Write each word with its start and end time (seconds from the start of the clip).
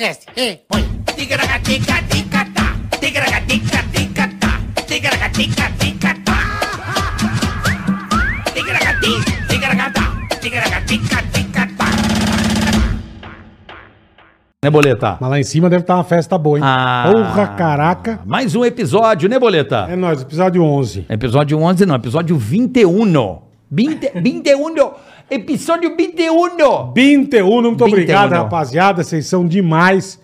Ticaracast. 0.00 0.26
Ei, 0.34 0.60
põe. 0.66 0.82
Ticaracatica-ticatá. 1.14 2.74
Ticaracatica-ticatá. 2.98 4.60
Ticaracatica-ticatá. 4.86 6.36
Ticaracati, 8.54 9.12
ticaracatá. 9.46 10.36
Ticaracatica-ticatá. 10.40 11.84
Né, 14.64 14.70
Boleta? 14.70 15.18
Mas 15.20 15.30
lá 15.30 15.38
em 15.38 15.44
cima 15.44 15.68
deve 15.68 15.82
estar 15.82 15.96
uma 15.96 16.04
festa 16.04 16.38
boa, 16.38 16.56
hein? 16.56 16.64
Ah. 16.64 17.10
Porra, 17.12 17.48
caraca. 17.48 18.20
Mais 18.24 18.54
um 18.54 18.64
episódio, 18.64 19.28
né, 19.28 19.38
Boleta? 19.38 19.86
É 19.90 19.96
nóis, 19.96 20.22
episódio 20.22 20.62
11. 20.64 21.04
Episódio 21.10 21.58
11 21.58 21.84
não, 21.84 21.96
episódio 21.96 22.38
21. 22.38 23.50
20, 23.70 24.12
21. 24.16 24.74
Episódio 25.30 25.94
21. 25.96 26.92
21, 26.94 27.46
muito 27.62 27.84
21. 27.84 27.86
obrigado, 27.86 28.32
rapaziada. 28.32 29.02
Vocês 29.04 29.26
são 29.26 29.46
demais. 29.46 30.18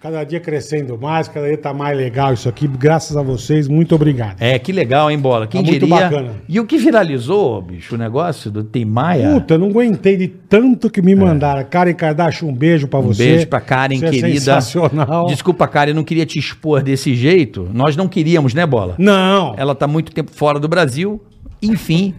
Cada 0.00 0.22
dia 0.22 0.38
crescendo 0.38 0.98
mais, 0.98 1.28
cada 1.28 1.46
dia 1.48 1.56
tá 1.56 1.72
mais 1.72 1.96
legal 1.96 2.34
isso 2.34 2.46
aqui. 2.46 2.68
Graças 2.68 3.16
a 3.16 3.22
vocês, 3.22 3.66
muito 3.66 3.94
obrigado. 3.94 4.36
É, 4.38 4.58
que 4.58 4.70
legal, 4.70 5.10
hein, 5.10 5.18
Bola? 5.18 5.46
Quem 5.46 5.62
Tá 5.62 5.70
muito 5.70 5.80
diria? 5.86 5.96
bacana. 6.10 6.30
E 6.46 6.60
o 6.60 6.66
que 6.66 6.76
viralizou, 6.76 7.62
bicho, 7.62 7.94
o 7.94 7.98
negócio 7.98 8.50
do 8.50 8.62
Tim 8.62 8.84
Maia? 8.84 9.30
Puta, 9.32 9.56
não 9.56 9.68
aguentei 9.68 10.14
de 10.18 10.28
tanto 10.28 10.90
que 10.90 11.00
me 11.00 11.14
mandaram. 11.14 11.64
Karen 11.64 11.94
Kardashian, 11.94 12.48
um 12.48 12.52
beijo 12.54 12.86
pra 12.86 13.00
É. 13.00 13.02
Um 13.02 13.06
você. 13.06 13.24
beijo 13.24 13.46
pra 13.48 13.62
Karen, 13.62 13.96
Você 13.98 14.04
é 14.06 14.10
querida. 14.10 14.28
sensacional. 14.40 15.24
Desculpa, 15.26 15.66
Karen, 15.66 15.92
eu 15.92 15.94
não 15.96 16.04
queria 16.04 16.26
te 16.26 16.38
expor 16.38 16.82
desse 16.82 17.14
jeito. 17.14 17.66
Nós 17.72 17.96
não 17.96 18.06
queríamos, 18.06 18.52
né, 18.52 18.66
Bola? 18.66 18.96
Não. 18.98 19.54
Ela 19.56 19.74
tá 19.74 19.86
muito 19.86 20.12
tempo 20.12 20.30
fora 20.32 20.60
do 20.60 20.68
Brasil. 20.68 21.18
Enfim, 21.62 22.14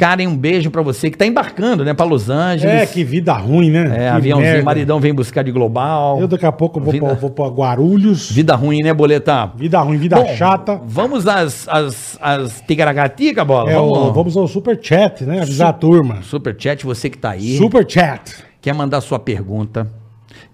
Karen, 0.00 0.26
um 0.28 0.36
beijo 0.36 0.70
pra 0.70 0.80
você 0.80 1.10
que 1.10 1.18
tá 1.18 1.26
embarcando, 1.26 1.84
né, 1.84 1.92
pra 1.92 2.06
Los 2.06 2.30
Angeles. 2.30 2.64
É, 2.74 2.86
que 2.86 3.04
vida 3.04 3.34
ruim, 3.34 3.70
né? 3.70 3.82
É, 3.92 3.96
Que 4.10 4.16
aviãozinho, 4.16 4.50
merda. 4.52 4.64
maridão 4.64 4.98
vem 4.98 5.12
buscar 5.12 5.44
de 5.44 5.52
global. 5.52 6.18
Eu 6.18 6.26
daqui 6.26 6.46
a 6.46 6.50
pouco 6.52 6.80
vou, 6.80 6.90
Vida- 6.90 7.04
pra, 7.04 7.14
vou 7.16 7.28
pra 7.28 7.46
Guarulhos. 7.48 8.30
Vida 8.32 8.54
ruim, 8.56 8.78
né, 8.82 8.94
Boleta? 8.94 9.52
Vida 9.54 9.78
ruim, 9.80 9.98
vida 9.98 10.16
Bom, 10.16 10.26
chata. 10.36 10.80
Vamos 10.86 11.28
às, 11.28 11.68
às, 11.68 12.18
às 12.18 12.62
tigaragatica, 12.66 13.44
Bola? 13.44 13.70
É, 13.70 13.78
o- 13.78 13.92
vamos. 13.92 14.14
vamos 14.14 14.36
ao 14.38 14.48
super 14.48 14.78
chat, 14.80 15.22
né? 15.24 15.42
Avisar 15.42 15.68
a 15.68 15.72
turma. 15.74 16.22
Super 16.22 16.56
chat, 16.58 16.86
você 16.86 17.10
que 17.10 17.18
tá 17.18 17.32
aí. 17.32 17.58
Super 17.58 17.84
chat. 17.86 18.36
Quer 18.62 18.72
mandar 18.74 19.02
sua 19.02 19.18
pergunta, 19.18 19.86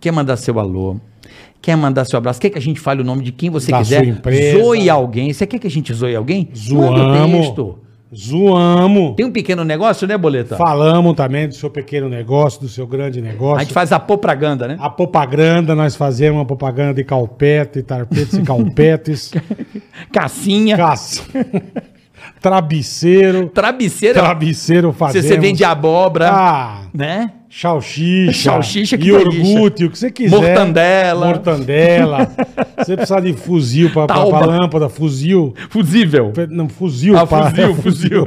quer 0.00 0.10
mandar 0.10 0.36
seu 0.36 0.58
alô, 0.58 0.96
quer 1.62 1.76
mandar 1.76 2.04
seu 2.04 2.18
abraço, 2.18 2.40
quer 2.40 2.50
que 2.50 2.58
a 2.58 2.60
gente 2.60 2.80
fale 2.80 3.00
o 3.00 3.04
nome 3.04 3.22
de 3.22 3.30
quem 3.30 3.48
você 3.48 3.70
Da 3.70 3.78
quiser, 3.78 4.04
zoe 4.60 4.90
alguém. 4.90 5.32
Você 5.32 5.46
quer 5.46 5.60
que 5.60 5.66
a 5.68 5.70
gente 5.70 5.94
zoe 5.94 6.16
alguém? 6.16 6.48
Manda 6.72 6.90
o 6.90 6.96
Zoamos. 6.96 7.46
texto. 7.46 7.78
Zoamos. 8.14 9.14
Tem 9.16 9.26
um 9.26 9.32
pequeno 9.32 9.64
negócio, 9.64 10.06
né, 10.06 10.16
Boleta? 10.16 10.56
Falamos 10.56 11.14
também 11.14 11.48
do 11.48 11.54
seu 11.54 11.68
pequeno 11.68 12.08
negócio, 12.08 12.60
do 12.60 12.68
seu 12.68 12.86
grande 12.86 13.20
negócio. 13.20 13.56
A 13.58 13.62
gente 13.62 13.72
faz 13.72 13.90
a 13.92 13.98
propaganda, 13.98 14.68
né? 14.68 14.76
A 14.78 14.88
propaganda, 14.88 15.74
nós 15.74 15.96
fazemos 15.96 16.38
uma 16.38 16.44
propaganda 16.44 16.94
de 16.94 17.02
calpete, 17.04 17.82
tarpetes 17.82 18.34
e 18.34 18.42
calpetes. 18.42 19.32
Cassinha. 20.12 20.76
Travesseiro. 22.40 23.48
travesseira. 23.48 24.20
Travesseiro 24.20 24.92
Se 24.92 24.98
fazemos. 24.98 25.26
você 25.28 25.38
vende 25.38 25.64
abóbora, 25.64 26.30
Ah, 26.30 26.82
né? 26.94 27.32
Salsicha, 27.58 28.50
Salsicha, 28.50 28.98
que 28.98 29.08
iogurte, 29.08 29.86
o 29.86 29.90
que 29.90 29.98
você 29.98 30.10
quiser. 30.10 30.36
Mortandela. 30.36 31.26
Mortandela. 31.26 32.30
você 32.76 32.94
precisar 32.94 33.20
de 33.20 33.32
fuzil 33.32 33.88
para 33.90 34.08
Tauba. 34.08 34.44
lâmpada, 34.44 34.90
fuzil. 34.90 35.54
Fusível. 35.70 36.34
Não, 36.50 36.68
fuzil. 36.68 37.16
Ah, 37.16 37.26
pra- 37.26 37.50
fuzil, 37.50 37.74
fuzil. 37.80 38.24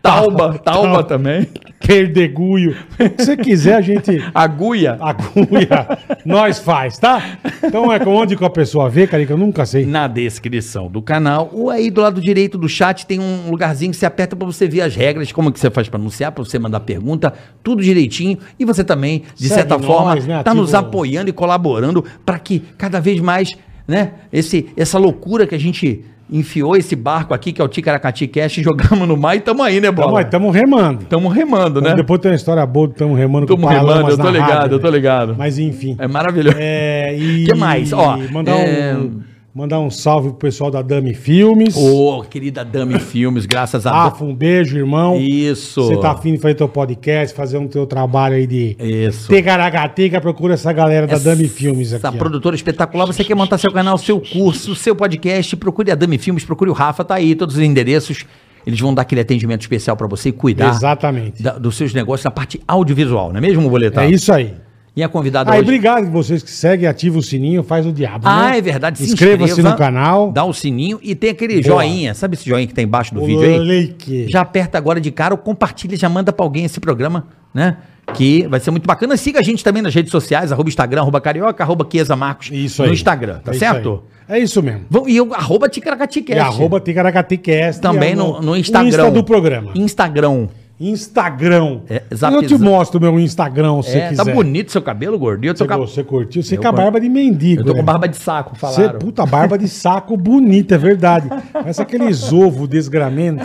Tauba, 0.00 0.58
tauba 0.58 1.02
também. 1.02 1.48
Perdegulho. 1.84 2.76
O 3.00 3.10
que 3.10 3.24
você 3.24 3.36
quiser, 3.36 3.74
a 3.74 3.80
gente 3.80 4.22
Agulha. 4.34 4.96
agulha, 5.00 5.98
nós 6.24 6.58
faz, 6.58 6.98
tá? 6.98 7.38
Então 7.64 7.92
é 7.92 7.98
com 7.98 8.14
onde 8.14 8.36
que 8.36 8.44
a 8.44 8.50
pessoa 8.50 8.88
vê, 8.88 9.06
que 9.06 9.16
eu 9.16 9.36
nunca 9.36 9.66
sei. 9.66 9.86
Na 9.86 10.06
descrição 10.06 10.88
do 10.88 11.02
canal, 11.02 11.50
ou 11.52 11.70
aí 11.70 11.90
do 11.90 12.00
lado 12.00 12.20
direito 12.20 12.56
do 12.58 12.68
chat 12.68 13.06
tem 13.06 13.18
um 13.18 13.50
lugarzinho 13.50 13.90
que 13.90 13.96
você 13.96 14.06
aperta 14.06 14.36
para 14.36 14.46
você 14.46 14.68
ver 14.68 14.82
as 14.82 14.94
regras, 14.94 15.32
como 15.32 15.50
que 15.50 15.58
você 15.58 15.70
faz 15.70 15.88
para 15.88 15.98
anunciar, 15.98 16.30
para 16.32 16.44
você 16.44 16.58
mandar 16.58 16.80
pergunta, 16.80 17.32
tudo 17.62 17.82
direitinho. 17.82 18.38
E 18.58 18.67
você 18.68 18.84
também, 18.84 19.22
de 19.34 19.48
Segue 19.48 19.54
certa 19.60 19.76
nós, 19.76 19.86
forma, 19.86 20.14
né? 20.14 20.42
tá 20.42 20.54
nos 20.54 20.74
apoiando 20.74 21.28
e 21.28 21.32
colaborando 21.32 22.04
para 22.24 22.38
que 22.38 22.60
cada 22.78 23.00
vez 23.00 23.20
mais, 23.20 23.56
né, 23.86 24.12
esse, 24.32 24.68
essa 24.76 24.98
loucura 24.98 25.46
que 25.46 25.54
a 25.54 25.58
gente 25.58 26.04
enfiou 26.30 26.76
esse 26.76 26.94
barco 26.94 27.32
aqui, 27.32 27.52
que 27.52 27.60
é 27.60 27.64
o 27.64 27.68
Ticaracati 27.68 28.26
Cash, 28.28 28.52
jogamos 28.62 29.08
no 29.08 29.16
mar 29.16 29.34
e 29.36 29.40
tamo 29.40 29.62
aí, 29.62 29.80
né, 29.80 29.90
Tamo, 29.90 30.08
Bola? 30.08 30.18
aí, 30.20 30.24
tamo 30.26 30.50
remando. 30.50 31.04
Tamo 31.06 31.28
remando, 31.28 31.80
né? 31.80 31.94
Depois 31.94 32.20
tem 32.20 32.30
uma 32.30 32.36
história 32.36 32.64
boa, 32.66 32.88
tamo 32.88 33.14
remando 33.14 33.46
Tamo 33.46 33.62
Paralamas 33.66 33.96
remando, 33.96 34.10
eu 34.12 34.18
tô 34.18 34.30
ligado, 34.30 34.50
rádio, 34.60 34.74
eu 34.74 34.78
tô 34.80 34.86
né? 34.90 34.92
ligado. 34.96 35.34
Mas 35.38 35.58
enfim. 35.58 35.96
É 35.98 36.06
maravilhoso. 36.06 36.56
É, 36.60 37.16
e 37.16 37.44
Que 37.48 37.54
mais? 37.54 37.92
Ó, 37.92 38.18
mandar, 38.30 38.52
é- 38.58 38.94
um, 38.94 39.20
mandar 39.54 39.80
um 39.80 39.90
salve 39.90 40.28
pro 40.28 40.38
pessoal 40.38 40.70
da 40.70 40.82
Dami 40.82 41.14
Filmes. 41.14 41.74
Ô, 41.76 42.22
querida 42.22 42.64
Dami 42.64 42.98
Filmes, 43.00 43.46
graças 43.46 43.86
a 43.86 43.90
Rafa, 43.90 44.24
um 44.24 44.34
beijo, 44.34 44.76
irmão. 44.76 45.16
Isso. 45.18 45.82
Você 45.82 45.96
tá 45.96 46.12
afim 46.12 46.34
de 46.34 46.38
fazer 46.38 46.54
teu 46.54 46.68
podcast, 46.68 47.34
fazer 47.34 47.58
um 47.58 47.66
teu 47.66 47.86
trabalho 47.86 48.36
aí 48.36 48.46
de 48.46 48.76
Isso. 48.78 49.28
Tegaragateca, 49.28 50.20
procura 50.20 50.54
essa 50.54 50.72
galera 50.72 51.06
da 51.06 51.18
Dami 51.18 51.48
Filmes 51.48 51.92
aqui. 51.92 52.06
Essa 52.06 52.14
ó. 52.14 52.18
produtora 52.18 52.54
espetacular, 52.54 53.06
você 53.06 53.24
quer 53.24 53.34
montar 53.34 53.58
seu 53.58 53.72
canal, 53.72 53.98
seu 53.98 54.20
curso, 54.20 54.74
seu 54.74 54.94
podcast, 54.94 55.56
procure 55.56 55.90
a 55.90 55.94
Dami 55.94 56.18
Filmes, 56.18 56.44
procure 56.44 56.70
o 56.70 56.74
Rafa, 56.74 57.04
tá 57.04 57.16
aí, 57.16 57.34
todos 57.34 57.56
os 57.56 57.62
endereços. 57.62 58.24
Eles 58.66 58.78
vão 58.80 58.92
dar 58.92 59.02
aquele 59.02 59.22
atendimento 59.22 59.62
especial 59.62 59.96
pra 59.96 60.06
você 60.06 60.28
e 60.28 60.32
cuidar 60.32 60.68
Exatamente. 60.68 61.42
da- 61.42 61.56
dos 61.56 61.74
seus 61.76 61.94
negócios 61.94 62.24
na 62.24 62.30
parte 62.30 62.60
audiovisual, 62.68 63.30
não 63.30 63.38
é 63.38 63.40
mesmo, 63.40 63.68
Boletar? 63.70 64.04
É 64.04 64.10
isso 64.10 64.30
aí. 64.32 64.52
E 64.98 65.02
a 65.04 65.08
convidada 65.08 65.52
Aí, 65.52 65.58
hoje... 65.60 65.62
obrigado 65.68 66.10
vocês 66.10 66.42
que 66.42 66.50
seguem, 66.50 66.88
ativa 66.88 67.16
o 67.20 67.22
sininho, 67.22 67.62
faz 67.62 67.86
o 67.86 67.92
diabo. 67.92 68.26
Ah, 68.26 68.50
né? 68.50 68.58
é 68.58 68.60
verdade. 68.60 68.98
se 68.98 69.04
Inscreva-se 69.04 69.52
inscreva, 69.52 69.70
no 69.70 69.76
canal. 69.76 70.32
Dá 70.32 70.42
o 70.44 70.52
sininho 70.52 70.98
e 71.00 71.14
tem 71.14 71.30
aquele 71.30 71.62
Boa. 71.62 71.84
joinha. 71.84 72.14
Sabe 72.14 72.34
esse 72.34 72.44
joinha 72.48 72.66
que 72.66 72.74
tá 72.74 72.82
embaixo 72.82 73.14
do 73.14 73.24
vídeo 73.24 73.42
aí? 73.42 73.94
Que- 73.96 74.26
Já 74.28 74.40
aperta 74.40 74.76
agora 74.76 75.00
de 75.00 75.12
cara 75.12 75.32
ou 75.34 75.38
compartilha, 75.38 75.96
já 75.96 76.08
manda 76.08 76.32
pra 76.32 76.44
alguém 76.44 76.64
esse 76.64 76.80
programa, 76.80 77.28
né? 77.54 77.76
Que 78.12 78.44
vai 78.48 78.58
ser 78.58 78.72
muito 78.72 78.88
bacana. 78.88 79.16
Siga 79.16 79.38
a 79.38 79.42
gente 79.42 79.62
também 79.62 79.82
nas 79.82 79.94
redes 79.94 80.10
sociais, 80.10 80.50
arroba 80.50 80.68
Instagram, 80.68 81.02
arroba 81.02 81.20
Carioca, 81.20 81.62
arroba 81.62 81.86
Chiesa 81.88 82.16
Marcos 82.16 82.50
Isso 82.50 82.82
aí. 82.82 82.88
no 82.88 82.94
Instagram, 82.94 83.38
tá 83.38 83.52
É 83.52 83.54
isso 83.54 83.60
certo? 83.60 84.02
aí. 84.28 84.36
É 84.40 84.42
isso 84.42 84.60
mesmo. 84.60 84.80
Vão- 84.90 85.08
E 85.08 85.16
eu, 85.16 85.32
arroba 85.32 85.68
Ticaracaticast. 85.68 86.36
E 86.36 86.40
arroba 86.40 86.80
Ticaracatecast. 86.80 87.80
Também 87.80 88.16
no, 88.16 88.40
no 88.42 88.52
o 88.52 88.56
Instagram. 88.56 88.88
Insta 88.88 89.10
do 89.12 89.22
programa. 89.22 89.70
Instagram. 89.76 90.48
Instagram. 90.80 91.80
É, 91.90 92.02
eu 92.32 92.42
te 92.46 92.56
mostro 92.56 93.00
meu 93.00 93.18
Instagram, 93.18 93.82
se 93.82 93.90
você 93.90 93.98
É, 93.98 94.08
quiser. 94.10 94.24
tá 94.24 94.32
bonito 94.32 94.70
seu 94.70 94.80
cabelo, 94.80 95.18
gordinho. 95.18 95.56
Você, 95.56 95.66
com 95.66 95.74
a- 95.74 95.76
você 95.76 96.04
curtiu? 96.04 96.42
Você 96.42 96.56
Eu 96.56 96.60
com 96.62 96.68
a 96.68 96.72
barba 96.72 97.00
de 97.00 97.08
mendigo. 97.08 97.62
eu 97.62 97.64
tô 97.66 97.72
com 97.72 97.78
né? 97.78 97.82
barba 97.84 98.06
de 98.08 98.16
saco, 98.16 98.54
Você, 98.54 98.60
falaram. 98.60 98.98
puta, 98.98 99.26
barba 99.26 99.58
de 99.58 99.66
saco 99.68 100.16
bonita, 100.16 100.76
é 100.76 100.78
verdade. 100.78 101.28
Parece 101.52 101.82
aqueles 101.82 102.30
ovos 102.32 102.68
desgramento. 102.68 103.44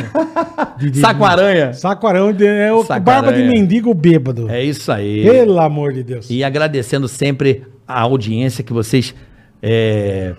de- 0.78 0.92
de- 0.92 1.00
Saco 1.00 1.26
aranha. 1.26 1.74
Saco 1.74 2.06
aranha 2.08 2.36
é 2.44 2.72
o 2.72 2.84
Saco 2.84 3.02
barba 3.04 3.34
de 3.34 3.44
mendigo 3.44 3.94
bêbado. 3.94 4.50
É 4.50 4.64
isso 4.64 4.92
aí. 4.92 5.24
Pelo 5.24 5.60
amor 5.60 5.92
de 5.94 6.04
Deus. 6.04 6.30
E 6.30 6.44
agradecendo 6.44 7.08
sempre 7.08 7.64
a 7.88 8.02
audiência 8.02 8.64
que 8.64 8.72
vocês 8.74 9.14
é, 9.62 10.34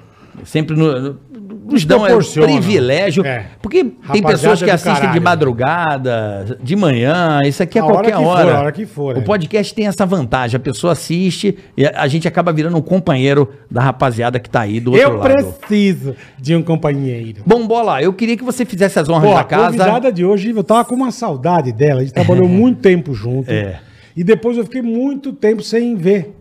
sempre 0.45 0.77
no- 0.77 1.17
nos 1.65 1.85
dão 1.85 2.05
é, 2.05 2.09
proporcionam. 2.09 2.53
privilégio. 2.59 3.25
É. 3.25 3.47
Porque 3.63 3.83
tem 3.85 3.97
Rapaziada 4.03 4.33
pessoas 4.33 4.59
que 4.61 4.67
do 4.67 4.71
assistem 4.73 4.95
de 4.95 5.01
caralho. 5.01 5.23
madrugada, 5.23 6.59
de 6.63 6.77
manhã, 6.77 7.41
isso 7.45 7.63
aqui 7.63 7.79
é 7.79 7.81
A 7.81 7.85
hora 7.85 7.95
qualquer 7.95 8.11
que 8.13 8.17
for, 8.19 8.27
hora. 8.27 8.55
a 8.57 8.61
hora 8.61 8.73
que 8.73 8.87
for, 8.87 9.17
o 9.17 9.21
é. 9.21 9.23
podcast 9.23 9.75
tem 9.75 9.87
essa 9.87 10.05
vantagem. 10.07 10.57
A 10.57 10.61
pessoa 10.61 10.93
assiste 10.93 11.57
e 11.77 11.87
a, 11.87 12.03
a 12.03 12.07
gente 12.09 12.29
acaba 12.29 12.53
virando 12.53 12.77
um 12.77 12.83
companheiro 12.83 13.49
da 13.71 13.81
rapaziada 13.83 14.39
que 14.39 14.49
tá 14.51 14.61
aí 14.61 14.81
do 14.81 14.93
outro 14.93 15.07
Eu 15.07 15.17
lado. 15.17 15.31
preciso 15.55 16.15
de 16.39 16.55
um 16.55 16.63
companheiro. 16.63 17.43
Bom, 17.47 17.67
Bola, 17.67 18.03
eu 18.03 18.13
queria 18.13 18.37
que 18.37 18.45
você 18.45 18.65
fizesse 18.65 18.99
as 18.99 19.09
honras 19.09 19.29
Pô, 19.31 19.35
da 19.35 19.41
a 19.41 19.45
casa. 19.45 19.65
convidada 19.79 20.13
de 20.13 20.25
hoje, 20.25 20.51
eu 20.51 20.65
tava 20.65 20.85
com 20.85 20.95
uma 20.95 21.11
saudade 21.11 21.73
dela. 21.73 22.01
A 22.01 22.05
gente 22.05 22.13
trabalhou 22.15 22.47
muito 22.49 22.81
tempo 22.81 23.15
junto. 23.15 23.51
É. 23.51 23.81
E 24.17 24.23
depois 24.23 24.57
eu 24.57 24.65
fiquei 24.65 24.83
muito 24.83 25.33
tempo 25.33 25.63
sem 25.63 25.97
ver. 25.97 26.37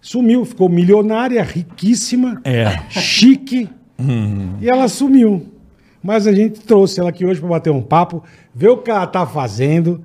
Sumiu, 0.00 0.44
ficou 0.46 0.68
milionária, 0.68 1.42
riquíssima, 1.42 2.40
É. 2.42 2.78
chique. 2.88 3.68
E 4.60 4.68
ela 4.68 4.88
sumiu. 4.88 5.46
Mas 6.02 6.26
a 6.26 6.32
gente 6.32 6.60
trouxe 6.60 6.98
ela 6.98 7.10
aqui 7.10 7.26
hoje 7.26 7.40
para 7.40 7.48
bater 7.48 7.70
um 7.70 7.82
papo, 7.82 8.22
ver 8.54 8.68
o 8.68 8.78
que 8.78 8.90
ela 8.90 9.06
tá 9.06 9.26
fazendo. 9.26 10.02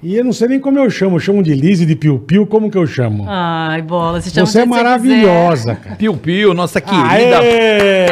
E 0.00 0.16
eu 0.16 0.24
não 0.24 0.32
sei 0.32 0.48
nem 0.48 0.60
como 0.60 0.78
eu 0.78 0.90
chamo. 0.90 1.16
Eu 1.16 1.20
chamo 1.20 1.42
de 1.42 1.54
Lise, 1.54 1.86
de 1.86 1.96
Piu 1.96 2.18
Piu, 2.18 2.46
como 2.46 2.70
que 2.70 2.76
eu 2.76 2.86
chamo? 2.86 3.24
Ai, 3.26 3.80
bola, 3.80 4.20
você 4.20 4.30
chama 4.30 4.46
Você 4.46 4.60
é 4.60 4.66
maravilhosa, 4.66 5.74
cara. 5.74 5.96
Piu 5.96 6.14
Piu, 6.16 6.52
nossa 6.52 6.80
querida. 6.80 7.38
Aê! 7.38 8.03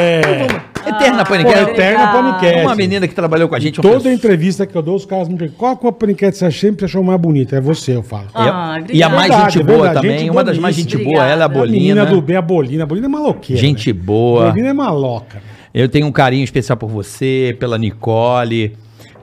Eterna 1.20 1.24
Pô, 1.24 1.30
Paniquete. 1.30 1.70
eterna 1.70 2.08
paniquete. 2.12 2.60
Uma 2.66 2.74
menina 2.74 3.06
que 3.08 3.14
trabalhou 3.14 3.48
com 3.48 3.54
a 3.54 3.60
gente. 3.60 3.80
Toda 3.80 3.94
pessoa- 3.96 4.12
entrevista 4.14 4.66
que 4.66 4.74
eu 4.76 4.82
dou, 4.82 4.96
os 4.96 5.04
caras 5.04 5.28
me 5.28 5.36
perguntam 5.36 5.58
qual 5.58 5.76
que 5.76 5.86
é 5.86 5.88
a 5.88 5.92
paniquete 5.92 6.36
você 6.38 6.50
sempre 6.50 6.84
achou 6.84 7.02
mais 7.02 7.20
bonita? 7.20 7.56
É 7.56 7.60
você, 7.60 7.94
eu 7.96 8.02
falo. 8.02 8.28
Ah, 8.34 8.78
E 8.88 8.92
a- 8.92 8.96
e 8.96 9.02
a 9.02 9.08
mais 9.08 9.28
Verdade, 9.28 9.52
gente 9.54 9.60
é 9.60 9.64
boa 9.64 9.82
verdade, 9.84 10.00
também. 10.06 10.18
gente 10.20 10.30
uma 10.30 10.44
das 10.44 10.58
mais 10.58 10.74
gente 10.76 10.96
boníssima. 10.96 11.14
boa, 11.14 11.26
ela 11.26 11.42
é 11.42 11.46
a 11.46 11.48
É 11.48 11.58
a 11.62 11.66
menina 11.66 11.94
Bolina. 12.04 12.06
do 12.06 12.22
bem, 12.22 12.36
a 12.36 12.42
Bolina. 12.42 12.82
A 12.84 12.86
Bolina 12.86 13.06
é 13.06 13.10
maloqueira. 13.10 13.60
Gente 13.60 13.92
né? 13.92 13.98
boa. 14.00 14.46
A 14.46 14.50
Bolina 14.50 14.68
é 14.68 14.72
maloca. 14.72 15.36
né? 15.38 15.42
Eu 15.74 15.88
tenho 15.88 16.06
um 16.06 16.12
carinho 16.12 16.44
especial 16.44 16.76
por 16.76 16.88
você, 16.88 17.56
pela 17.58 17.78
Nicole, 17.78 18.76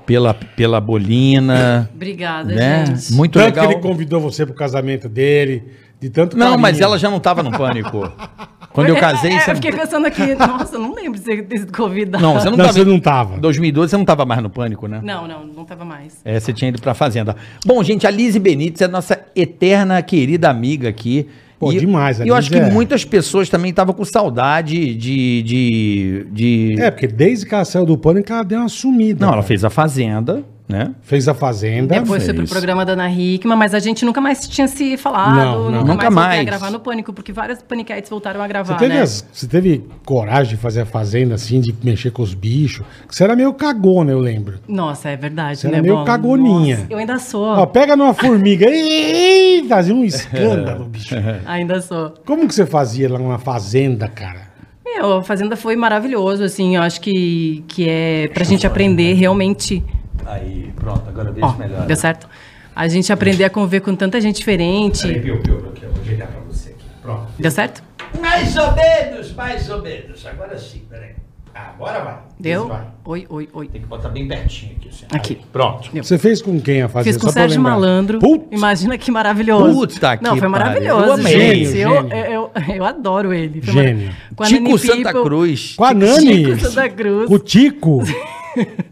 pela, 0.06 0.34
pela 0.34 0.82
Bolina. 0.82 1.90
Obrigada, 1.94 2.54
né? 2.56 2.86
gente. 2.88 3.14
Muito 3.14 3.34
Tanto 3.34 3.46
legal. 3.46 3.68
que 3.68 3.74
ele 3.76 3.82
convidou 3.82 4.20
você 4.20 4.46
pro 4.46 4.56
casamento 4.56 5.08
dele. 5.08 5.64
De 6.02 6.10
tanto 6.10 6.36
Não, 6.38 6.46
carinho. 6.48 6.62
mas 6.62 6.80
ela 6.80 6.98
já 6.98 7.10
não 7.10 7.20
tava 7.20 7.44
no 7.44 7.52
pânico. 7.52 8.10
Quando 8.72 8.90
eu 8.90 8.96
casei, 8.98 9.32
É, 9.34 9.40
você 9.40 9.52
eu 9.52 9.56
fiquei 9.56 9.72
pensando 9.72 10.06
aqui, 10.06 10.34
nossa, 10.36 10.76
eu 10.76 10.80
não 10.80 10.94
lembro 10.94 11.20
de 11.20 11.42
ter 11.44 11.58
sido 11.60 11.72
convidada. 11.76 12.22
Não, 12.22 12.34
você 12.36 12.46
não 12.50 12.58
Não, 12.58 12.66
tava. 12.66 12.74
você 12.74 12.86
não 12.86 13.00
tava. 13.00 13.38
Em 13.38 13.40
2012 13.40 13.90
você 13.92 13.98
não 13.98 14.06
tava 14.06 14.26
mais 14.26 14.42
no 14.44 14.50
pânico, 14.50 14.88
né? 14.88 15.02
Não, 15.04 15.28
não, 15.28 15.46
não 15.46 15.66
tava 15.66 15.84
mais. 15.84 16.22
É, 16.24 16.40
você 16.40 16.54
tinha 16.54 16.70
ido 16.70 16.80
pra 16.82 16.94
fazenda. 16.94 17.36
Bom, 17.66 17.84
gente, 17.84 18.06
a 18.06 18.10
Lise 18.12 18.40
Benítez 18.40 18.82
é 18.82 18.88
nossa 18.88 19.20
eterna 19.36 20.02
querida 20.02 20.50
amiga 20.50 20.88
aqui. 20.90 21.28
Pô, 21.58 21.74
demais, 21.74 22.22
a 22.22 22.26
E 22.26 22.30
eu 22.30 22.36
acho 22.36 22.50
que 22.50 22.58
é- 22.58 22.70
muitas 22.72 23.04
pessoas 23.04 23.50
também 23.50 23.72
estavam 23.72 23.94
com 23.94 24.06
saudade 24.06 24.96
de. 24.96 25.42
de, 25.44 26.26
de... 26.32 26.76
É, 26.82 26.90
porque 26.90 27.06
desde 27.06 27.46
que 27.46 27.54
ela 27.54 27.66
saiu 27.66 27.86
do 27.86 27.98
pânico, 27.98 28.32
ela 28.32 28.44
deu 28.44 28.60
uma 28.60 28.70
sumida. 28.70 29.20
Não, 29.26 29.28
ela 29.34 29.38
cara. 29.42 29.48
fez 29.48 29.66
a 29.66 29.70
Fazenda, 29.70 30.42
né? 30.70 30.94
Fez 31.02 31.28
a 31.28 31.34
Fazenda. 31.34 32.00
Depois 32.00 32.24
foi 32.24 32.34
pro 32.36 32.48
programa 32.48 32.86
da 32.86 32.94
Ana 32.94 33.10
Hickman, 33.10 33.58
mas 33.58 33.74
a 33.74 33.80
gente 33.80 34.06
nunca 34.06 34.22
mais 34.22 34.48
tinha 34.48 34.68
se 34.68 34.96
falado, 34.98 35.36
Não, 35.36 35.64
não. 35.64 35.72
nunca, 35.82 35.94
Nunca 35.94 36.10
mais, 36.12 36.14
voltei 36.14 36.28
mais. 36.28 36.40
a 36.42 36.44
gravar 36.44 36.70
no 36.72 36.80
Pânico, 36.80 37.12
porque 37.12 37.34
várias 37.34 37.60
paniquetes 37.64 38.08
voltaram 38.08 38.40
a 38.40 38.44
Você 38.44 38.50
gravar, 38.50 38.76
teve, 38.76 38.94
né? 38.94 39.02
as- 39.02 39.26
você 39.34 39.48
teve 39.48 39.84
coragem 40.06 40.56
de 40.56 40.62
fazer 40.62 40.82
a 40.82 40.86
Fazenda 40.86 41.34
assim, 41.34 41.60
de 41.60 41.74
mexer 41.84 42.12
com 42.12 42.22
os 42.22 42.36
bichos? 42.36 42.86
Que 43.08 43.16
Você 43.16 43.24
era 43.24 43.36
meio 43.36 43.52
cagona, 43.54 44.12
eu 44.12 44.20
lembro. 44.20 44.60
Nossa, 44.68 45.10
é 45.10 45.18
verdade, 45.18 45.58
Você 45.60 45.68
né, 45.68 45.74
era 45.74 45.82
meio 45.82 45.96
Bola? 45.96 46.06
cagoninha. 46.06 46.78
Nossa, 46.78 46.88
eu 46.94 46.98
ainda 47.00 47.18
sou, 47.18 47.46
Ó, 47.48 47.66
pega 47.66 47.96
numa 47.96 48.14
formiga. 48.14 48.68
Ih, 48.70 49.66
fazia 49.68 49.96
um 49.96 50.04
escândalo, 50.04 50.86
bicho. 50.86 51.16
ainda 51.48 51.82
sou. 51.82 52.14
Como 52.26 52.48
que 52.48 52.54
você 52.54 52.68
fazia 52.68 53.12
lá 53.12 53.18
numa 53.18 53.40
fazenda, 53.40 54.08
cara? 54.08 54.48
Meu, 54.86 55.18
a 55.18 55.24
Fazenda 55.24 55.56
foi 55.56 55.76
maravilhoso, 55.76 56.44
assim, 56.44 56.76
eu 56.76 56.82
acho 56.82 57.00
que, 57.00 57.64
que 57.68 57.88
é 57.88 58.28
pra 58.34 58.44
gente 58.44 58.66
aprender 58.68 59.14
realmente... 59.14 59.84
Aí, 60.30 60.72
pronto, 60.76 61.10
agora 61.10 61.32
vejo 61.32 61.48
Ó, 61.48 61.86
deu 61.86 61.96
certo? 61.96 62.30
A 62.76 62.88
gente 62.88 63.12
aprender 63.12 63.44
a 63.44 63.50
conviver 63.50 63.80
com 63.82 63.96
tanta 63.96 64.22
gente 64.22 64.38
diferente. 64.38 65.08
Piu, 65.20 65.42
piu, 65.42 65.58
aqui, 65.70 65.84
eu 65.84 65.92
vou 65.92 66.04
virar 66.04 66.28
pra 66.28 66.42
você 66.42 66.70
aqui. 66.70 66.86
Pronto. 67.02 67.32
Deu 67.38 67.50
certo? 67.50 67.84
Mais 68.22 68.56
ou 68.56 68.72
menos, 68.74 69.34
mais 69.34 69.70
ou 69.70 69.82
menos. 69.82 70.26
Agora 70.28 70.58
sim, 70.58 70.84
peraí. 70.88 71.16
Agora 71.54 72.00
vai. 72.04 72.18
Deu? 72.40 72.68
vai. 72.68 72.86
Oi, 73.06 73.26
oi, 73.28 73.50
oi. 73.52 73.68
Tem 73.68 73.82
que 73.82 73.88
botar 73.88 74.10
bem 74.10 74.28
pertinho 74.28 74.76
aqui. 74.78 74.90
Assim. 74.90 75.06
Aqui. 75.12 75.34
Aí, 75.34 75.46
pronto. 75.52 75.90
Deu. 75.92 76.04
Você 76.04 76.18
fez 76.18 76.42
com 76.44 76.62
quem 76.62 76.84
a 76.84 76.88
fazenda? 76.88 77.14
Fiz 77.14 77.22
com 77.22 77.28
o 77.28 77.32
Sérgio. 77.32 77.60
Malandro. 77.60 78.20
Putz, 78.20 78.46
Imagina 78.52 78.98
que 79.00 79.12
maravilhoso. 79.12 79.74
Putz, 79.74 80.00
tá 80.00 80.12
aqui, 80.14 80.24
Não, 80.24 80.38
foi 80.38 80.48
maravilhoso, 80.48 81.06
Eu 81.06 81.14
amei. 81.14 81.34
gente. 81.34 81.72
Gênio, 81.72 81.82
eu, 81.82 82.10
gênio. 82.10 82.32
eu, 82.32 82.52
eu 82.76 82.86
adoro 82.86 83.34
ele. 83.34 83.62
Foi 83.62 83.74
Gênio. 83.74 84.12
Com 84.36 84.44
a 84.44 84.46
Tico 84.46 84.64
Nani 84.64 84.80
Santa 84.80 85.04
People, 85.04 85.24
Cruz. 85.24 85.74
com 85.76 85.84
a 85.84 85.94
Nani. 85.94 86.46
Chico 86.46 86.60
Santa 86.60 86.90
Cruz. 86.90 87.32
O 87.32 87.40
Tico. 87.40 88.04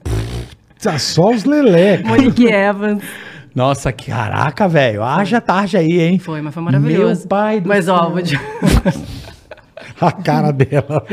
Tá 0.87 0.97
só 0.97 1.31
os 1.31 1.43
lelé. 1.43 1.97
Monique 1.97 2.45
Evans. 2.47 3.03
Nossa, 3.53 3.91
que 3.91 4.09
caraca, 4.09 4.69
velho. 4.69 5.03
Haja 5.03 5.41
tarde 5.41 5.75
aí, 5.75 5.99
hein? 5.99 6.17
Foi, 6.17 6.41
mas 6.41 6.53
foi 6.53 6.63
maravilhoso. 6.63 7.21
Meu 7.21 7.27
pai 7.27 7.59
do 7.59 7.67
Mas, 7.67 7.89
ó, 7.89 8.03
céu. 8.03 8.11
vou 8.11 8.21
te... 8.21 8.39
A 9.99 10.11
cara 10.13 10.53
dela. 10.53 11.05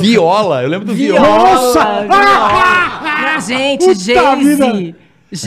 Viola, 0.00 0.64
eu 0.64 0.68
lembro 0.68 0.86
do 0.88 0.94
Viola. 0.94 1.20
Nossa! 1.20 2.00
Viola! 2.00 3.40
Gente, 3.46 3.94
vida. 3.94 4.96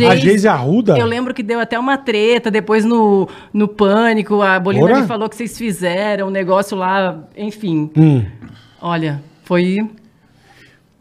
A 0.10 0.16
Geise 0.16 0.48
Arruda? 0.48 0.98
Eu 0.98 1.06
lembro 1.06 1.34
que 1.34 1.44
deu 1.44 1.60
até 1.60 1.78
uma 1.78 1.98
treta 1.98 2.50
depois 2.50 2.86
no, 2.86 3.28
no 3.54 3.68
Pânico. 3.68 4.42
A 4.42 4.58
Bolina 4.58 4.86
Ora? 4.86 5.02
me 5.02 5.08
falou 5.08 5.28
que 5.28 5.36
vocês 5.36 5.58
fizeram 5.58 6.28
um 6.28 6.32
negócio 6.32 6.78
lá, 6.78 7.20
enfim. 7.36 7.92
Hum. 7.98 8.26
Olha, 8.82 9.22
foi, 9.44 9.86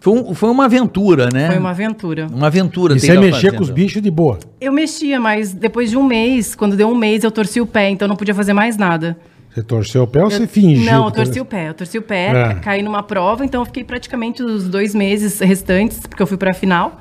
Foi, 0.05 0.13
um- 0.21 0.35
foi 0.35 0.51
uma 0.51 0.67
aventura, 0.67 1.31
né? 1.33 1.47
foi 1.47 1.59
uma 1.59 1.71
aventura. 1.71 2.27
Uma 2.31 2.49
aventura. 2.49 2.95
E 2.95 3.01
você 3.01 3.15
mexia 3.19 3.33
fazenda. 3.33 3.57
com 3.57 3.63
os 3.63 3.71
bichos 3.71 4.03
de 4.03 4.11
boa. 4.11 4.39
Eu 4.61 4.71
mexia, 4.71 5.19
mas 5.19 5.55
depois 5.55 5.89
de 5.89 5.97
um 5.97 6.05
mês, 6.05 6.55
quando 6.55 6.77
deu 6.77 6.89
um 6.91 6.95
mês, 6.95 7.25
eu 7.25 7.31
torci 7.31 7.59
o 7.59 7.65
pé, 7.67 7.89
então 7.89 8.05
eu 8.05 8.11
não 8.11 8.17
podia 8.17 8.35
fazer 8.35 8.53
mais 8.53 8.77
nada. 8.77 9.17
Você 9.49 9.63
torceu 9.63 10.03
o 10.03 10.07
pé 10.07 10.23
ou 10.23 10.31
você 10.31 10.47
fingiu? 10.47 10.85
Não, 10.93 11.07
eu 11.07 11.11
que- 11.11 11.17
torci 11.17 11.41
o 11.41 11.45
pé. 11.47 11.71
Eu 11.71 11.75
torci 11.75 11.97
o 11.97 12.03
pé, 12.03 12.51
É. 12.51 12.55
caí 12.57 12.83
numa 12.83 13.03
prova, 13.03 13.47
então 13.47 13.63
eu 13.63 13.65
fiquei 13.65 13.83
praticamente 13.83 14.43
os 14.43 14.69
dois 14.69 14.95
meses 14.95 15.39
restantes, 15.41 16.01
porque 16.01 16.23
eu 16.23 16.27
fui 16.27 16.37
pra 16.37 16.53
final, 16.53 17.01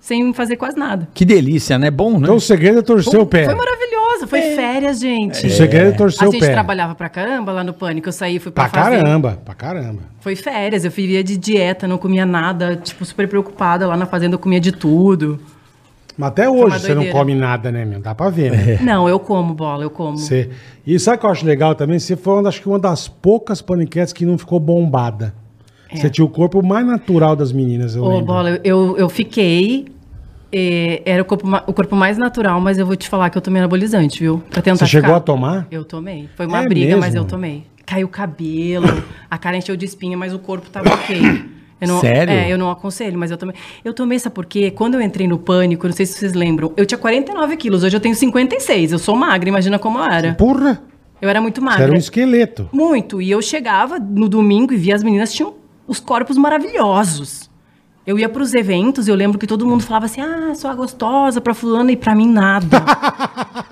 sem 0.00 0.32
fazer 0.32 0.56
quase 0.56 0.76
nada. 0.78 1.06
Que 1.14 1.24
delícia, 1.24 1.78
né? 1.78 1.90
Bom, 1.90 2.12
né? 2.12 2.18
Então 2.22 2.36
o 2.36 2.40
segredo 2.40 2.78
é 2.78 2.82
torcer 2.82 3.20
o 3.20 3.26
pé. 3.26 3.44
Foi 3.44 3.54
maravilhoso, 3.54 4.26
foi 4.26 4.40
férias, 4.56 4.98
gente. 4.98 5.46
O 5.46 5.50
segredo 5.50 5.90
é 5.90 5.92
torcer 5.92 6.24
A 6.26 6.28
o 6.28 6.32
gente 6.32 6.40
pé. 6.40 6.52
trabalhava 6.52 6.94
pra 6.94 7.08
caramba 7.08 7.52
lá 7.52 7.62
no 7.62 7.72
Pânico, 7.72 8.08
eu 8.08 8.12
saí, 8.12 8.38
fui 8.38 8.50
pra, 8.50 8.68
Pra 8.68 8.82
fazenda. 8.84 9.04
caramba, 9.04 9.38
pra 9.44 9.54
caramba. 9.54 10.00
Foi 10.20 10.34
férias, 10.34 10.84
eu 10.84 10.90
vivia 10.90 11.22
de 11.22 11.36
dieta, 11.36 11.86
não 11.86 11.98
comia 11.98 12.24
nada, 12.26 12.76
tipo, 12.76 13.04
super 13.04 13.28
preocupada. 13.28 13.86
Lá 13.86 13.96
na 13.96 14.06
fazenda 14.06 14.34
eu 14.34 14.38
comia 14.38 14.60
de 14.60 14.72
tudo. 14.72 15.38
Mas 16.18 16.28
até 16.30 16.50
hoje 16.50 16.80
você 16.80 16.94
não 16.94 17.06
come 17.06 17.34
nada, 17.34 17.70
né, 17.72 17.84
meu? 17.84 18.00
Dá 18.00 18.14
pra 18.14 18.28
ver, 18.28 18.52
É. 18.52 18.56
né? 18.56 18.78
Não, 18.84 19.08
eu 19.08 19.18
como 19.18 19.54
bola, 19.54 19.84
eu 19.84 19.90
como. 19.90 20.18
Você... 20.18 20.50
E 20.86 20.98
sabe 20.98 21.16
o 21.16 21.20
que 21.20 21.26
eu 21.26 21.30
acho 21.30 21.46
legal 21.46 21.74
também? 21.74 21.98
Você 21.98 22.14
foi 22.14 22.34
uma, 22.34 22.42
das- 22.42 22.54
acho 22.54 22.62
que 22.62 22.68
uma 22.68 22.78
das 22.78 23.08
poucas 23.08 23.62
paniquetes 23.62 24.12
que 24.12 24.26
não 24.26 24.36
ficou 24.36 24.60
bombada. 24.60 25.32
Você 25.94 26.08
tinha 26.10 26.24
o 26.24 26.28
corpo 26.28 26.62
mais 26.62 26.86
natural 26.86 27.34
das 27.36 27.52
meninas, 27.52 27.94
eu 27.96 28.04
É. 28.04 28.06
Ô, 28.06 28.10
lembro. 28.10 28.24
bola, 28.26 28.60
eu, 28.64 28.96
eu 28.96 29.08
fiquei. 29.08 29.86
eh, 30.52 31.02
era 31.04 31.22
o 31.22 31.24
corpo, 31.24 31.46
o 31.66 31.72
corpo 31.72 31.94
mais 31.94 32.18
natural, 32.18 32.60
mas 32.60 32.76
eu 32.78 32.84
vou 32.84 32.96
te 32.96 33.08
falar 33.08 33.30
que 33.30 33.38
eu 33.38 33.42
tomei 33.42 33.60
anabolizante, 33.60 34.18
viu? 34.20 34.42
Pra 34.50 34.60
tentar 34.60 34.78
Você 34.78 34.86
chegou 34.86 35.08
ficar. 35.10 35.16
a 35.18 35.20
tomar? 35.20 35.66
Eu 35.70 35.84
tomei. 35.84 36.28
Foi 36.36 36.46
uma 36.46 36.62
É 36.64 36.66
briga, 36.68 36.96
mas 36.96 37.14
mesmo? 37.14 37.20
eu 37.20 37.24
tomei. 37.28 37.64
Caiu 37.86 38.06
o 38.06 38.10
cabelo, 38.10 38.86
a 39.30 39.38
cara 39.38 39.56
encheu 39.56 39.76
de 39.76 39.84
espinha, 39.84 40.16
mas 40.16 40.32
o 40.34 40.38
corpo 40.40 40.68
tava 40.70 40.92
ok. 40.92 41.44
Eu 41.80 41.88
não, 41.88 42.00
Sério? 42.00 42.32
É, 42.34 42.52
eu 42.52 42.58
não 42.58 42.70
aconselho, 42.70 43.18
mas 43.18 43.30
eu 43.30 43.36
tomei. 43.38 43.54
Eu 43.84 43.94
tomei, 43.94 44.18
sabe 44.18 44.34
por 44.34 44.44
quê? 44.44 44.70
Quando 44.70 44.94
eu 44.94 45.00
entrei 45.00 45.26
no 45.26 45.38
pânico, 45.38 45.86
não 45.86 45.94
sei 45.94 46.04
se 46.04 46.12
vocês 46.14 46.34
lembram, 46.34 46.72
eu 46.76 46.84
tinha 46.84 46.98
49 46.98 47.56
quilos, 47.56 47.82
hoje 47.84 47.96
eu 47.96 48.00
tenho 48.00 48.14
56. 48.14 48.92
Eu 48.92 48.98
sou 48.98 49.16
magra, 49.16 49.48
imagina 49.48 49.78
como 49.78 49.98
eu 49.98 50.04
era. 50.04 50.34
Porra! 50.34 50.82
Eu 51.22 51.28
era 51.28 51.40
muito 51.40 51.60
Você 51.60 51.64
magra. 51.64 51.84
era 51.84 51.92
um 51.92 51.96
esqueleto. 51.96 52.68
Muito. 52.72 53.22
E 53.22 53.30
eu 53.30 53.40
chegava 53.40 53.98
no 53.98 54.28
domingo 54.28 54.72
e 54.72 54.76
via 54.76 54.94
as 54.94 55.02
meninas 55.02 55.32
tinham 55.32 55.54
os 55.90 55.98
corpos 55.98 56.38
maravilhosos. 56.38 57.50
Eu 58.06 58.18
ia 58.18 58.28
para 58.28 58.42
os 58.42 58.54
eventos 58.54 59.06
e 59.06 59.10
eu 59.10 59.14
lembro 59.14 59.38
que 59.38 59.46
todo 59.46 59.66
mundo 59.66 59.82
falava 59.82 60.06
assim: 60.06 60.20
ah, 60.20 60.54
sou 60.54 60.70
a 60.70 60.74
gostosa 60.74 61.40
pra 61.40 61.52
fulano 61.52 61.90
e 61.90 61.96
pra 61.96 62.14
mim 62.14 62.28
nada. 62.28 62.82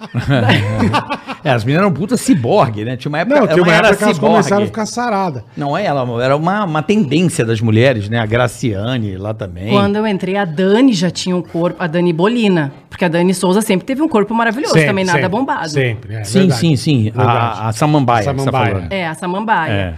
É, 1.44 1.50
as 1.50 1.64
meninas 1.64 1.84
eram 1.84 1.94
puta 1.94 2.16
ciborgue, 2.16 2.84
né? 2.84 2.96
Tinha 2.96 3.08
uma 3.10 3.18
época, 3.18 3.40
Não, 3.40 3.46
tinha 3.46 3.62
uma 3.62 3.72
era 3.72 3.88
época 3.88 3.96
que 3.98 4.04
elas 4.04 4.18
começaram 4.18 4.62
a 4.64 4.66
ficar 4.66 4.86
saradas. 4.86 5.44
Não 5.56 5.76
é 5.76 5.84
ela, 5.84 6.04
era 6.22 6.36
uma, 6.36 6.64
uma 6.64 6.82
tendência 6.82 7.44
das 7.44 7.60
mulheres, 7.60 8.08
né? 8.08 8.18
A 8.18 8.26
Graciane 8.26 9.16
lá 9.16 9.32
também. 9.32 9.68
Quando 9.70 9.96
eu 9.96 10.06
entrei, 10.06 10.36
a 10.36 10.44
Dani 10.44 10.92
já 10.92 11.10
tinha 11.10 11.36
um 11.36 11.42
corpo, 11.42 11.82
a 11.82 11.86
Dani 11.86 12.12
Bolina. 12.12 12.72
Porque 12.88 13.04
a 13.04 13.08
Dani 13.08 13.32
Souza 13.34 13.60
sempre 13.62 13.86
teve 13.86 14.02
um 14.02 14.08
corpo 14.08 14.34
maravilhoso, 14.34 14.72
Sempre, 14.74 14.88
também 14.88 15.04
nada 15.04 15.18
sempre, 15.18 15.30
bombado. 15.30 15.68
Sempre, 15.68 16.14
é 16.16 16.24
Sim, 16.24 16.38
verdade. 16.40 16.60
sim, 16.60 16.76
sim. 16.76 17.02
Verdade. 17.04 17.60
A, 17.60 17.68
a 17.68 17.72
Samambaia. 17.72 18.22
você 18.24 18.32
tá 18.32 18.38
Samambaia. 18.38 18.74
falando. 18.74 18.92
É, 18.92 19.06
a 19.06 19.14
Samambaia. 19.14 19.72
É. 19.72 19.94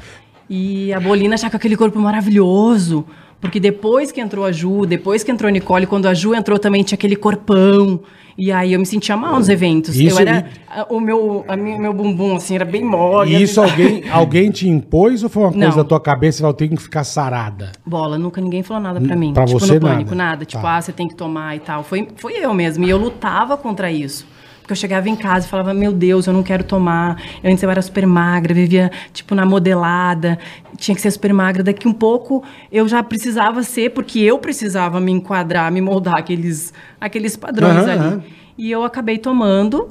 E 0.50 0.92
a 0.92 0.98
Bolina 0.98 1.36
já 1.36 1.48
com 1.48 1.56
aquele 1.56 1.76
corpo 1.76 1.98
maravilhoso. 2.00 3.06
Porque 3.40 3.58
depois 3.58 4.12
que 4.12 4.20
entrou 4.20 4.44
a 4.44 4.52
Ju, 4.52 4.84
depois 4.84 5.24
que 5.24 5.30
entrou 5.30 5.48
a 5.48 5.50
Nicole, 5.52 5.86
quando 5.86 6.06
a 6.06 6.12
Ju 6.12 6.34
entrou 6.34 6.58
também 6.58 6.82
tinha 6.82 6.96
aquele 6.96 7.16
corpão. 7.16 8.00
E 8.36 8.50
aí 8.52 8.72
eu 8.74 8.78
me 8.80 8.84
sentia 8.86 9.16
mal 9.16 9.36
nos 9.36 9.48
eventos. 9.48 9.96
Isso 9.96 10.16
eu 10.20 10.20
era. 10.28 10.46
e- 10.76 10.94
O 10.94 11.00
meu, 11.00 11.44
a 11.48 11.56
minha- 11.56 11.78
meu 11.78 11.92
bumbum, 11.92 12.36
assim, 12.36 12.54
era 12.54 12.64
bem 12.64 12.82
mole. 12.84 13.34
E 13.34 13.42
isso 13.42 13.60
assim. 13.62 13.70
alguém, 13.70 14.04
alguém 14.10 14.50
te 14.50 14.68
impôs 14.68 15.22
ou 15.22 15.28
foi 15.30 15.42
uma 15.44 15.52
coisa 15.52 15.68
Não. 15.68 15.76
da 15.76 15.84
tua 15.84 16.00
cabeça 16.00 16.38
e 16.38 16.40
falou, 16.42 16.54
tem 16.54 16.68
que 16.68 16.76
ficar 16.82 17.04
sarada? 17.04 17.72
Bola, 17.84 18.18
nunca 18.18 18.40
ninguém 18.40 18.62
falou 18.62 18.82
nada 18.82 19.00
pra 19.00 19.16
mim. 19.16 19.32
Pra 19.32 19.46
tipo, 19.46 19.58
você, 19.58 19.74
no 19.74 19.80
pânico, 19.80 20.14
nada. 20.14 20.30
nada. 20.30 20.44
Tipo, 20.44 20.62
Tá. 20.62 20.76
ah, 20.76 20.80
você 20.82 20.92
tem 20.92 21.08
que 21.08 21.14
tomar 21.14 21.56
e 21.56 21.60
tal. 21.60 21.82
Foi, 21.82 22.08
foi 22.16 22.34
eu 22.34 22.52
mesmo. 22.52 22.84
E 22.84 22.90
eu 22.90 22.98
lutava 22.98 23.56
contra 23.56 23.90
isso. 23.90 24.26
Eu 24.72 24.76
chegava 24.76 25.08
em 25.08 25.16
casa 25.16 25.46
e 25.46 25.48
falava, 25.50 25.72
meu 25.74 25.92
Deus, 25.92 26.26
eu 26.26 26.32
não 26.32 26.42
quero 26.42 26.64
tomar. 26.64 27.20
Eu, 27.42 27.50
antes 27.50 27.62
eu 27.62 27.70
era 27.70 27.82
super 27.82 28.06
magra, 28.06 28.54
vivia, 28.54 28.90
tipo, 29.12 29.34
na 29.34 29.44
modelada. 29.44 30.38
Tinha 30.76 30.94
que 30.94 31.00
ser 31.00 31.10
super 31.10 31.32
magra. 31.32 31.62
Daqui 31.62 31.86
um 31.88 31.92
pouco 31.92 32.42
eu 32.70 32.88
já 32.88 33.02
precisava 33.02 33.62
ser, 33.62 33.90
porque 33.90 34.18
eu 34.20 34.38
precisava 34.38 35.00
me 35.00 35.12
enquadrar, 35.12 35.70
me 35.72 35.80
moldar 35.80 36.16
aqueles, 36.16 36.72
aqueles 37.00 37.36
padrões 37.36 37.76
Aham, 37.76 37.90
ali. 37.90 37.98
aham. 38.00 38.22
E 38.56 38.70
eu 38.70 38.82
acabei 38.84 39.18
tomando. 39.18 39.88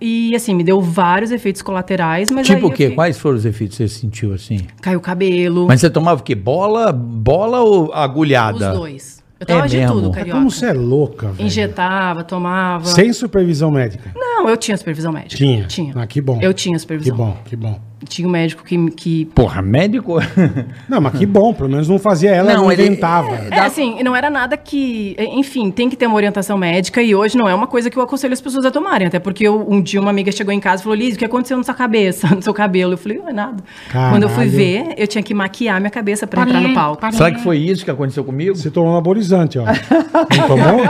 E, 0.00 0.34
assim, 0.34 0.54
me 0.54 0.62
deu 0.64 0.80
vários 0.80 1.30
efeitos 1.30 1.62
colaterais. 1.62 2.30
Mas 2.30 2.46
Tipo 2.46 2.66
o 2.66 2.70
quê? 2.70 2.76
fiquei- 2.84 2.94
Quais 2.96 3.16
foram 3.18 3.36
os 3.36 3.46
efeitos 3.46 3.78
que 3.78 3.88
você 3.88 4.00
sentiu 4.00 4.34
assim? 4.34 4.58
Caiu 4.82 4.98
o 4.98 5.02
cabelo. 5.02 5.66
Mas 5.66 5.80
você 5.80 5.88
tomava 5.88 6.20
o 6.20 6.24
quê? 6.24 6.34
Bola, 6.34 6.92
bola 6.92 7.60
ou 7.60 7.92
agulhada? 7.94 8.72
Os 8.72 8.78
dois. 8.78 9.23
Eu 9.44 9.46
tomava 9.46 9.66
É 9.66 9.68
de 9.68 9.76
mesmo? 9.76 9.92
tudo, 9.94 10.10
carioca. 10.10 10.38
como 10.38 10.50
você 10.50 10.66
é 10.66 10.72
louca, 10.72 11.28
velho. 11.28 11.46
Injetava, 11.46 12.24
tomava. 12.24 12.86
Sem 12.86 13.12
supervisão 13.12 13.70
médica. 13.70 14.10
Não, 14.14 14.48
eu 14.48 14.56
tinha 14.56 14.76
supervisão 14.76 15.12
médica. 15.12 15.36
Tinha? 15.36 15.64
Tinha. 15.66 15.92
Ah, 15.96 16.06
que 16.06 16.20
bom. 16.20 16.38
Eu 16.40 16.52
tinha 16.54 16.74
Que 16.74 16.80
supervisão. 16.80 17.16
bom, 17.16 17.36
que 17.44 17.54
bom. 17.56 17.78
Tinha 18.08 18.26
um 18.28 18.30
médico 18.30 18.62
que. 18.64 18.90
que 18.90 19.24
Porra, 19.26 19.62
médico. 19.62 20.18
Não, 20.88 21.00
mas 21.00 21.16
que 21.18 21.26
bom, 21.26 21.52
pelo 21.54 21.68
menos 21.68 21.88
não 21.88 21.98
fazia 21.98 22.30
ela, 22.30 22.52
Não, 22.54 22.64
não, 22.64 22.72
ele- 22.72 22.86
inventava. 22.86 23.34
É, 23.50 23.60
assim, 23.60 24.02
não 24.02 24.14
era 24.14 24.28
nada 24.30 24.56
que. 24.56 25.16
Enfim, 25.18 25.70
tem 25.70 25.88
que 25.88 25.96
ter 25.96 26.06
uma 26.06 26.16
orientação 26.16 26.56
médica 26.58 27.02
e 27.02 27.14
hoje 27.14 27.36
não 27.36 27.48
é 27.48 27.54
uma 27.54 27.66
coisa 27.66 27.88
que 27.90 27.96
eu 27.98 28.02
aconselho 28.02 28.32
as 28.32 28.40
pessoas 28.40 28.64
a 28.64 28.70
tomarem. 28.70 29.06
Até 29.06 29.18
porque 29.18 29.46
eu- 29.46 29.66
um 29.68 29.80
dia 29.82 30.00
uma 30.00 30.10
amiga 30.10 30.30
chegou 30.32 30.52
em 30.52 30.60
casa 30.60 30.82
e 30.82 30.84
falou: 30.84 30.96
Liz, 30.96 31.14
o 31.14 31.18
que 31.18 31.24
aconteceu 31.24 31.56
na 31.56 31.62
sua 31.62 31.74
cabeça, 31.74 32.28
no 32.34 32.42
seu 32.42 32.52
cabelo? 32.54 32.92
Eu 32.94 32.98
falei: 32.98 33.18
não 33.18 33.28
é 33.28 33.32
nada. 33.32 33.62
Quando 34.10 34.24
eu 34.24 34.28
fui 34.28 34.44
Caralho. 34.50 34.50
ver, 34.56 34.94
eu 34.96 35.06
tinha 35.06 35.22
que 35.22 35.32
maquiar 35.34 35.80
minha 35.80 35.90
cabeça 35.90 36.26
pra 36.26 36.42
entrar 36.42 36.60
no 36.60 36.74
palco. 36.74 37.02
Será 37.12 37.30
que 37.30 37.40
foi 37.42 37.58
isso 37.58 37.84
que 37.84 37.90
aconteceu 37.90 38.24
comigo? 38.24 38.54
Você 38.56 38.70
tomou 38.70 38.90
anabolizante, 38.92 39.58
ó. 39.58 39.64
Não 39.64 40.48
tomou? 40.48 40.80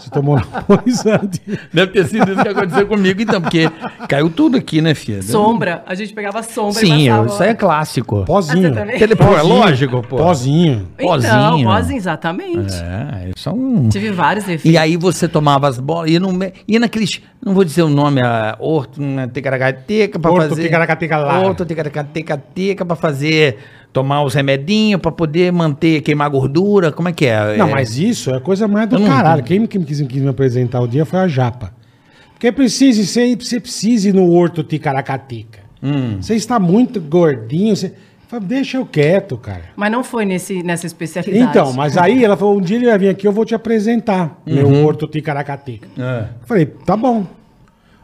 Você 0.00 0.10
tomou 0.10 0.36
anabolizante. 0.36 1.40
Deve 1.72 1.92
ter 1.92 2.06
sido 2.06 2.32
isso 2.32 2.42
que 2.42 2.48
aconteceu 2.48 2.86
comigo, 2.86 3.20
então, 3.22 3.40
porque 3.40 3.70
caiu 4.08 4.30
tudo 4.30 4.56
aqui, 4.56 4.80
né, 4.80 4.94
filha? 4.94 5.22
Sombra, 5.22 5.82
a 5.86 5.94
gente 5.94 6.12
pegava 6.12 6.31
sombra 6.40 6.78
Sim, 6.80 7.06
e 7.06 7.08
passava. 7.08 7.26
isso 7.26 7.42
aí 7.42 7.48
é 7.48 7.54
clássico. 7.54 8.24
Pozinho. 8.24 8.68
Ah, 8.68 8.70
você 8.70 8.80
também? 8.80 8.98
Tele- 8.98 9.16
pô, 9.16 9.36
é 9.36 9.42
lógico, 9.42 10.02
pô. 10.02 10.18
Pozinho. 10.18 10.88
Então, 10.94 11.08
pozinho. 11.08 11.64
pozinho, 11.68 11.96
exatamente. 11.96 12.74
É, 12.76 13.30
isso 13.36 13.48
é 13.48 13.52
um... 13.52 13.88
Tive 13.88 14.12
vários 14.12 14.44
efeitos. 14.44 14.64
E 14.70 14.78
aí 14.78 14.96
você 14.96 15.26
tomava 15.26 15.66
as 15.68 15.80
bolas, 15.80 16.08
ia, 16.12 16.20
no, 16.20 16.30
ia 16.68 16.78
naqueles, 16.78 17.20
não 17.44 17.52
vou 17.54 17.64
dizer 17.64 17.82
o 17.82 17.88
nome, 17.88 18.22
a 18.22 18.56
orto, 18.60 19.02
né, 19.02 19.26
ticaracateca 19.26 20.18
pra 20.18 20.30
Orto, 20.30 20.48
fazer... 20.50 20.62
ticaracateca 20.62 21.16
lá. 21.18 21.40
Orto, 21.40 21.64
ticaracateca 21.64 22.84
pra 22.86 22.94
fazer, 22.94 23.58
tomar 23.92 24.22
os 24.22 24.34
remedinhos 24.34 25.00
pra 25.00 25.10
poder 25.10 25.50
manter, 25.52 26.00
queimar 26.02 26.30
gordura, 26.30 26.92
como 26.92 27.08
é 27.08 27.12
que 27.12 27.26
é? 27.26 27.56
Não, 27.56 27.68
É, 27.68 27.70
mas 27.72 27.98
isso 27.98 28.30
é 28.30 28.38
coisa 28.38 28.68
mais 28.68 28.88
do 28.88 28.94
Eu 28.96 29.00
não 29.00 29.08
caralho. 29.08 29.42
Quem, 29.42 29.66
quem 29.66 29.82
quis, 29.82 30.00
quis 30.02 30.22
me 30.22 30.28
apresentar 30.28 30.80
o 30.80 30.86
dia 30.86 31.04
foi 31.04 31.18
a 31.18 31.26
Japa. 31.28 31.72
Porque 32.34 32.50
precisa, 32.50 33.04
você, 33.04 33.36
você 33.36 33.60
precisa 33.60 34.08
ir 34.08 34.12
no 34.12 34.28
horto 34.32 34.64
ticaracateca. 34.64 35.61
Hum. 35.82 36.18
Você 36.20 36.34
está 36.34 36.58
muito 36.58 37.00
gordinho. 37.00 37.74
Você... 37.74 37.92
Fala, 38.28 38.42
Deixa 38.44 38.78
eu 38.78 38.86
quieto, 38.86 39.36
cara. 39.36 39.64
Mas 39.76 39.90
não 39.92 40.02
foi 40.02 40.24
nesse, 40.24 40.62
nessa 40.62 40.86
especialidade. 40.86 41.38
Então, 41.50 41.72
mas 41.74 41.98
aí 41.98 42.24
ela 42.24 42.36
falou: 42.36 42.56
um 42.58 42.60
dia 42.62 42.76
ele 42.78 42.86
vai 42.86 42.98
vir 42.98 43.08
aqui, 43.10 43.26
eu 43.26 43.32
vou 43.32 43.44
te 43.44 43.54
apresentar 43.54 44.40
meu 44.46 44.66
Uhum. 44.68 44.86
horto 44.86 45.06
ticaracateca. 45.06 45.88
É. 45.98 46.20
Eu 46.40 46.46
falei, 46.46 46.64
tá 46.66 46.96
bom. 46.96 47.26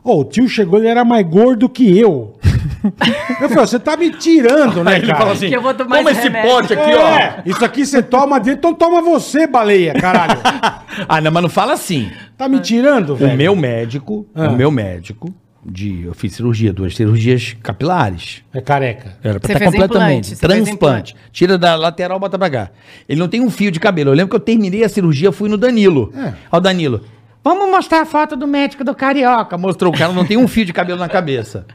Ô, 0.04 0.20
o 0.20 0.24
tio 0.24 0.48
chegou, 0.48 0.78
ele 0.78 0.88
era 0.88 1.04
mais 1.04 1.26
gordo 1.26 1.68
que 1.68 1.98
eu. 1.98 2.34
eu 3.40 3.48
falei, 3.48 3.66
você 3.66 3.78
tá 3.78 3.96
me 3.96 4.10
tirando, 4.10 4.82
né, 4.84 4.92
Aí 4.92 4.98
ele 4.98 5.06
cara? 5.08 5.18
fala 5.18 5.32
assim, 5.32 5.48
Que 5.48 5.56
eu 5.56 5.62
vou 5.62 5.74
tomar 5.74 5.96
toma 5.98 6.10
esse 6.10 6.20
esse 6.20 6.28
remédio." 6.28 6.50
pote 6.50 6.72
aqui, 6.72 6.90
É, 6.90 7.42
isso 7.46 7.64
aqui 7.64 7.84
você 7.86 8.02
toma 8.02 8.38
dentro, 8.38 8.58
então 8.58 8.74
toma 8.74 9.02
você, 9.02 9.46
baleia, 9.46 9.94
caralho. 9.94 10.38
ó. 10.44 10.78
Ah, 11.08 11.20
não, 11.20 11.30
mas 11.30 11.42
não 11.42 11.50
fala 11.50 11.72
assim. 11.74 12.10
Tá 12.36 12.48
me 12.48 12.58
tirando, 12.60 13.10
O 13.10 13.16
velho? 13.16 13.36
meu 13.36 13.54
médico, 13.56 14.26
Ah. 14.34 14.48
o 14.48 14.52
meu 14.56 14.70
médico, 14.70 15.32
de, 15.70 16.04
eu 16.04 16.14
fiz 16.14 16.34
cirurgia, 16.34 16.72
duas 16.72 16.94
cirurgias 16.96 17.56
capilares. 17.62 18.42
É 18.52 18.60
careca. 18.60 19.16
Era 19.22 19.38
pra 19.38 19.46
Você 19.46 19.52
estar 19.52 19.58
fez 19.58 19.70
completamente. 19.82 20.14
implante, 20.14 20.26
você 20.36 20.46
fez 20.46 20.64
Transplante. 20.64 21.16
Tira 21.32 21.58
da 21.58 21.74
lateral, 21.76 22.18
bota 22.18 22.38
pra 22.38 22.50
cá. 22.50 22.70
Ele 23.08 23.20
não 23.20 23.28
tem 23.28 23.40
um 23.40 23.50
fio 23.50 23.70
de 23.70 23.78
cabelo. 23.78 24.10
Eu 24.10 24.14
lembro 24.14 24.30
que 24.30 24.36
eu 24.36 24.40
terminei 24.40 24.82
a 24.84 24.88
cirurgia, 24.88 25.30
fui 25.32 25.48
no 25.48 25.56
Danilo. 25.56 26.12
É. 26.16 26.34
Ó, 26.50 26.56
o 26.56 26.60
Danilo. 26.60 27.02
Vamos 27.44 27.70
mostrar 27.70 28.02
a 28.02 28.04
foto 28.06 28.36
do 28.36 28.46
médico 28.46 28.82
do 28.84 28.94
Carioca. 28.94 29.56
Mostrou, 29.56 29.92
o 29.94 29.96
cara 29.96 30.12
não 30.12 30.24
tem 30.24 30.36
um 30.36 30.48
fio 30.48 30.64
de 30.64 30.72
cabelo 30.72 30.98
na 30.98 31.08
cabeça. 31.08 31.66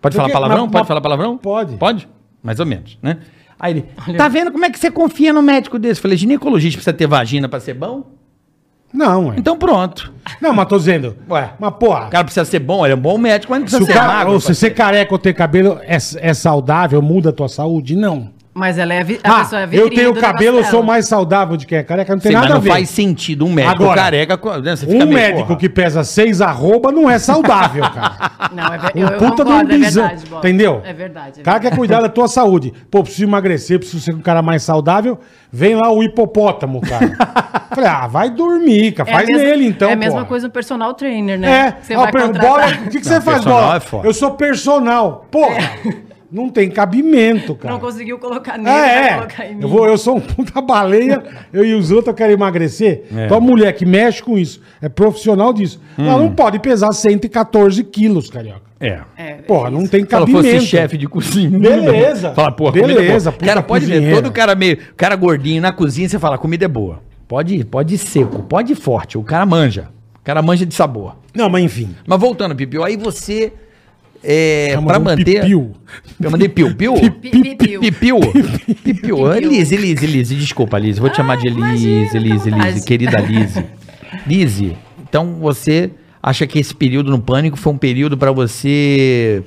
Pode 0.00 0.14
falar 0.14 0.28
Porque- 0.28 0.32
palavrão? 0.32 0.64
mas- 0.64 0.70
Pode 0.72 0.80
mas- 0.82 0.88
falar 0.88 1.00
palavrão? 1.00 1.38
Pode. 1.38 1.76
Pode? 1.76 2.08
Mais 2.42 2.60
ou 2.60 2.66
menos, 2.66 2.98
né? 3.02 3.18
Aí 3.58 3.72
ele, 3.72 4.14
tá 4.16 4.28
vendo 4.28 4.52
como 4.52 4.64
é 4.64 4.70
que 4.70 4.78
você 4.78 4.88
confia 4.90 5.32
no 5.32 5.42
médico 5.42 5.78
desse? 5.78 5.98
Eu 5.98 6.02
falei, 6.02 6.16
ginecologista 6.16 6.76
precisa 6.78 6.92
ter 6.92 7.08
vagina 7.08 7.48
pra 7.48 7.58
ser 7.58 7.74
bom? 7.74 8.04
Não, 8.92 9.28
ué. 9.28 9.34
Então 9.36 9.56
pronto. 9.56 10.12
Não, 10.40 10.52
mas 10.54 10.66
tô 10.66 10.78
dizendo. 10.78 11.16
Ué. 11.30 11.50
Mas, 11.58 11.74
porra, 11.74 12.06
O 12.06 12.10
cara 12.10 12.24
precisa 12.24 12.44
ser 12.44 12.58
bom, 12.58 12.84
ele 12.86 12.94
é 12.94 12.96
um 12.96 13.00
bom 13.00 13.18
médico, 13.18 13.52
mas 13.52 13.60
não 13.60 13.68
se 13.68 13.76
precisa 13.76 13.90
o 13.90 13.94
ser 13.94 14.00
cara, 14.00 14.18
magro. 14.18 14.32
ou 14.32 14.40
se 14.40 14.54
você 14.54 14.70
careca 14.70 15.12
ou 15.14 15.18
ter 15.18 15.34
cabelo 15.34 15.78
é, 15.82 15.96
é 16.16 16.34
saudável, 16.34 17.00
muda 17.02 17.30
a 17.30 17.32
tua 17.32 17.48
saúde? 17.48 17.94
Não. 17.94 18.30
Mas 18.58 18.76
ela 18.76 18.92
é 18.92 19.00
a, 19.00 19.04
vi- 19.04 19.20
a 19.22 19.30
Ah, 19.32 19.38
pessoa 19.40 19.60
é 19.60 19.64
a 19.64 19.68
eu 19.72 19.88
tenho 19.88 20.12
do 20.12 20.20
cabelo, 20.20 20.58
eu 20.58 20.64
sou 20.64 20.82
mais 20.82 21.06
saudável 21.06 21.56
de 21.56 21.64
quem 21.64 21.78
é 21.78 21.82
careca, 21.84 22.12
não 22.12 22.20
tem 22.20 22.32
Sim, 22.32 22.36
mas 22.36 22.42
nada 22.42 22.54
a 22.54 22.56
não 22.56 22.62
ver. 22.62 22.70
faz 22.70 22.90
sentido 22.90 23.46
um 23.46 23.52
médico 23.52 23.74
Agora, 23.84 24.02
careca. 24.02 24.36
né, 24.60 24.74
você 24.76 24.84
fica 24.86 25.04
Um 25.04 25.06
meio, 25.06 25.12
médico 25.12 25.46
porra. 25.46 25.58
que 25.60 25.68
pesa 25.68 26.02
seis 26.02 26.40
arroba 26.40 26.90
não 26.90 27.08
é 27.08 27.18
saudável, 27.20 27.82
cara. 27.84 28.30
Não, 28.52 28.64
é 28.74 28.78
ver- 28.78 28.92
Um 28.96 29.00
eu, 29.00 29.08
eu 29.08 29.18
puta 29.18 29.44
de 29.44 29.50
um 29.50 29.52
concordo, 29.54 29.72
é 29.74 29.78
bisão. 29.78 30.06
verdade, 30.08 30.30
Bob. 30.30 30.38
Entendeu? 30.38 30.82
É 30.84 30.92
verdade. 30.92 31.32
É 31.38 31.40
O 31.40 31.44
cara 31.44 31.60
quer 31.60 31.76
cuidar 31.76 32.00
da 32.00 32.08
tua 32.08 32.26
saúde. 32.26 32.72
Pô, 32.90 33.02
preciso 33.02 33.24
emagrecer, 33.24 33.78
preciso 33.78 34.00
ser 34.02 34.14
um 34.14 34.20
cara 34.20 34.40
mais 34.42 34.62
saudável. 34.62 35.18
Vem 35.52 35.74
lá 35.76 35.92
o 35.92 36.02
hipopótamo, 36.02 36.80
cara. 36.80 37.12
Falei, 37.74 37.90
ah, 37.90 38.06
vai 38.06 38.30
dormir, 38.30 38.92
cara. 38.92 39.08
É 39.10 39.12
a 39.12 39.16
Faz 39.16 39.28
mesma- 39.28 39.42
nele 39.44 39.66
então, 39.66 39.90
É 39.90 39.92
a 39.92 39.96
mesma 39.96 40.14
porra. 40.20 40.24
coisa 40.26 40.46
no 40.48 40.52
personal 40.52 40.94
trainer, 40.94 41.38
né? 41.38 41.50
É, 41.78 41.82
Você 41.84 41.94
ah, 41.94 41.98
vai 42.10 42.12
bola, 42.32 42.66
o 42.66 42.90
que, 42.90 43.00
que 43.00 43.06
você 43.06 43.14
Não, 43.16 43.22
faz, 43.22 43.36
personal 43.44 43.60
bola? 43.60 44.02
é. 44.04 44.06
Eu 44.08 44.14
sou 44.14 44.30
personal. 44.32 45.26
Porra, 45.30 45.58
não 46.30 46.48
tem 46.50 46.70
cabimento, 46.70 47.54
cara. 47.54 47.72
Não 47.74 47.80
conseguiu 47.80 48.18
colocar 48.18 48.58
nele, 48.58 48.68
É, 48.70 49.06
é. 49.10 49.14
colocar 49.14 49.46
em 49.46 49.54
mim. 49.54 49.62
Eu, 49.62 49.68
vou, 49.68 49.86
eu 49.86 49.96
sou 49.98 50.16
um 50.16 50.20
puta 50.20 50.60
baleia, 50.60 51.22
eu 51.52 51.64
e 51.64 51.74
os 51.74 51.90
outros 51.90 52.08
eu 52.08 52.14
quero 52.14 52.32
emagrecer. 52.32 53.04
É. 53.16 53.24
Então 53.26 53.38
a 53.38 53.40
mulher 53.40 53.72
que 53.72 53.86
mexe 53.86 54.22
com 54.22 54.36
isso, 54.38 54.60
é 54.82 54.88
profissional 54.88 55.52
disso. 55.52 55.80
Ela 55.96 56.16
Hum. 56.16 56.18
não 56.26 56.32
pode 56.34 56.58
pesar 56.58 56.92
114 56.92 57.82
quilos, 57.84 58.28
carioca. 58.30 58.68
É. 58.80 59.00
É, 59.16 59.32
Porra, 59.46 59.70
não 59.70 59.86
tem 59.86 60.04
Se 60.06 60.14
ela 60.14 60.24
cabimento. 60.26 60.54
fosse 60.54 60.66
chefe 60.66 60.96
de 60.96 61.08
cozinha. 61.08 61.58
Beleza. 61.58 62.32
Fala, 62.34 62.52
porra, 62.52 62.72
Beleza, 62.72 62.94
comida 62.94 63.12
é 63.28 63.32
puta 63.32 63.46
Cara, 63.46 63.62
pode 63.62 63.86
ver, 63.86 63.92
cozinheira. 63.94 64.22
todo 64.22 64.32
cara 64.32 64.54
meio, 64.54 64.78
cara 64.96 65.16
gordinho 65.16 65.60
na 65.60 65.72
cozinha, 65.72 66.08
você 66.08 66.18
fala, 66.18 66.38
comida 66.38 66.64
é 66.64 66.68
boa. 66.68 67.00
Pode 67.26 67.56
ir, 67.56 67.64
pode 67.64 67.94
ir 67.94 67.98
seco, 67.98 68.42
pode 68.44 68.72
ir 68.72 68.76
forte, 68.76 69.18
o 69.18 69.22
cara 69.24 69.44
manja. 69.44 69.88
O 70.20 70.24
cara 70.24 70.40
manja 70.42 70.64
de 70.64 70.74
sabor. 70.74 71.16
Não, 71.34 71.48
mas 71.48 71.64
enfim. 71.64 71.94
Mas 72.06 72.20
voltando, 72.20 72.54
Pipiu, 72.54 72.84
aí 72.84 72.96
você, 72.96 73.52
é, 74.22 74.70
de 74.72 74.76
um 74.78 74.82
manter... 75.00 75.40
pipiu. 75.42 75.72
Eu 76.20 76.30
mandei 76.30 76.48
piu-piu? 76.48 76.94
Pi- 77.20 77.30
Pipiu. 77.30 77.80
Pipiu? 77.80 78.18
Pipiu. 78.84 79.32
Lise, 79.40 79.76
Lise, 79.76 80.06
Lise, 80.06 80.34
desculpa, 80.34 80.78
Lise. 80.78 81.00
Vou 81.00 81.08
te 81.10 81.16
chamar 81.16 81.36
de 81.36 81.48
Ah, 81.48 81.50
Lise, 81.52 81.88
imagina, 81.88 81.94
Lise, 81.94 82.10
fica 82.10 82.18
à 82.18 82.20
Lise, 82.20 82.50
vontade. 82.50 82.84
querida 82.84 83.20
Lise. 83.20 83.64
Lise, 84.26 84.76
então 85.08 85.34
você 85.40 85.90
acha 86.22 86.46
que 86.46 86.58
esse 86.58 86.74
período 86.74 87.10
no 87.10 87.20
pânico 87.20 87.56
foi 87.56 87.72
um 87.72 87.78
período 87.78 88.16
pra 88.18 88.32
você 88.32 89.42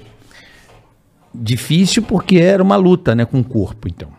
difícil 1.34 2.02
porque 2.04 2.38
era 2.38 2.62
uma 2.64 2.76
luta, 2.76 3.14
né, 3.16 3.26
com 3.26 3.40
o 3.40 3.44
corpo, 3.44 3.88
então. 3.88 4.10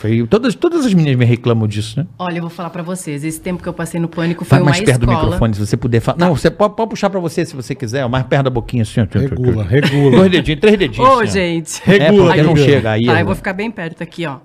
Foi, 0.00 0.26
todas, 0.26 0.54
todas 0.54 0.86
as 0.86 0.94
meninas 0.94 1.18
me 1.18 1.26
reclamam 1.26 1.68
disso, 1.68 2.00
né? 2.00 2.06
Olha, 2.18 2.38
eu 2.38 2.40
vou 2.40 2.48
falar 2.48 2.70
pra 2.70 2.82
vocês. 2.82 3.22
Esse 3.22 3.38
tempo 3.38 3.62
que 3.62 3.68
eu 3.68 3.72
passei 3.74 4.00
no 4.00 4.08
pânico 4.08 4.46
foi 4.46 4.56
Vai 4.56 4.62
uma 4.62 4.70
mais 4.70 4.80
perto 4.82 5.00
do 5.00 5.04
escola. 5.04 5.24
microfone, 5.24 5.54
se 5.54 5.60
você 5.60 5.76
puder 5.76 6.00
falar. 6.00 6.16
Não, 6.16 6.34
você 6.34 6.50
pode, 6.50 6.74
pode 6.74 6.88
puxar 6.88 7.10
pra 7.10 7.20
você 7.20 7.44
se 7.44 7.54
você 7.54 7.74
quiser, 7.74 8.02
ó, 8.06 8.08
mais 8.08 8.24
perto 8.24 8.44
da 8.44 8.50
boquinha 8.50 8.82
assim. 8.82 9.02
ó. 9.02 9.06
Regula, 9.18 9.62
regula. 9.62 10.16
Dois 10.16 10.30
dedinhos, 10.30 10.58
três 10.58 10.78
dedinhos. 10.78 11.06
Ô, 11.06 11.20
assim, 11.20 11.22
ó. 11.22 11.26
gente. 11.26 11.82
É, 11.86 12.08
Regula, 12.08 12.26
porque 12.28 12.42
não 12.42 12.56
chega 12.56 12.92
aí. 12.92 13.04
Tá, 13.04 13.20
eu 13.20 13.26
vou 13.26 13.34
ficar 13.34 13.52
bem 13.52 13.70
perto 13.70 14.02
aqui, 14.02 14.24
ó. 14.24 14.38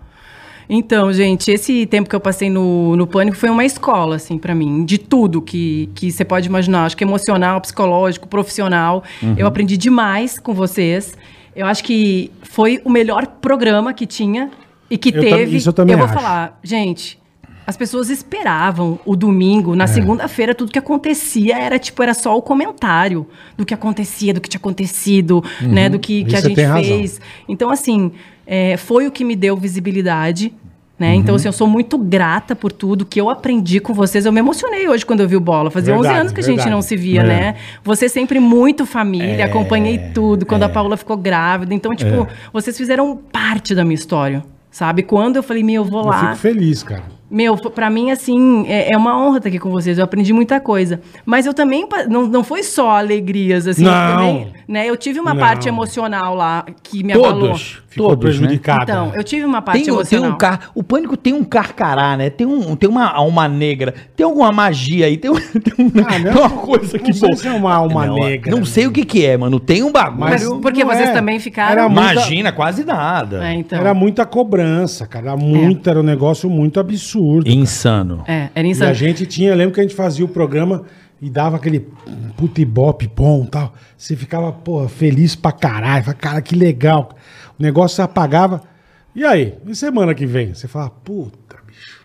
Então, 0.69 1.13
gente, 1.13 1.49
esse 1.49 1.85
tempo 1.85 2.09
que 2.09 2.15
eu 2.17 2.19
passei 2.19 2.49
no, 2.49 2.97
no 2.97 3.07
pânico 3.07 3.37
foi 3.37 3.49
uma 3.49 3.63
escola, 3.63 4.17
assim, 4.17 4.37
pra 4.37 4.53
mim, 4.53 4.83
de 4.83 4.97
tudo 4.97 5.41
que, 5.41 5.89
que 5.95 6.11
você 6.11 6.25
pode 6.25 6.49
imaginar. 6.49 6.83
Acho 6.83 6.97
que 6.97 7.03
emocional, 7.05 7.61
psicológico, 7.61 8.27
profissional. 8.27 9.05
Uhum. 9.23 9.35
Eu 9.37 9.47
aprendi 9.47 9.77
demais 9.77 10.37
com 10.37 10.53
vocês. 10.53 11.15
Eu 11.55 11.65
acho 11.65 11.81
que 11.81 12.29
foi 12.43 12.81
o 12.83 12.89
melhor 12.89 13.25
programa 13.39 13.93
que 13.93 14.05
tinha 14.05 14.51
e 14.95 14.97
que 14.97 15.09
Eu 15.15 15.21
teve. 15.21 15.57
isso 15.57 15.69
eu 15.69 15.73
também 15.73 15.95
vou 15.95 16.05
acho. 16.05 16.13
falar, 16.13 16.59
gente. 16.63 17.19
As 17.67 17.75
pessoas 17.75 18.11
esperavam 18.11 18.99
o 19.05 19.15
domingo, 19.15 19.73
É. 19.73 19.75
na 19.75 19.87
segunda-feira, 19.87 20.53
tudo 20.53 20.71
que 20.71 20.77
acontecia 20.77 21.57
era 21.57 21.79
tipo, 21.79 22.01
era 22.03 22.13
só 22.13 22.37
o 22.37 22.41
comentário 22.41 23.25
do 23.57 23.65
que 23.65 23.73
acontecia, 23.73 24.33
do 24.33 24.39
que 24.39 24.47
tinha 24.47 24.59
acontecido, 24.59 25.43
né? 25.61 25.89
Do 25.89 25.97
que, 25.97 26.23
que 26.25 26.35
a 26.35 26.41
gente 26.41 26.55
fez. 26.55 27.19
Então, 27.49 27.71
assim, 27.71 28.11
é, 28.45 28.77
foi 28.77 29.07
o 29.07 29.11
que 29.11 29.23
me 29.23 29.35
deu 29.35 29.57
visibilidade. 29.57 30.53
Né? 30.97 31.09
Uhum. 31.09 31.15
Então, 31.15 31.35
assim, 31.35 31.47
eu 31.47 31.51
sou 31.51 31.67
muito 31.67 31.97
grata 31.97 32.55
por 32.55 32.71
tudo 32.71 33.03
que 33.05 33.19
eu 33.19 33.29
aprendi 33.29 33.81
com 33.81 33.93
vocês. 33.93 34.25
Eu 34.25 34.31
me 34.31 34.39
emocionei 34.39 34.87
hoje 34.87 35.05
quando 35.05 35.19
eu 35.19 35.27
vi 35.27 35.35
o 35.35 35.41
Bola. 35.41 35.69
Fazia 35.69 35.93
Verdade, 35.93 36.13
11 36.13 36.21
anos 36.21 36.31
que 36.31 36.39
a 36.39 36.43
gente 36.43 36.69
não 36.69 36.81
se 36.81 36.95
via, 36.95 37.19
É. 37.19 37.23
né? 37.27 37.55
Você 37.83 38.07
sempre 38.07 38.39
muito 38.39 38.85
família, 38.85 39.41
É, 39.41 39.43
acompanhei 39.43 39.97
tudo. 40.13 40.45
Quando 40.45 40.63
a 40.63 40.69
Paula 40.69 40.95
ficou 40.95 41.17
grávida. 41.17 41.73
Então, 41.73 41.91
É. 41.91 41.95
tipo, 41.97 42.25
vocês 42.53 42.77
fizeram 42.77 43.17
parte 43.17 43.75
da 43.75 43.83
minha 43.83 43.95
história. 43.95 44.41
Sabe? 44.75 45.03
Quando 45.03 45.37
eu 45.37 45.43
falei, 45.43 45.63
meu, 45.63 45.83
eu 45.83 45.89
vou 45.89 46.01
Eu 46.01 46.07
lá. 46.07 46.19
fico 46.19 46.35
feliz, 46.35 46.83
cara. 46.83 47.03
Meu, 47.29 47.57
pra 47.57 47.89
mim, 47.89 48.11
assim, 48.11 48.65
é, 48.67 48.93
é 48.93 48.97
uma 48.97 49.19
honra 49.19 49.37
estar 49.37 49.49
aqui 49.49 49.57
com 49.59 49.71
vocês. 49.71 49.97
Eu 49.97 50.03
aprendi 50.03 50.31
muita 50.31 50.59
coisa. 50.59 51.01
Mas 51.25 51.45
eu 51.47 51.53
também, 51.53 51.87
não, 52.07 52.27
não 52.27 52.43
foi 52.43 52.61
só 52.61 52.91
alegrias, 52.91 53.67
assim. 53.67 53.83
eu 53.83 53.91
Não. 53.91 54.15
também, 54.17 54.47
né, 54.67 54.87
eu 54.87 54.95
tive 54.95 55.19
uma 55.19 55.33
Não. 55.33 55.39
parte 55.41 55.67
emocional 55.67 56.35
lá 56.35 56.63
que 56.83 57.03
me 57.03 57.13
abalou. 57.13 57.47
Todos. 57.49 57.81
Ficou 57.87 58.09
Todos, 58.09 58.25
né? 58.39 58.45
prejudicado. 58.47 58.83
Então, 58.83 59.11
eu 59.15 59.23
tive 59.23 59.45
uma 59.45 59.61
parte 59.61 59.77
Tem, 59.77 59.85
tem 59.85 59.93
emocional. 59.93 60.31
um 60.31 60.37
car... 60.37 60.69
O 60.75 60.83
pânico 60.83 61.15
tem 61.15 61.33
um 61.33 61.43
carcará, 61.45 62.17
né? 62.17 62.29
Tem, 62.29 62.45
um, 62.45 62.75
tem 62.75 62.89
uma 62.89 63.09
alma 63.09 63.47
negra. 63.47 63.93
Tem 64.15 64.25
alguma 64.25 64.51
magia 64.51 65.05
aí. 65.05 65.15
Tem, 65.17 65.31
um, 65.31 65.35
tem 65.63 65.73
um- 65.85 65.91
Ah, 66.05 66.19
não. 66.19 66.31
tem 66.33 66.41
uma 66.41 66.49
coisa 66.49 66.99
que. 66.99 67.07
Não 67.07 67.13
sei 67.13 67.35
se 67.37 67.47
é 67.47 67.51
uma 67.53 67.73
alma 67.73 68.05
não, 68.05 68.15
negra. 68.19 68.51
Não 68.53 68.65
sei 68.65 68.85
o 68.85 68.91
que, 68.91 69.05
que 69.05 69.25
é, 69.25 69.37
mano. 69.37 69.59
Tem 69.61 69.81
um 69.81 69.91
bagulho. 69.93 70.19
Mas 70.19 70.45
Mas 70.47 70.59
porque 70.61 70.83
vocês 70.83 71.09
é. 71.09 71.13
também 71.13 71.39
ficaram... 71.39 71.71
Era 71.71 71.87
muita- 71.89 72.11
Imagina, 72.11 72.51
quase 72.51 72.83
nada. 72.83 73.47
É, 73.47 73.53
então. 73.53 73.79
Era 73.79 73.93
muita 73.93 74.25
cobrança, 74.25 75.07
cara. 75.07 75.27
Era, 75.29 75.37
muito, 75.37 75.89
era 75.89 75.99
um 75.99 76.03
negócio 76.03 76.49
muito 76.49 76.79
absurdo. 76.79 77.14
Insano. 77.45 78.23
É, 78.27 78.49
era 78.55 78.67
E 78.67 78.71
insano. 78.71 78.91
a 78.91 78.93
gente 78.93 79.25
tinha, 79.25 79.49
eu 79.51 79.55
lembro 79.55 79.73
que 79.73 79.79
a 79.79 79.83
gente 79.83 79.95
fazia 79.95 80.23
o 80.25 80.27
programa 80.27 80.83
e 81.21 81.29
dava 81.29 81.55
aquele 81.55 81.87
putibope 82.37 83.09
bom 83.15 83.43
e 83.45 83.49
tal. 83.49 83.73
Você 83.97 84.15
ficava, 84.15 84.51
porra, 84.51 84.87
feliz 84.89 85.35
pra 85.35 85.51
caralho. 85.51 86.03
Falava, 86.03 86.19
cara, 86.21 86.41
que 86.41 86.55
legal. 86.55 87.15
o 87.57 87.63
negócio 87.63 88.03
apagava. 88.03 88.61
E 89.15 89.23
aí? 89.23 89.53
E 89.65 89.75
semana 89.75 90.13
que 90.13 90.25
vem? 90.25 90.53
Você 90.53 90.67
fala, 90.67 90.89
puta, 90.89 91.55
bicho. 91.65 92.01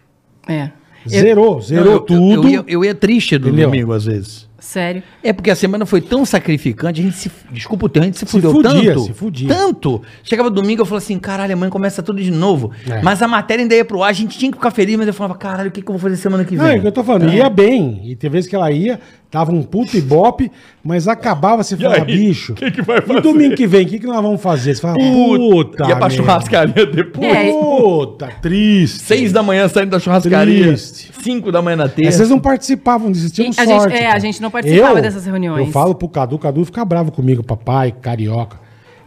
É. 0.49 0.71
Eu- 1.05 1.11
Zerou, 1.11 1.61
zerou 1.63 1.85
Não, 1.85 1.93
eu- 1.93 2.01
tudo. 2.01 2.33
Eu, 2.33 2.49
ia, 2.49 2.65
eu 2.69 2.85
ia 2.85 2.95
triste 2.95 3.37
do 3.39 3.49
Entendeu? 3.49 3.69
domingo, 3.71 3.93
às 3.93 4.05
vezes. 4.05 4.49
Sério. 4.61 5.03
É 5.23 5.33
porque 5.33 5.51
a 5.51 5.57
semana 5.57 5.85
foi 5.87 6.01
tão 6.01 6.25
sacrificante, 6.25 7.01
a 7.01 7.05
gente 7.05 7.17
se. 7.17 7.31
Desculpa 7.51 7.87
o 7.87 7.89
termo, 7.89 8.05
a 8.05 8.07
gente 8.07 8.19
se 8.19 8.27
Se 8.27 8.31
fudeu 8.31 8.53
fudia, 8.53 8.95
tanto. 8.95 9.05
se 9.07 9.13
fudia. 9.13 9.49
Tanto. 9.49 10.03
Chegava 10.23 10.51
domingo, 10.51 10.83
eu 10.83 10.87
falava 10.87 11.03
assim: 11.05 11.19
caralho, 11.19 11.55
amanhã 11.55 11.71
começa 11.71 12.03
tudo 12.03 12.23
de 12.23 12.31
novo. 12.31 12.71
É. 12.89 13.03
Mas 13.03 13.21
a 13.23 13.27
matéria 13.29 13.63
ainda 13.63 13.75
ia 13.75 13.85
pro 13.85 14.03
ar, 14.03 14.11
a 14.11 14.13
gente 14.13 14.39
tinha 14.39 14.51
que 14.53 14.59
ficar 14.59 14.71
feliz, 14.71 14.97
mas 14.97 15.07
eu 15.09 15.15
falava: 15.15 15.35
caralho, 15.35 15.69
o 15.69 15.73
que, 15.73 15.83
que 15.83 15.91
eu 15.91 15.95
vou 15.95 16.01
fazer 16.01 16.17
semana 16.17 16.45
que 16.45 16.55
Não, 16.57 16.65
é 16.67 16.71
vem? 16.71 16.79
o 16.79 16.81
que 16.83 16.87
eu 16.89 16.93
tô 16.93 17.03
falando, 17.03 17.33
ia 17.33 17.49
bem. 17.51 18.01
E 18.05 18.15
tem 18.15 18.29
vezes 18.31 18.49
que 18.49 18.55
ela 18.55 18.71
ia, 18.71 19.01
tava 19.31 19.53
um 19.53 19.63
puto 19.63 19.97
ibope, 19.97 20.51
mas 20.83 21.07
acabava, 21.07 21.63
você 21.63 21.77
falava, 21.77 22.05
bicho. 22.05 22.53
O 22.53 22.57
que 22.57 22.71
que 22.73 22.83
vai 22.83 22.99
E 22.99 23.03
fazer? 23.03 23.21
domingo 23.21 23.55
que 23.55 23.67
vem, 23.67 23.87
o 23.87 23.89
que, 23.89 23.99
que 24.01 24.07
nós 24.07 24.21
vamos 24.21 24.43
fazer? 24.43 24.75
Você 24.75 24.81
fala, 24.81 24.97
puta. 24.99 25.87
Ia 25.87 25.97
pra 25.97 26.11
churrascaria 26.11 26.85
depois. 26.87 27.27
É. 27.33 27.51
Puta, 27.53 28.27
triste. 28.43 28.99
Seis 29.05 29.33
da 29.33 29.43
manhã 29.43 29.69
saindo 29.69 29.91
da 29.91 30.01
churrascaria. 30.01 30.67
Triste. 30.67 31.13
Cinco 31.23 31.53
da 31.53 31.63
manhã 31.63 31.77
na 31.77 31.85
É, 31.85 31.89
terça. 31.89 32.19
vocês 32.19 32.31
não 32.31 32.41
participavam 32.41 33.13
disso, 33.13 33.31
tinham 33.31 33.53
E 33.53 33.61
a 33.61 33.65
gente- 33.65 33.81
sorte. 33.81 33.97
é, 33.97 34.03
cara. 34.03 34.15
a 34.17 34.19
gente 34.19 34.43
não 34.43 34.51
participava 34.51 35.01
dessas 35.01 35.25
reuniões. 35.27 35.67
Eu 35.67 35.73
falo 35.73 35.95
pro 35.95 36.09
Cadu, 36.09 36.37
o 36.37 36.39
Cadu 36.39 36.65
fica 36.65 36.85
bravo 36.85 37.13
comigo, 37.13 37.43
papai, 37.43 37.93
carioca. 37.93 38.59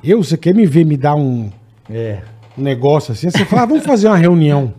Eu, 0.03 0.23
você 0.23 0.37
quer 0.37 0.53
me 0.55 0.65
ver 0.65 0.85
me 0.85 0.95
dar 0.95 1.15
um, 1.15 1.49
É. 1.89 2.19
um 2.57 2.61
negócio 2.61 3.11
assim? 3.11 3.29
Você 3.29 3.43
fala, 3.45 3.63
ah, 3.63 3.65
vamos 3.65 3.83
fazer 3.85 4.07
uma 4.07 4.17
reunião. 4.17 4.73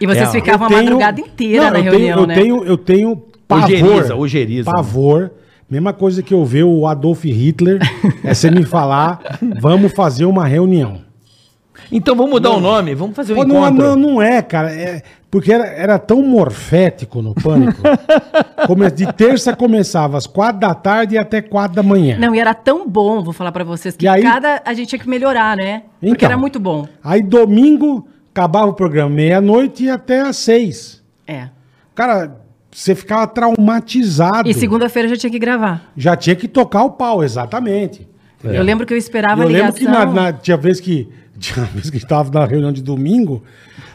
E 0.00 0.06
vocês 0.06 0.28
É, 0.28 0.32
ficavam 0.32 0.66
a 0.66 0.70
Eu 0.70 0.76
madrugada 0.78 1.20
inteira 1.20 1.64
Não, 1.64 1.70
na 1.72 1.78
eu 1.78 1.82
reunião, 1.84 1.98
tenho, 2.00 2.20
eu 2.22 2.26
né? 2.26 2.34
Tenho, 2.34 2.64
eu 2.64 2.76
tenho 2.76 3.22
pavor. 3.60 3.64
Ojeriza, 3.64 4.16
ojeriza. 4.16 4.70
Pavor. 4.70 5.30
Mesma 5.70 5.92
coisa 5.92 6.22
que 6.22 6.34
eu 6.34 6.44
ver 6.44 6.64
o 6.64 6.86
Adolf 6.86 7.24
Hitler, 7.24 7.80
é 8.22 8.34
você 8.34 8.50
me 8.50 8.62
falar, 8.64 9.38
vamos 9.60 9.92
fazer 9.92 10.26
uma 10.26 10.46
reunião. 10.46 11.00
Então 11.90 12.14
vamos 12.14 12.32
mudar 12.32 12.50
o 12.50 12.60
nome, 12.60 12.94
vamos 12.94 13.16
fazer 13.16 13.32
um 13.32 13.36
Pô, 13.36 13.44
não, 13.44 13.56
encontro. 13.66 13.86
não, 13.86 13.96
não 13.96 14.22
é, 14.22 14.42
cara. 14.42 14.70
É, 14.70 15.02
porque 15.30 15.50
era, 15.52 15.64
era 15.66 15.98
tão 15.98 16.22
morfético 16.22 17.22
no 17.22 17.34
pânico. 17.34 17.80
Come- 18.66 18.90
de 18.90 19.10
terça 19.14 19.56
começava 19.56 20.18
às 20.18 20.26
quatro 20.26 20.60
da 20.60 20.74
tarde 20.74 21.14
e 21.14 21.18
até 21.18 21.40
quatro 21.40 21.76
da 21.76 21.82
manhã. 21.82 22.18
Não, 22.18 22.34
e 22.34 22.38
era 22.38 22.52
tão 22.54 22.86
bom, 22.88 23.22
vou 23.22 23.32
falar 23.32 23.50
pra 23.52 23.64
vocês, 23.64 23.96
que 23.96 24.06
aí- 24.06 24.22
cada 24.22 24.60
a 24.64 24.74
gente 24.74 24.88
tinha 24.90 24.98
que 24.98 25.08
melhorar, 25.08 25.56
né? 25.56 25.84
Porque 26.00 26.14
Então. 26.16 26.28
era 26.28 26.36
muito 26.38 26.60
bom. 26.60 26.86
Aí 27.02 27.22
domingo 27.22 28.06
acabava 28.30 28.66
o 28.66 28.74
programa 28.74 29.10
meia-noite 29.10 29.84
e 29.84 29.90
até 29.90 30.20
às 30.20 30.36
seis. 30.36 31.02
É. 31.26 31.48
Cara, 31.94 32.41
você 32.74 32.94
ficava 32.94 33.26
traumatizado. 33.26 34.48
E 34.48 34.54
segunda-feira 34.54 35.08
já 35.08 35.16
tinha 35.16 35.30
que 35.30 35.38
gravar. 35.38 35.82
Já 35.96 36.16
tinha 36.16 36.34
que 36.34 36.48
tocar 36.48 36.82
o 36.84 36.90
pau, 36.90 37.22
exatamente. 37.22 38.08
Eu 38.42 38.62
lembro 38.62 38.84
que 38.86 38.92
eu 38.92 38.98
esperava 38.98 39.42
É. 39.42 39.44
Eu 39.44 39.48
a 39.48 39.52
lembro 39.52 39.78
ligação. 39.78 40.02
que 40.08 40.14
na, 40.14 40.22
na- 40.22 40.32
tinha 40.32 40.56
vez 40.56 40.80
que 40.80 41.08
tinha 41.38 41.64
vez 41.66 41.90
que 41.90 41.96
estava 41.96 42.30
na 42.38 42.44
reunião 42.44 42.72
de 42.72 42.82
domingo, 42.82 43.42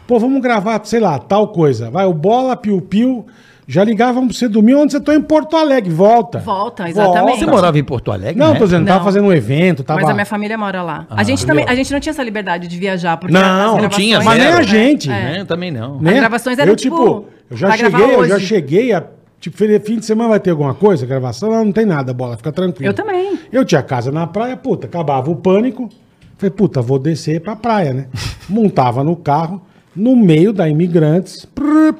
pô, 0.06 0.20
vamos 0.20 0.42
gravar, 0.42 0.80
sei 0.86 1.00
lá, 1.00 1.20
tal 1.20 1.50
coisa. 1.50 1.90
Vai, 1.90 2.06
o 2.06 2.14
Bola, 2.14 2.56
Piu 2.56 2.80
Piu, 2.82 3.26
já 3.68 3.84
ligavam 3.84 4.26
pra 4.28 4.34
você 4.36 4.48
domingo, 4.48 4.80
onde 4.80 4.94
você 4.94 5.00
tá 5.02 5.14
em 5.14 5.22
Porto 5.22 5.58
Alegre, 5.58 5.90
volta. 5.92 6.40
Volta, 6.40 6.88
exatamente. 6.90 7.40
Você 7.40 7.46
morava 7.46 7.78
em 7.78 7.84
Porto 7.84 8.12
Alegre? 8.14 8.36
Não, 8.40 8.54
né? 8.54 8.60
tô 8.60 8.64
dizendo, 8.66 8.86
tava 8.86 9.00
Não. 9.00 9.06
fazendo 9.06 9.26
um 9.28 9.34
evento, 9.34 9.84
tava... 9.84 10.00
Mas 10.00 10.10
a 10.10 10.14
minha 10.14 10.26
família 10.26 10.58
mora 10.58 10.82
lá. 10.82 11.06
a 11.10 11.24
gente 11.24 11.46
também, 11.46 11.66
a 11.68 11.76
gente 11.76 11.92
não 11.92 12.00
tinha 12.00 12.12
essa 12.12 12.24
liberdade 12.24 12.68
de 12.70 12.78
viajar, 12.78 13.18
porque 13.18 13.34
Não, 13.34 13.78
não 13.82 13.90
tinha, 13.90 14.22
Mas 14.22 14.38
nem 14.40 14.48
a 14.48 14.62
gente, 14.62 15.10
É. 15.10 15.14
Né? 15.14 15.42
Eu 15.42 15.46
também 15.46 15.70
não. 15.72 16.00
né? 16.00 16.12
As 16.12 16.18
gravações 16.20 16.58
eram 16.58 16.72
eu, 16.72 16.76
tipo, 16.78 17.26
eu 17.50 17.58
já 17.58 17.72
cheguei, 17.72 18.16
eu 18.16 18.28
já 18.28 18.40
cheguei 18.40 18.94
a 18.94 19.04
tipo, 19.40 19.58
fim 19.58 20.00
de 20.00 20.06
semana 20.06 20.30
vai 20.30 20.40
ter 20.40 20.52
alguma 20.52 20.74
coisa, 20.74 21.06
gravação? 21.06 21.50
Não, 21.50 21.66
não 21.66 21.72
tem 21.72 21.86
nada, 21.86 22.14
bola, 22.14 22.38
fica 22.38 22.52
tranquilo. 22.52 22.90
Eu 22.90 22.94
também. 22.94 23.40
Eu 23.52 23.64
tinha 23.64 23.82
casa 23.82 24.12
na 24.12 24.28
praia, 24.28 24.58
puta, 24.58 24.88
acabava 24.88 25.30
o 25.30 25.36
pânico. 25.36 25.90
Falei, 26.38 26.52
puta, 26.52 26.82
vou 26.82 27.00
descer 27.00 27.42
pra 27.42 27.56
praia, 27.56 27.94
né? 27.94 28.08
Montava 28.48 29.04
no 29.04 29.16
carro, 29.16 29.62
no 29.96 30.16
meio 30.16 30.54
da 30.54 30.70
Imigrantes. 30.70 31.46
Prrr, 31.46 31.96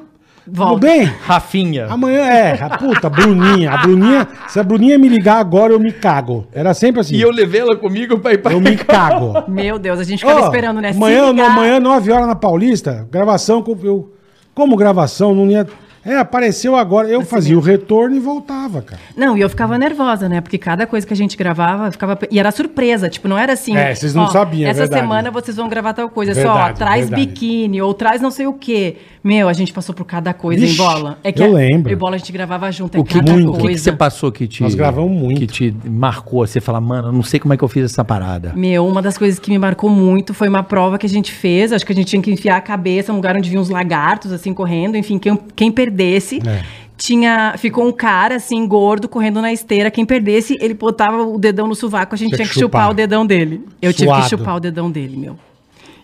tudo 0.54 0.78
bem? 0.78 1.04
Rafinha. 1.04 1.86
Amanhã 1.86 2.20
é, 2.20 2.62
a 2.62 2.78
puta, 2.78 3.10
Bruninha. 3.10 3.70
A 3.72 3.78
Bruninha, 3.78 4.28
se 4.48 4.58
a 4.58 4.62
Bruninha 4.62 4.98
me 4.98 5.08
ligar 5.08 5.38
agora, 5.38 5.72
eu 5.72 5.80
me 5.80 5.92
cago. 5.92 6.46
Era 6.52 6.72
sempre 6.72 7.00
assim. 7.00 7.16
E 7.16 7.20
eu 7.20 7.30
levei 7.30 7.60
ela 7.60 7.76
comigo 7.76 8.18
pra 8.18 8.32
ir 8.32 8.38
pra 8.38 8.52
eu 8.52 8.60
me 8.60 8.76
cago. 8.76 9.44
Meu 9.48 9.78
Deus, 9.78 9.98
a 9.98 10.04
gente 10.04 10.20
ficava 10.20 10.40
Ó, 10.42 10.44
esperando, 10.46 10.80
né? 10.80 10.90
Amanhã, 10.90 11.30
amanhã, 11.30 11.80
9 11.80 12.12
horas 12.12 12.26
na 12.26 12.34
Paulista, 12.34 13.06
gravação. 13.10 13.62
com- 13.62 13.76
Eu, 13.82 14.12
como 14.58 14.74
gravação, 14.74 15.36
não 15.36 15.48
ia. 15.48 15.64
É, 16.08 16.16
apareceu 16.16 16.74
agora. 16.76 17.08
Eu 17.08 17.22
fazia 17.22 17.56
o 17.56 17.60
retorno 17.60 18.16
e 18.16 18.18
voltava, 18.20 18.82
cara. 18.82 19.00
Não, 19.16 19.36
e 19.36 19.40
eu 19.40 19.48
ficava 19.48 19.76
nervosa, 19.78 20.28
né? 20.28 20.40
Porque 20.40 20.58
cada 20.58 20.86
coisa 20.86 21.06
que 21.06 21.12
a 21.12 21.16
gente 21.16 21.36
gravava, 21.36 21.90
ficava. 21.90 22.18
E 22.30 22.38
era 22.38 22.50
surpresa, 22.50 23.08
tipo, 23.08 23.28
não 23.28 23.36
era 23.38 23.52
assim. 23.52 23.76
É, 23.76 23.94
vocês 23.94 24.14
não 24.14 24.28
sabiam, 24.28 24.66
é 24.66 24.70
Essa 24.70 24.80
verdade. 24.80 25.02
semana 25.02 25.30
vocês 25.30 25.56
vão 25.56 25.68
gravar 25.68 25.92
tal 25.92 26.08
coisa. 26.08 26.34
só, 26.34 26.40
Verdade, 26.40 26.72
ó, 26.72 26.76
traz 26.76 27.08
verdade. 27.08 27.26
biquíni, 27.26 27.80
ou 27.82 27.92
traz 27.94 28.20
não 28.20 28.30
sei 28.30 28.46
o 28.46 28.52
quê. 28.52 28.96
Meu, 29.22 29.48
a 29.48 29.52
gente 29.52 29.72
passou 29.72 29.94
por 29.94 30.04
cada 30.04 30.32
coisa 30.32 30.60
Vixe, 30.60 30.74
em 30.74 30.76
bola. 30.84 31.18
É 31.24 31.32
que 31.32 31.42
eu 31.42 31.46
a- 31.50 31.58
lembro. 31.58 31.92
E 31.92 31.96
bola 31.96 32.14
a 32.14 32.18
gente 32.18 32.32
gravava 32.32 32.70
junto, 32.70 32.96
é 32.96 33.00
O 33.00 33.04
que, 33.04 33.14
cada 33.18 33.32
o 33.34 33.44
coisa. 33.52 33.58
que, 33.60 33.68
que 33.74 33.78
você 33.78 33.92
passou 33.92 34.30
que 34.32 34.46
te. 34.46 34.62
Nós 34.62 34.74
gravamos 34.74 35.10
muito. 35.10 35.40
Que 35.40 35.46
te 35.46 35.74
marcou? 35.84 36.46
Você 36.46 36.60
fala, 36.60 36.80
mano, 36.80 37.08
eu 37.08 37.12
não 37.12 37.22
sei 37.22 37.38
como 37.40 37.52
é 37.52 37.56
que 37.56 37.62
eu 37.64 37.68
fiz 37.68 37.84
essa 37.84 38.04
parada. 38.04 38.52
Meu, 38.56 38.86
uma 38.86 39.02
das 39.02 39.18
coisas 39.18 39.38
que 39.38 39.50
me 39.50 39.58
marcou 39.58 39.90
muito 39.90 40.32
foi 40.32 40.48
uma 40.48 40.62
prova 40.62 40.96
que 40.98 41.04
a 41.06 41.08
gente 41.08 41.32
fez. 41.32 41.72
Acho 41.72 41.84
que 41.84 41.92
a 41.92 41.94
gente 41.94 42.06
tinha 42.08 42.22
que 42.22 42.30
enfiar 42.30 42.56
a 42.56 42.60
cabeça 42.60 43.12
num 43.12 43.18
lugar 43.18 43.36
onde 43.36 43.50
vinham 43.50 43.60
uns 43.60 43.68
lagartos, 43.68 44.32
assim, 44.32 44.54
correndo. 44.54 44.96
Enfim, 44.96 45.18
quem, 45.18 45.36
quem 45.54 45.70
perdesse. 45.98 46.40
É. 46.46 46.62
Tinha, 46.96 47.54
ficou 47.56 47.86
um 47.86 47.92
cara, 47.92 48.36
assim, 48.36 48.66
gordo, 48.66 49.08
correndo 49.08 49.40
na 49.40 49.52
esteira. 49.52 49.88
Quem 49.90 50.04
perdesse, 50.04 50.56
ele 50.60 50.74
botava 50.74 51.22
o 51.22 51.38
dedão 51.38 51.68
no 51.68 51.74
sovaco, 51.74 52.14
a 52.14 52.18
gente 52.18 52.28
Tinha 52.30 52.38
tinha 52.38 52.48
que 52.48 52.54
que 52.54 52.60
chupar. 52.60 52.82
chupar. 52.82 52.90
o 52.90 52.94
dedão 52.94 53.24
dele. 53.24 53.64
Eu 53.80 53.92
tive 53.92 54.06
Suado. 54.08 54.22
que 54.24 54.28
chupar 54.30 54.56
o 54.56 54.60
dedão 54.60 54.90
dele, 54.90 55.16
meu. 55.16 55.36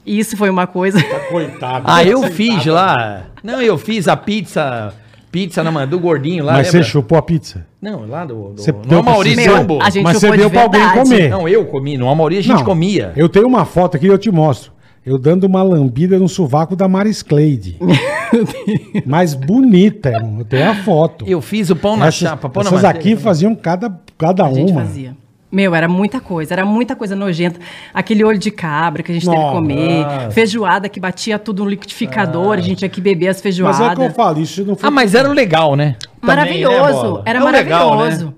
E 0.06 0.18
isso 0.18 0.36
foi 0.36 0.50
uma 0.50 0.66
coisa. 0.68 1.02
Coitado. 1.30 1.84
Ah, 1.88 2.04
eu 2.04 2.22
fiz 2.24 2.64
lá. 2.66 3.24
Não, 3.42 3.60
eu 3.60 3.76
fiz 3.78 4.06
a 4.06 4.16
pizza. 4.16 4.94
Pizza 5.32 5.64
na 5.64 5.72
man- 5.72 5.88
do 5.88 5.98
gordinho 5.98 6.44
lá. 6.44 6.52
Mas 6.52 6.68
você 6.68 6.76
lembra? 6.76 6.90
chupou 6.92 7.18
a 7.18 7.22
pizza? 7.22 7.66
Não, 7.82 8.06
lá 8.06 8.24
do. 8.24 8.50
do 8.50 8.62
Você 8.62 8.70
no 8.70 8.82
deu 8.82 9.00
Amaury 9.00 9.34
você- 9.34 9.44
Sambo. 9.50 9.82
a 9.82 9.90
gente 9.90 10.04
Mas 10.04 10.16
você 10.20 10.30
deu 10.30 10.46
de 10.46 10.52
pra 10.52 10.62
alguém 10.62 10.90
comer. 10.90 11.28
Não, 11.28 11.48
eu 11.48 11.64
comi. 11.64 11.98
No 11.98 12.08
Amaury 12.08 12.38
a 12.38 12.40
gente 12.40 12.58
Não, 12.58 12.64
comia. 12.64 13.12
Eu 13.16 13.28
tenho 13.28 13.48
uma 13.48 13.64
foto 13.64 13.96
aqui, 13.96 14.06
eu 14.06 14.16
te 14.16 14.30
mostro. 14.30 14.70
Eu 15.04 15.18
dando 15.18 15.44
uma 15.44 15.62
lambida 15.62 16.18
no 16.18 16.28
sovaco 16.28 16.74
da 16.74 16.88
Maris 16.88 17.22
Cleide. 17.22 17.76
Mas 19.04 19.34
bonita, 19.34 20.10
irmão. 20.10 20.38
Eu 20.38 20.44
tenho 20.44 20.70
a 20.70 20.74
foto. 20.76 21.24
Eu 21.28 21.40
fiz 21.42 21.68
o 21.70 21.76
pão 21.76 21.96
na 21.96 22.06
essas 22.06 22.20
chapa. 22.20 22.48
Pão 22.48 22.62
na 22.62 22.70
essas 22.70 22.82
manteiga. 22.82 22.98
aqui 22.98 23.16
faziam 23.16 23.54
cada, 23.54 23.94
cada 24.16 24.46
A 24.46 24.52
gente 24.52 24.72
uma. 24.72 24.80
fazia. 24.82 25.14
Meu, 25.52 25.72
era 25.72 25.86
muita 25.86 26.20
coisa, 26.20 26.52
era 26.52 26.64
muita 26.64 26.96
coisa 26.96 27.14
nojenta. 27.14 27.60
Aquele 27.92 28.24
olho 28.24 28.38
de 28.38 28.50
cabra 28.50 29.04
que 29.04 29.12
a 29.12 29.14
gente 29.14 29.24
teve 29.24 29.36
que 29.36 29.42
Nossa. 29.42 29.54
comer, 29.54 30.06
feijoada 30.32 30.88
que 30.88 30.98
batia 30.98 31.38
tudo 31.38 31.62
no 31.62 31.70
liquidificador, 31.70 32.54
a 32.54 32.60
gente 32.60 32.78
tinha 32.78 32.88
que 32.88 33.00
beber 33.00 33.28
as 33.28 33.36
Mas 33.36 33.42
feijoadas. 33.42 33.80
é 33.80 33.92
o 33.92 33.96
que 33.96 34.02
eu 34.02 34.10
falo, 34.10 34.40
isso 34.40 34.64
não 34.64 34.74
foi. 34.74 34.88
Ah, 34.88 34.90
mas 34.90 35.14
era 35.14 35.28
legal, 35.28 35.76
né? 35.76 35.94
Maravilhoso, 36.20 36.76
Também, 37.00 37.12
né, 37.14 37.22
era 37.26 37.38
É 37.38 37.42
um 37.44 37.50
legal, 37.52 37.90
maravilhoso. 37.96 38.26
né? 38.26 38.32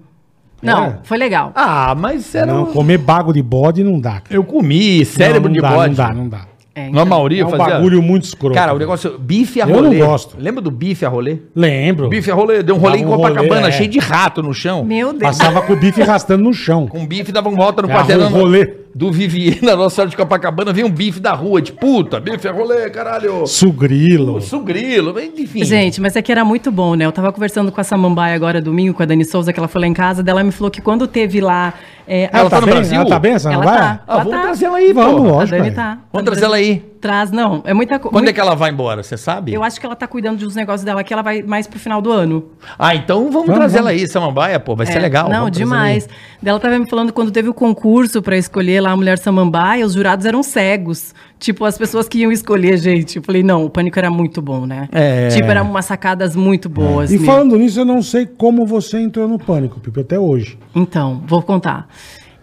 Não, 0.74 0.84
É. 0.84 0.98
foi 1.04 1.16
legal. 1.16 1.52
Ah, 1.54 1.94
mas 1.96 2.34
era. 2.34 2.52
Não, 2.52 2.66
comer 2.66 2.98
bago 2.98 3.32
de 3.32 3.42
bode 3.42 3.82
não 3.82 3.98
dá. 3.98 4.20
cara. 4.20 4.34
Eu 4.34 4.44
comi 4.44 5.02
cérebro 5.06 5.48
não, 5.48 5.54
de 5.54 5.62
não 5.62 5.68
dá, 5.70 5.74
bode. 5.74 5.88
Não 5.88 5.94
dá, 5.96 6.12
não 6.14 6.28
dá. 6.28 6.46
É, 6.76 6.90
Amaury 7.00 7.38
É 7.38 7.42
eu 7.42 7.46
um 7.46 7.50
fazia. 7.50 7.74
bagulho 7.74 8.02
muito 8.02 8.24
escroto. 8.24 8.54
Cara, 8.54 8.74
o 8.74 8.78
negócio. 8.78 9.18
Bife 9.18 9.62
a 9.62 9.64
Eu 9.64 9.76
não 9.76 9.84
rolê. 9.84 9.98
gosto. 9.98 10.36
Lembra 10.38 10.60
do 10.60 10.70
bife 10.70 11.06
a 11.06 11.08
rolê? 11.08 11.38
Lembro. 11.54 12.08
Bife 12.10 12.30
a 12.30 12.34
rolê. 12.34 12.62
Deu 12.62 12.74
um 12.74 12.78
rolê 12.78 12.98
Dava 12.98 13.02
em 13.02 13.06
um 13.12 13.16
rolê, 13.16 13.32
Copacabana, 13.34 13.68
é. 13.68 13.72
cheio 13.72 13.88
de 13.88 13.98
rato 13.98 14.42
no 14.42 14.52
chão. 14.52 14.84
Meu 14.84 15.08
Deus. 15.12 15.22
Passava 15.22 15.62
com 15.62 15.72
o 15.72 15.76
bife 15.76 16.02
arrastando 16.02 16.44
no 16.44 16.52
chão. 16.52 16.86
Com 16.86 17.06
bife 17.06 17.32
dava 17.32 17.48
uma 17.48 17.56
volta 17.56 17.80
no 17.80 17.90
É, 17.90 17.94
quarteirão 17.94 18.26
um 18.26 18.30
rolê. 18.30 18.74
Do 18.96 19.12
Vivier, 19.12 19.58
na 19.62 19.76
Nossa 19.76 19.96
Senhora 19.96 20.10
de 20.10 20.16
Copacabana, 20.16 20.72
vinha 20.72 20.86
um 20.86 20.90
bife 20.90 21.20
da 21.20 21.32
rua, 21.34 21.60
de 21.60 21.70
puta, 21.70 22.18
bife 22.18 22.48
a 22.48 22.52
rolê, 22.52 22.88
caralho. 22.88 23.46
Sugrilo. 23.46 24.40
Sugrilo, 24.40 25.14
enfim. 25.20 25.62
Gente, 25.64 26.00
mas 26.00 26.16
é 26.16 26.22
que 26.22 26.32
era 26.32 26.42
muito 26.46 26.72
bom, 26.72 26.94
né? 26.94 27.04
Eu 27.04 27.12
tava 27.12 27.30
conversando 27.30 27.70
com 27.70 27.78
a 27.78 27.84
Samambaia 27.84 28.34
agora 28.34 28.58
domingo, 28.58 28.94
com 28.94 29.02
a 29.02 29.06
Dani 29.06 29.22
Souza, 29.26 29.52
que 29.52 29.60
ela 29.60 29.68
foi 29.68 29.82
lá 29.82 29.86
em 29.86 29.92
casa, 29.92 30.22
dela 30.22 30.42
me 30.42 30.50
falou 30.50 30.70
que 30.70 30.80
quando 30.80 31.06
teve 31.06 31.42
lá. 31.42 31.74
é, 32.08 32.22
Ela, 32.32 32.40
Ela 32.40 32.50
tá 32.50 32.56
tá 32.56 32.60
no 32.60 32.66
bem? 32.66 32.74
Brasil? 32.76 33.00
Ela 33.00 33.08
tá 33.10 33.18
bem, 33.18 33.32
essa 33.34 33.50
vai? 33.50 33.66
tá. 33.66 34.00
Ah, 34.08 34.12
Ela 34.14 34.24
vamos 34.24 34.38
tá. 34.38 34.42
trazer 34.46 34.64
ela 34.64 34.76
aí, 34.78 34.92
Vamos, 34.94 35.20
pô. 35.20 35.26
A 35.28 35.30
lógico. 35.32 35.56
Dani 35.58 35.68
aí. 35.68 35.74
tá. 35.74 35.98
Vamos 36.10 36.24
trazer 36.24 36.44
ela 36.46 36.56
aí. 36.56 36.82
Traz, 37.00 37.30
não. 37.30 37.62
É 37.64 37.74
muita 37.74 37.98
coisa. 37.98 38.12
Quando 38.12 38.28
é 38.28 38.32
que 38.32 38.40
ela 38.40 38.54
vai 38.54 38.70
embora, 38.70 39.02
você 39.02 39.16
sabe? 39.16 39.52
Eu 39.52 39.62
acho 39.62 39.78
que 39.78 39.86
ela 39.86 39.94
tá 39.94 40.06
cuidando 40.06 40.38
dos 40.38 40.54
negócios 40.54 40.84
dela 40.84 41.04
que 41.04 41.12
ela 41.12 41.22
vai 41.22 41.42
mais 41.42 41.66
pro 41.66 41.78
final 41.78 42.00
do 42.00 42.10
ano. 42.10 42.46
Ah, 42.78 42.94
então 42.94 43.30
vamos, 43.30 43.46
Vamos, 43.46 43.54
trazer 43.54 43.78
vamos. 43.78 43.90
ela 43.92 44.00
aí, 44.00 44.08
Samambaia, 44.08 44.58
pô, 44.58 44.74
vai 44.74 44.86
ser 44.86 44.98
É, 44.98 45.00
legal. 45.00 45.28
Não, 45.28 45.50
demais. 45.50 46.08
Dela 46.42 46.58
tava 46.58 46.78
me 46.78 46.88
falando 46.88 47.12
quando 47.12 47.30
teve 47.30 47.48
o 47.48 47.54
concurso 47.54 48.22
pra 48.22 48.36
escolher 48.36 48.80
lá 48.80 48.90
a 48.92 48.96
mulher 48.96 49.18
samambaia, 49.18 49.84
os 49.84 49.92
jurados 49.94 50.24
eram 50.26 50.42
cegos. 50.42 51.14
Tipo, 51.38 51.64
as 51.66 51.76
pessoas 51.76 52.08
que 52.08 52.18
iam 52.18 52.32
escolher, 52.32 52.78
gente. 52.78 53.16
Eu 53.18 53.22
falei, 53.22 53.42
não, 53.42 53.64
o 53.66 53.70
pânico 53.70 53.98
era 53.98 54.10
muito 54.10 54.40
bom, 54.40 54.64
né? 54.64 54.88
É. 54.90 55.28
Tipo, 55.28 55.48
eram 55.50 55.68
umas 55.68 55.84
sacadas 55.84 56.34
muito 56.34 56.68
boas. 56.68 57.12
E 57.12 57.18
meu. 57.18 57.26
falando 57.26 57.58
nisso, 57.58 57.80
eu 57.80 57.84
não 57.84 58.00
sei 58.02 58.24
como 58.24 58.64
você 58.64 58.98
entrou 59.00 59.28
no 59.28 59.38
pânico, 59.38 59.78
Pipe, 59.78 60.00
até 60.00 60.18
hoje. 60.18 60.58
Então, 60.74 61.22
vou 61.26 61.42
contar. 61.42 61.88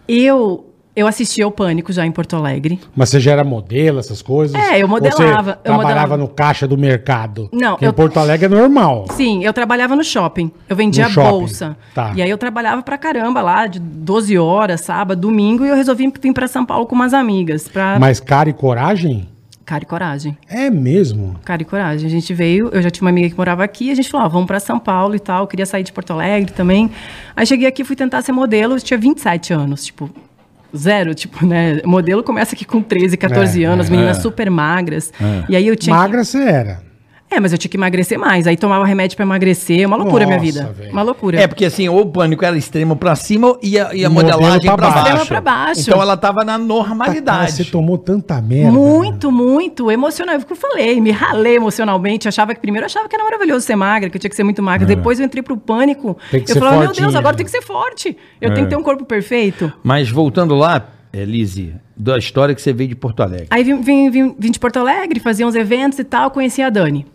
Eu 0.07 0.72
Eu 0.95 1.07
assistia 1.07 1.47
o 1.47 1.51
Pânico 1.51 1.91
já 1.91 2.05
em 2.05 2.11
Porto 2.11 2.35
Alegre. 2.35 2.79
Mas 2.95 3.09
você 3.09 3.19
já 3.19 3.31
era 3.31 3.43
modelo, 3.43 3.97
essas 3.99 4.21
coisas? 4.21 4.55
É, 4.55 4.77
eu 4.77 4.83
Ou 4.83 4.87
modelava, 4.89 5.13
Você 5.15 5.23
eu 5.23 5.63
trabalhava 5.63 5.77
modelava. 5.77 6.17
no 6.17 6.27
caixa 6.27 6.67
do 6.67 6.77
mercado? 6.77 7.49
Não, 7.51 7.71
Porque 7.71 7.85
eu- 7.85 7.89
em 7.89 7.93
Porto 7.93 8.17
Alegre 8.19 8.45
é 8.45 8.49
normal. 8.49 9.05
Sim, 9.11 9.43
eu 9.43 9.51
trabalhava 9.51 9.95
no 9.95 10.03
shopping. 10.03 10.51
Eu 10.69 10.75
vendia 10.75 11.09
shopping, 11.09 11.29
bolsa. 11.29 11.75
tá. 11.95 12.11
E 12.15 12.21
aí 12.21 12.29
eu 12.29 12.37
trabalhava 12.37 12.83
pra 12.83 12.95
caramba 12.97 13.41
lá, 13.41 13.65
de 13.65 13.79
12 13.79 14.37
horas, 14.37 14.81
sábado, 14.81 15.19
domingo, 15.21 15.65
e 15.65 15.69
eu 15.69 15.75
resolvi 15.75 16.13
vir 16.21 16.31
pra 16.33 16.47
São 16.47 16.63
Paulo 16.63 16.85
com 16.85 16.93
umas 16.93 17.13
amigas. 17.13 17.67
Pra... 17.67 17.97
Mas 17.99 18.19
cara 18.19 18.49
e 18.49 18.53
coragem? 18.53 19.27
Cara 19.65 19.83
e 19.83 19.87
coragem. 19.87 20.37
É 20.47 20.69
mesmo. 20.69 21.37
Cara 21.43 21.61
e 21.61 21.65
coragem. 21.65 22.05
A 22.05 22.09
gente 22.09 22.33
veio, 22.35 22.69
eu 22.71 22.81
já 22.83 22.91
tinha 22.91 23.03
uma 23.05 23.09
amiga 23.09 23.29
que 23.29 23.35
morava 23.37 23.63
aqui, 23.63 23.89
a 23.89 23.95
gente 23.95 24.09
falou, 24.11 24.27
ó, 24.27 24.29
vamos 24.29 24.45
pra 24.45 24.59
São 24.59 24.77
Paulo 24.77 25.15
e 25.15 25.19
tal. 25.19 25.43
Eu 25.43 25.47
queria 25.47 25.65
sair 25.65 25.81
de 25.83 25.91
Porto 25.91 26.11
Alegre 26.11 26.51
também. 26.51 26.91
Aí 27.35 27.47
cheguei 27.47 27.65
aqui, 27.67 27.83
fui 27.83 27.95
tentar 27.95 28.21
ser 28.21 28.31
modelo, 28.33 28.75
eu 28.75 28.79
tinha 28.79 28.99
27 28.99 29.53
anos, 29.53 29.85
tipo, 29.85 30.09
zero, 30.75 31.13
tipo, 31.15 31.45
né? 31.45 31.79
Modelo 31.85 32.23
começa 32.23 32.53
aqui 32.55 32.65
com 32.65 32.81
13, 32.81 33.15
14 33.17 33.63
É, 33.63 33.65
anos, 33.67 33.87
é, 33.87 33.91
meninas 33.91 34.17
super 34.17 34.49
magras. 34.49 35.11
E 35.49 35.55
aí 35.55 35.67
eu 35.67 35.75
tinha. 35.75 35.95
que- 35.95 35.99
Magra 36.01 36.23
você 36.23 36.39
era. 36.39 36.82
É, 37.35 37.39
mas 37.39 37.51
eu 37.51 37.57
tinha 37.57 37.69
que 37.69 37.77
emagrecer 37.77 38.19
mais. 38.19 38.45
Aí 38.45 38.55
tomava 38.55 38.85
remédio 38.85 39.15
pra 39.17 39.25
emagrecer. 39.25 39.87
Uma 39.87 39.97
loucura 39.97 40.23
a 40.25 40.27
minha 40.27 40.37
Nossa, 40.39 40.51
vida. 40.51 40.73
velho. 40.73 40.91
Uma 40.91 41.01
loucura. 41.01 41.39
É, 41.41 41.47
porque 41.47 41.65
assim, 41.65 41.89
ou 41.89 42.01
o 42.01 42.05
pânico 42.05 42.45
era 42.45 42.55
extremo 42.57 42.95
pra 42.95 43.15
cima 43.15 43.57
e 43.61 43.79
a, 43.79 43.93
e 43.93 44.05
a 44.05 44.09
modelagem 44.09 44.61
pra 44.61 44.77
pra 44.77 44.89
baixo. 44.91 45.25
pra 45.27 45.41
baixo. 45.41 45.81
Então 45.81 46.01
ela 46.01 46.15
tava 46.15 46.43
na 46.43 46.53
Cara, 46.53 46.63
normalidade. 46.63 47.51
você 47.53 47.63
tomou 47.65 47.97
tanta 47.97 48.41
merda. 48.41 48.71
Muito, 48.71 49.31
muito 49.31 49.89
emocional. 49.91 50.39
Que 50.39 50.51
eu 50.51 50.55
falei, 50.57 50.99
me 51.01 51.11
ralei 51.11 51.55
emocionalmente. 51.55 52.27
Achava 52.27 52.53
que 52.53 52.61
primeiro 52.61 52.83
eu 52.83 52.87
achava 52.87 53.07
que 53.09 53.15
era 53.15 53.23
maravilhoso 53.23 53.65
ser 53.65 53.75
magra, 53.75 54.09
que 54.09 54.17
eu 54.17 54.19
tinha 54.19 54.29
que 54.29 54.35
ser 54.35 54.43
muito 54.43 54.61
magra. 54.61 54.85
Depois 54.85 55.19
eu 55.19 55.25
entrei 55.25 55.41
pro 55.41 55.57
pânico. 55.57 56.17
É. 56.27 56.31
Tem 56.31 56.41
que 56.43 56.51
eu 56.51 56.53
ser 56.53 56.59
falava, 56.59 56.77
meu 56.77 56.85
fortinha, 56.87 57.07
Deus, 57.07 57.15
agora 57.15 57.33
né? 57.33 57.37
tem 57.37 57.45
que 57.45 57.51
ser 57.51 57.61
forte. 57.61 58.17
Eu 58.39 58.51
É. 58.51 58.53
tenho 58.53 58.67
que 58.67 58.69
ter 58.75 58.79
um 58.79 58.83
corpo 58.83 59.05
perfeito. 59.05 59.71
Mas 59.83 60.09
voltando 60.09 60.53
lá, 60.55 60.87
Elise, 61.11 61.75
da 61.95 62.17
história 62.17 62.53
que 62.55 62.61
você 62.61 62.73
veio 62.73 62.89
de 62.89 62.95
Porto 62.95 63.21
Alegre. 63.21 63.47
Aí 63.49 63.63
vim, 63.63 63.79
vim, 63.81 64.09
vim, 64.09 64.35
vim 64.37 64.51
de 64.51 64.59
Porto 64.59 64.77
Alegre, 64.77 65.19
fazia 65.19 65.45
uns 65.47 65.55
eventos 65.55 65.99
e 65.99 66.03
tal, 66.03 66.31
conheci 66.31 66.61
a 66.61 66.69
Dani. 66.69 67.05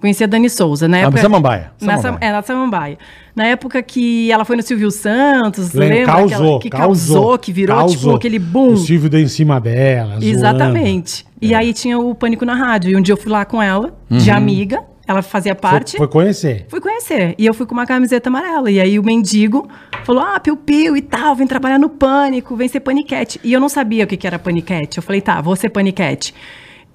Conheci 0.00 0.22
a 0.22 0.26
Dani 0.28 0.48
Souza. 0.48 0.86
Ah, 0.92 0.96
época, 0.98 1.20
Samambaia, 1.20 1.72
Na, 1.80 1.96
Samambaia. 1.96 2.02
Sam- 2.02 2.18
é, 2.20 2.32
na 2.32 2.42
Samambaia. 2.42 2.98
Na 3.34 3.46
época 3.46 3.82
que 3.82 4.30
ela 4.30 4.44
foi 4.44 4.56
no 4.56 4.62
Silvio 4.62 4.90
Santos, 4.92 5.72
Lembra? 5.72 5.96
lembra? 5.96 6.12
Causou, 6.12 6.36
Aquela- 6.36 6.58
que 6.60 6.70
causou, 6.70 7.38
que 7.38 7.52
virou 7.52 7.76
tipo 7.78 7.88
causou. 7.92 8.14
aquele 8.16 8.38
boom. 8.38 8.74
O 8.74 8.76
Silvio 8.76 9.10
deu 9.10 9.20
em 9.20 9.26
cima 9.28 9.60
dela. 9.60 10.10
zoando. 10.10 10.24
Exatamente. 10.24 11.26
E 11.42 11.54
aí 11.54 11.72
tinha 11.72 11.98
o 11.98 12.14
Pânico 12.14 12.44
na 12.44 12.54
Rádio. 12.54 12.90
E 12.92 12.96
um 12.96 13.02
dia 13.02 13.12
eu 13.12 13.16
fui 13.16 13.30
lá 13.30 13.44
com 13.44 13.60
ela, 13.62 13.92
de 14.10 14.30
amiga. 14.30 14.82
Ela 15.06 15.22
fazia 15.22 15.54
Foi, 15.54 15.60
parte. 15.62 15.96
foi 15.96 16.06
conhecer. 16.06 16.66
Fui 16.68 16.80
conhecer. 16.82 17.34
E 17.38 17.46
eu 17.46 17.54
fui 17.54 17.64
com 17.66 17.72
uma 17.72 17.86
camiseta 17.86 18.28
amarela. 18.28 18.70
E 18.70 18.78
aí 18.78 18.98
o 18.98 19.02
mendigo 19.02 19.66
falou: 20.04 20.22
Ah, 20.22 20.38
piu-piu 20.38 20.96
e 20.96 21.00
tal, 21.02 21.34
vem 21.34 21.46
trabalhar 21.46 21.78
no 21.78 21.88
pânico, 21.88 22.54
vem 22.54 22.68
ser 22.68 22.80
paniquete. 22.80 23.40
E 23.42 23.52
eu 23.52 23.58
não 23.58 23.70
sabia 23.70 24.04
o 24.04 24.06
que, 24.06 24.16
que 24.18 24.26
era 24.26 24.38
paniquete. 24.38 24.98
Eu 24.98 25.02
falei, 25.02 25.20
tá, 25.22 25.40
vou 25.40 25.56
ser 25.56 25.70
paniquete. 25.70 26.34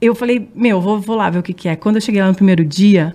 Eu 0.03 0.13
falei, 0.13 0.49
meu, 0.53 0.81
vou, 0.81 0.99
vou 0.99 1.15
lá 1.15 1.29
ver 1.29 1.39
o 1.39 1.43
que, 1.43 1.53
que 1.53 1.69
é. 1.69 1.77
Quando 1.77 1.95
eu 1.95 2.01
cheguei 2.01 2.21
lá 2.21 2.27
no 2.27 2.35
primeiro 2.35 2.65
dia, 2.65 3.13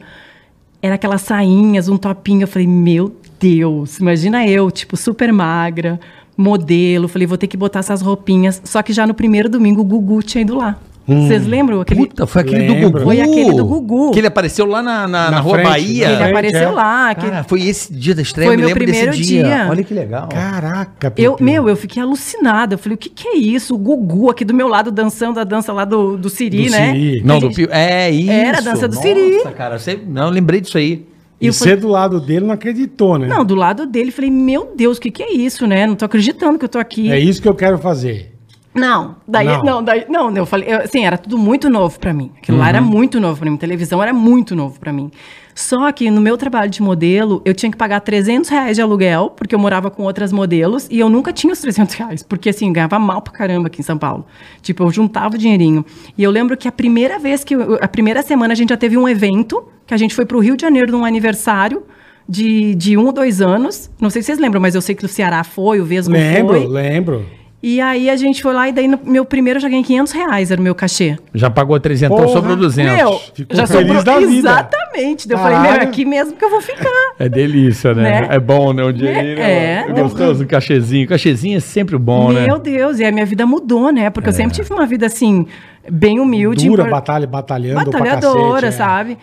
era 0.81 0.94
aquelas 0.94 1.20
sainhas, 1.20 1.87
um 1.88 1.98
topinho. 1.98 2.44
Eu 2.44 2.48
falei, 2.48 2.66
meu 2.66 3.14
Deus, 3.38 3.98
imagina 3.98 4.46
eu, 4.46 4.70
tipo, 4.70 4.96
super 4.96 5.31
magra, 5.31 6.01
modelo. 6.35 7.07
Falei, 7.07 7.27
vou 7.27 7.37
ter 7.37 7.46
que 7.46 7.59
botar 7.59 7.81
essas 7.81 8.01
roupinhas. 8.01 8.62
Só 8.64 8.83
que 8.83 8.92
já 8.94 9.07
no 9.07 9.12
primeiro 9.12 9.51
domingo 9.51 9.83
o 9.83 9.85
Gugu 9.85 10.22
tinha 10.22 10.40
ido 10.40 10.57
lá. 10.57 10.79
Vocês 11.09 11.47
lembram 11.47 11.81
aquele. 11.81 12.01
Puta, 12.07 12.27
foi 12.27 12.42
aquele 12.42 12.66
do 12.66 12.73
Lembro. 12.75 12.90
Gugu. 12.90 13.05
Foi 13.05 13.21
aquele 13.21 13.53
do 13.55 13.64
Gugu. 13.64 14.11
Que 14.11 14.18
ele 14.21 14.27
apareceu 14.27 14.66
lá 14.66 14.83
na, 14.83 15.09
na, 15.09 15.25
Na 15.25 15.31
na 15.31 15.40
Rua 15.40 15.55
frente, 15.55 15.68
Bahia. 15.68 16.05
na 16.07 16.11
Ele 16.12 16.18
frente, 16.18 16.31
apareceu 16.31 16.68
é. 16.68 16.71
lá. 16.73 17.14
que- 17.14 17.27
Cara, 17.31 17.44
foi 17.44 17.62
esse 17.66 17.92
dia 17.92 18.14
da 18.14 18.21
estreia, 18.23 18.47
Foi 18.49 18.55
eu 18.55 18.59
me 18.59 18.64
meu 18.64 18.68
lembro 18.68 18.85
primeiro 18.85 19.11
desse 19.12 19.23
dia. 19.23 19.42
dia. 19.44 19.66
Olha 19.71 19.83
que 19.83 19.94
legal. 19.94 20.29
Caraca, 20.29 21.12
Eu, 21.16 21.37
meu, 21.40 21.68
eu 21.68 21.77
fiquei 21.77 22.03
alucinada. 22.03 22.75
Eu 22.75 22.79
falei, 22.79 22.94
o 22.94 22.99
que, 22.99 23.09
que 23.09 23.27
é 23.29 23.37
isso? 23.37 23.75
O 23.75 23.79
Gugu 23.79 24.29
aqui 24.31 24.44
do 24.44 24.53
meu 24.53 24.68
lado 24.68 24.90
dançando 24.92 25.40
a 25.40 25.44
dança 25.44 25.73
lá 25.73 25.85
do, 25.85 26.16
do 26.18 26.29
Siri, 26.29 26.66
Do 26.66 26.71
né? 26.73 26.92
Siri. 26.92 27.23
Não, 27.25 27.37
A 27.37 27.40
do 27.40 27.47
gente- 27.47 27.57
Pio. 27.57 27.68
É 27.71 28.11
isso. 28.11 28.31
Era 28.31 28.59
a 28.59 28.61
dança 28.61 28.87
do 28.87 28.94
Nossa, 28.94 29.09
Siri. 29.09 29.38
cara, 29.57 29.79
você... 29.79 29.99
não, 30.07 30.25
eu 30.27 30.31
lembrei 30.31 30.61
disso 30.61 30.77
aí. 30.77 31.07
E 31.40 31.53
você 31.53 31.77
do 31.77 31.87
lado 31.87 32.21
dele 32.21 32.44
não 32.47 32.53
acreditou, 32.53 33.16
né? 33.16 33.29
Não, 33.29 33.44
do 33.44 33.55
lado 33.55 33.87
dele, 33.87 34.11
falei, 34.11 34.29
meu 34.31 34.73
Deus, 34.77 34.99
o 34.99 35.01
que, 35.01 35.09
que 35.11 35.23
é 35.23 35.33
isso, 35.33 35.66
né? 35.68 35.87
Não 35.87 35.94
tô 35.94 36.05
acreditando 36.05 36.59
que 36.59 36.64
eu 36.64 36.68
tô 36.68 36.79
aqui. 36.81 37.11
É 37.12 37.18
isso 37.18 37.40
que 37.40 37.49
eu 37.49 37.55
quero 37.55 37.79
fazer. 37.79 38.35
Não, 38.74 39.16
daí 39.26 39.46
Não. 39.46 39.62
não, 39.64 39.83
daí 39.83 40.04
não, 40.09 40.37
eu 40.37 40.46
falei, 40.46 40.68
eu, 40.72 40.78
assim, 40.83 41.04
era 41.04 41.18
tudo 41.18 41.37
muito 41.37 41.68
novo 41.68 41.98
pra 41.98 42.12
mim. 42.12 42.31
Aquilo 42.37 42.59
lá 42.59 42.64
Uhum. 42.64 42.68
era 42.68 42.81
muito 42.81 43.18
novo 43.18 43.40
pra 43.40 43.50
mim, 43.50 43.57
televisão 43.57 44.00
era 44.02 44.12
muito 44.12 44.54
novo 44.54 44.78
pra 44.78 44.92
mim. 44.92 45.11
Só 45.54 45.90
que 45.90 46.09
no 46.11 46.20
meu 46.20 46.37
trabalho 46.37 46.70
de 46.70 46.81
modelo, 46.81 47.42
eu 47.44 47.52
tinha 47.52 47.68
que 47.72 47.76
pagar 47.76 47.98
300 48.00 48.48
reais 48.48 48.76
de 48.76 48.83
aluguel, 48.83 49.31
porque 49.31 49.52
eu 49.52 49.59
morava 49.59 49.90
com 49.90 50.04
outras 50.04 50.33
modelos, 50.33 50.87
e 50.88 51.00
eu 51.00 51.09
nunca 51.09 51.33
tinha 51.33 51.52
os 51.52 51.61
300 51.61 51.94
reais, 51.96 52.22
porque 52.22 52.50
assim, 52.50 52.72
ganhava 52.72 52.96
mal 53.00 53.20
pra 53.20 53.33
caramba 53.33 53.66
aqui 53.66 53.81
em 53.81 53.85
São 53.85 53.98
Paulo. 53.98 54.24
Tipo, 54.62 54.85
eu 54.85 54.90
juntava 54.92 55.35
o 55.35 55.38
dinheirinho. 55.38 55.85
E 56.16 56.22
eu 56.22 56.31
lembro 56.31 56.57
que 56.57 56.68
a 56.68 56.72
primeira 56.72 57.18
vez 57.18 57.42
que, 57.42 57.57
eu- 57.57 57.78
a 57.83 57.88
primeira 57.88 58.22
semana 58.22 58.52
a 58.52 58.57
gente 58.57 58.68
já 58.68 58.76
teve 58.76 58.96
um 58.96 59.09
evento, 59.09 59.64
que 59.85 59.92
a 59.94 59.96
gente 59.96 60.14
foi 60.14 60.24
pro 60.24 60.38
Rio 60.38 60.57
de 60.57 60.62
Janeiro 60.62 60.92
num 60.92 61.04
aniversário, 61.04 61.83
de, 62.28 62.74
de 62.76 62.96
um 62.96 63.07
ou 63.07 63.12
dois 63.12 63.40
anos. 63.40 63.90
Não 64.00 64.11
sei 64.11 64.20
se 64.22 64.26
vocês 64.26 64.38
lembram, 64.38 64.61
mas 64.61 64.74
eu 64.76 64.83
sei 64.83 64.94
que 64.94 65.04
o 65.04 65.09
Ceará 65.09 65.42
foi, 65.42 65.81
o 65.81 65.85
Vesgo 65.85 66.12
Lembro, 66.12 66.59
foi. 66.61 66.66
lembro. 66.68 67.24
E 67.61 67.81
aí 67.81 68.09
a 68.09 68.14
gente 68.14 68.40
foi 68.40 68.55
lá 68.55 68.68
e 68.68 68.73
daí 68.73 68.87
no 68.87 69.01
meu 69.05 69.25
primeiro 69.25 69.57
eu 69.57 69.61
já 69.62 69.68
ganhei 69.68 69.83
500 69.83 70.12
reais, 70.12 70.51
era 70.53 70.61
o 70.61 70.62
meu 70.64 70.77
cachê. 70.77 71.18
Já 71.35 71.51
pagou 71.51 71.79
300, 71.81 72.16
Porra, 72.16 72.29
sobrou 72.33 72.55
200. 72.57 72.94
Meu, 72.97 73.18
Ficou 73.35 73.57
já 73.57 73.66
feliz 73.66 73.87
sobrou 73.87 74.05
da 74.05 74.18
vida. 74.21 74.49
Exatamente. 74.51 75.27
Daí 75.27 75.37
eu 75.37 75.42
falei, 75.42 75.59
meu, 75.59 75.73
é 75.73 75.83
aqui 75.83 76.05
mesmo 76.05 76.37
que 76.37 76.44
eu 76.44 76.51
vou 76.51 76.61
ficar. 76.61 76.88
É 77.18 77.29
delícia, 77.29 77.92
né? 77.94 78.21
Né? 78.21 78.29
É 78.31 78.38
bom, 78.38 78.73
né? 78.73 78.85
O 78.85 78.92
dinheirinho. 78.92 79.40
É, 79.40 79.87
é 79.88 79.92
gostoso, 79.92 80.44
o 80.44 80.47
cachezinho. 80.47 81.05
O 81.05 81.09
cachezinho 81.09 81.57
é 81.57 81.61
sempre 81.61 81.99
bom, 81.99 82.31
né? 82.31 82.47
meu 82.47 82.61
Deus, 82.61 83.01
e 83.01 83.05
a 83.05 83.11
minha 83.11 83.27
vida 83.27 83.44
mudou, 83.44 83.90
né? 83.90 84.09
Porque 84.09 84.29
eu 84.29 84.33
sempre 84.33 84.55
tive 84.55 84.73
uma 84.73 84.87
vida 84.87 85.07
assim, 85.07 85.44
bem 85.90 86.21
humilde. 86.21 86.64
Dura, 86.68 86.83
impor- 86.83 86.92
batalha, 86.92 87.27
batalhando 87.27 87.90
batalhadora, 87.90 88.71
cacete, 88.71 88.83
é. 88.83 89.16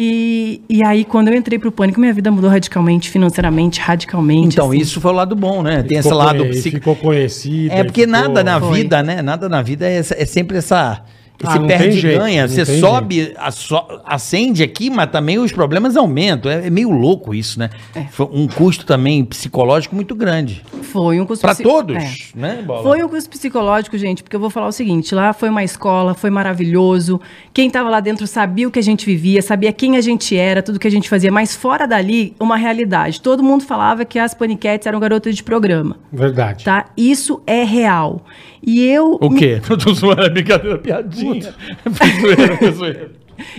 E, 0.00 0.62
e 0.68 0.80
aí, 0.84 1.04
quando 1.04 1.26
eu 1.26 1.34
entrei 1.34 1.58
pro 1.58 1.72
pânico, 1.72 1.98
minha 1.98 2.12
vida 2.12 2.30
mudou 2.30 2.48
radicalmente, 2.48 3.10
financeiramente, 3.10 3.80
radicalmente. 3.80 4.54
Então, 4.54 4.68
assim. 4.68 4.78
isso 4.78 5.00
foi 5.00 5.10
o 5.10 5.14
lado 5.14 5.34
bom, 5.34 5.60
né? 5.60 5.82
Tem 5.82 5.98
esse 5.98 6.08
Ficou 6.08 6.18
lado 6.24 6.38
conhe- 6.38 6.50
psico... 6.50 6.76
Ficou 6.76 6.94
conhecido. 6.94 7.72
É 7.74 7.82
porque 7.82 8.02
ficou- 8.06 8.12
nada 8.20 8.44
na 8.44 8.60
Foi. 8.60 8.78
vida, 8.82 9.02
né? 9.02 9.20
Nada 9.22 9.48
na 9.48 9.60
vida 9.60 9.88
é, 9.88 9.98
é 9.98 10.02
sempre 10.24 10.58
essa. 10.58 11.02
Ah, 11.44 11.56
tem 11.58 11.66
perde 11.68 11.98
e 12.06 12.16
ganha. 12.16 12.46
não 12.46 12.48
Você 12.48 12.64
sobe, 12.80 13.32
a 13.36 13.50
so- 13.52 13.86
acende 14.04 14.62
aqui, 14.62 14.90
mas 14.90 15.08
também 15.10 15.38
os 15.38 15.52
problemas 15.52 15.96
aumentam. 15.96 16.50
É, 16.50 16.66
é 16.66 16.70
meio 16.70 16.90
louco 16.90 17.32
isso, 17.34 17.58
né? 17.58 17.70
Foi 18.10 18.26
um 18.32 18.48
custo 18.48 18.84
também 18.84 19.24
psicológico 19.24 19.94
muito 19.94 20.14
grande. 20.14 20.64
Foi 20.82 21.20
um 21.20 21.26
custo 21.26 21.46
psi- 21.46 21.62
todos, 21.62 21.96
É. 21.96 22.10
né, 22.34 22.62
Bola? 22.66 22.82
Foi 22.82 23.02
um 23.04 23.08
custo 23.08 23.30
psicológico, 23.30 23.96
gente, 23.96 24.22
porque 24.22 24.34
eu 24.34 24.40
vou 24.40 24.50
falar 24.50 24.66
o 24.66 24.72
seguinte: 24.72 25.14
lá 25.14 25.32
foi 25.32 25.48
uma 25.48 25.62
escola, 25.62 26.12
foi 26.14 26.30
maravilhoso. 26.30 27.20
Quem 27.54 27.68
estava 27.68 27.88
lá 27.88 28.00
dentro 28.00 28.26
sabia 28.26 28.66
o 28.66 28.70
que 28.70 28.78
a 28.78 28.82
gente 28.82 29.06
vivia, 29.06 29.40
sabia 29.40 29.72
quem 29.72 29.96
a 29.96 30.00
gente 30.00 30.36
era, 30.36 30.62
tudo 30.62 30.78
que 30.78 30.88
a 30.88 30.90
gente 30.90 31.08
fazia. 31.08 31.30
Mas 31.30 31.54
fora 31.54 31.86
dali, 31.86 32.34
uma 32.40 32.56
realidade. 32.56 33.20
Todo 33.20 33.42
mundo 33.42 33.64
falava 33.64 34.04
que 34.04 34.18
as 34.18 34.34
paniquetes 34.34 34.86
eram 34.86 34.98
garotas 34.98 35.36
de 35.36 35.42
programa. 35.44 35.96
Verdade. 36.12 36.64
Tá? 36.64 36.86
Isso 36.96 37.40
é 37.46 37.62
real. 37.62 38.24
E 38.62 38.84
eu. 38.86 39.18
O 39.20 39.30
quê? 39.30 39.60
Eu 39.68 39.76
tô 39.78 39.92
zoando, 39.94 40.22
é 40.22 40.30
brincadeira, 40.30 40.78
piadinha. 40.78 41.54
Foi 41.92 42.06
zoeira, 42.20 42.56
foi 42.56 42.72
zoeira. 42.72 43.10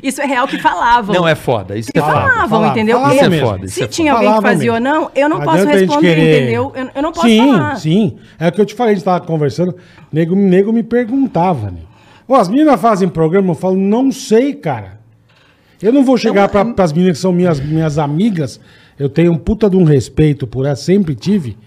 Isso 0.04 0.22
é 0.22 0.26
real 0.26 0.46
que 0.46 0.58
falavam. 0.60 1.16
Não, 1.16 1.26
é 1.26 1.36
foda. 1.36 1.78
Isso 1.78 1.88
que 1.88 1.94
Que 1.94 2.00
é 2.00 2.02
falavam, 2.02 2.50
falava, 2.50 2.68
entendeu? 2.74 2.98
falava 2.98 3.16
Isso 3.16 3.24
é 3.24 3.30
mesmo. 3.30 3.48
foda, 3.48 3.66
isso 3.66 3.76
Se 3.76 3.84
é 3.84 3.88
tinha 3.88 4.12
foda. 4.14 4.26
alguém 4.26 4.36
que 4.36 4.42
Falava 4.42 4.56
fazia 4.58 4.74
ou 4.74 4.80
não, 4.82 5.12
eu 5.16 5.30
não 5.30 5.40
posso 5.40 5.50
adianta 5.52 5.72
gente 5.80 5.88
responder, 5.88 6.16
querer- 6.16 6.42
entendeu? 6.42 6.74
Eu, 6.76 6.90
eu 6.96 7.02
não 7.02 7.12
posso 7.14 7.28
sim, 7.28 7.48
falar. 7.54 7.76
Sim, 7.78 8.18
É 8.38 8.48
o 8.50 8.52
que 8.52 8.60
eu 8.62 8.66
te 8.66 8.76
falei, 8.76 8.92
a 8.92 8.96
gente 8.98 9.06
tava 9.06 9.26
conversando, 9.26 9.74
nego, 10.12 10.36
nego 10.36 10.74
me 10.74 10.84
perguntava, 10.84 11.72
né? 11.72 11.80
Ô, 12.28 12.36
as 12.36 12.50
meninas 12.50 12.80
fazem 12.82 13.08
programa, 13.08 13.52
eu 13.52 13.56
falo, 13.56 13.78
não 13.78 14.12
sei, 14.12 14.54
cara. 14.54 15.00
Eu 15.82 15.94
não 15.94 16.04
vou 16.04 16.18
chegar 16.18 16.50
para 16.50 16.84
as 16.84 16.92
meninas 16.92 17.16
que 17.18 17.22
são 17.22 17.32
minhas, 17.32 17.58
minhas 17.62 17.98
amigas, 17.98 18.60
eu 19.00 19.08
tenho 19.08 19.32
um 19.32 19.38
puta 19.38 19.70
de 19.70 19.78
um 19.78 19.86
respeito 19.86 20.46
por 20.46 20.66
elas, 20.66 20.82
sempre 20.82 21.16
tive. 21.16 21.58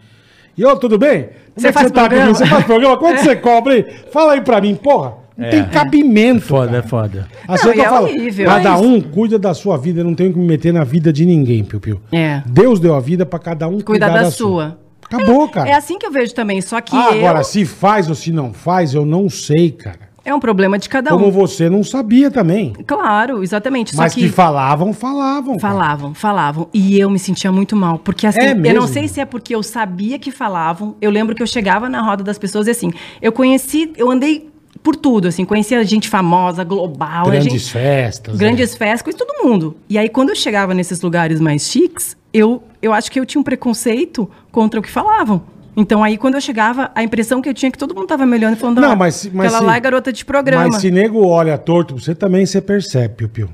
E, 0.56 0.62
ô, 0.66 0.76
tudo 0.76 0.98
bem? 0.98 1.30
Você 1.56 1.68
é 1.68 1.70
que 1.70 1.74
faz 1.74 1.86
você 1.88 1.92
tá 1.92 2.00
programa? 2.08 2.34
Você 2.34 2.46
faz 2.46 2.64
programa? 2.64 2.96
Quanto 2.96 3.20
você 3.20 3.36
cobra 3.36 3.74
aí? 3.74 3.86
Fala 4.12 4.32
aí 4.34 4.40
pra 4.40 4.60
mim, 4.60 4.74
porra. 4.74 5.14
Não 5.36 5.48
tem 5.50 5.64
cabimento. 5.64 6.42
Foda, 6.42 6.66
cara. 6.66 6.78
é 6.78 6.82
foda. 6.82 7.28
Assim 7.48 7.64
Não, 7.66 7.72
é 7.72 7.74
que 7.74 7.80
e 7.80 7.82
eu 7.82 7.86
é 7.86 7.88
falo, 7.88 8.06
horrível. 8.06 8.46
cada 8.46 8.76
um 8.78 9.00
cuida 9.00 9.38
da 9.38 9.54
sua 9.54 9.76
vida, 9.78 10.00
eu 10.00 10.04
não 10.04 10.14
tenho 10.14 10.32
que 10.32 10.38
me 10.38 10.44
meter 10.46 10.72
na 10.72 10.84
vida 10.84 11.12
de 11.12 11.24
ninguém, 11.24 11.64
Piu 11.64 11.80
Piu. 11.80 12.00
É. 12.12 12.42
Deus 12.46 12.78
deu 12.78 12.94
a 12.94 13.00
vida 13.00 13.24
pra 13.24 13.38
cada 13.38 13.66
um 13.66 13.80
Cuidar 13.80 14.10
da 14.10 14.30
sua. 14.30 14.78
Acabou, 15.04 15.48
cara. 15.48 15.68
É 15.68 15.74
assim 15.74 15.98
que 15.98 16.06
eu 16.06 16.12
vejo 16.12 16.34
também, 16.34 16.60
só 16.60 16.80
que 16.80 16.94
Ah, 16.96 17.10
eu... 17.12 17.18
agora, 17.26 17.42
se 17.44 17.64
faz 17.64 18.08
ou 18.08 18.14
se 18.14 18.30
não 18.32 18.52
faz, 18.52 18.94
eu 18.94 19.04
não 19.04 19.28
sei, 19.28 19.70
cara. 19.70 20.11
É 20.24 20.32
um 20.34 20.38
problema 20.38 20.78
de 20.78 20.88
cada 20.88 21.10
Como 21.10 21.26
um. 21.26 21.30
você 21.30 21.68
não 21.68 21.82
sabia 21.82 22.30
também. 22.30 22.72
Claro, 22.86 23.42
exatamente. 23.42 23.96
Mas 23.96 24.14
que... 24.14 24.20
que, 24.22 24.28
falavam, 24.28 24.92
falavam. 24.92 25.58
cara. 25.58 25.72
falavam, 25.74 26.14
falavam. 26.14 26.68
E 26.72 26.98
eu 26.98 27.10
me 27.10 27.18
sentia 27.18 27.50
muito 27.50 27.74
mal. 27.74 27.98
Porque 27.98 28.26
assim, 28.26 28.40
É 28.40 28.52
eu 28.52 28.74
não 28.74 28.86
sei 28.86 29.08
se 29.08 29.20
é 29.20 29.24
porque 29.24 29.54
eu 29.54 29.62
sabia 29.62 30.18
que 30.18 30.30
falavam. 30.30 30.94
Eu 31.00 31.10
lembro 31.10 31.34
que 31.34 31.42
eu 31.42 31.46
chegava 31.46 31.88
na 31.88 32.00
roda 32.00 32.22
das 32.22 32.38
pessoas 32.38 32.68
e 32.68 32.70
assim, 32.70 32.92
eu 33.20 33.32
conheci, 33.32 33.92
eu 33.96 34.10
andei 34.10 34.48
por 34.82 34.96
tudo, 34.96 35.28
assim, 35.28 35.44
conhecia 35.44 35.84
gente 35.84 36.08
famosa, 36.08 36.64
global, 36.64 37.26
Grandes 37.26 37.52
gente, 37.52 37.70
festas. 37.72 38.36
grandes 38.36 38.74
festas, 38.76 39.02
conheci 39.02 39.18
todo 39.18 39.44
mundo. 39.46 39.76
E 39.88 39.96
aí, 39.96 40.08
quando 40.08 40.30
eu 40.30 40.36
chegava 40.36 40.74
nesses 40.74 41.00
lugares 41.00 41.40
mais 41.40 41.62
chiques, 41.68 42.16
eu, 42.32 42.62
eu 42.80 42.92
acho 42.92 43.10
que 43.10 43.20
eu 43.20 43.26
tinha 43.26 43.40
um 43.40 43.44
preconceito 43.44 44.28
contra 44.50 44.80
o 44.80 44.82
que 44.82 44.90
falavam. 44.90 45.42
Então 45.76 46.02
aí 46.04 46.18
quando 46.18 46.34
eu 46.34 46.40
chegava, 46.40 46.90
a 46.94 47.02
impressão 47.02 47.40
que 47.40 47.48
eu 47.48 47.54
tinha 47.54 47.68
é 47.68 47.72
que 47.72 47.78
todo 47.78 47.94
mundo 47.94 48.06
tava 48.06 48.26
me 48.26 48.36
olhando 48.36 48.54
e 48.54 48.56
falando, 48.56 48.80
Não, 48.80 48.92
"Ah, 48.92 48.96
mas, 48.96 49.26
mas 49.32 49.46
aquela 49.46 49.58
se- 49.60 49.64
lá 49.64 49.76
é 49.76 49.80
garota 49.80 50.12
de 50.12 50.24
programa. 50.24 50.68
Mas 50.68 50.76
se 50.76 50.90
nego 50.90 51.26
olha 51.26 51.56
torto, 51.56 51.98
você 51.98 52.14
também 52.14 52.44
você 52.44 52.60
percebe, 52.60 53.14
Piu 53.14 53.28
Piu. 53.28 53.48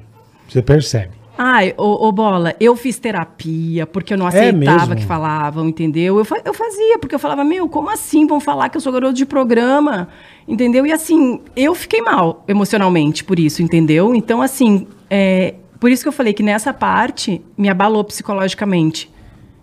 Você 0.48 0.60
percebe. 0.62 1.10
Ai, 1.40 1.72
ô, 1.76 2.08
ô, 2.08 2.10
Bola, 2.10 2.56
eu 2.58 2.74
fiz 2.74 2.98
terapia 2.98 3.86
porque 3.86 4.12
eu 4.12 4.18
não 4.18 4.26
É 4.26 4.30
aceitava 4.30 4.86
mesmo? 4.88 4.96
que 4.96 5.04
falavam, 5.06 5.68
entendeu? 5.68 6.18
Eu, 6.18 6.26
eu 6.44 6.52
fazia, 6.52 6.98
porque 6.98 7.14
eu 7.14 7.18
falava, 7.20 7.44
meu, 7.44 7.68
como 7.68 7.88
assim 7.90 8.26
vão 8.26 8.40
falar 8.40 8.68
que 8.68 8.76
eu 8.76 8.80
sou 8.80 8.92
garoto 8.92 9.12
de 9.14 9.24
programa? 9.24 10.08
Entendeu? 10.48 10.84
E 10.84 10.90
assim, 10.90 11.40
eu 11.54 11.76
fiquei 11.76 12.02
mal 12.02 12.42
emocionalmente 12.48 13.22
por 13.22 13.38
isso, 13.38 13.62
entendeu? 13.62 14.16
Então, 14.16 14.42
assim, 14.42 14.88
é, 15.08 15.54
por 15.78 15.92
isso 15.92 16.02
que 16.02 16.08
eu 16.08 16.12
falei 16.12 16.32
que 16.32 16.42
nessa 16.42 16.72
parte 16.74 17.40
me 17.56 17.68
abalou 17.68 18.02
psicologicamente, 18.02 19.08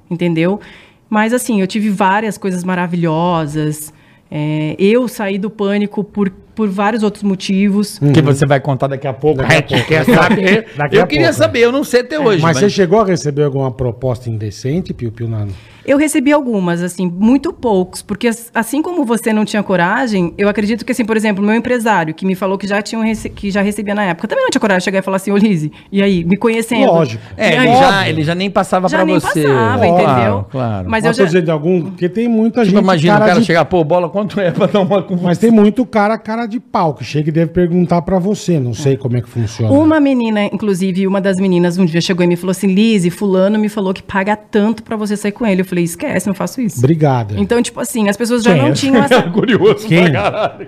entendeu? 0.10 0.62
Mas 1.10 1.34
assim, 1.34 1.62
eu 1.62 1.68
tive 1.68 1.90
várias 1.90 2.38
coisas 2.38 2.64
maravilhosas. 2.64 3.94
é, 4.30 4.76
eu 4.80 5.08
saí 5.08 5.38
do 5.38 5.50
pânico 5.50 6.04
por, 6.04 6.30
por 6.30 6.68
vários 6.68 7.04
outros 7.04 7.24
motivos. 7.24 8.00
Que 8.14 8.22
você 8.22 8.46
vai 8.46 8.60
contar 8.60 8.88
daqui 8.88 9.08
a 9.08 9.14
pouco. 9.14 9.38
Daqui 9.38 9.54
a 9.54 9.56
gente 9.58 9.70
pouco. 9.70 9.88
quer 9.88 10.06
saber. 10.06 10.68
Daqui 10.76 10.96
eu 10.96 11.04
a 11.04 11.08
queria 11.08 11.28
pouco, 11.28 11.40
saber, 11.40 11.60
eu 11.60 11.72
não 11.72 11.84
sei 11.84 12.02
até 12.02 12.20
hoje. 12.20 12.42
mas, 12.42 12.58
você 12.58 12.70
chegou 12.70 13.00
a 13.02 13.06
receber 13.06 13.44
alguma 13.44 13.72
proposta 13.72 14.30
indecente, 14.30 14.94
Piu 14.94 15.12
Piu, 15.12 15.28
na... 15.28 15.48
Eu 15.86 15.98
recebi 15.98 16.32
algumas, 16.32 16.82
assim, 16.82 17.08
muito 17.08 17.54
poucos, 17.54 18.02
porque 18.02 18.28
as- 18.28 18.50
assim 18.56 18.82
como 18.82 19.06
você 19.06 19.32
não 19.32 19.46
tinha 19.46 19.62
coragem, 19.62 20.34
eu 20.38 20.50
acredito 20.50 20.84
que, 20.84 20.92
assim, 20.92 21.06
por 21.06 21.16
exemplo, 21.16 21.44
meu 21.44 21.54
empresário, 21.56 22.14
que 22.14 22.26
me 22.26 22.34
falou 22.36 22.58
que 22.58 22.66
já 22.68 22.82
tinha 22.82 23.00
um 23.00 23.04
rece- 23.04 23.30
que 23.30 23.52
já 23.52 23.62
recebia 23.62 23.94
na 23.94 24.04
época, 24.06 24.28
também 24.28 24.44
não 24.44 24.50
tinha 24.50 24.60
coragem 24.60 24.80
de 24.80 24.86
chegar 24.86 25.00
e 25.00 25.02
falar 25.02 25.18
assim, 25.18 25.32
ô 25.32 25.38
Lise, 25.38 25.72
e 25.92 26.02
aí, 26.02 26.24
me 26.24 26.38
conhecendo. 26.38 26.86
Lógico. 26.88 27.22
É, 27.38 27.50
ele 27.50 27.58
aí, 27.58 27.78
já, 27.80 28.10
ele 28.10 28.24
já 28.24 28.34
nem 28.36 28.50
passava 28.50 28.88
já 28.90 28.98
pra 28.98 29.06
nem 29.06 29.16
você. 29.20 29.44
passava, 29.44 29.86
Claro, 29.88 30.02
entendeu? 30.02 30.46
Claro. 30.50 30.90
Mas 30.90 31.04
Mas 31.04 31.06
eu 31.06 31.10
eu 31.12 31.14
já... 31.14 31.26
dizendo 31.26 31.46
de 31.46 31.52
algum... 31.52 31.82
Porque 31.84 32.10
tem 32.10 32.28
muita 32.28 32.62
Tipo, 32.62 32.72
gente 32.78 32.84
imagina 32.84 33.16
o 33.16 33.20
cara 33.20 33.40
de- 33.40 33.46
chegar, 33.46 33.66
pô, 33.66 33.84
bola, 33.84 34.10
quanto 34.10 34.40
é 34.40 34.50
pra 34.52 34.66
dar 34.66 34.82
uma 34.82 35.04
conversa? 35.04 35.28
Mas 35.28 35.38
tem 35.38 35.52
muito 35.52 35.86
cara 35.86 36.18
cara 36.18 36.46
de 36.48 36.60
pau 36.60 36.94
que 36.96 37.04
chega 37.04 37.30
e 37.30 37.32
deve 37.32 37.52
perguntar 37.52 38.02
pra 38.02 38.18
você. 38.18 38.60
Não 38.60 38.74
sei 38.74 38.98
como 38.98 39.18
é 39.18 39.22
que 39.22 39.30
funciona. 39.30 39.72
Uma 39.72 40.00
menina, 40.00 40.46
inclusive, 40.46 41.06
uma 41.06 41.22
das 41.22 41.38
meninas 41.38 41.78
um 41.78 41.86
dia 41.86 42.02
chegou 42.02 42.24
e 42.24 42.28
me 42.28 42.36
falou 42.36 42.52
assim, 42.52 42.74
Lise, 42.74 43.10
fulano 43.10 43.60
me 43.60 43.70
falou 43.70 43.94
que 43.94 44.02
paga 44.02 44.36
tanto 44.36 44.82
pra 44.82 44.96
você 44.96 45.16
sair 45.16 45.32
com 45.32 45.46
ele. 45.46 45.62
Eu 45.62 45.66
falei, 45.66 45.75
esquece, 45.82 46.28
não 46.28 46.34
faço 46.34 46.62
isso. 46.62 46.78
Obrigado. 46.80 47.36
Então, 47.38 47.62
tipo 47.62 47.80
assim, 47.80 48.08
as 48.10 48.16
pessoas 48.18 48.44
já 48.44 48.54
Quem 48.54 48.62
não 48.62 48.70
é? 48.70 48.74
tinham 48.74 49.04
essa... 49.04 49.22
curioso 49.32 49.88
Quem? 49.88 50.12
pra 50.12 50.22
caralho. 50.32 50.68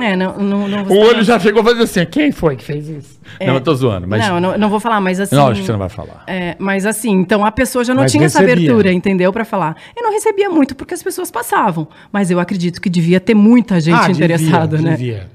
É, 0.00 0.16
não, 0.16 0.38
não, 0.38 0.68
não 0.68 0.84
vou 0.84 0.96
O 0.96 1.00
olho 1.00 1.10
falar. 1.12 1.22
já 1.24 1.38
chegou 1.40 1.60
a 1.62 1.64
fazer 1.64 1.82
assim, 1.82 2.06
quem 2.06 2.32
foi 2.32 2.56
que 2.56 2.64
fez 2.64 2.88
isso? 2.88 3.20
Não, 3.40 3.54
eu 3.54 3.60
tô 3.60 3.74
zoando, 3.74 4.06
mas... 4.06 4.26
Não, 4.26 4.40
não, 4.40 4.58
não 4.58 4.68
vou 4.68 4.80
falar, 4.80 5.00
mas 5.00 5.20
assim... 5.20 5.34
Não, 5.36 5.48
acho 5.48 5.60
que 5.60 5.66
você 5.66 5.72
não 5.72 5.78
vai 5.78 5.88
falar. 5.88 6.24
É, 6.26 6.56
mas 6.58 6.84
assim, 6.86 7.10
então 7.12 7.44
a 7.44 7.50
pessoa 7.52 7.84
já 7.84 7.94
não 7.94 8.02
Mas 8.02 8.12
tinha 8.12 8.24
essa 8.26 8.40
recebia. 8.40 8.64
abertura, 8.64 8.92
entendeu? 8.92 9.32
Pra 9.32 9.44
falar. 9.44 9.76
Eu 9.96 10.02
não 10.02 10.12
recebia 10.12 10.50
muito 10.50 10.74
porque 10.74 10.94
as 10.94 11.02
pessoas 11.02 11.30
passavam. 11.30 11.86
Mas 12.12 12.30
eu 12.30 12.38
acredito 12.40 12.80
que 12.80 12.90
devia 12.90 13.20
ter 13.20 13.34
muita 13.34 13.80
gente 13.80 13.94
Ah, 13.94 14.06
devia, 14.08 14.14
interessada, 14.26 14.78
né? 14.78 14.90
devia. 14.90 15.30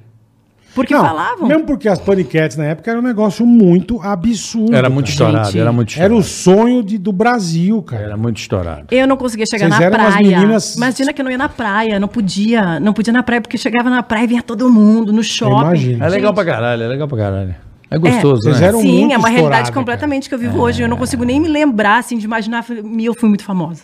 Porque 0.78 0.94
Não, 0.94 1.02
falavam. 1.04 1.48
Mesmo 1.48 1.66
porque 1.66 1.90
as 1.90 1.98
paniquetes 1.98 2.56
na 2.56 2.66
época 2.66 2.92
era 2.92 3.00
um 3.00 3.04
negócio 3.04 3.44
muito 3.48 4.00
absurdo. 4.00 4.76
Era 4.76 4.90
muito 4.92 5.06
cara. 5.08 5.12
estourado, 5.12 5.46
Gente, 5.48 5.60
era 5.60 5.72
muito 5.72 5.90
Era 6.00 6.14
estourado. 6.14 6.20
o 6.20 6.24
sonho 6.24 6.84
de, 6.84 7.00
do 7.00 7.12
Brasil, 7.12 7.82
cara. 7.82 8.04
Era 8.04 8.16
muito 8.18 8.38
estourado. 8.38 8.86
Eu 8.92 9.08
não 9.08 9.18
conseguia 9.18 9.48
chegar 9.48 9.68
Vocês 9.70 9.80
na 9.80 9.86
eram 9.88 9.98
umas 9.98 10.14
praia. 10.14 10.38
meninas- 10.40 10.76
Imagina 10.76 11.12
que 11.14 11.20
eu 11.22 11.26
não 11.26 11.32
ia 11.32 11.38
na 11.40 11.50
praia, 11.50 12.00
não 12.00 12.08
podia, 12.08 12.80
não 12.80 12.94
podia 12.94 13.12
na 13.12 13.24
praia 13.24 13.42
porque 13.42 13.58
chegava 13.58 13.90
na 13.90 14.04
praia 14.04 14.26
e 14.26 14.28
vinha 14.28 14.44
todo 14.44 14.70
mundo 14.70 15.12
no 15.12 15.24
shopping. 15.24 15.62
imagino. 15.62 16.04
É 16.06 16.10
legal 16.10 16.30
Gente, 16.32 16.36
pra 16.36 16.46
caralho, 16.46 16.84
é 16.84 16.88
legal 16.88 17.08
pra 17.08 17.18
caralho. 17.18 17.56
É 17.90 17.98
gostoso, 17.98 18.44
Vocês 18.44 18.60
né? 18.60 18.68
eram 18.68 18.80
Sim, 18.82 19.00
muito 19.00 19.14
é 19.16 19.18
uma 19.18 19.30
realidade 19.30 19.72
completamente 19.72 20.30
que 20.30 20.36
eu 20.36 20.40
vivo 20.40 20.60
hoje. 20.62 20.84
Eu 20.84 20.88
não 20.88 20.98
consigo 20.98 21.24
nem 21.24 21.40
me 21.40 21.48
lembrar, 21.48 21.98
assim, 21.98 22.18
de 22.20 22.26
imaginar. 22.26 22.64
Eu 23.00 23.14
fui 23.20 23.28
muito 23.30 23.44
famosa. 23.44 23.82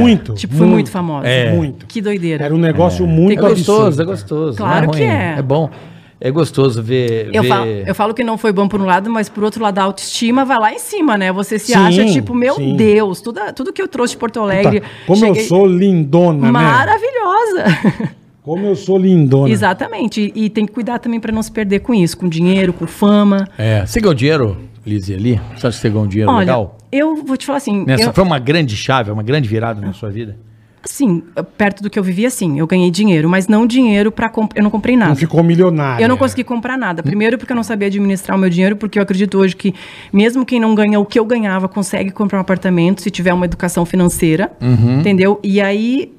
Muito. 0.00 0.34
Tipo, 0.34 0.56
fui 0.56 0.66
muito 0.66 0.90
famosa. 0.90 1.28
É. 1.28 1.52
Muito. 1.54 1.86
Que 1.86 2.00
doideira. 2.00 2.44
Era 2.46 2.52
um 2.52 2.58
negócio 2.58 3.06
muito 3.06 3.38
É 3.38 3.48
gostoso, 3.48 3.82
absurdo. 3.86 4.02
é 4.02 4.04
gostoso. 4.04 4.56
Claro 4.58 4.86
não 4.86 4.94
é 4.94 4.96
que 4.96 5.02
é. 5.04 5.34
É 5.38 5.42
bom. 5.42 5.70
É 6.20 6.30
gostoso 6.32 6.82
ver. 6.82 7.30
Eu 7.32 7.42
ver- 7.42 7.48
falo, 7.48 7.66
eu 7.70 7.94
falo 7.94 8.12
que 8.14 8.24
não 8.24 8.36
foi 8.36 8.52
bom 8.52 8.66
por 8.66 8.80
um 8.80 8.84
lado, 8.84 9.08
mas 9.08 9.28
por 9.28 9.44
outro 9.44 9.62
lado, 9.62 9.78
a 9.78 9.82
autoestima 9.84 10.44
vai 10.44 10.58
lá 10.58 10.72
em 10.72 10.78
cima, 10.78 11.16
né? 11.16 11.32
Você 11.32 11.58
se 11.60 11.66
Sim, 11.72 11.74
acha, 11.78 12.04
tipo, 12.06 12.34
meu 12.34 12.54
sim. 12.54 12.74
Deus, 12.76 13.20
tudo, 13.20 13.40
tudo 13.54 13.72
que 13.72 13.80
eu 13.80 13.86
trouxe 13.86 14.14
de 14.14 14.18
Porto 14.18 14.40
Alegre. 14.40 14.80
Puta, 14.80 14.92
como 15.06 15.24
eu 15.26 15.34
cheguei- 15.34 15.48
sou 15.48 15.66
lindona, 15.66 16.46
né? 16.46 16.50
Maravilhosa. 16.50 17.64
Como 18.42 18.64
eu 18.66 18.74
sou 18.76 18.96
lindona. 18.96 19.50
Exatamente. 19.52 20.32
E, 20.34 20.44
e 20.46 20.48
tem 20.48 20.64
que 20.64 20.72
cuidar 20.72 20.98
também 21.00 21.20
para 21.20 21.30
não 21.30 21.42
se 21.42 21.52
perder 21.52 21.80
com 21.80 21.92
isso, 21.92 22.16
com 22.16 22.26
dinheiro, 22.26 22.72
com 22.72 22.86
fama. 22.86 23.46
É. 23.58 23.84
Você 23.84 24.00
ganhou 24.00 24.14
dinheiro, 24.14 24.56
Lizzie, 24.86 25.14
ali? 25.14 25.38
Você 25.54 25.66
acha 25.66 25.76
que 25.76 25.82
você 25.82 25.90
ganhou 25.90 26.04
um 26.04 26.08
dinheiro 26.08 26.30
Olha, 26.32 26.38
legal? 26.38 26.78
eu 26.90 27.16
vou 27.26 27.36
te 27.36 27.44
falar 27.44 27.58
assim, 27.58 27.84
Nessa, 27.84 28.04
eu- 28.04 28.12
Foi 28.14 28.24
uma 28.24 28.38
grande 28.38 28.74
chave, 28.74 29.10
uma 29.10 29.22
grande 29.22 29.46
virada 29.46 29.82
na 29.82 29.92
sua 29.92 30.08
vida? 30.08 30.38
Assim, 30.82 31.22
perto 31.56 31.82
do 31.82 31.90
que 31.90 31.98
eu 31.98 32.02
vivia, 32.02 32.30
sim, 32.30 32.58
eu 32.58 32.66
ganhei 32.66 32.90
dinheiro, 32.90 33.28
mas 33.28 33.48
não 33.48 33.66
dinheiro 33.66 34.10
para 34.12 34.30
eu 34.54 34.62
não 34.62 34.70
comprei 34.70 34.96
nada. 34.96 35.10
Não 35.10 35.16
ficou 35.16 35.42
milionário. 35.42 36.02
Eu 36.02 36.08
não 36.08 36.16
consegui 36.16 36.44
comprar 36.44 36.76
nada. 36.76 37.02
Primeiro 37.02 37.36
porque 37.38 37.52
eu 37.52 37.56
não 37.56 37.62
sabia 37.62 37.88
administrar 37.88 38.36
o 38.36 38.40
meu 38.40 38.50
dinheiro, 38.50 38.76
porque 38.76 38.98
eu 38.98 39.02
acredito 39.02 39.38
hoje 39.38 39.54
que 39.56 39.74
mesmo 40.12 40.44
quem 40.46 40.60
não 40.60 40.74
ganha 40.74 40.98
o 41.00 41.04
que 41.06 41.18
eu 41.18 41.24
ganhava 41.24 41.68
consegue 41.68 42.10
comprar 42.10 42.38
um 42.38 42.42
apartamento 42.42 43.02
se 43.02 43.10
tiver 43.10 43.32
uma 43.32 43.44
educação 43.44 43.84
financeira, 43.84 44.52
Uhum. 44.60 45.00
entendeu? 45.00 45.40
E 45.42 45.60
aí 45.60 46.12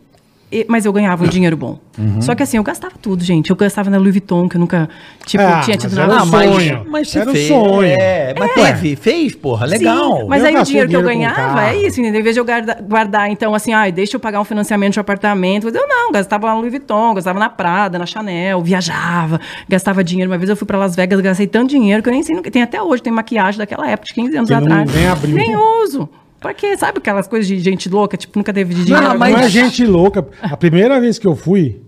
mas 0.67 0.85
eu 0.85 0.91
ganhava 0.91 1.23
um 1.23 1.27
dinheiro 1.27 1.55
bom. 1.55 1.79
Uhum. 1.97 2.21
Só 2.21 2.33
que 2.33 2.41
assim, 2.41 2.57
eu 2.57 2.63
gastava 2.63 2.93
tudo, 2.99 3.23
gente. 3.23 3.49
Eu 3.49 3.55
gastava 3.55 3.89
na 3.89 3.97
Louis 3.97 4.11
Vuitton, 4.11 4.47
que 4.49 4.55
eu 4.55 4.59
nunca, 4.59 4.89
tipo, 5.25 5.43
Ah, 5.43 5.59
tinha 5.61 5.75
mas 5.75 5.83
tido 5.83 5.99
era 5.99 6.07
nada. 6.07 6.23
um 6.23 6.27
sonho. 6.29 6.85
mas 6.89 7.09
você 7.09 7.19
Era 7.19 7.31
fez. 7.31 7.47
sonho. 7.47 7.83
É, 7.83 8.33
mas 8.37 8.51
É. 8.51 8.53
teve, 8.53 8.95
fez, 8.95 9.35
porra, 9.35 9.65
legal. 9.65 10.17
Sim, 10.21 10.25
mas 10.27 10.41
Eu 10.41 10.47
aí 10.49 10.55
o 10.57 10.63
dinheiro 10.63 10.89
que 10.89 10.95
eu 10.95 11.03
ganhava 11.03 11.65
é 11.69 11.75
isso, 11.85 11.99
entendeu? 11.99 12.21
Em 12.21 12.23
vez 12.23 12.35
de 12.35 12.39
eu 12.39 12.45
guarda- 12.45 12.77
guardar, 12.81 13.29
então, 13.29 13.53
assim, 13.53 13.73
ai, 13.73 13.91
deixa 13.91 14.15
eu 14.15 14.19
pagar 14.19 14.39
um 14.41 14.45
financiamento 14.45 14.93
de 14.93 14.99
um 14.99 15.01
apartamento. 15.01 15.67
Eu 15.67 15.87
não, 15.87 16.11
gastava 16.11 16.47
na 16.47 16.55
Louis 16.55 16.71
Vuitton, 16.71 17.13
gastava 17.13 17.37
na 17.39 17.49
Prada, 17.49 17.99
na 17.99 18.05
Chanel, 18.05 18.61
viajava, 18.61 19.39
gastava 19.67 20.03
dinheiro. 20.03 20.31
Uma 20.31 20.37
vez 20.37 20.49
eu 20.49 20.55
fui 20.55 20.65
pra 20.65 20.77
Las 20.77 20.95
Vegas, 20.95 21.19
gastei 21.21 21.47
tanto 21.47 21.69
dinheiro 21.69 22.01
que 22.01 22.09
eu 22.09 22.13
nem 22.13 22.23
sei 22.23 22.39
tem 22.43 22.61
até 22.63 22.81
hoje. 22.81 23.03
Tem 23.03 23.11
maquiagem 23.13 23.57
daquela 23.57 23.87
época, 23.89 24.07
de 24.07 24.13
15 24.15 24.35
anos 24.37 24.49
Que 24.49 24.55
não- 24.55 24.63
atrás. 24.63 24.93
nem 24.95 25.07
abriu. 25.07 25.35
Nem 25.35 25.55
uso. 25.83 26.09
Pra 26.39 26.53
quê? 26.53 26.77
Sabe 26.77 26.99
aquelas 26.99 27.27
coisas 27.27 27.47
de 27.47 27.59
gente 27.59 27.89
louca? 27.89 28.15
Tipo, 28.15 28.39
nunca 28.39 28.53
teve 28.53 28.73
dinheiro. 28.73 29.01
Não, 29.01 29.11
agora- 29.11 29.31
não 29.31 29.39
é 29.39 29.49
gente 29.49 29.85
louca. 29.87 30.25
A 30.41 30.55
primeira 30.55 30.99
vez 30.99 31.19
que 31.19 31.27
eu 31.27 31.35
fui, 31.35 31.81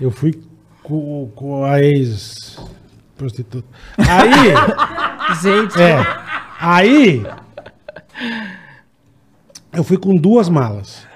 eu 0.00 0.10
fui 0.10 0.40
com, 0.82 1.30
com 1.34 1.64
a 1.64 1.82
ex 1.82 2.58
prostituta. 3.16 3.66
Aí, 3.98 4.54
Gente, 5.42 5.80
é, 5.80 5.96
aí 6.60 7.24
eu 9.72 9.82
fui 9.82 9.96
com 9.96 10.14
duas 10.14 10.48
malas. 10.48 11.06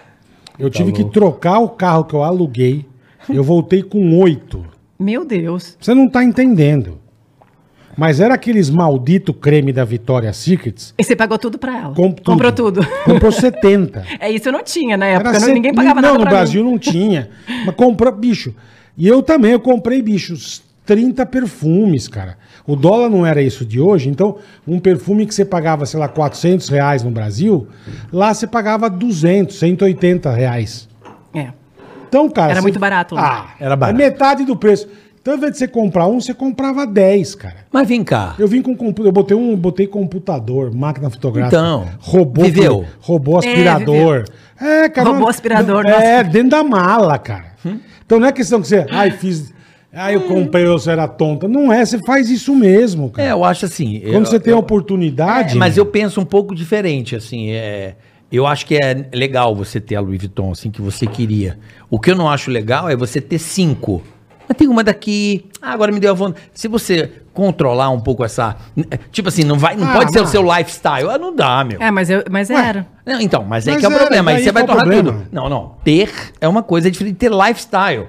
Eu 0.58 0.68
tive 0.70 0.90
que 0.92 1.04
trocar 1.04 1.58
o 1.60 1.68
carro 1.68 2.04
que 2.04 2.14
eu 2.14 2.22
aluguei. 2.24 2.84
Eu 3.28 3.44
voltei 3.44 3.82
com 3.82 4.18
oito. 4.20 4.64
meu 4.98 5.24
Deus. 5.24 5.76
Você 5.80 5.94
não 5.94 6.08
tá 6.08 6.24
entendendo. 6.24 6.98
Mas 7.98 8.20
era 8.20 8.34
aqueles 8.34 8.70
maldito 8.70 9.34
creme 9.34 9.72
da 9.72 9.84
Victoria's 9.84 10.36
Secrets. 10.36 10.94
E 10.96 11.02
você 11.02 11.16
pagou 11.16 11.36
tudo 11.36 11.58
pra 11.58 11.76
ela. 11.76 11.94
Com 11.94 12.12
tudo. 12.12 12.22
Comprou 12.30 12.52
tudo. 12.52 12.86
Comprou 13.04 13.32
70. 13.32 14.04
É 14.20 14.30
isso 14.30 14.48
eu 14.48 14.52
não 14.52 14.62
tinha 14.62 14.96
na 14.96 15.06
época. 15.06 15.30
Era 15.30 15.38
não- 15.40 15.44
set- 15.46 15.54
ninguém 15.54 15.74
pagava 15.74 15.96
não, 16.00 16.10
nada 16.10 16.14
no 16.18 16.20
pra 16.22 16.30
Brasil 16.30 16.64
mim. 16.64 16.70
não 16.70 16.78
tinha. 16.78 17.28
Mas 17.66 17.74
comprou, 17.74 18.12
bicho. 18.12 18.54
E 18.96 19.06
eu 19.08 19.20
também, 19.22 19.50
eu 19.52 19.60
comprei, 19.60 20.00
bichos, 20.00 20.62
30 20.86 21.26
perfumes, 21.26 22.06
cara. 22.08 22.38
O 22.66 22.76
dólar 22.76 23.08
não 23.10 23.26
era 23.26 23.42
isso 23.42 23.64
de 23.64 23.80
hoje, 23.80 24.08
então 24.08 24.36
um 24.66 24.78
perfume 24.78 25.26
que 25.26 25.34
você 25.34 25.44
pagava, 25.44 25.84
sei 25.86 25.98
lá, 25.98 26.06
400 26.08 26.68
reais 26.68 27.02
no 27.02 27.10
Brasil, 27.10 27.66
lá 28.12 28.32
você 28.32 28.46
pagava 28.46 28.88
200, 28.88 29.56
180 29.58 30.30
reais. 30.32 30.88
É. 31.34 31.48
Então, 32.08 32.28
cara... 32.30 32.52
Era 32.52 32.60
você- 32.60 32.62
muito 32.62 32.78
barato 32.78 33.14
lá. 33.14 33.48
Ah, 33.50 33.54
Era 33.64 33.76
barato. 33.76 34.00
É 34.00 34.04
metade 34.04 34.44
do 34.44 34.56
preço. 34.56 34.88
Então, 35.28 35.34
ao 35.34 35.38
invés 35.38 35.52
de 35.52 35.58
você 35.58 35.68
comprar 35.68 36.06
um, 36.06 36.18
você 36.18 36.32
comprava 36.32 36.86
10, 36.86 37.34
cara. 37.34 37.56
Mas 37.70 37.86
vem 37.86 38.02
cá. 38.02 38.34
Eu 38.38 38.48
vim 38.48 38.62
com 38.62 38.74
compu- 38.74 39.04
eu 39.04 39.12
botei 39.12 39.36
um, 39.36 39.54
botei 39.54 39.86
computador, 39.86 40.74
máquina 40.74 41.10
fotográfica, 41.10 41.54
Então, 41.54 41.86
robô, 42.00 42.44
viveu. 42.44 42.86
robô 42.98 43.36
aspirador. 43.36 44.24
É, 44.58 44.88
cara. 44.88 45.08
Robô 45.08 45.20
não- 45.20 45.28
aspirador, 45.28 45.84
É, 45.86 46.24
dentro 46.24 46.48
da 46.48 46.64
mala, 46.64 47.18
cara. 47.18 47.52
Então 48.06 48.18
não 48.18 48.26
é 48.26 48.32
questão 48.32 48.58
que 48.62 48.68
você, 48.68 48.86
ai, 48.90 49.10
fiz, 49.10 49.52
ai, 49.92 50.14
eu 50.14 50.22
comprei, 50.22 50.64
eu 50.64 50.78
era 50.86 51.06
tonta. 51.06 51.46
Não 51.46 51.70
é, 51.70 51.84
você 51.84 51.98
faz 51.98 52.30
isso 52.30 52.54
mesmo, 52.54 53.10
cara. 53.10 53.28
É, 53.28 53.32
eu 53.32 53.44
acho 53.44 53.66
assim. 53.66 54.00
Quando 54.00 54.14
eu- 54.14 54.24
você 54.24 54.40
tem 54.40 54.54
a 54.54 54.56
eu- 54.56 54.60
oportunidade, 54.60 55.56
É, 55.56 55.58
mas 55.58 55.76
né? 55.76 55.80
eu 55.82 55.84
penso 55.86 56.22
um 56.22 56.24
pouco 56.24 56.54
diferente, 56.54 57.14
assim, 57.14 57.50
é, 57.50 57.96
eu 58.32 58.46
acho 58.46 58.64
que 58.64 58.76
é 58.82 59.04
legal 59.12 59.54
você 59.54 59.78
ter 59.78 59.94
a 59.96 60.00
Louis 60.00 60.18
Vuitton, 60.20 60.52
assim, 60.52 60.70
que 60.70 60.80
você 60.80 61.06
queria. 61.06 61.58
O 61.90 62.00
que 62.00 62.10
eu 62.10 62.16
não 62.16 62.30
acho 62.30 62.50
legal 62.50 62.88
é 62.88 62.96
você 62.96 63.20
ter 63.20 63.38
cinco. 63.38 64.02
Mas 64.48 64.56
tem 64.56 64.66
uma 64.66 64.82
daqui, 64.82 65.44
ah, 65.60 65.72
agora 65.72 65.92
me 65.92 66.00
deu 66.00 66.10
a 66.10 66.14
vontade. 66.14 66.46
Se 66.54 66.68
você 66.68 67.12
controlar 67.34 67.90
um 67.90 68.00
pouco 68.00 68.24
essa, 68.24 68.56
tipo 69.12 69.28
assim, 69.28 69.44
não 69.44 69.58
vai, 69.58 69.76
não 69.76 69.88
Ah, 69.88 69.92
pode 69.92 70.12
ser 70.12 70.20
o 70.22 70.26
seu 70.26 70.42
lifestyle, 70.42 71.08
ah, 71.10 71.18
não 71.18 71.34
dá, 71.34 71.62
meu. 71.62 71.80
É, 71.80 71.90
mas, 71.90 72.08
eu, 72.10 72.24
mas 72.30 72.50
era. 72.50 72.86
Não, 73.06 73.20
então, 73.20 73.44
mas 73.44 73.68
aí 73.68 73.74
Mas 73.74 73.80
que 73.80 73.86
é 73.86 73.88
o 73.88 73.92
é, 73.92 73.98
problema, 73.98 74.30
aí 74.30 74.36
daí 74.36 74.44
você 74.44 74.52
vai 74.52 74.62
qual 74.64 74.76
o 74.76 74.80
tornar 74.80 74.92
problema? 74.94 75.18
tudo. 75.20 75.28
Não, 75.30 75.48
não, 75.48 75.76
ter 75.84 76.10
é 76.40 76.48
uma 76.48 76.62
coisa 76.62 76.90
diferente 76.90 77.14
de 77.14 77.18
ter 77.18 77.30
lifestyle. 77.30 78.08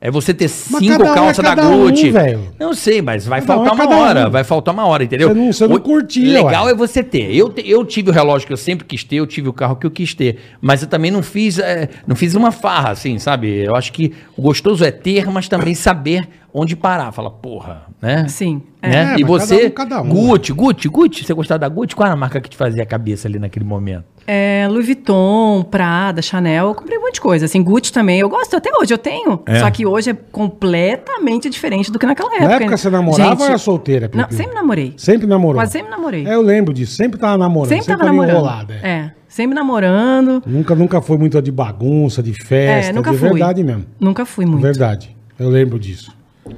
É 0.00 0.12
você 0.12 0.32
ter 0.32 0.46
cinco 0.46 1.02
um 1.02 1.06
é 1.06 1.12
calças 1.14 1.44
da 1.44 1.68
um, 1.68 1.88
Gucci. 1.88 2.10
velho. 2.10 2.52
não 2.56 2.72
sei, 2.72 3.02
mas 3.02 3.26
vai 3.26 3.40
Cada 3.40 3.58
um 3.60 3.64
faltar 3.64 3.84
é 3.84 3.88
uma 3.88 3.96
hora. 3.98 4.28
um. 4.28 4.30
Vai 4.30 4.44
faltar 4.44 4.72
uma 4.72 4.86
hora, 4.86 5.02
entendeu? 5.02 5.28
Você 5.30 5.34
não- 5.34 5.52
você 5.52 5.66
não 5.66 5.74
O- 5.76 5.80
curtia, 5.80 6.32
Legal 6.44 6.66
ué. 6.66 6.70
é 6.70 6.74
você 6.74 7.02
ter. 7.02 7.34
Eu, 7.34 7.52
eu 7.64 7.84
tive 7.84 8.10
o 8.10 8.12
relógio 8.12 8.46
que 8.46 8.52
eu 8.52 8.56
sempre 8.56 8.86
quis 8.86 9.02
ter, 9.02 9.16
eu 9.16 9.26
tive 9.26 9.48
o 9.48 9.52
carro 9.52 9.74
que 9.74 9.84
eu 9.84 9.90
quis 9.90 10.14
ter. 10.14 10.38
Mas 10.60 10.82
eu 10.82 10.88
também 10.88 11.10
não 11.10 11.20
fiz, 11.20 11.58
é, 11.58 11.88
não 12.06 12.14
fiz 12.14 12.36
uma 12.36 12.52
farra, 12.52 12.90
assim, 12.90 13.18
sabe? 13.18 13.64
Eu 13.64 13.74
acho 13.74 13.92
que 13.92 14.12
o 14.36 14.42
gostoso 14.42 14.84
é 14.84 14.92
ter, 14.92 15.28
mas 15.32 15.48
também 15.48 15.74
saber 15.74 16.28
onde 16.54 16.76
parar. 16.76 17.10
Fala, 17.10 17.28
porra, 17.30 17.82
né? 18.00 18.26
Sim. 18.28 18.62
É. 18.80 18.88
Né? 18.90 19.14
É, 19.16 19.20
e 19.20 19.24
você, 19.24 19.68
cada 19.70 20.00
um, 20.00 20.02
cada 20.02 20.02
um. 20.02 20.08
Gucci, 20.28 20.52
Gucci, 20.52 20.88
Gucci, 20.88 21.24
você 21.24 21.34
gostava 21.34 21.58
da 21.58 21.68
Gucci? 21.68 21.96
Qual 21.96 22.06
era 22.06 22.14
a 22.14 22.16
marca 22.16 22.40
que 22.40 22.48
te 22.48 22.56
fazia 22.56 22.84
a 22.84 22.86
cabeça 22.86 23.26
ali 23.26 23.40
naquele 23.40 23.64
momento? 23.64 24.04
É, 24.30 24.68
Louis 24.68 24.84
Vuitton, 24.84 25.62
Prada, 25.62 26.20
Chanel, 26.20 26.68
eu 26.68 26.74
comprei 26.74 26.98
um 26.98 27.00
monte 27.00 27.14
de 27.14 27.20
coisa. 27.22 27.46
Assim, 27.46 27.62
Gucci 27.62 27.90
também, 27.90 28.20
eu 28.20 28.28
gosto 28.28 28.54
até 28.54 28.70
hoje, 28.78 28.92
eu 28.92 28.98
tenho. 28.98 29.40
É. 29.46 29.60
Só 29.60 29.70
que 29.70 29.86
hoje 29.86 30.10
é 30.10 30.14
completamente 30.14 31.48
diferente 31.48 31.90
do 31.90 31.98
que 31.98 32.04
naquela 32.04 32.28
época. 32.34 32.46
Na 32.48 32.54
época 32.56 32.76
você 32.76 32.90
namorava 32.90 33.30
Gente, 33.30 33.40
ou 33.40 33.46
era 33.46 33.56
solteira, 33.58 34.10
Não, 34.12 34.30
sempre 34.30 34.54
namorei. 34.54 34.92
Sempre 34.98 35.26
namorou. 35.26 35.54
Quase 35.54 35.72
sempre 35.72 35.90
namorei. 35.90 36.26
É, 36.26 36.34
eu 36.34 36.42
lembro 36.42 36.74
disso. 36.74 36.94
Sempre 36.94 37.18
tava 37.18 37.38
namorando. 37.38 37.70
sempre 37.70 37.86
tava 37.86 38.02
ali 38.02 38.10
namorando. 38.10 38.34
enrolada, 38.36 38.74
é. 38.82 38.88
É, 38.88 39.12
sempre 39.26 39.54
namorando. 39.54 40.42
Nunca, 40.46 40.74
nunca 40.74 41.00
foi 41.00 41.16
muito 41.16 41.40
de 41.40 41.50
bagunça, 41.50 42.22
de 42.22 42.34
festa, 42.34 42.90
É, 42.90 42.92
nunca 42.92 43.12
de 43.12 43.16
fui. 43.16 43.30
verdade 43.30 43.64
mesmo. 43.64 43.86
Nunca 43.98 44.26
fui 44.26 44.44
muito. 44.44 44.60
Verdade. 44.62 45.16
Eu 45.38 45.48
lembro 45.48 45.78
disso. 45.78 46.12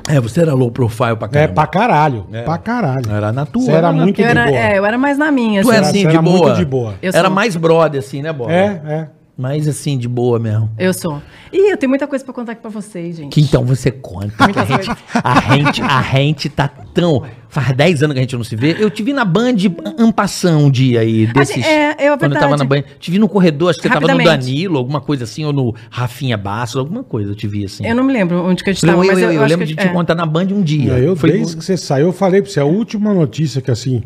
É, 0.08 0.20
você 0.20 0.40
era 0.40 0.54
low 0.54 0.70
profile 0.70 1.16
pra 1.16 1.26
É, 1.26 1.30
caramba. 1.30 1.54
pra 1.54 1.66
caralho. 1.66 2.26
É. 2.32 2.42
Pra 2.42 2.58
caralho. 2.58 3.10
Era 3.12 3.32
na 3.32 3.46
tua. 3.46 3.62
Você 3.62 3.72
era 3.72 3.92
na 3.92 4.02
muito. 4.02 4.20
Eu 4.20 4.24
de 4.24 4.30
era, 4.30 4.46
boa. 4.46 4.58
é, 4.58 4.78
eu 4.78 4.86
era 4.86 4.98
mais 4.98 5.18
na 5.18 5.30
minha. 5.30 5.62
Tu 5.62 5.70
é 5.72 5.76
Era- 5.76 5.86
assim, 5.86 6.00
de 6.00 6.06
era 6.06 6.22
muito 6.22 6.38
boa. 6.38 6.54
de 6.54 6.64
boa. 6.64 6.94
Eu 7.02 7.10
Era 7.14 7.26
sou. 7.28 7.30
mais 7.34 7.56
brother, 7.56 7.98
assim, 7.98 8.22
né, 8.22 8.32
Bola? 8.32 8.52
É, 8.52 8.64
é. 8.86 9.06
Mais 9.40 9.66
assim, 9.66 9.96
de 9.96 10.06
boa 10.06 10.38
mesmo. 10.38 10.70
Eu 10.78 10.92
sou. 10.92 11.22
Ih, 11.50 11.70
eu 11.70 11.76
tenho 11.78 11.88
muita 11.88 12.06
coisa 12.06 12.22
pra 12.22 12.34
contar 12.34 12.52
aqui 12.52 12.60
pra 12.60 12.70
vocês, 12.70 13.16
gente. 13.16 13.32
Que 13.32 13.40
então 13.40 13.64
você 13.64 13.90
conta. 13.90 14.46
que 14.52 14.58
a, 14.58 14.64
gente, 14.64 14.90
a, 15.24 15.40
gente, 15.56 15.82
a 15.82 16.02
gente 16.02 16.48
tá 16.50 16.68
tão. 16.68 17.22
Faz 17.48 17.74
10 17.74 18.02
anos 18.04 18.14
que 18.14 18.18
a 18.18 18.22
gente 18.22 18.36
não 18.36 18.44
se 18.44 18.54
vê. 18.54 18.76
Eu 18.78 18.90
te 18.90 19.02
vi 19.02 19.12
na 19.12 19.24
Band 19.24 19.56
Ampação 19.98 20.66
um 20.66 20.70
dia 20.70 21.00
aí. 21.00 21.26
Desses, 21.26 21.64
é, 21.64 21.96
é 21.98 22.16
Quando 22.16 22.34
eu 22.34 22.38
tava 22.38 22.56
verdade. 22.56 22.58
na 22.58 22.64
Band. 22.64 22.82
Te 23.00 23.10
vi 23.10 23.18
no 23.18 23.28
corredor, 23.28 23.70
acho 23.70 23.80
que 23.80 23.88
você 23.88 23.94
tava 23.94 24.06
no. 24.06 24.22
Danilo, 24.22 24.76
alguma 24.76 25.00
coisa 25.00 25.24
assim, 25.24 25.44
ou 25.44 25.52
no 25.52 25.74
Rafinha 25.90 26.36
Bastos, 26.36 26.78
alguma 26.78 27.02
coisa 27.02 27.32
eu 27.32 27.34
te 27.34 27.48
vi 27.48 27.64
assim. 27.64 27.84
Eu 27.86 27.96
não 27.96 28.04
me 28.04 28.12
lembro 28.12 28.44
onde 28.44 28.62
que 28.62 28.70
a 28.70 28.72
gente 28.72 28.84
eu, 28.84 28.88
estava, 28.88 29.04
eu, 29.04 29.12
mas 29.12 29.18
eu, 29.18 29.32
eu, 29.32 29.42
eu 29.42 29.48
lembro 29.48 29.66
que 29.66 29.74
de 29.74 29.80
é. 29.80 29.86
te 29.88 29.92
contar 29.92 30.14
na 30.14 30.26
Band 30.26 30.48
um 30.52 30.62
dia. 30.62 30.92
Eu, 30.92 31.16
Foi 31.16 31.32
desde 31.32 31.56
que 31.56 31.64
você 31.64 31.76
saiu, 31.76 32.06
eu 32.06 32.12
falei 32.12 32.42
pra 32.42 32.50
você, 32.50 32.60
a 32.60 32.64
última 32.64 33.12
notícia 33.14 33.60
que 33.60 33.70
assim, 33.70 34.02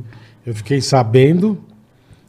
eu 0.47 0.55
fiquei 0.55 0.81
sabendo. 0.81 1.59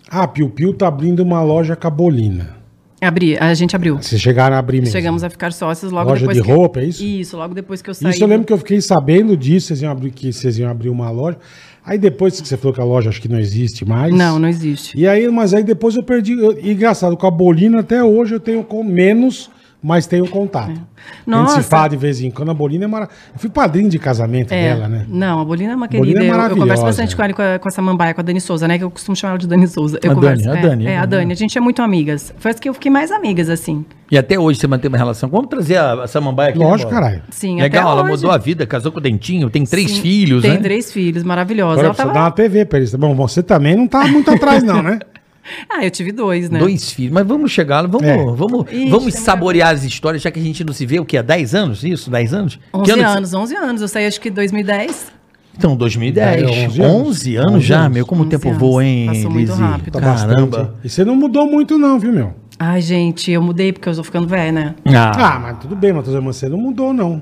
Ah, 0.10 0.28
Piu 0.28 0.50
Piu 0.50 0.74
tá 0.74 0.88
abrindo 0.88 1.22
uma 1.22 1.42
loja 1.42 1.76
cabolina. 1.76 2.65
Abri, 3.02 3.38
a 3.38 3.54
gente 3.54 3.76
abriu. 3.76 3.98
Vocês 3.98 4.20
chegaram 4.22 4.56
a 4.56 4.60
abrir 4.60 4.80
mesmo. 4.80 4.92
Chegamos 4.92 5.24
a 5.24 5.30
ficar 5.30 5.52
sócios 5.52 5.92
logo 5.92 6.10
Loja 6.10 6.22
depois 6.22 6.38
de 6.38 6.44
que... 6.44 6.52
roupa, 6.52 6.80
é 6.80 6.86
isso? 6.86 7.04
Isso, 7.04 7.38
logo 7.38 7.54
depois 7.54 7.82
que 7.82 7.90
eu 7.90 7.94
saí. 7.94 8.12
Isso 8.12 8.24
eu 8.24 8.28
lembro 8.28 8.48
que 8.48 8.54
eu 8.54 8.58
fiquei 8.58 8.80
sabendo 8.82 9.36
disso, 9.36 9.68
vocês 9.68 9.82
iam 9.82 9.92
abrir, 9.92 10.12
que 10.12 10.32
vocês 10.32 10.58
iam 10.58 10.70
abrir 10.72 10.90
uma 10.90 11.12
loja. 11.12 11.38
Aí 11.86 11.98
depois 12.00 12.40
que 12.42 12.48
você 12.48 12.58
falou 12.58 12.74
que 12.74 12.82
a 12.82 12.84
loja 12.84 13.10
acho 13.10 13.22
que 13.22 13.28
não 13.28 13.38
existe 13.40 13.86
mais. 13.86 14.14
Não, 14.14 14.40
não 14.40 14.48
existe. 14.50 14.98
E 14.98 15.08
aí, 15.08 15.30
mas 15.30 15.54
aí 15.54 15.64
depois 15.64 15.96
eu 15.96 16.02
perdi. 16.04 16.32
eu- 16.34 16.58
e 16.60 16.72
engraçado, 16.72 17.16
com 17.16 17.28
a 17.28 17.32
Bolina 17.32 17.82
até 17.82 18.04
hoje 18.04 18.34
eu 18.36 18.40
tenho 18.40 18.64
com 18.64 18.84
menos, 18.84 19.52
mas 19.86 20.08
tenho 20.08 20.28
contato. 20.28 20.70
A 20.72 20.72
gente 20.72 20.82
Nossa. 21.28 21.62
se 21.62 21.70
fala 21.70 21.88
de 21.90 21.98
vez 21.98 22.20
em 22.20 22.32
quando. 22.32 22.50
A 22.50 22.54
Bolina 22.54 22.86
é 22.86 22.88
maravilhosa. 22.88 23.22
Eu 23.34 23.40
fui 23.40 23.50
padrinho 23.50 23.88
de 23.88 24.00
casamento 24.00 24.52
É, 24.52 24.74
dela, 24.74 24.88
né? 24.88 25.06
Não, 25.08 25.40
a 25.40 25.46
Bolina 25.46 25.74
é 25.74 25.76
uma 25.76 25.88
Bolina 25.88 26.06
querida. 26.06 26.20
é 26.20 26.24
eu- 26.24 26.26
eu, 26.26 26.32
maravilhosa. 26.38 26.60
converso 26.62 26.84
bastante 26.84 27.16
com 27.16 27.22
ela, 27.24 27.34
com 27.34 27.42
a, 27.42 27.60
com 27.60 27.68
a 27.68 27.72
Samambaia, 27.72 28.14
com 28.16 28.22
a 28.22 28.24
Dani 28.24 28.42
Souza, 28.42 28.68
né? 28.68 28.78
Que 28.80 28.84
eu 28.84 28.90
costumo 28.90 29.16
chamar 29.16 29.32
ela 29.34 29.40
de 29.40 29.48
Dani 29.48 29.68
Souza. 29.68 30.00
Eu 30.02 30.12
A 30.12 30.16
converso, 30.16 30.44
Dani, 30.46 30.56
a 30.56 30.60
é, 30.60 30.62
Dani, 30.70 30.88
É, 30.88 30.98
a 30.98 31.04
a 31.04 31.06
Dani. 31.06 31.32
A 31.32 31.36
gente 31.36 31.56
é 31.58 31.62
muito 31.62 31.82
amigas. 31.84 32.34
Foi 32.40 32.50
as 32.50 32.60
que 32.60 32.68
eu 32.68 32.74
fiquei 32.74 32.90
mais 32.92 33.12
amigas, 33.12 33.50
assim. 33.50 33.86
E 34.10 34.18
até 34.18 34.40
hoje 34.40 34.60
você 34.60 34.68
mantém 34.68 34.88
uma 34.90 34.98
relação. 34.98 35.30
Vamos 35.30 35.48
trazer 35.48 35.78
a, 35.78 36.04
a 36.04 36.08
Samambaia 36.08 36.50
aqui. 36.50 36.60
né, 36.60 36.66
Lógico, 36.66 36.90
Bola? 36.90 37.02
caralho. 37.04 37.22
Sim, 37.30 37.62
Legal, 37.62 37.84
até 37.84 37.92
ela 37.92 38.02
hoje. 38.04 38.12
mudou 38.12 38.32
a 38.32 38.38
vida, 38.40 38.66
casou 38.66 38.92
com 38.92 38.98
o 38.98 39.02
Dentinho, 39.02 39.50
tem 39.50 39.64
três 39.64 39.92
Sim, 39.92 40.02
filhos, 40.02 40.42
Tem 40.42 40.52
né? 40.54 40.58
três 40.58 40.92
filhos, 40.92 41.24
maravilhosa. 41.24 41.74
Agora 41.74 41.88
Ela 41.88 41.96
tava... 41.96 42.12
dar 42.14 42.22
uma 42.22 42.32
TV 42.32 42.66
pra 42.66 42.80
eles. 42.80 42.94
Bom, 42.96 43.14
você 43.14 43.44
também 43.44 43.76
não 43.76 43.88
tá 43.88 44.06
muito 44.08 44.32
atrás, 44.32 44.64
não, 44.64 44.82
né? 44.82 44.98
Ah, 45.70 45.84
eu 45.86 45.92
tive 45.92 46.12
dois, 46.12 46.50
né? 46.50 46.60
Dois 46.60 46.92
filhos. 46.92 47.14
Mas 47.14 47.26
vamos 47.28 47.52
chegar 47.52 47.82
lá, 47.82 47.88
vamos, 47.88 48.08
É. 48.08 48.16
vamos, 48.18 48.66
Ixi, 48.72 48.90
vamos 48.90 49.14
tem 49.14 49.24
saborear 49.24 49.74
as 49.74 49.84
histórias, 49.84 50.22
já 50.22 50.32
que 50.32 50.40
a 50.40 50.44
gente 50.44 50.64
não 50.64 50.74
se 50.74 50.86
vê, 50.86 51.00
o 51.00 51.06
que, 51.06 51.18
há 51.18 51.22
10 51.22 51.54
anos? 51.56 51.84
Isso? 51.84 52.10
10 52.10 52.34
anos? 52.34 52.60
11 52.74 52.86
Que 52.86 52.92
ano 52.92 53.02
você- 53.02 53.18
anos, 53.18 53.34
11 53.34 53.56
anos. 53.56 53.82
Eu 53.82 53.88
saí 53.88 54.06
acho 54.08 54.20
que 54.20 54.30
em 54.30 54.32
2010. 54.34 55.12
Então, 55.58 55.76
2010. 55.78 56.42
É, 56.42 56.46
11 56.46 56.82
11 56.82 56.82
anos, 56.82 57.40
anos. 57.46 57.54
11 57.56 57.66
já, 57.66 57.80
anos. 57.82 57.94
meu. 57.94 58.06
Como 58.06 58.22
o 58.22 58.26
11 58.26 58.32
tempo 58.32 58.48
anos. 58.50 58.60
voa, 58.60 58.84
hein, 58.86 59.06
Passou 59.08 59.32
muito 59.32 59.50
Lizzy? 59.52 59.62
rápido. 59.62 59.94
Tá 59.94 60.00
Caramba. 60.02 60.48
bastante. 60.58 60.72
E 60.84 60.90
você 60.90 61.06
não 61.06 61.16
mudou 61.16 61.46
muito, 61.50 61.78
não, 61.78 61.98
viu, 62.00 62.12
meu? 62.12 62.34
Ai, 62.60 62.82
gente, 62.82 63.32
eu 63.32 63.42
mudei 63.42 63.72
porque 63.72 63.88
eu 63.88 63.96
tô 63.96 64.04
ficando 64.04 64.28
velha, 64.28 64.52
né? 64.52 64.76
Ah, 64.86 65.40
mas 65.42 65.60
tudo 65.60 65.76
bem, 65.76 65.94
Matheus, 65.94 66.22
mas 66.24 66.36
você 66.38 66.50
não 66.50 66.58
mudou, 66.58 66.94
não. 66.94 67.22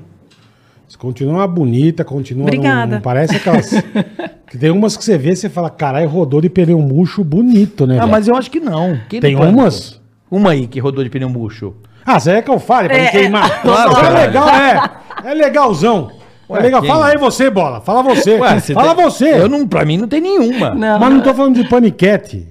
Você 0.88 0.96
continua 0.98 1.46
bonita, 1.46 2.04
continua. 2.04 2.44
Obrigada. 2.44 2.86
Não, 2.86 2.92
não 2.94 3.00
parece 3.00 3.36
aquelas. 3.36 3.70
que 4.48 4.58
tem 4.58 4.70
umas 4.70 4.96
que 4.96 5.04
você 5.04 5.16
vê 5.18 5.30
e 5.32 5.36
você 5.36 5.48
fala, 5.48 5.70
caralho, 5.70 6.08
rodou 6.08 6.40
de 6.40 6.48
pneu 6.48 6.78
murcho 6.80 7.22
bonito, 7.24 7.86
né? 7.86 7.96
Ah, 7.96 8.00
velho?" 8.00 8.10
mas 8.12 8.28
eu 8.28 8.36
acho 8.36 8.50
que 8.50 8.60
não. 8.60 8.98
Quem 9.08 9.20
Tem 9.20 9.34
não 9.34 9.40
pode? 9.42 9.52
umas? 9.54 10.00
Uma 10.30 10.50
aí 10.50 10.66
que 10.66 10.78
rodou 10.80 11.02
de 11.04 11.10
pneu 11.10 11.28
murcho. 11.28 11.74
Ah, 12.06 12.20
você 12.20 12.32
é 12.32 12.42
que 12.42 12.50
eu 12.50 12.58
fale 12.58 12.88
pra 12.88 12.96
É, 12.98 13.04
não 13.04 13.10
queimar. 13.10 13.62
claro, 13.62 13.90
é 13.92 13.94
caralho. 13.94 14.16
legal, 14.26 14.48
é. 14.48 14.90
É 15.30 15.34
legalzão. 15.34 16.10
Ué, 16.50 16.58
é 16.58 16.62
legal. 16.62 16.82
quem? 16.82 16.90
Fala 16.90 17.06
aí 17.06 17.16
você, 17.16 17.48
bola. 17.48 17.80
Fala 17.80 18.02
você. 18.02 18.38
Ué, 18.38 18.60
você 18.60 18.74
Fala 18.74 18.94
tem- 18.94 19.04
você. 19.04 19.32
Eu 19.40 19.48
não, 19.48 19.66
pra 19.66 19.84
mim 19.84 19.96
não 19.96 20.06
tem 20.06 20.20
nenhuma. 20.20 20.74
Não. 20.74 20.98
Mas 20.98 21.10
não 21.14 21.20
tô 21.22 21.32
falando 21.32 21.54
de 21.54 21.66
paniquete. 21.68 22.48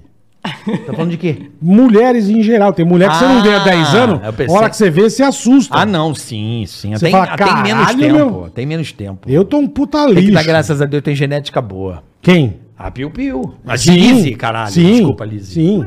Tá 0.86 0.92
falando 0.94 1.10
de 1.10 1.16
quê? 1.18 1.50
Mulheres 1.60 2.28
em 2.28 2.42
geral. 2.42 2.72
Tem 2.72 2.84
mulher 2.84 3.10
que 3.10 3.16
você 3.16 3.24
não 3.26 3.42
vê 3.42 3.50
há 3.54 3.60
Ah, 3.60 3.64
10 3.64 3.94
anos, 3.94 4.20
eu 4.22 4.28
a 4.28 4.32
pensei- 4.32 4.56
hora 4.56 4.70
que 4.70 4.76
você 4.76 4.90
vê, 4.90 5.10
você 5.10 5.22
assusta. 5.22 5.76
Ah, 5.76 5.84
não, 5.86 6.14
sim, 6.14 6.64
sim. 6.66 6.92
Você 6.92 7.04
Tem, 7.06 7.12
fala, 7.12 7.36
tem 7.36 7.46
menos 7.62 7.86
"Caralho, 7.86 7.98
tempo. 7.98 8.14
meu." 8.40 8.50
Tem 8.54 8.66
menos 8.66 8.92
tempo. 8.92 9.28
Eu 9.30 9.44
tô 9.44 9.58
um 9.58 9.66
puta 9.66 10.06
Tem 10.06 10.14
que 10.14 10.20
lixo. 10.22 10.32
dar 10.34 10.42
graças 10.44 10.80
a 10.80 10.86
Deus, 10.86 11.02
tem 11.02 11.14
genética 11.14 11.60
boa. 11.60 12.02
Quem? 12.22 12.56
A 12.78 12.90
Piu 12.90 13.10
Piu. 13.10 13.54
A 13.66 13.76
Sim, 13.76 13.92
Lizzy, 13.92 14.34
caralho. 14.34 14.70
sim, 14.72 14.92
Desculpa, 14.92 15.24
Lizzy. 15.24 15.54
sim. 15.54 15.84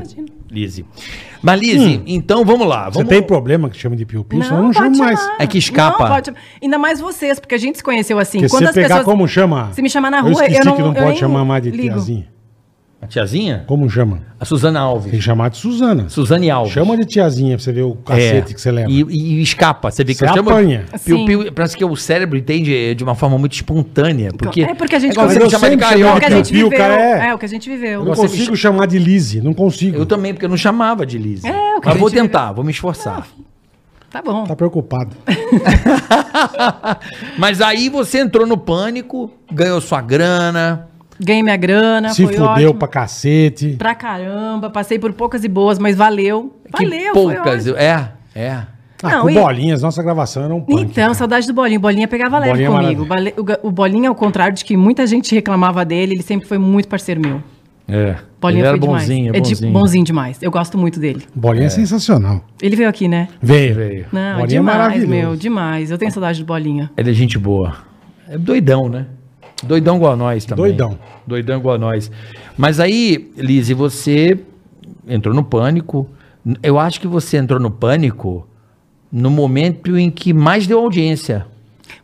Lizzy. 0.50 0.84
Mas, 1.42 1.60
Lizzy, 1.60 2.02
então 2.06 2.44
vamos 2.44 2.66
lá. 2.66 2.86
Você 2.88 2.94
Vamos... 2.98 3.10
tem 3.10 3.22
problema 3.22 3.68
que 3.68 3.76
chama 3.76 3.94
de 3.94 4.04
piu-piu? 4.06 4.42
Senão 4.42 4.56
eu 4.56 4.62
não 4.64 4.72
chamo 4.72 4.96
mais. 4.98 5.20
chamar. 5.20 5.36
É 5.38 5.46
que 5.46 5.58
escapa. 5.58 6.04
Não, 6.04 6.10
pode. 6.14 6.32
Ainda 6.60 6.78
mais 6.78 7.00
vocês, 7.00 7.38
porque 7.38 7.54
a 7.54 7.58
gente 7.58 7.76
se 7.78 7.84
conheceu 7.84 8.18
assim. 8.18 8.38
Porque 8.38 8.50
Quando 8.50 8.62
você 8.64 8.68
as 8.70 8.74
pegar 8.74 8.88
pessoas. 8.88 9.04
como 9.04 9.28
chama... 9.28 9.68
Se 9.72 9.82
me 9.82 9.90
chamar 9.90 10.10
na 10.10 10.20
rua, 10.20 10.32
eu, 10.32 10.46
esqueci 10.46 10.64
não. 10.64 10.74
que 10.74 10.80
não 10.82 10.88
eu 10.88 10.94
pode 10.94 11.06
nem 11.10 11.16
chamar 11.16 11.44
mais 11.44 11.62
de 11.62 11.70
ligo. 11.70 11.94
tiazinha. 11.94 12.26
A 13.00 13.06
tiazinha? 13.06 13.62
Como 13.68 13.88
chama? 13.88 14.20
A 14.40 14.44
Suzana 14.44 14.80
Tem 14.80 14.88
Alves. 14.88 15.10
que 15.12 15.20
chamar 15.20 15.50
de 15.50 15.56
Suzana. 15.58 16.08
Suzane 16.08 16.50
Alves. 16.50 16.72
Chama 16.72 16.96
de 16.96 17.04
tiazinha 17.06 17.56
pra 17.56 17.62
você 17.64 17.72
ver 17.72 17.82
o 17.82 17.94
cacete 17.94 18.54
que 18.54 18.60
você 18.60 18.72
leva. 18.72 18.90
É. 18.90 18.92
E, 18.92 19.02
e 19.08 19.42
escapa. 19.42 19.88
Você 19.90 20.02
vê 20.02 20.12
que 20.14 20.18
Você 20.18 20.24
eu 20.24 20.34
chamo- 20.34 20.50
apanha. 20.50 20.84
Piu, 21.04 21.24
piu, 21.24 21.52
parece 21.52 21.76
que 21.76 21.84
o 21.84 21.94
cérebro 21.94 22.36
entende 22.36 22.94
de 22.96 23.04
uma 23.04 23.14
forma 23.14 23.38
muito 23.38 23.52
espontânea. 23.52 24.32
Porque 24.36 24.62
É 24.62 24.74
porque 24.74 24.96
a 24.96 24.98
gente 24.98 25.12
igual 25.12 25.28
você 25.28 25.38
conhece- 25.38 25.54
me 25.56 25.60
chama 25.60 25.68
de 25.68 25.74
É 25.74 25.76
o 25.76 25.78
que 25.78 25.84
a 25.84 25.88
carioca. 26.20 26.30
gente 26.36 26.52
viveu. 26.52 26.70
cara, 26.70 27.00
é. 27.00 27.28
É 27.28 27.34
o 27.34 27.38
que 27.38 27.44
a 27.44 27.48
gente 27.48 27.70
viveu. 27.70 28.00
Eu 28.00 28.04
não 28.04 28.14
consigo 28.14 28.44
chama- 28.44 28.56
chamar 28.56 28.86
de 28.86 28.98
Lise, 28.98 29.40
não 29.40 29.54
consigo. 29.54 29.96
Eu 29.96 30.04
também, 30.04 30.32
porque 30.34 30.46
eu 30.46 30.50
não 30.50 30.56
chamava 30.56 31.06
de 31.06 31.18
Lizzy. 31.18 31.46
É, 31.46 31.76
o 31.76 31.80
que 31.80 31.86
Mas 31.86 31.96
a 31.96 31.98
vou 32.00 32.08
gente 32.10 32.20
tentar, 32.20 32.50
vou 32.52 32.64
me 32.64 32.72
esforçar. 32.72 33.28
Tá 34.10 34.20
bom. 34.22 34.44
Tá 34.44 34.56
preocupado. 34.56 35.14
Mas 37.38 37.60
aí 37.60 37.88
você 37.88 38.18
entrou 38.20 38.46
no 38.46 38.56
pânico, 38.56 39.30
ganhou 39.52 39.80
sua 39.80 40.00
grana. 40.00 40.88
Ganhei 41.20 41.42
minha 41.42 41.56
grana. 41.56 42.10
Se 42.10 42.24
foi 42.24 42.34
fudeu 42.34 42.48
ótimo. 42.70 42.74
pra 42.74 42.88
cacete. 42.88 43.70
Pra 43.78 43.94
caramba. 43.94 44.70
Passei 44.70 44.98
por 44.98 45.12
poucas 45.12 45.42
e 45.44 45.48
boas, 45.48 45.78
mas 45.78 45.96
valeu. 45.96 46.54
que 46.76 46.84
Valeu. 46.84 47.14
foi 47.14 47.34
poucas. 47.34 47.66
É, 47.66 48.08
é. 48.34 48.62
Ah, 49.00 49.10
Não, 49.10 49.22
com 49.22 49.30
e- 49.30 49.34
bolinhas, 49.34 49.80
nossa 49.82 50.02
gravação 50.02 50.44
era 50.44 50.52
um 50.54 50.60
punk. 50.60 50.80
Então, 50.82 51.04
cara. 51.04 51.14
saudade 51.14 51.46
do 51.46 51.52
Bolinha. 51.52 51.78
O 51.78 51.80
Bolinha 51.82 52.08
pegava 52.08 52.36
leve 52.38 52.50
Bolinha 52.66 52.68
é 52.68 52.82
comigo. 52.94 53.04
Bale- 53.04 53.34
O, 53.62 53.70
Bolinha, 53.70 54.08
ao 54.08 54.14
contrário 54.14 54.56
de 54.56 54.64
que 54.64 54.76
muita 54.76 55.06
gente 55.06 55.32
reclamava 55.34 55.84
dele, 55.84 56.14
ele 56.14 56.22
sempre 56.22 56.48
foi 56.48 56.58
muito 56.58 56.88
parceiro 56.88 57.20
meu. 57.20 57.40
É. 57.86 58.16
Bolinha 58.40 58.60
Ele 58.62 58.68
era 58.68 58.76
foi 58.78 58.86
bonzinho, 58.88 59.32
demais. 59.32 59.36
É 59.36 59.40
de- 59.40 59.48
bonzinho. 59.54 59.72
bonzinho 59.72 60.04
demais. 60.04 60.42
Eu 60.42 60.50
gosto 60.50 60.76
muito 60.76 60.98
dele. 60.98 61.22
Bolinha 61.34 61.66
é. 61.66 61.70
sensacional. 61.70 62.44
Ele 62.60 62.74
veio 62.76 62.88
aqui, 62.88 63.06
né? 63.08 63.28
Veio. 63.40 63.74
Veio. 63.76 64.06
Não, 64.12 64.38
Bolinha 64.38 64.44
é 64.44 64.46
demais, 64.60 64.78
maravilhoso. 64.78 65.08
meu. 65.10 65.36
Demais. 65.36 65.90
Eu 65.92 65.96
tenho 65.98 66.10
saudade 66.10 66.40
do 66.40 66.46
Bolinha. 66.46 66.90
Ele 66.96 67.10
é 67.10 67.12
gente 67.14 67.38
boa. 67.38 67.76
É 68.28 68.36
doidão, 68.36 68.88
né? 68.88 69.06
Doidão 69.62 69.96
igual 69.96 70.12
a 70.12 70.16
nós 70.16 70.44
também. 70.44 70.66
Doidão. 70.66 70.98
Doidão 71.26 71.58
igual 71.58 71.74
a 71.74 71.78
nós. 71.78 72.10
Mas 72.56 72.78
aí, 72.80 73.30
Lizzy, 73.36 73.74
você 73.74 74.38
entrou 75.06 75.34
no 75.34 75.44
pânico. 75.44 76.08
Eu 76.62 76.78
acho 76.78 77.00
que 77.00 77.06
você 77.06 77.36
entrou 77.36 77.60
no 77.60 77.70
pânico 77.70 78.46
no 79.10 79.30
momento 79.30 79.98
em 79.98 80.10
que 80.10 80.32
mais 80.32 80.66
deu 80.66 80.78
audiência. 80.78 81.46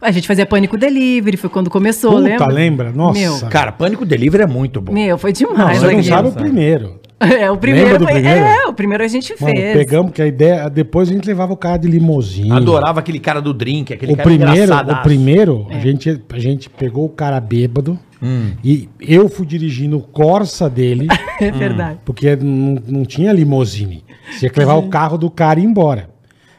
A 0.05 0.11
gente 0.11 0.27
fazia 0.29 0.45
Pânico 0.47 0.77
Delivery, 0.77 1.37
foi 1.37 1.49
quando 1.51 1.71
começou, 1.71 2.13
Puta, 2.13 2.23
lembra? 2.23 2.47
lembra? 2.47 2.93
Nossa. 2.93 3.19
Meu, 3.19 3.41
Cara, 3.51 3.73
Pânico 3.73 4.05
Delivery 4.05 4.45
é 4.45 4.47
muito 4.47 4.81
bom. 4.81 4.93
meu 4.93 5.17
foi 5.19 5.33
Não, 5.41 5.49
demais. 5.51 5.79
você 5.79 5.93
não 5.93 6.03
sabe 6.03 6.29
o 6.29 6.33
primeiro. 6.33 7.01
É, 7.21 7.51
o 7.51 7.57
primeiro 7.57 7.97
foi. 8.05 8.13
primeiro? 8.13 8.45
É, 8.45 8.67
o 8.67 8.75
primeiro 8.75 9.03
a 9.03 9.09
gente 9.09 9.35
Mano, 9.41 9.55
fez. 9.57 9.73
pegamos 9.79 10.13
que 10.13 10.21
a 10.21 10.27
ideia. 10.27 10.69
Depois 10.69 11.09
a 11.09 11.13
gente 11.13 11.25
levava 11.27 11.55
o 11.55 11.57
cara 11.57 11.79
de 11.79 11.89
limousine. 11.89 12.53
Adorava 12.53 13.01
aquele 13.01 13.19
cara 13.21 13.41
do 13.41 13.55
drink, 13.55 13.95
aquele 13.95 14.13
O 14.13 14.17
cara 14.17 14.29
primeiro, 14.29 14.75
o 14.75 15.03
primeiro 15.03 15.67
É. 15.71 15.77
a, 15.77 15.81
gente, 15.81 16.23
a 16.31 16.39
gente 16.39 16.69
pegou 16.69 17.07
o 17.07 17.09
cara 17.09 17.41
bêbado 17.41 17.99
Hum. 18.23 18.51
e 18.63 18.89
eu 19.01 19.29
fui 19.29 19.47
dirigindo 19.47 19.97
o 19.97 20.01
Corsa 20.03 20.69
dele, 20.69 21.07
É 21.41 21.51
verdade. 21.51 21.99
porque 22.05 22.37
não, 22.37 22.77
não 22.87 23.05
tinha 23.05 23.33
limousine. 23.33 24.05
Tinha 24.39 24.51
que 24.51 24.59
levar 24.59 24.75
o 24.75 24.89
carro 24.89 25.17
do 25.17 25.31
cara 25.31 25.59
e 25.59 25.63
ir 25.63 25.67
embora. 25.67 26.11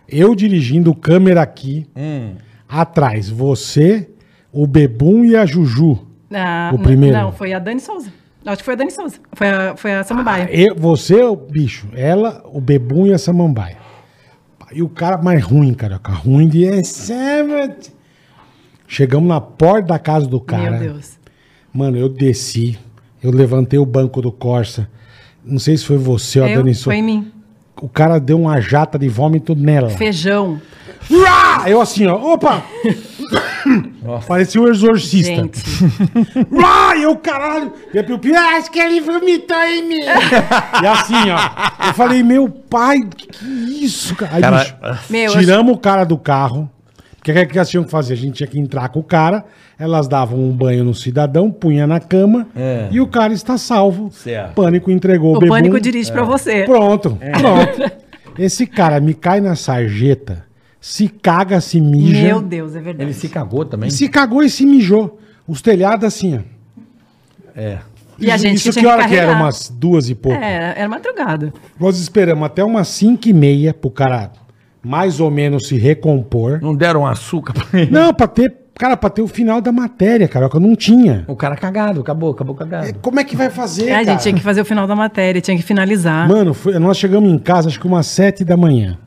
Eu 0.09 0.33
dirigindo, 0.33 0.95
câmera 0.95 1.41
aqui, 1.43 1.85
Hum. 1.95 2.31
Atrás, 2.81 3.29
você, 3.29 4.09
o 4.51 4.65
Bebum 4.67 5.23
e 5.25 5.35
a 5.35 5.45
Juju. 5.45 5.99
Ah, 6.33 6.71
O 6.73 6.79
primeiro. 6.79 7.15
Não, 7.15 7.31
foi 7.31 7.53
a 7.53 7.59
Dani 7.59 7.79
Souza. 7.79 8.09
Acho 8.45 8.57
que 8.57 8.63
foi 8.63 8.73
a 8.73 8.77
Dani 8.77 8.91
Souza. 8.91 9.15
Foi 9.33 9.47
a, 9.47 9.75
foi 9.75 9.93
a 9.93 10.03
Samambaia. 10.03 10.49
Eu, 10.51 10.75
você, 10.75 11.21
o 11.23 11.35
bicho, 11.35 11.87
ela, 11.95 12.43
o 12.45 12.61
Bebum 12.61 13.07
e 13.07 13.13
a 13.13 13.17
Samambaia. 13.17 13.77
E 14.71 14.81
o 14.83 14.89
cara 14.89 15.17
mais 15.17 15.43
ruim, 15.43 15.73
carioca. 15.73 16.11
Ruim 16.11 16.47
de. 16.47 16.65
Chegamos 18.87 19.27
na 19.27 19.39
porta 19.41 19.87
da 19.89 19.99
casa 19.99 20.27
do 20.27 20.39
cara. 20.39 20.71
Meu 20.71 20.93
Deus. 20.93 21.17
Mano, 21.73 21.97
eu 21.97 22.09
desci. 22.09 22.77
Eu 23.23 23.31
levantei 23.31 23.79
o 23.79 23.85
banco 23.85 24.21
do 24.21 24.31
Corsa. 24.31 24.89
Não 25.43 25.59
sei 25.59 25.77
se 25.77 25.85
foi 25.85 25.97
você 25.97 26.39
ou 26.39 26.45
a 26.45 26.49
Dani 26.49 26.73
foi 26.73 26.97
em 26.97 27.03
mim. 27.03 27.31
O 27.81 27.89
cara 27.89 28.19
deu 28.19 28.39
uma 28.39 28.59
jata 28.61 28.97
de 28.97 29.07
vômito 29.09 29.55
nela. 29.55 29.89
Feijão. 29.89 30.61
Eu 31.67 31.81
assim, 31.81 32.05
ó. 32.07 32.15
Opa! 32.33 32.63
Parecia 34.27 34.61
o 34.61 34.67
exorcista. 34.69 35.33
Gente. 35.35 35.61
Eu 37.01 37.15
caralho! 37.17 37.73
E 37.93 37.99
a 37.99 38.03
Piu 38.03 38.17
Piu, 38.17 38.33
"Ah, 38.35 38.55
acho 38.57 38.71
que 38.71 38.79
ele 38.79 39.01
vomitou 39.01 39.57
em 39.57 39.87
mim. 39.87 39.99
e 40.01 40.87
assim, 40.87 41.13
ó. 41.31 41.87
Eu 41.87 41.93
falei, 41.93 42.23
meu 42.23 42.49
pai, 42.49 42.99
que, 43.15 43.27
que 43.27 43.45
isso, 43.85 44.15
cara? 44.15 44.35
Aí, 44.35 44.41
Cara, 44.41 44.57
bicho, 44.59 44.75
Meu, 45.09 45.31
eu 45.31 45.39
tiramos 45.39 45.73
o 45.73 45.77
cara 45.77 46.03
do 46.05 46.17
carro. 46.17 46.69
Porque 47.17 47.31
o 47.31 47.35
que, 47.35 47.45
que 47.47 47.57
elas 47.57 47.69
tinham 47.69 47.83
que 47.83 47.89
fazer? 47.91 48.13
A 48.13 48.17
gente 48.17 48.35
tinha 48.35 48.47
que 48.47 48.59
entrar 48.59 48.87
com 48.89 48.99
o 48.99 49.03
cara, 49.03 49.43
elas 49.79 50.07
davam 50.07 50.39
um 50.39 50.51
banho 50.51 50.83
no 50.83 50.93
cidadão, 50.93 51.51
punha 51.51 51.85
na 51.87 51.99
cama 51.99 52.47
É. 52.55 52.87
e 52.91 53.01
o 53.01 53.07
cara 53.07 53.33
está 53.33 53.57
salvo. 53.57 54.11
Certo. 54.11 54.53
Pânico 54.53 54.91
entregou 54.91 55.33
o, 55.33 55.37
O 55.37 55.39
bebum. 55.39 55.53
pânico 55.53 55.79
dirige 55.79 56.11
pra 56.11 56.23
você. 56.23 56.63
Pronto, 56.63 57.17
pronto. 57.39 57.91
Esse 58.37 58.67
cara 58.67 58.99
me 58.99 59.13
cai 59.15 59.41
na 59.41 59.55
sarjeta, 59.55 60.44
se 60.87 61.09
caga, 61.09 61.59
se 61.59 61.81
mija. 61.81 62.21
Meu 62.21 62.39
Deus, 62.43 62.75
é 62.75 62.79
verdade. 62.79 63.05
Ele 63.09 63.13
se 63.15 63.27
cagou 63.27 63.65
também? 63.65 63.89
Se 63.89 64.07
cagou 64.07 64.43
e 64.43 64.49
se 64.51 64.63
mijou. 64.67 65.19
Os 65.47 65.59
telhados 65.59 66.05
assim, 66.05 66.37
ó. 66.37 66.39
É. 67.55 67.79
E 68.19 68.29
a 68.29 68.37
gente 68.37 68.57
Isso 68.57 68.71
que 68.71 68.81
que 68.81 68.85
hora 68.85 69.07
que 69.07 69.15
era? 69.15 69.31
Umas 69.33 69.67
duas 69.67 70.09
e 70.11 70.13
pouco. 70.13 70.37
É, 70.37 70.75
era 70.77 70.87
madrugada. 70.87 71.51
Nós 71.79 71.99
esperamos 71.99 72.45
até 72.45 72.63
umas 72.63 72.87
cinco 72.87 73.27
e 73.27 73.33
meia 73.33 73.73
pro 73.73 73.89
cara 73.89 74.31
mais 74.83 75.19
ou 75.19 75.31
menos 75.31 75.67
se 75.67 75.75
recompor. 75.75 76.59
Não 76.61 76.75
deram 76.75 77.03
açúcar 77.07 77.53
pra 77.53 77.79
ele? 77.81 77.89
Não, 77.89 78.13
pra 78.13 78.27
ter, 78.27 78.55
cara, 78.75 78.95
pra 78.95 79.09
ter 79.09 79.23
o 79.23 79.27
final 79.27 79.59
da 79.59 79.71
matéria, 79.71 80.27
Carioca, 80.27 80.59
não 80.59 80.75
tinha. 80.75 81.25
O 81.27 81.35
cara 81.35 81.55
cagado, 81.55 81.99
acabou, 82.01 82.29
acabou 82.29 82.53
cagado. 82.53 82.89
É, 82.89 82.93
Como 82.93 83.19
é 83.19 83.23
que 83.23 83.35
vai 83.35 83.49
fazer, 83.49 83.89
a 83.91 83.95
cara? 83.95 84.05
gente 84.05 84.21
tinha 84.21 84.35
que 84.35 84.41
fazer 84.43 84.61
o 84.61 84.65
final 84.65 84.85
da 84.85 84.95
matéria, 84.95 85.41
tinha 85.41 85.57
que 85.57 85.63
finalizar. 85.63 86.29
Mano, 86.29 86.53
foi- 86.53 86.77
nós 86.77 86.95
chegamos 86.97 87.27
em 87.27 87.39
casa 87.39 87.69
acho 87.69 87.79
que 87.79 87.87
umas 87.87 88.05
sete 88.05 88.45
da 88.45 88.55
manhã. 88.55 88.99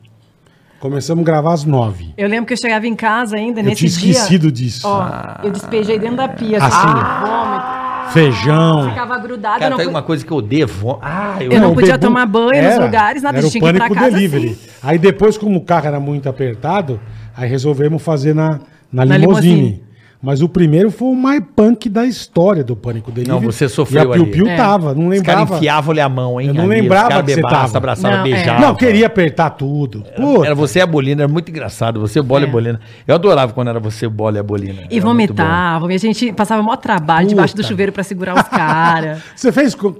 Começamos 0.79 1.21
a 1.23 1.25
gravar 1.25 1.53
às 1.53 1.65
nove. 1.65 2.13
Eu 2.17 2.27
lembro 2.29 2.45
que 2.45 2.53
eu 2.53 2.57
chegava 2.57 2.87
em 2.87 2.95
casa 2.95 3.35
ainda 3.35 3.59
Eu 3.59 3.65
nesse 3.65 3.87
tinha 3.87 3.91
dia. 3.91 4.11
esquecido 4.11 4.51
disso. 4.51 4.87
Ó, 4.87 5.05
eu 5.43 5.51
despejei 5.51 5.99
dentro 5.99 6.15
da 6.17 6.27
pia, 6.29 6.57
Assim. 6.57 6.87
vômito. 6.87 7.79
Feijão. 8.13 8.89
Ficava 8.89 9.17
grudada, 9.19 9.59
Cara, 9.59 9.69
não 9.71 9.77
tem 9.77 9.87
uma 9.87 10.01
coisa 10.01 10.25
que 10.25 10.31
eu 10.31 10.41
devo. 10.41 10.97
Ah, 11.01 11.35
eu, 11.39 11.51
Eu 11.51 11.61
não 11.61 11.71
o 11.71 11.75
podia 11.75 11.93
Bebum- 11.97 12.07
tomar 12.07 12.25
banho 12.25 12.63
nos 12.63 12.79
lugares, 12.79 13.21
nada, 13.21 13.37
Era 13.37 13.45
o 13.45 13.49
tinha 13.51 13.61
que 13.61 13.69
ir 13.69 13.73
pra 13.77 13.89
casa 13.89 14.09
delivery. 14.11 14.47
assim. 14.49 14.57
Aí 14.81 14.97
depois, 14.97 15.37
como 15.37 15.57
o 15.59 15.61
carro 15.61 15.85
era 15.87 15.99
muito 15.99 16.27
apertado, 16.27 16.99
aí 17.37 17.47
resolvemos 17.47 18.01
fazer 18.01 18.33
na, 18.33 18.59
na, 18.91 19.05
Na 19.05 19.17
limousine. 19.17 19.55
limousine. 19.55 19.83
Mas 20.21 20.41
o 20.41 20.49
primeiro 20.49 20.91
foi 20.91 21.07
o 21.07 21.15
mais 21.15 21.41
punk 21.55 21.87
da 21.87 22.05
história 22.05 22.61
do 22.61 22.75
Pânico 22.75 23.09
Delivery. 23.09 23.39
Não, 23.39 23.51
você 23.51 23.69
sofreu 23.69 24.01
E 24.01 24.05
a 24.05 24.09
Piu 24.15 24.23
ali. 24.23 24.31
Piu 24.33 24.47
É. 24.49 24.57
tava, 24.57 24.93
não 24.93 25.07
Os 25.07 25.21
caras 25.21 25.39
lembrava. 25.43 25.55
enfiavam-lhe 25.55 26.01
a 26.01 26.09
mão, 26.09 26.41
hein? 26.41 26.47
Eu 26.49 26.53
não 26.53 26.65
ali, 26.65 26.81
lembrava 26.81 27.23
que 27.23 27.33
você 27.35 27.41
tava. 27.41 27.77
abraçavam, 27.77 28.17
Não, 28.17 28.25
é. 28.25 28.29
beijavam. 28.29 28.61
Não, 28.61 28.75
queria 28.75 29.07
apertar 29.07 29.51
tudo. 29.51 30.03
Puta. 30.17 30.45
Era 30.45 30.53
você 30.55 30.79
e 30.79 30.81
a 30.81 30.85
Bolina, 30.85 31.23
era 31.23 31.31
muito 31.31 31.49
engraçado. 31.49 32.01
Você, 32.01 32.19
o 32.19 32.23
Bola 32.23 32.41
e 32.41 32.45
a 32.45 32.47
É. 32.49 32.51
Bolina. 32.51 32.81
Eu 33.07 33.15
adorava 33.15 33.53
quando 33.53 33.69
era 33.69 33.79
você, 33.79 34.05
o 34.07 34.09
Bola 34.09 34.35
e 34.35 34.39
a 34.39 34.43
Bolina. 34.43 34.81
E 34.91 34.97
Era 34.97 35.05
vomitavam, 35.05 35.89
e 35.89 35.95
a 35.95 35.97
gente 35.97 36.33
passava 36.33 36.61
maior 36.61 36.75
trabalho 36.75 37.25
debaixo 37.29 37.53
do 37.55 37.59
Puta. 37.61 37.69
chuveiro 37.69 37.93
pra 37.93 38.03
segurar 38.03 38.35
os 38.35 38.49
caras. 38.49 39.21
Você 39.33 39.53
fez 39.53 39.73
com... 39.73 39.95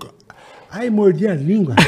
Ai, 0.70 0.90
mordi 0.90 1.28
a 1.30 1.34
língua. 1.34 1.76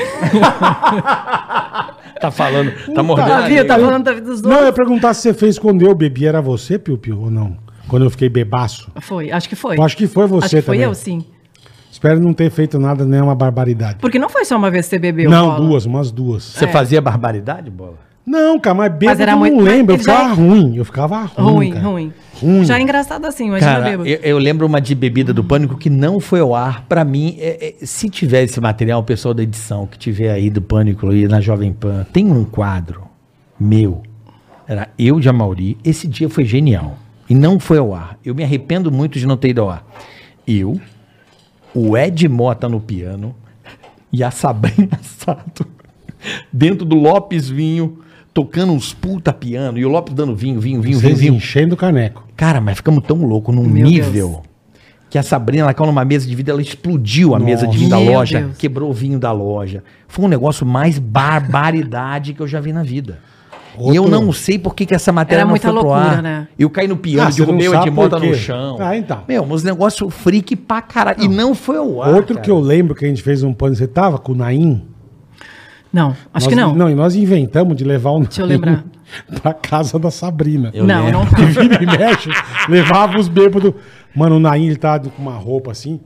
Tá 2.21 2.29
falando, 2.29 2.71
tá 2.71 2.82
Puta 2.86 3.03
mordendo. 3.03 3.32
a 3.34 3.41
Sabia, 3.41 3.65
tá 3.65 3.75
língua. 3.77 3.89
falando 3.91 4.03
da 4.05 4.13
vida 4.13 4.27
dos 4.27 4.41
Não, 4.43 4.59
eu 4.59 4.65
ia 4.65 4.73
perguntar 4.73 5.11
se 5.15 5.21
você 5.23 5.34
fez 5.34 5.57
quando 5.57 5.82
eu 5.82 5.95
bebi. 5.95 6.27
Era 6.27 6.39
você, 6.39 6.77
Piu 6.77 6.95
Piu, 6.97 7.19
ou 7.19 7.32
não? 7.32 7.57
Quando 7.91 8.03
eu 8.03 8.09
fiquei 8.09 8.29
bebaço. 8.29 8.89
Foi, 9.01 9.29
acho 9.33 9.49
que 9.49 9.55
foi. 9.55 9.77
Eu 9.77 9.83
acho 9.83 9.97
que 9.97 10.07
foi 10.07 10.25
você 10.25 10.45
Acho 10.45 10.55
que 10.55 10.61
foi 10.61 10.75
também. 10.77 10.87
eu, 10.87 10.93
sim. 10.95 11.25
Espero 11.91 12.21
não 12.21 12.33
ter 12.33 12.49
feito 12.49 12.79
nada, 12.79 13.03
nenhuma 13.03 13.35
barbaridade. 13.35 13.97
Porque 13.99 14.17
não 14.17 14.29
foi 14.29 14.45
só 14.45 14.55
uma 14.55 14.71
vez 14.71 14.85
que 14.85 14.91
você 14.91 14.97
bebeu. 14.99 15.29
não, 15.29 15.47
Bola. 15.47 15.59
duas, 15.67 15.85
umas 15.85 16.09
duas. 16.09 16.41
Você 16.43 16.67
fazia 16.69 17.01
barbaridade, 17.01 17.69
Bola? 17.69 17.97
Não, 18.25 18.57
cara, 18.57 18.75
mas 18.75 18.93
bêbado 18.93 19.21
era 19.21 19.33
eu 19.33 19.37
muito- 19.37 19.57
não 19.57 19.63
lembro. 19.63 19.95
Eu 19.95 19.97
já 19.97 20.03
ficava 20.13 20.29
é- 20.29 20.33
ruim. 20.35 20.75
Eu 20.77 20.85
ficava 20.85 21.21
ruim. 21.25 21.53
Ruim, 21.53 21.71
cara. 21.73 21.85
ruim, 21.85 22.13
Ruim. 22.41 22.63
Já 22.63 22.77
é 22.79 22.81
engraçado 22.81 23.25
assim, 23.25 23.47
imagina 23.47 23.71
Cara, 23.73 23.83
bêbado. 23.89 24.07
eu, 24.07 24.19
eu 24.21 24.37
lembro 24.37 24.65
uma 24.65 24.79
de 24.79 24.95
bebida 24.95 25.33
do 25.33 25.43
Pânico 25.43 25.75
que 25.75 25.89
não 25.89 26.21
foi 26.21 26.39
ao 26.39 26.55
ar. 26.55 26.85
Pra 26.87 27.03
mim, 27.03 27.35
é- 27.39 27.75
é, 27.81 27.85
se 27.85 28.09
tiver 28.09 28.43
esse 28.43 28.61
material, 28.61 29.01
o 29.01 29.03
pessoal 29.03 29.33
da 29.33 29.43
edição 29.43 29.85
que 29.85 29.97
tiver 29.99 30.31
aí 30.31 30.49
do 30.49 30.61
Pânico 30.61 31.09
aí 31.09 31.27
na 31.27 31.41
Jovem 31.41 31.73
Pan, 31.73 32.05
tem 32.13 32.31
um 32.31 32.45
quadro 32.45 33.03
meu. 33.59 34.01
Era 34.65 34.87
eu 34.97 35.19
de 35.19 35.27
Amauri. 35.27 35.77
Esse 35.83 36.07
dia 36.07 36.29
foi 36.29 36.45
genial. 36.45 36.97
E 37.32 37.34
não 37.34 37.61
foi 37.61 37.77
ao 37.77 37.93
ar. 37.93 38.19
Eu 38.25 38.36
me 38.36 38.43
arrependo 38.43 38.91
muito 38.91 39.17
de 39.17 39.25
não 39.25 39.38
ter 39.38 39.51
ido 39.51 39.61
ao 39.61 39.69
ar. 39.69 39.88
Eu, 40.45 40.77
o 41.73 41.95
Ed 41.97 42.27
Mota 42.27 42.67
no 42.67 42.82
piano 42.82 43.34
e 44.11 44.21
a 44.21 44.29
Sabrina 44.29 44.99
Sato 45.01 45.65
dentro 46.51 46.84
do 46.84 46.97
Lopes 46.97 47.47
Vinho, 47.47 47.99
tocando 48.34 48.73
uns 48.73 48.93
puta 48.93 49.32
piano. 49.32 49.77
E 49.77 49.86
o 49.86 49.88
Lopes 49.88 50.13
dando 50.13 50.36
vinho, 50.36 50.59
vinho, 50.59 50.82
vinho, 50.82 50.99
vinho, 50.99 50.99
Vocês 50.99 51.21
vinho. 51.21 51.36
enchendo 51.36 51.75
o 51.75 51.77
caneco. 51.77 52.27
Cara, 52.36 52.59
mas 52.59 52.75
ficamos 52.75 53.01
tão 53.05 53.23
loucos 53.23 53.55
num 53.55 53.63
Meu 53.63 53.88
nível 53.88 54.11
Deus. 54.11 54.38
que 55.09 55.17
a 55.17 55.23
Sabrina, 55.23 55.63
ela 55.63 55.73
caiu 55.73 55.88
numa 55.88 56.03
mesa 56.03 56.27
de 56.27 56.36
vidro, 56.36 56.51
ela 56.51 56.61
explodiu 56.61 57.34
a 57.34 57.39
mesa 57.39 57.65
de 57.65 57.77
vinho 57.77 57.89
da 57.91 57.97
loja, 57.97 58.41
Deus. 58.41 58.57
quebrou 58.57 58.89
o 58.89 58.93
vinho 58.93 59.17
da 59.17 59.32
loja. 59.32 59.86
Foi 60.05 60.25
um 60.25 60.27
negócio 60.27 60.65
mais 60.65 60.99
barbaridade 60.99 62.34
que 62.34 62.41
eu 62.41 62.47
já 62.47 62.59
vi 62.59 62.73
na 62.73 62.84
vida. 62.84 63.19
E 63.80 63.95
eu 63.95 64.03
Outro- 64.03 64.19
não 64.22 64.32
sei 64.34 64.59
por 64.59 64.76
que, 64.76 64.86
que 64.86 64.93
essa 64.93 65.11
matéria 65.11 65.39
Era 65.41 65.45
não 65.45 65.51
muita 65.51 65.67
foi 65.72 65.78
pro 65.80 65.88
loucura, 65.88 66.17
ar. 66.17 66.22
né? 66.24 66.47
Eu 66.59 66.69
caí 66.69 66.88
no 66.88 66.97
piano, 66.97 67.22
Ah, 67.28 67.30
não 67.30 67.36
derrubei 67.45 67.67
o 67.69 67.76
Edmota 67.82 68.19
no 68.19 68.34
chão. 68.36 68.78
Ah, 68.80 68.97
então. 68.97 69.24
Meu, 69.28 69.43
uns 69.43 69.63
negócios 69.63 70.13
freak 70.13 70.55
pra 70.55 70.82
caralho. 70.82 71.24
E 71.24 71.28
não 71.28 71.55
foi 71.55 71.78
ao 71.78 72.01
ar. 72.01 72.13
Outro 72.13 72.36
cara. 72.36 72.45
que 72.45 72.51
eu 72.51 72.59
lembro 72.59 72.93
que 72.95 73.05
a 73.05 73.07
gente 73.07 73.22
fez 73.24 73.43
um 73.43 73.53
pano. 73.53 73.76
Você 73.76 73.88
tava 73.88 74.17
com 74.19 74.34
o 74.34 74.36
Naim? 74.36 74.84
Não, 75.93 76.11
acho 76.34 76.45
Nós- 76.45 76.47
que 76.47 76.55
não. 76.55 76.74
Não, 76.76 76.89
e 76.89 76.95
nós 76.95 77.15
inventamos 77.15 77.76
de 77.76 77.84
levar 77.84 78.11
o 78.11 78.19
Naim 78.19 78.26
Deixa 78.28 78.41
eu 78.41 78.45
lembrar. 78.45 78.84
pra 79.41 79.53
casa 79.53 79.99
da 79.99 80.09
Sabrina. 80.09 80.72
Eu 80.74 80.86
não, 80.86 81.05
lembro. 81.05 81.19
não 81.19 81.26
Que 81.32 81.36
tá. 81.36 81.61
vira 81.61 81.84
e 81.84 81.86
mexe, 81.86 82.30
levava 82.69 83.17
os 83.19 83.28
bêbados. 83.28 83.74
Mano, 84.15 84.38
o 84.38 84.39
Naim, 84.39 84.67
ele 84.67 84.76
tava 84.78 85.09
com 85.09 85.22
uma 85.22 85.36
roupa 85.36 85.72
assim, 85.72 85.99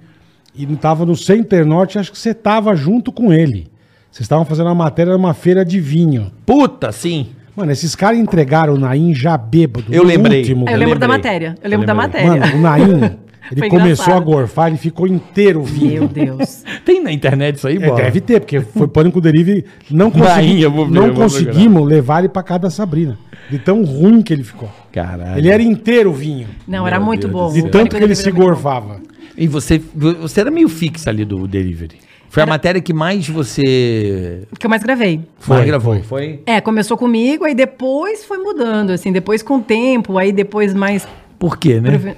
e 0.56 0.66
não 0.66 0.76
tava 0.76 1.06
no 1.06 1.16
Center 1.16 1.66
Norte, 1.66 2.00
acho 2.00 2.12
que 2.12 2.18
você 2.18 2.34
tava 2.34 2.76
junto 2.76 3.12
com 3.12 3.32
ele. 3.32 3.68
Vocês 4.12 4.22
estavam 4.26 4.46
fazendo 4.46 4.68
uma 4.68 4.76
matéria 4.76 5.14
numa 5.14 5.34
feira 5.34 5.66
de 5.66 5.80
vinho. 5.80 6.32
Puta, 6.46 6.92
sim. 6.92 7.28
Mano, 7.56 7.72
esses 7.72 7.96
caras 7.96 8.20
entregaram 8.20 8.74
o 8.74 8.78
Naim 8.80 9.14
já 9.14 9.38
bêbado. 9.38 9.94
Eu 9.94 10.04
lembrei. 10.04 10.40
último. 10.42 10.68
É, 10.70 10.74
eu 10.74 10.78
lembro 10.78 11.00
da 11.00 11.08
lembrei. 11.08 11.32
matéria. 11.32 11.56
Eu 11.62 11.64
Eu 11.64 11.70
lembro 11.70 11.88
da 11.88 11.94
lembrei. 11.94 12.24
matéria. 12.26 12.46
Mano, 12.48 12.58
o 12.58 12.62
Naim, 12.62 13.04
ele 13.52 13.60
Foi 13.60 13.70
começou 13.70 14.14
a 14.14 14.20
gorfar, 14.20 14.68
ele 14.70 14.78
ficou 14.78 15.08
inteiro 15.08 15.62
o 15.62 15.64
vinho. 15.64 16.02
Meu 16.02 16.08
Deus. 16.08 16.64
Tem 16.84 17.02
na 17.02 17.12
internet 17.12 17.56
isso 17.58 17.68
aí, 17.68 17.78
É, 17.78 17.88
Bola? 17.88 18.02
deve 18.02 18.20
ter, 18.20 18.40
porque 18.42 18.60
foi 18.60 18.88
pânico 18.88 19.22
delivery. 19.22 19.64
Não, 19.90 20.10
Naim, 20.10 20.20
consegui, 20.20 20.62
eu 20.64 20.72
vou 20.72 20.86
ver, 20.88 20.92
não 20.94 21.08
eu 21.08 21.14
conseguimos 21.14 21.88
levar 21.88 22.20
ele 22.20 22.30
pra 22.30 22.44
casa 22.44 22.60
da 22.62 22.70
Sabrina. 22.70 23.18
De 23.50 23.60
tão 23.60 23.84
ruim 23.84 24.22
que 24.24 24.34
ele 24.34 24.44
ficou. 24.44 24.70
Caralho. 24.92 25.38
Ele 25.38 25.50
era 25.50 25.62
inteiro 25.62 26.12
vinho. 26.12 26.48
Não, 26.68 26.88
era 26.88 27.00
muito 27.00 27.28
Deus 27.28 27.34
bom. 27.34 27.54
De 27.54 27.70
tanto 27.70 27.96
que 27.96 28.04
ele 28.04 28.16
se 28.16 28.32
gorfava. 28.32 29.00
E 29.38 29.48
você, 29.48 29.80
você 29.94 30.40
era 30.42 30.50
meio 30.50 30.68
fixa 30.68 31.10
ali 31.12 31.24
do 31.24 31.46
delivery. 31.48 31.98
Foi 32.36 32.44
a 32.44 32.46
matéria 32.46 32.82
que 32.82 32.92
mais 32.92 33.30
você 33.30 34.44
Que 34.60 34.66
eu 34.66 34.70
mais 34.70 34.84
gravei. 34.84 35.22
Foi, 35.40 35.56
mais 35.56 35.68
gravou. 35.68 35.94
foi. 35.94 36.04
Foi. 36.04 36.40
É, 36.46 36.60
começou 36.60 36.98
comigo, 36.98 37.46
aí 37.46 37.56
depois 37.56 38.26
foi 38.26 38.38
mudando, 38.40 38.90
assim, 38.90 39.10
depois 39.10 39.42
com 39.42 39.56
o 39.60 39.62
tempo, 39.62 40.18
aí 40.18 40.34
depois 40.34 40.74
mais. 40.74 41.08
Por 41.40 41.58
quê, 41.58 41.80
né? 41.80 41.92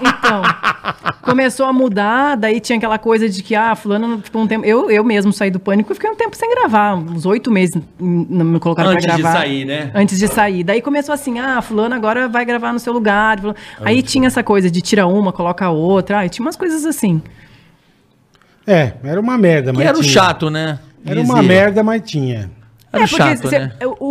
Então, 0.00 0.42
começou 1.22 1.66
a 1.66 1.72
mudar, 1.74 2.36
daí 2.36 2.58
tinha 2.58 2.78
aquela 2.78 2.96
coisa 2.98 3.28
de 3.28 3.42
que, 3.42 3.54
ah, 3.54 3.74
fulano 3.74 4.20
ficou 4.22 4.40
um 4.40 4.46
tempo. 4.46 4.64
Eu, 4.64 4.90
eu 4.90 5.04
mesmo 5.04 5.30
saí 5.30 5.50
do 5.50 5.60
pânico 5.60 5.92
e 5.92 5.94
fiquei 5.94 6.08
um 6.08 6.14
tempo 6.14 6.34
sem 6.34 6.48
gravar, 6.48 6.94
uns 6.94 7.26
oito 7.26 7.50
meses 7.50 7.76
não 7.98 8.44
me 8.46 8.58
colocaram 8.58 8.90
Antes 8.90 9.04
pra 9.04 9.16
de 9.16 9.22
gravar. 9.22 9.38
sair, 9.40 9.64
né? 9.66 9.90
Antes 9.94 10.18
de 10.18 10.26
sair. 10.26 10.64
Daí 10.64 10.80
começou 10.80 11.14
assim, 11.14 11.38
ah, 11.38 11.60
fulano 11.60 11.94
agora 11.94 12.28
vai 12.28 12.46
gravar 12.46 12.72
no 12.72 12.78
seu 12.78 12.94
lugar. 12.94 13.38
Aí 13.80 14.00
tinha 14.02 14.26
essa 14.26 14.42
coisa 14.42 14.70
de 14.70 14.80
tira 14.80 15.06
uma, 15.06 15.32
coloca 15.32 15.66
a 15.66 15.70
outra, 15.70 16.20
aí 16.20 16.30
tinha 16.30 16.46
umas 16.46 16.56
coisas 16.56 16.86
assim. 16.86 17.20
É, 18.70 18.92
era 19.02 19.20
uma 19.20 19.36
merda, 19.36 19.70
Que 19.72 19.78
mas 19.78 19.86
era 19.86 19.98
o 19.98 20.00
tinha. 20.00 20.12
chato, 20.12 20.50
né? 20.50 20.78
Era 21.04 21.20
Dizia. 21.20 21.34
uma 21.34 21.42
merda, 21.42 21.82
mas 21.82 22.02
tinha. 22.02 22.50
Era 22.92 23.04
é, 23.04 23.06
porque 23.06 23.16
chato, 23.22 23.48
cê- 23.48 23.58
né? 23.58 23.72
o, 23.84 24.04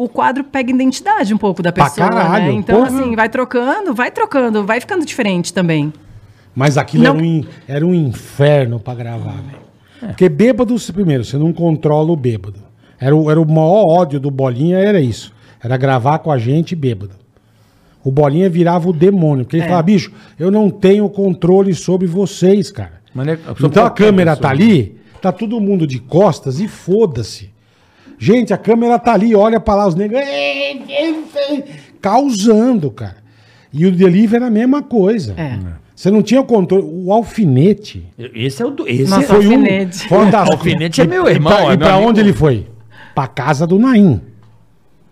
o, 0.00 0.04
o 0.04 0.08
quadro 0.08 0.42
pega 0.44 0.70
identidade 0.70 1.32
um 1.32 1.38
pouco 1.38 1.62
da 1.62 1.70
Pra 1.72 1.84
pessoa, 1.84 2.08
caralho, 2.08 2.46
né? 2.46 2.52
Então, 2.52 2.84
porra. 2.84 3.00
assim, 3.00 3.14
vai 3.16 3.28
trocando, 3.28 3.94
vai 3.94 4.10
trocando, 4.10 4.64
vai 4.66 4.80
ficando 4.80 5.04
diferente 5.06 5.52
também. 5.54 5.92
Mas 6.54 6.76
aquilo 6.76 7.04
Não. 7.04 7.14
era, 7.16 7.22
um, 7.24 7.44
era 7.68 7.86
um 7.86 7.94
inferno 7.94 8.78
pra 8.80 8.94
gravar, 8.94 9.36
velho. 9.36 9.60
Porque 10.00 10.28
bêbado, 10.28 10.78
se- 10.78 10.92
primeiro, 10.92 11.24
você 11.24 11.36
não 11.38 11.52
controla 11.52 12.10
o 12.10 12.16
bêbado. 12.16 12.58
Era 12.98 13.14
o, 13.14 13.30
era 13.30 13.40
o 13.40 13.48
maior 13.50 13.86
ódio 13.86 14.18
do 14.20 14.30
Bolinha, 14.30 14.78
era 14.78 15.00
isso. 15.00 15.32
Era 15.62 15.76
gravar 15.76 16.18
com 16.18 16.30
a 16.32 16.38
gente 16.38 16.74
bêbado. 16.74 17.12
o 18.02 18.10
Bolinha 18.10 18.48
virava 18.50 18.88
o 18.88 18.92
demônio. 18.92 19.44
Porque 19.44 19.56
ele 19.56 19.64
É. 19.64 19.66
falava, 19.68 19.82
bicho, 19.84 20.10
eu 20.38 20.50
não 20.50 20.68
tenho 20.70 21.08
controle 21.08 21.74
sobre 21.74 22.06
vocês, 22.06 22.70
cara. 22.72 22.99
É- 23.16 23.36
sobre 23.36 23.66
Então 23.66 23.84
a 23.84 23.90
câmera 23.90 24.32
pessoa. 24.36 24.42
tá 24.42 24.50
ali, 24.50 24.96
tá 25.20 25.32
todo 25.32 25.60
mundo 25.60 25.86
de 25.86 25.98
costas 25.98 26.60
e 26.60 26.68
foda-se. 26.68 27.50
Gente, 28.18 28.52
a 28.52 28.58
câmera 28.58 28.98
tá 28.98 29.12
ali, 29.14 29.34
olha 29.34 29.58
pra 29.58 29.74
lá, 29.74 29.86
os 29.88 29.94
negros. 29.94 30.20
Causando, 32.00 32.90
cara. 32.90 33.16
E 33.72 33.86
o 33.86 33.92
delivery 33.92 34.36
era 34.36 34.46
a 34.46 34.50
mesma 34.50 34.82
coisa. 34.82 35.34
É. 35.36 35.58
Você 35.94 36.10
não 36.10 36.22
tinha 36.22 36.40
o 36.40 36.44
controle. 36.44 36.84
O 36.86 37.12
alfinete. 37.12 38.06
Esse 38.18 38.62
é 38.62 38.66
o 38.66 38.70
do. 38.70 38.88
Esse 38.88 39.10
Nossa. 39.10 39.22
Foi 39.26 39.46
um. 39.46 39.50
alfinete. 39.52 40.08
Foi 40.08 40.18
uma 40.18 40.30
das- 40.30 40.48
Alfinete 40.50 41.00
é 41.02 41.06
meu 41.06 41.28
E 41.28 41.30
irmão, 41.32 41.52
pra- 41.52 41.70
é 41.70 41.74
E 41.74 41.78
pra 41.78 41.94
amigo. 41.94 42.08
onde 42.08 42.20
ele 42.20 42.32
foi? 42.32 42.66
Pra 43.14 43.26
casa 43.26 43.66
do 43.66 43.78
Naim. 43.78 44.20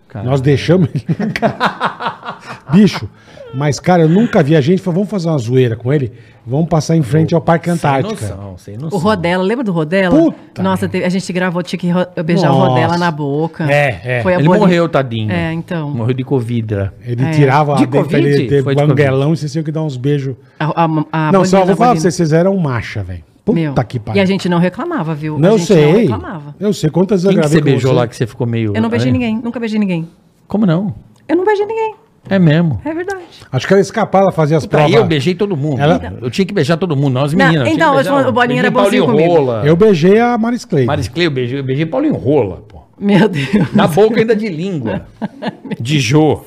Cara. 0.07 0.25
Nós 0.25 0.41
deixamos 0.41 0.89
ele. 0.93 1.05
Bicho, 2.73 3.07
mas, 3.53 3.79
cara, 3.79 4.03
eu 4.03 4.09
nunca 4.09 4.41
vi 4.43 4.55
a 4.55 4.61
gente. 4.61 4.81
Falou, 4.81 4.95
vamos 4.97 5.09
fazer 5.09 5.27
uma 5.29 5.37
zoeira 5.37 5.75
com 5.75 5.91
ele. 5.91 6.11
Vamos 6.45 6.67
passar 6.67 6.95
em 6.95 7.03
frente 7.03 7.35
ao 7.35 7.41
Parque 7.41 7.65
Sem 7.65 7.73
Antártica. 7.73 8.27
noção, 8.27 8.57
sem 8.57 8.77
O 8.77 8.81
noção. 8.81 8.99
Rodela, 8.99 9.43
lembra 9.43 9.63
do 9.63 9.71
Rodela? 9.71 10.15
Puta 10.19 10.63
Nossa, 10.63 10.89
teve- 10.89 11.05
a 11.05 11.09
gente 11.09 11.31
gravou, 11.31 11.61
tinha 11.61 11.79
que 11.79 11.87
beijar 12.23 12.49
Nossa. 12.49 12.59
o 12.59 12.67
Rodela 12.69 12.97
na 12.97 13.11
boca. 13.11 13.71
É, 13.71 14.01
é. 14.03 14.19
Ele 14.19 14.33
bolinha- 14.47 14.57
morreu, 14.59 14.89
tadinho. 14.89 15.31
É, 15.31 15.53
então. 15.53 15.89
Morreu 15.91 16.13
de 16.15 16.23
Covid. 16.23 16.75
né? 16.75 16.91
Ele 17.05 17.23
É. 17.23 17.31
tirava 17.31 17.75
De 17.75 17.83
a 17.83 17.87
Covid? 17.87 18.15
ele 18.27 18.47
teve 18.47 18.63
Foi 18.63 18.75
de 18.75 18.83
banguelão 18.85 19.33
e 19.33 19.37
vocês 19.37 19.51
tinham 19.51 19.63
que 19.63 19.71
dar 19.71 19.83
uns 19.83 19.95
beijos. 19.97 20.35
A, 20.59 20.85
a, 20.85 21.27
a 21.27 21.31
não, 21.31 21.45
só 21.45 21.63
vou 21.65 21.75
falar 21.75 21.91
pra 21.91 22.01
vocês, 22.01 22.15
vocês 22.15 22.33
eram 22.33 22.55
macha, 22.57 23.03
velho. 23.03 23.23
Puta 23.45 23.59
Meu. 23.59 23.73
que 23.73 23.99
pariu. 23.99 24.19
E 24.19 24.21
a 24.23 24.25
gente 24.25 24.47
não 24.49 24.59
reclamava, 24.59 25.13
viu? 25.15 25.37
Não, 25.39 25.49
a 25.49 25.51
eu 25.53 25.57
não 25.57 25.65
sei. 25.65 26.01
reclamava. 26.01 26.55
Eu 26.59 26.71
sei 26.73 26.89
quantas 26.89 27.21
Quem 27.21 27.29
que 27.31 27.35
gravei 27.37 27.57
você 27.57 27.59
com 27.59 27.65
beijou 27.65 27.91
você. 27.91 27.97
lá 27.97 28.07
que 28.07 28.15
você 28.15 28.27
ficou 28.27 28.45
meio. 28.45 28.73
Eu 28.75 28.81
não 28.81 28.89
beijei 28.89 29.09
é? 29.09 29.11
ninguém, 29.11 29.35
nunca 29.43 29.59
beijei 29.59 29.79
ninguém. 29.79 30.07
Como 30.47 30.65
não? 30.65 30.93
Eu 31.27 31.35
não 31.35 31.45
beijei 31.45 31.65
ninguém. 31.65 31.95
É 32.29 32.37
mesmo. 32.39 32.79
É 32.85 32.93
verdade. 32.93 33.19
Acho 33.51 33.67
que 33.67 33.73
ela 33.73 33.81
escapava, 33.81 34.25
ela 34.25 34.31
fazia 34.31 34.57
as 34.57 34.65
Puta, 34.65 34.77
provas. 34.77 34.93
eu 34.95 35.05
beijei 35.05 35.33
todo 35.35 35.57
mundo. 35.57 35.81
Ela- 35.81 35.99
Eu 36.21 36.29
tinha 36.29 36.45
que 36.45 36.53
beijar 36.53 36.77
todo 36.77 36.95
mundo, 36.95 37.13
nós 37.13 37.33
Não, 37.33 37.45
meninas. 37.45 37.63
tinha 37.67 37.75
então, 37.75 38.03
falando, 38.03 38.27
o 38.27 38.31
Bolinha 38.31 38.59
era 38.59 38.69
Beijei 38.71 38.83
bonzinho 38.85 39.05
Paulinho 39.05 39.27
comigo. 39.29 39.45
Rola. 39.45 39.63
Eu 39.65 39.75
beijei 39.75 40.19
a 40.19 40.37
Maris 40.37 40.65
Clay. 40.65 40.85
Maris 40.85 41.07
Clay, 41.07 41.25
eu 41.27 41.31
beijei, 41.31 41.59
eu 41.59 41.63
beijei 41.63 41.85
Paulinho 41.85 42.15
Rola, 42.15 42.57
pô. 42.67 42.79
Meu 42.99 43.27
Deus. 43.29 43.73
Na 43.73 43.87
boca 43.87 44.19
ainda 44.19 44.35
de 44.35 44.47
língua. 44.49 45.07
de 45.79 45.99
Jô. 45.99 46.41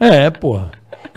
É, 0.00 0.30
porra. 0.30 0.70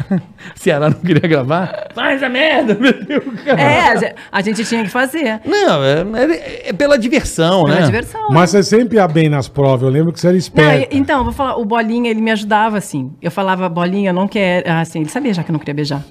Ceará 0.56 0.89
não 0.89 1.00
queria 1.00 1.28
gravar? 1.28 1.89
Faz 1.93 2.22
a 2.24 2.30
merda, 2.30 2.76
meu 2.76 2.93
Deus, 3.04 3.41
cara. 3.43 3.62
É, 3.62 3.82
a 3.89 3.95
ge- 3.95 4.16
a 4.32 4.41
gente 4.41 4.64
tinha 4.66 4.84
que 4.84 4.89
fazer. 4.89 5.41
Não, 5.45 5.84
é, 5.84 6.02
é- 6.26 6.70
é 6.70 6.74
pela 6.74 6.97
diversão, 6.97 7.66
Pela 7.66 7.80
né? 7.82 7.86
diversão. 7.86 8.28
Mas 8.30 8.50
você 8.52 8.64
sempre 8.64 8.97
ia 8.97 9.08
bem 9.08 9.30
nas 9.30 9.47
provas. 9.47 9.82
Eu 9.84 9.89
lembro 9.89 10.12
que 10.14 10.20
você 10.20 10.28
era 10.28 10.38
esperto. 10.38 10.95
então, 10.95 11.24
vou 11.24 11.34
falar, 11.34 11.58
o 11.58 11.66
Bolinha, 11.66 12.10
ele 12.10 12.22
me 12.22 12.32
ajudava, 12.32 12.78
assim. 12.78 13.12
Eu 13.22 13.32
falava, 13.32 13.68
Bolinha, 13.70 14.10
eu 14.10 14.14
não 14.14 14.28
quero... 14.28 14.70
Assim, 14.72 15.02
ele 15.02 15.10
sabia 15.10 15.34
já 15.34 15.43
que 15.43 15.50
eu 15.52 15.54
não 15.54 15.60
queria 15.60 15.74
beijar 15.74 16.02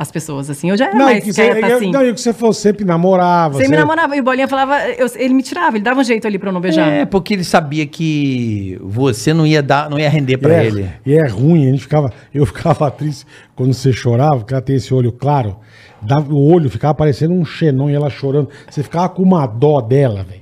as 0.00 0.10
pessoas, 0.10 0.48
assim. 0.48 0.70
Eu 0.70 0.78
já 0.78 0.86
era 0.86 0.96
Não, 0.96 1.04
mais 1.04 1.22
que 1.22 1.30
você, 1.30 1.42
quieta, 1.50 1.68
eu- 1.68 1.76
assim. 1.76 1.90
não, 1.90 2.02
e 2.02 2.10
o 2.10 2.14
que 2.14 2.20
você 2.22 2.32
falou, 2.32 2.54
sempre 2.54 2.86
namorava. 2.86 3.52
Você 3.58 3.64
me 3.64 3.68
você- 3.68 3.76
namorava, 3.76 4.16
e 4.16 4.20
o 4.20 4.22
Bolinha 4.22 4.48
falava... 4.48 4.88
eu- 4.88 5.06
ele 5.14 5.34
me 5.34 5.42
tirava, 5.42 5.76
ele 5.76 5.84
dava 5.84 6.00
um 6.00 6.04
jeito 6.04 6.26
ali 6.26 6.38
pra 6.38 6.48
eu 6.48 6.54
não 6.54 6.60
beijar. 6.60 6.88
É, 6.90 7.04
porque 7.04 7.34
ele 7.34 7.44
sabia 7.44 7.86
que 7.86 8.78
você 8.82 9.34
não 9.34 9.46
ia 9.46 9.62
dar, 9.62 9.90
não 9.90 9.98
ia 9.98 10.08
render 10.08 10.32
E 10.32 10.36
pra 10.38 10.54
é, 10.54 10.66
ele. 10.66 10.88
E 11.04 11.12
é 11.12 11.26
ruim, 11.28 11.68
a 11.68 11.70
gente 11.72 11.82
ficava, 11.82 12.10
eu 12.32 12.46
ficava 12.46 12.90
triste 12.90 13.26
quando 13.54 13.74
você 13.74 13.92
chorava, 13.92 14.38
porque 14.38 14.54
ela 14.54 14.62
tem 14.62 14.76
esse 14.76 14.92
olho 14.94 15.12
claro, 15.12 15.58
dava, 16.00 16.32
o 16.32 16.50
olho 16.50 16.70
ficava 16.70 16.94
parecendo 16.94 17.34
um 17.34 17.44
xenon 17.44 17.90
e 17.90 17.94
ela 17.94 18.08
chorando. 18.08 18.48
Você 18.70 18.82
ficava 18.82 19.10
com 19.10 19.22
uma 19.22 19.46
dó 19.46 19.82
dela, 19.82 20.24
velho. 20.24 20.40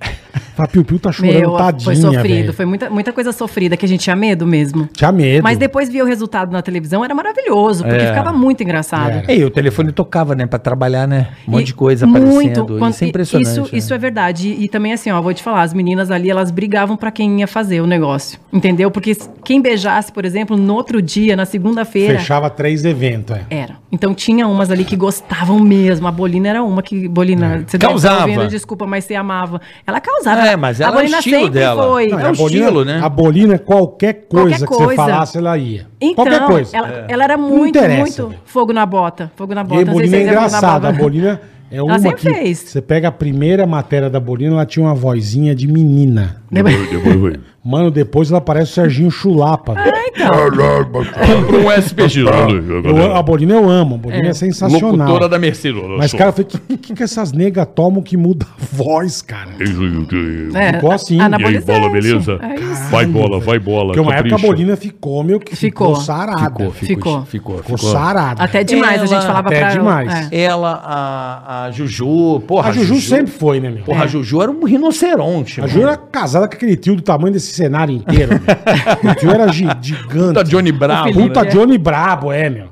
Fala, 0.54 0.68
Piu 0.68 0.84
Piu 0.84 0.98
tá 0.98 1.10
chorando, 1.12 1.34
Meu, 1.38 1.52
tadinha, 1.52 1.84
foi 1.84 1.96
sofrido, 1.96 2.22
velho. 2.22 2.52
foi 2.52 2.64
muita, 2.66 2.90
muita 2.90 3.12
coisa 3.12 3.32
sofrida, 3.32 3.76
que 3.76 3.84
a 3.84 3.88
gente 3.88 4.00
tinha 4.00 4.16
medo 4.16 4.46
mesmo. 4.46 4.88
Tinha 4.92 5.10
medo. 5.12 5.42
Mas 5.42 5.56
depois 5.58 5.88
via 5.88 6.02
o 6.02 6.06
resultado 6.06 6.50
na 6.52 6.60
televisão, 6.62 7.04
era 7.04 7.14
maravilhoso, 7.14 7.84
porque 7.84 8.02
É. 8.02 8.08
ficava 8.08 8.32
muito 8.32 8.62
engraçado. 8.62 9.10
Era. 9.10 9.32
E 9.32 9.44
o 9.44 9.50
telefone 9.50 9.92
tocava, 9.92 10.34
né? 10.34 10.46
Pra 10.46 10.58
trabalhar, 10.58 11.06
né? 11.06 11.28
Um 11.46 11.52
monte 11.52 11.62
E 11.62 11.64
de 11.66 11.74
coisa 11.74 12.06
muito, 12.06 12.22
aparecendo. 12.60 12.78
quando- 12.78 12.92
isso 12.92 13.04
é 13.04 13.06
impressionante. 13.08 13.48
Isso, 13.50 13.62
né? 13.62 13.68
isso 13.72 13.94
é 13.94 13.98
verdade. 13.98 14.48
E, 14.48 14.64
e 14.64 14.68
também, 14.68 14.92
assim, 14.92 15.10
ó, 15.10 15.20
vou 15.22 15.32
te 15.32 15.42
falar, 15.42 15.62
as 15.62 15.72
meninas 15.72 16.10
ali, 16.10 16.28
elas 16.30 16.50
brigavam 16.50 16.96
pra 16.96 17.10
quem 17.10 17.40
ia 17.40 17.46
fazer 17.46 17.80
o 17.80 17.86
negócio. 17.86 18.38
Entendeu? 18.52 18.90
Porque 18.90 19.16
quem 19.44 19.60
beijasse, 19.62 20.10
por 20.12 20.24
exemplo, 20.24 20.56
no 20.56 20.74
outro 20.74 21.00
dia, 21.00 21.36
na 21.36 21.44
segunda-feira. 21.46 22.18
Fechava 22.18 22.50
três 22.50 22.84
eventos, 22.84 23.36
é. 23.36 23.42
Era. 23.50 23.76
Então 23.90 24.14
tinha 24.14 24.46
umas 24.46 24.70
ali 24.70 24.84
que 24.84 24.96
gostavam 24.96 25.58
mesmo. 25.60 26.06
A 26.06 26.12
Bolina 26.12 26.48
era 26.48 26.62
uma 26.62 26.82
que. 26.82 27.08
Bolina, 27.08 27.64
você 27.66 27.78
deve 27.78 27.94
estar 27.94 28.08
Causava. 28.08 28.20
ouvindo, 28.30 28.48
desculpa, 28.48 28.86
mas 28.86 29.04
você 29.04 29.14
amava. 29.14 29.60
Ela 29.86 30.00
causava. 30.00 30.17
É, 30.26 30.56
mas 30.56 30.80
ela 30.80 30.90
a 30.90 30.90
é 30.90 30.94
o 30.94 30.98
Bolina 31.00 31.18
estilo 31.18 31.36
sempre 31.44 31.50
dela. 31.60 31.82
foi. 31.88 32.08
Não, 32.08 32.18
É 32.18 32.26
a 32.26 32.30
o 32.30 32.36
Bolina- 32.36 32.60
estilo, 32.66 32.84
né? 32.84 33.00
A 33.02 33.08
Bolina, 33.08 33.58
qualquer 33.58 34.12
coisa 34.28 34.48
Qualquer 34.50 34.66
que 34.66 34.72
você 34.74 34.84
coisa. 34.84 34.96
falasse, 35.02 35.38
ela 35.38 35.58
ia. 35.58 35.86
Então, 36.00 36.24
qualquer 36.24 36.46
coisa. 36.46 36.76
Ela, 36.76 37.04
ela 37.08 37.24
era 37.24 37.36
muito, 37.36 37.78
muito 37.80 38.34
fogo 38.44 38.72
na 38.72 38.84
bota. 38.86 39.30
Fogo 39.36 39.54
na 39.54 39.60
E 39.60 39.64
bota. 39.64 39.82
a 39.82 39.84
Não 39.84 39.92
sei 39.92 39.94
Bolina 39.94 40.16
é 40.16 40.22
engraçada. 40.22 40.88
A. 40.88 40.92
Bolina 40.92 41.40
é 41.70 41.82
uma 41.82 41.98
sempre 41.98 42.16
que 42.20 42.34
fez. 42.34 42.58
você 42.60 42.80
pega 42.80 43.08
a 43.08 43.12
primeira 43.12 43.66
matéria 43.66 44.08
da 44.08 44.18
Bolina, 44.20 44.54
ela 44.54 44.66
tinha 44.66 44.84
uma 44.86 44.94
vozinha 44.94 45.54
de 45.54 45.66
menina. 45.68 46.42
Lembra? 46.50 46.72
Mano, 47.64 47.90
depois 47.90 48.30
ela 48.30 48.40
parece 48.40 48.70
o 48.70 48.74
Serginho 48.74 49.10
Chulapa. 49.10 49.74
então. 50.14 50.30
Compra 50.92 51.58
um 51.58 51.70
SPG. 51.72 52.20
Eu 52.22 52.96
amo- 52.96 53.14
a 53.16 53.22
Bolina 53.22 53.54
eu 53.54 53.68
amo, 53.68 53.96
a 53.96 53.98
Bolina 53.98 54.28
é, 54.28 54.32
sensacional. 54.34 54.92
Locutora 54.92 55.28
da 55.28 55.38
Mercedes. 55.38 55.82
Mas, 55.98 56.12
cara, 56.12 56.30
eu 56.30 56.32
falei, 56.32 56.46
o 56.46 56.58
que, 56.58 56.76
que, 56.78 56.94
que 56.94 57.02
essas 57.02 57.32
negas 57.32 57.66
tomam 57.74 58.00
que 58.02 58.16
muda 58.16 58.46
a 58.46 58.64
voz, 58.72 59.20
cara? 59.22 59.50
É, 60.54 60.72
Ficou 60.74 60.92
assim. 60.92 61.18
E 61.18 61.20
aí, 61.20 61.60
bola, 61.60 61.90
beleza? 61.90 62.38
É 62.42 62.54
isso. 62.54 62.90
Vai 62.90 63.06
bola, 63.06 63.38
vai 63.40 63.58
bola. 63.58 63.88
Porque 63.88 64.00
uma 64.00 64.14
época 64.14 64.36
a. 64.36 64.38
Bolina 64.38 64.76
ficou, 64.76 65.22
meu, 65.22 65.38
que 65.40 65.54
ficou, 65.56 65.88
Ficou. 65.88 66.02
sarada. 66.04 66.70
Ficou. 66.70 67.24
Ficou, 67.26 67.58
Ficou 67.58 67.78
sarada. 67.78 68.42
Até 68.42 68.64
demais, 68.64 69.02
a 69.02 69.06
gente 69.06 69.14
Ela- 69.14 69.26
falava 69.26 69.48
até 69.48 69.58
pra 69.60 69.70
demais. 69.70 70.32
É. 70.32 70.40
Ela, 70.42 70.72
a, 70.84 71.64
a 71.64 71.70
Juju. 71.70 72.40
Porra, 72.46 72.70
A 72.70 72.72
Juju 72.72 73.00
sempre 73.00 73.32
foi, 73.32 73.60
né, 73.60 73.68
meu? 73.70 73.82
Porra, 73.84 74.04
a 74.04 74.06
Juju 74.06 74.40
era 74.42 74.50
um 74.50 74.64
rinoceronte. 74.64 75.60
A 75.60 75.64
mano. 75.64 75.72
Ju 75.74 75.82
era 75.82 75.96
casada 75.96 76.46
com 76.48 76.54
aquele 76.54 76.76
tio 76.76 76.96
do 76.96 77.02
tamanho 77.02 77.32
desse 77.32 77.47
cenário 77.52 77.94
inteiro. 77.94 78.30
meu. 78.32 79.12
o 79.12 79.14
tio 79.14 79.30
era 79.30 79.48
gi- 79.52 79.66
gigante. 79.80 80.28
Puta 80.28 80.44
Johnny 80.44 80.72
Bravo. 80.72 81.12
Puta 81.12 81.44
né? 81.44 81.50
Johnny 81.50 81.78
Brabo, 81.78 82.32
é, 82.32 82.48
meu. 82.50 82.68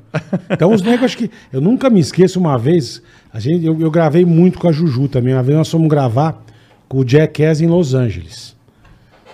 Então 0.49 0.73
os 0.73 0.81
negros, 0.81 1.05
acho 1.05 1.17
que. 1.17 1.29
Eu 1.51 1.61
nunca 1.61 1.89
me 1.89 1.99
esqueço 1.99 2.39
uma 2.39 2.57
vez. 2.57 3.01
A 3.33 3.39
gente, 3.39 3.65
eu, 3.65 3.79
eu 3.79 3.91
gravei 3.91 4.25
muito 4.25 4.57
com 4.59 4.67
a 4.67 4.71
Juju 4.71 5.07
também. 5.07 5.33
Uma 5.33 5.43
vez 5.43 5.57
nós 5.57 5.69
fomos 5.69 5.87
gravar 5.87 6.41
com 6.87 6.99
o 6.99 7.07
Jackass 7.07 7.61
em 7.61 7.67
Los 7.67 7.93
Angeles. 7.93 8.55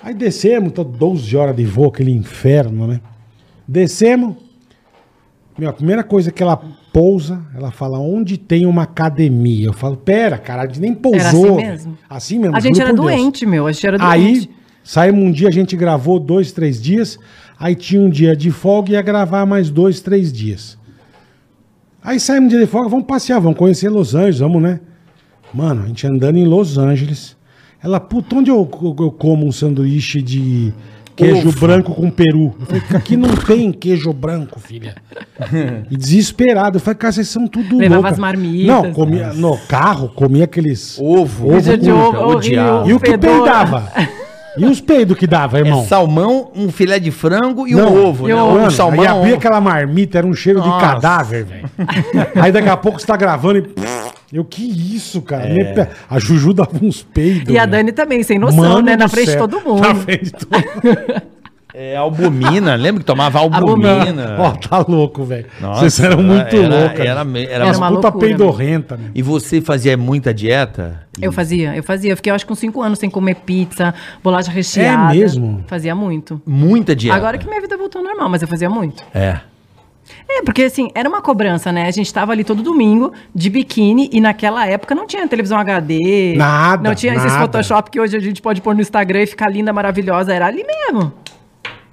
Aí 0.04 0.14
descemos, 0.14 0.74
tá 0.74 0.84
12 0.84 1.38
horas 1.38 1.56
de 1.56 1.64
voo, 1.64 1.88
aquele 1.88 2.12
inferno, 2.12 2.88
né? 2.88 3.00
Descemos. 3.68 4.36
Meu, 5.58 5.70
a 5.70 5.74
primeira 5.74 6.04
coisa 6.04 6.32
que 6.32 6.42
ela 6.42 6.60
pousa, 6.92 7.42
ela 7.56 7.72
fala 7.72 8.00
onde 8.00 8.38
tem 8.38 8.66
uma 8.66 8.84
academia. 8.84 9.68
Eu 9.68 9.74
falo, 9.74 9.96
pera, 9.96 10.38
cara, 10.38 10.64
a 10.64 10.66
gente 10.66 10.80
nem 10.82 10.94
pousou. 10.94 11.20
Era 11.20 11.30
assim 11.30 11.56
mesmo? 11.72 11.98
Assim 12.10 12.40
mesmo. 12.40 12.56
A 12.58 12.60
gente 12.60 12.82
era 12.82 12.90
por 12.90 12.96
Deus. 12.96 13.08
doente, 13.12 13.46
meu. 13.46 13.68
A 13.68 13.72
gente 13.72 13.88
era 13.88 13.98
Aí, 14.00 14.24
doente. 14.34 14.50
Saímos 14.84 15.24
um 15.24 15.32
dia, 15.32 15.48
a 15.48 15.52
gente 15.52 15.76
gravou 15.76 16.20
dois, 16.20 16.52
três 16.52 16.82
dias. 16.82 17.18
Aí 17.60 17.76
tinha 17.76 18.02
um 18.02 18.10
dia 18.10 18.36
de 18.36 18.52
folga 18.52 18.90
e 18.92 18.94
ia 18.94 19.02
gravar 19.02 19.46
mais 19.46 19.70
dois, 19.70 20.02
três 20.02 20.32
dias. 20.34 20.78
Aí 22.04 22.20
saímos 22.20 22.46
um 22.48 22.50
dia 22.50 22.60
de 22.60 22.68
folga, 22.68 22.90
vamos 22.90 23.06
passear, 23.06 23.40
vamos 23.40 23.58
conhecer 23.58 23.90
Los 23.90 24.14
Angeles, 24.14 24.40
vamos, 24.40 24.62
né? 24.62 24.80
Mano, 25.54 25.84
a 25.84 25.88
gente 25.88 26.06
andando 26.06 26.38
em 26.38 26.46
Los 26.46 26.78
Angeles. 26.78 27.38
Ela, 27.82 28.00
puta, 28.00 28.36
onde 28.36 28.50
eu, 28.50 28.70
eu- 29.00 29.12
como 29.12 29.46
um 29.46 29.52
sanduíche 29.52 30.22
de 30.22 30.74
queijo 31.16 31.50
Ufa. 31.50 31.60
branco 31.68 31.94
com 31.94 32.10
peru? 32.10 32.56
Eu 32.60 32.66
falei, 32.66 32.82
aqui 32.96 33.16
não 33.18 33.30
tem 33.36 33.72
queijo 33.72 34.12
branco, 34.12 34.60
filha. 34.60 34.96
E 35.92 35.96
desesperado. 35.96 36.78
Eu 36.78 36.82
falei, 36.82 36.98
cara, 36.98 37.12
vocês 37.14 37.28
são 37.28 37.46
tudo 37.48 37.78
Levava 37.78 37.96
louca. 38.02 38.10
as 38.14 38.20
marmitas. 38.20 38.66
Não, 38.68 38.92
comia 38.94 39.32
no 39.34 39.58
carro, 39.68 40.10
comia 40.10 40.46
aqueles... 40.46 40.98
Ovo. 41.00 41.54
Ovo 41.56 41.78
de 41.78 41.92
ovo, 41.92 42.18
odiava. 42.36 42.74
horrível, 42.80 42.90
E 42.90 42.94
o 42.94 43.00
que 43.00 43.12
fedor. 43.12 43.30
peidava? 43.44 43.92
E 44.58 44.66
os 44.66 44.80
peidos 44.80 45.18
que 45.18 45.26
dava, 45.26 45.58
irmão? 45.60 45.82
É 45.82 45.86
salmão, 45.86 46.52
um 46.56 46.72
filé 46.72 47.00
de 47.00 47.10
frango 47.10 47.68
e 47.68 47.74
Não, 47.74 47.92
um 47.94 48.06
ovo, 48.06 48.30
e 48.30 48.34
né? 48.34 48.42
o 48.42 48.46
Um 48.46 48.54
Mano, 48.54 48.72
salmão. 48.72 49.02
aí 49.02 49.08
abria 49.08 49.36
aquela 49.36 49.60
marmita, 49.60 50.20
era 50.20 50.28
um 50.28 50.34
cheiro 50.34 50.62
de 50.62 50.68
Nossa. 50.68 50.86
cadáver, 50.86 51.44
velho. 51.46 51.70
aí 52.36 52.52
daqui 52.52 52.70
a 52.70 52.78
pouco 52.78 53.00
você 53.00 53.08
tá 53.08 53.18
gravando 53.18 53.60
e. 53.60 53.74
Eu, 54.36 54.44
que 54.44 54.64
isso, 54.96 55.22
cara? 55.22 55.48
Me 55.48 55.64
pe- 55.64 55.88
A 56.10 56.18
Juju 56.20 56.54
dava 56.54 56.72
uns 56.82 57.04
peidos. 57.04 57.54
E 57.54 57.58
a 57.58 57.62
velho. 57.62 57.72
Dani 57.72 57.92
também, 57.92 58.24
sem 58.24 58.38
noção, 58.40 58.58
Mano 58.64 58.82
né? 58.82 58.96
Na 58.96 59.06
do 59.06 59.12
frente 59.12 59.26
de 59.28 59.32
céu. 59.34 59.48
todo 59.48 59.62
mundo. 59.68 59.82
Na 59.82 59.96
frente 59.96 60.24
de 60.26 60.32
todo 60.32 60.60
mundo. 60.60 61.22
É, 61.74 61.96
albumina. 61.96 62.76
Lembra 62.78 63.00
que 63.02 63.06
tomava 63.06 63.40
albumina? 63.40 64.36
Ó, 64.40 64.52
tá 64.52 64.86
louco, 64.88 65.24
velho. 65.24 65.48
Nossa, 65.60 65.80
Vocês 65.82 66.00
eram 66.00 66.22
muito 66.22 66.56
era- 66.56 66.68
loucos. 66.68 67.00
era 67.00 67.24
me- 67.24 67.46
era 67.46 67.66
Era 67.68 67.78
uma 67.78 67.88
puta 67.90 68.02
loucura, 68.10 68.28
peidorrenta. 68.28 69.00
E 69.16 69.22
você 69.22 69.60
fazia 69.62 69.98
muita 69.98 70.34
dieta? 70.34 71.02
Eu 71.22 71.32
fazia, 71.32 71.76
eu 71.76 71.84
fazia. 71.84 72.12
Eu 72.12 72.16
fiquei, 72.16 72.32
eu 72.32 72.36
acho, 72.36 72.46
com 72.46 72.56
cinco 72.56 72.82
anos 72.82 73.00
sem 73.00 73.10
comer 73.10 73.36
pizza, 73.36 73.94
bolacha 74.24 74.52
recheada. 74.52 75.14
É 75.14 75.18
mesmo? 75.18 75.64
Fazia 75.68 75.96
muito. 75.96 76.42
Muita 76.46 76.96
dieta. 76.96 77.18
Agora 77.18 77.38
que 77.38 77.48
minha 77.48 77.60
vida 77.62 77.76
voltou 77.78 78.00
ao 78.02 78.06
normal, 78.08 78.30
mas 78.30 78.42
eu 78.42 78.48
fazia 78.48 78.70
muito. 78.70 79.04
É. 79.14 79.40
É, 80.30 80.42
porque 80.44 80.64
assim, 80.64 80.90
era 80.94 81.08
uma 81.08 81.22
cobrança, 81.22 81.72
né? 81.72 81.88
A 81.88 81.92
gente 81.92 82.14
tava 82.14 82.32
ali 82.34 82.44
todo 82.44 82.62
domingo 82.62 83.14
de 83.34 83.50
biquíni 83.50 84.10
e 84.12 84.20
naquela 84.20 84.68
época 84.68 84.94
não 84.94 85.08
tinha 85.08 85.26
televisão 85.28 85.58
HD. 85.58 86.36
Nada, 86.36 86.88
Não 86.90 86.94
tinha 86.96 87.14
esses 87.14 87.32
nada. 87.32 87.40
Photoshop 87.46 87.90
que 87.90 88.00
hoje 88.00 88.18
a 88.18 88.20
gente 88.20 88.42
pode 88.42 88.62
pôr 88.62 88.76
no 88.76 88.82
Instagram 88.82 89.22
e 89.24 89.26
ficar 89.28 89.50
linda, 89.50 89.72
maravilhosa. 89.72 90.34
Era 90.34 90.48
ali 90.48 90.64
mesmo. 90.66 91.14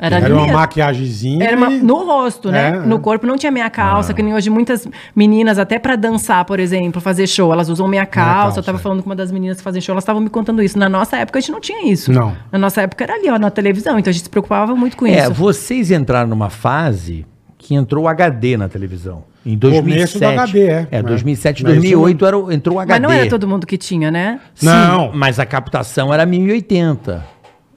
Era, 0.01 0.17
Era 0.17 0.35
uma 0.35 0.47
maquiagemzinha. 0.47 1.45
Era 1.45 1.57
uma- 1.57 1.71
e- 1.71 1.81
no 1.83 2.05
rosto, 2.05 2.51
né? 2.51 2.71
É, 2.71 2.77
é. 2.77 2.79
No 2.81 2.99
corpo 2.99 3.27
não 3.27 3.37
tinha 3.37 3.53
meia 3.53 3.69
calça, 3.69 4.15
que 4.15 4.23
nem 4.23 4.33
hoje 4.35 4.49
muitas 4.49 4.89
meninas, 5.15 5.59
até 5.59 5.79
pra 5.79 5.95
dançar, 5.95 6.45
por 6.47 6.59
exemplo, 6.59 7.01
fazer 7.03 7.27
show, 7.27 7.53
elas 7.53 7.69
usam 7.69 7.87
meia 7.87 8.07
calça. 8.07 8.31
calça, 8.45 8.61
Eu 8.61 8.65
tava 8.65 8.79
é. 8.79 8.81
falando 8.81 9.03
com 9.03 9.11
uma 9.11 9.17
das 9.17 9.31
meninas 9.31 9.59
que 9.59 9.63
fazem 9.63 9.81
show, 9.83 9.93
elas 9.93 10.03
estavam 10.05 10.23
me 10.23 10.31
contando 10.31 10.63
isso. 10.63 10.79
Na 10.79 10.89
nossa 10.89 11.17
época 11.19 11.39
a 11.39 11.41
gente 11.43 11.53
não 11.53 11.61
tinha 11.61 11.87
isso. 11.93 12.11
Não. 12.13 12.35
Na 12.51 12.59
nossa 12.59 12.81
época 12.83 13.05
era 13.05 13.15
ali, 13.15 13.29
ó, 13.29 13.39
na 13.39 13.51
televisão, 13.51 13.99
então 13.99 14.11
a 14.11 14.13
gente 14.15 14.23
se 14.25 14.31
preocupava 14.31 14.75
muito 14.75 14.97
com 14.97 15.07
É, 15.07 15.21
isso. 15.25 15.35
vocês 15.35 15.91
entraram 15.91 16.29
numa 16.31 16.49
fase 16.49 17.27
que 17.59 17.75
entrou 17.75 18.05
o 18.05 18.09
HD 18.09 18.57
na 18.57 18.69
televisão. 18.69 19.25
Em 19.45 19.57
2007. 19.57 20.13
Começo 20.13 20.19
do 20.19 20.27
HD, 20.41 20.67
é. 20.67 20.87
É, 20.91 21.03
2007, 21.03 21.63
Mas 21.63 21.73
isso 21.73 21.81
2008 21.83 22.27
era, 22.27 22.37
entrou 22.55 22.77
o 22.77 22.81
HD. 22.81 22.93
Mas 23.01 23.03
não 23.03 23.11
era 23.11 23.29
todo 23.29 23.47
mundo 23.49 23.67
que 23.67 23.79
tinha, 23.79 24.11
né? 24.11 24.39
Sim, 24.55 24.67
Não. 24.67 25.11
mas 25.15 25.39
a 25.39 25.47
captação 25.47 26.13
era 26.13 26.27
1080. 26.27 27.25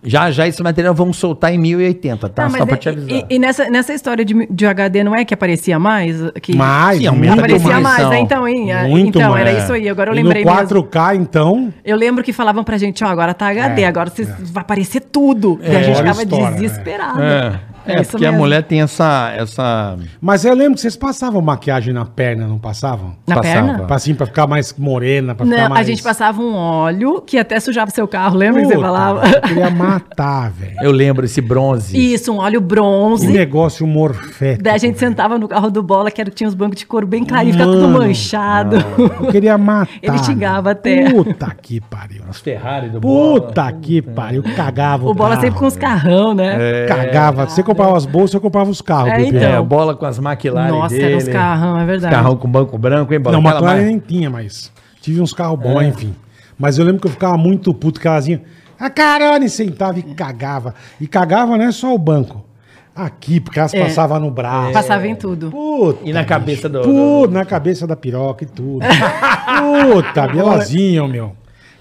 Já 0.04 0.30
já 0.32 0.47
esse 0.47 0.62
material 0.62 0.93
vamos 0.93 1.18
soltar 1.18 1.54
em 1.54 1.58
1080, 1.58 2.30
tá? 2.30 2.43
Tá, 2.43 2.49
Só 2.49 2.66
pra 2.66 2.76
é- 2.76 2.78
te 2.78 2.89
avisar. 2.89 3.10
e, 3.10 3.26
e 3.30 3.39
nessa, 3.39 3.70
nessa 3.70 3.93
história 3.93 4.26
de, 4.26 4.47
de 4.49 4.66
HD 4.66 5.04
não 5.04 5.16
é 5.16 5.24
que 5.26 5.34
aparecia 5.34 5.80
mais? 5.80 6.18
Que 6.41 6.56
Mais, 6.56 6.99
Sim, 6.99 7.08
aumenta 7.08 7.36
muito 7.36 7.39
aparecia 7.45 7.80
mais, 7.80 7.84
mais, 7.84 8.10
né? 8.10 8.20
Então, 8.20 8.47
hein? 8.47 8.72
Ah, 8.72 8.84
Muito 8.88 9.18
então, 9.20 9.32
mais. 9.32 9.47
era 9.47 9.58
isso 9.60 9.74
aí. 9.74 9.88
Agora 9.89 10.10
eu 10.12 10.14
E 10.16 10.22
lembrei 10.24 10.43
no 10.43 10.51
mesmo. 10.54 10.68
4K, 10.84 11.16
então... 11.16 11.74
Eu 11.86 11.95
lembro 11.97 12.24
que 12.24 12.34
falavam 12.34 12.64
pra 12.64 12.78
gente, 12.78 13.04
ó, 13.04 13.08
agora 13.08 13.34
tá 13.34 13.47
HD, 13.47 13.82
É, 13.84 13.88
agora 13.88 14.10
vocês 14.10 14.28
vai 14.51 14.62
aparecer 14.62 15.01
tudo. 15.01 15.60
e 15.62 15.66
a 15.68 15.70
É, 15.80 15.84
gente 15.84 15.97
olha 15.99 16.12
a 16.12 16.14
ficava 16.14 16.24
história, 16.24 16.58
desesperada. 16.60 17.62
É, 17.86 17.93
é, 17.99 18.03
porque 18.03 18.25
a 18.25 18.29
mesmo. 18.31 18.43
mulher 18.43 18.63
tem 18.63 18.81
essa. 18.81 19.31
essa... 19.38 19.97
Mas 20.21 20.45
eu 20.45 20.53
lembro 20.53 20.75
que 20.75 20.81
vocês 20.81 20.95
passavam 20.95 21.41
maquiagem 21.41 21.93
na 21.93 22.05
perna, 22.05 22.47
não 22.47 22.57
passavam? 22.57 23.15
Na 23.27 23.36
Passava. 23.36 23.67
perna? 23.67 23.86
Pra, 23.86 23.95
assim, 23.95 24.15
pra 24.15 24.25
ficar 24.25 24.47
mais 24.47 24.73
morena, 24.77 25.36
pra 25.36 25.45
ficar 25.45 25.57
Não, 25.57 25.69
mais... 25.69 25.81
a 25.88 25.89
gente 25.89 26.01
passava 26.03 26.41
um 26.41 26.55
óleo 26.55 27.21
que 27.21 27.38
até 27.38 27.59
sujava 27.59 27.91
seu 27.91 28.07
carro, 28.07 28.38
lembra 28.38 28.61
que 28.61 28.67
você 28.67 28.75
Puta, 28.75 28.86
falava? 28.86 29.27
Eu 29.27 29.41
queria 29.41 29.69
matar, 29.69 30.51
velho. 30.51 30.77
Eu 30.81 30.91
lembro 30.91 31.25
esse 31.25 31.41
bronze. 31.41 32.13
Isso, 32.13 32.31
um 32.31 32.38
óleo 32.38 32.61
Que 32.61 32.67
bronze. 32.67 33.27
negócio 33.27 33.86
morfético. 33.86 34.63
Daí 34.63 34.75
a 34.75 34.77
gente 34.77 34.95
velho. 34.97 35.09
sentava 35.09 35.38
no 35.38 35.47
carro 35.47 35.69
do 35.69 35.81
bola, 35.84 36.09
que 36.11 36.21
era, 36.21 36.29
tinha 36.29 36.47
os 36.47 36.55
bancos 36.55 36.77
de 36.77 36.86
couro 36.86 37.05
bem 37.07 37.23
clarinho, 37.25 37.53
ficava 37.53 37.71
tudo 37.71 37.88
Mano, 37.88 37.99
manchado. 38.07 38.77
Eu 39.21 39.27
queria 39.31 39.57
matar. 39.57 39.89
Ele 40.01 40.17
xingava 40.19 40.71
até. 40.71 41.09
Puta 41.11 41.53
que 41.61 41.81
pariu. 41.81 42.23
As 42.29 42.39
Ferrari 42.39 42.89
do 42.89 42.99
bola. 42.99 43.41
Puta 43.41 43.71
que 43.73 44.01
pariu. 44.01 44.43
Cagava 44.55 45.07
O 45.07 45.13
bola 45.13 45.31
carro, 45.31 45.41
sempre 45.41 45.59
com 45.59 45.65
os 45.65 45.75
carrão, 45.75 46.34
né? 46.34 46.86
Cagava. 46.88 47.45
Você 47.47 47.63
comprava 47.76 47.97
as 47.97 48.05
bolsas, 48.05 48.34
eu 48.34 48.41
comprava 48.41 48.69
os 48.69 48.82
carros. 48.82 49.11
É, 49.11 49.21
então. 49.21 49.41
É, 49.41 49.61
bola 49.61 49.95
com 49.95 50.05
as 50.05 50.17
McLaren 50.19 50.69
Nossa, 50.71 50.95
dele. 50.95 51.05
eram 51.07 51.17
uns 51.17 51.28
carrão, 51.28 51.80
é 51.80 51.86
verdade. 51.86 52.15
Carrão 52.15 52.36
com 52.38 52.47
banco 52.49 52.78
branco, 52.78 53.13
hein, 53.13 53.19
bola? 53.19 53.34
Não, 53.38 53.41
Aquela 53.41 53.55
McLaren 53.59 53.76
mais- 53.82 53.88
nem 53.88 53.99
tinha, 53.99 54.30
mas 54.30 54.71
tive 55.01 55.19
uns 55.21 55.34
carros 55.34 55.59
bons, 55.59 55.82
É. 55.82 55.86
enfim. 55.88 56.15
Mas 56.57 56.78
eu 56.78 56.86
lembro 56.86 57.01
que 57.01 57.07
eu 57.07 57.11
ficava 57.11 57.38
muito 57.38 57.74
puto, 57.74 57.99
que 57.99 58.07
elas 58.07 58.28
iam... 58.28 58.39
A 58.80 58.89
carane 58.89 59.47
sentava 59.49 59.97
e 59.99 60.03
cagava. 60.03 60.74
E 60.99 61.07
cagava 61.07 61.57
não 61.57 61.65
é 61.65 61.71
só 61.71 61.93
o 61.93 61.97
banco. 61.97 62.43
Aqui, 62.95 63.39
porque 63.39 63.57
elas 63.57 63.74
É. 63.74 63.82
passavam 63.82 64.19
no 64.19 64.30
braço. 64.30 64.74
Passava 64.74 65.07
em 65.07 65.15
tudo. 65.15 65.49
Puta, 65.49 65.99
E 66.07 66.13
na 66.13 66.24
cabeça 66.26 66.69
do- 66.69 66.82
Puta, 66.82 67.34
na 67.34 67.43
cabeça 67.45 67.88
da 67.88 67.95
piroca 67.95 68.43
e 68.43 68.47
tudo. 68.47 68.86
Puta, 68.86 70.28
belazinha, 70.32 71.07
meu. 71.07 71.34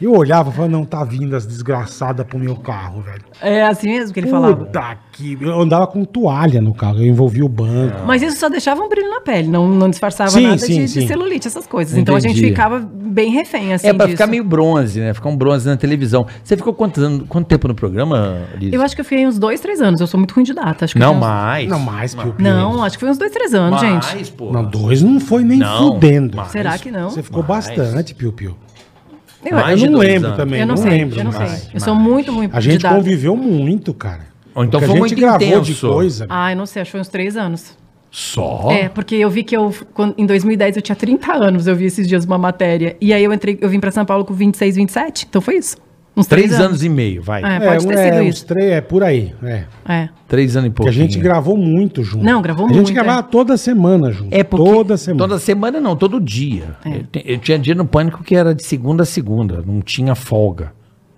Eu 0.02 0.12
olhava 0.16 0.50
e 0.50 0.52
falava, 0.52 0.72
não, 0.72 0.84
tá 0.84 1.04
vindo 1.04 1.36
as 1.36 1.46
desgraçadas 1.46 2.26
pro 2.26 2.38
meu 2.38 2.56
carro, 2.56 3.02
velho. 3.02 3.22
É 3.40 3.62
assim 3.64 3.88
mesmo 3.88 4.12
que 4.12 4.18
ele 4.20 4.26
falava. 4.28 4.56
Puta 4.56 4.98
que... 5.12 5.38
Eu 5.40 5.60
andava 5.60 5.86
com 5.86 6.04
toalha 6.04 6.60
no 6.60 6.74
carro, 6.74 6.98
eu 6.98 7.06
envolvia 7.06 7.44
o 7.44 7.48
banco. 7.48 7.98
Mas 8.06 8.20
isso 8.22 8.36
só 8.38 8.48
deixava 8.48 8.82
um 8.82 8.88
brilho 8.88 9.08
na 9.10 9.20
pele, 9.20 9.46
não, 9.48 9.68
não 9.68 9.88
disfarçava 9.88 10.30
Sim, 10.30 10.42
nada 10.46 10.58
sim, 10.58 10.74
de, 10.74 10.80
de 10.86 10.88
sim. 11.02 11.06
celulite, 11.06 11.46
essas 11.46 11.66
coisas. 11.66 11.96
Então 11.96 12.16
a 12.16 12.20
gente 12.20 12.32
Entendi. 12.32 12.48
ficava 12.48 12.80
bem 12.80 13.30
refém, 13.30 13.72
assim, 13.74 13.86
É 13.88 13.92
pra 13.92 14.06
disso. 14.06 14.16
ficar 14.16 14.26
meio 14.26 14.42
bronze, 14.42 14.98
né? 14.98 15.14
Ficar 15.14 15.28
um 15.28 15.36
bronze 15.36 15.68
na 15.68 15.76
televisão. 15.76 16.26
Você 16.42 16.56
ficou 16.56 16.74
quantos 16.74 17.02
anos, 17.02 17.24
quanto 17.28 17.46
tempo 17.46 17.68
no 17.68 17.74
programa, 17.74 18.38
Liz? 18.58 18.72
Eu 18.72 18.82
acho 18.82 18.94
que 18.96 19.00
eu 19.00 19.04
fiquei 19.04 19.26
uns 19.26 19.38
dois, 19.38 19.60
três 19.60 19.80
anos. 19.80 20.00
Eu 20.00 20.06
sou 20.08 20.18
muito 20.18 20.32
ruim 20.34 20.44
de 20.44 20.52
data. 20.54 20.84
Acho 20.84 20.94
que 20.94 20.98
Não, 21.00 21.08
foi 21.08 21.16
uns- 21.16 21.20
mais. 21.20 21.68
Não, 21.68 21.78
mais, 21.78 22.14
Piu 22.14 22.32
Piu. 22.32 22.44
Não, 22.44 22.82
acho 22.82 22.96
que 22.96 23.00
foi 23.04 23.10
uns 23.10 23.18
dois, 23.18 23.30
três 23.30 23.54
anos, 23.54 23.80
mais, 23.80 24.06
gente. 24.10 24.32
pô. 24.32 24.50
Não, 24.50 24.64
dois 24.64 25.00
não 25.02 25.20
foi 25.20 25.44
nem 25.44 25.58
Não, 25.58 25.92
fudendo. 25.92 26.36
mais. 26.38 26.48
Será 26.50 26.76
que 26.78 26.90
não? 26.90 27.10
Você 27.10 27.22
ficou 27.22 27.44
Mais. 27.46 27.66
bastante, 27.68 28.14
Piu 28.14 28.32
Piu. 28.32 28.56
Eu, 29.44 29.56
Mais 29.56 29.70
Eu 29.72 29.76
de 29.78 29.86
não 29.86 29.98
dois 29.98 30.08
lembro 30.08 30.26
anos. 30.28 30.36
também, 30.38 30.60
eu 30.60 30.66
não, 30.66 30.74
não 30.76 30.82
sei, 30.82 30.90
lembro. 30.90 31.18
eu 31.18 31.24
não 31.24 31.32
sei. 31.32 31.40
mais, 31.40 31.70
Eu 31.74 31.80
sou 31.80 31.94
mais. 31.94 32.08
muito 32.08 32.32
ruim 32.32 32.48
A 32.52 32.60
de 32.60 32.70
gente 32.70 32.88
conviveu 32.88 33.36
muito, 33.36 33.92
cara. 33.94 34.26
Ou 34.54 34.64
então 34.64 34.78
Porque 34.80 34.86
foi 34.86 34.96
a 34.96 34.98
muito 35.00 35.10
gente 35.10 35.20
gravou 35.20 35.38
de 35.60 35.72
intenso. 35.72 35.88
coisa. 35.88 36.26
Ah, 36.28 36.52
eu 36.52 36.56
não 36.56 36.66
sei, 36.66 36.82
acho 36.82 36.88
que 36.88 36.92
foi 36.92 37.00
uns 37.00 37.08
três 37.08 37.36
anos. 37.36 37.76
Só? 38.10 38.68
É, 38.70 38.88
porque 38.90 39.14
eu 39.14 39.30
vi 39.30 39.42
que 39.42 39.56
eu, 39.56 39.74
quando- 39.94 40.14
em 40.18 40.26
2010 40.26 40.76
eu 40.76 40.82
tinha 40.82 40.94
30 40.94 41.32
anos, 41.32 41.66
eu 41.66 41.74
vi 41.74 41.86
esses 41.86 42.06
dias 42.06 42.24
uma 42.26 42.36
matéria. 42.36 42.94
E 43.00 43.12
aí 43.12 43.24
eu 43.24 43.32
entrei, 43.32 43.58
eu 43.60 43.68
vim 43.70 43.80
pra 43.80 43.90
São 43.90 44.04
Paulo 44.04 44.24
com 44.24 44.34
26, 44.34 44.76
27. 44.76 45.26
Então 45.28 45.40
foi 45.40 45.56
isso. 45.56 45.76
Uns 46.14 46.26
Três 46.26 46.52
anos. 46.60 46.82
e 46.84 46.88
meio, 46.90 47.22
vai. 47.22 47.42
É, 47.42 47.58
pode 47.58 47.86
ter 47.86 47.94
um- 47.94 48.02
sido 48.02 48.22
uns 48.22 48.34
isso. 48.34 48.46
três, 48.46 48.70
é 48.72 48.80
por 48.82 49.02
aí. 49.02 49.32
É. 49.42 49.64
É. 49.88 50.08
Três 50.28 50.56
anos 50.56 50.68
e 50.68 50.70
Porque 50.70 50.88
pouco. 50.88 50.90
a 50.90 50.92
gente 50.92 51.18
gravou 51.18 51.56
muito 51.56 52.04
junto. 52.04 52.22
Não, 52.24 52.42
gravou 52.42 52.66
A 52.66 52.68
muito, 52.68 52.78
gente 52.86 52.92
gravava 52.94 53.20
é. 53.20 53.30
toda 53.30 53.56
semana 53.56 54.10
junto. 54.12 54.28
É 54.34 54.44
porque 54.44 54.64
toda 54.70 54.96
semana. 54.98 55.18
Toda 55.28 55.38
semana 55.38 55.80
não, 55.80 55.96
todo 55.96 56.20
dia. 56.20 56.76
É. 56.84 56.96
Eu, 56.96 57.04
eu 57.34 57.38
tinha 57.38 57.58
dia 57.58 57.74
no 57.74 57.86
pânico 57.86 58.22
que 58.22 58.34
era 58.36 58.54
de 58.54 58.62
segunda 58.62 59.04
a 59.04 59.06
segunda, 59.06 59.62
não 59.66 59.80
tinha 59.80 60.14
folga. 60.14 60.72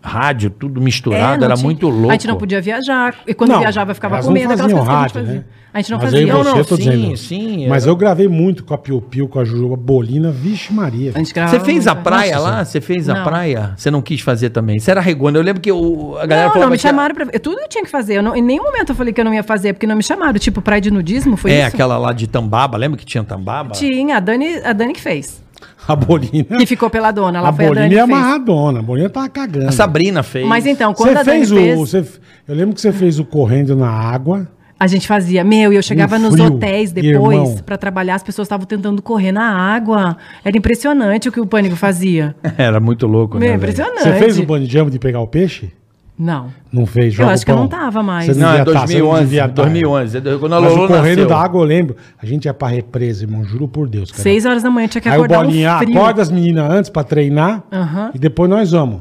Rádio, 0.06 0.50
tudo 0.50 0.82
misturado, 0.82 1.34
É, 1.34 1.38
não 1.38 1.44
era 1.46 1.54
tinha- 1.54 1.64
muito 1.64 1.88
louco. 1.88 2.10
A 2.10 2.12
gente 2.12 2.26
não 2.26 2.36
podia 2.36 2.60
viajar. 2.60 3.14
E 3.26 3.32
quando 3.32 3.52
Não, 3.52 3.60
viajava, 3.60 3.94
ficava 3.94 4.18
com 4.18 4.26
não 4.26 4.32
medo, 4.32 4.52
aquelas 4.52 4.70
coisas 4.72 4.86
que 4.88 4.94
a 4.94 4.98
rádio, 4.98 5.14
gente 5.14 5.24
fazia. 5.26 5.40
né? 5.40 5.44
A 5.72 5.78
gente 5.80 5.90
não 5.90 5.98
Mas 5.98 6.10
fazia. 6.10 6.26
Não, 6.26 6.42
você, 6.44 6.50
não, 6.50 6.64
tô 6.64 6.76
sim, 6.76 6.82
dizendo. 6.90 7.16
sim, 7.16 7.66
Mas 7.68 7.84
eu 7.86 7.96
gravei 7.96 8.28
muito 8.28 8.62
com 8.64 8.74
a 8.74 8.78
Piu 8.78 9.00
Piu, 9.00 9.26
com 9.26 9.40
a 9.40 9.44
Jujuba 9.44 9.74
Bolina. 9.76 10.30
Vixe 10.30 10.72
Maria. 10.72 11.10
A 11.14 11.18
gente 11.18 11.32
gravava 11.34 11.58
Você 11.58 11.64
fez 11.64 11.86
a 11.88 11.94
muito. 11.94 12.04
praia 12.04 12.36
Nossa, 12.36 12.48
lá? 12.50 12.64
Você 12.64 12.80
fez 12.80 13.08
a 13.08 13.14
Não. 13.14 13.24
praia? 13.24 13.72
Você 13.76 13.90
não 13.90 14.00
quis 14.02 14.20
fazer 14.20 14.50
também? 14.50 14.78
Você 14.78 14.90
era 14.92 15.00
regona. 15.00 15.36
Eu 15.38 15.42
lembro 15.42 15.60
que 15.60 15.72
o, 15.72 16.16
a 16.18 16.26
galera 16.26 16.46
Não, 16.48 16.52
falava 16.52 16.66
não, 16.66 16.72
me 16.72 16.78
chamaram 16.78 17.14
pra. 17.14 17.26
eu- 17.32 17.40
Tudo 17.40 17.58
eu 17.60 17.68
tinha 17.68 17.82
que 17.82 17.90
fazer. 17.90 18.18
Eu 18.18 18.22
não- 18.22 18.36
em 18.36 18.42
nenhum 18.42 18.62
momento 18.62 18.90
eu 18.90 18.94
falei 18.94 19.12
que 19.12 19.20
eu 19.20 19.24
não 19.24 19.34
ia 19.34 19.42
fazer, 19.42 19.72
porque 19.72 19.86
não 19.86 19.96
me 19.96 20.02
chamaram. 20.02 20.38
Tipo, 20.38 20.60
praia 20.62 20.80
de 20.82 20.90
nudismo, 20.92 21.36
foi 21.36 21.50
É, 21.50 21.58
isso? 21.66 21.68
aquela 21.74 21.98
lá 21.98 22.12
de 22.12 22.26
Tambaba. 22.28 22.76
Lembra 22.78 22.98
que 22.98 23.04
tinha 23.06 23.24
Tambaba? 23.24 23.72
Tinha, 23.72 24.18
a 24.18 24.20
Dani, 24.20 24.58
a 24.62 24.72
Dani 24.72 24.92
que 24.92 25.00
fez. 25.00 25.42
A 25.88 25.94
Bolina. 25.96 26.56
Que 26.58 26.66
ficou 26.66 26.88
pela 26.88 27.10
dona. 27.10 27.38
Ela 27.38 27.48
A 27.50 27.52
foi 27.52 27.64
a 27.66 27.68
Bolina 27.68 27.88
Dani 27.88 27.96
é 27.96 28.00
amarradona. 28.00 28.78
A 28.78 28.82
Bolina 28.82 29.08
tava 29.10 29.28
cagando. 29.28 29.68
A 29.68 29.72
Sabrina 29.72 30.22
fez. 30.22 30.46
Mas 30.46 30.64
então, 30.66 30.94
quando 30.94 31.12
Você 31.12 31.18
a 31.18 31.22
Dani 31.22 31.38
fez 31.46 31.52
o. 31.52 31.56
fez, 31.56 31.78
Você, 31.78 32.04
eu 32.48 32.54
lembro 32.54 32.74
que 32.74 32.80
você 32.80 32.92
fez 32.92 33.18
o 33.18 33.24
Correndo 33.24 33.76
na 33.76 33.88
Água. 33.90 34.48
a 34.80 34.86
gente 34.86 35.06
fazia. 35.06 35.44
Meu, 35.44 35.72
e 35.72 35.76
eu 35.76 35.82
chegava 35.82 36.16
Um 36.16 36.20
nos 36.20 36.40
hotéis 36.40 36.90
depois 36.92 37.60
pra 37.60 37.76
trabalhar, 37.76 38.14
as 38.16 38.22
pessoas 38.22 38.46
estavam 38.46 38.66
tentando 38.66 39.00
correr 39.02 39.32
na 39.32 39.44
água. 39.74 40.16
Era 40.44 40.56
impressionante 40.56 41.28
o 41.28 41.32
que 41.32 41.40
o 41.40 41.46
pânico 41.46 41.76
fazia. 41.76 42.34
Era 42.58 42.80
muito 42.80 43.06
louco, 43.06 43.38
Meu, 43.38 43.48
né? 43.50 43.54
impressionante. 43.56 44.02
Você 44.02 44.14
fez 44.14 44.38
o 44.38 44.44
bungee 44.44 44.66
jump 44.70 44.90
de 44.90 44.98
pegar 44.98 45.20
o 45.20 45.26
peixe? 45.26 45.70
Não. 46.16 46.52
Não 46.72 46.86
fez, 46.86 47.06
Eu 47.06 47.12
joga 47.24 47.32
acho 47.32 47.44
que 47.44 47.50
eu 47.50 47.56
não 47.56 47.66
tava 47.66 48.00
mais. 48.02 48.26
Você 48.26 48.40
Não, 48.40 48.48
é 48.52 48.58
devia 48.58 48.72
tá, 48.72 48.86
você 48.86 48.98
não 48.98 49.06
2011. 49.08 49.22
devia 49.24 49.48
tá. 49.48 49.62
2011. 49.62 50.16
é 50.18 50.20
Quando 50.38 50.52
a 50.54 50.60
Mas 50.60 50.70
Lolo 50.72 50.84
o 50.84 50.86
correndo 50.88 51.04
nasceu. 51.08 51.26
da 51.26 51.38
água, 51.38 51.60
eu 51.60 51.64
lembro. 51.64 51.96
A 52.22 52.24
gente 52.26 52.44
ia 52.44 52.54
pra 52.54 52.68
represa, 52.68 53.24
irmão. 53.24 53.44
Juro 53.44 53.66
por 53.66 53.88
Deus, 53.88 54.10
cara. 54.12 54.22
Seis 54.22 54.44
horas 54.46 54.62
da 54.62 54.70
manhã 54.70 54.86
tinha 54.86 55.02
que 55.02 55.08
Aí 55.08 55.14
o 55.18 55.24
acordar 55.24 55.44
Bolinha 55.44 55.74
um 55.74 55.78
frio. 55.78 55.98
acorda 55.98 56.22
as 56.22 56.30
meninas 56.30 56.70
antes 56.70 56.88
pra 56.90 57.02
treinar 57.02 57.64
Aham. 57.72 58.10
e 58.14 58.18
depois 58.18 58.48
nós 58.48 58.70
vamos. 58.70 59.00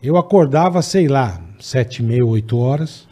Eu 0.00 0.16
acordava, 0.16 0.80
sei 0.82 1.08
lá, 1.08 1.40
sete 1.58 1.98
e 2.00 2.04
meia, 2.04 2.24
oito 2.24 2.56
horas. 2.58 3.08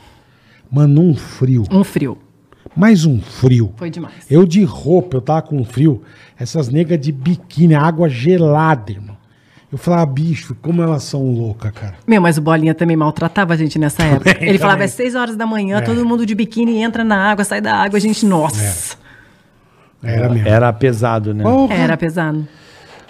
Mano, 0.70 1.00
um 1.00 1.14
frio. 1.16 1.64
Um 1.72 1.82
frio. 1.82 2.16
Mais 2.76 3.04
um 3.04 3.20
frio. 3.20 3.72
Foi 3.76 3.90
demais. 3.90 4.14
Eu 4.30 4.46
de 4.46 4.62
roupa, 4.62 5.16
eu 5.16 5.20
tava 5.20 5.42
com 5.42 5.64
frio. 5.64 6.02
Essas 6.38 6.68
negas 6.68 7.00
de 7.00 7.10
biquíni, 7.10 7.74
água 7.74 8.08
gelada, 8.08 8.92
irmão. 8.92 9.09
Eu 9.72 9.78
falava, 9.78 10.04
bicho, 10.06 10.56
como 10.60 10.82
elas 10.82 11.04
são 11.04 11.22
loucas, 11.32 11.70
cara. 11.70 11.94
Meu, 12.06 12.20
mas 12.20 12.36
o 12.36 12.40
Bolinha 12.42 12.74
também 12.74 12.96
maltratava 12.96 13.54
a 13.54 13.56
gente 13.56 13.78
nessa 13.78 14.02
época. 14.02 14.36
Ele 14.40 14.58
falava, 14.58 14.82
é 14.82 14.88
seis 14.88 15.14
horas 15.14 15.36
da 15.36 15.46
manhã, 15.46 15.78
É. 15.78 15.80
todo 15.80 16.04
mundo 16.04 16.26
de 16.26 16.34
biquíni 16.34 16.78
entra 16.82 17.04
na 17.04 17.30
água, 17.30 17.44
sai 17.44 17.60
da 17.60 17.74
água, 17.74 17.96
a 17.96 18.00
gente, 18.00 18.26
nossa. 18.26 18.96
Era 20.02 20.28
mesmo. 20.28 20.48
Era 20.48 20.72
pesado, 20.72 21.32
né? 21.32 21.44
Porra. 21.44 21.74
Era 21.74 21.96
pesado. 21.96 22.48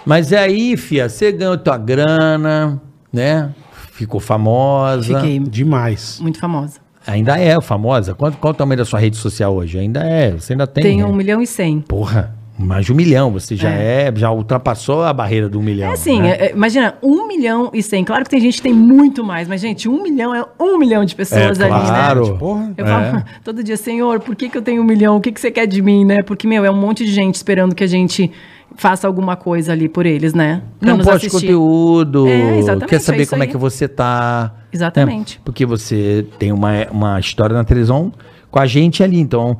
Mas 0.04 0.32
é 0.32 0.38
aí, 0.38 0.76
fia, 0.76 1.08
você 1.08 1.32
ganhou 1.32 1.56
tua 1.56 1.78
grana, 1.78 2.80
né? 3.12 3.50
Ficou 3.92 4.20
famosa. 4.20 5.02
Fiquei 5.18 5.38
Demais. 5.38 6.18
muito 6.20 6.38
famosa. 6.38 6.80
Ainda 7.06 7.38
é 7.38 7.58
famosa. 7.60 8.14
Quanto, 8.14 8.36
qual 8.38 8.52
o 8.52 8.56
tamanho 8.56 8.78
da 8.78 8.84
sua 8.84 8.98
rede 9.00 9.16
social 9.16 9.54
hoje? 9.54 9.78
Ainda 9.78 10.02
é. 10.02 10.32
Você 10.32 10.52
ainda 10.52 10.66
tem. 10.66 10.82
Tenho 10.82 11.06
né? 11.06 11.12
um 11.12 11.16
milhão 11.16 11.40
e 11.40 11.46
cem. 11.46 11.80
Porra, 11.80 12.34
mais 12.60 12.84
de 12.86 12.92
um 12.92 12.94
milhão. 12.96 13.30
Você 13.32 13.56
já 13.56 13.70
é, 13.70 14.12
já 14.14 14.30
ultrapassou 14.30 15.02
a 15.02 15.12
barreira 15.12 15.48
do 15.48 15.58
um 15.58 15.62
milhão. 15.62 15.90
É 15.90 15.94
assim, 15.94 16.20
né? 16.20 16.30
é- 16.30 16.46
é- 16.46 16.52
imagina, 16.52 16.94
um 17.02 17.26
milhão 17.26 17.70
e 17.72 17.82
cem. 17.82 18.04
Claro 18.04 18.24
que 18.24 18.30
tem 18.30 18.40
gente 18.40 18.56
que 18.58 18.62
tem 18.62 18.72
muito 18.74 19.24
mais, 19.24 19.48
mas, 19.48 19.60
gente, 19.60 19.88
um 19.88 20.02
milhão 20.02 20.34
é 20.34 20.44
um 20.60 20.78
milhão 20.78 21.04
de 21.04 21.14
pessoas 21.14 21.58
É, 21.58 21.64
ali, 21.64 21.72
claro. 21.86 22.32
né? 22.32 22.38
Porra. 22.38 22.72
Eu 22.76 22.86
É. 22.86 22.88
falo 22.88 23.24
todo 23.44 23.62
dia, 23.64 23.76
Senhor, 23.76 24.20
por 24.20 24.36
que, 24.36 24.48
que 24.48 24.58
eu 24.58 24.62
tenho 24.62 24.82
um 24.82 24.84
milhão? 24.84 25.16
O 25.16 25.20
que, 25.20 25.32
que 25.32 25.40
você 25.40 25.50
quer 25.50 25.66
de 25.66 25.80
mim, 25.82 26.04
né? 26.04 26.22
Porque, 26.22 26.46
meu, 26.46 26.64
é 26.64 26.70
um 26.70 26.76
monte 26.76 27.04
de 27.04 27.12
gente 27.12 27.34
esperando 27.36 27.74
que 27.74 27.82
a 27.84 27.88
gente 27.88 28.30
faça 28.76 29.06
alguma 29.06 29.34
coisa 29.36 29.72
ali 29.72 29.88
por 29.88 30.06
eles, 30.06 30.32
né? 30.32 30.62
Pra 30.78 30.94
Não 30.96 31.00
assistir. 31.10 31.30
conteúdo, 31.30 32.26
É, 32.28 32.58
exatamente, 32.58 32.88
quer 32.88 33.00
saber 33.00 33.18
é 33.18 33.22
isso 33.22 33.30
como 33.30 33.42
é 33.42 33.46
aí. 33.46 33.50
que 33.52 33.56
você 33.58 33.88
tá. 33.88 34.54
Exatamente. 34.72 35.36
né? 35.38 35.42
Porque 35.44 35.66
você 35.66 36.24
tem 36.38 36.52
uma, 36.52 36.70
uma 36.90 37.18
história 37.18 37.54
na 37.54 37.64
televisão 37.64 38.12
com 38.50 38.58
a 38.60 38.66
gente 38.66 39.02
ali, 39.02 39.18
então 39.18 39.58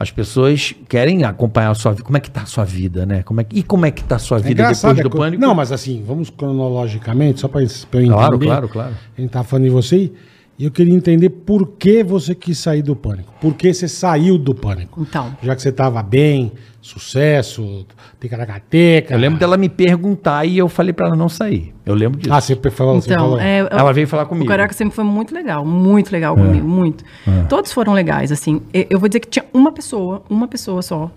as 0.00 0.10
pessoas 0.10 0.74
querem 0.88 1.24
acompanhar 1.24 1.70
a 1.70 1.74
sua 1.74 1.92
vida. 1.92 2.04
Como 2.04 2.16
é 2.16 2.20
que 2.20 2.30
tá 2.30 2.40
a 2.40 2.46
sua 2.46 2.64
vida, 2.64 3.04
né? 3.04 3.22
Como 3.22 3.38
é 3.42 3.44
que, 3.44 3.58
e 3.58 3.62
como 3.62 3.84
é 3.84 3.90
que 3.90 4.02
tá 4.02 4.16
a 4.16 4.18
sua 4.18 4.38
É 4.38 4.40
vida 4.40 4.52
engraçado, 4.62 4.96
depois 4.96 4.98
é 4.98 5.02
do 5.02 5.10
co- 5.10 5.18
pânico? 5.18 5.42
Não, 5.42 5.54
mas 5.54 5.70
assim, 5.70 6.02
vamos 6.06 6.30
cronologicamente, 6.30 7.38
só 7.38 7.48
pra 7.48 7.60
eu 7.60 7.66
entender. 7.66 8.08
Claro, 8.08 8.38
claro, 8.38 8.68
claro. 8.70 8.94
A 9.16 9.20
gente 9.20 9.30
tá 9.30 9.44
falando 9.44 9.64
de 9.64 9.70
você. 9.70 10.10
E 10.60 10.66
eu 10.66 10.70
queria 10.70 10.92
entender 10.92 11.30
por 11.30 11.66
que 11.78 12.04
você 12.04 12.34
quis 12.34 12.58
sair 12.58 12.82
do 12.82 12.94
pânico. 12.94 13.32
Por 13.40 13.54
que 13.54 13.72
você 13.72 13.88
saiu 13.88 14.36
do 14.36 14.54
pânico? 14.54 15.00
Então. 15.00 15.34
Já 15.42 15.56
que 15.56 15.62
você 15.62 15.72
tava 15.72 16.02
bem, 16.02 16.52
sucesso, 16.82 17.86
ticaracateca. 18.20 19.14
Eu 19.14 19.18
lembro 19.18 19.38
dela 19.38 19.56
me 19.56 19.70
perguntar 19.70 20.44
e 20.44 20.58
eu 20.58 20.68
falei 20.68 20.92
pra 20.92 21.06
ela 21.06 21.16
não 21.16 21.30
sair. 21.30 21.72
Eu 21.86 21.94
lembro 21.94 22.20
disso. 22.20 22.30
Ah, 22.34 22.42
você 22.42 22.54
falou, 22.70 23.00
você 23.00 23.10
Então, 23.10 23.24
falou. 23.24 23.40
é, 23.40 23.60
ela 23.70 23.90
veio 23.94 24.06
falar 24.06 24.24
O 24.24 24.26
comigo. 24.26 24.46
Carioca 24.48 24.74
sempre 24.74 24.94
foi 24.94 25.02
muito 25.04 25.34
legal, 25.34 25.64
muito 25.64 26.12
legal 26.12 26.36
comigo, 26.36 26.68
muito. 26.68 27.04
Todos 27.48 27.72
foram 27.72 27.94
legais, 27.94 28.30
assim. 28.30 28.60
Eu 28.74 28.98
vou 29.00 29.08
dizer 29.08 29.20
que 29.20 29.28
tinha 29.28 29.46
uma 29.54 29.72
pessoa, 29.72 30.22
uma 30.28 30.46
pessoa 30.46 30.82
só, 30.82 31.10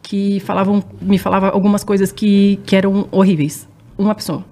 que 0.00 0.38
falavam, 0.38 0.84
me 1.02 1.18
falava 1.18 1.48
algumas 1.48 1.82
coisas 1.82 2.12
que, 2.12 2.60
que 2.64 2.76
eram 2.76 3.08
horríveis. 3.10 3.68
Uma 3.98 4.14
pessoa. 4.14 4.44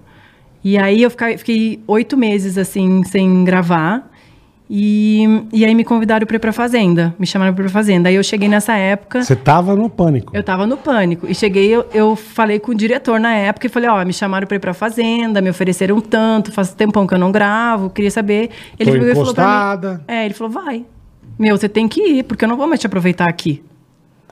E 0.61 0.77
aí 0.77 1.01
eu 1.01 1.09
fiquei 1.09 1.81
oito 1.87 2.17
meses, 2.17 2.57
assim, 2.57 3.05
sem 3.05 3.45
gravar. 3.45 4.11
E, 4.69 5.23
e 5.53 5.63
aí 5.63 5.73
me 5.73 5.85
convidaram 5.85 6.27
para 6.27 6.35
ir 6.35 6.39
pra 6.39 6.51
Fazenda. 6.51 7.15
Me 7.17 7.25
chamaram 7.25 7.53
pra 7.53 7.61
ir 7.63 7.65
pra 7.65 7.73
Fazenda. 7.73 8.09
Aí 8.09 8.15
eu 8.15 8.23
cheguei 8.23 8.49
nessa 8.49 8.75
época. 8.75 9.23
Você 9.23 9.35
tava 9.35 9.75
no 9.75 9.89
pânico. 9.89 10.35
Eu 10.35 10.43
tava 10.43 10.67
no 10.67 10.75
pânico. 10.75 11.25
E 11.29 11.33
cheguei, 11.33 11.67
eu, 11.73 11.85
eu 11.93 12.15
falei 12.17 12.59
com 12.59 12.71
o 12.71 12.75
diretor 12.75 13.19
na 13.19 13.33
época 13.33 13.65
e 13.67 13.69
falei, 13.69 13.89
ó, 13.89 14.03
me 14.03 14.11
chamaram 14.11 14.45
pra 14.45 14.57
ir 14.57 14.59
pra 14.59 14.73
fazenda, 14.73 15.39
me 15.41 15.49
ofereceram 15.49 16.01
tanto, 16.01 16.51
faz 16.51 16.73
tempão 16.73 17.07
que 17.07 17.13
eu 17.13 17.19
não 17.19 17.31
gravo, 17.31 17.89
queria 17.89 18.11
saber. 18.11 18.49
Ele 18.77 18.91
Tô 18.91 19.15
falou 19.15 19.33
pra 19.33 19.45
mim. 19.45 19.99
É, 20.07 20.25
ele 20.25 20.33
falou, 20.33 20.51
vai. 20.51 20.85
Meu, 21.39 21.55
você 21.57 21.69
tem 21.69 21.87
que 21.87 22.01
ir, 22.01 22.23
porque 22.23 22.43
eu 22.43 22.49
não 22.49 22.57
vou 22.57 22.67
mais 22.67 22.79
te 22.81 22.87
aproveitar 22.87 23.29
aqui. 23.29 23.63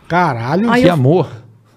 Caralho. 0.07 0.69
Aí 0.69 0.81
Que 0.83 0.89
eu- 0.89 0.93
amor. 0.93 1.29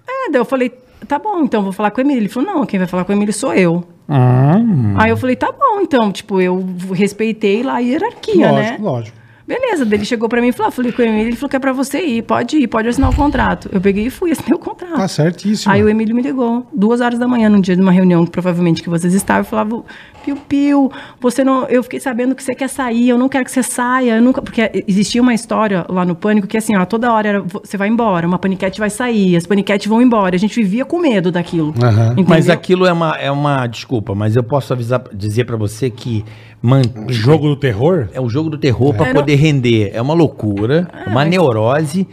É, 0.06 0.30
daí 0.30 0.40
eu 0.40 0.44
falei, 0.44 0.70
tá 1.06 1.18
bom, 1.18 1.42
então 1.44 1.62
vou 1.62 1.72
falar 1.72 1.90
com 1.90 2.00
o 2.00 2.04
Emílio. 2.04 2.20
Ele 2.22 2.28
falou, 2.28 2.52
não, 2.54 2.66
quem 2.66 2.78
vai 2.78 2.88
falar 2.88 3.04
com 3.04 3.12
o 3.12 3.14
Emílio 3.14 3.32
sou 3.32 3.54
eu. 3.54 3.84
Hum. 4.09 4.94
Aí 4.96 5.11
eu 5.11 5.16
falei, 5.16 5.36
tá 5.36 5.52
bom, 5.52 5.80
então, 5.80 6.11
tipo, 6.11 6.40
eu 6.40 6.64
respeitei 6.92 7.62
lá 7.62 7.74
a 7.74 7.78
hierarquia, 7.80 8.50
lógico, 8.50 8.72
né? 8.72 8.78
lógico. 8.80 9.18
Beleza, 9.49 9.86
daí 9.86 9.99
ele 9.99 10.05
chegou 10.05 10.28
pra 10.28 10.42
mim 10.42 10.49
e 10.49 10.53
falou, 10.53 10.68
ah, 10.68 10.70
falei 10.70 10.92
com 10.92 11.01
o 11.01 11.05
Emílio, 11.07 11.28
ele 11.28 11.36
falou 11.36 11.49
que 11.49 11.57
é 11.57 11.59
pra 11.59 11.72
você 11.72 12.03
ir, 12.03 12.22
pode 12.22 12.59
ir, 12.59 12.68
pode 12.68 12.86
assinar 12.86 13.09
o 13.09 13.16
contrato. 13.16 13.70
Eu 13.72 13.80
peguei 13.80 14.05
e 14.05 14.11
fui, 14.11 14.30
assinei 14.32 14.53
o 14.53 14.59
contrato. 14.59 14.96
Tá 14.96 15.09
certíssimo. 15.09 15.72
Aí 15.72 15.82
o 15.82 15.88
Emílio 15.88 16.14
me 16.14 16.20
ligou, 16.20 16.66
duas 16.70 17.01
horas 17.01 17.18
da 17.18 17.26
manhã, 17.26 17.49
num 17.49 17.59
dia 17.59 17.74
de 17.74 17.80
uma 17.80 17.90
reunião, 17.90 18.26
que 18.26 18.30
provavelmente 18.30 18.82
que 18.82 18.90
vocês 18.90 19.14
estavam, 19.14 19.40
e 19.40 19.46
falava, 19.46 19.82
Piu 20.28 20.36
Piu, 20.36 20.92
você 21.18 21.42
não. 21.42 21.64
Eu 21.64 21.82
fiquei 21.82 21.99
sabendo 21.99 22.34
que 22.34 22.42
você 22.42 22.55
quer 22.55 22.68
sair, 22.68 23.09
eu 23.09 23.16
não 23.16 23.28
quero 23.28 23.46
que 23.46 23.51
você 23.51 23.62
saia. 23.62 24.16
Eu 24.16 24.22
nunca. 24.22 24.42
Porque 24.42 24.84
existia 24.86 25.22
uma 25.22 25.32
história 25.32 25.86
lá 25.88 26.05
no 26.05 26.14
pânico 26.14 26.46
que 26.46 26.59
assim, 26.59 26.76
ó, 26.76 26.84
toda 26.84 27.11
hora 27.11 27.28
era, 27.28 27.40
você 27.40 27.78
vai 27.78 27.88
embora, 27.88 28.26
uma 28.26 28.38
paniquete 28.38 28.78
vai 28.78 28.90
sair, 28.90 29.36
as 29.36 29.46
paniquetes 29.46 29.86
vão 29.86 30.03
embora. 30.03 30.36
A 30.36 30.38
gente 30.38 30.55
vivia 30.55 30.84
com 30.84 30.99
medo 30.99 31.32
daquilo. 31.32 31.72
Entendeu? 32.12 32.24
Mas 32.28 32.51
aquilo 32.51 32.84
é 32.86 32.92
uma, 32.92 33.16
é 33.16 33.30
uma 33.30 33.66
desculpa, 33.66 34.14
mas 34.14 34.36
eu 34.36 34.42
posso 34.42 34.72
avisar, 34.72 35.03
dizer 35.14 35.44
pra 35.44 35.57
você 35.57 35.88
que 35.88 36.24
man, 36.62 36.82
Jogo 37.09 37.48
do 37.48 37.56
terror? 37.56 38.09
é 38.12 38.20
o 38.20 38.28
jogo 38.28 38.50
do 38.50 38.59
terror 38.59 38.94
pra 38.94 39.06
É, 39.09 39.12
não- 39.12 39.20
poder 39.20 39.36
render. 39.36 39.90
É 39.94 40.00
uma 40.02 40.14
loucura, 40.14 40.88
é 41.06 41.11
uma 41.11 41.24
neurose. 41.24 42.06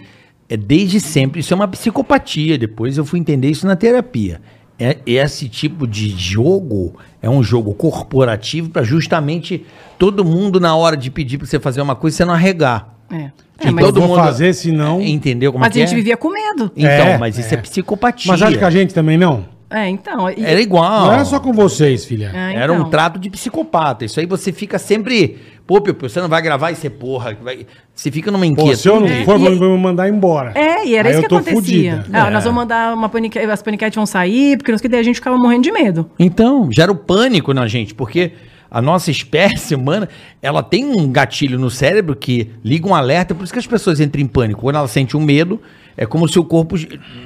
É 0.47 0.55
desde 0.55 0.99
sempre. 0.99 1.39
Isso 1.39 1.53
é 1.53 1.55
uma 1.55 1.67
psicopatia. 1.67 2.57
Depois 2.57 2.97
eu 2.97 3.05
fui 3.05 3.19
entender 3.19 3.49
isso 3.49 3.65
na 3.65 3.75
terapia. 3.75 4.39
É, 4.77 4.97
esse 5.05 5.47
tipo 5.47 5.87
de 5.87 6.09
jogo 6.09 6.95
é 7.21 7.29
um 7.29 7.41
jogo 7.41 7.73
corporativo 7.73 8.69
pra 8.69 8.83
justamente 8.83 9.65
todo 9.97 10.23
mundo, 10.25 10.59
na 10.59 10.75
hora 10.75 10.97
de 10.97 11.09
pedir 11.09 11.37
pra 11.37 11.47
você 11.47 11.59
fazer 11.59 11.81
uma 11.81 11.95
coisa, 11.95 12.17
você 12.17 12.25
não 12.25 12.33
arregar. 12.33 12.93
É. 13.09 13.31
E 13.63 13.67
É, 13.67 13.71
mas, 13.71 13.85
todo 13.85 14.01
mundo- 14.01 14.15
fazer, 14.17 14.53
senão- 14.53 15.01
Entendeu 15.01 15.51
como 15.53 15.61
mas 15.63 15.69
é 15.69 15.73
que 15.73 15.79
a 15.81 15.85
gente 15.85 15.93
é? 15.93 15.95
vivia 15.95 16.17
com 16.17 16.29
medo. 16.29 16.69
Então, 16.75 16.89
É, 16.89 17.17
mas 17.17 17.37
isso 17.37 17.53
é, 17.53 17.57
é. 17.57 17.61
psicopatia. 17.61 18.31
Mas 18.31 18.41
acho 18.41 18.57
que 18.57 18.63
a 18.65 18.69
gente 18.69 18.93
também 18.93 19.17
não. 19.17 19.45
É, 19.69 19.89
então. 19.89 20.29
e- 20.29 20.43
Era 20.43 20.61
igual. 20.61 21.07
Não 21.07 21.13
era 21.13 21.25
só 21.25 21.39
com 21.39 21.51
vocês, 21.51 22.05
filha. 22.05 22.31
É, 22.33 22.53
Era 22.55 22.71
um 22.71 22.77
então. 22.77 22.89
trato 22.89 23.19
de 23.19 23.29
psicopata. 23.29 24.05
Isso 24.05 24.19
aí 24.19 24.25
você 24.25 24.51
fica 24.51 24.77
sempre. 24.77 25.37
Pô, 25.65 25.81
Piu, 25.81 25.95
você 25.99 26.21
não 26.21 26.29
vai 26.29 26.41
gravar 26.41 26.71
e 26.71 26.75
você 26.75 26.89
porra. 26.89 27.35
Vai... 27.43 27.65
Você 27.93 28.11
fica 28.11 28.29
numa 28.31 28.45
Pô, 28.45 28.51
inquietude. 28.51 28.77
se 28.77 28.87
eu 28.87 28.99
não 28.99 29.07
for, 29.25 29.39
e- 29.39 29.55
vão 29.55 29.75
me 29.75 29.81
mandar 29.81 30.07
embora. 30.07 30.51
É, 30.53 30.85
e 30.85 30.95
era 30.95 31.09
Aí 31.09 31.13
isso 31.15 31.19
eu 31.19 31.23
que 31.23 31.29
tô 31.29 31.37
acontecia. 31.37 32.05
Ah, 32.13 32.29
Nós 32.29 32.43
vamos 32.43 32.57
mandar 32.61 32.93
uma 32.93 33.09
paniquete, 33.09 33.45
as 33.49 33.61
paniquetes 33.63 33.95
vão 33.95 34.05
sair, 34.05 34.57
porque 34.57 34.71
não 34.71 34.77
sei 34.77 34.83
o 34.85 34.89
que, 34.89 34.91
daí 34.91 34.99
a 34.99 35.03
gente 35.03 35.15
ficava 35.15 35.37
morrendo 35.37 35.63
de 35.63 35.71
medo. 35.71 36.09
Então, 36.19 36.69
gera 36.71 36.91
o 36.91 36.95
pânico 36.95 37.51
na 37.53 37.67
gente, 37.67 37.95
porque 37.95 38.33
a 38.69 38.81
nossa 38.81 39.09
espécie 39.11 39.73
humana, 39.73 40.07
ela 40.41 40.61
tem 40.61 40.85
um 40.85 41.11
gatilho 41.11 41.57
no 41.57 41.71
cérebro 41.71 42.15
que 42.15 42.51
liga 42.63 42.87
um 42.87 42.93
alerta, 42.93 43.33
por 43.33 43.43
isso 43.43 43.51
que 43.53 43.59
as 43.59 43.65
pessoas 43.67 43.99
entram 43.99 44.21
em 44.21 44.27
pânico. 44.27 44.61
Quando 44.61 44.75
ela 44.75 44.87
sente 44.87 45.17
um 45.17 45.21
medo, 45.21 45.59
é 45.97 46.05
como 46.05 46.27
se 46.27 46.37
o 46.39 46.43
corpo 46.43 46.75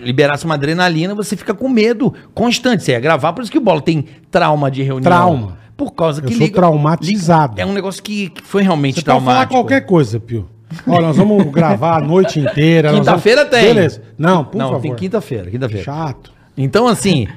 liberasse 0.02 0.46
uma 0.46 0.56
adrenalina, 0.56 1.16
você 1.16 1.36
fica 1.36 1.54
com 1.54 1.68
medo 1.70 2.14
constante. 2.34 2.84
Você 2.84 2.92
ia 2.92 3.00
gravar, 3.00 3.34
por 3.34 3.42
isso 3.42 3.52
que 3.52 3.58
o 3.58 3.62
Bola 3.62 3.82
tem 3.82 4.06
trauma 4.32 4.70
de 4.70 4.84
reunião. 4.84 5.04
Trauma. 5.04 5.58
Por 5.76 5.92
causa 5.94 6.22
Eu 6.22 6.28
que 6.28 6.36
sou 6.36 6.50
traumatizado. 6.52 7.54
liga- 7.54 7.64
É 7.64 7.66
um 7.66 7.74
negócio 7.74 8.04
que, 8.04 8.30
que 8.30 8.42
foi 8.44 8.64
realmente 8.64 8.96
Você 8.96 9.02
pode 9.06 9.20
falar 9.20 9.24
traumático. 9.48 9.54
qualquer 9.54 9.82
coisa, 9.86 10.20
Pio. 10.20 10.48
Ó, 10.86 11.02
nós 11.02 11.16
vamos 11.16 11.44
gravar 11.52 11.98
a 11.98 12.02
noite 12.02 12.40
inteira. 12.40 12.92
Quinta-feira 12.94 13.46
vamos- 13.46 13.58
tem. 13.58 13.74
Beleza. 13.74 14.02
Não, 14.18 14.44
por 14.44 14.58
Não, 14.58 14.66
favor. 14.68 14.82
tem 14.82 14.96
quinta-feira, 14.96 15.50
quinta-feira. 15.50 15.84
Chato. 15.84 16.32
Então, 16.58 16.86
assim, 16.88 17.28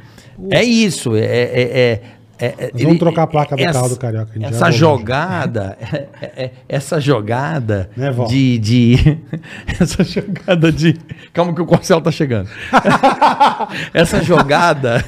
é 0.51 0.63
isso. 0.65 1.15
É, 1.15 1.21
é, 1.25 1.63
é, 1.63 2.03
é- 2.47 2.55
é- 2.59 2.83
vamos 2.85 2.99
trocar 2.99 3.23
a 3.23 3.27
placa 3.27 3.57
do 3.57 3.63
essa- 3.63 3.73
carro 3.73 3.89
do 3.91 3.97
Carioca, 3.99 4.33
Essa 4.43 4.71
jogada, 4.71 5.77
é- 5.81 6.09
é- 6.45 6.51
essa 6.69 7.01
jogada 7.01 7.91
Né, 7.97 8.11
vó? 8.11 8.25
de, 8.27 8.59
de. 8.59 9.19
Essa 9.81 10.03
jogada 10.05 10.71
de. 10.73 10.97
Calma 11.33 11.55
que 11.55 11.63
o 11.63 11.67
Corcel 11.67 12.01
tá 12.01 12.11
chegando. 12.11 12.49
essa 13.95 14.23
jogada. 14.23 15.05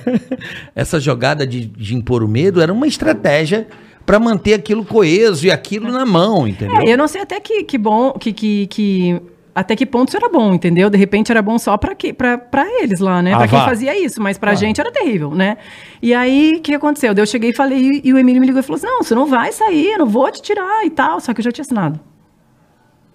Essa 0.75 0.99
jogada 1.01 1.47
de, 1.47 1.67
de 1.67 1.95
impor 1.95 2.23
o 2.23 2.29
medo 2.29 2.61
era 2.61 2.73
uma 2.73 2.87
estratégia 2.87 3.67
para 4.07 4.19
manter 4.19 4.55
aquilo 4.55 4.85
coeso 4.85 5.47
e 5.47 5.51
aquilo 5.51 5.91
na 5.91 6.05
mão, 6.05 6.47
entendeu? 6.47 6.77
É, 6.87 6.93
eu 6.93 6.99
não 6.99 7.09
sei 7.09 7.23
até 7.23 7.41
que, 7.41 7.65
que 7.65 7.79
bom, 7.79 8.13
que, 8.13 8.33
que, 8.33 8.67
que- 8.67 9.21
até 9.55 9.77
que 9.77 9.87
ponto 9.87 10.09
isso 10.09 10.17
era 10.17 10.29
bom, 10.29 10.53
entendeu? 10.55 10.91
De 10.91 10.99
repente 10.99 11.31
era 11.31 11.41
bom 11.41 11.59
só 11.59 11.77
pra, 11.77 11.95
que, 11.95 12.13
pra, 12.13 12.37
pra 12.39 12.67
eles 12.83 12.99
lá, 13.01 13.23
né? 13.23 13.33
Ah, 13.35 13.39
pra 13.39 13.49
quem 13.49 13.59
fazia 13.61 13.97
isso, 13.99 14.21
mas 14.21 14.37
pra 14.37 14.55
gente 14.55 14.81
era 14.81 14.91
terrível, 14.91 15.31
né? 15.31 15.57
E 16.03 16.13
aí, 16.13 16.55
o 16.57 16.61
que 16.61 16.75
aconteceu? 16.75 17.15
Eu 17.17 17.27
cheguei 17.27 17.51
e 17.51 17.55
falei, 17.55 18.01
e 18.03 18.13
o 18.13 18.19
Emílio 18.19 18.41
me 18.41 18.47
ligou 18.47 18.61
e 18.61 18.63
falou 18.63 18.77
assim, 18.77 18.87
não, 18.87 19.03
você 19.03 19.15
não 19.15 19.27
vai 19.27 19.53
sair, 19.53 19.93
eu 19.93 19.99
não 20.01 20.07
vou 20.07 20.31
te 20.31 20.43
tirar 20.43 20.85
e 20.85 20.91
tal. 20.91 21.21
Só 21.21 21.33
que 21.33 21.41
eu 21.41 21.45
já 21.45 21.53
tinha 21.53 21.63
assinado. 21.63 22.01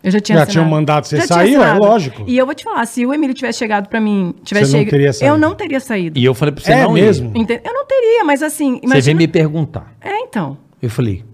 Eu 0.02 0.12
já 0.12 0.20
tinha 0.22 0.38
Já 0.38 0.44
assinado. 0.44 0.52
tinham 0.66 0.70
mandado 0.80 1.06
você 1.08 1.18
Já 1.18 1.24
tinha 1.28 1.36
sair, 1.40 1.56
assinado. 1.58 1.80
lógico. 1.82 2.24
E 2.26 2.38
eu 2.38 2.46
vou 2.46 2.56
te 2.56 2.64
falar, 2.64 2.86
se 2.86 3.06
o 3.06 3.14
Emílio 3.14 3.34
tivesse 3.36 3.60
chegado 3.60 3.90
pra 3.90 4.00
mim, 4.00 4.34
tivesse 4.46 4.72
Você 4.72 4.86
chegado, 4.86 5.22
eu 5.30 5.38
não 5.38 5.54
teria 5.56 5.80
saído. 5.82 6.18
E 6.18 6.24
eu 6.24 6.34
falei 6.34 6.54
pra 6.56 6.64
você 6.64 6.72
É 6.72 6.84
não 6.84 6.98
ir. 6.98 7.02
mesmo? 7.02 7.32
Ente- 7.36 7.62
Eu 7.66 7.74
não 7.74 7.86
teria, 7.86 8.24
mas 8.24 8.42
assim, 8.42 8.76
Você 8.76 8.86
imagina... 8.86 9.02
veio 9.04 9.18
me 9.18 9.28
perguntar. 9.28 9.94
É, 10.00 10.20
então. 10.22 10.58
Eu 10.82 10.90
falei, 10.90 11.26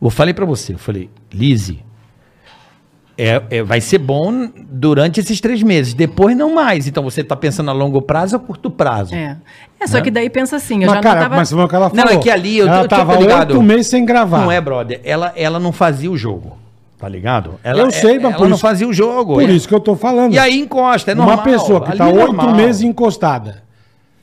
eu 0.00 0.10
falei 0.10 0.34
pra 0.34 0.44
você, 0.44 0.74
eu 0.74 0.78
falei, 0.78 1.08
Lise, 1.32 1.78
é, 3.16 3.42
é- 3.50 3.62
vai 3.62 3.80
ser 3.80 3.98
bom 3.98 4.48
durante 4.70 5.20
esses 5.20 5.40
três 5.40 5.62
meses, 5.62 5.94
depois 5.94 6.36
não 6.36 6.54
mais. 6.54 6.86
Então 6.86 7.02
você 7.02 7.22
tá 7.22 7.36
pensando 7.36 7.70
a 7.70 7.74
longo 7.74 8.00
prazo 8.02 8.36
ou 8.36 8.42
a 8.42 8.44
curto 8.46 8.70
prazo? 8.70 9.14
É. 9.14 9.36
É, 9.80 9.86
só 9.86 9.96
Né? 9.98 10.02
que 10.02 10.10
daí 10.10 10.30
pensa 10.30 10.56
assim, 10.56 10.82
eu 10.82 10.86
Mas, 10.86 10.94
já 10.96 11.00
cara, 11.02 11.14
não 11.16 11.22
tava... 11.24 11.36
mas 11.36 11.50
foi 11.50 11.64
o 11.64 11.68
que 11.68 11.74
ela 11.74 11.88
Não, 11.92 12.04
falou. 12.04 12.12
é 12.12 12.22
que 12.22 12.30
ali 12.30 12.58
eu- 12.58 12.68
ela 12.68 12.78
eu 12.78 12.82
tô 12.88 12.88
tava 12.96 13.16
ligado. 13.16 13.50
oito 13.50 13.62
meses 13.62 13.86
sem 13.88 14.04
gravar. 14.04 14.38
Não 14.42 14.52
é, 14.52 14.60
brother. 14.60 15.00
Ela, 15.04 15.32
ela 15.36 15.58
não 15.58 15.72
fazia 15.72 16.10
o 16.10 16.16
jogo, 16.16 16.56
tá 16.98 17.08
ligado? 17.08 17.54
Ela, 17.64 17.80
Eu 17.80 17.90
sei, 17.90 18.14
mas 18.14 18.24
ela 18.24 18.34
por 18.34 18.48
não 18.48 18.54
isso- 18.54 18.62
fazia 18.62 18.86
o 18.88 18.92
jogo. 18.92 19.34
Por 19.34 19.42
é. 19.48 19.52
isso 19.52 19.66
que 19.66 19.74
eu 19.74 19.80
tô 19.80 19.96
falando. 19.96 20.32
E 20.32 20.38
aí 20.38 20.58
encosta, 20.60 21.10
é 21.10 21.14
normal. 21.14 21.36
Uma 21.36 21.42
pessoa 21.42 21.80
que 21.80 21.88
Ali 21.90 21.98
tá 21.98 22.08
é 22.08 22.12
oito 22.12 22.50
meses 22.54 22.82
encostada. 22.82 23.62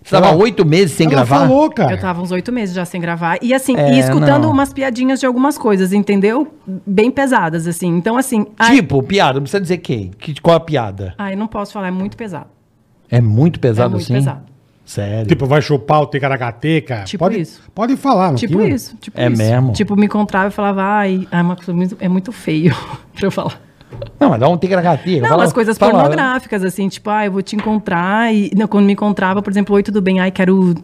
Você 0.09 0.21
tava 0.21 0.35
oito 0.37 0.65
meses 0.65 0.95
sem 0.95 1.05
ela 1.05 1.15
gravar? 1.17 1.39
falou, 1.47 1.69
cara. 1.69 1.91
Eu 1.93 1.99
tava 1.99 2.21
uns 2.21 2.31
oito 2.31 2.51
meses 2.51 2.73
já 2.73 2.83
sem 2.83 2.99
gravar. 2.99 3.37
E 3.41 3.53
assim, 3.53 3.75
É, 3.77 3.93
e 3.93 3.99
escutando 3.99 4.43
não. 4.43 4.51
umas 4.51 4.73
piadinhas 4.73 5.19
de 5.19 5.25
algumas 5.25 5.57
coisas, 5.57 5.93
entendeu? 5.93 6.47
Bem 6.85 7.11
pesadas, 7.11 7.67
assim. 7.67 7.87
Então, 7.95 8.17
assim. 8.17 8.47
ai- 8.57 8.75
Tipo, 8.75 9.03
piada, 9.03 9.33
não 9.35 9.41
precisa 9.43 9.61
dizer 9.61 9.77
quem. 9.77 10.09
Que, 10.17 10.39
qual 10.41 10.55
a 10.55 10.59
piada? 10.59 11.13
Ai, 11.17 11.35
não 11.35 11.47
posso 11.47 11.73
falar, 11.73 11.87
é 11.89 11.91
muito 11.91 12.17
pesado. 12.17 12.47
É 13.09 13.21
muito 13.21 13.59
pesado 13.59 13.89
É 13.89 13.89
muito 13.91 14.03
assim? 14.03 14.13
pesado. 14.13 14.41
Sério. 14.85 15.27
Tipo, 15.27 15.45
vai 15.45 15.61
chupar 15.61 16.01
o 16.01 16.07
ticaracateca. 16.07 17.03
Tipo 17.03 17.25
pode, 17.25 17.39
isso. 17.39 17.61
Pode 17.75 17.95
falar. 17.95 18.29
não 18.29 18.35
Tipo 18.35 18.61
isso. 18.63 18.97
Tipo 18.97 19.19
É 19.19 19.27
isso. 19.27 19.37
mesmo? 19.37 19.71
Tipo, 19.73 19.95
me 19.95 20.07
encontrava 20.07 20.47
e 20.47 20.51
falava, 20.51 20.81
ai, 20.81 21.27
ai 21.31 21.41
uma 21.43 21.55
coisa 21.55 21.71
muito- 21.73 21.95
é 21.99 22.09
muito 22.09 22.31
feio 22.31 22.75
pra 23.15 23.27
eu 23.27 23.31
falar. 23.31 23.61
Não, 24.19 24.29
mas 24.29 24.39
dá 24.39 24.47
um 24.49 24.57
ticaracateca. 24.57 25.21
Não, 25.21 25.29
fala- 25.29 25.43
as 25.43 25.53
coisas 25.53 25.77
fala- 25.77 25.93
pornográficas, 25.93 26.63
assim, 26.63 26.87
tipo, 26.89 27.09
ah, 27.09 27.25
eu 27.25 27.31
vou 27.31 27.41
te 27.41 27.55
encontrar. 27.55 28.33
E 28.33 28.51
não, 28.55 28.67
quando 28.67 28.85
me 28.85 28.93
encontrava, 28.93 29.41
por 29.41 29.49
exemplo, 29.51 29.75
oi, 29.75 29.83
tudo 29.83 30.01
bem? 30.01 30.19
Ai, 30.19 30.31
quero 30.31 30.75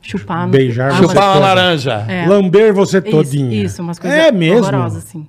chupar. 0.00 0.46
no- 0.46 0.52
Beijar 0.52 0.90
Ah, 0.92 0.96
você 0.96 1.08
Chupar 1.08 1.24
uma 1.24 1.32
toda. 1.34 1.46
laranja. 1.46 2.04
É. 2.08 2.26
Lamber 2.26 2.72
você 2.74 2.98
Isso, 2.98 3.10
todinha. 3.10 3.62
Isso, 3.64 3.82
umas 3.82 3.98
coisas 3.98 4.18
É 4.18 4.32
mesmo. 4.32 4.58
horrorosas, 4.62 5.04
assim. 5.04 5.26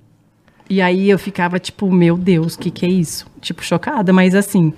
E 0.70 0.82
aí 0.82 1.10
eu 1.10 1.20
ficava, 1.20 1.60
tipo, 1.60 1.92
meu 1.92 2.18
Deus, 2.18 2.56
o 2.56 2.60
que, 2.60 2.72
que 2.72 2.86
é 2.86 2.90
isso? 2.90 3.28
Tipo, 3.42 3.64
chocada, 3.64 4.12
mas 4.14 4.34
assim, 4.34 4.74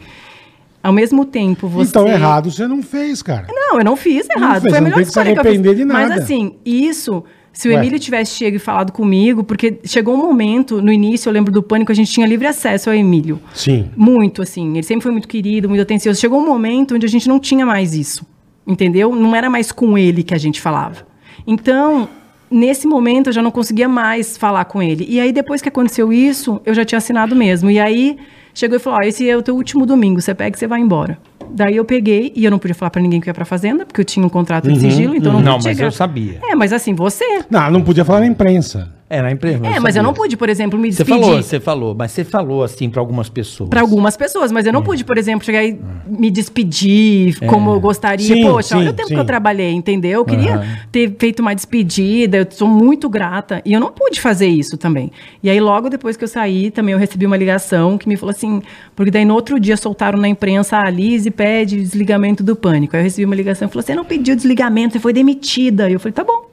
ao 0.84 0.91
mesmo 0.91 1.23
tempo 1.26 1.67
você. 1.67 1.89
Então, 1.89 2.07
errado 2.07 2.51
você 2.51 2.67
não 2.67 2.82
fez, 2.82 3.21
cara. 3.21 3.45
Não, 3.49 3.78
eu 3.78 3.86
não 3.86 3.95
fiz 3.95 4.28
errado. 4.30 4.61
fez, 4.61 4.71
Foi 4.73 4.78
a 4.80 4.82
não 4.82 4.84
melhor 4.86 4.95
tem 4.95 5.05
que 5.05 5.05
se 5.05 5.09
escolha 5.11 5.34
que 5.34 5.39
eu 5.39 5.43
fiz. 5.43 5.51
arrepender 5.53 5.76
de 5.76 5.86
nada. 5.86 6.07
Mas 6.09 6.21
assim, 6.23 6.55
isso. 6.65 7.23
Se 7.56 7.70
o 7.70 7.72
Ué. 7.72 7.78
Emílio 7.78 7.97
tivesse 7.97 8.36
chegado 8.36 8.58
e 8.58 8.60
falado 8.60 8.91
comigo, 8.91 9.43
porque 9.43 9.80
chegou 9.86 10.14
um 10.14 10.18
momento, 10.18 10.82
no 10.82 10.91
início, 10.91 11.30
eu 11.30 11.34
lembro 11.34 11.53
do 11.53 11.64
pânico, 11.64 11.89
a 11.89 11.95
gente 11.95 12.12
tinha 12.12 12.28
livre 12.28 12.45
acesso 12.45 12.89
ao 12.89 12.95
Emílio. 12.95 13.39
Sim. 13.53 13.89
Muito, 13.95 14.41
assim. 14.41 14.74
Ele 14.74 14.84
sempre 14.84 15.03
foi 15.03 15.12
muito 15.14 15.28
querido, 15.28 15.70
muito 15.70 15.82
atencioso. 15.82 16.20
Chegou 16.20 16.39
um 16.39 16.45
momento 16.45 16.95
onde 16.95 17.06
a 17.06 17.10
gente 17.10 17.30
não 17.30 17.39
tinha 17.39 17.66
mais 17.66 17.95
isso. 17.95 18.26
Entendeu? 18.68 19.16
Não 19.16 19.34
era 19.34 19.49
mais 19.49 19.72
com 19.72 19.97
ele 19.97 20.22
que 20.22 20.34
a 20.34 20.38
gente 20.38 20.60
falava. 20.60 21.08
Então, 21.47 22.10
nesse 22.51 22.88
momento 22.88 23.28
eu 23.28 23.34
já 23.34 23.41
não 23.41 23.51
conseguia 23.51 23.88
mais 23.88 24.36
falar 24.36 24.66
com 24.66 24.84
ele. 24.84 25.06
E 25.08 25.20
aí 25.20 25.32
depois 25.32 25.62
que 25.62 25.70
aconteceu 25.70 26.12
isso, 26.12 26.60
eu 26.66 26.74
já 26.74 26.84
tinha 26.84 26.97
assinado 26.97 27.36
mesmo. 27.36 27.72
E 27.72 27.80
aí 27.80 28.18
chegou 28.53 28.76
e 28.76 28.80
falou: 28.80 28.99
ó, 28.99 29.01
esse 29.01 29.30
é 29.30 29.38
o 29.38 29.41
teu 29.41 29.56
último 29.56 29.86
domingo, 29.86 30.20
você 30.20 30.34
pega 30.34 30.58
e 30.58 30.60
você 30.60 30.68
vai 30.68 30.82
embora. 30.82 31.18
Daí 31.52 31.76
eu 31.76 31.86
peguei 31.86 32.32
e 32.36 32.43
eu 32.46 32.52
não 32.52 32.58
podia 32.60 32.76
falar 32.76 32.89
pra 32.89 33.02
ninguém 33.02 33.20
que 33.22 33.28
eu 33.28 33.32
ia 33.32 33.36
pra 33.36 33.46
fazenda, 33.46 33.86
porque 33.86 34.02
eu 34.02 34.06
tinha 34.06 34.26
um 34.26 34.30
contrato 34.30 34.72
de 34.72 34.80
sigilo, 34.80 35.16
então 35.16 35.32
eu 35.34 35.39
não, 35.39 35.41
Não, 35.41 35.54
podia 35.54 35.70
mas 35.70 35.78
chegar. 35.78 35.88
eu 35.88 35.91
sabia. 35.91 36.39
É, 36.43 36.56
mas 36.56 36.72
assim, 36.74 36.93
você. 36.93 37.43
Não, 37.50 37.70
não 37.72 37.82
podia 37.82 38.04
falar 38.06 38.22
na 38.22 38.28
imprensa. 38.28 38.89
É, 39.08 39.22
na 39.22 39.32
empresa. 39.32 39.64
É, 39.68 39.80
mas 39.80 39.95
eu 39.95 40.01
não 40.01 40.16
pude, 40.16 40.36
por 40.36 40.49
exemplo, 40.49 40.80
me 40.80 40.91
Você 40.91 41.03
despedir. 41.03 41.22
falou, 41.24 41.43
você 41.43 41.60
falou, 41.60 41.95
mas 41.95 42.12
você 42.12 42.24
falou 42.24 42.64
assim 42.64 42.89
pra 42.89 42.99
algumas 42.99 43.30
pessoas. 43.30 43.70
Para 43.70 43.82
algumas 43.82 44.18
pessoas, 44.18 44.51
mas 44.51 44.66
eu 44.66 44.74
não 44.74 44.82
pude, 44.82 45.03
por 45.06 45.16
exemplo, 45.16 45.45
chegar 45.45 45.64
e 45.64 45.80
me 46.08 46.32
despedir 46.32 47.38
como 47.45 47.70
eu 47.72 47.80
gostaria. 47.80 48.26
Sim, 48.36 48.41
Poxa, 48.49 48.76
olha 48.76 48.86
sim, 48.88 48.89
o 48.91 48.93
tempo 48.95 49.10
sim. 49.10 49.14
que 49.14 49.20
eu 49.20 49.26
trabalhei, 49.26 49.72
entendeu? 49.72 50.22
Eu 50.22 50.26
queria 50.26 50.56
Aham. 50.56 50.78
ter 50.91 51.16
feito 51.20 51.39
uma 51.41 51.53
despedida, 51.53 52.38
eu 52.38 52.47
sou 52.49 52.68
muito 52.68 53.08
grata. 53.08 53.62
E 53.64 53.74
eu 53.74 53.80
não 53.80 53.91
pude 53.91 54.20
fazer 54.20 54.47
isso 54.47 54.76
também. 54.76 55.12
E 55.43 55.51
aí, 55.51 55.60
logo 55.60 55.88
depois 55.88 56.18
que 56.18 56.24
eu 56.24 56.28
saí, 56.28 56.72
também 56.72 56.93
eu 56.93 56.99
recebi 56.99 57.28
uma 57.28 57.38
ligação 57.38 57.99
que 57.99 58.10
me 58.10 58.18
falou 58.18 58.32
assim, 58.32 58.60
porque 58.95 59.12
daí 59.12 59.24
no 59.24 59.36
outro 59.36 59.60
dia 59.60 59.78
soltaram 59.78 60.18
na 60.18 60.28
imprensa, 60.28 60.78
a 60.80 60.89
Lise 60.89 61.30
pede 61.30 61.78
desligamento 61.80 62.43
do 62.43 62.56
pânico. 62.56 62.95
Aí 62.95 63.01
eu 63.01 63.03
recebi 63.03 63.26
uma 63.26 63.36
ligação 63.36 63.68
e 63.68 63.72
falou: 63.72 63.84
você 63.84 63.93
não 63.93 64.03
pediu 64.03 64.36
desligamento, 64.36 64.93
você 64.93 64.99
foi 64.99 65.14
demitida. 65.14 65.88
E 65.89 65.93
eu 65.93 65.99
falei, 65.99 66.14
tá 66.14 66.24
bom. 66.24 66.45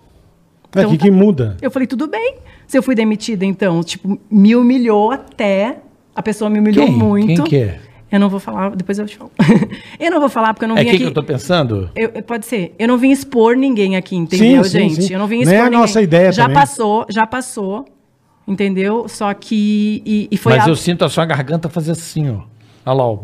É 0.74 0.80
Então 0.80 0.90
que, 0.92 0.98
tá. 0.98 1.04
que 1.04 1.10
muda. 1.10 1.56
Eu 1.60 1.70
falei, 1.70 1.86
tudo 1.86 2.06
bem. 2.06 2.36
Se 2.66 2.78
eu 2.78 2.82
fui 2.82 2.94
demitida, 2.94 3.44
então, 3.44 3.82
tipo, 3.82 4.18
me 4.30 4.56
humilhou 4.56 5.10
até. 5.10 5.78
A 6.14 6.22
pessoa 6.22 6.48
me 6.50 6.58
humilhou 6.58 6.86
Quem? 6.86 6.94
muito. 6.94 7.26
Quem 7.26 7.44
que 7.44 7.56
é? 7.56 7.80
Eu 8.10 8.20
não 8.20 8.28
vou 8.28 8.38
falar, 8.40 8.70
depois 8.76 8.98
eu 8.98 9.06
te 9.06 9.16
falo. 9.16 9.30
eu 9.98 10.10
não 10.10 10.20
vou 10.20 10.28
falar 10.28 10.52
porque 10.52 10.64
eu 10.64 10.68
não 10.68 10.76
É 10.76 10.80
vim 10.80 10.84
quem 10.84 10.94
aqui. 10.96 11.04
que 11.04 11.08
eu 11.10 11.14
tô 11.14 11.22
pensando? 11.22 11.90
Eu- 11.96 12.10
pode 12.22 12.44
ser. 12.44 12.74
Eu 12.78 12.86
não 12.88 12.98
vim 12.98 13.10
expor 13.10 13.56
ninguém 13.56 13.96
aqui, 13.96 14.14
entendeu, 14.16 14.62
Sim, 14.64 14.70
sim, 14.70 14.78
gente? 14.90 15.02
sim. 15.04 15.12
Eu 15.14 15.18
não 15.18 15.26
vim 15.26 15.36
Nem 15.36 15.42
expor 15.44 15.60
a 15.60 15.64
ninguém. 15.64 15.78
nossa 15.80 16.02
ideia 16.02 16.30
Já 16.32 16.42
também. 16.42 16.56
passou, 16.58 17.06
já 17.10 17.26
passou. 17.26 17.86
Entendeu? 18.46 19.06
Só 19.08 19.32
que. 19.34 20.02
E, 20.04 20.28
e 20.30 20.36
foi 20.36 20.54
mas 20.56 20.66
a- 20.66 20.68
eu 20.70 20.76
sinto 20.76 21.04
a 21.04 21.08
sua 21.08 21.24
garganta 21.24 21.68
fazer 21.68 21.92
assim, 21.92 22.28
ó. 22.30 22.40
Olha 22.84 22.94
lá, 22.96 23.04
ó. 23.06 23.18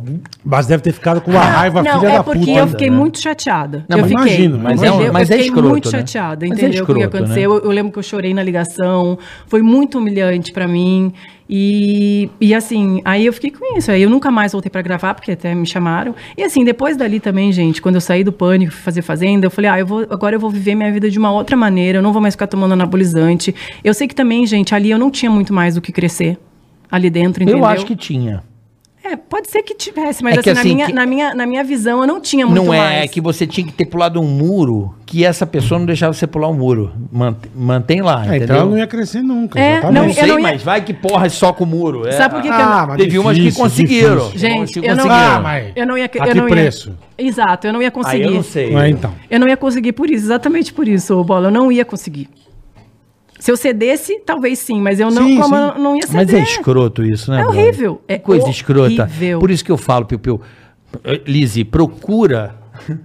Mas 0.45 0.67
deve 0.67 0.83
ter 0.85 0.93
ficado 0.93 1.21
com 1.21 1.33
uma 1.33 1.41
raiva 1.43 1.83
não, 1.83 1.99
filha 1.99 2.11
é 2.11 2.17
da 2.19 2.23
porque 2.25 2.39
puta. 2.39 2.51
eu 2.53 2.57
ainda, 2.59 2.67
fiquei 2.69 2.91
né? 2.91 2.97
muito 2.97 3.19
chateada. 3.21 3.85
Não, 3.89 3.99
eu 3.99 4.03
mas 4.03 4.11
fiquei, 4.13 4.27
imagino, 4.45 4.59
mas 4.59 4.83
é 4.83 4.91
um- 4.91 4.95
entendeu? 4.95 5.13
mas 5.13 5.31
eu 5.31 5.35
é 5.35 5.37
fiquei 5.39 5.49
escroto, 5.49 5.69
muito 5.69 5.91
né? 5.93 5.99
chateada, 5.99 6.47
Mas 6.47 6.59
é 6.59 6.63
entendeu? 6.63 6.83
o 6.83 6.87
que 6.87 6.93
escroto, 6.93 7.17
aconteceu. 7.17 7.51
né? 7.51 7.57
Eu, 7.59 7.65
eu 7.65 7.71
lembro 7.71 7.91
que 7.93 7.99
eu 7.99 8.03
chorei 8.03 8.33
na 8.33 8.43
ligação, 8.43 9.19
foi 9.49 9.61
muito 9.61 9.99
humilhante 9.99 10.53
pra 10.53 10.69
mim. 10.69 11.13
E, 11.51 12.31
e 12.41 12.55
assim, 12.55 13.01
aí 13.05 13.27
eu 13.27 13.33
fiquei 13.33 13.51
com 13.51 13.77
isso. 13.77 13.91
Aí 13.91 14.01
eu 14.03 14.11
nunca 14.11 14.31
mais 14.31 14.53
voltei 14.53 14.71
pra 14.71 14.81
gravar, 14.83 15.15
porque 15.15 15.33
até 15.33 15.53
me 15.55 15.67
chamaram. 15.67 16.15
E 16.37 16.43
assim, 16.45 16.63
depois 16.65 16.97
dali 16.97 17.19
também, 17.19 17.51
gente, 17.51 17.83
quando 17.83 17.97
eu 17.97 18.01
saí 18.01 18.23
do 18.23 18.31
pânico, 18.33 18.71
fui 18.71 18.83
fazer 18.83 19.03
fazenda, 19.03 19.47
eu 19.47 19.51
falei, 19.51 19.71
ah, 19.71 19.79
eu 19.81 19.87
vou, 19.87 20.07
agora 20.11 20.37
eu 20.37 20.41
vou 20.41 20.51
viver 20.51 20.75
minha 20.77 20.93
vida 20.93 21.11
de 21.11 21.19
uma 21.19 21.33
outra 21.33 21.57
maneira, 21.57 21.99
eu 21.99 22.03
não 22.03 22.13
vou 22.13 22.23
mais 22.23 22.35
ficar 22.35 22.47
tomando 22.47 22.73
anabolizante. 22.75 23.53
Eu 23.83 23.93
sei 23.95 24.07
que 24.07 24.15
também, 24.15 24.47
gente, 24.47 24.73
ali 24.75 24.91
eu 24.91 24.99
não 24.99 25.11
tinha 25.11 25.31
muito 25.31 25.53
mais 25.53 25.77
o 25.77 25.81
que 25.81 25.91
crescer. 25.91 26.39
Ali 26.91 27.11
dentro, 27.11 27.43
entendeu? 27.43 27.59
Eu 27.63 27.67
acho 27.67 27.85
que 27.85 27.95
tinha. 27.97 28.43
É, 29.11 29.17
pode 29.17 29.51
ser 29.51 29.63
que 29.63 29.75
tivesse, 29.75 30.23
mas 30.23 30.37
É 30.39 30.43
que 30.43 30.51
assim, 30.51 30.61
assim, 30.61 30.69
na, 30.69 30.75
minha, 30.75 30.87
que- 30.87 30.93
na, 30.93 31.07
minha, 31.07 31.35
na 31.35 31.47
minha 31.47 31.65
visão 31.65 32.01
eu 32.03 32.07
não 32.07 32.21
tinha 32.21 32.47
muito 32.47 32.63
não 32.63 32.75
é, 32.75 32.79
mais. 32.79 33.05
é 33.05 33.09
que 33.09 33.21
você 33.21 33.47
tinha 33.47 33.67
que 33.67 33.73
ter 33.73 33.87
pulado 33.87 34.21
um 34.21 34.27
muro 34.27 34.95
que 35.07 35.25
essa 35.25 35.47
pessoa 35.47 35.79
não 35.79 35.87
deixava 35.87 36.13
você 36.13 36.27
pular 36.27 36.49
o 36.49 36.55
muro. 36.55 36.93
Mantém, 37.11 37.51
mantém 37.55 38.03
lá, 38.03 38.23
É, 38.25 38.27
entendeu? 38.37 38.45
então 38.45 38.57
ela 38.57 38.65
não 38.71 38.77
ia 38.79 38.87
crescer 38.87 39.23
nunca. 39.23 39.59
É. 39.59 39.81
Não 39.83 39.93
não, 39.93 40.05
eu 40.07 40.13
sei, 40.13 40.27
não 40.27 40.37
ia- 40.39 40.43
mas 40.43 40.63
vai 40.63 40.83
que 40.85 40.93
porra 40.93 41.29
só 41.31 41.53
com 41.53 41.65
o 41.65 41.67
muro. 41.67 42.07
É, 42.07 42.13
Sabe 42.13 42.35
por 42.35 42.43
que 42.43 42.49
que 42.49 42.55
eu 42.55 42.59
Ah, 42.59 42.81
não... 42.81 42.87
mas 42.89 42.97
Teve 42.99 43.19
umas 43.19 43.39
que 43.39 43.53
conseguiram. 43.53 44.27
difícil. 44.27 44.39
Gente, 44.39 44.79
eu 44.87 44.95
não-. 44.97 45.11
Ah, 45.11 45.41
mas 45.43 45.73
Eu 45.75 45.87
não 45.87 45.97
ia... 45.97 46.05
a 46.05 46.07
eu 46.07 46.11
que 46.11 46.35
não 46.35 46.45
ia- 46.49 46.51
preço? 46.55 46.93
Exato, 47.17 47.67
eu 47.67 47.73
não 47.73 47.81
ia 47.83 47.91
conseguir. 47.91 48.17
Aí 48.17 48.23
eu 48.25 48.31
não 48.33 48.43
sei. 48.43 48.71
Não 48.73 48.81
é, 48.81 48.89
então. 48.91 49.13
Eu 49.31 49.41
não 49.41 49.49
ia 49.49 49.57
conseguir 49.57 49.93
por 49.93 50.11
isso, 50.11 50.27
exatamente 50.27 50.73
por 50.73 50.87
isso, 50.87 51.17
ô 51.19 51.25
Bola. 51.25 51.49
Eu 51.49 51.51
não 51.53 51.73
ia 51.73 51.85
conseguir. 51.85 52.29
Se 53.39 53.51
eu 53.53 53.57
cedesse, 53.57 54.21
talvez 54.27 54.59
sim, 54.59 54.81
mas 54.81 54.99
eu 54.99 55.11
não, 55.11 55.27
Sim, 55.27 55.41
como 55.41 55.55
sim. 55.57 55.63
eu 55.63 55.79
não 55.79 55.97
ia 55.97 56.03
ceder. 56.07 56.17
Mas 56.27 56.35
é 56.35 56.43
escroto 56.43 57.05
isso, 57.05 57.31
né? 57.31 57.43
É 57.43 57.47
horrível, 57.47 58.01
é 58.09 58.19
coisa 58.19 58.49
escrota. 58.51 59.05
horrível. 59.05 59.39
Por 59.39 59.51
isso 59.51 59.65
que 59.65 59.71
eu 59.71 59.77
falo, 59.77 60.05
Piu 60.07 60.19
Piu. 60.19 60.41
eh, 61.05 61.21
Lizzy, 61.27 61.65
procura. 61.65 62.57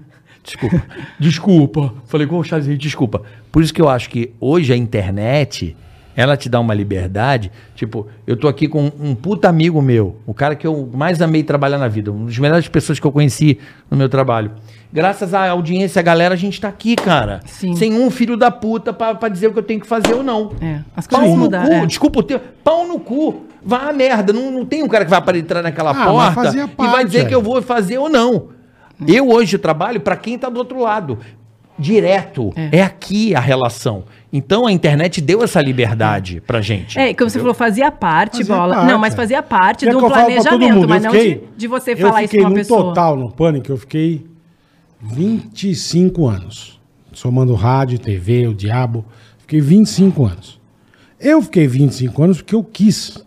Desculpa. 0.43 0.83
Desculpa. 1.19 1.93
Falei 2.05 2.27
com 2.27 2.37
o 2.37 2.43
Charles, 2.43 2.77
desculpa. 2.77 3.21
Por 3.51 3.63
isso 3.63 3.73
que 3.73 3.81
eu 3.81 3.87
acho 3.87 4.09
que 4.09 4.31
hoje 4.41 4.73
a 4.73 4.75
internet, 4.75 5.75
ela 6.15 6.35
te 6.37 6.47
dá 6.49 6.59
uma 6.59 6.73
liberdade. 6.73 7.51
Tipo, 7.75 8.07
eu 8.25 8.35
tô 8.37 8.47
aqui 8.47 8.67
com 8.67 8.91
um 8.99 9.15
puta 9.15 9.49
amigo 9.49 9.81
meu, 9.81 10.17
o 10.25 10.33
cara 10.33 10.55
que 10.55 10.65
eu 10.67 10.89
mais 10.93 11.21
amei 11.21 11.43
trabalhar 11.43 11.77
na 11.77 11.87
vida, 11.87 12.11
uma 12.11 12.25
das 12.25 12.37
melhores 12.37 12.67
pessoas 12.67 12.99
que 12.99 13.05
eu 13.07 13.11
conheci 13.11 13.59
no 13.89 13.97
meu 13.97 14.07
trabalho. 14.09 14.51
Graças 14.91 15.33
à 15.33 15.49
audiência, 15.49 15.99
a 15.99 16.03
galera, 16.03 16.35
a 16.35 16.37
gente 16.37 16.61
tá 16.61 16.67
aqui, 16.67 16.95
cara. 16.95 17.39
Sim. 17.45 17.75
Sem 17.75 17.93
um 17.99 18.11
filho 18.11 18.37
da 18.37 18.51
puta 18.51 18.93
pra, 18.93 19.15
pra 19.15 19.27
dizer 19.27 19.47
o 19.47 19.53
que 19.53 19.57
eu 19.59 19.63
tenho 19.63 19.79
que 19.79 19.87
fazer 19.87 20.13
ou 20.13 20.21
não. 20.21 20.51
É, 20.61 20.81
as 20.95 21.07
Pau 21.07 21.19
coisas 21.19 21.35
no 21.35 21.43
mudaram. 21.43 21.67
cu, 21.67 21.73
é. 21.73 21.85
desculpa 21.87 22.19
o 22.19 22.23
teu. 22.23 22.39
Pau 22.63 22.87
no 22.87 22.99
cu. 22.99 23.45
Vá 23.65 23.89
a 23.89 23.93
merda. 23.93 24.31
Não, 24.31 24.51
não 24.51 24.65
tem 24.65 24.83
um 24.83 24.87
cara 24.87 25.03
que 25.03 25.09
vai 25.09 25.21
para 25.21 25.37
entrar 25.37 25.63
naquela 25.63 25.91
Ah, 25.91 25.93
mas 25.93 26.05
porta 26.05 26.31
fazia 26.33 26.63
e 26.65 26.67
vai 26.77 26.91
parte, 26.91 27.05
dizer 27.07 27.19
é. 27.21 27.25
que 27.25 27.33
eu 27.33 27.41
vou 27.41 27.59
fazer 27.61 27.97
ou 27.97 28.07
não. 28.07 28.49
Eu 29.07 29.29
hoje 29.29 29.57
trabalho 29.57 29.99
para 29.99 30.15
quem 30.15 30.37
tá 30.37 30.47
do 30.47 30.57
outro 30.59 30.79
lado. 30.79 31.17
Direto. 31.77 32.51
É. 32.55 32.77
É. 32.79 32.83
aqui 32.83 33.33
a 33.35 33.39
relação. 33.39 34.03
Então 34.31 34.65
a 34.67 34.71
internet 34.71 35.19
deu 35.21 35.43
essa 35.43 35.61
liberdade 35.61 36.41
pra 36.45 36.61
gente. 36.61 36.97
É, 36.99 37.13
como 37.13 37.29
você 37.29 37.39
falou, 37.39 37.53
fazia 37.53 37.91
parte, 37.91 38.37
Fazia 38.37 38.55
bola. 38.55 38.75
parte, 38.75 38.91
não, 38.91 38.99
mas 38.99 39.13
é. 39.13 39.17
fazia 39.17 39.43
parte 39.43 39.85
É 39.85 39.89
de 39.91 39.95
que 39.95 40.01
um 40.01 40.05
eu 40.07 40.11
planejamento, 40.13 40.73
mundo, 40.75 40.87
mas 40.89 41.03
eu 41.03 41.11
não 41.11 41.19
fiquei- 41.19 41.35
de, 41.35 41.57
de 41.57 41.67
você 41.67 41.93
eu 41.93 41.97
falar 41.97 42.23
isso 42.23 42.31
fiquei 42.31 42.39
pra 42.41 42.47
uma 42.47 42.49
no 42.49 42.55
pessoa. 42.55 42.83
total 42.83 43.15
no 43.15 43.31
Pânico, 43.31 43.71
eu 43.71 43.77
fiquei 43.77 44.25
25 45.01 46.27
anos. 46.27 46.79
Somando 47.11 47.53
rádio, 47.53 47.99
TV, 47.99 48.47
o 48.47 48.53
diabo. 48.53 49.05
Fiquei 49.39 49.61
25 49.61 50.25
anos. 50.25 50.59
Eu 51.19 51.41
fiquei 51.41 51.67
25 51.67 52.23
anos 52.23 52.37
porque 52.41 52.55
eu 52.55 52.63
quis. 52.63 53.23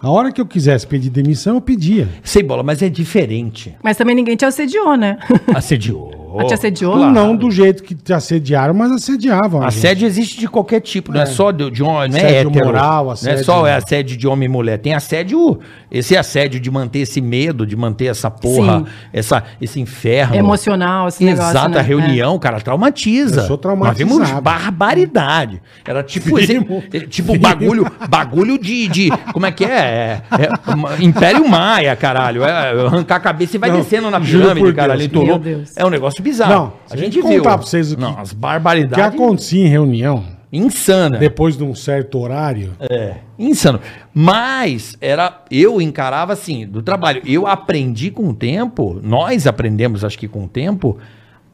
A 0.00 0.10
hora 0.10 0.30
que 0.30 0.40
eu 0.40 0.46
quisesse 0.46 0.86
pedir 0.86 1.10
demissão, 1.10 1.54
eu 1.56 1.60
pedia. 1.60 2.08
Sei 2.22 2.42
bola, 2.42 2.62
mas 2.62 2.82
é 2.82 2.88
diferente. 2.88 3.74
Mas 3.82 3.96
também 3.96 4.14
ninguém 4.14 4.36
te 4.36 4.44
assediou, 4.44 4.96
né? 4.96 5.18
Assediou. 5.54 6.17
Te 6.46 6.54
assediou? 6.54 6.94
Claro. 6.94 7.12
Não 7.12 7.34
do 7.36 7.50
jeito 7.50 7.82
que 7.82 7.94
te 7.94 8.12
assediaram, 8.12 8.74
mas 8.74 8.92
assediavam. 8.92 9.62
Assédio 9.62 10.06
existe 10.06 10.38
de 10.38 10.48
qualquer 10.48 10.80
tipo, 10.80 11.12
não 11.12 11.20
é 11.20 11.26
só 11.26 11.50
de, 11.50 11.70
de 11.70 11.82
homem, 11.82 12.10
não 12.10 12.18
é 12.18 12.20
Assédio 12.20 12.50
hétero. 12.50 12.66
moral, 12.66 13.04
Não 13.04 13.10
é 13.10 13.12
assédio- 13.14 13.44
só 13.44 13.66
é 13.66 13.74
assédio 13.74 14.16
de 14.16 14.26
homem 14.28 14.46
e 14.46 14.48
mulher. 14.48 14.78
Tem 14.78 14.94
assédio, 14.94 15.58
esse 15.90 16.16
assédio 16.16 16.60
de 16.60 16.70
manter 16.70 17.00
esse 17.00 17.20
medo, 17.20 17.66
de 17.66 17.74
manter 17.76 18.06
essa 18.06 18.30
porra, 18.30 18.78
Sim. 18.80 18.86
esse 19.12 19.34
esse 19.60 19.80
inferno. 19.80 20.34
Emocional, 20.36 21.08
esse 21.08 21.22
negócio, 21.24 21.50
Exato, 21.50 21.68
né? 21.70 21.78
a 21.78 21.82
reunião, 21.82 22.38
cara, 22.38 22.60
traumatiza. 22.60 23.42
Eu 23.42 23.46
sou 23.46 23.60
Nós 23.76 23.96
vimos 23.96 24.14
traumatizado. 24.16 24.42
barbaridade. 24.42 25.60
Era 25.84 26.02
tipo, 26.02 26.38
eh, 26.38 27.00
tipo 27.08 27.38
bagulho, 27.38 27.86
bagulho 28.08 28.58
de, 28.58 28.88
de. 28.88 29.10
Como 29.32 29.46
é 29.46 29.52
que 29.52 29.64
é? 29.64 29.68
É, 29.68 30.22
é 30.44 30.72
uma- 30.74 30.96
Império 31.02 31.48
Maia, 31.48 31.94
caralho. 31.96 32.44
É, 32.44 32.70
arrancar 32.86 33.16
a 33.16 33.20
cabeça 33.20 33.56
e 33.56 33.58
vai 33.58 33.70
Não, 33.70 33.78
descendo 33.78 34.10
na 34.10 34.20
pirâmide, 34.20 34.72
cara. 34.72 34.96
Deus. 34.96 35.36
ali. 35.38 35.64
É 35.76 35.84
um 35.84 35.90
negócio 35.90 36.17
bizarro. 36.22 36.52
Não, 36.54 36.72
a 36.90 36.96
gente 36.96 37.14
viu. 37.14 37.22
contar 37.22 37.56
pra 37.58 37.66
vocês 37.66 37.92
o 37.92 37.96
que- 37.96 38.00
Não, 38.02 38.18
as 38.18 38.30
O 38.30 38.34
que 38.34 38.40
barbaridades. 38.40 39.14
acontecia 39.14 39.64
em 39.64 39.68
reunião, 39.68 40.24
Insana. 40.52 41.18
depois 41.18 41.56
de 41.56 41.64
um 41.64 41.74
certo 41.74 42.18
horário, 42.18 42.72
É, 42.80 43.16
insano. 43.38 43.80
Mas 44.14 44.96
era, 45.00 45.42
eu 45.50 45.80
encarava 45.80 46.32
assim, 46.32 46.66
do 46.66 46.82
trabalho. 46.82 47.22
Eu 47.24 47.46
aprendi 47.46 48.10
com 48.10 48.28
o 48.28 48.34
tempo, 48.34 48.98
nós 49.02 49.46
aprendemos, 49.46 50.04
acho 50.04 50.18
que 50.18 50.26
com 50.28 50.44
o 50.44 50.48
tempo, 50.48 50.96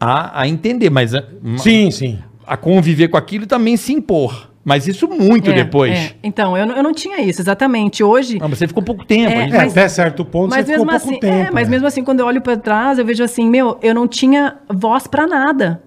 a, 0.00 0.40
a 0.42 0.48
entender, 0.48 0.90
mas 0.90 1.14
a, 1.14 1.22
sim, 1.58 1.90
sim. 1.90 2.18
a 2.46 2.56
conviver 2.56 3.08
com 3.08 3.16
aquilo 3.16 3.44
e 3.44 3.46
também 3.46 3.76
se 3.76 3.92
impor. 3.92 4.50
Mas 4.64 4.88
isso 4.88 5.06
muito 5.06 5.50
É, 5.50 5.54
depois. 5.54 5.92
é. 5.92 6.14
Então, 6.22 6.56
eu, 6.56 6.64
não- 6.66 6.74
eu 6.76 6.82
não 6.82 6.92
tinha 6.94 7.20
isso, 7.20 7.42
exatamente. 7.42 8.02
Hoje. 8.02 8.38
Não, 8.38 8.48
você 8.48 8.66
ficou 8.66 8.82
pouco 8.82 9.04
tempo. 9.04 9.30
É, 9.30 9.42
aí- 9.44 9.50
É, 9.50 9.56
Mas- 9.58 9.72
até 9.72 9.86
certo 9.88 10.24
ponto 10.24 10.48
Mas 10.50 10.64
você 10.64 10.72
ficou 10.72 10.86
mesmo 10.86 11.00
pouco 11.00 11.10
assim, 11.12 11.20
tempo. 11.20 11.48
é, 11.48 11.50
mas 11.50 11.68
né? 11.68 11.70
mesmo 11.72 11.86
assim, 11.86 12.02
quando 12.02 12.20
eu 12.20 12.26
olho 12.26 12.40
pra 12.40 12.56
trás, 12.56 12.98
eu 12.98 13.04
vejo 13.04 13.22
assim, 13.22 13.48
meu, 13.50 13.78
eu 13.82 13.94
não 13.94 14.08
tinha 14.08 14.56
voz 14.72 15.06
pra 15.06 15.26
nada. 15.26 15.82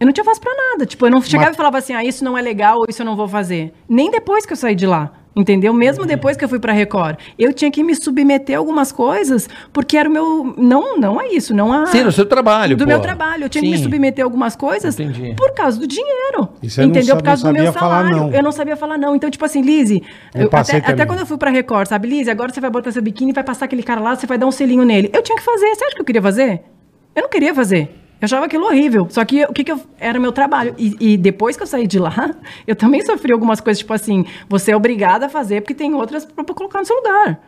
Eu 0.00 0.04
não 0.06 0.12
tinha 0.12 0.24
voz 0.24 0.38
pra 0.38 0.52
nada. 0.54 0.84
Tipo, 0.84 1.06
eu 1.06 1.10
não 1.10 1.22
chegava 1.22 1.46
Mas- 1.50 1.54
e 1.54 1.56
falava 1.56 1.78
assim, 1.78 1.94
ah, 1.94 2.04
isso 2.04 2.24
não 2.24 2.36
é 2.36 2.42
legal 2.42 2.78
ou 2.78 2.86
isso 2.88 3.00
eu 3.02 3.06
não 3.06 3.14
vou 3.16 3.28
fazer. 3.28 3.72
Nem 3.88 4.10
depois 4.10 4.44
que 4.44 4.52
eu 4.52 4.56
saí 4.56 4.74
de 4.74 4.86
lá. 4.86 5.12
Entendeu? 5.36 5.70
Mesmo 5.74 6.00
Uhum. 6.02 6.08
depois 6.08 6.34
que 6.36 6.42
eu 6.44 6.48
fui 6.48 6.58
pra 6.58 6.72
Record. 6.72 7.16
Eu 7.38 7.52
tinha 7.52 7.70
que 7.70 7.82
me 7.84 7.94
submeter 7.94 8.56
a 8.56 8.58
algumas 8.58 8.90
coisas, 8.90 9.48
porque 9.72 9.96
era 9.96 10.08
o 10.08 10.12
meu. 10.12 10.54
Não, 10.56 10.96
não 10.96 11.20
é 11.20 11.28
isso, 11.28 11.54
não 11.54 11.70
a. 11.72 11.84
Sim, 11.86 12.04
no 12.04 12.10
seu 12.12 12.24
trabalho. 12.24 12.74
Do 12.76 12.84
pô. 12.84 12.88
meu 12.88 13.00
trabalho. 13.00 13.44
Eu 13.44 13.48
tinha 13.50 13.60
que 13.62 13.68
me 13.70 13.76
Sim. 13.76 13.82
submeter 13.82 14.24
a 14.24 14.26
algumas 14.26 14.56
coisas 14.56 14.98
Entendi. 14.98 15.34
por 15.36 15.52
causa 15.52 15.78
do 15.78 15.86
dinheiro. 15.86 16.48
Entendeu? 16.62 17.02
sabe- 17.04 17.20
por 17.20 17.22
causa 17.22 17.46
do 17.46 17.52
meu 17.52 17.70
falar 17.72 18.04
salário. 18.04 18.16
não. 18.16 18.32
Eu 18.32 18.42
não 18.42 18.50
sabia 18.52 18.76
falar 18.76 18.96
não. 18.96 19.14
Então, 19.14 19.28
tipo 19.30 19.44
assim, 19.44 19.60
Lizzie, 19.60 20.02
Eu 20.34 20.48
até, 20.50 20.78
até 20.78 21.04
quando 21.04 21.20
eu 21.20 21.26
fui 21.26 21.36
pra 21.36 21.50
Record, 21.50 21.86
sabe, 21.86 22.08
Lizzie, 22.08 22.30
agora 22.30 22.50
você 22.50 22.60
vai 22.60 22.70
botar 22.70 22.90
seu 22.90 23.02
biquíni, 23.02 23.32
vai 23.32 23.44
passar 23.44 23.66
aquele 23.66 23.82
cara 23.82 24.00
lá, 24.00 24.16
você 24.16 24.26
vai 24.26 24.38
dar 24.38 24.46
um 24.46 24.50
selinho 24.50 24.84
nele. 24.84 25.10
Eu 25.12 25.22
tinha 25.22 25.36
que 25.36 25.44
fazer. 25.44 25.66
Você 25.74 25.84
acha 25.84 25.94
que 25.94 26.00
eu 26.00 26.04
queria 26.06 26.22
fazer? 26.22 26.62
Eu 27.14 27.22
não 27.22 27.28
queria 27.28 27.54
fazer. 27.54 27.90
Eu 28.20 28.24
achava 28.24 28.46
aquilo 28.46 28.64
horrível. 28.64 29.06
Só 29.10 29.24
que 29.24 29.44
o 29.44 29.52
que, 29.52 29.62
que 29.62 29.72
eu, 29.72 29.80
era 29.98 30.18
meu 30.18 30.32
trabalho. 30.32 30.74
E, 30.78 30.96
e 30.98 31.16
depois 31.16 31.56
que 31.56 31.62
eu 31.62 31.66
saí 31.66 31.86
de 31.86 31.98
lá, 31.98 32.34
eu 32.66 32.74
também 32.74 33.04
sofri 33.04 33.32
algumas 33.32 33.60
coisas, 33.60 33.78
tipo 33.78 33.92
assim, 33.92 34.24
você 34.48 34.72
é 34.72 34.76
obrigada 34.76 35.26
a 35.26 35.28
fazer 35.28 35.60
porque 35.60 35.74
tem 35.74 35.94
outras 35.94 36.24
pra, 36.24 36.42
pra 36.42 36.54
colocar 36.54 36.78
no 36.80 36.86
seu 36.86 36.96
lugar. 36.96 37.40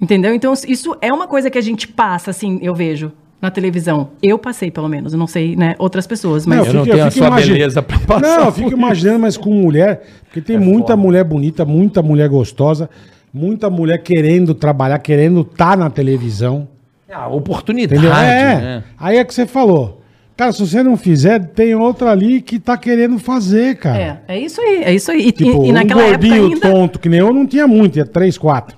Entendeu? 0.00 0.34
Então, 0.34 0.52
isso 0.66 0.96
é 1.00 1.12
uma 1.12 1.28
coisa 1.28 1.50
que 1.50 1.58
a 1.58 1.60
gente 1.60 1.86
passa, 1.86 2.30
assim, 2.30 2.58
eu 2.62 2.74
vejo. 2.74 3.12
na 3.40 3.50
televisão. 3.50 4.10
Eu 4.22 4.38
passei, 4.38 4.70
pelo 4.70 4.88
menos. 4.88 5.12
Eu 5.12 5.18
não 5.18 5.26
sei, 5.26 5.56
né, 5.56 5.74
outras 5.78 6.06
pessoas, 6.06 6.46
Não, 6.46 6.58
mas... 6.58 6.66
eu 6.66 6.74
não 6.74 6.84
tenho 6.84 7.04
a 7.04 7.10
sua 7.10 7.30
beleza 7.30 7.82
pra 7.82 7.98
passar 7.98 8.20
Não, 8.20 8.46
eu 8.46 8.52
fico 8.52 8.72
imaginando, 8.72 9.20
mas 9.20 9.36
com 9.36 9.52
mulher, 9.54 10.02
porque 10.24 10.40
tem 10.40 10.58
muita 10.58 10.96
mulher 10.96 11.24
bonita, 11.24 11.64
muita 11.64 12.02
mulher 12.02 12.28
gostosa, 12.28 12.90
muita 13.32 13.70
mulher 13.70 13.98
querendo 14.02 14.54
trabalhar, 14.54 14.98
querendo 14.98 15.40
estar 15.42 15.76
na 15.76 15.88
televisão. 15.88 16.68
A 17.12 17.28
oportunidade, 17.28 18.06
é. 18.06 18.56
né? 18.56 18.84
Aí 18.98 19.16
é 19.16 19.24
que 19.24 19.34
você 19.34 19.46
falou. 19.46 20.00
Cara, 20.36 20.52
se 20.52 20.66
você 20.66 20.82
não 20.82 20.96
fizer, 20.96 21.38
tem 21.38 21.74
outra 21.74 22.10
ali 22.10 22.40
que 22.40 22.58
tá 22.58 22.76
querendo 22.76 23.18
fazer, 23.18 23.76
cara. 23.76 24.22
É, 24.26 24.36
é 24.36 24.38
isso 24.38 24.60
aí, 24.60 24.84
é 24.84 24.94
isso 24.94 25.10
aí. 25.10 25.28
E, 25.28 25.32
Tipo, 25.32 25.64
e, 25.64 25.68
e 25.68 25.72
naquela 25.72 26.02
um 26.02 26.06
época 26.06 26.28
gordinho 26.28 26.54
ainda... 26.54 26.60
tonto 26.60 26.98
que 26.98 27.08
nem 27.08 27.20
eu 27.20 27.32
não 27.32 27.46
tinha 27.46 27.66
muito, 27.66 27.92
tinha 27.92 28.06
três, 28.06 28.38
quatro. 28.38 28.76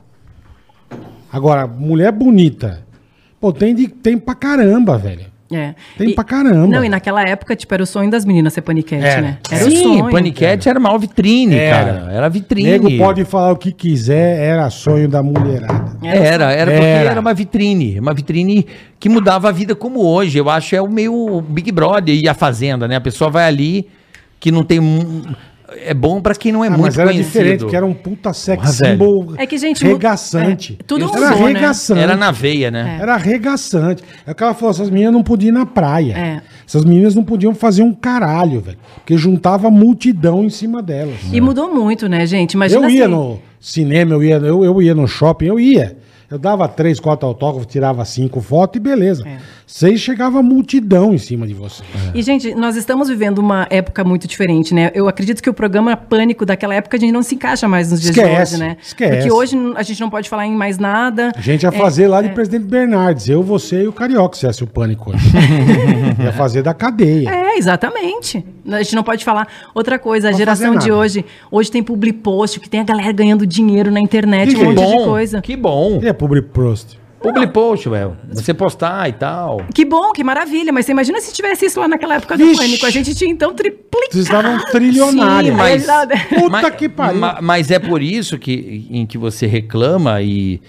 Agora, 1.32 1.66
mulher 1.66 2.10
bonita. 2.10 2.84
Pô, 3.40 3.52
tem, 3.52 3.74
de, 3.74 3.88
tem 3.88 4.18
pra 4.18 4.34
caramba, 4.34 4.98
velho. 4.98 5.31
É. 5.52 5.74
Tem 5.98 6.10
E- 6.10 6.14
pra 6.14 6.24
caramba. 6.24 6.66
Não, 6.66 6.84
e 6.84 6.88
naquela 6.88 7.22
época, 7.22 7.54
tipo, 7.54 7.72
era 7.74 7.82
o 7.82 7.86
sonho 7.86 8.10
das 8.10 8.24
meninas 8.24 8.52
ser 8.52 8.62
paniquete, 8.62 9.04
Era. 9.04 9.20
né? 9.20 9.38
Era 9.50 9.64
Sim, 9.64 9.76
o 9.78 9.82
sonho. 9.98 10.10
Paniquete 10.10 10.68
era 10.68 10.78
uma 10.78 10.96
vitrine, 10.98 11.54
Era. 11.56 11.76
cara. 11.92 12.12
Era 12.12 12.28
vitrine. 12.28 12.70
Nego 12.70 12.96
pode 12.98 13.24
falar 13.24 13.52
o 13.52 13.56
que 13.56 13.72
quiser, 13.72 14.38
era 14.40 14.68
sonho 14.70 15.08
da 15.08 15.22
mulherada. 15.22 15.96
Era, 16.02 16.52
era 16.52 16.70
porque 16.70 16.86
Era. 16.86 17.10
era 17.10 17.20
uma 17.20 17.34
vitrine, 17.34 17.98
uma 18.00 18.14
vitrine 18.14 18.66
que 18.98 19.08
mudava 19.08 19.48
a 19.48 19.52
vida 19.52 19.74
como 19.74 20.00
hoje. 20.00 20.38
Eu 20.38 20.48
acho 20.48 20.74
é 20.74 20.80
o 20.82 20.88
meio 20.88 21.40
Big 21.48 21.70
Brother 21.72 22.14
e 22.14 22.28
a 22.28 22.34
Fazenda, 22.34 22.86
né? 22.88 22.96
A 22.96 23.00
pessoa 23.00 23.30
vai 23.30 23.44
ali 23.46 23.88
que 24.40 24.50
não 24.50 24.64
tem 24.64 24.80
um- 24.80 25.22
é 25.84 25.94
bom 25.94 26.20
pra 26.20 26.34
quem 26.34 26.52
não 26.52 26.64
é 26.64 26.68
Ah, 26.68 26.70
muito 26.70 26.82
mas 26.82 26.98
era 26.98 27.10
conhecido. 27.10 27.32
diferente, 27.32 27.66
que 27.66 27.76
era 27.76 27.84
um 27.86 27.92
puta 27.94 28.32
sex 28.32 28.62
Porra, 28.62 28.72
velho. 28.72 28.92
symbol 28.92 29.34
É 29.38 29.46
que, 29.46 29.56
gente, 29.58 29.84
regaçante. 29.84 30.76
é, 30.78 30.82
tudo 30.86 31.04
era 31.04 31.12
mudou, 31.12 31.28
né? 31.38 31.44
arregaçante. 31.44 32.00
Era 32.00 32.16
na 32.16 32.30
veia, 32.30 32.70
né? 32.70 32.98
Era 33.00 33.14
arregaçante. 33.14 34.02
É 34.26 34.32
o 34.32 34.34
que 34.34 34.42
ela 34.42 34.54
falou, 34.54 34.70
essas 34.70 34.90
meninas 34.90 35.12
não 35.12 35.22
podiam 35.22 35.48
ir 35.48 35.52
na 35.58 35.66
praia. 35.66 36.12
É. 36.16 36.42
Essas 36.66 36.84
meninas 36.84 37.14
não 37.14 37.24
podiam 37.24 37.54
fazer 37.54 37.82
um 37.82 37.92
caralho, 37.92 38.60
velho. 38.60 38.78
Porque 38.96 39.16
juntava 39.16 39.70
multidão 39.70 40.44
em 40.44 40.50
cima 40.50 40.82
delas. 40.82 41.16
E 41.32 41.40
mudou 41.40 41.72
muito, 41.74 42.08
né, 42.08 42.24
gente? 42.26 42.52
Imagina 42.52 42.86
eu 42.86 42.90
ia 42.90 43.04
assim, 43.04 43.12
no 43.14 43.38
cinema, 43.60 44.14
eu 44.14 44.22
ia, 44.24 44.36
eu, 44.36 44.64
eu 44.64 44.82
ia 44.82 44.94
no 44.94 45.06
shopping, 45.06 45.46
eu 45.46 45.58
ia. 45.60 45.96
Eu 46.32 46.38
dava 46.38 46.66
três, 46.66 46.98
quatro 46.98 47.28
autógrafos, 47.28 47.70
tirava 47.70 48.02
cinco 48.06 48.40
fotos 48.40 48.78
e 48.78 48.80
beleza. 48.80 49.22
É. 49.28 49.36
Seis 49.66 50.00
chegava 50.00 50.42
multidão 50.42 51.12
em 51.12 51.18
cima 51.18 51.46
de 51.46 51.52
você. 51.52 51.82
E, 52.14 52.22
gente, 52.22 52.54
nós 52.54 52.74
estamos 52.74 53.06
vivendo 53.10 53.38
uma 53.38 53.66
época 53.68 54.02
muito 54.02 54.26
diferente, 54.26 54.72
né? 54.72 54.90
Eu 54.94 55.08
acredito 55.08 55.42
que 55.42 55.50
o 55.50 55.52
programa 55.52 55.94
Pânico 55.94 56.46
daquela 56.46 56.74
época 56.74 56.96
a 56.96 57.00
gente 57.00 57.12
não 57.12 57.22
se 57.22 57.34
encaixa 57.34 57.68
mais 57.68 57.90
nos 57.90 58.00
dias 58.00 58.16
Esquece, 58.16 58.56
de 58.56 58.56
hoje, 58.56 58.58
né? 58.64 58.76
esquece. 58.82 59.16
Porque 59.16 59.30
hoje 59.30 59.58
a 59.76 59.82
gente 59.82 60.00
não 60.00 60.08
pode 60.08 60.30
falar 60.30 60.46
em 60.46 60.54
mais 60.54 60.78
nada. 60.78 61.32
A 61.36 61.40
gente 61.42 61.64
ia 61.64 61.68
É, 61.68 61.72
fazer 61.72 62.08
lá 62.08 62.22
de 62.22 62.30
Presidente 62.30 62.64
Bernardes. 62.64 63.28
Eu, 63.28 63.42
você 63.42 63.82
e 63.82 63.88
o 63.88 63.92
Carioca, 63.92 64.34
se 64.34 64.46
fosse 64.46 64.64
o 64.64 64.66
pânico 64.66 65.10
hoje. 65.10 65.26
ia 66.24 66.32
fazer 66.32 66.62
da 66.62 66.72
cadeia. 66.72 67.28
É, 67.28 67.58
exatamente. 67.58 68.42
A 68.70 68.82
gente 68.82 68.94
não 68.94 69.02
pode 69.02 69.24
falar 69.24 69.48
outra 69.74 69.98
coisa. 69.98 70.28
A 70.28 70.30
Não 70.30 70.38
geração 70.38 70.76
de 70.76 70.92
hoje, 70.92 71.24
hoje 71.50 71.70
tem 71.70 71.82
public 71.82 72.18
post, 72.20 72.60
que 72.60 72.68
tem 72.68 72.80
a 72.80 72.84
galera 72.84 73.12
ganhando 73.12 73.46
dinheiro 73.46 73.90
na 73.90 74.00
internet, 74.00 74.54
Que 74.54 74.60
um 74.60 74.66
monte 74.66 74.74
bom, 74.76 74.96
de 74.98 75.04
coisa. 75.04 75.40
Que 75.42 75.56
bom. 75.56 76.00
E 76.02 76.06
é 76.08 76.12
public 76.12 76.48
prost. 76.48 77.00
Public 77.20 77.52
post, 77.52 77.88
velho. 77.88 78.16
Você 78.32 78.52
postar 78.52 79.08
e 79.08 79.12
tal. 79.12 79.60
Que 79.72 79.84
bom, 79.84 80.10
que 80.10 80.24
maravilha. 80.24 80.72
Mas 80.72 80.86
você 80.86 80.92
imagina 80.92 81.20
se 81.20 81.32
tivesse 81.32 81.66
isso 81.66 81.78
lá 81.78 81.86
naquela 81.86 82.16
época 82.16 82.36
do 82.36 82.44
Vixe. 82.44 82.60
Pânico. 82.60 82.84
A 82.86 82.90
gente 82.90 83.14
tinha 83.14 83.30
então 83.30 83.54
triplicado. 83.54 84.12
Vocês 84.12 84.24
estavam 84.24 84.58
trilionários. 84.72 85.52
Sim, 85.52 85.56
mas, 85.56 85.86
Puta 86.30 86.48
mas- 86.50 86.74
que 86.74 86.88
pariu. 86.88 87.20
ma- 87.20 87.38
Mas 87.40 87.70
é 87.70 87.78
por 87.78 88.02
isso 88.02 88.36
que, 88.38 88.88
em 88.90 89.06
que 89.06 89.16
você 89.16 89.46
reclama 89.46 90.20
e 90.20 90.60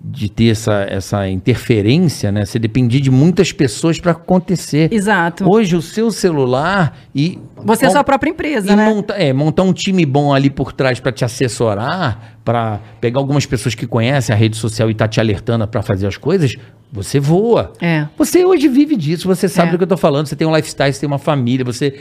de 0.00 0.28
ter 0.28 0.48
essa, 0.50 0.86
essa 0.88 1.28
interferência, 1.28 2.32
né? 2.32 2.44
Você 2.44 2.58
depende 2.58 3.00
de 3.00 3.10
muitas 3.10 3.52
pessoas 3.52 4.00
para 4.00 4.12
acontecer. 4.12 4.92
Exato. 4.92 5.44
Hoje 5.48 5.76
o 5.76 5.82
seu 5.82 6.10
celular 6.10 6.98
e 7.14 7.38
Você 7.56 7.86
é 7.86 7.90
sua 7.90 8.02
própria 8.04 8.30
empresa, 8.30 8.74
né? 8.74 8.84
monta- 8.88 9.14
é, 9.14 9.32
montar 9.32 9.62
um 9.62 9.72
time 9.72 10.04
bom 10.04 10.34
ali 10.34 10.50
por 10.50 10.72
trás 10.72 10.98
para 10.98 11.12
te 11.12 11.24
assessorar, 11.24 12.36
para 12.44 12.80
pegar 13.00 13.20
algumas 13.20 13.46
pessoas 13.46 13.74
que 13.74 13.86
conhecem 13.86 14.34
a 14.34 14.36
rede 14.38 14.56
social 14.56 14.90
e 14.90 14.94
tá 14.94 15.06
te 15.06 15.20
alertando 15.20 15.66
para 15.68 15.82
fazer 15.82 16.06
as 16.06 16.16
coisas, 16.16 16.52
você 16.92 17.20
voa. 17.20 17.72
É. 17.80 18.06
Você 18.18 18.44
hoje 18.44 18.68
vive 18.68 18.96
disso, 18.96 19.28
você 19.28 19.48
sabe 19.48 19.68
É. 19.68 19.72
do 19.72 19.78
que 19.78 19.84
eu 19.84 19.88
tô 19.88 19.96
falando, 19.96 20.26
você 20.26 20.36
tem 20.36 20.46
um 20.46 20.54
lifestyle, 20.54 20.92
você 20.92 21.00
tem 21.00 21.06
uma 21.06 21.18
família, 21.18 21.64
você 21.64 21.98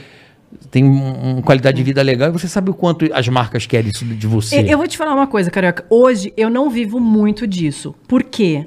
tem 0.69 0.83
um- 0.83 1.33
uma 1.33 1.41
qualidade 1.41 1.77
de 1.77 1.83
vida 1.83 2.01
legal 2.01 2.29
e 2.29 2.31
você 2.31 2.47
sabe 2.47 2.69
o 2.69 2.73
quanto 2.73 3.07
as 3.13 3.27
marcas 3.27 3.65
querem 3.65 3.89
isso 3.91 4.05
de 4.05 4.27
você. 4.27 4.59
Eu 4.61 4.65
eu 4.65 4.77
vou 4.77 4.87
te 4.87 4.97
falar 4.97 5.13
uma 5.15 5.27
coisa, 5.27 5.49
Carioca. 5.51 5.85
Hoje 5.89 6.33
eu 6.37 6.49
não 6.49 6.69
vivo 6.69 6.99
muito 6.99 7.45
disso. 7.47 7.93
Por 8.07 8.23
quê? 8.23 8.65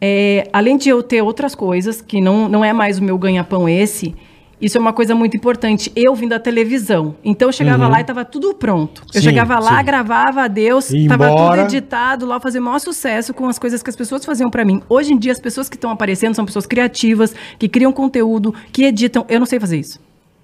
É, 0.00 0.48
além 0.52 0.76
de 0.76 0.88
eu 0.88 1.02
ter 1.02 1.22
outras 1.22 1.54
coisas, 1.54 2.00
que 2.00 2.20
não, 2.20 2.48
não 2.48 2.64
é 2.64 2.72
mais 2.72 2.98
o 2.98 3.02
meu 3.04 3.18
ganha-pão 3.18 3.68
esse, 3.68 4.14
isso 4.60 4.76
é 4.78 4.80
uma 4.80 4.92
coisa 4.92 5.14
muito 5.14 5.36
importante. 5.36 5.90
Eu 5.96 6.14
vim 6.14 6.28
da 6.28 6.38
televisão. 6.38 7.16
Então 7.24 7.48
eu 7.48 7.52
chegava 7.52 7.88
lá 7.88 8.00
e 8.00 8.04
tava 8.04 8.24
tudo 8.24 8.54
pronto. 8.54 9.00
Eu 9.02 9.06
Uhum. 9.06 9.12
Sim, 9.14 9.20
chegava 9.22 9.58
lá, 9.58 9.78
sim. 9.78 9.84
gravava 9.84 10.42
adeus, 10.42 10.90
Ia 10.90 11.08
tava 11.08 11.28
embora. 11.30 11.62
tudo 11.64 11.74
editado 11.74 12.26
lá, 12.26 12.38
fazia 12.38 12.60
o 12.60 12.64
maior 12.64 12.78
sucesso 12.78 13.34
com 13.34 13.46
as 13.46 13.58
coisas 13.58 13.82
que 13.82 13.90
as 13.90 13.96
pessoas 13.96 14.24
faziam 14.24 14.50
pra 14.50 14.64
mim. 14.64 14.80
Hoje 14.88 15.12
em 15.12 15.18
dia, 15.18 15.32
as 15.32 15.40
pessoas 15.40 15.68
que 15.68 15.76
estão 15.76 15.90
aparecendo 15.90 16.34
são 16.34 16.44
pessoas 16.44 16.66
criativas, 16.66 17.34
que 17.58 17.68
criam 17.68 17.92
conteúdo, 17.92 18.54
que 18.72 18.84
editam. 18.84 19.24
Eu 19.28 19.40
não 19.40 19.46
sei 19.46 19.58
fazer 19.58 19.78
isso. 19.78 19.98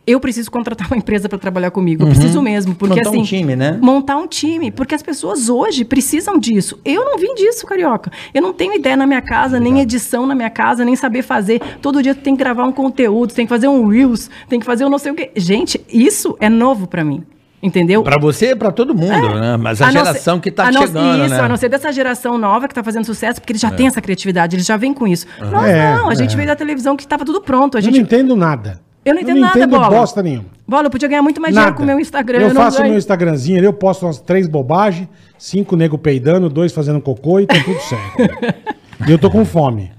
Eu 0.06 0.20
preciso 0.20 0.50
contratar 0.50 0.86
uma 0.86 0.98
empresa 0.98 1.28
para 1.30 1.38
trabalhar 1.38 1.70
comigo. 1.70 2.02
Eu 2.02 2.08
preciso 2.08 2.42
mesmo, 2.42 2.74
porque 2.74 2.96
Montar 2.96 3.08
um 3.08 3.12
assim, 3.14 3.22
time, 3.22 3.56
né? 3.56 3.78
montar 3.80 4.16
um 4.18 4.26
time, 4.26 4.70
porque 4.70 4.94
as 4.94 5.02
pessoas 5.02 5.48
hoje 5.48 5.82
precisam 5.84 6.38
disso. 6.38 6.78
Eu 6.84 7.04
não 7.06 7.16
vim 7.18 7.34
disso, 7.34 7.66
carioca. 7.66 8.12
Eu 8.34 8.42
não 8.42 8.52
tenho 8.52 8.74
ideia 8.74 8.96
na 8.98 9.06
minha 9.06 9.22
casa, 9.22 9.58
nem 9.58 9.80
edição 9.80 10.26
na 10.26 10.34
minha 10.34 10.50
casa, 10.50 10.84
nem 10.84 10.94
saber 10.94 11.22
fazer. 11.22 11.58
Todo 11.80 12.02
dia 12.02 12.14
tu 12.14 12.20
tem 12.20 12.36
que 12.36 12.42
gravar 12.42 12.64
um 12.64 12.72
conteúdo, 12.72 13.32
tem 13.32 13.46
que 13.46 13.48
fazer 13.50 13.66
um 13.68 13.86
reels, 13.86 14.28
tem 14.46 14.60
que 14.60 14.66
fazer 14.66 14.84
um 14.84 14.90
não 14.90 14.98
sei 14.98 15.12
o 15.12 15.14
quê. 15.14 15.30
Gente, 15.36 15.80
isso 15.88 16.36
é 16.38 16.50
novo 16.50 16.86
pra 16.86 17.02
mim. 17.02 17.24
Entendeu? 17.62 18.02
Para 18.02 18.18
você, 18.20 18.54
para 18.54 18.70
todo 18.70 18.94
mundo, 18.94 19.40
né? 19.40 19.56
Mas 19.56 19.80
a, 19.80 19.84
É. 19.84 19.86
não 19.86 20.04
geração 20.04 20.34
ser- 20.36 20.42
que 20.42 20.50
tá 20.50 20.66
a 20.66 20.70
não- 20.70 20.82
chegando, 20.82 21.24
Isso, 21.24 21.34
né? 21.34 21.40
a 21.40 21.48
não 21.48 21.56
ser 21.56 21.70
dessa 21.70 21.90
geração 21.90 22.36
nova 22.36 22.68
que 22.68 22.74
tá 22.74 22.84
fazendo 22.84 23.06
sucesso, 23.06 23.40
porque 23.40 23.52
eles 23.52 23.62
já 23.62 23.70
têm 23.70 23.86
essa 23.86 24.02
criatividade, 24.02 24.54
eles 24.54 24.66
já 24.66 24.76
vêm 24.76 24.92
com 24.92 25.06
isso. 25.06 25.26
Nós 25.50 25.64
É, 25.70 25.96
não, 25.96 26.10
a 26.10 26.14
gente 26.14 26.34
é. 26.34 26.36
veio 26.36 26.46
da 26.46 26.54
televisão 26.54 26.94
que 26.94 27.06
tava 27.08 27.24
tudo 27.24 27.40
pronto. 27.40 27.76
A 27.76 27.80
Eu 27.80 27.84
gente 27.84 27.94
não 27.94 28.02
entendo 28.02 28.36
nada. 28.36 28.82
Eu 29.04 29.14
não 29.14 29.20
entendo 29.20 29.40
nada, 29.40 29.58
entendo 29.58 29.70
Bola. 29.70 29.90
bosta 29.90 30.22
nenhuma. 30.22 30.46
Bola, 30.66 30.86
eu 30.86 30.90
podia 30.90 31.08
ganhar 31.08 31.22
muito 31.22 31.40
mais 31.40 31.54
Nada. 31.54 31.66
dinheiro 31.66 31.76
com 31.76 31.82
o 31.82 31.86
meu 31.86 32.00
Instagram. 32.00 32.38
Eu 32.38 32.54
não 32.54 32.62
faço 32.62 32.78
ganho. 32.78 32.90
meu 32.90 32.98
Instagramzinho 32.98 33.58
ali, 33.58 33.66
eu 33.66 33.72
posto 33.72 34.06
umas 34.06 34.18
três 34.18 34.46
bobagens, 34.48 35.08
cinco 35.38 35.76
nego 35.76 35.98
peidando, 35.98 36.48
dois 36.48 36.72
fazendo 36.72 37.00
cocô 37.00 37.38
e 37.38 37.46
tá 37.46 37.56
tudo 37.62 37.78
certo. 37.80 38.64
e 39.06 39.12
eu 39.12 39.18
tô 39.18 39.30
com 39.30 39.44
fome. 39.44 39.92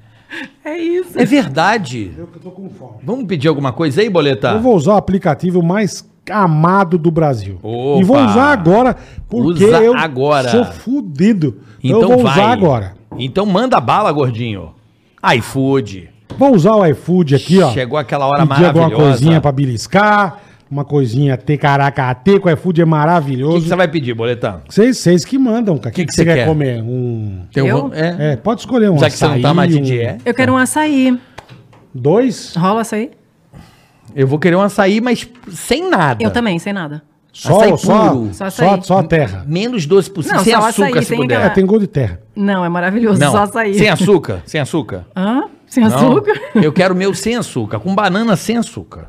É 0.64 0.78
isso. 0.78 1.20
É 1.20 1.24
verdade. 1.24 2.12
Eu 2.18 2.28
que 2.28 2.40
tô 2.40 2.50
com 2.50 2.68
fome. 2.70 2.96
Vamos 3.04 3.26
pedir 3.26 3.48
alguma 3.48 3.72
coisa 3.72 4.02
aí, 4.02 4.10
Boleta? 4.10 4.50
Eu 4.50 4.60
vou 4.60 4.76
usar 4.76 4.94
o 4.94 4.98
aplicativo 4.98 5.62
mais 5.62 6.04
amado 6.32 6.98
do 6.98 7.12
Brasil. 7.12 7.60
Opa! 7.62 8.02
E 8.02 8.04
vou 8.04 8.18
usar 8.18 8.52
agora, 8.52 8.96
porque 9.30 9.66
Usa 9.66 9.84
eu 9.84 9.96
agora. 9.96 10.50
sou 10.50 10.66
fudido. 10.66 11.62
Então 11.84 12.02
eu 12.02 12.08
vou 12.08 12.24
vai. 12.24 12.32
usar 12.34 12.52
agora. 12.52 12.96
Então 13.18 13.46
manda 13.46 13.80
bala, 13.80 14.12
gordinho. 14.12 14.74
iFood. 15.38 16.10
Vou 16.38 16.54
usar 16.56 16.76
o 16.76 16.86
iFood 16.86 17.36
aqui, 17.36 17.62
ó. 17.62 17.72
Chegou 17.72 17.98
aquela 17.98 18.26
hora 18.28 18.46
Pedir 18.46 18.66
alguma 18.66 18.86
maravilhosa. 18.90 19.10
coisinha 19.12 19.40
pra 19.42 19.52
beliscar, 19.52 20.40
uma 20.70 20.84
coisinha 20.84 21.38
tecaracate, 21.38 22.40
com 22.40 22.50
o 22.50 22.52
iFood 22.52 22.82
é 22.82 22.84
O 22.84 22.88
que, 22.88 22.92
maravilhoso. 22.92 23.62
que 23.64 23.70
você 23.70 23.76
vai 23.76 23.88
pedir, 23.88 24.14
Boletão? 24.14 24.62
Vocês, 24.68 24.98
vocês 24.98 25.24
que 25.24 25.38
mandam, 25.38 25.78
cara. 25.78 25.90
O 25.90 25.94
que, 25.94 26.02
Que 26.02 26.08
que, 26.08 26.08
que 26.08 26.14
você 26.16 26.26
quer, 26.26 26.46
comer? 26.48 26.82
Um... 26.82 27.42
Tem 27.54 27.64
um- 27.64 27.68
Eu? 27.68 27.92
é. 27.94 28.34
É, 28.34 28.36
pode 28.36 28.62
escolher 28.62 28.90
um 28.90 28.98
Já 28.98 29.10
que 29.10 29.16
você 29.18 29.26
não 29.26 29.34
tá 29.34 29.40
açaí, 29.50 29.54
mais 29.56 29.72
de 29.72 29.80
um- 29.80 29.84
dieta. 29.84 30.18
Eu 30.26 30.34
quero 30.34 30.54
um 30.54 30.58
açaí. 30.58 31.20
Dois? 31.94 32.54
Rola 32.56 32.82
açaí? 32.82 33.12
Eu 34.16 34.28
vou 34.28 34.40
querer 34.40 34.56
um 34.56 34.62
açaí, 34.62 35.00
mas 35.02 35.28
sem 35.52 35.90
nada. 35.90 36.24
Eu 36.24 36.32
também, 36.32 36.58
sem 36.60 36.74
nada. 36.74 37.02
Só, 37.32 37.58
Açaí 37.58 37.78
só, 37.78 38.10
puro. 38.10 38.30
só, 38.34 38.50
Só 38.50 38.82
só, 38.82 38.96
açaí. 38.98 39.08
terra. 39.10 39.44
Menos 39.46 39.86
doce 39.86 40.10
possível. 40.10 40.38
Não, 40.38 40.44
sem 40.46 40.54
só 40.54 40.60
açúcar, 40.68 40.88
açaí, 40.90 41.02
se 41.04 41.10
sem 41.10 41.18
puder. 41.18 41.42
É, 41.42 41.50
tem 41.50 41.66
gosto 41.66 41.82
de 41.82 41.88
terra. 41.88 42.22
Não, 42.34 42.64
é 42.64 42.70
maravilhoso. 42.70 43.20
Não, 43.20 43.32
Só 43.32 43.40
açaí. 43.44 43.74
sem 43.74 43.90
açúcar. 43.90 44.42
Sem 44.46 44.62
açúcar. 44.62 45.06
Hã? 45.16 45.44
Sem 45.68 45.84
Não. 45.84 45.96
açúcar? 45.96 46.34
Eu 46.56 46.72
quero 46.72 46.94
o 46.94 46.98
meu 46.98 47.14
sem 47.14 47.36
açúcar, 47.36 47.80
com 47.80 47.94
banana 47.94 48.36
sem 48.36 48.58
açúcar. 48.58 49.08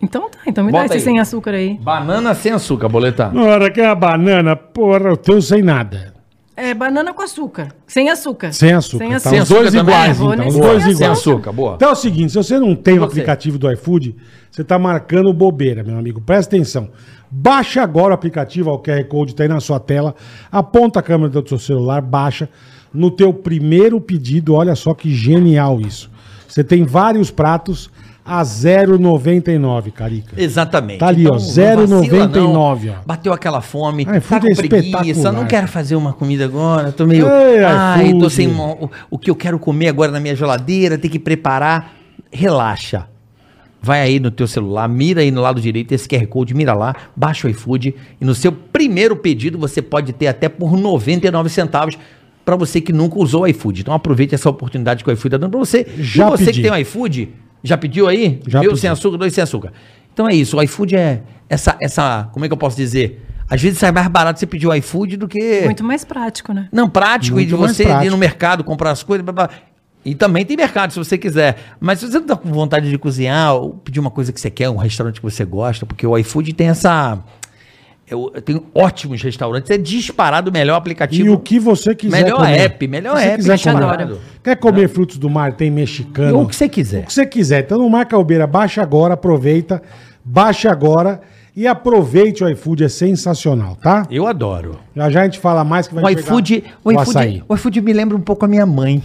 Então 0.00 0.30
tá, 0.30 0.38
então 0.46 0.64
me 0.64 0.70
Bota 0.70 0.88
dá 0.88 0.96
esse 0.96 1.08
aí. 1.08 1.12
sem 1.12 1.18
açúcar 1.20 1.50
aí. 1.54 1.74
Banana 1.80 2.32
sem 2.34 2.52
açúcar, 2.52 2.88
Boletão. 2.88 3.32
Na 3.32 3.42
hora 3.42 3.70
que 3.70 3.80
é 3.80 3.86
a 3.86 3.94
banana, 3.94 4.54
porra, 4.54 5.08
eu 5.10 5.16
tenho 5.16 5.42
sem 5.42 5.60
nada. 5.62 6.14
É 6.56 6.72
banana 6.74 7.12
com 7.14 7.22
açúcar. 7.22 7.68
Sem 7.86 8.08
açúcar. 8.10 8.52
Sem 8.52 8.72
açúcar. 8.72 8.98
Sem 9.04 9.10
tá? 9.10 9.16
açúcar. 9.16 9.30
Sem 9.30 9.40
Os 9.42 9.48
dois 9.48 9.72
também? 9.72 9.94
iguais, 9.94 10.10
É, 10.10 10.14
vou 10.20 10.34
então. 10.34 10.46
Os 10.48 10.54
nesse 10.54 10.66
dois 10.66 10.82
sem 10.84 10.92
Sem 10.94 11.04
iguais. 11.04 11.18
açúcar, 11.18 11.52
boa. 11.52 11.74
Então 11.74 11.88
é 11.88 11.92
o 11.92 11.96
seguinte, 11.96 12.30
se 12.32 12.36
você 12.36 12.58
não 12.58 12.74
tem 12.76 12.94
o 12.94 13.00
Você. 13.00 13.06
aplicativo 13.06 13.58
do 13.58 13.70
iFood, 13.72 14.16
você 14.50 14.62
tá 14.64 14.78
marcando 14.78 15.32
bobeira, 15.32 15.82
meu 15.84 15.96
amigo. 15.98 16.20
Presta 16.20 16.54
atenção. 16.56 16.90
Baixa 17.30 17.82
agora 17.82 18.10
o 18.12 18.14
aplicativo, 18.14 18.70
ó, 18.70 18.74
o 18.74 18.78
QR 18.82 19.04
Code 19.04 19.34
tá 19.34 19.42
aí 19.44 19.48
na 19.48 19.60
sua 19.60 19.78
tela. 19.78 20.14
Aponta 20.50 20.98
a 21.00 21.02
câmera 21.02 21.28
do 21.30 21.48
seu 21.48 21.58
celular, 21.58 22.00
baixa. 22.00 22.48
No 22.92 23.10
teu 23.10 23.32
primeiro 23.32 24.00
pedido, 24.00 24.54
olha 24.54 24.74
só 24.74 24.94
que 24.94 25.14
genial 25.14 25.80
isso. 25.80 26.10
Você 26.46 26.64
tem 26.64 26.84
vários 26.84 27.30
pratos 27.30 27.90
a 28.28 28.42
0,99, 28.42 29.90
Carica. 29.90 30.34
Exatamente. 30.36 30.98
Tá 30.98 31.08
ali, 31.08 31.26
ó, 31.26 31.30
não 31.30 31.36
0,99, 31.38 32.10
vacila, 32.10 32.26
não. 32.28 32.60
ó. 32.60 32.94
Bateu 33.06 33.32
aquela 33.32 33.62
fome, 33.62 34.06
Ah, 34.06 34.12
tá 34.12 34.18
iFood 34.18 34.68
com 34.68 34.76
é 34.76 34.82
preguiça, 34.82 35.32
não 35.32 35.46
quero 35.46 35.66
fazer 35.66 35.96
uma 35.96 36.12
comida 36.12 36.44
agora, 36.44 36.92
tô 36.92 37.06
meio... 37.06 37.26
Ei, 37.26 37.64
Ai, 37.64 38.12
tô 38.18 38.28
sem 38.28 38.48
o, 38.48 38.90
o 39.10 39.18
que 39.18 39.30
eu 39.30 39.34
quero 39.34 39.58
comer 39.58 39.88
agora 39.88 40.12
na 40.12 40.20
minha 40.20 40.36
geladeira, 40.36 40.98
tem 40.98 41.10
que 41.10 41.18
preparar. 41.18 41.94
Relaxa. 42.30 43.06
Vai 43.80 44.02
aí 44.02 44.20
no 44.20 44.30
teu 44.30 44.46
celular, 44.46 44.88
mira 44.88 45.22
aí 45.22 45.30
no 45.30 45.40
lado 45.40 45.60
direito 45.60 45.92
esse 45.92 46.06
QR 46.06 46.26
Code, 46.26 46.52
mira 46.52 46.74
lá, 46.74 46.94
baixa 47.16 47.46
o 47.46 47.50
iFood 47.50 47.94
e 48.20 48.24
no 48.24 48.34
seu 48.34 48.50
primeiro 48.52 49.16
pedido 49.16 49.56
você 49.56 49.80
pode 49.80 50.12
ter 50.12 50.26
até 50.26 50.48
por 50.48 50.76
99 50.76 51.48
centavos 51.48 51.96
para 52.48 52.56
você 52.56 52.80
que 52.80 52.94
nunca 52.94 53.18
usou 53.18 53.42
o 53.42 53.46
iFood. 53.46 53.82
Então 53.82 53.92
aproveite 53.92 54.34
essa 54.34 54.48
oportunidade 54.48 55.04
que 55.04 55.10
o 55.10 55.12
iFood 55.12 55.32
tá 55.32 55.36
dando 55.36 55.50
para 55.50 55.60
você. 55.60 55.86
Já 55.98 56.28
e 56.28 56.30
você 56.30 56.46
pedi. 56.46 56.62
que 56.62 56.62
tem 56.62 56.70
o 56.72 56.80
iFood, 56.80 57.28
já 57.62 57.76
pediu 57.76 58.08
aí? 58.08 58.40
Já 58.46 58.64
Eu 58.64 58.70
pedi. 58.70 58.80
sem 58.80 58.88
açúcar, 58.88 59.18
dois 59.18 59.34
sem 59.34 59.44
açúcar. 59.44 59.70
Então 60.14 60.26
é 60.26 60.34
isso, 60.34 60.56
o 60.56 60.62
iFood 60.62 60.96
é 60.96 61.20
essa, 61.46 61.76
essa, 61.78 62.30
como 62.32 62.46
é 62.46 62.48
que 62.48 62.54
eu 62.54 62.56
posso 62.56 62.74
dizer? 62.74 63.22
Às 63.50 63.60
vezes 63.60 63.78
sai 63.78 63.92
mais 63.92 64.08
barato 64.08 64.40
você 64.40 64.46
pedir 64.46 64.66
o 64.66 64.74
iFood 64.76 65.18
do 65.18 65.28
que... 65.28 65.60
Muito 65.66 65.84
mais 65.84 66.06
prático, 66.06 66.54
né? 66.54 66.68
Não, 66.72 66.88
prático, 66.88 67.34
Muito 67.34 67.48
e 67.48 67.50
de 67.50 67.54
você 67.54 67.82
ir 67.82 67.86
prático. 67.88 68.12
no 68.12 68.16
mercado, 68.16 68.64
comprar 68.64 68.92
as 68.92 69.02
coisas, 69.02 69.22
blá, 69.22 69.32
blá. 69.34 69.50
E 70.02 70.14
também 70.14 70.46
tem 70.46 70.56
mercado, 70.56 70.90
se 70.90 70.98
você 70.98 71.18
quiser. 71.18 71.58
Mas 71.78 71.98
se 72.00 72.10
você 72.10 72.18
não 72.18 72.26
tá 72.26 72.36
com 72.36 72.48
vontade 72.50 72.88
de 72.88 72.96
cozinhar, 72.96 73.56
ou 73.56 73.74
pedir 73.74 74.00
uma 74.00 74.10
coisa 74.10 74.32
que 74.32 74.40
você 74.40 74.50
quer, 74.50 74.70
um 74.70 74.76
restaurante 74.76 75.16
que 75.16 75.22
você 75.22 75.44
gosta, 75.44 75.84
porque 75.84 76.06
o 76.06 76.16
iFood 76.16 76.54
tem 76.54 76.68
essa... 76.68 77.18
Eu, 78.10 78.32
eu 78.34 78.40
tenho 78.40 78.64
ótimos 78.74 79.22
restaurantes, 79.22 79.70
é 79.70 79.76
disparado 79.76 80.50
o 80.50 80.52
melhor 80.52 80.76
aplicativo. 80.76 81.26
E 81.26 81.30
o 81.30 81.38
que 81.38 81.58
você 81.58 81.94
quiser 81.94 82.24
Melhor 82.24 82.38
comer. 82.38 82.60
app, 82.60 82.88
melhor 82.88 83.18
app, 83.18 83.36
quiser 83.36 83.60
comer. 83.60 84.18
Quer 84.42 84.56
comer 84.56 84.88
frutos 84.88 85.18
do 85.18 85.28
mar, 85.28 85.52
tem 85.52 85.70
mexicano. 85.70 86.40
O 86.40 86.48
que 86.48 86.56
você 86.56 86.68
quiser. 86.68 87.02
O 87.02 87.06
que 87.06 87.12
você 87.12 87.26
quiser. 87.26 87.64
Então 87.64 87.78
não 87.78 87.88
marca 87.90 88.16
bobeira, 88.16 88.46
baixa 88.46 88.80
agora, 88.80 89.12
aproveita, 89.14 89.82
baixa 90.24 90.70
agora 90.70 91.20
e 91.54 91.66
aproveite 91.66 92.42
o 92.42 92.48
iFood, 92.48 92.84
é 92.84 92.88
sensacional, 92.88 93.76
tá? 93.76 94.06
Eu 94.10 94.26
adoro. 94.26 94.78
Já 94.96 95.10
já 95.10 95.20
a 95.20 95.24
gente 95.24 95.38
fala 95.38 95.62
mais 95.62 95.86
que 95.86 95.94
vai 95.94 96.04
O 96.04 96.08
iFood, 96.08 96.64
o, 96.84 96.88
o 96.88 97.02
iFood, 97.02 97.44
o 97.48 97.54
iFood 97.56 97.80
me 97.82 97.92
lembra 97.92 98.16
um 98.16 98.20
pouco 98.20 98.44
a 98.44 98.48
minha 98.48 98.64
mãe, 98.64 99.02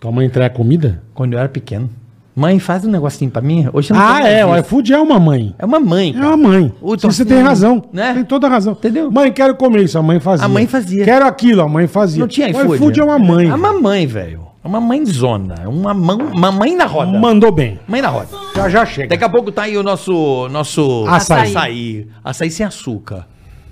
Tua 0.00 0.12
mãe 0.12 0.26
entrega 0.26 0.54
comida? 0.54 1.02
quando 1.14 1.32
eu 1.32 1.38
era 1.38 1.48
pequeno. 1.48 1.90
Mãe, 2.38 2.60
faz 2.60 2.84
um 2.84 2.90
negocinho 2.90 3.32
pra 3.32 3.42
mim. 3.42 3.68
Hoje 3.72 3.92
eu 3.92 3.96
não 3.96 4.02
Ah, 4.02 4.22
é, 4.22 4.46
o 4.46 4.56
iFood 4.58 4.92
é 4.92 4.98
uma 4.98 5.18
mãe. 5.18 5.56
É 5.58 5.66
uma 5.66 5.80
mãe. 5.80 6.10
É 6.10 6.12
cara. 6.12 6.26
uma 6.28 6.36
mãe. 6.36 6.72
Você 7.02 7.24
tem 7.24 7.42
razão. 7.42 7.82
né? 7.92 8.14
Tem 8.14 8.22
toda 8.24 8.46
a 8.46 8.50
razão. 8.50 8.74
Entendeu? 8.74 9.10
Mãe, 9.10 9.32
quero 9.32 9.56
comer 9.56 9.82
isso. 9.82 9.98
A 9.98 10.02
mãe 10.02 10.20
fazia. 10.20 10.46
A 10.46 10.48
mãe 10.48 10.64
fazia. 10.64 11.04
Quero 11.04 11.26
aquilo, 11.26 11.62
a 11.62 11.68
mãe 11.68 11.88
fazia. 11.88 12.20
Não 12.20 12.28
tinha 12.28 12.46
O 12.46 12.50
iFood. 12.50 12.74
iFood 12.76 13.00
é 13.00 13.04
uma 13.04 13.18
mãe. 13.18 13.48
É 13.48 13.54
uma 13.56 13.72
mãe, 13.80 14.06
velho. 14.06 14.46
É 14.64 14.68
uma 14.68 14.80
mãezona. 14.80 15.56
É 15.64 15.66
uma, 15.66 15.92
mão, 15.92 16.16
uma 16.32 16.52
mãe 16.52 16.76
na 16.76 16.84
roda. 16.84 17.18
Mandou 17.18 17.50
bem. 17.50 17.80
Mãe 17.88 18.00
na 18.00 18.08
roda. 18.08 18.28
Já 18.54 18.68
já 18.68 18.86
chega. 18.86 19.08
Daqui 19.08 19.24
a 19.24 19.28
pouco 19.28 19.50
tá 19.50 19.62
aí 19.62 19.76
o 19.76 19.82
nosso. 19.82 20.48
nosso 20.48 21.06
Açaí. 21.08 21.50
açaí. 21.50 22.06
Açaí 22.22 22.50
sem 22.52 22.64
açúcar. 22.64 23.26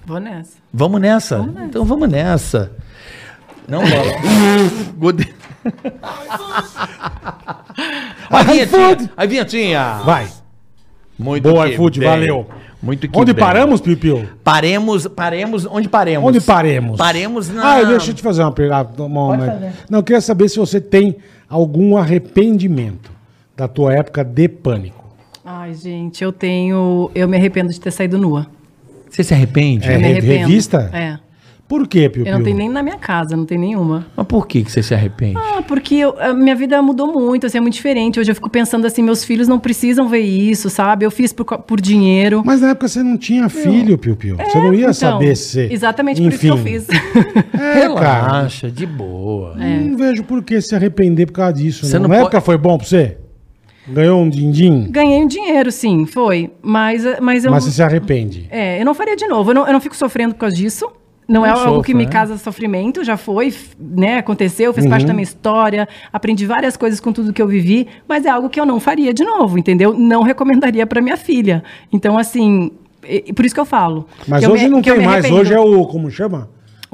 Vou 0.04 0.18
nessa. 0.18 0.56
Vamos 0.72 1.00
nessa? 1.00 1.48
Então 1.68 1.84
vamos 1.84 2.08
nessa. 2.08 2.72
Não 3.68 3.80
vamos. 3.80 4.88
Gode- 4.96 5.34
a 8.30 8.42
vinhetinha. 8.42 9.10
A 9.16 9.26
vinhetinha. 9.26 9.92
Vai. 10.04 10.26
Muito 11.18 11.48
Boa, 11.48 11.66
que 11.66 11.74
iFood, 11.74 12.00
bem. 12.00 12.08
valeu. 12.08 12.46
Muito 12.82 13.08
que 13.08 13.18
Onde 13.18 13.32
bem. 13.32 13.42
paramos, 13.44 13.80
Pipiu? 13.80 14.28
Paremos, 14.44 15.06
paremos, 15.08 15.66
onde 15.66 15.88
paremos? 15.88 16.28
Onde 16.28 16.40
paremos? 16.40 16.98
Paremos 16.98 17.48
na... 17.48 17.76
Ah, 17.78 17.84
deixa 17.84 18.10
eu 18.10 18.14
te 18.14 18.22
fazer 18.22 18.42
uma 18.42 18.52
pergunta. 18.52 19.02
uma- 19.02 19.26
uma-. 19.34 19.72
Não, 19.88 20.00
eu 20.00 20.02
queria 20.02 20.20
saber 20.20 20.48
se 20.48 20.58
você 20.58 20.80
tem 20.80 21.16
algum 21.48 21.96
arrependimento 21.96 23.10
da 23.56 23.66
tua 23.66 23.94
época 23.94 24.22
de 24.22 24.48
pânico. 24.48 25.04
Ai, 25.44 25.72
gente, 25.74 26.22
eu 26.22 26.32
tenho. 26.32 27.10
Eu 27.14 27.26
me 27.28 27.36
arrependo 27.36 27.72
de 27.72 27.80
ter 27.80 27.90
saído 27.92 28.18
nua. 28.18 28.46
Você 29.08 29.22
se 29.24 29.32
arrepende? 29.32 29.88
É, 29.88 29.94
Eu 29.94 30.00
me 30.00 30.06
re- 30.06 30.12
arrependo. 30.18 30.48
revista? 30.48 30.90
É. 30.92 31.18
Por 31.68 31.88
quê, 31.88 32.08
Piu 32.08 32.24
Eu 32.24 32.34
não 32.38 32.44
tenho 32.44 32.56
nem 32.56 32.68
na 32.68 32.80
minha 32.80 32.96
casa, 32.96 33.36
não 33.36 33.44
tem 33.44 33.58
nenhuma. 33.58 34.06
Mas 34.16 34.26
por 34.28 34.46
que, 34.46 34.62
que 34.62 34.70
você 34.70 34.84
se 34.84 34.94
arrepende? 34.94 35.36
Ah, 35.36 35.62
porque 35.62 35.96
eu- 35.96 36.14
a 36.20 36.32
minha 36.32 36.54
vida 36.54 36.80
mudou 36.80 37.12
muito, 37.12 37.44
assim, 37.46 37.58
é 37.58 37.60
muito 37.60 37.74
diferente. 37.74 38.20
Hoje 38.20 38.30
eu 38.30 38.34
fico 38.36 38.48
pensando 38.48 38.86
assim, 38.86 39.02
meus 39.02 39.24
filhos 39.24 39.48
não 39.48 39.58
precisam 39.58 40.08
ver 40.08 40.20
isso, 40.20 40.70
sabe? 40.70 41.04
Eu 41.04 41.10
fiz 41.10 41.32
por, 41.32 41.44
por 41.44 41.80
dinheiro. 41.80 42.40
Mas 42.46 42.60
na 42.60 42.68
época 42.70 42.86
você 42.86 43.02
não 43.02 43.16
tinha 43.16 43.48
filho, 43.48 43.98
Piu 43.98 44.14
Piu. 44.14 44.36
você 44.36 44.58
não 44.58 44.72
ia 44.72 44.80
Então, 44.82 44.94
saber 44.94 45.34
se. 45.36 45.68
Exatamente 45.72 46.22
por 46.22 46.28
isso 46.32 46.38
que 46.40 46.46
eu 46.46 46.54
Enfim. 46.54 46.64
fiz. 46.80 46.86
É, 47.58 47.88
cara. 47.94 48.22
Relaxa, 48.28 48.70
de 48.70 48.86
boa. 48.86 49.54
Não 49.56 49.96
vejo 49.96 50.22
por 50.22 50.42
que 50.44 50.60
se 50.60 50.74
arrepender 50.74 51.26
por 51.26 51.32
causa 51.32 51.54
disso. 51.54 51.84
Você 51.84 51.94
não. 51.98 52.02
não 52.02 52.08
Na 52.10 52.14
pode- 52.16 52.26
época 52.26 52.40
foi 52.42 52.56
bom 52.56 52.78
pra 52.78 52.86
você? 52.86 53.16
Ganhou 53.88 54.20
um 54.22 54.28
din-din? 54.28 54.86
Ganhei 54.90 55.22
um 55.22 55.26
dinheiro, 55.26 55.70
sim, 55.72 56.06
foi. 56.06 56.50
Mas, 56.62 57.02
mas 57.20 57.44
eu. 57.44 57.50
Mas 57.50 57.64
você 57.64 57.70
se 57.72 57.82
arrepende. 57.82 58.46
É, 58.50 58.80
eu 58.80 58.84
não 58.84 58.94
faria 58.94 59.16
de 59.16 59.26
novo. 59.26 59.50
Eu 59.50 59.54
não, 59.54 59.66
eu 59.66 59.72
não 59.72 59.80
fico 59.80 59.96
sofrendo 59.96 60.34
por 60.34 60.40
causa 60.40 60.54
disso. 60.56 60.88
Não, 61.28 61.44
é 61.44 61.50
algo 61.50 61.82
que 61.82 61.92
me 61.92 62.04
né? 62.04 62.10
causa 62.10 62.38
sofrimento, 62.38 63.02
já 63.02 63.16
foi, 63.16 63.52
né? 63.78 64.18
Aconteceu, 64.18 64.72
fez 64.72 64.84
Uhum. 64.84 64.90
parte 64.90 65.06
da 65.06 65.12
minha 65.12 65.24
história, 65.24 65.88
aprendi 66.12 66.46
várias 66.46 66.76
coisas 66.76 67.00
com 67.00 67.12
tudo 67.12 67.32
que 67.32 67.42
eu 67.42 67.48
vivi, 67.48 67.88
mas 68.08 68.24
é 68.24 68.30
algo 68.30 68.48
que 68.48 68.60
eu 68.60 68.64
não 68.66 68.78
faria 68.78 69.12
de 69.12 69.24
novo, 69.24 69.58
entendeu? 69.58 69.92
Não 69.92 70.22
recomendaria 70.22 70.86
para 70.86 71.00
minha 71.02 71.16
filha. 71.16 71.64
Então, 71.92 72.16
assim, 72.16 72.70
por 73.34 73.44
isso 73.44 73.54
que 73.54 73.60
eu 73.60 73.64
falo. 73.66 74.06
Mas 74.28 74.46
hoje 74.46 74.64
me- 74.64 74.70
não 74.70 74.82
tem 74.82 75.00
mais. 75.04 75.28
Hoje 75.30 75.52
é 75.52 75.58
o. 75.60 75.84
Como 75.86 76.10
chama? 76.10 76.48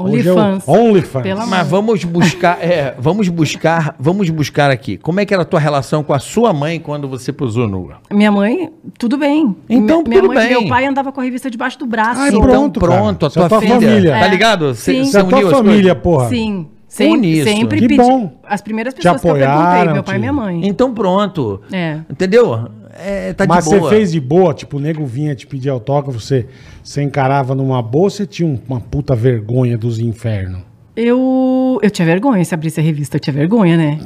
É 0.07 0.11
OnlyFans. 0.11 0.65
OnlyFans. 0.69 1.23
Pela- 1.23 1.47
Mas 1.47 1.69
vamos 1.69 2.05
buscar, 2.05 2.59
é, 2.63 2.95
vamos 2.99 3.29
buscar, 3.29 3.95
vamos 3.99 4.29
buscar 4.31 4.71
aqui. 4.71 4.97
Como 4.97 5.21
é 5.21 5.25
que 5.27 5.33
era 5.35 5.43
a 5.43 5.47
tua 5.47 5.61
relação 5.61 6.03
com 6.03 6.13
a 6.13 6.19
sua 6.19 6.53
mãe 6.53 6.79
quando 6.81 7.09
você 7.09 7.33
posou 7.33 7.67
nua? 7.69 7.97
Minha 8.11 8.31
mãe, 8.33 8.71
tudo 8.99 9.17
bem. 9.17 9.55
Então, 9.69 10.03
minha 10.07 10.21
tudo 10.21 10.35
mãe, 10.35 10.49
bem. 10.49 10.61
Meu 10.61 10.69
pai 10.69 10.87
andava 10.87 11.13
com 11.13 11.21
a 11.21 11.25
revista 11.25 11.51
debaixo 11.51 11.79
do 11.79 11.87
braço. 11.87 12.21
Ai, 12.21 12.29
então 12.29 12.41
pronto, 12.43 12.81
pronto, 12.81 13.31
cara. 13.31 13.45
a 13.45 13.47
é 13.47 13.49
tua, 13.49 13.49
tua 13.49 13.61
filha, 13.61 13.75
família. 13.81 14.11
tá 14.13 14.27
É. 14.27 14.29
ligado? 14.29 14.75
Cê- 14.75 14.93
Sim. 14.93 15.05
cê 15.05 15.17
é 15.19 15.21
a 15.21 15.25
tua 15.25 15.51
família, 15.51 15.95
porra. 15.95 16.29
Sim. 16.29 16.67
Une 17.01 17.43
Sempre, 17.43 17.81
Que 17.81 17.89
pedi. 17.89 17.97
bom. 17.97 18.33
As 18.47 18.61
primeiras 18.61 18.93
pessoas 18.93 19.19
que 19.19 19.27
eu 19.27 19.31
apoiaram, 19.31 19.63
perguntei, 19.71 19.93
meu 19.95 20.03
pai 20.03 20.17
e 20.17 20.19
minha 20.19 20.33
mãe. 20.33 20.61
Então 20.69 20.93
pronto. 20.93 21.63
É. 21.73 22.01
Entendeu? 22.11 22.69
É, 23.03 23.33
tá 23.33 23.47
Mas 23.49 23.65
de 23.65 23.71
você 23.71 23.89
fez 23.89 24.13
de 24.13 24.21
boa, 24.21 24.53
tipo, 24.53 24.77
o 24.77 24.81
nego 24.81 25.07
vinha 25.07 25.35
te 25.35 25.47
pedir 25.47 25.71
autógrafo, 25.71 26.21
você, 26.21 26.47
você 26.83 27.03
encarava 27.03 27.55
numa 27.55 27.81
boa, 27.83 28.11
você 28.11 28.27
tinha 28.27 28.49
um- 28.49 28.59
uma 28.69 28.81
puta 28.81 29.15
vergonha 29.15 29.77
dos 29.79 29.99
infernos. 29.99 30.63
Eu, 30.97 31.79
eu 31.83 31.91
tinha 31.91 32.05
vergonha 32.07 32.45
se 32.45 32.55
abrisse 32.55 32.79
a 32.81 32.83
revista, 32.83 33.17
eu 33.17 33.21
tinha 33.21 33.33
vergonha, 33.35 33.77
né? 33.77 34.01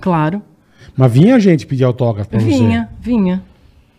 Claro. 0.00 0.42
Mas 0.96 1.12
vinha 1.12 1.38
gente 1.40 1.66
pedir 1.66 1.84
autógrafo 1.84 2.30
pra 2.30 2.38
Vinha, 2.38 2.88
você. 3.00 3.10
vinha. 3.10 3.42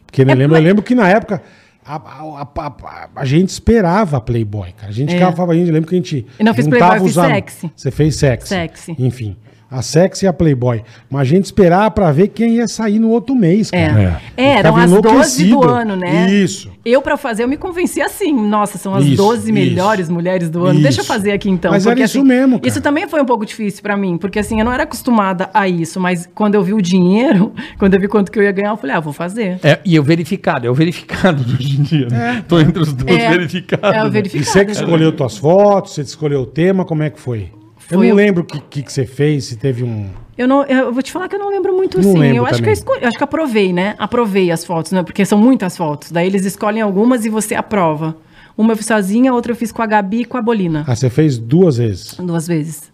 Porque 0.06 0.22
eu, 0.22 0.30
É, 0.30 0.34
lembro, 0.36 0.54
mas- 0.54 0.62
eu 0.62 0.68
lembro 0.68 0.84
que 0.84 0.96
na 0.96 1.10
época 1.10 1.42
a, 1.86 1.96
a- 1.96 2.48
a- 2.56 3.10
a- 3.16 3.26
gente 3.26 3.50
esperava 3.50 4.18
a 4.18 4.22
Playboy, 4.22 4.72
cara. 4.74 4.90
A 4.90 4.94
gente 4.94 5.12
É. 5.14 5.18
ficava 5.18 5.52
a 5.52 5.56
gente 5.56 5.72
lembra 5.72 5.90
que 5.90 5.96
a 5.96 5.98
gente. 5.98 6.26
Eu 6.40 6.46
não 6.46 6.54
fiz 6.54 6.68
Playboy, 6.68 6.98
eu 6.98 7.04
fiz 7.06 7.14
sexy. 7.14 7.72
Você 7.76 7.92
fez 7.92 8.16
sexy. 8.16 8.48
Sexy. 8.48 8.96
Enfim. 9.00 9.36
A 9.70 9.82
sexy 9.82 10.26
e 10.26 10.28
a 10.28 10.32
Playboy. 10.34 10.84
Mas 11.10 11.22
a 11.22 11.24
gente 11.26 11.46
esperava 11.46 11.90
pra 11.92 12.12
ver 12.12 12.28
quem 12.30 12.56
ia 12.58 12.68
sair 12.68 13.00
no 13.00 13.10
outro 13.10 13.36
mês, 13.36 13.70
É. 13.74 13.88
cara. 13.88 14.22
É, 14.38 14.44
eram 14.60 14.76
Ficava 14.76 14.84
as 14.84 14.92
12 15.02 15.46
do 15.50 15.64
ano, 15.64 15.96
né? 15.96 16.32
Isso. 16.32 16.72
Eu, 16.86 17.02
pra 17.02 17.18
fazer, 17.18 17.44
eu 17.44 17.48
me 17.48 17.58
convenci 17.58 18.00
assim. 18.00 18.32
Nossa, 18.32 18.78
são 18.78 18.94
as 18.94 19.04
Isso, 19.04 19.18
12 19.18 19.46
isso. 19.46 19.54
melhores 19.54 20.08
mulheres 20.08 20.50
do 20.52 20.66
ano. 20.66 20.80
Deixa 20.82 21.00
eu 21.00 21.02
Isso. 21.02 21.08
fazer 21.12 21.32
aqui 21.32 21.50
então. 21.50 21.72
Mas 21.72 21.86
era 21.88 22.00
isso 22.00 22.20
assim, 22.20 22.28
mesmo, 22.28 22.60
cara. 22.60 22.68
Isso 22.68 22.80
também 22.80 23.08
foi 23.08 23.22
um 23.22 23.26
pouco 23.26 23.44
difícil 23.46 23.82
pra 23.82 23.98
mim, 23.98 24.18
porque 24.18 24.38
assim, 24.38 24.60
eu 24.60 24.66
não 24.66 24.72
era 24.72 24.84
acostumada 24.84 25.50
a 25.52 25.68
isso, 25.68 26.00
mas 26.00 26.30
quando 26.36 26.54
eu 26.56 26.64
vi 26.64 26.74
o 26.74 26.82
dinheiro, 26.82 27.52
quando 27.80 27.96
eu 27.96 28.00
vi 28.00 28.08
quanto 28.08 28.32
que 28.32 28.38
eu 28.38 28.44
ia 28.44 28.52
ganhar, 28.52 28.70
eu 28.70 28.78
falei, 28.78 28.96
ah, 28.96 29.00
vou 29.00 29.14
fazer. 29.14 29.60
É, 29.64 29.80
e 29.84 30.00
o 30.00 30.04
verificado, 30.04 30.68
é 30.68 30.70
o 30.70 30.76
verificado 30.76 31.42
em 31.60 31.82
dia. 31.82 32.08
Né? 32.08 32.44
Tô 32.48 32.60
entre 32.60 32.84
os 32.84 32.94
dois 32.94 33.20
É, 33.20 33.30
verificados. 33.32 33.84
é 33.90 34.00
o 34.00 34.04
né? 34.04 34.08
E 34.08 34.12
verificado. 34.12 34.46
você 34.46 34.64
que 34.66 34.72
escolheu 34.72 35.12
tuas 35.12 35.38
fotos, 35.38 35.94
você 35.94 36.04
que 36.04 36.10
escolheu 36.10 36.42
o 36.42 36.46
tema, 36.46 36.86
como 36.86 37.02
é 37.02 37.10
que 37.10 37.20
foi? 37.20 37.50
Eu 37.90 37.98
não 37.98 38.04
eu- 38.06 38.16
lembro 38.16 38.44
o 38.44 38.46
que, 38.46 38.60
que, 38.60 38.84
que 38.84 38.92
você 38.92 39.06
fez, 39.06 39.46
se 39.46 39.56
teve 39.58 39.84
um. 39.84 40.08
Eu, 40.38 40.48
não, 40.48 40.64
eu 40.66 40.92
vou 40.92 41.02
te 41.02 41.12
falar 41.12 41.30
que 41.30 41.36
eu 41.36 41.40
não 41.40 41.50
lembro 41.50 41.74
muito 41.74 42.00
Não 42.02 42.10
assim. 42.10 42.20
lembro 42.20 42.38
Eu 42.38 42.46
acho, 42.46 42.62
que 42.62 42.68
eu, 42.68 42.74
escolhi, 42.74 43.02
eu 43.04 43.08
acho 43.08 43.18
que 43.18 43.24
aprovei, 43.24 43.72
né? 43.72 43.96
Aprovei 43.98 44.52
as 44.52 44.66
fotos, 44.66 44.92
né? 44.92 45.02
Porque 45.02 45.24
são 45.26 45.38
muitas 45.38 45.78
fotos. 45.78 46.12
Daí 46.12 46.28
eles 46.28 46.44
escolhem 46.46 46.82
algumas 46.82 47.24
e 47.26 47.30
você 47.30 47.56
aprova. 47.56 48.18
Uma 48.58 48.74
eu 48.74 48.78
fiz 48.78 48.86
sozinha, 48.86 49.34
outra 49.34 49.52
eu 49.54 49.56
fiz 49.56 49.72
com 49.72 49.82
a 49.82 49.86
Gabi 49.86 50.22
e 50.22 50.26
com 50.26 50.38
a 50.38 50.42
Bolina. 50.42 50.84
Ah, 50.88 50.96
você 50.96 51.10
fez 51.10 51.38
duas 51.38 51.78
vezes. 51.78 52.16
Duas 52.16 52.48
vezes. 52.48 52.92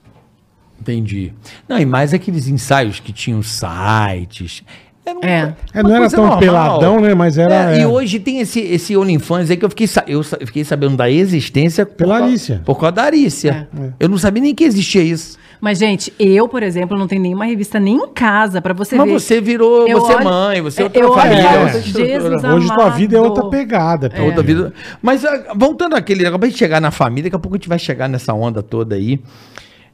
Entendi. 0.79 1.31
Não, 1.67 1.77
e 1.79 1.85
mais 1.85 2.13
aqueles 2.13 2.47
ensaios 2.47 2.99
que 2.99 3.11
tinham 3.13 3.41
sites. 3.43 4.63
Era 5.05 5.17
uma 5.17 5.25
É. 5.27 5.55
É, 5.73 5.83
não 5.83 5.95
era 5.95 6.09
tão 6.09 6.19
normal. 6.21 6.39
peladão, 6.39 6.99
né? 6.99 7.13
Mas 7.15 7.37
era. 7.37 7.71
É, 7.73 7.77
é. 7.77 7.81
E 7.81 7.85
hoje 7.85 8.19
tem 8.19 8.39
esse, 8.39 8.59
esse 8.59 8.95
OnlyFans 8.95 9.49
aí 9.49 9.57
que 9.57 9.65
eu 9.65 9.69
fiquei, 9.69 9.87
eu 10.07 10.23
fiquei 10.23 10.63
sabendo 10.63 10.95
da 10.95 11.09
existência 11.09 11.85
por 11.85 11.95
Pela 11.95 12.15
causa- 12.17 12.25
Alicia. 12.29 12.61
Por 12.65 12.75
causa 12.79 12.91
da 12.93 13.03
Arícia. 13.03 13.67
É. 13.79 13.89
Eu 13.99 14.09
não 14.09 14.17
sabia 14.17 14.41
nem 14.43 14.53
que 14.53 14.63
existia 14.63 15.01
isso. 15.01 15.39
Mas, 15.59 15.77
gente, 15.77 16.11
eu, 16.19 16.47
por 16.47 16.63
exemplo, 16.63 16.97
não 16.97 17.07
tenho 17.07 17.21
nenhuma 17.21 17.45
revista 17.45 17.79
nem 17.79 17.95
em 17.95 18.07
casa 18.09 18.59
pra 18.61 18.73
você 18.73 18.95
Mas 18.95 19.05
ver. 19.07 19.19
você 19.19 19.39
virou, 19.41 19.87
Eu 19.87 19.99
você 20.01 20.13
é 20.13 20.15
olho- 20.15 20.23
mãe, 20.23 20.61
você 20.61 20.82
é 20.82 20.83
é, 20.83 20.86
outra 20.86 21.01
eu 21.01 21.13
família, 21.13 21.43
é. 21.43 21.82
Jesus 21.82 22.43
Hoje 22.43 22.65
tua 22.67 22.75
amado. 22.86 22.95
vida 22.97 23.17
é 23.17 23.21
outra 23.21 23.45
pegada. 23.47 24.09
pelo 24.09 24.25
outra 24.25 24.41
vida. 24.41 24.73
Mas 25.03 25.23
ah, 25.23 25.51
voltando 25.55 25.95
àquele 25.95 26.23
negócio, 26.23 26.39
pra 26.39 26.49
gente 26.49 26.57
chegar 26.57 26.82
na 26.82 26.89
família, 26.89 27.23
daqui 27.25 27.36
a 27.36 27.39
pouco 27.39 27.55
a 27.55 27.59
gente 27.59 27.69
vai 27.69 27.78
chegar 27.78 28.07
nessa 28.09 28.33
onda 28.33 28.63
toda 28.63 28.95
aí. 28.95 29.19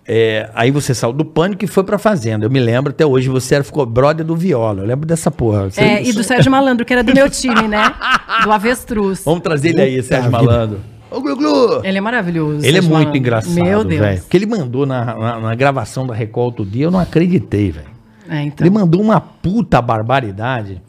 É, 0.07 0.49
aí 0.55 0.71
você 0.71 0.93
saiu 0.93 1.11
do 1.11 1.25
pânico 1.25 1.65
e 1.65 1.67
foi 1.67 1.83
pra 1.83 1.97
fazenda. 1.97 2.45
Eu 2.45 2.49
me 2.49 2.59
lembro 2.59 2.91
até 2.91 3.05
hoje, 3.05 3.27
você 3.29 3.55
era, 3.55 3.63
ficou 3.63 3.85
brother 3.85 4.25
do 4.25 4.35
Viola. 4.35 4.81
Eu 4.81 4.87
lembro 4.87 5.05
dessa 5.05 5.29
porra. 5.29 5.69
Você- 5.69 5.81
É, 5.81 6.03
e 6.03 6.13
do 6.13 6.23
Sérgio 6.23 6.49
Malandro, 6.51 6.85
que 6.85 6.93
era 6.93 7.03
do 7.03 7.13
meu 7.13 7.29
time, 7.29 7.67
né? 7.67 7.93
Do 8.43 8.51
Avestruz. 8.51 9.21
Vamos 9.25 9.41
trazer 9.41 9.69
ele 9.69 9.81
aí, 9.81 10.01
Sérgio. 10.03 10.31
Malandro. 10.31 10.79
Ô, 11.09 11.21
Glu 11.21 11.35
Glu! 11.37 11.81
Ele 11.85 11.97
é 11.97 12.01
maravilhoso. 12.01 12.65
Ele 12.65 12.77
é 12.77 12.81
muito 12.81 12.93
Malandro. 12.93 13.17
engraçado, 13.17 13.53
Meu 13.53 13.83
Deus. 13.83 14.01
velho. 14.01 14.19
Porque 14.21 14.35
ele 14.37 14.45
mandou 14.45 14.85
na, 14.85 15.05
na, 15.15 15.39
na 15.39 15.55
gravação 15.55 16.05
da 16.05 16.13
Record 16.13 16.47
outro 16.59 16.65
dia, 16.65 16.85
eu 16.85 16.91
não 16.91 16.99
acreditei, 16.99 17.71
velho. 17.71 17.87
É, 18.29 18.41
então. 18.43 18.65
Ele 18.67 18.73
mandou 18.73 19.01
uma 19.01 19.21
puta 19.21 19.81
barbaridade. 19.81 20.81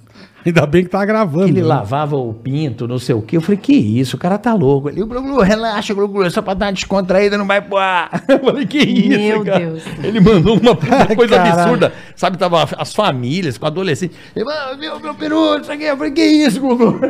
Ainda 0.48 0.66
bem 0.66 0.82
que 0.84 0.90
tá 0.90 1.04
gravando. 1.04 1.44
Que 1.46 1.50
ele 1.52 1.60
né? 1.62 1.66
lavava 1.66 2.16
o 2.16 2.32
pinto, 2.32 2.88
não 2.88 2.98
sei 2.98 3.14
o 3.14 3.22
quê. 3.22 3.36
Eu 3.36 3.40
falei, 3.40 3.58
que 3.58 3.72
isso, 3.74 4.16
o 4.16 4.18
cara 4.18 4.38
tá 4.38 4.54
louco. 4.54 4.88
Ele, 4.88 5.04
Glu 5.04 5.22
Glu, 5.22 5.40
relaxa, 5.40 5.92
Glu 5.94 6.08
Glu, 6.08 6.30
só 6.30 6.40
pra 6.42 6.54
dar 6.54 6.66
uma 6.66 6.72
descontraída, 6.72 7.36
não 7.36 7.46
vai 7.46 7.60
pôr. 7.60 7.78
Eu 8.28 8.38
falei, 8.40 8.66
que 8.66 8.78
isso, 8.78 9.18
Meu 9.18 9.44
cara? 9.44 9.58
Deus. 9.58 9.82
Ele 10.02 10.20
mandou 10.20 10.56
uma 10.58 10.76
coisa 11.16 11.36
Caralho. 11.36 11.60
absurda. 11.60 11.92
Sabe, 12.16 12.36
tava 12.38 12.66
as 12.76 12.94
famílias 12.94 13.58
com 13.58 13.66
adolescentes. 13.66 14.16
Ele, 14.34 14.44
ah, 14.48 14.76
meu, 14.78 14.98
meu 15.00 15.14
peru, 15.14 15.58
isso 15.60 15.70
aqui. 15.70 15.84
Eu 15.84 15.96
falei, 15.96 16.12
que 16.12 16.22
isso, 16.24 16.60
Glu 16.60 16.76
Glu? 16.78 17.00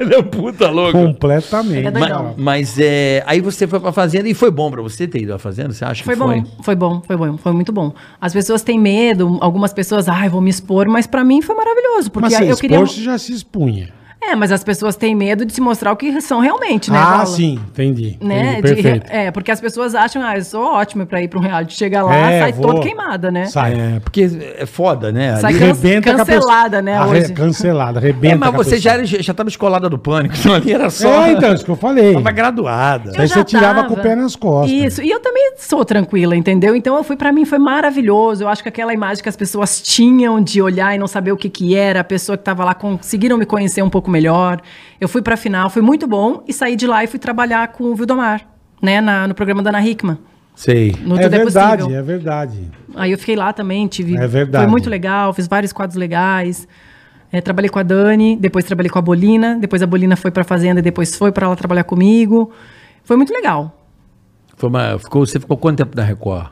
ele 0.00 0.14
é 0.14 0.18
um 0.18 0.22
puta 0.22 0.70
louco. 0.70 0.92
Completamente. 0.92 1.86
É 1.86 1.90
cara. 1.92 2.34
Mas 2.36 2.78
é, 2.78 3.22
aí 3.26 3.40
você 3.40 3.66
foi 3.66 3.80
pra 3.80 3.92
fazenda 3.92 4.28
e 4.28 4.34
foi 4.34 4.50
bom 4.50 4.70
pra 4.70 4.82
você 4.82 5.06
ter 5.06 5.22
ido 5.22 5.34
à 5.34 5.38
fazenda? 5.38 5.72
Você 5.72 5.84
acha 5.84 6.04
Foi 6.04 6.14
que 6.14 6.20
bom, 6.20 6.26
foi? 6.26 6.44
foi 6.62 6.74
bom, 6.76 7.02
foi 7.06 7.16
bom, 7.16 7.36
foi 7.38 7.52
muito 7.52 7.72
bom. 7.72 7.92
As 8.20 8.32
pessoas 8.32 8.62
têm 8.62 8.78
medo, 8.78 9.38
algumas 9.40 9.72
pessoas, 9.72 10.08
ai, 10.08 10.28
vou 10.28 10.40
me 10.40 10.50
expor, 10.50 10.86
mas 10.88 11.06
pra 11.06 11.24
mim 11.24 11.42
foi 11.42 11.54
maravilhoso, 11.56 12.10
porque 12.10 12.34
Mas 12.34 12.48
eu 12.48 12.56
queria 12.56 12.67
expor, 12.74 12.88
você 12.88 13.02
já 13.02 13.18
se 13.18 13.32
expunha. 13.32 13.92
É, 14.30 14.34
mas 14.36 14.52
as 14.52 14.62
pessoas 14.64 14.94
têm 14.96 15.14
medo 15.14 15.44
de 15.44 15.52
se 15.52 15.60
mostrar 15.60 15.92
o 15.92 15.96
que 15.96 16.20
são 16.20 16.40
realmente, 16.40 16.90
né? 16.90 16.98
ah, 17.00 17.24
sim, 17.26 17.58
entendi. 17.70 18.16
Né? 18.20 18.58
entendi, 18.58 18.74
De- 18.76 18.82
perfeito. 18.82 19.06
é, 19.10 19.30
porque 19.30 19.50
as 19.50 19.60
pessoas 19.60 19.94
acham, 19.94 20.22
ah, 20.22 20.36
eu 20.36 20.44
sou 20.44 20.62
ótima 20.64 21.06
pra 21.06 21.22
ir 21.22 21.28
pra 21.28 21.38
um 21.38 21.42
reality. 21.42 21.74
Chega 21.74 22.02
lá, 22.02 22.14
É, 22.16 22.40
sai 22.40 22.52
vou. 22.52 22.66
toda 22.66 22.80
queimada, 22.80 23.30
né? 23.30 23.46
Sai. 23.46 23.74
É, 23.74 24.00
porque 24.00 24.28
é 24.58 24.66
foda, 24.66 25.10
né? 25.12 25.36
Sai 25.36 25.54
can- 25.54 25.66
Rebenta 25.66 26.14
cancelada, 26.14 26.82
né, 26.82 26.96
Arre- 26.98 27.20
hoje. 27.20 27.32
Cancelada, 27.32 27.98
arrebenta 28.00 28.34
É, 28.34 28.38
mas 28.38 28.54
você 28.54 28.76
já, 28.78 28.92
era, 28.94 29.04
já 29.06 29.32
tava 29.34 29.48
escolada 29.48 29.88
do 29.88 29.98
pânico, 29.98 30.34
então 30.38 30.52
ali 30.54 30.72
era 30.72 30.90
só. 30.90 31.26
É, 31.26 31.32
então, 31.32 31.54
isso 31.54 31.64
que 31.64 31.70
eu 31.70 31.76
falei. 31.76 32.12
Tava 32.14 32.30
graduada. 32.30 33.12
Aí 33.16 33.28
você 33.28 33.42
tirava 33.44 33.84
com 33.84 33.94
o 33.94 33.96
pé 33.96 34.14
nas 34.14 34.36
costas. 34.36 34.70
Isso, 34.70 35.02
e 35.02 35.10
eu 35.10 35.20
também 35.20 35.52
sou 35.56 35.84
tranquila, 35.84 36.36
entendeu? 36.36 36.76
Então 36.76 36.96
eu 36.96 37.02
fui 37.04 37.16
para 37.16 37.32
mim 37.32 37.44
foi 37.44 37.58
maravilhoso. 37.58 38.44
Eu 38.44 38.48
acho 38.48 38.62
que 38.62 38.68
aquela 38.68 38.92
imagem 38.92 39.22
que 39.22 39.28
as 39.28 39.36
pessoas 39.36 39.80
tinham 39.80 40.40
de 40.40 40.60
olhar 40.60 40.94
e 40.94 40.98
não 40.98 41.06
saber 41.06 41.32
o 41.32 41.36
que 41.36 41.48
que 41.48 41.74
era, 41.74 42.00
a 42.00 42.04
pessoa 42.04 42.36
que 42.36 42.42
estava 42.42 42.64
lá 42.64 42.74
conseguiram 42.74 43.38
me 43.38 43.46
conhecer 43.46 43.82
um 43.82 43.88
pouco 43.90 44.10
melhor. 44.10 44.17
Eu 45.00 45.08
fui 45.08 45.22
para 45.22 45.36
final, 45.36 45.70
foi 45.70 45.82
muito 45.82 46.06
bom 46.06 46.42
e 46.46 46.52
saí 46.52 46.74
de 46.76 46.86
lá 46.86 47.02
e 47.04 47.06
fui 47.06 47.18
trabalhar 47.18 47.68
com 47.68 47.84
o 47.84 47.94
Vildomar, 47.94 48.42
né, 48.82 49.00
na- 49.00 49.26
no 49.28 49.34
programa 49.34 49.62
da 49.62 49.70
Ana 49.70 49.86
Hickman. 49.86 50.18
Sei. 50.54 50.92
No 51.04 51.16
é 51.16 51.22
é 51.24 51.28
verdade, 51.28 51.82
Possível. 51.82 51.98
é 51.98 52.02
verdade. 52.02 52.70
Aí 52.96 53.12
eu 53.12 53.18
fiquei 53.18 53.36
lá 53.36 53.52
também, 53.52 53.86
tive. 53.86 54.16
É 54.16 54.26
verdade. 54.26 54.64
Foi 54.64 54.70
muito 54.70 54.90
legal, 54.90 55.32
fiz 55.32 55.46
vários 55.46 55.72
quadros 55.72 55.96
legais. 55.96 56.66
É, 57.30 57.40
trabalhei 57.40 57.68
com 57.68 57.78
a 57.78 57.82
Dani, 57.82 58.36
depois 58.36 58.64
trabalhei 58.64 58.90
com 58.90 58.98
a 58.98 59.02
Bolina, 59.02 59.56
depois 59.60 59.82
a 59.82 59.86
Bolina 59.86 60.16
foi 60.16 60.30
pra 60.30 60.42
fazenda 60.42 60.80
e 60.80 60.82
depois 60.82 61.14
foi 61.16 61.30
pra 61.30 61.46
ela 61.46 61.54
trabalhar 61.54 61.84
comigo. 61.84 62.50
Foi 63.04 63.16
muito 63.16 63.32
legal. 63.32 63.74
Foi 64.56 64.68
uma, 64.68 64.98
ficou, 64.98 65.24
você 65.24 65.38
ficou 65.38 65.56
quanto 65.56 65.76
tempo 65.78 65.96
na 65.96 66.02
Record? 66.02 66.48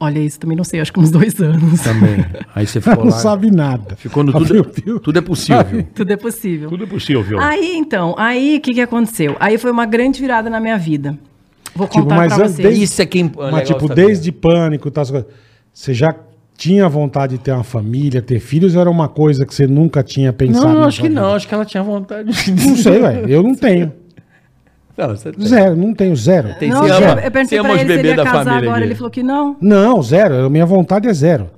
Olha, 0.00 0.20
isso 0.20 0.38
também 0.38 0.56
não 0.56 0.62
sei, 0.62 0.80
acho 0.80 0.92
que 0.92 1.00
uns 1.00 1.10
dois 1.10 1.40
anos. 1.40 1.80
Também. 1.82 2.24
Aí 2.54 2.66
você 2.66 2.80
ficou 2.80 2.98
Não 3.04 3.10
lá. 3.10 3.18
sabe 3.18 3.50
nada. 3.50 3.96
Ficou 3.96 4.22
no 4.22 4.30
A 4.30 4.40
tudo, 4.40 4.64
Piu. 4.64 5.00
tudo 5.00 5.18
é 5.18 5.22
possível. 5.22 5.84
Tudo 5.94 6.12
é 6.12 6.16
possível. 6.16 6.68
tudo 6.68 6.84
é 6.84 6.86
possível. 6.86 7.40
Aí, 7.40 7.72
então, 7.76 8.14
aí 8.16 8.58
o 8.58 8.60
que, 8.60 8.74
que 8.74 8.80
aconteceu? 8.80 9.36
Aí 9.40 9.58
foi 9.58 9.70
uma 9.72 9.86
grande 9.86 10.20
virada 10.20 10.48
na 10.48 10.60
minha 10.60 10.78
vida. 10.78 11.18
Vou 11.74 11.86
Tipo, 11.88 12.02
contar 12.04 12.16
mas 12.16 12.32
pra 12.34 12.44
vocês. 12.46 12.56
desde- 12.56 12.82
Isso 12.84 13.02
é 13.02 13.06
quem. 13.06 13.30
Mas, 13.50 13.66
tipo, 13.68 13.92
desde 13.92 14.30
pânico, 14.30 14.88
tá, 14.90 15.00
essas 15.00 15.10
coisas, 15.10 15.30
você 15.72 15.92
já 15.94 16.14
tinha 16.56 16.88
vontade 16.88 17.36
de 17.36 17.42
ter 17.42 17.52
uma 17.52 17.62
família, 17.64 18.20
ter 18.22 18.40
filhos, 18.40 18.74
ou 18.74 18.80
era 18.80 18.90
uma 18.90 19.08
coisa 19.08 19.44
que 19.46 19.54
você 19.54 19.66
nunca 19.66 20.02
tinha 20.02 20.32
pensado? 20.32 20.74
Não, 20.74 20.82
acho 20.84 21.00
que 21.00 21.08
não. 21.08 21.34
Acho 21.34 21.46
que 21.46 21.54
ela 21.54 21.64
tinha 21.64 21.82
vontade. 21.82 22.30
Não 22.52 22.76
sei, 22.76 23.00
velho. 23.00 23.28
Eu 23.28 23.42
não 23.42 23.54
tenho. 23.56 23.92
Não, 24.98 25.08
você 25.16 25.30
tem. 25.32 25.46
Zero, 25.46 25.76
não 25.76 25.94
tenho 25.94 26.16
zero. 26.16 26.48
Tem- 26.58 26.70
Não, 26.70 26.82
você 26.82 26.92
eu, 26.92 26.96
você 26.98 27.30
perguntei 27.30 27.60
pra 27.60 27.72
ele 27.74 27.86
se 27.86 27.92
ele 28.00 28.08
ia 28.08 28.16
casar 28.16 28.58
agora. 28.58 28.70
aqui. 28.78 28.82
Ele 28.84 28.94
falou 28.96 29.10
que 29.10 29.22
não. 29.22 29.56
Não, 29.60 30.02
zero. 30.02 30.46
A 30.46 30.50
minha 30.50 30.66
vontade 30.66 31.06
é 31.08 31.12
zero. 31.14 31.48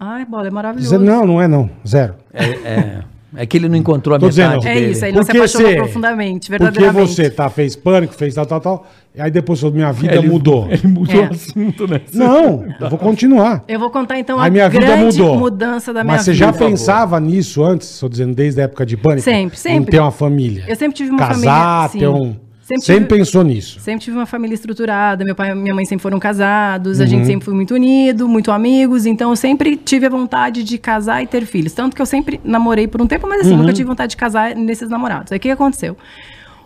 Ai, 0.00 0.24
bola, 0.24 0.46
é 0.46 0.50
maravilhoso. 0.50 0.88
Zero- 0.90 1.02
Não, 1.04 1.26
não 1.26 1.42
é 1.42 1.46
não. 1.46 1.68
Zero. 1.86 2.14
É, 2.32 2.44
é, 2.44 2.98
é 3.36 3.44
que 3.46 3.56
ele 3.58 3.68
não 3.68 3.76
encontrou 3.76 4.16
a 4.16 4.18
Tô 4.18 4.26
metade 4.26 4.48
dizendo. 4.58 4.66
É 4.66 4.74
dele. 4.74 4.92
isso, 4.92 5.04
ele 5.04 5.16
não 5.16 5.22
se 5.22 5.26
Porque 5.26 5.38
apaixonou 5.38 5.68
você- 5.70 5.76
profundamente, 5.76 6.48
Porque 6.48 6.62
verdadeiramente. 6.64 7.08
você 7.14 7.28
tá, 7.30 7.50
fez 7.50 7.76
pânico, 7.76 8.14
fez 8.14 8.34
tal, 8.34 8.46
tal, 8.46 8.60
tal. 8.60 8.86
E 9.14 9.20
aí 9.20 9.30
depois 9.30 9.62
a 9.64 9.70
minha 9.70 9.92
vida 9.92 10.14
Ele- 10.14 10.28
mudou. 10.28 10.66
Ele 10.72 10.86
mudou 10.86 11.24
É. 11.24 11.26
o 11.28 11.30
assunto, 11.32 11.86
né? 11.88 12.00
Não, 12.14 12.64
eu 12.80 12.88
vou 12.88 12.98
continuar. 12.98 13.64
Eu 13.68 13.78
vou 13.80 13.90
contar 13.90 14.18
então 14.18 14.38
A 14.38 14.46
a, 14.46 14.50
minha 14.50 14.68
vida 14.68 14.86
grande 14.86 15.18
mudou. 15.18 15.36
mudança 15.36 15.92
da 15.92 16.02
minha 16.04 16.14
Mas 16.16 16.24
você 16.24 16.32
vida. 16.32 16.46
já 16.46 16.52
pensava 16.52 17.18
nisso 17.20 17.62
antes, 17.64 17.90
estou 17.90 18.08
dizendo, 18.08 18.34
desde 18.34 18.60
a 18.60 18.64
época 18.64 18.86
de 18.86 18.96
pânico? 18.96 19.22
Sempre, 19.24 19.56
Em 19.56 19.60
sempre. 19.60 19.90
ter 19.90 19.98
uma 20.00 20.12
família. 20.12 20.64
Eu 20.66 20.76
sempre 20.76 20.96
tive 20.96 21.10
uma 21.10 21.18
Casar, 21.18 21.88
família, 21.88 21.88
sim. 21.90 21.98
ter 21.98 22.08
um... 22.08 22.47
Sempre 22.68 22.82
Sempre, 22.84 23.06
tive- 23.06 23.18
pensou 23.20 23.42
nisso. 23.42 23.80
Sempre 23.80 24.04
tive 24.04 24.16
uma 24.18 24.26
família 24.26 24.54
estruturada, 24.54 25.24
meu 25.24 25.34
pai 25.34 25.50
e 25.50 25.54
minha 25.54 25.74
mãe 25.74 25.86
sempre 25.86 26.02
foram 26.02 26.18
casados, 26.18 27.00
a 27.00 27.04
Uhum. 27.04 27.08
gente 27.08 27.26
sempre 27.26 27.44
foi 27.46 27.54
muito 27.54 27.74
unido, 27.74 28.28
muito 28.28 28.50
amigos, 28.52 29.06
então 29.06 29.30
eu 29.30 29.36
sempre 29.36 29.74
tive 29.74 30.04
a 30.04 30.10
vontade 30.10 30.62
de 30.62 30.76
casar 30.76 31.22
e 31.22 31.26
ter 31.26 31.46
filhos. 31.46 31.72
Tanto 31.72 31.96
que 31.96 32.02
eu 32.02 32.06
sempre 32.06 32.38
namorei 32.44 32.86
por 32.86 33.00
um 33.00 33.06
tempo, 33.06 33.26
mas 33.26 33.40
assim, 33.40 33.52
Uhum. 33.52 33.58
nunca 33.62 33.72
tive 33.72 33.88
vontade 33.88 34.10
de 34.10 34.16
casar 34.18 34.54
nesses 34.54 34.90
namorados. 34.90 35.32
Aí 35.32 35.38
o 35.38 35.40
que 35.40 35.50
aconteceu? 35.50 35.96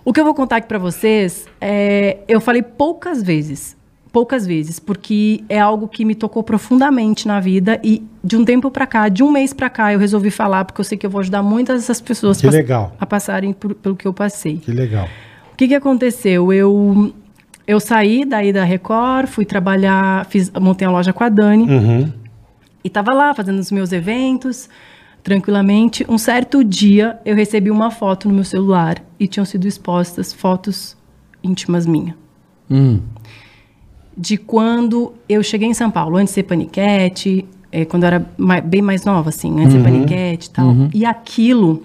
O 0.05 0.13
que 0.13 0.19
eu 0.19 0.25
vou 0.25 0.35
contar 0.35 0.57
aqui 0.57 0.67
pra 0.67 0.79
vocês, 0.79 1.47
é, 1.61 2.19
eu 2.27 2.41
falei 2.41 2.63
poucas 2.63 3.23
vezes, 3.23 3.77
poucas 4.11 4.45
vezes, 4.45 4.81
porque 4.81 5.45
é 5.49 5.61
algo 5.61 5.87
que 5.87 6.05
me 6.05 6.17
tocou 6.17 6.43
profundamente 6.43 7.29
na 7.29 7.39
vida 7.39 7.79
e 7.85 8.03
de 8.25 8.37
um 8.37 8.45
tempo 8.45 8.73
pra 8.73 8.89
cá, 8.89 9.09
de 9.09 9.23
um 9.23 9.31
mês 9.31 9.53
pra 9.53 9.71
cá, 9.71 9.93
eu 9.93 10.01
resolvi 10.01 10.33
falar 10.33 10.65
porque 10.65 10.81
eu 10.81 10.85
sei 10.85 10.99
que 10.99 11.07
eu 11.07 11.11
vou 11.11 11.21
ajudar 11.21 11.45
muitas 11.45 11.77
dessas 11.83 12.01
pessoas 12.01 12.39
Que 12.41 12.47
pass- 12.49 12.55
legal. 12.57 12.97
a 12.99 13.07
passarem 13.07 13.53
por- 13.53 13.75
pelo 13.77 13.95
que 13.95 14.07
eu 14.07 14.13
passei. 14.13 14.57
Que 14.57 14.73
legal. 14.73 15.09
O 15.63 15.65
que, 15.65 15.69
que 15.69 15.75
aconteceu? 15.77 16.53
Eu, 16.53 17.15
eu 17.69 17.79
saí 17.79 18.25
daí 18.25 18.53
da 18.53 18.65
Record, 18.65 19.29
fui 19.29 19.45
trabalhar, 19.45 20.27
fiz, 20.27 20.51
montei 20.61 20.89
a 20.89 20.91
loja 20.91 21.13
com 21.13 21.23
a 21.23 21.29
Dani 21.29 21.71
Uhum. 21.71 22.13
e 22.83 22.89
estava 22.89 23.15
lá 23.15 23.33
fazendo 23.33 23.61
os 23.61 23.71
meus 23.71 23.93
eventos 23.93 24.69
tranquilamente. 25.23 26.05
Um 26.09 26.19
certo 26.19 26.65
dia 26.65 27.21
eu 27.25 27.37
recebi 27.37 27.71
uma 27.71 27.93
foto 27.93 28.27
no 28.27 28.35
meu 28.35 28.43
celular 28.43 28.97
e 29.21 29.29
tinham 29.29 29.45
sido 29.45 29.69
expostas 29.69 30.33
fotos 30.33 30.97
íntimas 31.45 31.87
minhas. 31.87 32.17
Hum. 32.69 32.99
De 34.19 34.37
quando 34.37 35.15
eu 35.29 35.45
cheguei 35.45 35.69
em 35.69 35.75
São 35.75 35.93
Paulo, 35.93 36.17
antes 36.17 36.33
de 36.33 36.41
ser 36.41 36.43
paniquete, 36.43 37.47
eh, 37.71 37.85
quando 37.85 38.03
eu 38.03 38.07
era 38.09 38.27
mai- 38.37 38.61
bem 38.61 38.83
mais 38.83 39.05
nova, 39.05 39.29
assim, 39.29 39.53
antes 39.61 39.75
de 39.75 39.79
ser 39.79 39.85
paniquete 39.85 40.49
e 40.49 40.51
tal. 40.51 40.75
E 40.93 41.05
aquilo 41.05 41.85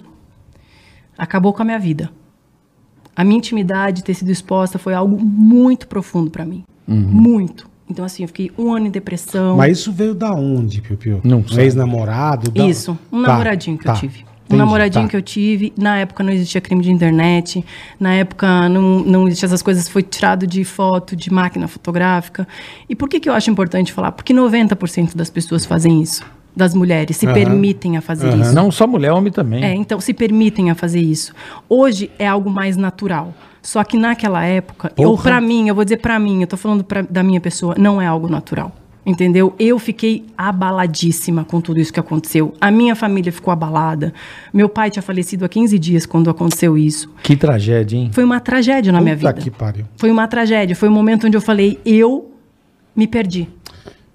acabou 1.16 1.52
com 1.52 1.62
a 1.62 1.64
minha 1.64 1.78
vida. 1.78 2.10
A 3.18 3.24
minha 3.24 3.36
intimidade 3.38 4.04
ter 4.04 4.14
sido 4.14 4.30
exposta 4.30 4.78
foi 4.78 4.94
algo 4.94 5.18
muito 5.20 5.88
profundo 5.88 6.30
para 6.30 6.44
mim. 6.44 6.62
Muito. 6.86 7.68
Então, 7.90 8.04
assim, 8.04 8.22
eu 8.22 8.28
fiquei 8.28 8.52
um 8.56 8.72
ano 8.72 8.86
em 8.86 8.90
depressão. 8.90 9.56
Mas 9.56 9.78
isso 9.78 9.90
veio 9.90 10.14
da 10.14 10.32
onde, 10.32 10.80
Piu 10.80 10.96
Piu? 10.96 11.20
Não 11.24 11.38
um 11.40 11.48
sabe. 11.48 11.62
ex-namorado? 11.62 12.50
da- 12.50 12.64
Isso, 12.64 12.96
um 13.10 13.22
Tá, 13.22 13.28
namoradinho 13.32 13.76
que 13.76 13.84
tá. 13.84 13.92
eu 13.94 13.96
tive. 13.96 14.18
Um 14.20 14.54
Entendi, 14.54 14.58
namoradinho 14.58 15.04
tá. 15.06 15.10
que 15.10 15.16
eu 15.16 15.22
tive. 15.22 15.72
Na 15.76 15.96
época 15.98 16.22
não 16.22 16.30
existia 16.32 16.60
crime 16.60 16.80
de 16.82 16.90
internet. 16.92 17.64
Na 17.98 18.14
época 18.14 18.68
não, 18.68 19.00
não 19.00 19.26
existia 19.26 19.46
essas 19.46 19.62
coisas. 19.62 19.88
Foi 19.88 20.02
tirado 20.02 20.46
de 20.46 20.64
foto, 20.64 21.16
de 21.16 21.30
máquina 21.32 21.66
fotográfica. 21.66 22.46
E 22.88 22.94
por 22.94 23.08
que, 23.08 23.18
que 23.20 23.28
eu 23.28 23.32
acho 23.34 23.50
importante 23.50 23.92
falar? 23.92 24.12
Porque 24.12 24.32
90% 24.32 25.16
das 25.16 25.28
pessoas 25.28 25.66
fazem 25.66 26.00
isso. 26.00 26.24
Das 26.58 26.74
mulheres 26.74 27.16
se 27.16 27.24
Aham. 27.24 27.34
permitem 27.34 27.96
a 27.96 28.00
fazer 28.00 28.34
isso. 28.36 28.52
Não 28.52 28.68
só 28.72 28.84
mulher, 28.84 29.12
homem 29.12 29.30
também. 29.32 29.62
É, 29.64 29.72
então 29.72 30.00
se 30.00 30.12
permitem 30.12 30.72
a 30.72 30.74
fazer 30.74 30.98
isso. 31.00 31.32
Hoje 31.68 32.10
é 32.18 32.26
algo 32.26 32.50
mais 32.50 32.76
natural. 32.76 33.32
Só 33.62 33.84
que 33.84 33.96
naquela 33.96 34.44
época, 34.44 34.90
ou 34.96 35.10
Porra. 35.10 35.22
pra 35.22 35.40
mim, 35.40 35.68
eu 35.68 35.74
vou 35.76 35.84
dizer 35.84 35.98
pra 35.98 36.18
mim, 36.18 36.40
eu 36.40 36.48
tô 36.48 36.56
falando 36.56 36.82
pra, 36.82 37.02
da 37.02 37.22
minha 37.22 37.40
pessoa, 37.40 37.76
não 37.78 38.02
é 38.02 38.06
algo 38.08 38.28
natural. 38.28 38.72
Entendeu? 39.06 39.54
Eu 39.56 39.78
fiquei 39.78 40.26
abaladíssima 40.36 41.44
com 41.44 41.60
tudo 41.60 41.78
isso 41.78 41.92
que 41.92 42.00
aconteceu. 42.00 42.52
A 42.60 42.72
minha 42.72 42.96
família 42.96 43.30
ficou 43.32 43.52
abalada. 43.52 44.12
Meu 44.52 44.68
pai 44.68 44.90
tinha 44.90 45.02
falecido 45.02 45.44
há 45.44 45.48
15 45.48 45.78
dias 45.78 46.04
quando 46.06 46.28
aconteceu 46.28 46.76
isso. 46.76 47.08
Que 47.22 47.36
tragédia, 47.36 47.96
hein? 47.96 48.10
Foi 48.12 48.24
uma 48.24 48.40
tragédia 48.40 48.92
na 48.92 49.00
minha 49.00 49.16
Puta 49.16 49.28
vida. 49.32 49.40
que 49.42 49.50
pariu. 49.50 49.84
Foi 49.96 50.10
uma 50.10 50.26
tragédia. 50.26 50.74
Foi 50.74 50.88
um 50.88 50.92
momento 50.92 51.24
onde 51.28 51.36
eu 51.36 51.40
falei, 51.40 51.78
eu 51.86 52.32
me 52.96 53.06
perdi. 53.06 53.48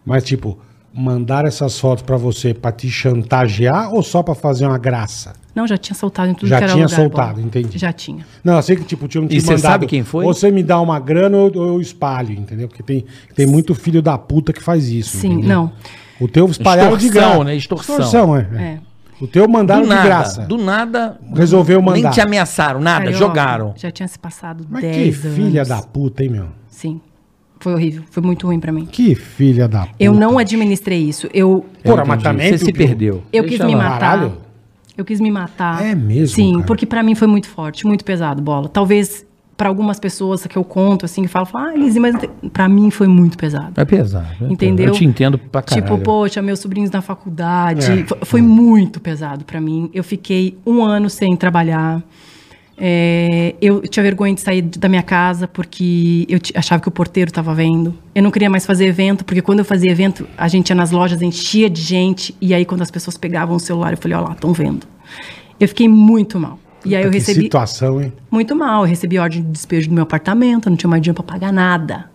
Mas, 0.05 0.25
tipo, 0.25 0.59
mandar 0.93 1.45
essas 1.45 1.79
fotos 1.79 2.03
pra 2.03 2.17
você 2.17 2.53
pra 2.53 2.71
te 2.71 2.89
chantagear 2.89 3.93
ou 3.93 4.03
só 4.03 4.21
pra 4.21 4.35
fazer 4.35 4.65
uma 4.67 4.77
graça? 4.77 5.33
Não, 5.55 5.67
já 5.67 5.77
tinha 5.77 5.95
soltado 5.95 6.31
em 6.31 6.33
tudo 6.33 6.47
Já 6.49 6.57
que 6.57 6.63
era 6.63 6.73
tinha 6.73 6.85
lugar. 6.85 6.95
soltado, 6.95 7.33
Bola. 7.35 7.45
entendi. 7.47 7.77
Já 7.77 7.91
tinha. 7.93 8.25
Não, 8.43 8.55
eu 8.55 8.61
sei 8.61 8.75
que, 8.75 8.83
tipo, 8.83 9.07
tinham 9.07 9.27
te 9.27 9.35
E 9.37 9.41
você 9.41 9.51
mandado, 9.55 9.61
sabe 9.61 9.85
quem 9.87 10.03
foi? 10.03 10.25
Ou 10.25 10.33
você 10.33 10.49
me 10.51 10.63
dá 10.63 10.79
uma 10.81 10.99
grana 10.99 11.37
ou 11.37 11.51
eu, 11.53 11.63
eu 11.67 11.81
espalho, 11.81 12.31
entendeu? 12.33 12.67
Porque 12.67 12.81
tem, 12.83 13.05
tem 13.35 13.45
muito 13.45 13.73
filho 13.75 14.01
da 14.01 14.17
puta 14.17 14.51
que 14.53 14.61
faz 14.63 14.87
isso. 14.89 15.17
Sim, 15.17 15.33
entendeu? 15.33 15.49
não. 15.49 15.71
O 16.19 16.27
teu 16.27 16.45
espalharam 16.47 16.95
de 16.97 17.09
graça. 17.09 17.43
né? 17.43 17.55
Extorsão. 17.55 17.95
Extorsão, 17.99 18.37
é. 18.37 18.41
É. 18.55 18.79
O 19.21 19.27
teu 19.27 19.47
mandaram 19.47 19.81
do 19.81 19.87
de 19.87 19.93
nada, 19.95 20.03
graça. 20.07 20.41
do 20.45 20.57
nada. 20.57 21.19
Resolveu 21.35 21.81
Nem 21.81 21.85
mandar. 22.03 22.11
te 22.11 22.21
ameaçaram, 22.21 22.79
nada, 22.81 23.05
Carioca, 23.05 23.19
jogaram. 23.25 23.73
Já 23.77 23.91
tinha 23.91 24.07
se 24.07 24.17
passado 24.17 24.65
Mas 24.69 24.81
que 24.81 24.87
10 24.91 25.25
anos. 25.25 25.37
filha 25.37 25.65
da 25.65 25.81
puta, 25.81 26.23
hein, 26.23 26.29
meu? 26.29 26.47
Sim. 26.67 26.99
Foi 27.63 27.73
horrível, 27.73 28.03
foi 28.11 28.21
muito 28.21 28.45
ruim 28.45 28.59
pra 28.59 28.73
mim. 28.73 28.85
Que 28.85 29.15
filha 29.15 29.67
da 29.69 29.81
puta. 29.85 29.95
Eu 29.97 30.13
não 30.13 30.37
administrei 30.37 30.99
isso. 31.01 31.29
Eu, 31.33 31.65
Porra, 31.81 32.03
mas 32.03 32.21
também, 32.21 32.49
Você 32.51 32.65
se 32.65 32.73
perdeu. 32.73 33.23
eu 33.31 33.43
Deixa 33.43 33.57
quis 33.59 33.65
me 33.65 33.73
lá. 33.75 33.83
matar. 33.89 33.99
Caralho. 33.99 34.33
Eu 34.97 35.05
quis 35.05 35.21
me 35.21 35.31
matar. 35.31 35.81
É 35.83 35.95
mesmo, 35.95 36.35
Sim, 36.35 36.53
cara? 36.55 36.65
porque 36.65 36.85
pra 36.85 37.01
mim 37.01 37.15
foi 37.15 37.27
muito 37.27 37.47
forte, 37.47 37.87
muito 37.87 38.03
pesado, 38.03 38.41
bola. 38.41 38.67
Talvez 38.67 39.25
pra 39.55 39.69
algumas 39.69 39.97
pessoas 39.99 40.45
que 40.45 40.57
eu 40.57 40.63
conto, 40.63 41.05
assim, 41.05 41.21
que 41.21 41.27
falam, 41.29 41.45
falam, 41.45 41.69
ah, 41.69 41.73
Elise, 41.75 41.99
mas 42.01 42.13
não 42.15 42.19
tem-" 42.19 42.49
pra 42.51 42.67
mim 42.67 42.91
foi 42.91 43.07
muito 43.07 43.37
pesado. 43.37 43.71
É 43.79 43.85
pesado. 43.85 44.27
é 44.41 44.45
Entendeu? 44.51 44.87
pesado. 44.87 44.95
Eu 44.95 44.99
te 44.99 45.05
entendo 45.05 45.37
pra 45.37 45.61
caralho. 45.61 45.83
Tipo, 45.85 45.97
poxa, 46.03 46.41
meus 46.41 46.59
sobrinhos 46.59 46.91
na 46.91 47.01
faculdade. 47.01 47.85
É. 47.91 48.03
Foi, 48.05 48.17
foi 48.23 48.41
muito 48.41 48.99
pesado 48.99 49.45
pra 49.45 49.61
mim. 49.61 49.89
Eu 49.93 50.03
fiquei 50.03 50.57
um 50.65 50.83
ano 50.83 51.09
sem 51.09 51.33
trabalhar. 51.37 52.03
É, 52.77 53.55
eu 53.61 53.81
tinha 53.81 54.03
vergonha 54.03 54.33
de 54.33 54.41
sair 54.41 54.61
da 54.61 54.89
minha 54.89 55.03
casa 55.03 55.47
porque 55.47 56.25
eu 56.27 56.39
achava 56.55 56.81
que 56.81 56.87
o 56.87 56.91
porteiro 56.91 57.29
estava 57.29 57.53
vendo. 57.53 57.93
Eu 58.15 58.23
não 58.23 58.31
queria 58.31 58.49
mais 58.49 58.65
fazer 58.65 58.85
evento, 58.85 59.23
porque 59.23 59.41
quando 59.41 59.59
eu 59.59 59.65
fazia 59.65 59.91
evento, 59.91 60.27
a 60.37 60.47
gente 60.47 60.69
ia 60.69 60.75
nas 60.75 60.91
lojas, 60.91 61.21
enchia 61.21 61.69
de 61.69 61.81
gente. 61.81 62.35
E 62.41 62.53
aí, 62.53 62.65
quando 62.65 62.81
as 62.81 62.91
pessoas 62.91 63.17
pegavam 63.17 63.55
o 63.55 63.59
celular, 63.59 63.93
eu 63.93 63.97
falei, 63.97 64.17
ó 64.17 64.21
lá, 64.21 64.31
estão 64.33 64.53
vendo. 64.53 64.87
Eu 65.59 65.67
fiquei 65.67 65.87
muito 65.87 66.39
mal. 66.39 66.59
E 66.85 66.95
aí 66.95 67.03
eu 67.03 67.11
que 67.11 67.17
recebi 67.17 67.43
situação, 67.43 68.01
hein? 68.01 68.11
muito 68.29 68.55
mal. 68.55 68.83
Eu 68.83 68.89
recebi 68.89 69.17
ordem 69.17 69.41
de 69.41 69.49
despejo 69.49 69.87
do 69.87 69.93
meu 69.93 70.03
apartamento, 70.03 70.69
não 70.69 70.75
tinha 70.75 70.89
mais 70.89 71.01
dinheiro 71.01 71.23
para 71.23 71.33
pagar 71.33 71.53
nada. 71.53 72.11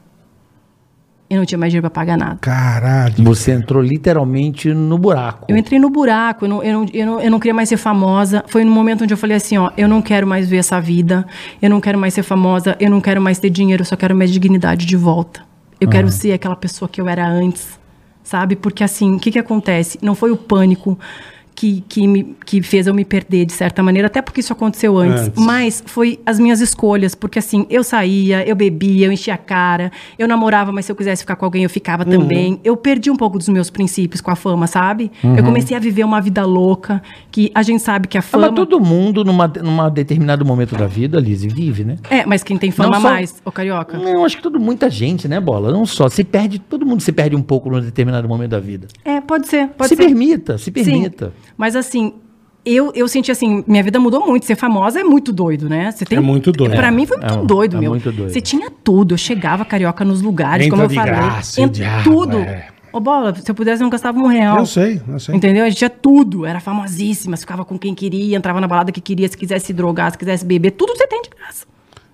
Eu 1.30 1.36
não 1.36 1.44
tinha 1.44 1.58
mais 1.58 1.70
dinheiro 1.70 1.82
para 1.82 1.90
pagar 1.90 2.16
nada. 2.16 2.38
Caralho. 2.40 3.22
Você 3.24 3.52
entrou 3.52 3.82
literalmente 3.82 4.72
no 4.72 4.96
buraco. 4.96 5.44
Eu 5.48 5.58
entrei 5.58 5.78
no 5.78 5.90
buraco, 5.90 6.46
eu 6.46 6.48
não, 6.48 6.62
eu, 6.62 6.72
não, 6.72 6.86
eu, 6.92 7.06
não, 7.06 7.20
eu 7.20 7.30
não 7.30 7.38
queria 7.38 7.52
mais 7.52 7.68
ser 7.68 7.76
famosa. 7.76 8.42
Foi 8.48 8.64
no 8.64 8.70
momento 8.70 9.04
onde 9.04 9.12
eu 9.12 9.18
falei 9.18 9.36
assim, 9.36 9.58
ó, 9.58 9.70
eu 9.76 9.86
não 9.86 10.00
quero 10.00 10.26
mais 10.26 10.48
ver 10.48 10.56
essa 10.56 10.80
vida, 10.80 11.26
eu 11.60 11.68
não 11.68 11.80
quero 11.82 11.98
mais 11.98 12.14
ser 12.14 12.22
famosa, 12.22 12.76
eu 12.80 12.90
não 12.90 13.00
quero 13.00 13.20
mais 13.20 13.38
ter 13.38 13.50
dinheiro, 13.50 13.82
eu 13.82 13.86
só 13.86 13.94
quero 13.94 14.16
minha 14.16 14.26
dignidade 14.26 14.86
de 14.86 14.96
volta. 14.96 15.42
Eu 15.80 15.88
quero 15.88 16.10
ser 16.10 16.32
aquela 16.32 16.56
pessoa 16.56 16.88
que 16.88 17.00
eu 17.00 17.08
era 17.08 17.28
antes, 17.28 17.78
sabe? 18.24 18.56
Porque 18.56 18.82
assim, 18.82 19.14
o 19.14 19.18
que 19.18 19.30
que 19.30 19.38
acontece? 19.38 19.98
Não 20.02 20.14
foi 20.14 20.32
o 20.32 20.36
pânico 20.36 20.98
que, 21.58 21.82
que, 21.88 22.06
me, 22.06 22.36
que 22.46 22.62
fez 22.62 22.86
eu 22.86 22.94
me 22.94 23.04
perder 23.04 23.44
de 23.44 23.52
certa 23.52 23.82
maneira, 23.82 24.06
até 24.06 24.22
porque 24.22 24.38
isso 24.38 24.52
aconteceu 24.52 24.96
antes, 24.96 25.22
Antes. 25.24 25.44
mas 25.44 25.82
foi 25.84 26.20
as 26.24 26.38
minhas 26.38 26.60
escolhas, 26.60 27.16
porque 27.16 27.40
assim, 27.40 27.66
eu 27.68 27.82
saía, 27.82 28.46
eu 28.48 28.54
bebia, 28.54 29.06
eu 29.06 29.12
enchia 29.12 29.34
a 29.34 29.36
cara, 29.36 29.90
eu 30.16 30.28
namorava, 30.28 30.70
mas 30.70 30.86
se 30.86 30.92
eu 30.92 30.94
quisesse 30.94 31.22
ficar 31.24 31.34
com 31.34 31.44
alguém, 31.44 31.64
eu 31.64 31.68
ficava 31.70 32.04
Uhum. 32.04 32.10
também. 32.12 32.60
Eu 32.62 32.76
perdi 32.76 33.10
um 33.10 33.16
pouco 33.16 33.38
dos 33.38 33.48
meus 33.48 33.70
princípios 33.70 34.20
com 34.20 34.30
a 34.30 34.36
fama, 34.36 34.68
sabe? 34.68 35.10
Eu 35.36 35.42
comecei 35.42 35.76
a 35.76 35.80
viver 35.80 36.04
uma 36.04 36.20
vida 36.20 36.44
louca, 36.46 37.02
que 37.32 37.50
a 37.52 37.62
gente 37.64 37.82
sabe 37.82 38.06
que 38.06 38.16
a 38.16 38.20
Ah, 38.20 38.22
fama. 38.22 38.46
mas 38.46 38.54
todo 38.54 38.78
mundo, 38.78 39.24
numa, 39.24 39.48
numa 39.48 39.90
determinado 39.90 40.44
momento 40.44 40.76
da 40.76 40.86
vida, 40.86 41.18
Lizzie, 41.18 41.48
vive, 41.50 41.82
né? 41.82 41.96
É, 42.08 42.24
mas 42.24 42.44
quem 42.44 42.56
tem 42.56 42.70
fama 42.70 42.90
Não 42.94 43.00
só- 43.02 43.10
mais, 43.10 43.34
ô 43.44 43.50
carioca. 43.50 43.96
Eu 43.96 44.24
acho 44.24 44.36
que 44.36 44.42
todo, 44.44 44.60
muita 44.60 44.88
gente, 44.88 45.26
né, 45.26 45.40
Bola? 45.40 45.72
Não 45.72 45.84
só. 45.84 46.08
Se 46.08 46.22
perde, 46.22 46.60
todo 46.60 46.86
mundo 46.86 47.00
se 47.00 47.10
perde 47.10 47.34
um 47.34 47.42
pouco 47.42 47.68
num 47.68 47.80
determinado 47.80 48.28
momento 48.28 48.50
da 48.50 48.60
vida. 48.60 48.86
É, 49.04 49.17
pode 49.28 49.46
ser, 49.46 49.68
pode 49.68 49.90
se 49.90 49.94
ser. 49.96 50.02
permita, 50.06 50.58
se 50.58 50.64
Sim. 50.64 50.72
permita. 50.72 51.32
Mas 51.56 51.76
assim, 51.76 52.14
eu, 52.64 52.90
eu 52.94 53.06
senti 53.06 53.30
assim, 53.30 53.62
minha 53.66 53.82
vida 53.82 54.00
mudou 54.00 54.26
muito. 54.26 54.44
Ser 54.44 54.56
famosa 54.56 54.98
é 55.00 55.04
muito 55.04 55.32
doido, 55.32 55.68
né? 55.68 55.90
Você 55.92 56.04
tem, 56.04 56.18
É 56.18 56.20
muito 56.20 56.50
doido. 56.50 56.74
Pra 56.74 56.88
É, 56.88 56.90
mim 56.90 57.06
foi 57.06 57.16
muito 57.18 57.34
é, 57.34 57.44
doido, 57.46 57.76
é 57.76 57.80
meu. 57.80 57.90
muito 57.90 58.10
doido. 58.10 58.32
Você 58.32 58.40
tinha 58.40 58.70
tudo. 58.70 59.14
Eu 59.14 59.18
chegava 59.18 59.64
carioca 59.64 60.04
nos 60.04 60.20
lugares, 60.22 60.66
Entra 60.66 60.70
como 60.76 60.82
eu 60.82 60.88
de 60.88 60.94
falei. 60.96 61.14
graça, 61.14 61.60
Ent- 61.60 61.68
o 61.70 61.72
diabo, 61.72 62.02
tudo. 62.10 62.38
é. 62.38 62.66
Ô, 62.90 63.00
bola, 63.00 63.34
se 63.34 63.48
eu 63.50 63.54
pudesse, 63.54 63.82
eu 63.82 63.84
não 63.84 63.90
gastava 63.90 64.18
um 64.18 64.26
real. 64.26 64.58
Eu 64.58 64.66
sei, 64.66 65.00
eu 65.06 65.20
sei. 65.20 65.34
Entendeu? 65.34 65.64
A 65.64 65.68
gente 65.68 65.76
tinha 65.78 65.90
tudo. 65.90 66.46
Era 66.46 66.58
famosíssima. 66.58 67.36
Ficava 67.36 67.62
com 67.64 67.78
quem 67.78 67.94
queria, 67.94 68.34
entrava 68.36 68.60
na 68.62 68.66
balada 68.66 68.90
que 68.90 69.00
queria. 69.00 69.28
Se 69.28 69.36
quisesse 69.36 69.66
se 69.66 69.72
drogar, 69.74 70.10
se 70.10 70.16
quisesse 70.18 70.44
beber, 70.44 70.70
tudo 70.72 70.96
você 70.96 71.06
tem 71.06 71.20
de 71.22 71.28
graça. 71.28 71.66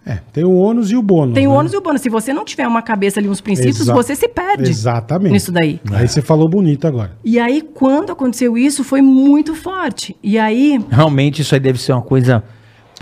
É, 0.07 0.19
tem 0.33 0.45
o 0.45 0.53
ônus 0.55 0.91
e 0.91 0.97
o 0.97 1.03
bônus. 1.03 1.35
Tem 1.35 1.47
o 1.47 1.51
né? 1.51 1.57
ônus 1.57 1.73
e 1.73 1.77
o 1.77 1.81
bônus. 1.81 2.03
Se 2.03 2.11
você 2.11 2.33
não 2.33 2.45
tiver 2.45 2.69
uma 2.69 2.83
cabeça 2.83 3.19
ali, 3.21 3.29
uns 3.29 3.41
princípios, 3.41 3.81
Exa- 3.81 3.95
você 3.95 4.15
se 4.15 4.29
perde. 4.29 4.69
Exatamente. 4.69 5.33
Nisso 5.33 5.51
daí. 5.51 5.81
Aí 5.93 6.07
você 6.07 6.21
falou 6.21 6.47
bonito 6.47 6.87
agora. 6.87 7.13
E 7.25 7.39
aí, 7.39 7.63
quando 7.63 8.13
aconteceu 8.13 8.59
isso, 8.59 8.85
foi 8.85 9.01
muito 9.01 9.55
forte. 9.55 10.15
E 10.23 10.39
aí, 10.39 10.79
Realmente 10.91 11.41
isso 11.41 11.55
aí 11.55 11.61
deve 11.61 11.81
ser 11.81 11.93
uma 11.93 12.03
coisa. 12.03 12.45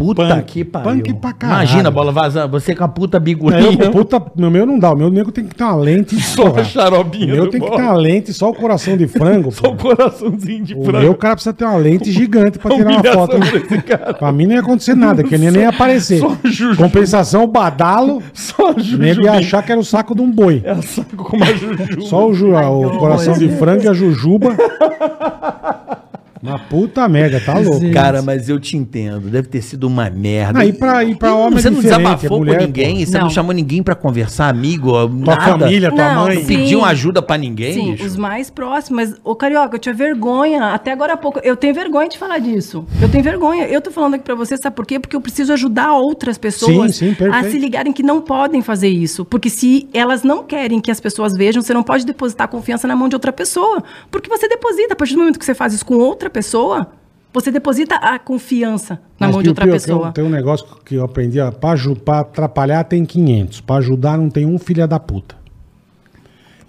Puta 0.03 0.27
Punk. 0.27 0.45
que 0.45 0.65
pariu. 0.65 0.91
Punk 1.03 1.15
pra 1.15 1.33
caralho. 1.33 1.59
Imagina, 1.61 1.91
bola 1.91 2.13
vazando. 2.13 2.51
Você 2.53 2.75
com 2.75 2.85
a 2.85 2.89
puta 2.89 3.17
É, 3.17 3.21
bigurinha. 3.21 3.85
eu, 3.85 3.91
puta, 3.91 4.23
meu, 4.37 4.51
meu 4.51 4.67
não 4.67 4.79
dá. 4.79 4.93
O 4.93 4.97
meu 4.97 5.11
nego 5.11 5.31
tem 5.33 5.45
que 5.45 5.55
ter 5.55 5.65
uma 5.65 5.77
lente. 5.77 6.17
Só 6.23 6.45
porra. 6.51 6.61
a 6.61 6.65
xarobinha 6.65 7.33
O 7.33 7.37
meu 7.37 7.45
do 7.47 7.51
tem 7.51 7.61
que 7.61 7.71
ter 7.71 7.83
uma 7.83 7.93
lente, 7.95 8.33
só 8.33 8.51
o 8.51 8.55
coração 8.55 8.97
de 8.97 9.07
frango. 9.07 9.51
Só 9.53 9.69
o 9.69 9.77
coraçãozinho 9.77 10.65
de 10.65 10.75
O 10.75 10.83
frango. 10.85 11.01
meu 11.01 11.15
cara 11.15 11.35
precisa 11.35 11.53
ter 11.53 11.65
uma 11.65 11.77
lente 11.77 12.11
gigante 12.11 12.59
pra 12.59 12.75
tirar 12.75 12.91
uma 12.91 13.05
foto. 13.05 13.39
pra 13.39 13.57
esse 13.59 13.83
cara. 13.83 14.15
Pra 14.15 14.33
mim 14.33 14.47
não 14.47 14.55
ia 14.55 14.61
acontecer 14.61 14.95
nada, 14.95 15.23
que 15.23 15.37
nem, 15.39 15.51
nem 15.51 15.63
ia 15.63 15.69
aparecer. 15.69 16.21
só 16.21 16.37
Juju. 16.45 16.77
Compensação, 16.77 17.47
badalo, 17.47 18.23
Só 18.33 18.69
a 18.69 18.71
o 18.73 18.81
Juju. 18.81 18.99
nego 18.99 19.23
ia 19.23 19.33
achar 19.33 19.63
que 19.63 19.71
era 19.73 19.81
o 19.81 19.85
saco 19.85 20.15
de 20.15 20.23
um 20.23 20.31
boi. 20.31 20.63
É 20.65 20.75
saco 20.83 21.17
como 21.17 21.43
a 21.45 21.47
Juju. 21.53 22.03
Só 22.03 22.29
o, 22.29 22.35
ju, 22.35 22.53
o 22.55 22.99
coração 22.99 23.35
de 23.35 23.49
frango 23.51 23.85
e 23.85 23.89
a 23.89 23.93
jujuba. 23.93 24.57
Uma 26.43 26.59
puta 26.59 27.09
merda, 27.09 27.41
tá 27.41 27.57
louco. 27.59 27.89
Cara, 27.93 28.21
mas 28.21 28.49
eu 28.49 28.59
te 28.59 28.77
entendo. 28.77 29.29
Deve 29.31 29.47
ter 29.49 29.63
sido 29.63 29.85
uma 29.85 30.11
merda. 30.11 30.59
Ah, 30.61 30.67
e 30.67 30.73
pra- 30.73 31.05
e 31.05 31.15
pra 31.15 31.35
homem 31.35 31.61
Você 31.61 31.71
não 31.71 31.81
desabafou 31.81 32.39
mulher, 32.39 32.59
com 32.59 32.65
ninguém? 32.67 32.99
pô. 32.99 33.07
Você 33.07 33.19
não. 33.19 33.23
Não. 33.25 33.31
chamou 33.31 33.53
ninguém 33.53 33.83
pra 33.83 33.95
conversar, 33.95 34.49
amigo? 34.49 34.91
Tua 34.93 35.37
nada? 35.37 35.59
família, 35.59 35.91
tua 35.91 36.15
Não, 36.15 36.25
mãe. 36.25 36.39
sim. 36.45 36.47
Pediu 36.59 36.85
ajuda 36.85 37.23
pra 37.23 37.39
ninguém, 37.39 37.73
sim, 37.75 37.93
bicho? 37.93 38.05
os 38.05 38.17
mais 38.17 38.51
próximos. 38.51 39.11
Mas, 39.11 39.21
ô 39.23 39.37
Carioca, 39.37 39.77
eu 39.77 39.79
tinha 39.79 39.95
vergonha. 39.95 40.73
Até 40.75 40.91
agora 40.91 41.13
há 41.13 41.17
pouco. 41.17 41.39
Eu 41.45 41.57
tenho 41.57 41.73
vergonha 41.75 42.09
de 42.09 42.19
falar 42.19 42.39
disso. 42.39 42.85
Eu 43.01 43.09
tenho 43.09 43.23
vergonha. 43.23 43.67
Eu 43.69 43.81
tô 43.81 43.93
falando 43.93 44.15
aqui 44.15 44.25
pra 44.25 44.35
você, 44.35 44.57
sabe 44.57 44.75
por 44.75 44.85
quê? 44.85 44.99
Porque 44.99 45.15
eu 45.15 45.21
preciso 45.21 45.53
ajudar 45.53 45.93
outras 45.95 46.37
pessoas 46.39 46.97
Sim, 46.97 47.15
sim, 47.15 47.25
a 47.33 47.45
se 47.45 47.57
ligarem 47.59 47.93
que 47.93 48.03
não 48.03 48.21
podem 48.21 48.61
fazer 48.63 48.89
isso. 48.89 49.25
Porque 49.25 49.49
se 49.49 49.89
elas 49.95 50.25
não 50.25 50.43
querem 50.43 50.81
que 50.81 50.91
as 50.91 50.99
pessoas 50.99 51.35
vejam, 51.35 51.63
você 51.63 51.73
não 51.73 51.85
pode 51.85 52.05
depositar 52.05 52.49
confiança 52.49 52.89
na 52.89 52.97
mão 52.97 53.09
de 53.09 53.15
outra 53.15 53.33
pessoa. 53.33 53.83
Porque 54.11 54.29
você 54.29 54.49
deposita. 54.49 54.95
A 54.95 54.97
partir 54.97 55.15
do 55.15 55.21
momento 55.21 55.39
que 55.39 55.45
você 55.45 55.55
faz 55.55 55.73
isso 55.73 55.87
com 55.87 55.95
outra 55.95 56.32
pessoa, 56.33 56.89
você 57.33 57.51
deposita 57.51 57.95
a 57.97 58.19
confiança 58.19 58.95
na 59.19 59.27
Mas, 59.29 59.35
mão 59.35 59.43
de 59.43 59.49
outra 59.51 59.65
Piu, 59.65 59.73
pessoa. 59.75 60.13
Tem 60.13 60.25
um 60.25 60.29
negócio 60.31 60.67
que 60.85 60.97
eu 60.97 61.05
aprendi, 61.05 61.39
ó, 61.41 61.51
pra, 61.51 61.75
atrapalhar 62.21 62.85
tem 62.85 63.05
500, 63.05 63.61
pra 63.61 63.77
ajudar 63.77 64.19
não 64.19 64.29
tem 64.29 64.45
um 64.45 64.59
filho 64.59 64.87
da 64.89 64.99
puta. 64.99 65.37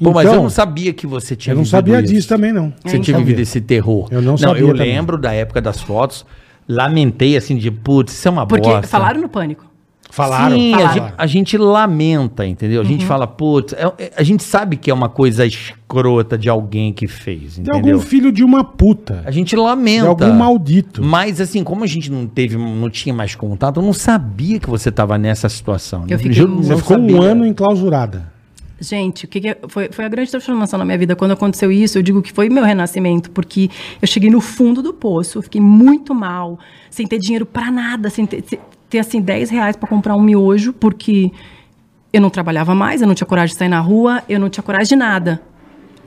Pô, 0.02 0.11
mas 0.11 0.26
Então, 0.26 0.35
eu 0.35 0.44
não 0.44 0.49
sabia 0.49 0.91
que 0.94 1.07
você 1.07 1.35
tinha 1.35 1.53
eu 1.53 1.57
não 1.57 1.64
vivido 1.64 1.72
sabia 1.77 2.02
isso. 2.02 2.14
disso 2.14 2.27
também, 2.27 2.52
não. 2.52 2.73
Você 2.84 2.99
tinha 2.99 3.18
não 3.18 3.23
vivido 3.26 3.41
esse 3.41 3.61
terror. 3.61 4.07
Eu 4.11 4.22
não 4.22 4.38
sabia 4.38 4.61
eu 4.61 4.68
também. 4.69 4.94
lembro 4.94 5.18
da 5.18 5.31
época 5.34 5.61
das 5.61 5.80
fotos. 5.81 6.26
Lamentei 6.68 7.35
assim 7.38 7.57
de, 7.57 7.69
putz, 7.72 8.14
isso 8.14 8.27
é 8.27 8.31
uma 8.31 8.45
Porque 8.48 8.68
bosta. 8.69 8.88
falaram 8.88 9.22
no 9.22 9.30
pânico. 9.30 9.65
Falaram, 10.15 10.56
Sim, 10.56 10.76
a 10.76 10.77
falaram. 10.77 10.94
gente, 10.94 11.14
a 11.18 11.26
gente 11.26 11.57
lamenta, 11.57 12.45
entendeu? 12.45 12.81
A 12.81 12.84
Uhum. 12.84 12.90
gente 12.91 13.03
fala, 13.03 13.26
putz, 13.26 13.73
é- 13.73 13.91
é- 13.98 14.11
a 14.15 14.22
gente 14.22 14.44
sabe 14.44 14.77
que 14.77 14.91
é 14.91 14.94
uma 14.94 15.10
coisa 15.10 15.44
escrota 15.44 16.38
de 16.38 16.48
alguém 16.48 16.94
que 16.94 17.07
fez, 17.07 17.56
De 17.56 17.61
entendeu? 17.61 17.95
algum 17.95 17.99
filho 17.99 18.31
de 18.31 18.44
uma 18.44 18.64
puta. 18.64 19.23
A 19.26 19.31
gente 19.31 19.56
lamenta. 19.56 20.02
De 20.03 20.07
algum 20.23 20.31
maldito. 20.38 21.03
Mas 21.03 21.41
assim, 21.41 21.64
como 21.64 21.84
a 21.84 21.88
gente 21.88 22.11
não 22.11 22.27
teve, 22.27 22.56
não 22.56 22.91
tinha 22.91 23.11
mais 23.11 23.34
contato, 23.34 23.80
eu 23.80 23.84
não 23.84 23.91
sabia 23.91 24.60
que 24.60 24.69
você 24.69 24.90
estava 24.90 25.18
nessa 25.18 25.49
situação. 25.49 26.06
Eu 26.07 26.19
fiquei 26.19 26.34
Juro, 26.34 26.52
muito- 26.53 26.68
Você 26.68 26.77
ficou 26.77 26.95
sabia. 26.98 27.15
um 27.15 27.22
ano 27.23 27.44
enclausurada. 27.48 28.31
Gente, 28.80 29.26
o 29.26 29.27
que, 29.27 29.41
que 29.41 29.57
foi, 29.68 29.90
foi 29.91 30.06
a 30.06 30.10
grande 30.10 30.30
transformação 30.30 30.77
na 30.77 30.85
minha 30.85 30.98
vida. 30.98 31.15
Quando 31.15 31.31
aconteceu 31.31 31.72
isso, 31.72 31.98
eu 31.98 32.03
digo 32.03 32.22
que 32.22 32.31
foi 32.34 32.49
meu 32.49 32.64
renascimento, 32.64 33.31
porque 33.31 33.68
eu 33.99 34.07
cheguei 34.07 34.30
no 34.30 34.41
fundo 34.41 34.84
do 34.84 34.94
poço, 34.94 35.40
eu 35.40 35.41
fiquei 35.41 35.61
muito 35.61 36.14
mal, 36.14 36.60
sem 36.90 37.07
ter 37.07 37.18
dinheiro 37.18 37.45
pra 37.48 37.72
nada, 37.72 38.10
sem 38.11 38.26
ter, 38.27 38.44
ter 38.94 38.99
assim 38.99 39.20
10 39.20 39.49
reais 39.49 39.76
pra 39.76 39.90
comprar 39.90 40.15
um 40.15 40.22
miojo, 40.22 40.72
porque 40.72 41.32
eu 42.11 42.22
não 42.22 42.30
trabalhava 42.30 42.76
mais, 42.76 43.02
eu 43.02 43.07
não 43.07 43.15
tinha 43.15 43.26
coragem 43.26 43.53
de 43.53 43.57
sair 43.57 43.70
na 43.70 43.80
rua, 43.80 44.22
eu 44.30 44.40
não 44.40 44.49
tinha 44.49 44.64
coragem 44.64 44.90
de 44.90 44.95
nada. 44.95 45.41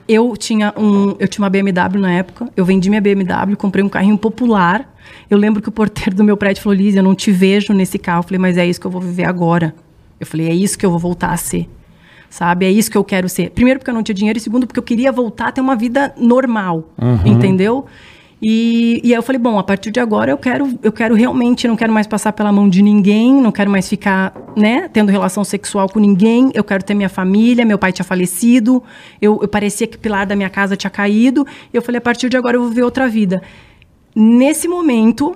Eu 0.07 0.37
tinha 0.37 0.73
um, 0.77 1.13
eu 1.19 1.27
tinha 1.27 1.43
uma 1.43 1.49
BMW 1.49 1.99
na 1.99 2.13
época, 2.13 2.49
eu 2.55 2.63
vendi 2.63 2.89
minha 2.89 3.01
BMW, 3.01 3.57
comprei 3.57 3.83
um 3.83 3.89
carrinho 3.89 4.17
popular. 4.17 4.89
Eu 5.29 5.37
lembro 5.37 5.61
que 5.61 5.67
o 5.67 5.71
porteiro 5.71 6.15
do 6.15 6.23
meu 6.23 6.37
prédio 6.37 6.63
falou: 6.63 6.77
"Liz, 6.77 6.95
eu 6.95 7.03
não 7.03 7.13
te 7.13 7.29
vejo 7.29 7.73
nesse 7.73 7.99
carro". 7.99 8.19
Eu 8.19 8.23
falei: 8.23 8.39
"Mas 8.39 8.57
é 8.57 8.65
isso 8.65 8.79
que 8.79 8.87
eu 8.87 8.91
vou 8.91 9.01
viver 9.01 9.25
agora". 9.25 9.75
Eu 10.17 10.25
falei: 10.25 10.47
"É 10.47 10.53
isso 10.53 10.77
que 10.77 10.85
eu 10.85 10.89
vou 10.89 10.99
voltar 10.99 11.31
a 11.31 11.37
ser". 11.37 11.67
Sabe? 12.29 12.65
É 12.65 12.71
isso 12.71 12.89
que 12.89 12.97
eu 12.97 13.03
quero 13.03 13.27
ser. 13.27 13.49
Primeiro 13.49 13.81
porque 13.81 13.89
eu 13.89 13.93
não 13.93 14.03
tinha 14.03 14.15
dinheiro 14.15 14.37
e 14.37 14.41
segundo 14.41 14.65
porque 14.65 14.79
eu 14.79 14.83
queria 14.83 15.11
voltar 15.11 15.49
a 15.49 15.51
ter 15.51 15.59
uma 15.59 15.75
vida 15.75 16.13
normal, 16.17 16.89
entendeu? 17.25 17.85
E, 18.41 19.01
e 19.03 19.13
aí 19.13 19.17
eu 19.17 19.23
falei, 19.23 19.39
bom, 19.39 19.57
a 19.57 19.63
partir 19.63 19.89
de 19.89 19.99
agora 19.99 20.29
eu 20.29 20.37
quero, 20.37 20.77
eu 20.83 20.91
quero 20.91 21.15
realmente, 21.15 21.67
não 21.67 21.75
quero 21.75 21.91
mais 21.91 22.05
passar 22.05 22.31
pela 22.33 22.51
mão 22.51 22.69
de 22.69 22.83
ninguém, 22.83 23.33
não 23.33 23.51
quero 23.51 23.69
mais 23.69 23.89
ficar, 23.89 24.31
né, 24.55 24.87
tendo 24.93 25.11
relação 25.11 25.43
sexual 25.43 25.89
com 25.89 25.99
ninguém, 25.99 26.51
eu 26.53 26.63
quero 26.63 26.83
ter 26.83 26.93
minha 26.93 27.09
família, 27.09 27.65
meu 27.65 27.79
pai 27.79 27.91
tinha 27.91 28.05
falecido, 28.05 28.83
eu, 29.19 29.39
eu 29.41 29.47
parecia 29.47 29.87
que 29.87 29.97
o 29.97 29.99
pilar 29.99 30.27
da 30.27 30.35
minha 30.35 30.49
casa 30.49 30.77
tinha 30.77 30.91
caído, 30.91 31.47
eu 31.73 31.81
falei, 31.81 31.97
a 31.97 32.01
partir 32.01 32.29
de 32.29 32.37
agora 32.37 32.57
eu 32.57 32.61
vou 32.61 32.69
viver 32.69 32.83
outra 32.83 33.07
vida. 33.07 33.41
Nesse 34.15 34.67
momento, 34.67 35.35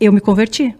eu 0.00 0.12
me 0.12 0.20
converti. 0.20 0.74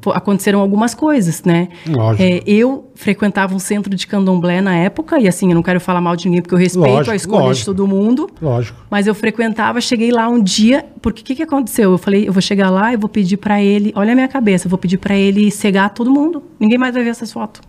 Pô, 0.00 0.10
Aconteceram 0.12 0.60
algumas 0.60 0.94
coisas, 0.94 1.42
né? 1.42 1.68
Lógico. 1.86 2.22
É, 2.22 2.42
eu 2.46 2.90
frequentava 2.94 3.54
um 3.54 3.58
centro 3.58 3.94
de 3.94 4.06
candomblé 4.06 4.60
na 4.60 4.74
época, 4.74 5.18
e 5.18 5.28
assim, 5.28 5.50
eu 5.50 5.54
não 5.54 5.62
quero 5.62 5.80
falar 5.80 6.00
mal 6.00 6.16
de 6.16 6.26
ninguém, 6.26 6.42
porque 6.42 6.54
eu 6.54 6.58
respeito 6.58 6.88
Lógico, 6.88 7.10
a 7.10 7.16
escolha 7.16 7.44
lógico. 7.44 7.58
de 7.60 7.64
todo 7.76 7.86
mundo. 7.86 8.30
Lógico. 8.40 8.78
Mas 8.90 9.06
eu 9.06 9.14
frequentava, 9.14 9.80
cheguei 9.80 10.10
lá 10.10 10.28
um 10.28 10.42
dia, 10.42 10.86
porque 11.00 11.22
o 11.22 11.24
que, 11.24 11.34
que 11.34 11.42
aconteceu? 11.42 11.92
Eu 11.92 11.98
falei, 11.98 12.28
eu 12.28 12.32
vou 12.32 12.42
chegar 12.42 12.70
lá 12.70 12.92
e 12.92 12.96
vou 12.96 13.08
pedir 13.08 13.36
pra 13.36 13.62
ele, 13.62 13.92
olha 13.94 14.12
a 14.12 14.14
minha 14.14 14.28
cabeça, 14.28 14.66
eu 14.66 14.70
vou 14.70 14.78
pedir 14.78 14.98
pra 14.98 15.14
ele 15.14 15.50
cegar 15.50 15.90
todo 15.90 16.10
mundo. 16.10 16.42
Ninguém 16.58 16.78
mais 16.78 16.94
vai 16.94 17.02
ver 17.02 17.10
essas 17.10 17.32
fotos. 17.32 17.60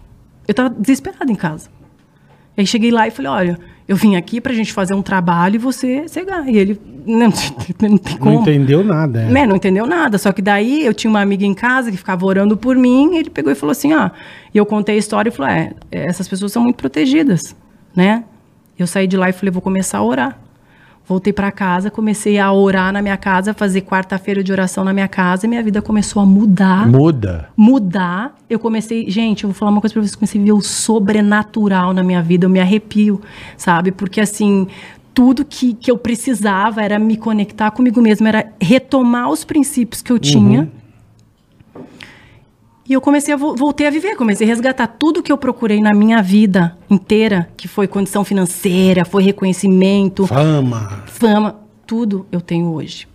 Eu 0.48 0.54
tava 0.54 0.70
desesperada 0.70 1.32
em 1.32 1.36
casa. 1.36 1.70
Aí 2.58 2.68
cheguei 2.68 2.92
lá 2.92 3.08
e 3.08 3.12
falei, 3.12 3.32
olha, 3.32 3.60
eu 3.88 3.96
vim 3.96 4.16
aqui 4.16 4.40
pra 4.40 4.54
gente 4.54 4.72
fazer 4.72 4.94
um 4.94 5.02
trabalho 5.02 5.56
e 5.56 5.58
você 5.58 6.08
cegar. 6.08 6.48
E 6.48 6.58
ele, 6.58 6.82
não, 7.06 7.28
não 7.82 7.98
tem 7.98 8.18
como. 8.18 8.36
Não 8.36 8.42
entendeu 8.42 8.84
nada. 8.84 9.22
é. 9.22 9.26
Né, 9.30 9.46
não 9.46 9.56
entendeu 9.56 9.86
nada. 9.86 10.18
Só 10.18 10.32
que 10.32 10.42
daí 10.42 10.86
eu 10.86 10.94
tinha 10.94 11.10
uma 11.10 11.22
amiga 11.22 11.46
em 11.46 11.54
casa 11.54 11.92
que 11.92 11.98
ficava 11.98 12.26
orando 12.26 12.56
por 12.56 12.76
mim, 12.76 13.16
e 13.16 13.18
ele 13.18 13.30
pegou 13.30 13.52
e 13.52 13.56
falou 13.56 13.72
assim: 13.72 13.94
ó. 13.94 14.10
E 14.54 14.58
eu 14.58 14.66
contei 14.66 14.96
a 14.96 14.98
história 14.98 15.30
e 15.30 15.32
falou: 15.32 15.52
é, 15.52 15.74
essas 15.92 16.28
pessoas 16.28 16.52
são 16.52 16.64
muito 16.64 16.78
protegidas, 16.78 17.56
né? 17.96 18.24
Eu 18.78 18.88
saí 18.88 19.08
de 19.08 19.18
lá 19.18 19.30
e 19.30 19.34
falei: 19.34 19.52
vou 19.52 19.62
começar 19.62 19.98
a 19.98 20.04
orar. 20.04 20.40
Voltei 21.06 21.34
para 21.34 21.52
casa, 21.52 21.92
comecei 21.92 22.40
a 22.40 22.52
orar 22.52 22.94
na 22.94 23.02
minha 23.02 23.18
casa, 23.18 23.54
fazer 23.54 23.82
quarta-feira 23.82 24.42
de 24.42 24.52
oração 24.52 24.86
na 24.86 24.94
minha 24.94 25.08
casa, 25.08 25.46
e 25.46 25.50
minha 25.50 25.62
vida 25.62 25.82
começou 25.82 26.22
a 26.22 26.26
mudar 26.26 26.88
Muda. 26.88 27.50
mudar. 27.58 28.36
Eu 28.50 28.58
comecei, 28.58 29.10
gente, 29.10 29.44
eu 29.44 29.50
vou 29.50 29.54
falar 29.54 29.72
uma 29.72 29.82
coisa 29.82 29.94
pra 29.94 30.02
vocês, 30.02 30.16
comecei 30.16 30.40
a 30.40 30.44
ver 30.46 30.54
o 30.54 30.62
sobrenatural 30.62 31.94
na 31.94 32.04
minha 32.04 32.22
vida, 32.22 32.46
eu 32.46 32.50
me 32.50 32.60
arrepio, 32.60 33.22
sabe? 33.58 33.92
Porque 33.92 34.22
assim, 34.22 34.68
tudo 35.14 35.44
que, 35.44 35.74
que 35.74 35.92
eu 35.92 35.98
precisava 35.98 36.82
era 36.82 36.98
me 36.98 37.18
conectar 37.18 37.70
comigo 37.72 38.02
mesma, 38.02 38.30
era 38.30 38.54
retomar 38.62 39.30
os 39.30 39.44
princípios 39.44 40.02
que 40.02 40.12
eu 40.12 40.18
tinha. 40.18 40.70
E 42.88 42.92
eu 42.94 43.00
comecei 43.00 43.34
a 43.34 43.38
vo- 43.38 43.56
voltei 43.56 43.88
a 43.88 43.90
viver, 43.90 44.16
comecei 44.18 44.46
a 44.46 44.50
resgatar 44.50 44.88
tudo 44.88 45.24
que 45.24 45.32
eu 45.32 45.38
procurei 45.38 45.80
na 45.82 45.94
minha 45.94 46.22
vida 46.22 46.78
inteira, 46.90 47.48
que 47.56 47.68
foi 47.68 47.88
condição 47.88 48.26
financeira, 48.26 49.06
foi 49.06 49.24
reconhecimento, 49.24 50.28
Fama. 50.28 51.04
fama, 51.06 51.56
tudo 51.88 52.26
eu 52.32 52.42
tenho 52.42 52.68
hoje. 52.74 53.08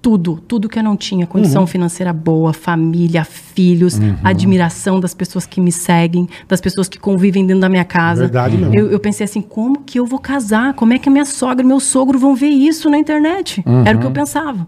Tudo, 0.00 0.42
tudo 0.48 0.68
que 0.68 0.78
eu 0.78 0.82
não 0.82 0.96
tinha, 0.96 1.26
Uhum. 1.26 1.30
condição 1.30 1.64
financeira 1.66 2.12
boa, 2.12 2.52
família, 2.52 3.22
filhos, 3.24 4.00
admiração 4.24 4.98
das 4.98 5.14
pessoas 5.14 5.46
que 5.46 5.60
me 5.60 5.70
seguem, 5.70 6.26
das 6.48 6.60
pessoas 6.60 6.88
que 6.88 6.98
convivem 6.98 7.46
dentro 7.46 7.60
da 7.60 7.68
minha 7.68 7.84
casa. 7.84 8.22
Verdade 8.22 8.56
mesmo. 8.56 8.74
Eu, 8.74 8.90
eu 8.90 8.98
pensei 8.98 9.24
assim, 9.24 9.40
como 9.40 9.80
que 9.82 10.00
eu 10.00 10.06
vou 10.06 10.18
casar? 10.18 10.72
Como 10.74 10.92
é 10.92 10.98
que 10.98 11.08
a 11.08 11.12
minha 11.12 11.24
sogra 11.24 11.62
e 11.64 11.68
meu 11.68 11.78
sogro 11.78 12.18
vão 12.18 12.34
ver 12.34 12.48
isso 12.48 12.90
na 12.90 12.98
internet? 12.98 13.62
Era 13.84 13.96
o 13.96 14.00
que 14.00 14.06
eu 14.06 14.10
pensava. 14.10 14.66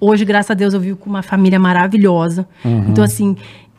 Hoje, 0.00 0.22
graças 0.26 0.50
a 0.50 0.54
Deus, 0.54 0.74
eu 0.74 0.80
vivo 0.80 0.98
com 0.98 1.08
uma 1.08 1.22
família 1.22 1.58
maravilhosa. 1.58 2.46
Então, 2.88 3.02
assim, 3.02 3.36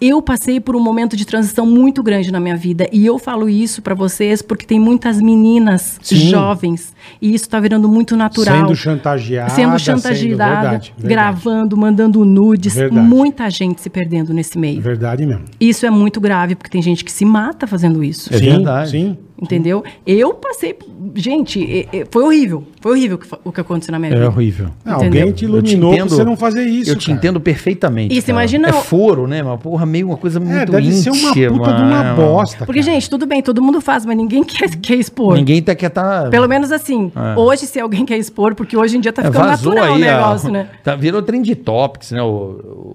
eu 0.08 0.22
passei 0.22 0.60
por 0.60 0.76
um 0.76 0.80
momento 0.80 1.16
de 1.16 1.26
transição 1.26 1.66
muito 1.66 2.04
grande 2.04 2.32
na 2.32 2.40
minha 2.40 2.56
vida. 2.56 2.88
E 2.92 3.06
eu 3.06 3.18
falo 3.18 3.48
isso 3.50 3.82
pra 3.82 3.96
vocês 3.96 4.42
porque 4.42 4.66
tem 4.66 4.80
muitas 4.80 5.22
meninas 5.22 6.00
Sim. 6.02 6.30
jovens. 6.30 6.94
E 7.22 7.34
isso 7.34 7.50
tá 7.50 7.60
virando 7.60 7.88
muito 7.88 8.16
natural. 8.16 8.58
Sendo 8.58 8.76
chantageada. 8.76 9.50
Sendo 9.52 9.80
chantageada, 9.80 10.46
verdade, 10.46 10.94
verdade. 10.98 11.08
gravando, 11.08 11.78
mandando 11.78 12.26
nudes. 12.26 12.76
Verdade. 12.76 13.08
Muita 13.08 13.50
gente 13.50 13.82
se 13.82 13.90
perdendo 13.90 14.34
nesse 14.34 14.58
meio. 14.58 14.82
Verdade 14.82 15.26
mesmo. 15.26 15.46
Isso 15.60 15.86
é 15.86 15.90
muito 15.90 16.20
grave, 16.20 16.56
porque 16.56 16.70
tem 16.70 16.82
gente 16.82 17.04
que 17.04 17.12
se 17.12 17.26
mata 17.26 17.68
fazendo 17.68 18.04
isso. 18.04 18.34
É 18.34 18.38
sim, 18.38 18.46
verdade. 18.46 18.92
sim. 18.92 19.18
Entendeu? 19.42 19.84
Eu 20.08 20.34
passei. 20.34 20.78
Gente, 21.14 21.88
foi 22.10 22.24
horrível. 22.24 22.64
Foi 22.80 22.92
horrível 22.94 23.20
o 23.44 23.52
que 23.52 23.60
aconteceu 23.60 23.92
na 23.92 24.00
minha 24.00 24.12
É 24.12 24.16
vida. 24.16 24.28
horrível. 24.30 24.68
Não, 24.86 24.96
Entendeu? 24.96 25.22
alguém 25.24 25.34
te 25.34 25.44
Eu 25.46 25.62
te 25.62 25.72
iluminou 25.74 25.90
pra 25.92 26.00
entendo- 26.00 26.16
você 26.16 26.24
não 26.24 26.38
fazer 26.38 26.64
isso. 26.66 26.90
eu 26.92 26.96
te 26.96 27.08
cara. 27.08 27.18
entendo 27.18 27.40
perfeitamente. 27.42 28.14
Isso, 28.16 28.28
cara. 28.28 28.40
imagina 28.40 28.70
É 28.70 28.72
o- 28.72 28.82
foro, 28.82 29.28
né? 29.28 29.44
Uma 29.44 29.58
porra 29.58 29.86
meio 29.86 30.08
uma 30.08 30.16
coisa 30.18 30.40
É, 30.40 30.42
muito 30.42 30.72
deve 30.72 30.92
ser 30.94 31.10
uma 31.10 31.18
íntima. 31.32 31.58
puta 31.58 31.74
de 31.74 31.82
uma 31.82 32.04
bosta. 32.16 32.66
Porque, 32.66 32.80
cara. 32.82 32.94
gente, 32.94 33.10
tudo 33.10 33.26
bem, 33.26 33.42
todo 33.42 33.62
mundo 33.62 33.82
faz, 33.82 34.06
mas 34.06 34.16
ninguém 34.16 34.42
quer, 34.46 34.70
quer 34.78 34.96
expor. 34.96 35.36
Ninguém 35.36 35.62
tá 35.62 35.76
quer 35.76 35.90
tá. 35.90 36.30
Pelo 36.30 36.48
menos 36.48 36.72
assim, 36.72 37.12
É. 37.16 37.38
hoje, 37.38 37.66
se 37.66 37.78
alguém 37.80 38.06
quer 38.06 38.18
expor, 38.18 38.56
porque 38.56 38.78
hoje 38.78 38.96
em 38.96 39.02
dia 39.02 39.12
tá 39.12 39.22
É, 39.22 39.26
ficando 39.26 39.48
vazou 39.48 39.74
natural 39.74 39.94
o 39.94 39.98
aí 39.98 40.08
a- 40.08 40.18
negócio, 40.18 40.50
né? 40.52 40.70
Tá, 40.82 40.96
virou 40.96 41.22
trend 41.22 41.54
topics, 41.56 42.12
né? 42.12 42.22
O, 42.22 42.26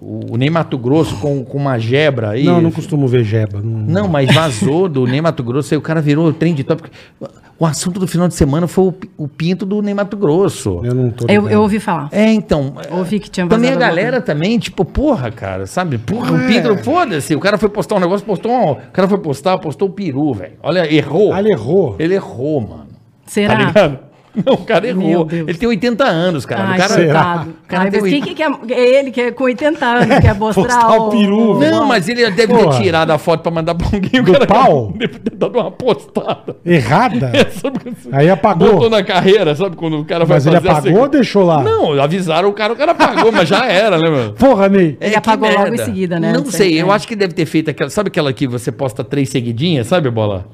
o, 0.00 0.20
o 0.32 0.36
Ney 0.38 0.48
Mato 0.48 0.78
Grosso 0.78 1.16
com, 1.16 1.44
com 1.44 1.58
uma 1.58 1.78
gebra 1.78 2.30
aí. 2.30 2.44
Não, 2.44 2.60
não 2.62 2.70
costumo 2.70 3.06
ver 3.06 3.24
jeba. 3.24 3.60
Não, 3.62 4.02
Não, 4.04 4.08
mas 4.08 4.34
vazou 4.34 4.88
do 4.88 5.04
Ney 5.06 5.20
Mato 5.20 5.42
Grosso, 5.42 5.74
aí 5.74 5.78
o 5.78 5.82
cara 5.82 6.00
virou 6.00 6.29
trend 6.32 6.62
topic. 6.64 6.92
O 7.58 7.66
assunto 7.66 8.00
do 8.00 8.06
final 8.06 8.26
de 8.26 8.32
semana 8.34 8.66
foi 8.66 8.84
o, 8.84 8.94
o 9.18 9.28
pinto 9.28 9.66
do 9.66 9.82
Ney 9.82 9.92
Mato 9.92 10.16
Grosso. 10.16 10.80
Eu 10.82 10.94
não 10.94 11.10
tô 11.10 11.26
Eu, 11.28 11.46
eu 11.46 11.60
ouvi 11.60 11.78
falar. 11.78 12.08
É, 12.10 12.32
então. 12.32 12.74
Ouvi 12.90 13.20
que 13.20 13.28
tinha 13.30 13.46
Também 13.46 13.70
a 13.70 13.76
galera 13.76 14.18
também, 14.20 14.58
tipo, 14.58 14.82
porra, 14.82 15.30
cara, 15.30 15.66
sabe? 15.66 15.98
Porra, 15.98 16.30
É. 16.30 16.44
o 16.44 16.48
pinto, 16.48 16.82
foda-se. 16.82 17.34
O 17.34 17.40
cara 17.40 17.58
foi 17.58 17.68
postar 17.68 17.96
um 17.96 18.00
negócio, 18.00 18.24
postou 18.24 18.50
um. 18.50 18.70
O 18.72 18.76
cara 18.92 19.06
foi 19.06 19.18
postar, 19.18 19.58
postou 19.58 19.88
o 19.88 19.92
peru, 19.92 20.32
velho. 20.32 20.54
Olha, 20.62 20.90
errou. 20.90 21.34
Ah, 21.34 21.40
ele 21.40 21.52
errou. 21.52 21.96
Ele 21.98 22.14
errou, 22.14 22.62
mano. 22.62 22.86
Será? 23.26 23.54
Tá 23.54 23.62
ligado? 23.62 23.98
Não, 24.46 24.54
o 24.54 24.64
cara 24.64 24.86
errou. 24.86 25.26
Ele 25.30 25.54
tem 25.54 25.68
80 25.68 26.04
anos, 26.04 26.46
cara. 26.46 26.62
Ai, 26.62 26.74
o 26.74 26.76
cara. 26.80 26.88
será? 26.94 27.12
coitado. 27.24 27.50
cara 27.66 27.82
Ai, 27.84 27.90
tem 27.90 28.00
mas 28.00 28.12
oit- 28.12 28.22
quem 28.22 28.22
que 28.22 28.34
quer... 28.34 28.50
É 28.70 28.98
ele 28.98 29.10
que 29.10 29.20
é 29.20 29.30
com 29.32 29.44
80 29.44 29.84
anos 29.84 30.18
quer 30.20 30.34
mostrar 30.38 30.62
Postar 30.84 30.96
o 30.96 31.10
peru, 31.10 31.58
Não, 31.58 31.86
mas 31.86 32.08
ele 32.08 32.30
deve 32.30 32.54
Porra. 32.54 32.76
ter 32.76 32.82
tirado 32.82 33.10
a 33.10 33.18
foto 33.18 33.40
pra 33.42 33.50
mandar 33.50 33.74
pra 33.74 33.86
alguém. 33.92 34.20
O 34.20 34.24
Do 34.24 34.32
cara 34.32 34.46
pau? 34.46 34.92
Deve 34.96 35.18
ter 35.18 35.36
dado 35.36 35.58
uma 35.58 35.70
postada. 35.70 36.56
Errada? 36.64 37.32
Sabe 37.50 37.78
quando- 37.80 37.96
Aí 38.12 38.30
apagou. 38.30 38.72
Botou 38.74 38.90
na 38.90 39.02
carreira, 39.02 39.54
sabe? 39.54 39.76
Quando 39.76 39.98
o 39.98 40.04
cara 40.04 40.24
vai 40.24 40.36
Mas 40.36 40.46
ele 40.46 40.56
apagou 40.56 41.00
ou 41.00 41.08
deixou 41.08 41.44
lá? 41.44 41.62
Não, 41.62 42.00
avisaram 42.00 42.48
o 42.48 42.52
cara, 42.52 42.72
o 42.72 42.76
cara 42.76 42.92
apagou, 42.92 43.32
mas 43.32 43.48
já 43.48 43.66
era, 43.66 43.98
né, 43.98 44.08
mano? 44.08 44.32
Porra, 44.34 44.68
Ney. 44.68 44.96
Ele 45.00 45.10
que 45.10 45.16
apagou 45.16 45.48
logo 45.48 45.62
merda. 45.62 45.82
em 45.82 45.84
seguida, 45.84 46.20
né? 46.20 46.32
Não 46.32 46.40
Não 46.40 46.46
sei, 46.50 46.70
sei, 46.70 46.82
eu 46.82 46.90
é. 46.92 46.94
acho 46.94 47.08
que 47.08 47.16
deve 47.16 47.34
ter 47.34 47.46
feito 47.46 47.70
aquela. 47.70 47.90
Sabe 47.90 48.08
aquela 48.08 48.32
que 48.32 48.46
você 48.46 48.70
posta 48.70 49.02
três 49.02 49.28
seguidinhas, 49.28 49.86
sabe, 49.86 50.10
bola? 50.10 50.46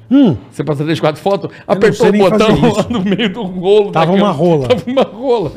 Você 0.51 0.63
posta 0.63 0.83
três, 0.83 0.99
quatro 0.99 1.21
fotos, 1.21 1.49
apertou 1.67 2.07
o 2.09 2.11
botão 2.13 2.47
no 2.89 3.01
meio 3.03 3.29
do 3.31 3.43
rolo. 3.67 3.91
Tava 3.91 4.11
uma 4.11 4.31
rola. 4.31 4.67
Tava 4.69 4.83
uma 4.87 5.03
rola. 5.03 5.51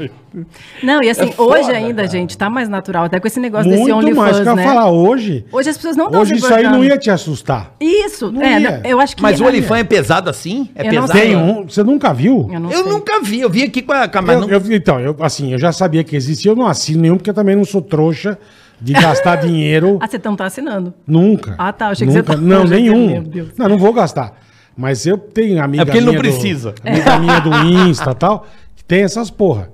Não, 0.82 1.02
e 1.02 1.10
assim, 1.10 1.24
É 1.28 1.32
foda, 1.32 1.58
hoje 1.58 1.70
ainda, 1.72 2.02
cara. 2.02 2.08
gente, 2.08 2.38
tá 2.38 2.48
mais 2.48 2.68
natural. 2.68 3.04
Até 3.04 3.18
com 3.18 3.26
esse 3.26 3.40
negócio 3.40 3.68
desse 3.70 3.82
Muito 3.82 4.14
mais. 4.16 4.36
OnlyFans, 4.36 4.36
que 4.42 4.48
eu 4.48 4.50
ia 4.52 4.56
né? 4.56 4.64
falar 4.64 4.90
hoje. 4.90 5.44
Hoje 5.50 5.70
as 5.70 5.76
pessoas 5.76 5.96
não 5.96 6.06
estão 6.06 6.20
Hoje 6.20 6.34
isso 6.36 6.54
aí 6.54 6.62
não 6.64 6.84
ia 6.84 6.96
te 6.98 7.10
assustar. 7.10 7.74
Isso, 7.80 8.30
Não 8.30 8.42
é, 8.42 8.60
ia. 8.60 8.80
eu 8.84 9.00
acho 9.00 9.16
que... 9.16 9.22
Mas 9.22 9.40
o 9.40 9.44
ia- 9.44 9.48
OnlyFans 9.48 9.80
é 9.80 9.84
pesado 9.84 10.30
assim? 10.30 10.70
É 10.74 10.82
Eu 10.88 10.92
não 10.92 11.02
pesado? 11.02 11.18
Tem 11.18 11.36
um. 11.36 11.62
Você 11.68 11.82
nunca 11.82 12.12
viu? 12.14 12.48
Eu 12.52 12.60
não 12.60 12.70
Eu 12.70 12.86
nunca 12.86 13.20
vi, 13.22 13.40
eu 13.40 13.50
vi 13.50 13.64
aqui 13.64 13.82
com 13.82 13.92
a. 13.92 14.06
Com 14.08 14.18
Eu- 14.18 14.40
não- 14.42 14.48
eu- 14.48 14.62
então, 14.70 15.00
eu, 15.00 15.16
assim, 15.20 15.52
eu 15.52 15.58
já 15.58 15.72
sabia 15.72 16.04
que 16.04 16.14
existia, 16.14 16.50
eu 16.52 16.56
não 16.56 16.66
assino 16.66 17.02
nenhum, 17.02 17.16
porque 17.16 17.30
eu 17.30 17.34
também 17.34 17.56
não 17.56 17.64
sou 17.64 17.82
trouxa 17.82 18.38
de 18.80 18.92
gastar 18.92 19.36
dinheiro. 19.44 19.98
Ah, 20.00 20.06
você 20.06 20.20
não 20.24 20.36
tá 20.36 20.46
assinando. 20.46 20.94
Nunca. 21.06 21.54
Ah, 21.58 21.72
tá, 21.72 21.86
eu 21.86 21.90
achei 21.90 22.06
que 22.06 22.12
Nunca. 22.14 22.32
você 22.32 22.38
tava- 22.38 22.40
Não, 22.46 22.64
nenhum. 22.64 23.10
meu 23.10 23.22
Deus. 23.22 23.48
Não, 23.58 23.68
não 23.68 23.78
vou 23.78 23.92
gastar. 23.92 24.32
Mas 24.80 25.04
eu 25.04 25.18
tenho 25.18 25.62
amiga 25.62 25.82
É 25.82 25.84
porque 25.84 25.98
ele 25.98 26.06
não 26.06 26.12
minha 26.14 26.22
do- 26.22 26.28
precisa. 26.28 26.74
amiga 26.82 27.18
minha 27.18 27.38
do 27.40 27.54
Insta 27.88 28.12
e 28.12 28.14
tal, 28.14 28.46
que 28.74 28.82
tem 28.82 29.02
essas 29.02 29.30
porra. 29.30 29.70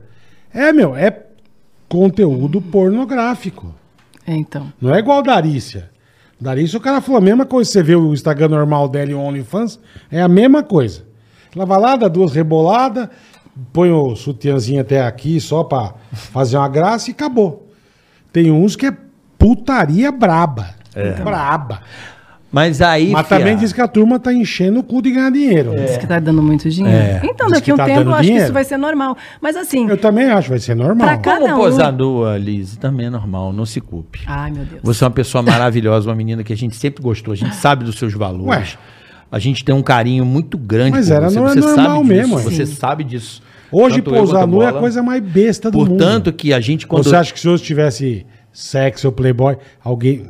É, 0.52 0.72
meu, 0.72 0.96
é 0.96 1.16
conteúdo 1.88 2.60
pornográfico. 2.60 3.72
É, 4.26 4.34
então. 4.34 4.72
Não 4.80 4.92
é 4.94 4.98
igual 4.98 5.22
Darícia. 5.22 5.90
Darícia, 6.40 6.76
o 6.76 6.80
cara 6.80 7.00
falou 7.00 7.18
a 7.18 7.24
mesma 7.24 7.46
coisa. 7.46 7.70
Você 7.70 7.82
vê 7.82 7.94
o 7.94 8.12
Instagram 8.12 8.48
normal 8.48 8.88
dela 8.88 9.10
e 9.12 9.14
o 9.14 9.20
OnlyFans, 9.20 9.78
é 10.10 10.20
a 10.20 10.28
mesma 10.28 10.62
coisa. 10.64 11.04
Ela 11.54 11.64
vai 11.64 11.80
lá, 11.80 11.96
dá 11.96 12.08
duas 12.08 12.32
reboladas, 12.34 13.08
põe 13.72 13.90
o 13.90 14.14
sutiãzinho 14.16 14.80
até 14.80 15.00
aqui 15.06 15.40
só 15.40 15.62
pra 15.62 15.94
fazer 16.12 16.56
uma 16.58 16.68
graça 16.68 17.10
e 17.10 17.12
acabou. 17.12 17.68
Tem 18.32 18.50
uns 18.50 18.74
que 18.76 18.86
é 18.86 18.96
putaria 19.38 20.10
braba. 20.10 20.74
Braba. 21.22 21.80
Mas 22.50 22.80
aí. 22.80 23.10
Mas 23.10 23.26
fia, 23.26 23.38
também 23.38 23.56
diz 23.56 23.72
que 23.72 23.80
a 23.80 23.88
turma 23.88 24.18
tá 24.18 24.32
enchendo 24.32 24.80
o 24.80 24.82
cu 24.82 25.02
de 25.02 25.10
ganhar 25.10 25.30
dinheiro. 25.30 25.74
Diz 25.76 25.96
que 25.98 26.06
tá 26.06 26.18
dando 26.20 26.42
muito 26.42 26.70
dinheiro. 26.70 26.96
É, 26.96 27.20
Então, 27.24 27.48
diz 27.48 27.56
daqui 27.56 27.64
que 27.66 27.70
a 27.72 27.74
um 27.74 27.76
tá 27.76 27.84
tempo, 27.84 28.00
eu 28.02 28.10
acho 28.12 28.20
que 28.20 28.26
dinheiro. 28.26 28.44
isso 28.44 28.52
vai 28.52 28.64
ser 28.64 28.76
normal. 28.76 29.16
Mas 29.40 29.56
assim... 29.56 29.86
Eu 29.88 29.96
também 29.98 30.26
acho, 30.30 30.48
vai 30.50 30.58
ser 30.58 30.74
normal. 30.76 31.18
Pra 31.20 31.38
Como 31.38 31.52
um- 31.54 31.56
posar 31.56 31.92
nua, 31.92 32.38
Liz, 32.38 32.76
também 32.76 33.06
é 33.06 33.10
normal, 33.10 33.52
não 33.52 33.66
se 33.66 33.80
culpe. 33.80 34.20
Ai, 34.26 34.52
meu 34.52 34.64
Deus. 34.64 34.80
Você 34.82 35.02
é 35.02 35.06
uma 35.06 35.10
pessoa 35.12 35.42
maravilhosa, 35.42 36.08
uma 36.08 36.14
menina 36.14 36.42
que 36.44 36.52
a 36.52 36.56
gente 36.56 36.76
sempre 36.76 37.02
gostou, 37.02 37.32
a 37.32 37.36
gente 37.36 37.54
sabe 37.56 37.84
dos 37.84 37.98
seus 37.98 38.14
valores. 38.14 38.46
Ué. 38.46 38.78
A 39.30 39.38
gente 39.40 39.64
tem 39.64 39.74
um 39.74 39.82
carinho 39.82 40.24
muito 40.24 40.56
grande 40.56 40.92
Mas 40.92 41.10
era 41.10 41.28
você. 41.28 41.40
no- 41.40 41.46
é 41.46 41.50
você 41.50 41.60
normal 41.60 41.76
sabe 41.76 41.98
disso, 41.98 42.04
mesmo, 42.14 42.38
é. 42.38 42.42
Você 42.42 42.64
Sim. 42.66 42.74
sabe 42.74 43.04
disso. 43.04 43.42
Hoje 43.72 43.96
Tanto 44.00 44.14
pousar 44.14 44.40
quanto 44.42 44.50
nu 44.52 44.62
é 44.62 44.68
a 44.68 44.72
coisa 44.72 45.02
mais 45.02 45.20
besta 45.20 45.68
do 45.70 45.76
mundo. 45.78 45.88
Portanto, 45.88 46.32
que 46.32 46.52
a 46.54 46.60
gente 46.60 46.86
quando... 46.86 47.02
Você 47.02 47.16
acha 47.16 47.34
que 47.34 47.40
se 47.40 47.48
hoje 47.48 47.64
tivesse 47.64 48.24
sexo 48.52 49.08
ou 49.08 49.12
playboy, 49.12 49.56
alguém... 49.82 50.28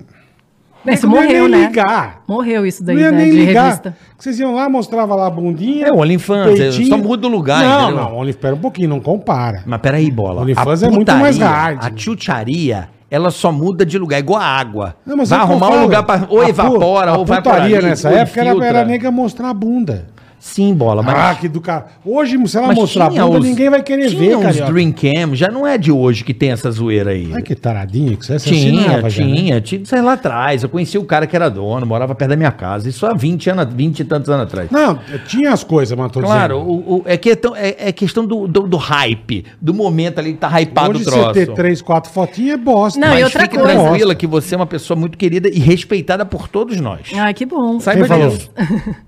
Isso 0.93 1.07
Não 1.07 1.17
ia 1.17 1.23
morreu, 1.23 1.49
nem 1.49 1.61
né? 1.61 1.67
ligar. 1.69 2.23
Morreu 2.29 2.67
isso 2.67 2.83
daí, 2.85 2.97
Não 2.97 3.03
ia 3.03 3.11
né? 3.13 3.17
nem 3.19 3.31
De 3.31 3.37
ligar. 3.47 3.65
revista. 3.65 3.97
Vocês 4.19 4.39
iam 4.39 4.55
lá, 4.55 4.69
mostrava 4.69 5.15
lá 5.15 5.27
a 5.27 5.31
bundinha. 5.31 5.87
É, 5.87 5.93
o 5.93 5.97
OnlyFans, 5.99 6.59
é, 6.61 6.71
só 6.73 6.97
muda 6.97 7.27
o 7.27 7.31
lugar, 7.31 7.63
Não, 7.65 7.83
entendeu? 7.89 7.97
não, 8.05 8.13
OnlyFans, 8.17 8.29
espera 8.37 8.55
um 8.55 8.59
pouquinho, 8.59 8.89
não 8.89 9.01
compara. 9.01 9.63
Mas 9.67 9.81
peraí, 9.81 10.11
bola. 10.11 10.43
OnlyFans 10.43 10.83
é 10.83 10.91
muito 10.91 11.13
mais 11.15 11.39
hard, 11.39 11.79
A 11.81 11.85
né? 11.91 11.93
tchutcharia, 11.97 12.89
ela 13.11 13.31
só 13.31 13.53
muda 13.53 13.85
de 13.87 13.99
lugar, 13.99 14.19
igual 14.19 14.41
a 14.41 14.45
água. 14.45 14.97
Não, 15.07 15.17
mas 15.17 15.31
vai 15.31 15.39
é 15.39 15.43
arrumar 15.43 15.71
um 15.71 15.83
lugar 15.83 16.03
pra... 16.03 16.27
Ou 16.29 16.41
A 16.41 16.49
evapora, 16.49 17.11
a 17.13 17.19
ou 17.19 17.25
vai 17.25 17.41
pra 17.41 17.53
putaria 17.55 17.79
ali, 17.79 17.87
nessa 17.87 18.09
ou 18.11 18.17
época 18.17 18.41
era, 18.41 18.65
era 18.67 18.85
nega 18.85 19.11
mostrar 19.11 19.51
a 19.51 19.55
bunda. 19.55 20.07
Sim, 20.39 20.75
bola, 20.75 21.03
mas... 21.03 21.15
Ah, 21.17 21.35
que 21.35 21.49
do 21.49 21.61
cara. 21.61 21.87
Hoje, 22.05 22.39
se 22.47 22.57
ela 22.57 22.69
mas 22.69 22.77
mostrar 22.77 23.07
a 23.07 23.11
tinha 23.11 23.25
bunda, 23.25 23.39
os- 23.41 23.45
ninguém 23.45 23.69
vai 23.69 23.83
querer 23.83 24.09
tinha 24.09 24.21
ver, 24.21 24.37
uns 24.37 24.43
cara. 24.59 24.71
Dream 24.73 24.93
Cam, 24.93 25.35
já 25.35 25.49
não 25.51 25.67
é 25.67 25.77
de 25.77 25.91
hoje 25.91 26.23
que 26.23 26.33
tem 26.33 26.51
essa 26.53 26.71
zoeira 26.71 27.11
aí. 27.11 27.31
Ai, 27.35 27.43
que 27.43 27.55
taradinho 27.55 28.17
que 28.17 28.25
você 28.25 28.39
você 28.39 28.51
Tinha, 28.51 28.81
assinava 28.83 29.11
já, 29.11 29.25
né? 29.25 29.35
tinha, 29.35 29.61
tinha, 29.61 29.83
isso 29.83 29.95
aí 29.95 30.01
lá 30.03 30.13
atrás. 30.13 30.63
Eu 30.63 30.69
conheci 30.69 30.97
o 30.99 31.05
cara 31.05 31.27
que 31.27 31.35
era 31.35 31.49
dono, 31.49 31.85
morava 31.85 32.15
perto 32.15 32.31
da 32.31 32.37
minha 32.37 32.53
casa. 32.53 32.89
Isso 32.89 33.05
há 33.07 33.13
20 33.15 33.51
anos, 33.51 33.75
20 33.75 34.01
e 34.01 34.05
tantos 34.05 34.31
anos 34.31 34.45
atrás. 34.45 34.71
Não, 34.71 34.99
tinha 35.27 35.53
as 35.53 35.65
coisas, 35.65 35.97
mas 35.99 36.13
tô 36.13 36.21
Claro, 36.21 36.59
dizendo. 36.61 36.71
o, 36.71 36.97
o- 36.99 37.03
é, 37.07 37.17
que 37.17 37.31
é, 37.31 37.37
tão- 37.37 37.57
é- 37.57 37.75
é 37.79 37.93
questão 37.93 38.25
do, 38.25 38.47
do, 38.47 38.61
do 38.69 38.77
hype, 38.77 39.45
do 39.61 39.75
momento 39.75 40.19
ali 40.21 40.33
que 40.35 40.39
tá 40.39 40.61
hypado 40.61 40.91
Hoje 40.93 41.03
o 41.03 41.05
troço. 41.07 41.25
você 41.35 41.47
ter 41.47 41.53
três, 41.55 41.83
quatro 41.83 42.13
fotinhas 42.13 42.55
é 42.55 42.57
bosta. 42.63 43.01
Não, 43.01 43.09
Mas 43.09 43.21
e 43.21 43.25
outra 43.25 43.43
fique 43.43 43.57
coisa- 43.59 43.73
tranquila 43.83 44.15
que 44.15 44.27
você 44.27 44.55
é 44.55 44.59
uma 44.59 44.67
pessoa 44.67 44.97
muito 44.99 45.19
querida 45.19 45.49
e 45.49 45.59
respeitada 45.59 46.25
por 46.25 46.47
todos 46.47 46.81
nós. 46.81 47.09
Ai, 47.17 47.35
que 47.35 47.45
bom. 47.45 47.81
Saiba 47.81 48.01
Quem 48.01 48.09
falou? 48.09 48.29
disso. 48.31 48.51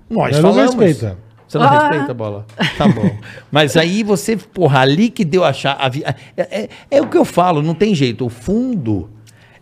Nós 0.09 0.35
Eu 0.35 0.41
não 0.43 0.53
falamos. 0.53 0.75
respeito. 0.75 1.17
Você 1.47 1.57
não 1.57 1.65
Ah. 1.65 1.79
respeita 1.79 2.11
a 2.11 2.13
bola? 2.13 2.45
Tá 2.77 2.87
bom. 2.87 3.09
Mas 3.51 3.75
aí 3.75 4.03
você, 4.03 4.37
porra, 4.37 4.79
ali 4.81 5.09
que 5.09 5.25
deu 5.25 5.43
a 5.43 5.51
chave. 5.51 6.03
É, 6.05 6.15
é, 6.63 6.69
é 6.91 7.01
o 7.01 7.07
que 7.07 7.17
eu 7.17 7.25
falo, 7.25 7.61
não 7.61 7.73
tem 7.73 7.93
jeito. 7.95 8.25
O 8.25 8.29
fundo. 8.29 9.09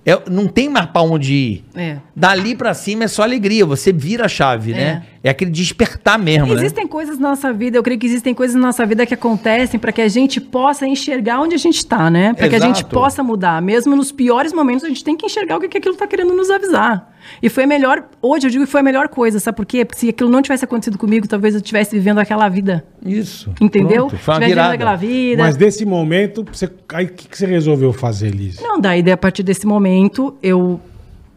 é- 0.05 0.21
não 0.29 0.47
tem 0.47 0.69
mais 0.69 0.85
pra 0.85 1.01
onde 1.01 1.33
ir. 1.33 1.65
É. 1.75 1.97
Dali 2.15 2.55
pra 2.55 2.73
cima 2.73 3.03
é 3.03 3.07
só 3.09 3.23
alegria. 3.23 3.65
Você 3.65 3.91
vira 3.91 4.23
a 4.25 4.29
chave, 4.29 4.71
né? 4.71 5.03
É 5.27 5.31
aquele 5.31 5.51
despertar 5.51 6.17
mesmo, 6.17 6.47
né? 6.47 6.61
Existem 6.61 6.87
coisas 6.87 7.19
na 7.19 7.29
nossa 7.29 7.51
vida, 7.51 7.77
eu 7.77 7.83
creio 7.83 7.99
que 7.99 8.05
existem 8.05 8.33
coisas 8.33 8.55
na 8.55 8.67
nossa 8.67 8.85
vida 8.85 9.05
que 9.05 9.13
acontecem 9.13 9.79
para 9.79 9.91
que 9.91 10.01
a 10.01 10.07
gente 10.07 10.39
possa 10.39 10.87
enxergar 10.87 11.41
onde 11.41 11.53
a 11.53 11.57
gente 11.57 11.77
está, 11.77 12.09
né? 12.09 12.33
Para 12.33 12.47
que 12.47 12.55
a 12.55 12.59
gente 12.59 12.85
possa 12.85 13.21
mudar. 13.21 13.61
Mesmo 13.61 13.95
nos 13.95 14.11
piores 14.11 14.53
momentos, 14.53 14.83
a 14.85 14.87
gente 14.87 15.03
tem 15.03 15.17
que 15.17 15.25
enxergar 15.25 15.57
o 15.57 15.59
que, 15.59 15.67
que 15.67 15.77
aquilo 15.77 15.93
está 15.95 16.07
querendo 16.07 16.33
nos 16.33 16.49
avisar. 16.49 17.13
E 17.43 17.49
foi 17.49 17.65
a 17.65 17.67
melhor, 17.67 18.05
hoje 18.21 18.47
eu 18.47 18.51
digo 18.51 18.65
que 18.65 18.71
foi 18.71 18.79
a 18.79 18.83
melhor 18.83 19.09
coisa, 19.09 19.37
sabe 19.39 19.57
por 19.57 19.65
quê? 19.65 19.83
Porque 19.83 19.99
se 19.99 20.09
aquilo 20.09 20.29
não 20.29 20.41
tivesse 20.41 20.63
acontecido 20.63 20.97
comigo, 20.97 21.27
talvez 21.27 21.53
eu 21.53 21.59
estivesse 21.59 21.93
vivendo 21.93 22.19
aquela 22.19 22.47
vida. 22.47 22.85
Isso. 23.05 23.51
Entendeu? 23.59 24.07
Pronto, 24.07 24.17
foi 24.21 24.33
uma 24.33 24.39
Tivesse 24.39 24.55
vivendo 24.55 24.73
aquela 24.73 24.95
vida. 24.95 25.43
Mas 25.43 25.57
desse 25.57 25.85
momento, 25.85 26.45
você, 26.49 26.69
aí 26.93 27.05
o 27.05 27.09
que, 27.09 27.27
que 27.27 27.37
você 27.37 27.45
resolveu 27.45 27.91
fazer, 27.91 28.29
Liz? 28.29 28.61
Não, 28.61 28.79
daí 28.79 29.03
a 29.11 29.17
partir 29.17 29.43
desse 29.43 29.67
momento 29.67 30.35
eu 30.41 30.79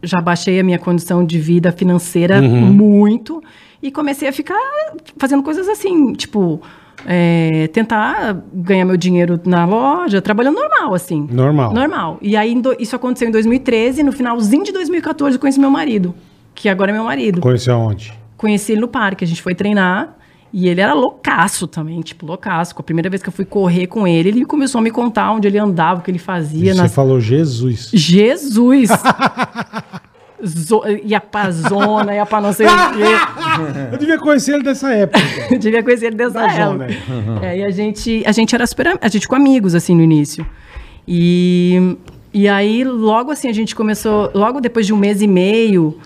já 0.03 0.21
baixei 0.21 0.59
a 0.59 0.63
minha 0.63 0.79
condição 0.79 1.25
de 1.25 1.37
vida 1.37 1.71
financeira 1.71 2.41
Uhum. 2.41 2.73
muito 2.73 3.41
e 3.81 3.91
comecei 3.91 4.27
a 4.27 4.31
ficar 4.33 4.59
fazendo 5.17 5.41
coisas 5.43 5.67
assim, 5.67 6.13
tipo, 6.13 6.61
é, 7.05 7.67
tentar 7.73 8.41
ganhar 8.53 8.85
meu 8.85 8.97
dinheiro 8.97 9.39
na 9.45 9.65
loja, 9.65 10.21
trabalhando 10.21 10.55
normal, 10.55 10.93
assim. 10.93 11.27
Normal. 11.31 11.73
Normal. 11.73 12.17
E 12.21 12.35
aí 12.37 12.55
isso 12.79 12.95
aconteceu 12.95 13.27
em 13.27 13.31
2013, 13.31 14.03
no 14.03 14.11
finalzinho 14.11 14.63
de 14.63 14.71
2014 14.71 15.35
eu 15.35 15.39
conheci 15.39 15.59
meu 15.59 15.71
marido, 15.71 16.13
que 16.53 16.69
agora 16.69 16.91
é 16.91 16.93
meu 16.93 17.03
marido. 17.05 17.41
Conheceu 17.41 17.73
aonde? 17.75 18.13
Conheci 18.37 18.71
ele 18.73 18.81
no 18.81 18.87
parque, 18.87 19.23
a 19.23 19.27
gente 19.27 19.41
foi 19.41 19.55
treinar. 19.55 20.17
E 20.53 20.67
ele 20.67 20.81
era 20.81 20.93
loucaço 20.93 21.65
também, 21.65 22.01
tipo, 22.01 22.25
loucaço. 22.25 22.75
A 22.77 22.83
primeira 22.83 23.09
vez 23.09 23.23
que 23.23 23.29
eu 23.29 23.31
fui 23.31 23.45
correr 23.45 23.87
com 23.87 24.05
ele, 24.05 24.27
ele 24.27 24.45
começou 24.45 24.79
a 24.79 24.81
me 24.81 24.91
contar 24.91 25.31
onde 25.31 25.47
ele 25.47 25.57
andava, 25.57 26.01
o 26.01 26.03
que 26.03 26.11
ele 26.11 26.17
E 26.17 26.19
fazia. 26.19 26.73
você 26.73 26.81
nas- 26.81 26.93
falou 26.93 27.21
Jesus. 27.21 27.89
Jesus! 27.93 28.89
Zo- 30.45 30.83
ia 31.03 31.19
pra 31.21 31.51
zona, 31.51 32.13
ia 32.15 32.25
pra 32.25 32.41
não 32.41 32.51
sei 32.53 32.65
o 32.65 32.69
quê. 32.93 33.91
Eu 33.91 33.97
devia 33.97 34.17
conhecer 34.17 34.55
ele 34.55 34.63
dessa 34.63 34.91
época. 34.93 35.19
Eu 35.51 35.59
devia 35.59 35.83
conhecer 35.83 36.07
ele 36.07 36.15
dessa 36.15 36.33
Da 36.33 36.47
zona, 36.49 36.85
época. 36.85 37.45
É, 37.45 37.59
e 37.59 37.63
a 37.63 37.69
gente, 37.71 38.23
a 38.25 38.31
gente 38.31 38.55
era 38.55 38.65
super. 38.65 38.97
A 39.01 39.07
gente 39.07 39.21
ficou 39.23 39.35
amigos, 39.37 39.75
assim, 39.75 39.95
no 39.95 40.01
início. 40.01 40.45
E, 41.07 41.97
e 42.33 42.47
aí, 42.47 42.83
logo 42.83 43.31
assim, 43.31 43.47
a 43.49 43.53
gente 43.53 43.75
começou. 43.75 44.31
Logo 44.33 44.59
depois 44.61 44.85
de 44.85 44.93
um 44.93 44.97
mês 44.97 45.21
e 45.21 45.27
meio. 45.27 45.97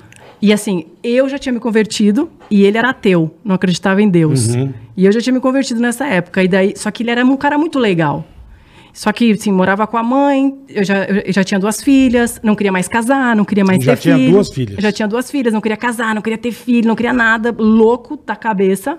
E 0.41 0.51
assim, 0.53 0.85
eu 1.03 1.27
já 1.29 1.37
tinha 1.39 1.51
me 1.53 1.59
convertido 1.59 2.29
e 2.51 2.65
ele 2.65 2.77
era 2.77 2.89
ateu, 2.89 3.33
não 3.43 3.55
acreditava 3.55 4.01
em 4.01 4.09
Deus. 4.09 4.53
E 4.95 5.05
eu 5.05 5.11
já 5.11 5.19
tinha 5.19 5.33
me 5.33 5.39
convertido 5.39 5.79
nessa 5.79 6.05
época. 6.05 6.43
E 6.43 6.47
daí, 6.47 6.73
só 6.75 6.91
que 6.91 7.01
ele 7.03 7.09
era 7.11 7.25
um 7.25 7.37
cara 7.37 7.57
muito 7.57 7.79
legal. 7.79 8.23
Só 8.97 9.11
que, 9.11 9.33
assim, 9.33 9.51
morava 9.51 9.85
com 9.85 9.97
a 9.97 10.03
mãe, 10.03 10.55
eu 10.69 10.81
já, 10.85 11.03
eu 11.03 11.33
já 11.33 11.43
tinha 11.43 11.59
duas 11.59 11.83
filhas, 11.83 12.39
não 12.41 12.55
queria 12.55 12.71
mais 12.71 12.87
casar, 12.87 13.35
não 13.35 13.43
queria 13.43 13.65
mais 13.65 13.83
Já 13.83 13.93
ter 13.93 14.01
tinha 14.03 14.15
filho. 14.15 14.31
duas 14.31 14.49
filhas. 14.49 14.75
Eu 14.77 14.81
já 14.81 14.91
tinha 14.91 15.05
duas 15.05 15.29
filhas, 15.29 15.53
não 15.53 15.59
queria 15.59 15.75
casar, 15.75 16.15
não 16.15 16.21
queria 16.21 16.37
ter 16.37 16.53
filho, 16.53 16.87
não 16.87 16.95
queria 16.95 17.11
nada, 17.11 17.53
louco 17.59 18.17
da 18.25 18.37
cabeça. 18.37 18.97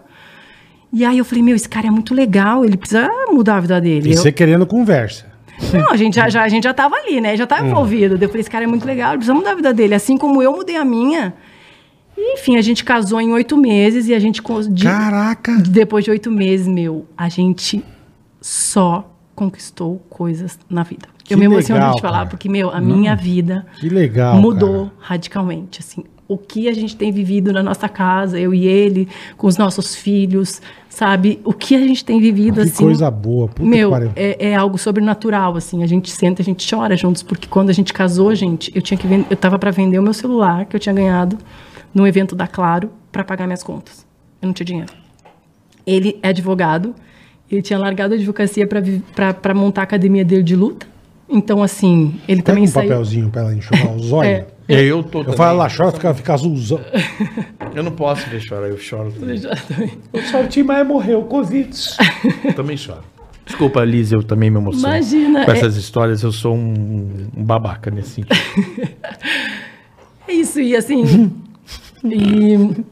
E 0.93 1.03
aí 1.03 1.17
eu 1.17 1.25
falei, 1.25 1.43
meu, 1.43 1.57
esse 1.57 1.67
cara 1.67 1.87
é 1.87 1.91
muito 1.91 2.15
legal, 2.15 2.63
ele 2.63 2.77
precisa 2.77 3.09
mudar 3.33 3.57
a 3.57 3.61
vida 3.61 3.81
dele. 3.81 4.11
E 4.11 4.13
Eu- 4.13 4.19
você 4.19 4.31
querendo 4.31 4.67
conversa. 4.67 5.35
Não, 5.73 5.91
a 5.91 5.97
gente 5.97 6.15
já, 6.17 6.29
já, 6.29 6.43
a 6.43 6.49
gente 6.49 6.65
já 6.65 6.75
tava 6.75 6.95
ali, 6.97 7.19
né? 7.19 7.35
Já 7.35 7.45
Hum. 7.45 7.47
tava 7.47 7.67
envolvido. 7.67 8.19
Daí 8.19 8.27
Eu 8.27 8.29
falei, 8.29 8.43
esse 8.43 8.51
cara 8.51 8.65
é 8.65 8.67
muito 8.69 8.87
legal, 8.87 9.13
ele 9.13 9.19
precisa 9.21 9.35
mudar 9.35 9.53
a 9.53 9.55
vida 9.55 9.73
dele. 9.73 9.95
Assim 9.95 10.19
como 10.19 10.43
eu 10.43 10.53
mudei 10.53 10.77
a 10.77 10.85
minha. 10.85 11.33
E, 12.19 12.35
enfim, 12.35 12.59
a 12.59 12.61
gente 12.63 12.85
casou 12.85 13.19
em 13.19 13.33
oito 13.33 13.57
meses 13.57 14.09
e 14.09 14.15
a 14.15 14.19
gente... 14.19 14.43
de- 14.71 14.85
Caraca! 14.85 15.57
depois 15.67 16.05
de 16.05 16.11
oito 16.11 16.31
meses, 16.31 16.67
meu, 16.69 17.07
a 17.17 17.31
gente 17.31 17.83
só 18.43 19.11
conquistou 19.37 20.03
coisas 20.09 20.59
na 20.69 20.83
vida. 20.83 21.07
Que 21.23 21.35
eu 21.35 21.39
me 21.39 21.45
emociono 21.45 21.81
legal, 21.81 21.95
de 21.95 22.01
falar, 22.01 22.19
cara. 22.19 22.31
porque, 22.31 22.49
meu, 22.49 22.71
a 22.71 22.81
minha 22.81 23.15
vida 23.15 23.67
Que 23.79 23.89
legal, 23.89 24.37
mudou 24.41 24.91
radicalmente, 24.99 25.81
assim. 25.81 26.03
O 26.29 26.37
que 26.37 26.69
a 26.69 26.73
gente 26.73 26.97
tem 26.97 27.13
vivido 27.13 27.53
na 27.53 27.63
nossa 27.63 27.89
casa, 27.89 28.41
eu 28.41 28.53
e 28.53 28.67
ele, 28.67 29.09
com 29.37 29.47
os 29.47 29.57
nossos 29.57 29.95
filhos, 29.95 30.61
sabe? 30.89 31.41
O 31.45 31.53
que 31.53 31.77
a 31.77 31.79
gente 31.79 32.05
tem 32.05 32.21
vivido, 32.21 32.63
Que 32.63 32.69
assim... 32.69 32.83
coisa 32.83 33.09
boa. 33.09 33.47
Puta 33.47 33.69
Meu, 33.69 33.93
que 33.93 34.13
é, 34.17 34.49
é 34.51 34.55
algo 34.57 34.77
sobrenatural, 34.77 35.55
assim. 35.57 35.85
A 35.85 35.87
gente 35.87 36.11
senta, 36.11 36.43
a 36.43 36.45
gente 36.45 36.69
chora 36.69 36.97
juntos, 36.97 37.23
porque 37.23 37.47
quando 37.47 37.71
a 37.71 37.73
gente 37.73 37.93
casou, 37.93 38.35
gente, 38.35 38.73
eu 38.75 38.83
tinha 38.83 38.99
que 38.99 39.07
eu 39.07 39.37
tava 39.37 39.57
para 39.57 39.71
vender 39.71 40.01
o 40.01 40.03
meu 40.03 40.15
celular 40.15 40.65
que 40.65 40.75
eu 40.75 40.81
tinha 40.81 40.95
ganhado 40.95 41.39
num 41.95 42.07
evento 42.07 42.35
da 42.35 42.49
Claro 42.49 42.91
para 43.13 43.23
pagar 43.23 43.47
minhas 43.47 43.63
contas. 43.63 44.05
Eu 44.43 44.47
não 44.47 44.53
tinha 44.53 44.67
dinheiro. 44.67 44.93
Ele 45.87 46.19
é 46.23 46.29
advogado, 46.31 46.93
ele 47.51 47.63
tinha 47.63 47.79
largado 47.79 48.15
a 48.15 48.17
advocacia 48.17 48.67
para 48.67 49.55
montar 49.55 49.83
a 49.83 49.85
academia 49.85 50.25
dele 50.25 50.43
de 50.43 50.57
luta. 50.57 50.87
Então, 51.29 51.63
assim, 51.63 52.15
ele 52.29 52.37
Pega 52.41 52.43
também 52.43 52.65
um 52.65 52.67
saiu. 52.69 52.89
papelzinho 52.89 53.31
pra 53.31 53.43
ela 53.43 53.55
enxugar 53.55 53.95
os 53.95 54.13
olhos. 54.13 54.45
É. 54.69 54.75
É, 54.75 54.83
eu 54.83 55.01
tô 55.01 55.23
Eu 55.23 55.33
falo, 55.35 55.61
ela 55.61 55.69
chora, 55.71 55.93
fica, 55.93 56.13
fica 56.13 56.35
azulzão. 56.35 56.81
Eu 57.73 57.85
não 57.85 57.93
posso 57.93 58.29
ver 58.29 58.41
chorar, 58.41 58.67
eu 58.67 58.77
choro 58.77 59.13
também. 59.13 59.41
O 60.13 60.21
seu 60.23 60.49
time 60.49 60.73
aí 60.73 60.83
morreu, 60.83 61.23
Covid. 61.23 61.71
Eu 62.45 62.53
também 62.53 62.77
choro. 62.77 62.99
Desculpa, 63.45 63.85
Liz, 63.85 64.11
eu 64.11 64.25
também 64.25 64.51
me 64.51 64.57
emociono. 64.59 64.89
Imagina, 64.89 65.45
Com 65.45 65.53
é- 65.53 65.57
essas 65.57 65.77
histórias, 65.77 66.21
eu 66.25 66.33
sou 66.33 66.57
um, 66.57 67.29
um 67.37 67.45
babaca 67.45 67.93
nesse 67.93 68.11
sentido. 68.11 68.35
É 70.29 70.33
isso, 70.33 70.61
e 70.61 70.75
assim. 70.75 71.31
e, 72.05 72.85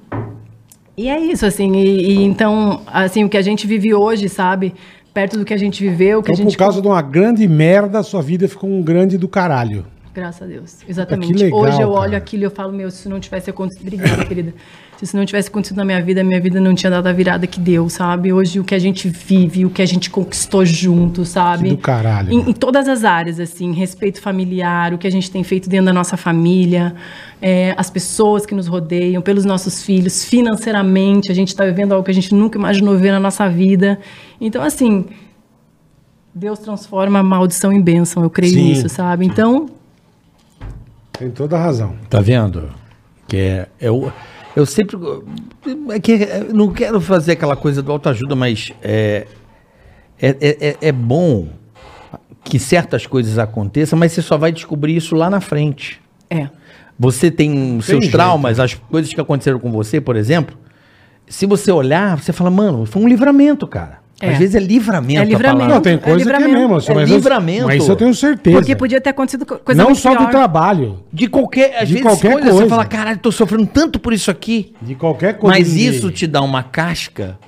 e 0.97 1.09
é 1.09 1.19
isso, 1.19 1.45
assim. 1.47 1.73
E, 1.77 2.12
e 2.12 2.25
então, 2.25 2.81
assim, 2.87 3.25
o 3.25 3.29
que 3.29 3.37
a 3.37 3.43
gente 3.43 3.66
vive 3.66 3.93
hoje, 3.95 4.29
sabe? 4.29 4.75
Perto 5.12 5.39
do 5.39 5.45
que 5.45 5.55
a 5.55 5.57
gente 5.57 5.83
viveu, 5.83 6.23
que 6.23 6.31
Então, 6.31 6.43
a 6.43 6.45
gente. 6.45 6.57
por 6.57 6.59
causa 6.59 6.83
de 6.83 6.89
uma 6.89 7.01
grande 7.03 7.47
merda, 7.47 8.03
sua 8.03 8.21
vida 8.23 8.49
ficou 8.49 8.69
um 8.69 8.83
grande 8.83 9.16
do 9.16 9.29
caralho. 9.29 9.87
Graças 10.15 10.43
a 10.43 10.47
Deus. 10.47 10.77
Exatamente. 10.89 11.35
Que 11.35 11.43
legal, 11.43 11.59
Hoje 11.59 11.82
eu 11.82 11.91
cara. 11.91 12.01
olho 12.01 12.16
aquilo 12.16 12.45
e 12.45 12.47
eu 12.47 12.51
falo, 12.51 12.73
meu, 12.73 12.89
se 12.89 13.01
isso 13.01 13.11
não 13.11 13.19
tivesse 13.19 13.51
acontecido. 13.51 13.82
Obrigada, 13.82 14.24
querida. 14.24 14.55
Se 14.97 15.05
isso 15.05 15.16
não 15.16 15.27
tivesse 15.27 15.49
acontecido 15.49 15.77
na 15.78 15.85
minha 15.85 16.01
vida, 16.01 16.23
minha 16.23 16.41
vida 16.41 16.61
não 16.61 16.73
tinha 16.73 16.89
dado 16.89 17.09
a 17.09 17.12
virada 17.12 17.49
que 17.49 17.59
deu, 17.59 17.89
sabe? 17.89 18.32
Hoje 18.32 18.61
o 18.61 18.65
que 18.65 18.77
a 18.77 18.78
gente 18.78 19.09
vive, 19.09 19.66
o 19.66 19.70
que 19.70 19.82
a 19.82 19.86
gente 19.86 20.09
conquistou 20.09 20.65
junto, 20.65 21.24
sabe? 21.24 21.65
Que 21.65 21.69
do 21.70 21.78
caralho. 21.78 22.32
Em, 22.32 22.51
em 22.51 22.53
todas 22.53 22.86
as 22.89 23.03
áreas, 23.03 23.41
assim, 23.41 23.73
respeito 23.73 24.20
familiar, 24.20 24.95
o 24.95 24.99
que 24.99 25.07
a 25.09 25.11
gente 25.11 25.28
tem 25.32 25.43
feito 25.43 25.69
dentro 25.69 25.86
da 25.86 25.93
nossa 25.93 26.16
família, 26.16 26.95
é, 27.43 27.74
as 27.77 27.91
pessoas 27.91 28.47
que 28.47 28.55
nos 28.55 28.69
rodeiam, 28.69 29.20
pelos 29.20 29.45
nossos 29.45 29.82
filhos, 29.82 30.24
financeiramente, 30.24 31.32
a 31.32 31.35
gente 31.35 31.49
está 31.49 31.65
vivendo 31.65 31.91
algo 31.91 32.05
que 32.05 32.12
a 32.12 32.15
gente 32.15 32.32
nunca 32.32 32.57
imaginou 32.57 32.97
ver 32.97 33.11
na 33.11 33.19
nossa 33.19 33.49
vida. 33.49 33.99
Então, 34.41 34.62
assim, 34.62 35.07
Deus 36.32 36.61
transforma 36.61 37.19
a 37.19 37.23
maldição 37.23 37.73
em 37.73 37.82
bênção, 37.82 38.23
eu 38.23 38.31
creio 38.31 38.55
Sim. 38.55 38.62
nisso, 38.69 38.89
sabe? 38.89 39.27
Então, 39.27 39.69
Tem 41.19 41.31
toda 41.31 41.57
a 41.57 41.61
razão. 41.62 41.95
Tá 42.11 42.20
vendo? 42.20 42.70
Que 43.28 43.36
é. 43.36 43.69
Eu, 43.81 44.12
eu 44.55 44.66
sempre. 44.66 44.97
É 45.91 46.01
que 46.01 46.12
eu 46.12 46.55
não 46.55 46.73
quero 46.73 47.01
fazer 47.01 47.32
aquela 47.32 47.57
coisa 47.57 47.82
do 47.82 47.91
autoajuda, 47.93 48.35
mas 48.35 48.73
é, 48.82 49.27
é, 50.20 50.28
é, 50.41 50.69
é- 50.69 50.77
é 50.81 50.93
bom 50.93 51.49
que 52.43 52.59
certas 52.59 53.07
coisas 53.07 53.39
aconteçam, 53.39 53.99
mas 53.99 54.12
você 54.12 54.20
só 54.20 54.36
vai 54.36 54.53
descobrir 54.53 54.95
isso 54.97 55.15
lá 55.15 55.31
na 55.31 55.41
frente. 55.41 56.01
é. 56.31 56.49
Você 56.97 57.28
tem 57.28 57.81
seus 57.81 58.03
jeito. 58.05 58.12
traumas, 58.12 58.61
as 58.61 58.74
coisas 58.74 59.12
que 59.12 59.20
aconteceram 59.20 59.59
com 59.59 59.73
você, 59.73 60.01
por 60.01 60.15
exemplo. 60.15 60.57
Se 61.27 61.45
você 61.45 61.73
olhar, 61.73 62.16
você 62.23 62.32
fala, 62.32 62.51
mano, 62.53 62.86
foi 62.86 63.03
um 63.03 63.09
livramento, 63.09 63.66
cara. 63.66 63.99
É. 64.20 64.31
Às 64.31 64.39
vezes 64.39 64.55
é 64.55 64.61
livramento. 64.61 65.19
É 65.19 65.23
a 65.23 65.24
livramento. 65.24 65.69
Não, 65.74 65.81
tem 65.81 65.95
é 65.95 65.99
coisa 65.99 66.24
que 66.24 66.36
é 66.36 66.39
mesmo. 66.49 66.78
É 66.78 66.95
mas 66.95 67.11
eu- 67.11 67.16
livramento. 67.16 67.66
Mas 67.66 67.82
isso 67.82 67.93
eu 67.93 67.97
tenho 67.97 68.15
certeza. 68.15 68.57
Porque 68.59 68.77
podia 68.77 69.01
ter 69.01 69.11
acontecido 69.11 69.45
co- 69.45 69.59
coisa 69.59 69.82
Não 69.82 69.95
só 69.95 70.12
do 70.12 70.19
pior. 70.19 70.31
trabalho. 70.31 71.01
De 71.12 71.27
qualquer. 71.27 71.77
Às 71.81 71.89
De 71.89 71.95
vezes 71.95 72.03
qualquer 72.09 72.32
coisa, 72.32 72.53
você 72.53 72.66
fala, 72.69 72.85
caralho, 72.86 73.19
tô 73.19 73.32
sofrendo 73.32 73.66
tanto 73.66 73.99
por 73.99 74.12
isso 74.12 74.31
aqui. 74.31 74.73
De 74.81 74.95
qualquer 74.95 75.36
coisa. 75.36 75.57
Mas 75.59 75.73
de- 75.73 75.86
isso 75.86 76.11
te 76.11 76.27
dá 76.27 76.41
uma 76.43 76.62
casca, 76.62 77.39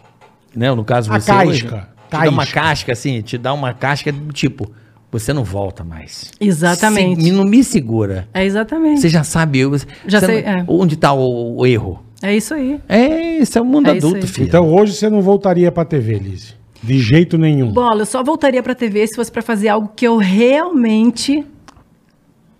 né? 0.55 0.75
No 0.75 0.85
caso 0.85 1.11
A 1.13 1.21
você 1.21 1.31
casca, 1.31 1.49
hoje, 1.49 1.63
te 1.63 2.11
dá 2.11 2.29
uma 2.29 2.47
casca 2.47 2.93
assim, 2.93 3.23
te 3.23 3.39
dá 3.39 3.53
uma 3.55 3.73
casca 3.73 4.11
do 4.13 4.33
tipo, 4.33 4.71
você 5.11 5.33
não 5.33 5.45
volta 5.45 5.85
mais. 5.85 6.33
Exatamente. 6.41 7.23
Se- 7.23 7.31
não 7.33 7.45
me 7.45 7.63
segura. 7.63 8.29
É 8.35 8.45
exatamente. 8.45 9.01
Você 9.01 9.09
já 9.09 9.23
sabe 9.25 9.61
eu, 9.61 9.73
Já 10.07 10.21
sei, 10.21 10.43
não- 10.43 10.51
é. 10.51 10.65
onde 10.67 10.97
tá 10.97 11.13
o, 11.13 11.59
o 11.59 11.67
erro. 11.67 12.03
É 12.27 12.37
isso 12.37 12.53
aí. 12.55 12.81
É, 12.89 13.37
esse 13.39 13.57
é 13.57 13.61
o 13.61 13.65
mundo 13.65 13.89
É 13.89 13.97
isso 13.97 14.07
adulto, 14.07 14.27
aí. 14.27 14.33
filho. 14.33 14.47
Então 14.49 14.75
hoje 14.75 14.95
você 14.95 15.09
não 15.09 15.21
voltaria 15.23 15.71
pra 15.71 15.85
TV, 15.85 16.15
Liz. 16.19 16.57
De 16.83 16.99
jeito 16.99 17.39
nenhum. 17.39 17.71
Bola, 17.73 18.03
eu 18.03 18.07
só 18.07 18.23
voltaria 18.25 18.63
pra 18.63 18.75
TV 18.75 19.07
se 19.07 19.15
fosse 19.15 19.31
pra 19.31 19.43
fazer 19.43 19.69
algo 19.69 19.91
que 19.95 20.07
eu 20.07 20.17
realmente 20.17 21.45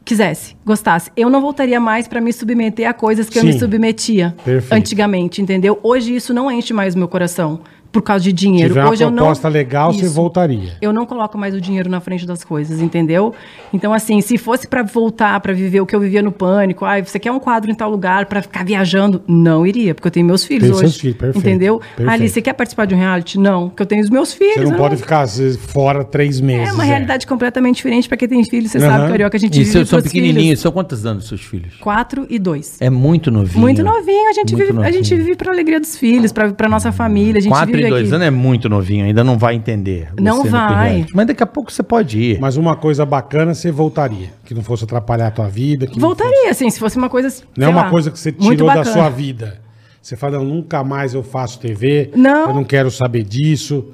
quisesse, 0.05 0.57
gostasse. 0.65 1.11
Eu 1.17 1.29
não 1.29 1.41
voltaria 1.41 1.81
mais 1.81 2.07
pra 2.07 2.21
me 2.21 2.33
submeter 2.33 2.89
a 2.89 2.93
coisas 2.95 3.29
que 3.29 3.39
eu 3.39 3.43
Sim. 3.43 3.49
me 3.49 3.59
submetia 3.59 4.37
Perfeito. 4.45 4.73
antigamente, 4.81 5.43
entendeu? 5.43 5.81
Hoje 5.83 6.15
isso 6.15 6.33
não 6.33 6.51
enche 6.51 6.73
mais 6.73 6.95
o 6.95 6.99
meu 6.99 7.09
coração. 7.09 7.61
Por 7.97 8.03
causa 8.03 8.23
de 8.25 8.33
dinheiro. 8.33 8.69
tiver 8.69 8.83
uma 8.85 8.91
Hoje 8.91 9.03
eu 9.05 9.11
não 9.11 9.17
proposta 9.17 9.49
legal, 9.49 9.93
você 9.93 10.05
Isso. 10.05 10.15
voltaria. 10.15 10.73
Eu 10.83 10.93
não 10.93 11.07
coloco 11.07 11.39
mais 11.39 11.55
o 11.55 11.61
dinheiro 11.61 11.89
na 11.89 11.99
frente 12.01 12.27
das 12.27 12.45
coisas, 12.45 12.81
entendeu? 12.81 13.33
Então, 13.73 13.93
assim, 13.93 14.21
se 14.21 14.37
fosse 14.37 14.67
pra 14.69 14.83
voltar, 14.83 15.39
pra 15.41 15.53
viver 15.53 15.81
o 15.81 15.87
que 15.87 15.97
eu 15.97 16.01
vivia 16.01 16.23
no 16.23 16.31
pânico, 16.31 16.85
ai, 16.85 17.03
você 17.03 17.19
quer 17.19 17.33
um 17.33 17.39
quadro 17.39 17.71
em 17.71 17.75
tal 17.75 17.91
lugar 17.91 18.27
pra 18.27 18.43
ficar 18.43 18.65
viajando? 18.65 19.23
Não 19.27 19.67
iria, 19.67 19.95
porque 19.95 20.09
eu 20.09 20.13
tenho 20.13 20.27
meus 20.27 20.45
filhos 20.45 20.65
Tem 20.65 20.71
hoje. 20.73 20.81
seus 20.81 20.97
filhos, 21.01 21.17
perfeito, 21.17 21.39
entendeu? 21.47 21.79
perfeito. 21.79 22.11
Ali, 22.11 22.29
você 22.29 22.43
quer 22.43 22.53
participar 22.53 22.85
de 22.85 22.95
um 22.95 22.99
reality? 22.99 23.39
Não, 23.39 23.69
porque 23.69 23.83
eu 23.83 23.87
tenho 23.87 24.03
os 24.03 24.11
meus 24.11 24.33
filhos. 24.35 24.55
Você 24.57 24.65
não 24.65 24.73
eu 24.73 24.77
pode 24.79 24.97
ficar 24.97 25.21
às 25.23 25.39
vezes, 25.39 25.57
fora 25.57 26.05
três 26.05 26.41
meses. 26.41 26.69
É 26.69 26.73
uma 26.73 26.85
realidade 26.85 27.27
completamente 27.27 27.77
diferente 27.77 28.09
pra 28.09 28.17
quem 28.17 28.29
tem 28.29 28.45
filhos. 28.45 28.71
Você 28.73 28.79
Aham. 28.79 28.89
sabe, 28.99 29.11
Carioca, 29.13 29.37
a 29.37 29.41
gente 29.41 29.55
E 29.55 29.59
vive 29.61 29.71
seus 29.71 29.89
são 29.89 30.03
pequenininhos. 30.03 30.61
São 30.61 30.71
quantos 30.73 31.07
anos 31.07 31.29
seus 31.29 31.41
filhos? 31.43 31.75
Quatro 31.81 32.27
e 32.29 32.39
dois. 32.39 32.77
É 32.81 32.91
muito 32.91 33.31
novinho. 33.31 33.61
Muito 33.61 33.83
novinho, 33.83 34.29
a 34.29 34.33
gente, 34.33 34.55
Muito 34.55 34.67
vive, 34.75 34.85
a 34.87 34.91
gente 34.91 35.11
novinho. 35.11 35.25
vive 35.25 35.37
pra 35.37 35.53
alegria 35.53 35.81
dos 35.81 35.97
filhos, 35.97 36.33
pra, 36.33 36.53
pra 36.53 36.69
nossa 36.69 36.93
família, 36.93 37.39
a 37.39 37.41
gente 37.41 37.51
4 37.53 37.67
vive 37.67 37.83
e 37.87 37.91
2 37.91 38.05
aqui. 38.07 38.15
anos 38.15 38.27
é 38.27 38.31
muito 38.31 38.69
novinho, 38.69 39.05
ainda 39.05 39.23
não 39.25 39.37
vai 39.39 39.55
entender. 39.55 40.09
Não 40.21 40.45
vai. 40.45 41.07
Mas 41.15 41.27
daqui 41.27 41.43
a 41.43 41.47
pouco 41.47 41.73
você 41.73 41.83
pode 41.83 42.19
ir. 42.21 42.41
Mas 42.41 42.57
uma 42.57 42.77
coisa 42.77 43.05
bacana, 43.07 43.55
você 43.55 43.71
voltaria. 43.71 44.31
Que 44.45 44.55
não 44.55 44.63
fosse 44.63 44.85
atrapalhar 44.85 45.29
a 45.29 45.31
tua 45.31 45.49
vida. 45.49 45.87
Que 45.87 45.99
não 45.99 46.09
fosse- 46.11 46.23
Voltaria, 46.23 46.51
assim, 46.51 46.69
se 46.71 46.79
fosse 46.79 46.97
uma 46.97 47.09
coisa. 47.09 47.43
Não 47.57 47.67
é 47.67 47.71
uma 47.71 47.83
lá, 47.83 47.91
coisa 47.91 48.11
que 48.11 48.19
você 48.19 48.31
muito 48.33 48.51
tirou 48.51 48.69
da 48.75 48.85
sua 48.85 49.09
vida. 49.09 49.61
Você 50.03 50.17
fala, 50.17 50.39
nunca 50.39 50.85
mais 50.85 51.15
eu 51.15 51.23
faço 51.23 51.59
TV. 51.59 52.11
Não. 52.15 52.49
Eu 52.51 52.55
não 52.55 52.65
quero 52.65 52.91
saber 52.91 53.25
disso. 53.25 53.87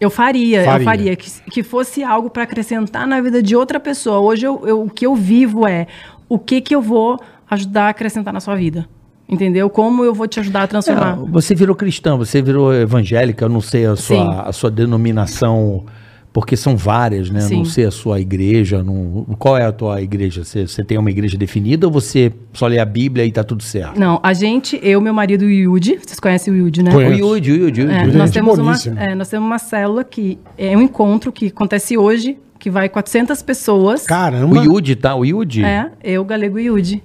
Eu 0.00 0.08
faria, 0.08 0.64
Faria. 0.64 0.80
eu 0.80 0.84
faria. 0.84 1.16
Que, 1.16 1.30
que 1.50 1.62
fosse 1.62 2.02
algo 2.02 2.30
para 2.30 2.44
acrescentar 2.44 3.06
na 3.06 3.20
vida 3.20 3.42
de 3.42 3.54
outra 3.54 3.78
pessoa. 3.78 4.18
Hoje 4.20 4.46
eu, 4.46 4.62
eu- 4.66 4.82
o 4.84 4.88
que 4.88 5.04
eu 5.04 5.14
vivo 5.14 5.66
é 5.66 5.86
o 6.28 6.38
que, 6.38 6.62
que 6.62 6.74
eu 6.74 6.80
vou 6.80 7.20
ajudar 7.50 7.84
a 7.84 7.88
acrescentar 7.90 8.32
na 8.32 8.40
sua 8.40 8.56
vida. 8.56 8.88
Entendeu? 9.30 9.70
Como 9.70 10.04
eu 10.04 10.12
vou 10.12 10.26
te 10.26 10.40
ajudar 10.40 10.64
a 10.64 10.66
transformar. 10.66 11.18
É, 11.22 11.30
você 11.30 11.54
virou 11.54 11.76
cristã, 11.76 12.16
você 12.16 12.42
virou 12.42 12.74
evangélica, 12.74 13.44
eu 13.44 13.48
não 13.48 13.60
sei 13.60 13.86
a 13.86 13.94
Sim. 13.94 14.16
sua, 14.16 14.42
a 14.42 14.52
sua 14.52 14.70
denominação, 14.70 15.84
porque 16.32 16.56
são 16.56 16.76
várias, 16.76 17.30
né? 17.30 17.40
Eu 17.40 17.42
Não 17.58 17.64
Sim. 17.64 17.70
sei 17.70 17.84
a 17.84 17.90
sua 17.90 18.20
igreja. 18.20 18.82
Não, 18.82 19.24
qual 19.38 19.56
é 19.56 19.64
a 19.64 19.72
tua 19.72 20.00
igreja? 20.02 20.44
Você, 20.44 20.66
você 20.66 20.84
tem 20.84 20.98
uma 20.98 21.10
igreja 21.10 21.36
definida 21.38 21.86
ou 21.86 21.92
você 21.92 22.32
só 22.52 22.66
lê 22.66 22.78
a 22.78 22.84
Bíblia 22.84 23.24
e 23.24 23.32
tá 23.32 23.42
tudo 23.44 23.62
certo? 23.62 23.98
Não, 23.98 24.20
a 24.22 24.32
gente, 24.32 24.78
eu, 24.82 25.00
meu 25.00 25.14
marido 25.14 25.44
e 25.44 25.66
o 25.66 25.72
Yudi, 25.74 25.98
vocês 26.04 26.18
conhecem 26.20 26.52
o 26.52 26.56
Yudi, 26.56 26.82
né? 26.82 26.90
O 26.90 26.94
Conheço. 26.94 27.18
Yudi, 27.20 27.52
o 27.52 27.56
Yudi, 27.56 27.82
o 27.82 27.90
É, 27.90 27.94
Yudi. 27.94 28.04
Yudi 28.04 28.14
é 28.14 28.18
nós, 28.18 28.30
gente 28.30 28.34
temos 28.34 28.58
uma, 28.58 29.02
é, 29.02 29.14
nós 29.14 29.28
temos 29.28 29.46
uma 29.46 29.58
célula 29.58 30.04
que 30.04 30.38
é 30.58 30.76
um 30.76 30.82
encontro 30.82 31.30
que 31.32 31.46
acontece 31.46 31.96
hoje, 31.96 32.36
que 32.58 32.68
vai 32.70 32.88
400 32.88 33.42
pessoas. 33.42 34.04
Caramba. 34.06 34.60
O 34.60 34.64
Yudi, 34.64 34.94
tá? 34.96 35.14
O 35.14 35.24
Yudi? 35.24 35.64
É, 35.64 35.90
eu, 36.02 36.24
Galego 36.24 36.58
e 36.58 36.64
Yudi. 36.66 37.02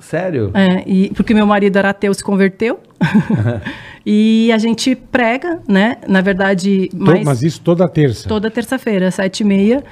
Sério? 0.00 0.50
É, 0.54 0.84
e, 0.86 1.10
porque 1.14 1.34
meu 1.34 1.46
marido 1.46 1.76
era 1.76 1.90
ateu, 1.90 2.12
se 2.14 2.22
converteu. 2.22 2.78
e 4.04 4.50
a 4.52 4.58
gente 4.58 4.94
prega, 4.94 5.60
né? 5.68 5.96
Na 6.06 6.20
verdade, 6.20 6.88
mais 6.94 7.24
Mas 7.24 7.42
isso 7.42 7.60
toda 7.60 7.88
terça. 7.88 8.28
toda 8.28 8.50
terça-feira, 8.50 9.10
sete 9.10 9.40
e 9.40 9.44
meia. 9.44 9.84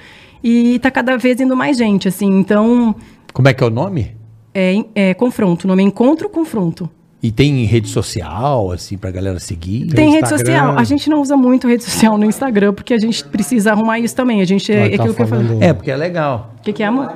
E 0.42 0.78
tá 0.78 0.90
cada 0.90 1.16
vez 1.16 1.40
indo 1.40 1.56
mais 1.56 1.76
gente, 1.76 2.06
assim. 2.08 2.38
Então, 2.38 2.94
Como 3.32 3.48
é 3.48 3.54
que 3.54 3.62
é 3.62 3.66
o 3.66 3.70
nome? 3.70 4.14
é, 4.54 4.74
é 4.94 5.14
confronto. 5.14 5.64
O 5.66 5.68
nome 5.68 5.82
é 5.82 5.86
Encontro 5.86 6.28
Confronto. 6.28 6.88
E 7.22 7.32
tem 7.32 7.64
rede 7.64 7.88
social, 7.88 8.70
assim, 8.70 8.96
pra 8.96 9.10
galera 9.10 9.40
seguir? 9.40 9.86
Tem 9.88 10.10
rede 10.12 10.24
Instagram. 10.24 10.38
social. 10.38 10.78
A 10.78 10.84
gente 10.84 11.10
não 11.10 11.20
usa 11.20 11.36
muito 11.36 11.66
rede 11.66 11.82
social 11.82 12.16
no 12.16 12.24
Instagram, 12.26 12.72
porque 12.72 12.94
a 12.94 12.98
gente 12.98 13.24
precisa 13.24 13.72
arrumar 13.72 13.98
isso 13.98 14.14
também. 14.14 14.40
A 14.40 14.44
gente 14.44 14.70
é, 14.70 14.76
Ela 14.76 14.86
é 14.86 14.88
tá 14.90 15.02
aquilo 15.02 15.14
que 15.14 15.22
eu 15.22 15.26
falei. 15.26 15.46
falando- 15.46 15.62
É, 15.62 15.72
porque 15.72 15.90
é 15.90 15.96
legal. 15.96 16.54
O 16.58 16.62
que, 16.62 16.72
que 16.74 16.82
é, 16.82 16.86
amor? 16.86 17.06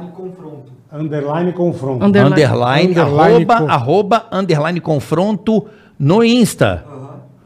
Underline 0.93 1.53
confronto. 1.53 2.05
Underline. 2.05 2.33
Underline, 2.35 2.89
Underline 2.91 3.47
arroba, 3.51 3.73
arroba, 3.73 4.27
underline 4.33 4.81
confronto 4.81 5.67
no 5.99 6.25
Insta. 6.25 6.85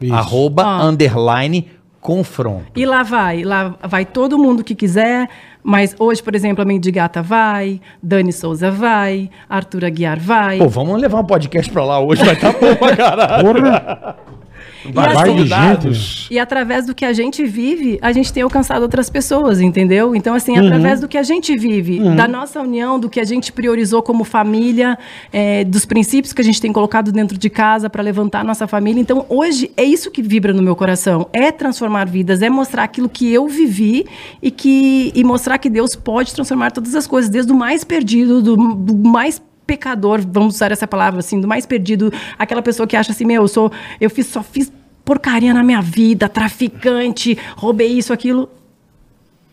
Isso. 0.01 0.13
Arroba, 0.13 0.63
Ah. 0.63 0.85
underline 0.85 1.67
confronto. 2.01 2.65
E 2.75 2.85
lá 2.85 3.01
vai, 3.03 3.43
lá 3.43 3.75
vai 3.83 4.05
todo 4.05 4.37
mundo 4.37 4.63
que 4.63 4.75
quiser, 4.75 5.27
mas 5.63 5.95
hoje, 5.97 6.21
por 6.21 6.35
exemplo, 6.35 6.61
a 6.61 6.65
Mendigata 6.65 7.21
vai, 7.21 7.81
Dani 8.01 8.31
Souza 8.31 8.69
vai, 8.69 9.29
Arthur 9.49 9.85
Aguiar 9.85 10.19
vai. 10.19 10.57
Pô, 10.59 10.67
vamos 10.67 10.99
levar 11.01 11.19
um 11.19 11.25
podcast 11.25 11.71
pra 11.71 11.83
lá 11.83 11.99
hoje, 11.99 12.23
vai 12.23 12.35
estar 12.35 12.53
tá 12.53 12.59
bom 12.59 12.75
pra 12.75 12.95
caralho. 12.95 13.47
E. 16.29 16.33
E 16.35 16.39
através 16.39 16.85
do 16.85 16.93
que 16.95 17.05
a 17.05 17.13
gente 17.13 17.45
vive, 17.45 17.97
a 18.01 18.11
gente 18.11 18.31
tem 18.31 18.43
alcançado 18.43 18.81
outras 18.83 19.09
pessoas, 19.09 19.59
entendeu? 19.61 20.15
Então, 20.15 20.33
assim, 20.33 20.57
Uhum. 20.57 20.65
através 20.65 20.99
do 20.99 21.07
que 21.07 21.17
a 21.17 21.23
gente 21.23 21.55
vive, 21.57 21.99
da 22.15 22.27
nossa 22.27 22.61
união, 22.61 22.99
do 22.99 23.09
que 23.09 23.19
a 23.19 23.23
gente 23.25 23.51
priorizou 23.51 24.01
como 24.01 24.23
família, 24.23 24.97
é, 25.31 25.63
dos 25.63 25.85
princípios 25.85 26.33
que 26.33 26.41
a 26.41 26.43
gente 26.45 26.61
tem 26.61 26.71
colocado 26.71 27.11
dentro 27.11 27.37
de 27.37 27.49
casa 27.49 27.89
para 27.89 28.01
levantar 28.03 28.41
a 28.41 28.43
nossa 28.43 28.67
família. 28.67 28.99
Então, 29.01 29.25
hoje, 29.29 29.71
é 29.75 29.83
isso 29.83 30.09
que 30.11 30.21
vibra 30.21 30.53
no 30.53 30.61
meu 30.61 30.75
coração. 30.75 31.27
É 31.33 31.51
transformar 31.51 32.05
vidas, 32.05 32.41
é 32.41 32.49
mostrar 32.49 32.83
aquilo 32.83 33.09
que 33.09 33.31
eu 33.31 33.47
vivi 33.47 34.05
e, 34.41 34.51
que, 34.51 35.11
e 35.15 35.23
mostrar 35.23 35.57
que 35.57 35.69
Deus 35.69 35.95
pode 35.95 36.33
transformar 36.33 36.71
todas 36.71 36.95
as 36.95 37.07
coisas, 37.07 37.29
desde 37.29 37.51
o 37.51 37.55
mais 37.55 37.83
perdido, 37.83 38.41
do, 38.41 38.55
do 38.55 38.95
mais 38.95 39.41
pecador, 39.65 40.21
vamos 40.25 40.55
usar 40.55 40.71
essa 40.71 40.87
palavra 40.87 41.19
assim, 41.19 41.39
do 41.39 41.47
mais 41.47 41.65
perdido, 41.65 42.11
aquela 42.37 42.61
pessoa 42.61 42.85
que 42.85 42.95
acha 42.95 43.11
assim, 43.11 43.25
meu, 43.25 43.43
eu 43.43 43.47
sou, 43.47 43.71
eu 43.99 44.09
fiz, 44.09 44.27
só 44.27 44.43
fiz 44.43 44.71
porcaria 45.03 45.53
na 45.53 45.63
minha 45.63 45.81
vida, 45.81 46.27
traficante, 46.27 47.37
roubei 47.55 47.87
isso, 47.87 48.11
aquilo. 48.11 48.49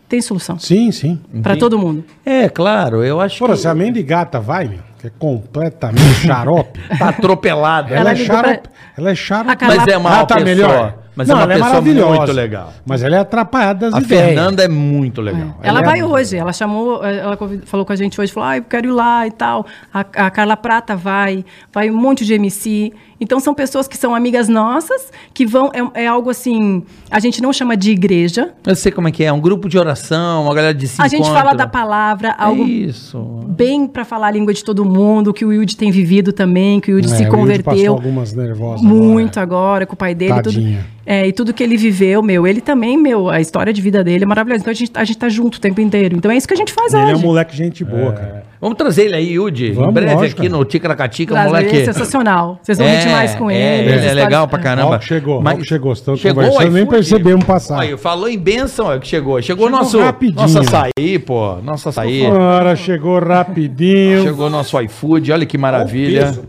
Tem 0.09 0.21
solução 0.21 0.59
Sim, 0.59 0.93
sim. 0.93 1.19
para 1.43 1.57
todo 1.57 1.79
mundo. 1.79 2.05
É, 2.25 2.47
claro, 2.47 3.03
eu 3.03 3.19
acho 3.19 3.39
Porra, 3.39 3.55
que 3.55 3.61
se 3.61 3.69
a 3.69 3.75
mendigata 3.75 4.39
vai, 4.39 4.69
meu, 4.69 4.81
que 5.03 5.09
é 5.09 5.11
completamente 5.19 6.03
xarope. 6.27 6.81
tá 6.99 7.09
atropelada. 7.11 7.91
Ela, 7.91 8.01
Ela 8.01 8.13
é 8.13 8.17
xarope. 8.17 8.59
pra- 8.61 8.73
Ela 8.97 9.11
é 9.11 9.15
xarope. 9.15 9.65
A 9.65 9.67
Mas 9.69 9.87
é 9.89 9.97
uma 9.99 10.11
Ela 10.11 10.27
tá 10.27 10.35
pessoa. 10.37 10.45
melhor. 10.55 10.95
Mas 11.15 11.29
Não, 11.29 11.35
é 11.35 11.39
uma 11.39 11.43
ela 11.45 11.53
é 11.53 11.57
pessoa 11.57 11.69
maravilhosa. 11.75 12.17
muito 12.17 12.33
legal. 12.33 12.73
Mas 12.87 13.03
ela 13.03 13.17
é 13.17 13.19
atrapalhada 13.19 13.91
das 13.91 13.95
A 14.01 14.03
ideias. 14.03 14.25
Fernanda 14.29 14.65
é 14.65 14.69
muito 14.69 15.21
legal. 15.21 15.59
Ela, 15.63 15.81
é- 15.81 15.85
vai 15.85 16.03
hoje, 16.03 16.39
ela 16.39 16.55
chamou, 16.55 17.05
ela 17.05 17.37
convid- 17.37 17.67
falou 17.67 17.85
com 17.85 17.93
a 17.93 17.97
gente 17.97 18.19
hoje, 18.19 18.33
falou, 18.33 18.49
ah, 18.49 18.57
eu 18.57 18.63
quero 18.63 18.89
ir 18.89 18.93
lá 18.93 19.27
e 19.27 19.31
tal. 19.31 19.67
A, 19.93 20.01
a 20.01 20.31
Carla 20.31 20.57
Prata 20.57 20.97
vai, 20.97 21.45
vai 21.71 21.91
um 21.91 21.97
monte 22.01 22.25
de 22.25 22.33
MC. 22.33 22.95
Então 23.23 23.39
são 23.39 23.55
pessoas 23.55 23.87
que 23.87 23.97
são 23.97 24.15
amigas 24.17 24.49
nossas, 24.49 25.13
que 25.33 25.47
vão, 25.47 25.71
é, 25.95 26.03
é 26.03 26.07
algo 26.09 26.29
assim, 26.29 26.83
a 27.09 27.21
gente 27.21 27.41
não 27.41 27.53
chama 27.53 27.77
de 27.77 27.93
igreja. 27.93 28.51
Eu 28.67 28.75
sei 28.75 28.91
como 28.91 29.07
é 29.07 29.13
que 29.13 29.23
é, 29.23 29.33
um 29.33 29.41
grupo 29.41 29.69
de 29.69 29.79
oração, 29.79 30.43
uma 30.45 30.55
galera 30.55 30.75
de 30.75 30.89
se 30.89 31.01
a 31.01 31.07
gente 31.07 31.21
encontra. 31.23 31.39
fala 31.41 31.55
da 31.55 31.67
palavra, 31.69 32.35
algo 32.37 32.65
Isso. 32.65 33.19
bem 33.47 33.87
para 33.87 34.05
falar 34.05 34.27
a 34.27 34.31
língua 34.33 34.53
de 34.53 34.65
todo 34.65 34.85
mundo, 34.85 35.33
que 35.33 35.45
o 35.45 35.49
Wilde 35.51 35.77
tem 35.77 35.91
vivido 35.93 36.33
também, 36.33 36.81
que 36.81 36.91
o 36.93 36.97
Wilde 36.97 37.13
É, 37.13 37.17
se 37.17 37.23
o 37.23 37.27
Wilde 37.27 37.37
converteu. 37.37 37.73
passou 37.73 37.89
algumas 37.95 38.33
nervosas 38.35 38.83
Muito 38.85 39.39
agora. 39.39 39.63
agora, 39.63 39.87
com 39.87 39.95
o 39.95 39.97
pai 39.97 40.15
dele. 40.17 40.33
e 40.33 40.43
Tudo, 40.43 40.55
Tadinha. 40.55 40.87
É, 41.05 41.27
e 41.27 41.33
tudo 41.33 41.53
que 41.53 41.63
ele 41.63 41.77
viveu, 41.77 42.23
meu, 42.23 42.47
ele 42.47 42.61
também, 42.61 42.97
meu, 42.97 43.29
a 43.29 43.41
história 43.41 43.73
de 43.73 43.81
vida 43.83 44.03
dele 44.05 44.25
é 44.25 44.27
maravilhosa. 44.27 44.61
Então 44.63 44.71
a 44.71 44.75
gente, 44.75 44.93
a 44.95 45.05
gente 45.05 45.19
tá 45.19 45.29
junto 45.29 45.57
o 45.57 45.61
tempo 45.61 45.81
inteiro. 45.81 46.17
Então 46.17 46.31
é 46.31 46.37
isso 46.37 46.47
que 46.47 46.55
a 46.55 46.57
gente 46.57 46.73
faz 46.73 46.95
Ele 46.95 47.03
é 47.03 47.07
um 47.07 47.13
hoje. 47.15 47.25
moleque 47.25 47.57
gente 47.57 47.85
boa, 47.85 48.13
cara. 48.13 48.45
Vamos 48.61 48.79
trazer 48.79 49.07
ele 49.07 49.17
aí, 49.17 49.33
Yudi. 49.33 49.73
Vamos, 49.73 49.91
em 49.91 49.93
breve 49.93 50.15
lógico, 50.15 50.41
aqui 50.41 50.49
cara. 50.49 50.59
no 50.61 50.65
Ticaracatica, 50.65 51.35
Traz 51.35 51.49
moleque. 51.49 51.69
ele, 51.75 51.83
é 51.83 51.85
sensacional. 51.85 52.61
Vocês 52.63 52.79
vão 52.79 52.87
rir 52.87 53.01
demais 53.01 53.35
com 53.35 53.51
é, 53.51 53.81
ele. 53.81 53.93
as 53.93 54.01
Ele 54.03 54.07
é 54.07 54.15
legal 54.15 54.47
pra 54.47 54.59
caramba. 54.61 54.97
Ó 54.97 55.01
chegou, 55.01 55.43
ó 55.45 55.55
que 55.57 55.65
chegou. 55.65 55.93
Estão 55.93 56.17
chegou 56.17 56.45
conversando, 56.45 56.69
o 56.69 56.73
nem 56.73 56.83
iFood? 56.85 56.97
percebemos 56.97 57.45
passar. 57.45 57.79
Olha, 57.79 57.99
falou 57.99 58.29
em 58.29 58.39
bênção, 58.39 58.87
ó, 58.87 58.99
que 58.99 59.09
chegou. 59.09 59.43
Chegou, 59.43 59.67
Chegou 59.67 59.71
nosso, 59.71 59.99
rapidinho. 60.01 60.41
nosso 60.41 60.59
açaí, 60.61 61.19
pô. 61.19 61.57
Nosso 61.57 61.89
açaí. 61.89 62.25
Ora, 62.25 62.77
chegou 62.77 63.19
rapidinho. 63.19 64.23
Chegou 64.23 64.49
nosso 64.49 64.81
iFood, 64.81 65.33
olha 65.33 65.45
que 65.45 65.57
o 65.57 65.61
maravilha. 65.61 66.27
peso. 66.27 66.45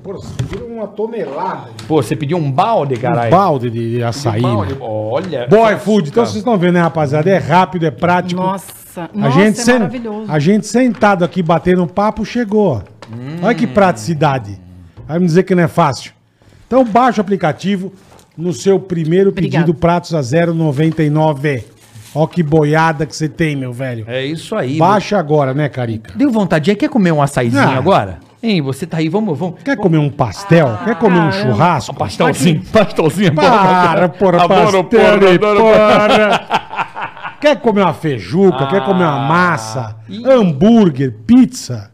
Virou 0.50 0.63
uma 0.84 0.88
tonelada. 0.88 1.70
Pô, 1.88 2.02
você 2.02 2.16
pediu 2.16 2.38
um 2.38 2.52
balde, 2.52 2.96
Um 2.96 3.00
caralho. 3.00 3.32
balde 3.32 3.70
de, 3.70 3.96
de 3.98 4.04
açaí. 4.04 4.40
Um 4.40 4.56
balde? 4.56 4.76
Olha. 4.80 5.48
Boy 5.48 5.76
Food. 5.78 6.10
Então 6.10 6.26
vocês 6.26 6.38
estão 6.38 6.58
vendo, 6.58 6.74
né, 6.74 6.82
rapaziada? 6.82 7.30
É 7.30 7.38
rápido, 7.38 7.86
é 7.86 7.92
prático. 7.92 8.42
Nossa, 8.42 9.10
a 9.14 9.18
nossa, 9.18 9.32
gente 9.40 9.60
é 9.60 9.64
sen- 9.64 9.80
maravilhoso. 9.80 10.32
A 10.32 10.40
gente 10.40 10.68
sentado 10.68 11.24
aqui 11.26 11.42
batendo 11.42 11.86
papo 11.88 12.26
chegou. 12.26 12.82
ó. 13.42 13.46
Olha 13.46 13.56
que 13.56 13.68
praticidade. 13.68 14.60
Vai 15.08 15.20
me 15.20 15.26
dizer 15.26 15.44
que 15.44 15.54
não 15.56 15.64
é 15.64 15.68
fácil. 15.68 16.12
Então 16.68 16.84
baixa 16.86 17.20
o 17.20 17.22
aplicativo 17.22 17.92
no 18.38 18.52
seu 18.54 18.80
primeiro 18.80 19.30
Obrigada. 19.30 19.66
pedido 19.66 19.78
pratos 19.78 20.14
a 20.16 20.22
0,99. 20.22 21.64
Olha 22.16 22.28
que 22.28 22.44
boiada 22.44 23.06
que 23.06 23.16
você 23.16 23.28
tem, 23.28 23.56
meu 23.56 23.74
velho. 23.74 24.06
É 24.08 24.24
isso 24.26 24.56
aí. 24.56 24.78
Baixa 24.78 25.18
agora, 25.18 25.54
né, 25.54 25.68
Carica? 25.68 26.14
Deu 26.16 26.30
vontade. 26.32 26.74
Quer 26.76 26.88
comer 26.88 27.12
um 27.12 27.22
açaizinho 27.22 27.62
Ah. 27.62 27.76
agora? 27.78 28.20
Hein, 28.46 28.62
você 28.62 28.86
tá 28.86 28.98
aí, 28.98 29.08
vamos, 29.08 29.40
vamos. 29.40 29.64
Quer 29.64 29.78
comer 29.78 30.00
um 30.00 30.10
pastel? 30.10 30.78
Quer 30.84 31.00
comer 31.00 31.18
um 31.18 31.32
churrasco? 31.32 31.96
Pastelzinho, 31.96 32.62
pastelzinho. 32.74 33.28
é 33.28 33.32
bom. 33.32 33.42
Para, 33.42 34.10
porra, 34.10 34.44
Adoro, 34.44 34.84
pastel 34.84 34.84
porra, 34.84 35.34
adoro, 35.34 35.60
porra. 35.62 37.38
Quer 37.40 37.62
comer 37.62 37.84
uma 37.84 37.94
feijuca? 37.94 38.68
Quer 38.68 38.84
comer 38.84 39.06
uma 39.06 39.28
massa? 39.30 39.96
Hambúrguer? 40.26 41.14
Pizza? 41.26 41.90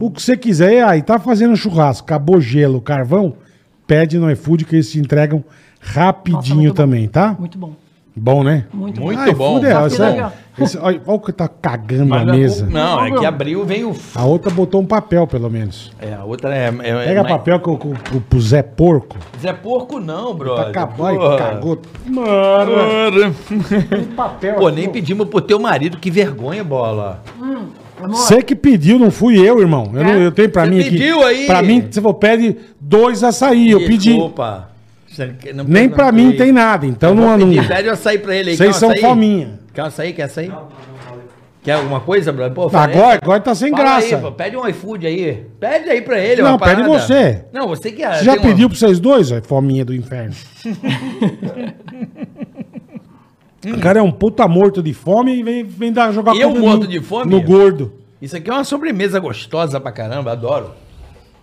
O 0.00 0.10
que 0.10 0.20
você 0.20 0.36
quiser. 0.36 0.72
E 0.72 0.80
aí, 0.80 1.02
tá 1.02 1.20
fazendo 1.20 1.56
churrasco, 1.56 2.04
acabou 2.04 2.40
gelo, 2.40 2.80
carvão? 2.80 3.36
Pede 3.86 4.18
no 4.18 4.28
iFood 4.32 4.64
que 4.64 4.74
eles 4.74 4.90
te 4.90 4.98
entregam 4.98 5.44
Nossa, 5.80 6.00
rapidinho 6.00 6.70
bom. 6.70 6.74
também, 6.74 7.06
tá? 7.06 7.36
Muito 7.38 7.58
bom. 7.58 7.74
Bom, 8.16 8.44
né? 8.44 8.66
Muito, 8.72 9.00
Muito 9.00 9.18
Ai, 9.20 9.34
bom. 9.34 9.54
fudeu, 9.56 9.70
Tá 9.72 9.86
aqui, 9.86 10.02
é- 10.60 10.64
esse- 10.64 10.78
olha, 10.78 11.02
olha 11.04 11.16
o 11.16 11.18
que 11.20 11.32
tá 11.32 11.48
cagando 11.48 12.06
Mas 12.06 12.22
a 12.22 12.24
não- 12.24 12.34
mesa. 12.34 12.66
Não, 12.66 13.04
é 13.04 13.10
que 13.10 13.26
abriu, 13.26 13.64
veio. 13.64 13.92
A 14.14 14.24
outra 14.24 14.52
botou 14.52 14.80
um 14.80 14.86
papel, 14.86 15.26
pelo 15.26 15.50
menos. 15.50 15.90
É, 16.00 16.14
a 16.14 16.22
outra 16.22 16.54
é. 16.54 16.68
é 16.68 17.04
Pega 17.06 17.22
mas- 17.24 17.32
papel 17.32 17.58
com, 17.58 17.76
com, 17.76 17.88
com, 17.92 18.20
pro 18.20 18.40
Zé 18.40 18.62
Porco. 18.62 19.16
Zé 19.42 19.52
Porco 19.52 19.98
não, 19.98 20.28
Tá 20.28 20.34
brother. 20.34 20.68
acabou 20.68 21.10
e 21.34 21.38
cagou. 21.38 21.82
Mano, 22.06 23.34
tem 23.90 24.04
papel 24.04 24.54
Pô, 24.54 24.66
aqui, 24.68 24.76
nem 24.76 24.88
ó. 24.88 24.90
pedimos 24.92 25.28
pro 25.28 25.40
teu 25.40 25.58
marido, 25.58 25.98
que 25.98 26.08
vergonha, 26.10 26.62
bola. 26.62 27.20
Amor, 28.00 28.16
Você 28.16 28.42
que 28.42 28.54
pediu, 28.54 28.98
não 28.98 29.10
fui 29.10 29.36
eu, 29.38 29.60
irmão. 29.60 29.90
Eu, 29.94 30.04
não- 30.04 30.14
eu 30.14 30.30
tenho 30.32 30.50
pra 30.50 30.64
Você 30.64 30.70
mim 30.70 30.80
aqui. 30.80 30.90
pediu 30.90 31.22
aí? 31.24 31.46
Pra 31.46 31.62
mim, 31.62 31.84
você 31.90 32.00
falou, 32.00 32.14
pede 32.14 32.56
dois 32.80 33.22
açaí. 33.24 33.70
Eu 33.70 33.80
pedi. 33.80 34.10
Desculpa. 34.10 34.68
Não- 35.54 35.64
Nem 35.64 35.88
não 35.88 35.94
pra 35.94 36.10
mim 36.12 36.32
tem 36.32 36.52
nada. 36.52 36.86
Então 36.86 37.10
Eu 37.10 37.14
não. 37.14 37.38
não 37.38 37.48
pedir, 37.48 37.68
Pede 37.68 37.88
açaí 37.88 38.18
pra 38.18 38.34
ele 38.34 38.50
aí. 38.50 38.56
vocês 38.56 38.72
Quer 38.72 38.78
são 38.78 38.96
fominha. 38.96 39.60
Quer 39.72 39.82
açaí? 39.82 40.12
Quer 40.12 40.22
açaí? 40.24 40.52
Quer 41.62 41.72
alguma 41.72 42.00
coisa, 42.00 42.30
brother? 42.30 42.52
Pô, 42.54 42.68
falei- 42.68 42.94
Agora, 42.96 43.18
agora 43.22 43.40
tá 43.40 43.54
sem 43.54 43.70
Fala 43.70 43.82
graça. 43.82 44.16
Aí, 44.16 44.20
pô, 44.22 44.32
pede 44.32 44.56
um 44.56 44.68
iFood 44.68 45.06
aí. 45.06 45.46
Pede 45.58 45.88
aí 45.88 46.02
pra 46.02 46.18
ele, 46.20 46.42
Não, 46.42 46.50
uma 46.50 46.58
pede 46.58 46.82
parada. 46.82 46.88
você. 47.00 47.44
Não, 47.52 47.66
você 47.68 47.90
que 47.90 48.06
Você 48.06 48.24
já 48.24 48.36
pediu 48.38 48.68
pra 48.68 48.78
vocês 48.78 49.00
dois, 49.00 49.32
ó, 49.32 49.40
fominha 49.42 49.84
do 49.84 49.94
inferno? 49.94 50.34
o 53.66 53.78
cara 53.80 53.98
é 53.98 54.02
um 54.02 54.12
puta 54.12 54.46
morto 54.46 54.82
de 54.82 54.92
fome 54.92 55.36
e 55.36 55.42
vem, 55.42 55.64
vem 55.64 55.92
dar, 55.92 56.12
jogar 56.12 56.34
Eu 56.36 56.50
morto 56.54 56.82
no- 56.82 56.86
de 56.88 57.00
fome? 57.00 57.30
No 57.30 57.40
gordo. 57.40 57.94
Isso 58.20 58.36
aqui 58.36 58.50
é 58.50 58.52
uma 58.52 58.64
sobremesa 58.64 59.18
gostosa 59.18 59.80
pra 59.80 59.90
caramba, 59.92 60.32
adoro. 60.32 60.70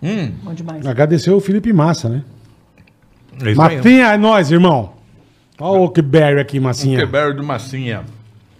Hum. 0.02 0.30
bom 0.42 0.52
demais. 0.54 0.86
Agradeceu 0.86 1.36
o 1.36 1.40
Felipe 1.40 1.72
Massa, 1.72 2.08
né? 2.08 2.22
É 3.40 3.50
isso 3.50 3.60
Mas 3.60 3.80
tem 3.80 4.02
a 4.02 4.16
nós, 4.18 4.50
irmão. 4.50 4.92
Olha 5.60 5.80
o 5.80 5.82
Oakberry 5.84 6.40
aqui, 6.40 6.58
massinha. 6.58 6.98
Quebrado 6.98 7.34
do 7.36 7.44
massinha. 7.44 8.02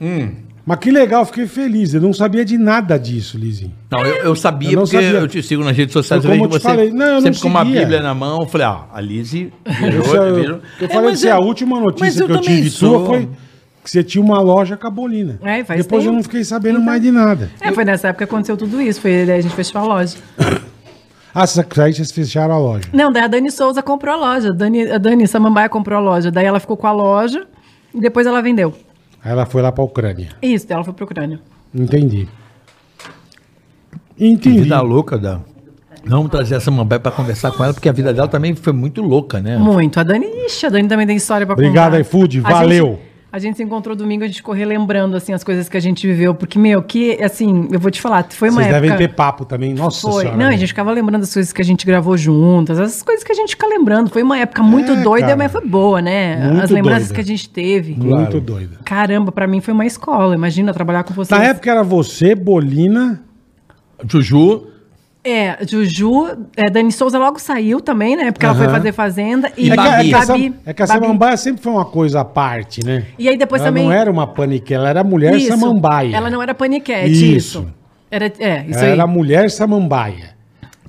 Hum. 0.01 0.31
Mas 0.65 0.79
que 0.79 0.93
legal, 0.93 1.25
fiquei 1.25 1.47
feliz. 1.49 1.93
Eu 1.93 2.01
não 2.01 2.13
sabia 2.13 2.45
de 2.45 2.57
nada 2.57 2.97
disso, 2.97 3.37
Lizinho. 3.37 3.73
Não, 3.91 4.07
eu, 4.07 4.15
eu 4.27 4.37
sabia 4.37 4.69
Eu 4.71 4.77
não 4.77 4.83
porque 4.83 5.03
sabia. 5.03 5.19
eu 5.19 5.27
te 5.27 5.43
sigo 5.43 5.65
nas 5.65 5.77
redes 5.77 5.93
sociais. 5.93 6.25
Foi 6.25 6.39
como 6.39 6.55
eu 6.55 6.59
te 6.59 6.63
falei. 6.63 6.91
Não, 6.93 7.07
eu 7.07 7.13
não 7.15 7.21
sempre 7.23 7.41
com 7.41 7.49
uma 7.49 7.65
bíblia 7.65 8.01
na 8.01 8.15
mão. 8.15 8.43
Eu 8.43 8.47
falei, 8.47 8.67
ó, 8.69 8.83
a 8.93 9.01
Lizzie 9.01 9.53
virou, 9.67 10.15
eu, 10.15 10.35
virou. 10.37 10.61
eu 10.81 10.87
É, 10.87 10.89
falei 10.89 11.17
que 11.17 11.27
eu- 11.27 11.35
a 11.35 11.39
última 11.41 11.81
notícia 11.81 12.25
que 12.25 12.31
eu 12.33 12.41
tive 12.41 12.71
sou. 12.71 12.99
sua 13.01 13.07
foi 13.07 13.29
que 13.83 13.91
você 13.91 14.05
tinha 14.05 14.23
uma 14.23 14.41
loja 14.41 14.77
cabolina. 14.77 15.41
É, 15.43 15.65
faz 15.65 15.83
Depois 15.83 16.05
eu 16.05 16.11
tempo. 16.13 16.17
não 16.19 16.23
fiquei 16.23 16.45
sabendo 16.45 16.75
Então. 16.77 16.87
mais 16.87 17.03
de 17.03 17.11
nada. 17.11 17.51
É, 17.61 17.73
foi 17.73 17.85
nessa 17.85 18.09
época 18.09 18.25
que 18.25 18.33
aconteceu 18.33 18.57
tudo 18.57 18.81
isso. 18.81 19.01
Foi 19.01 19.27
daí 19.27 19.39
a 19.39 19.41
gente 19.41 19.55
fechou 19.57 19.81
a 19.81 19.85
loja. 19.85 20.17
Ah, 21.35 21.45
aí 21.83 21.95
vocês 21.95 22.13
fecharam 22.13 22.55
a 22.55 22.59
loja. 22.59 22.89
Não, 22.93 23.11
daí 23.11 23.23
a 23.23 23.27
Dani 23.27 23.51
Souza 23.51 23.83
comprou 23.83 24.15
a 24.15 24.19
loja. 24.19 24.51
A 24.51 24.53
Dani, 24.53 24.91
a 24.91 24.99
Dani 24.99 25.27
Samambaia 25.27 25.69
comprou 25.69 25.99
a 25.99 26.01
loja. 26.03 26.31
Daí 26.31 26.45
ela 26.45 26.61
ficou 26.61 26.77
com 26.77 26.87
a 26.87 26.93
loja 26.93 27.47
e 27.95 28.01
depois 28.01 28.27
ela 28.27 28.43
vendeu. 28.43 28.75
Aí 29.25 29.33
ela 29.33 29.47
foi 29.47 29.63
lá 29.63 29.73
pra 29.73 29.83
Ucrânia. 29.83 30.31
Isso, 30.43 30.67
daí 30.69 30.75
ela 30.75 30.85
foi 30.85 30.93
pro 30.93 31.05
Ucrânia. 31.07 31.41
Entendi. 31.75 32.29
Que 34.17 34.27
Entendi. 34.29 34.61
vida 34.63 34.81
louca 34.83 35.17
da. 35.19 35.41
Vamos 36.05 36.31
trazer 36.31 36.57
essa 36.57 36.71
mambaia 36.71 36.99
pra 37.01 37.13
conversar 37.13 37.53
com 37.53 37.63
ela, 37.65 37.73
porque 37.73 37.89
a 37.89 37.93
vida 37.93 38.13
dela 38.13 38.27
também 38.29 38.55
foi 38.55 38.73
muito 38.73 39.01
louca, 39.01 39.41
né? 39.41 39.57
Muito. 39.57 39.99
A 40.01 40.03
Dani, 40.03 40.27
ixi, 40.47 40.67
a 40.67 40.69
Dani 40.69 40.89
também 40.89 41.07
tem 41.07 41.17
história 41.17 41.47
pra 41.47 41.55
Obrigado, 41.55 41.93
contar. 41.93 42.01
iFood, 42.01 42.41
A 42.45 42.51
valeu. 42.51 42.87
gente- 42.87 43.12
A 43.33 43.39
gente 43.39 43.57
se 43.57 43.63
encontrou 43.63 43.97
domingo, 43.97 44.25
a 44.25 44.27
gente 44.27 44.37
ficou 44.37 44.55
relembrando, 44.55 45.17
assim, 45.17 45.33
as 45.33 45.43
coisas 45.43 45.67
que 45.67 45.75
a 45.75 45.81
gente 45.81 46.07
viveu. 46.07 46.35
Porque, 46.35 46.59
meu, 46.59 46.83
que, 46.83 47.13
assim, 47.23 47.67
eu 47.73 47.81
vou 47.81 47.91
te 47.91 47.99
falar, 47.99 48.27
foi 48.29 48.51
uma 48.51 48.61
Vocês 48.61 48.75
época... 48.75 48.81
devem 48.91 49.09
ter 49.09 49.15
papo 49.15 49.47
também. 49.47 49.73
Nossa 49.73 50.03
Foi. 50.03 50.21
senhora. 50.25 50.37
Não, 50.37 50.45
a 50.45 50.49
velho. 50.51 50.61
gente 50.61 50.69
ficava 50.69 50.93
lembrando 50.93 51.23
das 51.23 51.33
coisas 51.33 51.51
que 51.51 51.63
a 51.63 51.65
gente 51.65 51.87
gravou 51.87 52.15
juntas, 52.15 52.79
essas 52.79 53.03
coisas 53.03 53.25
que 53.25 53.33
a 53.33 53.35
gente 53.35 53.51
fica 53.53 53.67
lembrando. 53.67 54.11
Foi 54.11 54.23
uma 54.23 54.37
época 54.39 54.63
muito 54.63 54.93
É, 54.93 54.97
doida, 55.03 55.27
cara. 55.29 55.37
mas 55.39 55.51
foi 55.51 55.67
boa, 55.67 56.03
né? 56.03 56.47
Muito 56.51 56.65
As 56.65 56.71
lembranças 56.71 57.09
doida. 57.09 57.15
que 57.15 57.21
a 57.23 57.25
gente 57.25 57.49
teve. 57.49 57.95
Muito 57.95 58.39
doida. 58.39 58.77
Caramba, 58.85 59.33
pra 59.33 59.47
mim 59.47 59.63
foi 59.63 59.73
uma 59.73 59.87
escola. 59.87 60.35
Imagina 60.35 60.75
trabalhar 60.75 61.03
com 61.05 61.15
vocês. 61.15 61.41
Na 61.41 61.47
época 61.47 61.71
era 61.71 61.83
você, 61.83 62.35
Bolina. 62.35 63.23
Juju. 64.07 64.67
É, 65.25 65.57
Juju, 65.65 66.27
é, 66.57 66.69
Dani 66.69 66.91
Souza 66.91 67.17
logo 67.17 67.39
saiu 67.39 67.81
também, 67.81 68.17
né? 68.17 68.33
Porque 68.33 68.45
ela 68.45 68.57
foi 68.57 68.69
fazer 68.69 68.93
Fazenda. 68.93 69.53
E, 69.57 69.67
E 69.69 69.71
que, 69.71 69.73
é 69.73 69.77
Babi. 69.77 70.05
que 70.05 70.11
Babi- 70.11 70.55
é 70.67 70.73
que 70.75 70.83
a 70.83 70.87
Babi. 70.87 71.01
Samambaia 71.01 71.37
sempre 71.37 71.63
foi 71.63 71.73
uma 71.73 71.85
coisa 71.85 72.21
à 72.23 72.25
parte, 72.25 72.85
né? 72.85 73.05
E 73.17 73.29
aí 73.29 73.37
depois 73.37 73.63
ela 73.63 73.71
também. 73.71 73.85
não 73.85 73.93
era 73.93 74.11
uma 74.11 74.27
panique, 74.27 74.75
ela 74.75 74.89
era 74.89 75.05
mulher 75.05 75.35
Isso, 75.37 75.47
samambaia. 75.49 76.17
Ela 76.17 76.29
não 76.29 76.43
era 76.43 76.53
paniquete, 76.55 77.13
Isso. 77.13 77.59
isso. 77.61 77.67
Era, 78.11 78.27
é, 78.41 78.65
isso 78.69 78.79
ela 78.81 78.87
aí. 78.87 78.93
era 78.93 79.07
mulher 79.07 79.49
samambaia. 79.51 80.33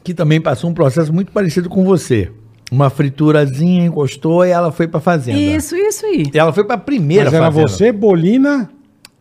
que 0.03 0.14
também 0.14 0.41
passou 0.41 0.69
um 0.69 0.73
processo 0.73 1.14
muito 1.14 1.31
parecido 1.31 1.69
com 1.69 1.85
você. 1.85 2.30
Uma 2.72 2.89
friturazinha 2.89 3.85
encostou 3.85 4.43
e 4.45 4.49
ela 4.49 4.72
foi 4.72 4.88
pra 4.88 4.99
fazenda. 4.99 5.38
Isso, 5.38 5.76
isso 5.77 6.05
aí. 6.05 6.26
Ela 6.34 6.51
foi 6.51 6.64
pra 6.65 6.77
primeira 6.77 7.26
Mas 7.26 7.34
era 7.35 7.45
fazenda. 7.45 7.68
você, 7.69 7.91
Bolina, 7.91 8.69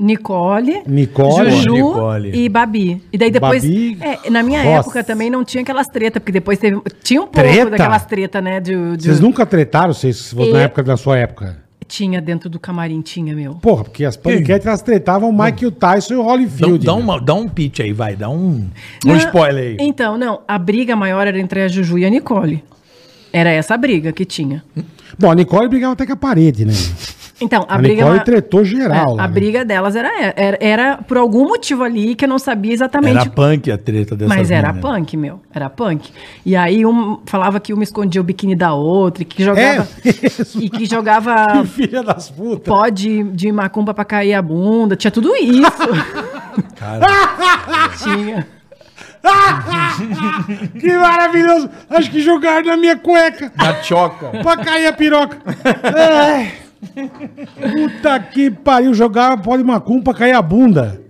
Nicole, 0.03 0.83
Nicole. 0.87 1.51
Juju 1.51 1.73
Nicole. 1.73 2.31
e 2.37 2.49
Babi. 2.49 3.03
E 3.13 3.17
daí 3.17 3.31
depois. 3.31 3.63
Babi, 3.63 3.99
é, 4.01 4.29
na 4.31 4.43
minha 4.43 4.63
Ross. 4.63 4.81
época 4.87 5.05
também 5.05 5.31
não 5.31 5.45
tinha 5.45 5.63
aquelas 5.63 5.87
tretas, 5.87 6.21
porque 6.21 6.33
depois 6.33 6.59
teve. 6.59 6.81
Tinha 7.03 7.21
um 7.23 7.27
pouco 7.27 7.49
Treta? 7.49 7.71
daquelas 7.71 8.05
tretas, 8.07 8.43
né? 8.43 8.61
De, 8.61 8.97
de- 8.97 9.05
Vocês 9.05 9.21
nunca 9.21 9.47
tretaram, 9.47 9.95
vocês, 9.95 10.33
na 10.35 10.43
E- 10.45 10.53
época 10.65 10.83
da 10.83 10.97
sua 10.97 11.17
época? 11.19 11.63
Tinha 11.87 12.23
dentro 12.23 12.49
do 12.49 12.59
camarim, 12.59 13.03
tinha, 13.03 13.35
meu. 13.35 13.55
Porra, 13.57 13.85
porque 13.85 14.05
as 14.05 14.17
paniquetes 14.17 14.67
elas 14.67 14.81
tretavam 14.81 15.29
o 15.29 15.43
Mike, 15.43 15.67
o 15.67 15.71
Tyson 15.71 16.15
e 16.15 16.17
o 16.17 16.23
Dá, 16.23 16.29
Holyfield. 16.31 16.87
dá, 16.87 16.97
né? 16.97 17.03
uma, 17.03 17.21
dá 17.21 17.35
um 17.35 17.47
pitch 17.49 17.81
aí, 17.81 17.93
vai. 17.93 18.17
Dá 18.17 18.31
um, 18.31 18.35
um 18.35 18.69
Não, 19.05 19.17
spoiler 19.17 19.63
aí. 19.63 19.77
Então, 19.79 20.17
não. 20.17 20.41
A 20.49 20.59
briga 20.59 20.97
maior 20.97 21.27
era 21.27 21.39
entre 21.39 21.61
a 21.63 21.69
Juju 21.69 21.99
e 21.99 22.07
a 22.07 22.11
Nicole. 22.11 22.65
Era 23.31 23.51
essa 23.51 23.75
a 23.75 23.77
briga 23.77 24.11
que 24.13 24.25
tinha. 24.25 24.65
Bom, 25.19 25.31
a 25.31 25.35
Nicole 25.35 25.69
brigava 25.69 25.93
até 25.93 26.07
com 26.07 26.13
a 26.15 26.17
parede, 26.17 26.65
né? 26.65 26.73
Então, 27.41 27.65
a, 27.69 27.75
A, 27.75 27.79
briga. 27.79 28.03
Nicole 28.05 28.25
tretou 28.25 28.65
geral. 28.65 29.15
É, 29.15 29.17
lá, 29.17 29.25
a 29.25 29.27
né? 29.29 29.35
briga 29.35 29.65
delas 29.65 29.97
era, 29.97 30.11
era, 30.37 30.59
era 30.61 30.97
por 30.99 31.17
algum 31.17 31.49
motivo 31.49 31.83
ali 31.83 32.15
que 32.15 32.25
eu 32.25 32.29
não 32.29 32.39
sabia 32.39 32.73
exatamente. 32.73 33.19
Era 33.19 33.31
punk 33.31 33.71
a 33.71 33.79
treta 33.79 34.15
dessa 34.15 34.29
Mas 34.33 34.51
era 34.51 34.73
mina. 34.73 34.81
punk, 34.81 35.17
meu. 35.17 35.41
Era 35.53 35.69
punk. 35.69 36.11
E 36.47 36.55
aí 36.55 36.87
um 36.87 37.19
falava 37.27 37.59
que 37.59 37.73
uma 37.73 37.83
escondia 37.83 38.21
o 38.21 38.25
biquíni 38.25 38.55
da 38.55 38.75
outra, 38.75 39.23
e 39.23 39.27
que 39.27 39.43
jogava. 39.43 39.89
É 40.05 40.11
e 40.61 40.71
que 40.71 40.85
jogava 40.87 41.65
Filha 41.67 42.03
das 42.03 42.31
putas. 42.31 42.65
pó 42.65 42.89
de, 42.89 43.25
de 43.25 43.51
macumba 43.51 43.93
pra 43.93 44.05
cair 44.05 44.35
a 44.35 44.43
bunda. 44.43 44.95
Tinha 44.95 45.11
tudo 45.11 45.35
isso. 45.35 45.63
Cara, 46.79 47.07
Tinha. 48.03 48.47
Que 50.81 50.97
maravilhoso. 50.99 51.71
Acho 51.89 52.11
que 52.11 52.21
jogaram 52.21 52.67
na 52.67 52.77
minha 52.77 52.97
cueca. 52.97 53.53
na 53.57 53.83
choca. 53.83 54.31
pra 54.43 54.57
cair 54.59 54.87
a 54.87 54.93
piroca. 54.93 55.39
Ai. 55.83 56.53
Puta 57.73 58.19
que 58.21 58.51
pariu. 58.51 58.93
Jogava 58.95 59.37
pó 59.41 59.57
de 59.57 59.65
macumba 59.65 60.05
pra 60.05 60.15
cair 60.15 60.33
a 60.35 60.43
bunda. 60.43 61.01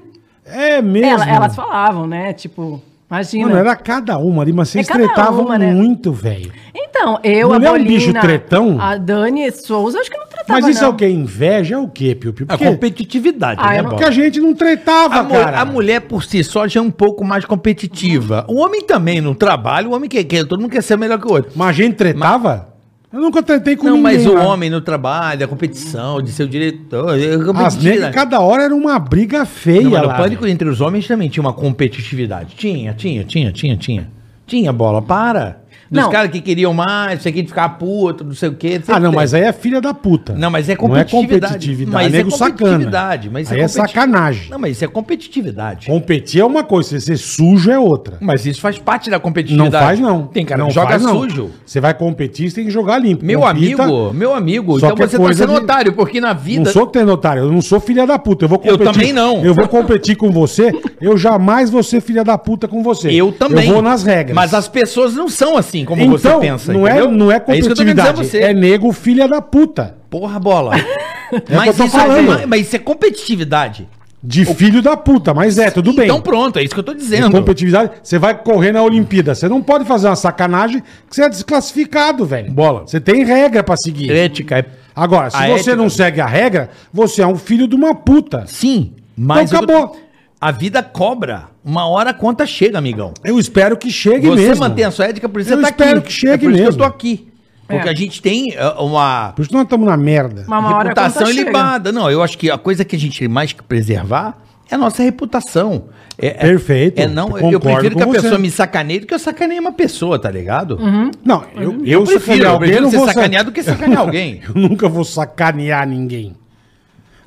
É 0.44 0.82
mesmo. 0.82 1.06
Ela- 1.08 1.28
elas 1.30 1.54
falavam, 1.56 2.06
né? 2.06 2.32
Tipo, 2.32 2.82
imagina. 3.10 3.46
Mano, 3.46 3.58
era 3.58 3.74
cada 3.76 4.18
uma 4.18 4.42
ali, 4.42 4.52
mas 4.52 4.68
vocês 4.68 4.86
É 4.86 4.92
cada 4.92 5.04
tretavam 5.06 5.44
uma, 5.46 5.58
né? 5.58 5.72
muito, 5.72 6.12
velho. 6.12 6.52
Então, 6.74 7.18
eu, 7.24 7.48
Mulher 7.48 7.64
é 7.64 7.68
a 7.68 7.72
um 7.72 7.78
Bolina, 7.78 7.88
bicho 7.88 8.12
tretão? 8.12 8.80
a 8.80 8.96
Dani 8.96 9.50
Souza, 9.50 9.98
acho 9.98 10.10
que 10.10 10.16
não 10.18 10.26
tretava, 10.26 10.60
Mas 10.60 10.68
isso 10.68 10.84
é 10.84 10.86
não. 10.86 10.92
o 10.92 10.96
quê? 10.96 11.08
Inveja 11.08 11.74
é 11.74 11.78
o 11.78 11.88
quê, 11.88 12.14
Piu 12.14 12.32
Piu? 12.34 12.46
A 12.48 12.56
Porque, 12.56 12.70
competitividade, 12.70 13.60
Ah, 13.62 13.70
né, 13.70 13.78
eu 13.78 13.82
não- 13.84 13.90
porque 13.90 14.04
a 14.04 14.10
gente 14.10 14.38
não 14.40 14.54
tretava, 14.54 15.16
A, 15.16 15.22
mu- 15.22 15.30
cara. 15.30 15.60
a 15.60 15.64
mulher 15.64 16.02
por 16.02 16.22
si 16.22 16.44
só 16.44 16.68
já 16.68 16.80
é 16.80 16.82
um 16.82 16.90
pouco 16.90 17.24
mais 17.24 17.44
competitiva. 17.44 18.44
O 18.48 18.56
homem 18.60 18.82
também 18.82 19.20
no 19.20 19.34
trabalho, 19.34 19.90
o 19.90 19.94
homem 19.94 20.08
quer, 20.08 20.22
quer 20.24 20.44
todo 20.46 20.60
mundo 20.60 20.70
quer 20.70 20.82
ser 20.82 20.96
melhor 20.98 21.18
que 21.18 21.26
o 21.26 21.32
outro. 21.32 21.52
Mas 21.56 21.68
a 21.68 21.72
gente 21.72 21.94
tretava? 21.96 22.71
Eu 23.12 23.20
nunca 23.20 23.42
tretei 23.42 23.76
com 23.76 23.84
Não, 23.84 23.96
ninguém. 23.96 24.02
mas 24.18 24.26
o 24.26 24.32
lá. 24.34 24.46
homem 24.46 24.70
no 24.70 24.80
trabalho, 24.80 25.44
a 25.44 25.48
competição, 25.48 26.22
de 26.22 26.32
ser 26.32 26.44
o 26.44 26.48
diretor, 26.48 27.18
é 27.18 27.34
As 27.64 27.76
negras, 27.76 28.14
cada 28.14 28.40
hora 28.40 28.62
era 28.64 28.74
uma 28.74 28.98
briga 28.98 29.44
feia 29.44 29.82
Não, 29.82 29.90
mas 29.90 30.02
lá. 30.06 30.14
pânico 30.16 30.46
entre 30.46 30.68
os 30.68 30.80
homens 30.80 31.06
também 31.06 31.28
tinha 31.28 31.42
uma 31.42 31.52
competitividade. 31.52 32.54
Tinha, 32.56 32.94
tinha, 32.94 33.22
tinha, 33.24 33.52
tinha, 33.52 33.76
tinha. 33.76 34.08
Tinha 34.46 34.72
bola, 34.72 35.02
para. 35.02 35.61
Dos 35.92 36.00
Não. 36.04 36.10
caras 36.10 36.30
que 36.30 36.40
queriam 36.40 36.72
mais, 36.72 37.18
isso 37.18 37.28
aqui 37.28 37.42
de 37.42 37.48
ficar 37.48 37.68
puto, 37.68 38.24
não 38.24 38.32
sei 38.34 38.48
o 38.48 38.54
quê. 38.54 38.80
Ah, 38.88 38.98
não, 38.98 39.12
mas 39.12 39.34
aí 39.34 39.42
é 39.42 39.52
filha 39.52 39.78
da 39.78 39.92
puta. 39.92 40.32
Não, 40.32 40.50
mas 40.50 40.66
é 40.70 40.72
Não 40.74 40.74
é 40.74 41.04
competitividade. 41.04 41.52
competitividade. 41.52 41.92
Mas 41.92 42.06
é 42.06 42.06
é 42.14 42.18
nego 42.18 42.30
sacana. 42.30 42.50
competitividade. 42.56 43.30
Mas 43.30 43.52
aí 43.52 43.58
é 43.60 43.62
competi- 43.68 43.88
sacanagem. 43.92 44.50
Não, 44.50 44.58
mas 44.58 44.70
isso 44.72 44.84
é 44.86 44.88
competitividade. 44.88 45.86
Competir 45.86 46.40
é 46.40 46.44
uma 46.46 46.64
coisa, 46.64 46.98
ser 46.98 47.18
sujo 47.18 47.70
é 47.70 47.78
outra. 47.78 48.16
Mas 48.20 48.46
isso 48.46 48.58
faz 48.60 48.78
parte 48.78 49.10
da 49.10 49.16
Não 49.16 49.20
competitividade. 49.20 49.84
faz, 49.84 50.00
não. 50.00 50.26
Tem 50.28 50.46
cara 50.46 50.60
não 50.60 50.68
que 50.68 50.74
joga 50.74 50.88
faz, 50.92 51.02
não. 51.02 51.20
sujo. 51.20 51.50
Você 51.66 51.78
vai 51.78 51.92
competir, 51.92 52.48
você 52.48 52.56
tem 52.56 52.64
que 52.64 52.70
jogar 52.70 52.96
limpo. 52.98 53.22
Meu 53.24 53.40
Compita- 53.40 53.82
amigo, 53.84 54.12
meu 54.14 54.34
amigo, 54.34 54.76
então 54.78 54.94
que 54.94 55.02
é 55.02 55.06
você 55.06 55.18
tá 55.18 55.32
sendo 55.34 55.52
de- 55.52 55.58
otário, 55.58 55.92
porque 55.92 56.20
na 56.22 56.32
vida. 56.32 56.64
Não 56.64 56.72
sou 56.72 56.86
que 56.86 56.94
tem 56.94 57.04
otário, 57.08 57.42
eu 57.42 57.52
não 57.52 57.60
sou 57.60 57.78
filha 57.80 58.06
da 58.06 58.18
puta. 58.18 58.46
Eu 58.46 58.48
vou 58.48 58.60
Eu 58.64 58.78
competir. 58.78 58.92
também 58.94 59.12
não. 59.12 59.44
Eu 59.44 59.52
vou 59.54 59.68
competir 59.68 60.16
com 60.16 60.30
você, 60.30 60.72
eu 61.02 61.18
jamais 61.18 61.68
vou 61.68 61.82
ser 61.82 62.00
filha 62.00 62.24
da 62.24 62.38
puta 62.38 62.66
com 62.66 62.82
você. 62.82 63.10
Eu 63.12 63.30
também. 63.30 63.66
Eu 63.66 63.74
vou 63.74 63.82
nas 63.82 64.02
regras. 64.02 64.34
Mas 64.34 64.54
as 64.54 64.68
pessoas 64.68 65.14
não 65.14 65.28
são 65.28 65.56
assim 65.56 65.81
como 65.84 66.02
então, 66.02 66.18
você 66.18 66.38
pensa. 66.38 66.72
não, 66.72 66.86
é, 66.86 67.06
não 67.06 67.30
é 67.30 67.36
a 67.36 67.40
competitividade, 67.40 68.16
você. 68.24 68.38
é 68.38 68.52
nego 68.54 68.92
filha 68.92 69.26
da 69.28 69.40
puta. 69.40 69.96
Porra, 70.10 70.38
bola. 70.38 70.76
É 70.76 70.82
mas, 71.54 71.78
isso 71.78 71.96
é, 71.98 72.46
mas- 72.46 72.60
isso 72.62 72.76
é 72.76 72.78
competitividade. 72.78 73.88
De 74.24 74.44
filho 74.44 74.80
da 74.80 74.96
puta, 74.96 75.34
mas 75.34 75.58
é, 75.58 75.68
tudo 75.68 75.92
bem. 75.92 76.04
Então 76.04 76.20
pronto, 76.20 76.56
é 76.56 76.62
isso 76.62 76.72
que 76.72 76.78
eu 76.78 76.84
tô 76.84 76.94
De 76.94 77.00
dizendo. 77.00 77.28
competitividade, 77.32 77.90
você 78.00 78.20
vai 78.20 78.38
correr 78.40 78.70
na 78.70 78.80
Olimpíada. 78.80 79.34
Você 79.34 79.48
não 79.48 79.60
pode 79.60 79.84
fazer 79.84 80.06
uma 80.06 80.14
sacanagem 80.14 80.80
que 81.10 81.16
você 81.16 81.22
é 81.24 81.28
desclassificado, 81.28 82.24
velho. 82.24 82.52
Bola. 82.52 82.82
Você 82.86 83.00
tem 83.00 83.24
regra 83.24 83.64
pra 83.64 83.76
seguir. 83.76 84.12
Ética 84.12 84.58
é 84.60 84.64
Agora, 84.94 85.28
se 85.30 85.36
A 85.36 85.48
você 85.48 85.70
ética- 85.70 85.76
não 85.76 85.88
segue 85.90 86.20
a 86.20 86.26
regra, 86.26 86.70
você 86.92 87.22
é 87.22 87.26
um 87.26 87.34
filho 87.36 87.66
de 87.66 87.74
uma 87.74 87.94
puta. 87.96 88.44
Sim, 88.46 88.92
mas. 89.16 89.50
Então 89.50 89.64
acabou. 89.64 89.96
A 90.42 90.50
vida 90.50 90.82
cobra. 90.82 91.44
Uma 91.64 91.86
hora 91.86 92.10
a 92.10 92.14
conta 92.14 92.44
chega, 92.44 92.76
amigão. 92.76 93.14
Eu 93.22 93.38
espero 93.38 93.76
que 93.76 93.90
chegue 93.92 94.26
Você 94.26 94.48
mesmo. 94.48 94.64
mantém 94.64 94.84
a 94.84 94.90
sua 94.90 95.06
ética, 95.06 95.28
por 95.28 95.40
isso 95.40 95.52
Eu 95.52 95.58
você 95.58 95.62
tá 95.62 95.68
espero 95.70 95.98
aqui. 96.00 96.08
que 96.08 96.12
chegue 96.12 96.32
é 96.32 96.36
por 96.38 96.50
isso 96.50 96.56
que 96.58 96.64
mesmo. 96.66 96.72
eu 96.72 96.78
tô 96.78 96.84
aqui. 96.84 97.28
Porque 97.68 97.88
É. 97.88 97.90
a 97.92 97.94
gente 97.94 98.20
tem 98.20 98.50
uh, 98.56 98.82
uma 98.84 99.32
Por 99.36 99.42
isso 99.42 99.52
nós 99.52 99.62
estamos 99.62 99.86
na 99.86 99.96
merda. 99.96 100.44
Mas 100.48 100.58
uma 100.58 100.68
hora 100.70 100.76
a 100.78 100.82
reputação 100.88 101.22
conta 101.22 101.26
chega. 101.32 101.42
ilibada. 101.42 101.92
Não, 101.92 102.10
eu 102.10 102.20
acho 102.24 102.36
que 102.36 102.50
a 102.50 102.58
coisa 102.58 102.84
que 102.84 102.96
a 102.96 102.98
gente 102.98 103.20
tem 103.20 103.28
mais 103.28 103.52
que 103.52 103.62
preservar 103.62 104.36
é 104.68 104.74
a 104.74 104.78
nossa 104.78 105.00
reputação. 105.04 105.84
É, 106.18 106.26
é- 106.26 106.32
Perfeito, 106.32 106.98
É, 107.00 107.06
não, 107.06 107.38
eu 107.38 107.52
eu 107.52 107.60
prefiro 107.60 107.96
que 107.96 108.02
a 108.02 108.06
pessoa 108.08 108.32
você. 108.32 108.38
me 108.38 108.50
sacaneie 108.50 108.98
do 109.00 109.06
que 109.06 109.14
eu 109.14 109.18
sacaneie 109.20 109.60
uma 109.60 109.72
pessoa, 109.72 110.18
tá 110.18 110.30
ligado? 110.30 110.76
Não, 111.24 111.44
eu, 111.54 111.62
eu, 111.62 111.84
Eu, 111.86 112.02
prefiro, 112.04 112.20
sacanear 112.20 112.46
eu 112.48 112.50
alguém, 112.54 112.68
prefiro 112.68 112.82
não 112.82 112.90
ser 112.90 113.14
sacaneado 113.14 113.50
do 113.50 113.54
que 113.54 113.62
sacanear 113.62 114.00
alguém. 114.00 114.40
Eu 114.54 114.60
nunca 114.60 114.88
vou 114.88 115.04
sacanear 115.04 115.86
ninguém. 115.88 116.34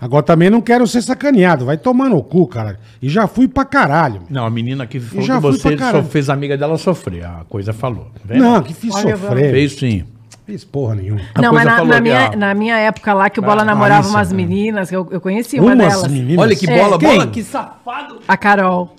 Agora 0.05 0.23
também 0.23 0.49
não 0.49 0.61
quero 0.61 0.85
ser 0.87 1.01
sacaneado. 1.01 1.65
Vai 1.65 1.77
tomar 1.77 2.09
no 2.09 2.21
cu, 2.21 2.45
cara. 2.47 2.79
E 3.01 3.09
já 3.09 3.27
fui 3.27 3.47
pra 3.47 3.65
caralho. 3.65 4.21
meu. 4.21 4.27
Não, 4.29 4.45
a 4.45 4.49
menina 4.49 4.85
que 4.85 4.99
falou 4.99 5.25
já 5.25 5.35
que 5.35 5.41
você 5.41 5.77
só 5.77 6.03
fez 6.03 6.29
a 6.29 6.33
amiga 6.33 6.55
dela 6.57 6.77
sofrer. 6.77 7.25
A 7.25 7.43
coisa 7.49 7.73
falou. 7.73 8.07
Vê? 8.23 8.37
Não, 8.37 8.61
que 8.61 8.73
fiz 8.73 8.93
Olha, 8.95 9.17
sofrer. 9.17 9.51
Fez 9.51 9.73
sim. 9.75 10.03
Fiz 10.45 10.63
porra 10.63 10.93
nenhuma. 10.95 11.21
A 11.33 11.41
Não, 11.41 11.51
mas 11.51 11.65
na, 11.65 11.83
na 11.83 11.99
minha, 11.99 12.27
a- 12.27 12.35
na 12.35 12.53
minha 12.53 12.77
época 12.77 13.13
lá 13.13 13.31
que 13.31 13.39
o 13.39 13.43
Bola 13.43 13.63
Ah, 13.63 13.65
namorava 13.65 14.01
isso, 14.01 14.11
umas 14.15 14.31
né? 14.31 14.37
meninas, 14.37 14.91
eu, 14.91 15.07
eu 15.09 15.19
conheci 15.19 15.59
uma 15.59 15.73
Umas 15.73 15.93
delas. 15.93 16.07
meninas. 16.11 16.37
Olha 16.37 16.55
que 16.55 16.69
É, 16.69 16.79
bola, 16.83 16.99
quem? 16.99 17.09
bola, 17.17 17.27
que 17.27 17.41
safado. 17.43 18.19
A 18.27 18.37
Carol. 18.37 18.93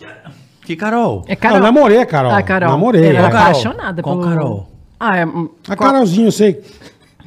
Que 0.64 0.74
Carol. 0.74 1.24
É 1.28 1.36
Carol. 1.36 1.58
eu 1.58 1.62
namorei 1.62 2.00
a 2.00 2.06
Carol. 2.06 2.32
A 2.32 2.42
Carol. 2.42 2.70
Namorei. 2.70 3.06
Ela 3.14 3.28
é. 3.28 3.30
Carol? 3.30 3.38
apaixonada 3.38 4.02
Qual 4.02 4.18
pelo... 4.18 4.28
Carol? 4.28 4.70
Ah, 4.98 5.16
é... 5.18 5.26
A 5.68 5.76
Carolzinha, 5.76 6.26
eu 6.26 6.32
sei. 6.32 6.60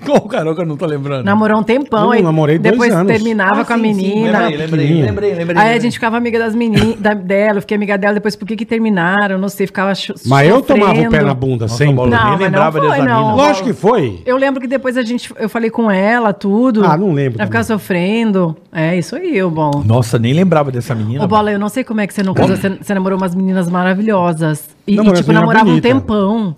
Qual 0.05 0.21
que 0.55 0.61
eu 0.61 0.65
não 0.65 0.77
tô 0.77 0.85
lembrando? 0.85 1.26
Namorou 1.26 1.59
um 1.59 1.63
tempão, 1.63 2.05
Eu 2.05 2.11
aí 2.11 2.21
namorei 2.21 2.57
dois 2.57 2.71
depois 2.73 2.93
anos. 2.93 3.11
terminava 3.11 3.61
Ah, 3.61 3.65
com 3.65 3.73
a 3.73 3.77
sim, 3.77 3.81
sim, 3.81 3.88
menina. 3.88 4.39
Lembrei, 4.39 4.57
lembrei, 4.57 4.67
pequenininha. 4.67 5.05
lembrei, 5.05 5.34
lembrei. 5.35 5.57
Aí 5.61 5.76
a 5.76 5.80
gente 5.80 5.93
ficava 5.93 6.17
amiga 6.17 6.39
das 6.39 6.55
meninas, 6.55 6.95
dela, 7.23 7.57
eu 7.57 7.61
fiquei 7.61 7.76
amiga 7.76 7.97
dela, 7.97 8.13
depois 8.15 8.35
por 8.35 8.47
que 8.47 8.55
que 8.55 8.65
terminaram, 8.65 9.38
não 9.38 9.49
sei, 9.49 9.67
ficava 9.67 9.93
cho- 9.93 10.13
Mas 10.26 10.47
eu 10.49 10.61
tomava 10.61 10.91
o 10.93 10.95
pé 10.95 11.03
sofrendo. 11.03 11.26
na 11.26 11.34
bunda 11.34 11.65
Nossa, 11.65 11.76
sempre. 11.76 11.95
Bola, 11.95 12.09
Não, 12.09 12.17
nem 12.17 12.30
mas 12.31 12.39
não 12.39 12.45
lembrava 12.45 12.80
foi, 12.80 12.89
dessa 12.89 13.03
não. 13.05 13.21
mina. 13.31 13.35
Lógico 13.35 13.67
que 13.67 13.73
foi. 13.73 14.21
Eu 14.26 14.38
lembro 14.38 14.61
que 14.61 14.67
depois 14.67 14.97
a 14.97 15.01
gente, 15.03 15.31
eu 15.38 15.49
falei 15.49 15.69
com 15.69 15.91
ela, 15.91 16.34
tudo. 16.34 16.84
Ah, 16.85 16.97
não 16.97 17.11
lembro 17.13 17.38
Ela 17.39 17.45
ficava 17.47 17.63
sofrendo. 17.63 18.55
É, 18.71 18.97
isso 18.97 19.15
aí, 19.15 19.41
o 19.43 19.49
bom. 19.51 19.84
Nossa, 19.85 20.17
nem 20.17 20.34
lembrava 20.34 20.71
dessa 20.71 20.95
menina. 20.95 21.23
Ô, 21.23 21.27
Bola, 21.27 21.51
eu 21.51 21.59
não 21.59 21.69
sei 21.69 21.84
como 21.84 21.99
é 22.01 22.07
que 22.07 22.13
você 22.13 22.23
não 22.23 22.34
casou, 22.34 22.55
você, 22.55 22.69
você 22.69 22.93
namorou 22.93 23.17
umas 23.17 23.35
meninas 23.35 23.69
maravilhosas. 23.69 24.69
E, 24.88 24.95
e, 24.95 25.13
tipo, 25.13 25.31
namorava 25.31 25.69
um 25.69 25.80
tempão. 25.80 26.55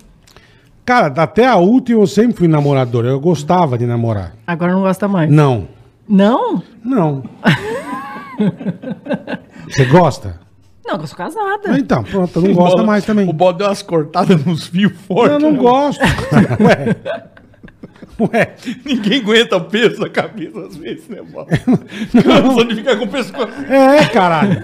Cara, 0.92 1.06
até 1.06 1.46
a 1.46 1.56
última 1.56 2.02
eu 2.02 2.06
sempre 2.06 2.36
fui 2.36 2.46
namorador. 2.46 3.06
Eu 3.06 3.18
gostava 3.18 3.78
de 3.78 3.86
namorar. 3.86 4.34
Agora 4.46 4.72
não 4.72 4.82
gosta 4.82 5.08
mais. 5.08 5.30
Não. 5.30 5.66
Não? 6.06 6.62
Não. 6.84 7.22
Você 9.66 9.86
gosta? 9.86 10.38
Não, 10.84 10.96
eu 11.00 11.06
sou 11.06 11.16
casada. 11.16 11.78
Então, 11.78 12.04
pronto, 12.04 12.42
não 12.42 12.52
gosta 12.52 12.76
Bola- 12.76 12.86
mais 12.86 13.06
também. 13.06 13.26
O 13.26 13.32
Bola 13.32 13.54
deu 13.54 13.68
umas 13.68 13.80
cortadas 13.80 14.44
nos 14.44 14.66
fios 14.66 14.92
fortes. 15.08 15.32
Eu 15.32 15.40
não 15.40 15.52
né? 15.52 15.58
gosto. 15.58 16.02
Ué. 16.60 16.96
Ué. 18.20 18.54
Ninguém 18.84 19.20
aguenta 19.22 19.56
o 19.56 19.64
peso 19.64 19.98
da 19.98 20.10
cabeça 20.10 20.60
às 20.60 20.76
vezes, 20.76 21.08
né, 21.08 21.22
Bola? 21.22 21.46
Cansa 22.22 22.64
de 22.66 22.74
ficar 22.74 22.96
com 22.98 23.06
o 23.06 23.08
pescoço. 23.08 23.64
É, 23.66 24.04
caralho. 24.08 24.62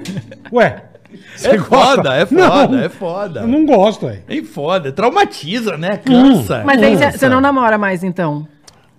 Ué. 0.52 0.88
Você 1.35 1.48
É 1.48 1.59
foda, 1.59 2.14
é 2.14 2.26
foda, 2.26 2.68
Não, 2.68 2.78
é 2.78 2.89
foda. 2.89 3.40
Eu 3.40 3.48
não 3.48 3.64
gosto, 3.64 4.06
velho. 4.06 4.22
É 4.28 4.43
foda, 4.43 4.93
traumatiza, 4.93 5.76
né? 5.76 5.97
Cansa. 5.98 6.62
Mas 6.64 6.82
aí 6.82 6.97
cansa. 6.97 7.18
você 7.18 7.28
não 7.28 7.40
namora 7.40 7.78
mais, 7.78 8.05
então? 8.05 8.47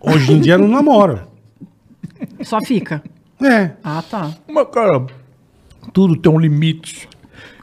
Hoje 0.02 0.34
em 0.34 0.40
dia 0.40 0.54
eu 0.54 0.60
não 0.60 0.68
namoro. 0.68 1.22
Só 2.42 2.60
fica. 2.62 3.02
É. 3.42 3.72
Ah, 3.84 4.04
tá. 4.10 4.32
Mas, 4.48 4.68
cara, 4.72 5.06
tudo 5.94 6.16
tem 6.16 6.32
um 6.32 6.40
limite. 6.40 7.08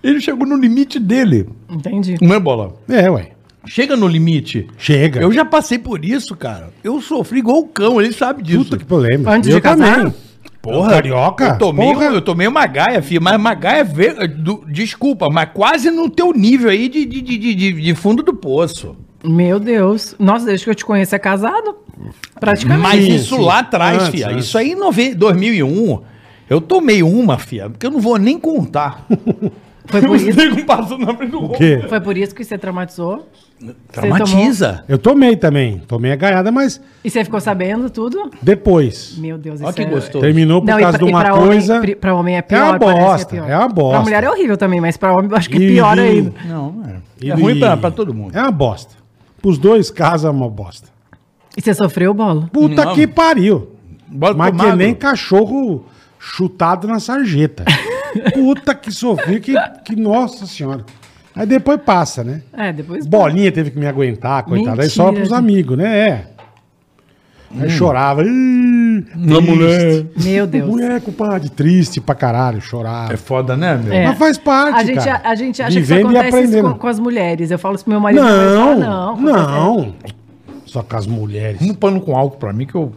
Ele 0.02 0.20
chegou 0.20 0.46
no 0.46 0.56
limite 0.56 0.98
dele. 0.98 1.48
Entendi. 1.68 2.16
Não 2.20 2.34
é, 2.34 2.40
Bola? 2.40 2.74
É, 2.88 3.10
ué. 3.10 3.32
Chega 3.66 3.96
no 3.96 4.06
limite. 4.06 4.68
Chega. 4.78 5.20
Eu 5.20 5.32
já 5.32 5.44
passei 5.44 5.78
por 5.78 6.04
isso, 6.04 6.36
cara. 6.36 6.70
Eu 6.84 7.00
sofri 7.00 7.40
igual 7.40 7.58
o 7.58 7.66
cão, 7.66 8.00
ele 8.00 8.12
sabe 8.12 8.42
disso. 8.42 8.64
Puta 8.64 8.78
que 8.78 8.84
problema. 8.84 9.32
Antes 9.32 9.50
eu 9.50 9.56
de 9.56 9.60
casar? 9.60 9.96
também. 9.96 10.14
Porra, 10.72 10.90
Carioca? 10.90 11.44
Eu 11.44 11.58
tomei, 11.58 11.92
Porra. 11.92 12.04
eu 12.06 12.22
tomei 12.22 12.46
uma 12.46 12.66
gaia, 12.66 13.02
filho, 13.02 13.22
mas 13.22 13.36
uma 13.36 13.54
gaia, 13.54 13.82
ve- 13.84 14.26
do- 14.28 14.64
desculpa, 14.68 15.28
mas 15.30 15.48
quase 15.54 15.90
no 15.90 16.08
teu 16.10 16.32
nível 16.32 16.70
aí 16.70 16.88
de, 16.88 17.04
de, 17.04 17.20
de, 17.22 17.38
de, 17.38 17.72
de 17.72 17.94
fundo 17.94 18.22
do 18.22 18.34
poço. 18.34 18.96
Meu 19.24 19.58
Deus. 19.58 20.14
Nossa, 20.18 20.46
desde 20.46 20.64
que 20.64 20.70
eu 20.70 20.74
te 20.74 20.84
conheço 20.84 21.14
é 21.14 21.18
casado? 21.18 21.76
Praticamente. 22.38 22.82
Mas 22.82 23.04
isso 23.04 23.40
lá 23.40 23.60
atrás, 23.60 23.96
Antes, 24.02 24.08
filha, 24.10 24.28
antes. 24.28 24.46
isso 24.46 24.58
aí 24.58 24.72
em 24.72 24.76
nove- 24.76 25.14
2001, 25.14 26.00
eu 26.48 26.60
tomei 26.60 27.02
uma, 27.02 27.38
filha, 27.38 27.68
porque 27.70 27.86
eu 27.86 27.90
não 27.90 28.00
vou 28.00 28.18
nem 28.18 28.38
contar. 28.38 29.04
Foi 29.86 30.00
por 30.02 30.16
isso, 30.16 30.98
na 30.98 31.14
frente 31.14 31.30
do 31.30 31.44
O 31.44 31.48
quê? 31.50 31.84
foi 31.88 32.00
por 32.00 32.16
isso 32.16 32.34
que 32.34 32.44
você 32.44 32.58
traumatizou? 32.58 33.28
Traumatiza. 33.90 34.84
Eu 34.88 34.98
tomei 34.98 35.36
também. 35.36 35.78
Tomei 35.86 36.12
a 36.12 36.16
gaiada, 36.16 36.52
mas 36.52 36.80
E 37.04 37.08
você 37.10 37.24
ficou 37.24 37.40
sabendo 37.40 37.88
tudo? 37.88 38.30
depois. 38.42 39.16
Meu 39.18 39.38
Deus, 39.38 39.60
Olha 39.60 39.68
isso 39.68 39.76
que 39.76 39.82
é- 39.82 39.86
gostoso. 39.86 40.20
Terminou 40.20 40.60
por 40.60 40.66
Não, 40.68 40.78
e 40.78 40.82
causa 40.82 40.98
pra- 40.98 41.06
de 41.06 41.10
e 41.10 41.14
uma 41.14 41.20
pra 41.24 41.32
coisa. 41.32 41.72
Homem, 41.74 41.82
pri- 41.82 41.94
pra 41.96 42.14
homem 42.14 42.34
é 42.34 42.38
É 42.38 42.42
pior, 42.42 42.68
uma 42.70 42.78
parece 42.78 43.26
que 43.26 43.36
bosta. 43.36 43.52
É 43.52 43.56
uma 43.58 43.68
bosta. 43.68 43.92
Pra 43.96 44.02
mulher 44.02 44.24
é 44.24 44.30
horrível 44.30 44.56
também, 44.56 44.80
mas 44.80 44.96
pra 44.96 45.12
homem 45.14 45.30
eu 45.30 45.36
acho 45.36 45.48
que 45.48 45.56
E- 45.56 45.68
pior 45.74 45.98
ainda. 45.98 46.32
Não, 46.46 46.82
é. 47.22 47.28
É 47.28 47.34
ruim 47.34 47.58
pra, 47.58 47.76
pra 47.76 47.90
todo 47.90 48.12
mundo. 48.12 48.36
É 48.36 48.40
uma 48.42 48.50
bosta. 48.50 48.94
Pros 49.40 49.56
dois 49.58 49.90
casos 49.90 50.26
é 50.26 50.30
uma 50.30 50.50
bosta. 50.50 50.88
E 51.56 51.62
você 51.62 51.72
sofreu, 51.72 52.12
bola? 52.12 52.50
Puta 52.52 52.84
Não. 52.84 52.94
que 52.94 53.06
pariu. 53.06 53.70
Bora 54.08 54.34
Mas 54.34 54.54
que 54.54 54.72
nem 54.76 54.94
cachorro 54.94 55.84
chutado 56.18 56.86
na 56.86 57.00
sarjeta. 57.00 57.64
Puta 58.34 58.74
que 58.74 58.90
sofri, 58.90 59.40
que, 59.40 59.54
que 59.84 59.96
nossa 59.96 60.46
senhora. 60.46 60.84
Aí 61.34 61.46
depois 61.46 61.78
passa, 61.82 62.24
né? 62.24 62.42
É, 62.52 62.72
depois. 62.72 63.06
Bolinha 63.06 63.52
teve 63.52 63.70
que 63.70 63.78
me 63.78 63.86
aguentar, 63.86 64.42
coitada. 64.44 64.82
Aí 64.82 64.88
só 64.88 65.12
pros 65.12 65.32
amigos, 65.32 65.76
né? 65.76 66.08
É. 66.08 66.26
Aí 67.60 67.70
chorava. 67.70 68.22
Ih, 68.24 69.04
Uma 69.14 69.36
triste. 69.36 69.50
mulher. 69.50 70.06
Meu 70.16 70.46
Deus. 70.46 70.68
Mulher, 70.68 71.00
compadre, 71.00 71.48
triste 71.50 72.00
pra 72.00 72.14
caralho, 72.14 72.60
chorava. 72.60 73.12
É 73.12 73.16
foda, 73.16 73.56
né, 73.56 73.76
meu? 73.76 73.92
É. 73.92 74.06
Mas 74.06 74.18
faz 74.18 74.38
parte, 74.38 74.78
A 74.80 74.84
gente, 74.84 75.04
cara. 75.04 75.20
a, 75.24 75.34
gente 75.34 75.62
acha 75.62 75.78
Vivendo 75.78 76.08
que 76.08 76.12
isso 76.14 76.18
acontece 76.36 76.62
com, 76.62 76.74
com 76.74 76.86
as 76.88 76.98
mulheres. 76.98 77.50
Eu 77.50 77.58
falo 77.58 77.74
isso 77.76 77.84
pro 77.84 77.92
meu 77.92 78.00
marido. 78.00 78.22
Não, 78.22 78.64
fala, 78.64 78.74
não, 78.74 79.12
acontece- 79.12 80.14
Só 80.64 80.82
com 80.82 80.96
as 80.96 81.06
mulheres. 81.06 81.60
Um 81.62 81.74
pano 81.74 82.00
com 82.00 82.16
álcool 82.16 82.38
pra 82.38 82.52
mim 82.52 82.66
que 82.66 82.74
eu, 82.74 82.92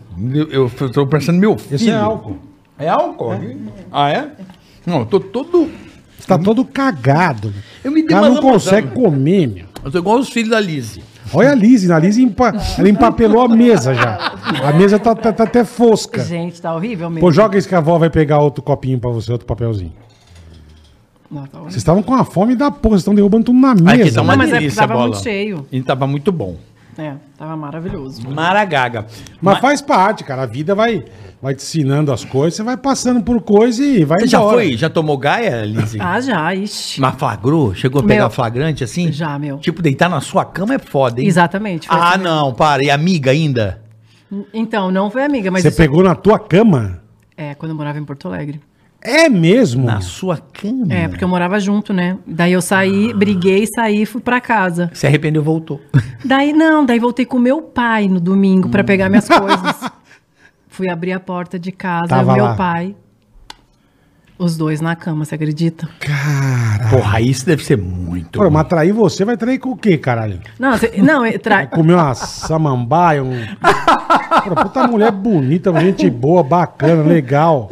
eu, 0.52 0.72
eu 0.80 0.92
tô 0.92 1.06
parecendo 1.06 1.38
meu 1.40 1.58
filho. 1.58 1.76
Esse 1.76 1.90
é 1.90 1.96
álcool. 1.96 2.38
É 2.78 2.88
álcool? 2.90 3.34
Ah, 3.92 4.10
é? 4.10 4.30
Não, 4.86 5.00
eu 5.00 5.06
tô 5.06 5.20
todo... 5.20 5.70
Você 6.18 6.28
tá 6.28 6.38
todo 6.38 6.66
cagado. 6.66 7.54
Eu 7.84 7.92
me 7.92 8.02
dei 8.02 8.10
cara 8.10 8.28
uma 8.28 8.36
não 8.36 8.42
consegue 8.42 8.90
comer, 8.90 9.48
meu. 9.48 9.66
Eu 9.84 9.92
tô 9.92 9.98
igual 10.00 10.20
os 10.20 10.30
filhos 10.30 10.50
da 10.50 10.60
Lizzie. 10.60 11.02
Olha 11.34 11.52
a 11.52 11.56
Lise, 11.56 11.92
a 11.92 12.00
Lise 12.00 12.24
empa... 12.24 12.54
ela 12.78 12.90
empapelou 12.90 13.42
a 13.42 13.48
mesa 13.48 13.94
já. 13.94 14.34
A 14.64 14.74
mesa 14.74 14.98
tá, 15.00 15.14
tá- 15.16 15.32
tá 15.32 15.44
até 15.44 15.64
fosca. 15.64 16.24
Gente, 16.24 16.60
tá 16.62 16.76
horrível 16.76 17.10
mesmo. 17.10 17.22
Pô, 17.22 17.32
joga 17.32 17.58
isso 17.58 17.68
que 17.68 17.76
a 17.76 17.78
avó 17.78 17.98
vai 18.00 18.10
pegar 18.10 18.40
outro 18.40 18.64
copinho 18.64 19.00
pra 19.00 19.12
você, 19.12 19.32
outro 19.32 19.46
papelzinho. 19.48 19.94
Não, 21.32 21.44
tá 21.44 21.58
horrível. 21.58 21.64
Vocês 21.72 21.78
estavam 21.78 22.02
com 22.02 22.16
a 22.16 22.26
fome 22.26 22.56
da 22.56 22.72
porra, 22.72 22.94
vocês 22.96 23.02
estão 23.02 23.14
derrubando 23.14 23.46
tudo 23.46 23.60
na 23.60 23.76
mesa. 23.76 23.92
Aqui 24.02 24.12
tá 24.12 24.22
uma 24.22 24.34
Não, 24.34 24.38
mas 24.40 24.50
é, 24.52 24.54
delícia, 24.60 24.82
tava 24.82 24.94
bola. 24.96 25.06
muito 25.10 25.22
cheio. 25.22 25.66
E 25.72 25.82
tava 25.82 26.08
muito 26.08 26.32
bom. 26.32 26.56
É, 27.00 27.16
tava 27.38 27.56
maravilhoso. 27.56 28.30
Maragaga. 28.30 29.06
Mas 29.42 29.60
faz 29.60 29.82
parte, 29.82 30.24
cara. 30.24 30.44
A 30.44 30.46
vida 30.46 30.76
vai, 30.76 31.06
vai 31.42 31.56
te 31.56 31.64
ensinando 31.64 32.12
as 32.12 32.26
coisas, 32.26 32.56
você 32.56 32.64
vai 32.64 32.76
passando 32.76 33.24
por 33.24 33.42
coisa 33.42 33.84
e 33.84 34.04
vai 34.04 34.20
Você 34.20 34.28
já 34.28 34.38
embora. 34.40 34.58
foi? 34.58 34.76
Já 34.78 34.90
tomou 34.90 35.18
gaia, 35.18 35.64
Lizzie? 35.66 36.02
Ah, 36.02 36.20
já, 36.20 36.54
ixi. 36.54 37.00
Mas 37.00 37.16
flagrou? 37.16 37.74
Chegou 37.74 38.02
a 38.02 38.04
pegar 38.04 38.24
Meu. 38.24 38.30
flagrante 38.32 38.84
assim? 38.84 39.12
Já, 39.12 39.40
meu. 39.40 39.58
Tipo, 39.60 39.82
deitar 39.82 40.10
na 40.10 40.20
sua 40.22 40.44
cama 40.44 40.74
é 40.76 40.80
foda, 40.80 41.22
hein? 41.22 41.28
Exatamente. 41.28 41.88
foi 41.88 41.98
Ah, 41.98 42.10
assim 42.16 42.24
não, 42.24 42.54
para. 42.54 42.84
E 42.84 42.92
amiga 42.92 43.32
ainda? 43.32 43.82
Então, 44.54 44.92
não 44.92 45.10
foi 45.10 45.24
amiga, 45.24 45.50
mas 45.50 45.64
Você 45.64 45.70
isso- 45.70 45.78
pegou 45.78 46.04
na 46.04 46.14
tua 46.16 46.38
cama? 46.38 47.02
É, 47.38 47.56
quando 47.56 47.72
eu 47.72 47.76
morava 47.76 47.98
em 47.98 48.04
Porto 48.04 48.28
Alegre. 48.28 48.60
É 49.02 49.30
mesmo? 49.30 49.86
Na 49.86 50.02
sua 50.02 50.38
cama? 50.38 50.94
É, 50.94 51.08
porque 51.08 51.24
eu 51.24 51.28
morava 51.28 51.58
junto, 51.60 51.94
né? 51.94 52.18
Daí 52.28 52.52
eu 52.52 52.62
saí, 52.62 53.14
briguei, 53.14 53.66
saí 53.66 54.02
e 54.02 54.06
fui 54.06 54.20
pra 54.22 54.42
casa. 54.42 54.92
Se 54.94 55.08
arrependeu, 55.08 55.42
voltou. 55.42 55.80
Daí 56.26 56.52
não, 56.52 56.86
daí 56.86 57.00
voltei 57.00 57.26
com 57.26 57.40
meu 57.40 57.62
pai 57.62 58.10
no 58.10 58.20
domingo 58.20 58.68
pra 58.68 58.84
pegar 58.84 59.08
minhas 59.08 59.28
coisas. 59.30 59.90
Fui 60.68 60.90
abrir 60.90 61.14
a 61.14 61.20
porta 61.20 61.58
de 61.58 61.72
casa, 61.72 62.08
Tava 62.08 62.32
o 62.32 62.36
meu 62.36 62.44
lá. 62.46 62.56
pai. 62.56 62.94
Os 64.38 64.56
dois 64.56 64.80
na 64.80 64.96
cama, 64.96 65.26
você 65.26 65.36
acredita? 65.36 65.90
Cara. 66.00 66.90
Porra, 66.90 67.20
isso 67.20 67.46
deve 67.46 67.64
ser 67.66 67.78
muito. 67.78 68.40
Pô, 68.40 68.50
mas 68.50 68.68
trair 68.68 68.94
você 68.94 69.26
vai 69.26 69.36
trair 69.36 69.60
com 69.60 69.72
o 69.72 69.78
quê, 69.78 69.98
caralho? 69.98 70.40
Não, 70.58 70.78
você- 70.78 70.94
não, 71.02 71.26
eu 71.26 71.38
tra... 71.40 71.68
Comer 71.72 71.94
uma 71.96 72.14
samambaia, 72.16 73.22
um. 73.24 73.32
Pô, 74.48 74.56
puta 74.64 74.88
mulher 74.88 75.12
bonita, 75.12 75.78
gente 75.82 76.10
boa, 76.10 76.42
bacana, 76.44 77.04
legal. 77.04 77.68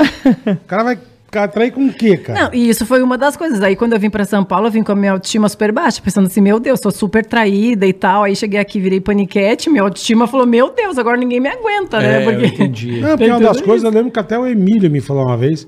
O 0.46 0.56
cara 0.68 0.84
vai 0.84 1.00
Cara, 1.30 1.48
trair 1.48 1.72
com 1.72 1.88
o 1.88 1.94
quê, 1.94 2.16
cara? 2.16 2.44
Não, 2.44 2.54
e 2.54 2.70
isso 2.70 2.86
foi 2.86 3.02
uma 3.02 3.18
das 3.18 3.36
coisas. 3.36 3.62
Aí 3.62 3.76
quando 3.76 3.94
eu 3.94 4.00
vim 4.00 4.10
pra 4.10 4.24
São 4.24 4.46
Paulo, 4.46 4.68
eu 4.68 4.72
vim 4.72 4.82
com 4.82 4.94
a 4.94 4.96
minha 4.96 5.12
autoestima 5.12 5.50
super 5.50 5.72
baixa, 5.74 6.02
pensando 6.02 6.28
assim, 6.28 6.40
meu 6.40 6.60
Deus, 6.60 6.80
sou 6.80 6.92
super 6.92 7.26
traída 7.26 7.86
e 7.86 7.92
tal. 7.92 8.24
Aí 8.24 8.36
cheguei 8.36 8.60
aqui, 8.60 8.80
virei 8.80 9.02
paniquete, 9.02 9.70
minha 9.70 9.84
autoestima 9.84 10.26
falou, 10.26 10.48
meu 10.48 10.74
Deus, 10.74 10.98
agora 10.98 11.18
ninguém 11.18 11.40
me 11.40 11.50
aguenta, 11.50 12.00
né? 12.00 12.24
É, 12.24 12.26
eu 12.26 12.46
entendi. 12.46 13.02
Não, 13.02 13.10
porque 13.10 13.26
uma 13.26 13.38
Tem 13.40 13.48
das 13.48 13.58
tudo 13.58 13.66
coisas, 13.66 13.84
eu 13.84 13.92
lembro 13.92 14.12
que 14.12 14.20
até 14.20 14.40
o 14.40 14.48
Emílio 14.48 14.90
me 14.90 15.02
falou 15.02 15.26
uma 15.26 15.38
vez. 15.38 15.68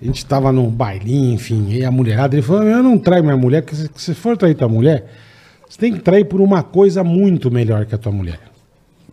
A 0.00 0.04
gente 0.04 0.24
tava 0.26 0.50
num 0.50 0.68
bailinho, 0.68 1.34
enfim, 1.34 1.66
e 1.70 1.84
a 1.84 1.90
mulherada, 1.90 2.34
ele 2.34 2.42
falou: 2.42 2.64
Eu 2.64 2.82
não 2.82 2.98
traio 2.98 3.22
minha 3.22 3.36
mulher, 3.36 3.62
porque 3.62 3.76
se 3.76 3.88
se 3.96 4.14
for 4.14 4.36
trair 4.36 4.54
tua 4.54 4.68
mulher, 4.68 5.06
você 5.68 5.78
tem 5.78 5.92
que 5.92 6.00
trair 6.00 6.24
por 6.24 6.40
uma 6.40 6.62
coisa 6.62 7.04
muito 7.04 7.50
melhor 7.50 7.86
que 7.86 7.94
a 7.94 7.98
tua 7.98 8.10
mulher. 8.10 8.51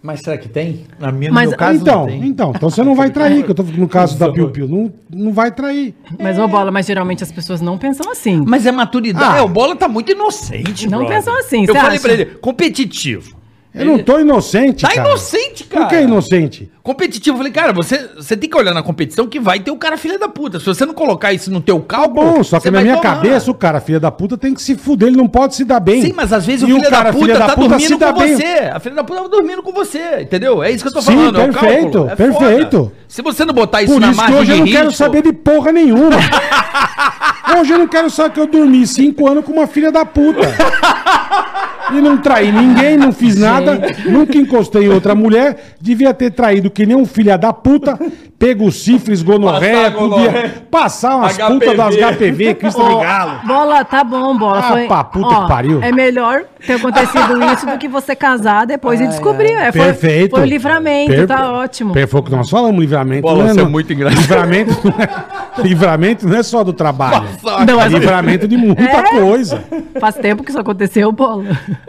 Mas 0.02 0.22
será 0.22 0.38
que 0.38 0.48
tem? 0.48 0.86
Na 0.98 1.12
minha, 1.12 1.30
Mas- 1.32 1.46
no 1.46 1.50
meu 1.52 1.58
caso, 1.60 1.82
então, 1.82 2.00
não 2.02 2.06
tem. 2.08 2.26
então, 2.28 2.54
então 2.56 2.70
você 2.70 2.84
não 2.84 2.96
vai 2.96 3.10
trair, 3.10 3.44
que 3.44 3.52
eu 3.52 3.56
tô 3.56 3.64
no 3.64 3.88
caso 3.88 4.18
da 4.18 4.32
Piu 4.32 4.50
Piu, 4.50 4.66
não, 4.68 4.94
não 5.14 5.34
vai 5.34 5.52
trair. 5.52 5.94
Mas, 6.18 6.40
ô 6.40 6.48
bola, 6.48 6.72
mas 6.72 6.86
geralmente 6.86 7.22
as 7.22 7.32
pessoas 7.32 7.60
não 7.60 7.78
pensam 7.78 8.10
assim. 8.10 8.42
Mas 8.48 8.66
é 8.66 8.72
maturidade. 8.72 9.36
Ah. 9.36 9.40
É, 9.40 9.42
o 9.42 9.50
Bola 9.50 9.76
tá 9.76 9.90
muito 9.90 10.12
inocente, 10.12 10.88
Não 10.88 11.00
brother. 11.00 11.18
pensam 11.18 11.38
assim, 11.38 11.62
Eu 11.66 11.74
você 11.74 11.80
falei 11.80 11.98
acha? 11.98 12.02
pra 12.02 12.14
ele, 12.14 12.26
competitivo. 12.26 13.36
Eu 13.74 13.86
não 13.86 14.00
tô 14.00 14.20
inocente, 14.20 14.82
Tá 14.82 14.90
cara. 14.96 15.08
inocente, 15.10 15.64
cara. 15.64 15.86
Por 15.86 15.90
que 15.90 16.02
inocente? 16.02 16.72
Competitivo. 16.82 17.36
Eu 17.36 17.38
falei, 17.38 17.52
cara, 17.54 17.72
você, 17.72 18.10
você 18.16 18.36
tem 18.36 18.50
que 18.50 18.58
olhar 18.58 18.74
na 18.74 18.82
competição 18.82 19.28
que 19.28 19.40
vai 19.40 19.60
ter 19.60 19.70
o 19.70 19.76
cara 19.78 19.96
filha 19.96 20.18
da 20.18 20.28
puta. 20.28 20.60
Se 20.60 20.66
você 20.66 20.88
não 20.88 20.94
colocar 20.96 21.32
isso 21.34 21.52
no 21.52 21.62
teu 21.62 21.80
Tá 21.80 21.98
cálculo... 21.98 22.32
bom, 22.38 22.44
só 22.44 22.60
que 22.60 22.72
na 22.72 22.82
minha 22.82 22.98
tomar. 22.98 23.16
cabeça 23.18 23.52
o 23.52 23.54
cara, 23.54 23.80
filha 23.80 24.00
da 24.00 24.10
puta, 24.10 24.36
tem 24.38 24.56
que 24.56 24.62
se 24.62 24.76
fuder, 24.76 25.10
ele 25.10 25.18
não 25.18 25.28
pode 25.28 25.54
se 25.56 25.64
dar 25.64 25.80
bem. 25.80 26.02
Sim, 26.02 26.14
mas 26.16 26.34
às 26.34 26.48
vezes 26.48 26.68
E 26.68 26.74
o 26.74 26.78
filho 26.78 26.90
da 26.90 27.14
puta 27.14 27.38
tá 27.38 27.54
dormindo 27.56 27.80
se 27.88 27.96
dá 27.96 28.12
com 28.12 28.20
bem. 28.22 28.36
você. 28.36 28.44
A 28.74 28.80
filha 28.80 28.96
da 28.96 29.04
puta 29.04 29.22
tá 29.22 29.28
dormindo 29.28 29.62
com 29.62 29.72
você, 29.72 30.22
entendeu? 30.22 30.64
É 30.64 30.72
isso 30.72 30.84
que 30.84 30.88
eu 30.90 30.94
tô 30.94 31.02
Sim, 31.04 31.16
falando. 31.16 31.40
é 31.40 31.44
o 31.44 31.54
perfeito. 31.54 32.08
É 32.10 32.16
perfeito. 32.16 32.92
Se 33.08 33.22
você 33.22 33.46
não 33.46 33.54
botar 33.54 33.84
isso 33.84 33.94
Por 33.94 34.00
na 34.02 34.10
isso 34.12 34.20
que 34.20 34.32
margem 34.32 34.40
hoje 34.42 34.52
eu 34.52 34.58
não 34.58 34.66
risco... 34.66 34.80
quero 34.82 34.92
saber 34.96 35.22
de 35.22 35.32
porra 35.34 35.72
nenhuma. 35.72 36.18
hoje 37.60 37.72
eu 37.74 37.78
não 37.80 37.88
quero 37.88 38.10
saber 38.10 38.34
que 38.34 38.40
eu 38.40 38.48
dormi 38.48 38.88
cinco 38.88 39.28
anos 39.30 39.46
com 39.46 39.52
uma 39.52 39.68
filha 39.68 39.92
da 39.92 40.04
puta. 40.06 40.40
E 41.92 42.02
não 42.02 42.18
traí 42.18 42.52
ninguém, 42.52 42.98
não 42.98 43.12
fiz 43.12 43.36
nada, 43.38 43.80
nunca 44.06 44.38
encostei 44.38 44.86
em 44.86 44.90
outra 44.90 45.16
mulher, 45.16 45.76
devia 45.82 46.14
ter 46.14 46.32
traído 46.32 46.70
que 46.70 46.86
nem 46.86 46.96
um 46.96 47.06
filho 47.06 47.36
da 47.38 47.52
puta, 47.52 47.98
pego 48.38 48.66
o 48.66 48.72
sífilis, 48.72 49.22
gonorreia, 49.22 49.92
Passar 49.92 49.98
podia 49.98 50.18
gonorreia. 50.18 50.54
passar 50.72 51.16
umas 51.18 51.38
HPV. 51.38 51.54
putas 51.60 51.78
das 51.78 51.96
HPV, 51.96 52.54
Cristo 52.56 52.84
de 52.84 52.94
Ô, 52.94 53.00
Galo. 53.00 53.40
Bola, 53.46 53.84
tá 53.84 54.04
bom, 54.04 54.38
bola. 54.38 54.60
Ah, 54.60 54.88
pra 54.88 55.04
puta 55.04 55.42
que 55.42 55.48
pariu. 55.48 55.80
É 55.84 55.92
melhor 55.92 56.44
ter 56.66 56.74
acontecido 56.74 57.44
isso 57.54 57.66
do 57.66 57.78
que 57.78 57.88
você 57.88 58.16
casar 58.16 58.66
depois 58.66 59.02
e 59.02 59.08
descobrir. 59.08 59.52
É, 59.54 59.72
foi, 59.72 59.82
Perfeito. 59.86 60.32
Foi 60.36 60.42
o 60.42 60.46
livramento, 60.46 61.12
Per- 61.12 61.28
tá 61.28 61.52
ótimo. 61.52 61.94
per- 61.94 62.08
Foi 62.08 62.20
o 62.20 62.24
que 62.24 62.32
nós 62.32 62.50
falamos, 62.50 62.80
livramento. 62.80 63.22
Bola, 63.24 63.46
não 63.46 63.54
você 63.54 63.60
é 63.60 63.64
não- 63.64 63.70
muito 63.72 63.92
engraçado. 63.92 64.22
Livramento 64.22 64.80
não, 64.84 64.94
é, 65.04 65.62
livramento 65.68 66.28
não 66.28 66.38
é 66.38 66.44
só 66.44 66.64
do 66.64 66.72
trabalho. 66.72 67.28
Não, 67.68 67.74
é 67.74 67.84
mas- 67.84 67.94
livramento 67.94 68.48
de 68.48 68.56
muita 68.58 68.82
É? 68.84 69.20
coisa. 69.20 69.64
Faz 70.00 70.16
tempo 70.16 70.44
que 70.44 70.50
isso 70.52 70.60
aconteceu, 70.60 71.12
bola. 71.12 71.44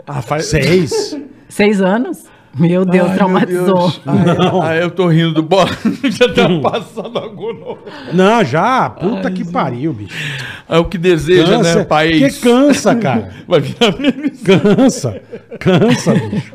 Ah, 0.07 0.21
faz... 0.21 0.45
Seis. 0.45 1.17
Seis 1.49 1.81
anos? 1.81 2.23
Meu 2.53 2.83
Deus, 2.83 3.09
Ai, 3.11 3.15
traumatizou. 3.15 3.93
Ai, 4.05 4.17
ai, 4.63 4.83
eu 4.83 4.91
tô 4.91 5.07
rindo 5.07 5.33
do 5.35 5.41
bola. 5.43 5.69
Já 6.03 6.27
tá 6.33 6.49
passando 6.61 7.17
algum 7.17 7.77
Não, 8.11 8.43
já. 8.43 8.89
Puta 8.89 9.31
que 9.31 9.49
pariu, 9.49 9.93
bicho. 9.93 10.13
É 10.67 10.77
o 10.77 10.83
que 10.83 10.97
deseja, 10.97 11.59
né, 11.59 11.73
Cansa. 11.75 11.85
país? 11.85 12.37
Que 12.39 12.41
cansa, 12.49 12.93
cara. 12.95 13.29
Vai 13.47 13.61
virar. 13.61 13.93
Cansa. 14.43 15.21
Cansa, 15.61 16.13
bicho. 16.13 16.53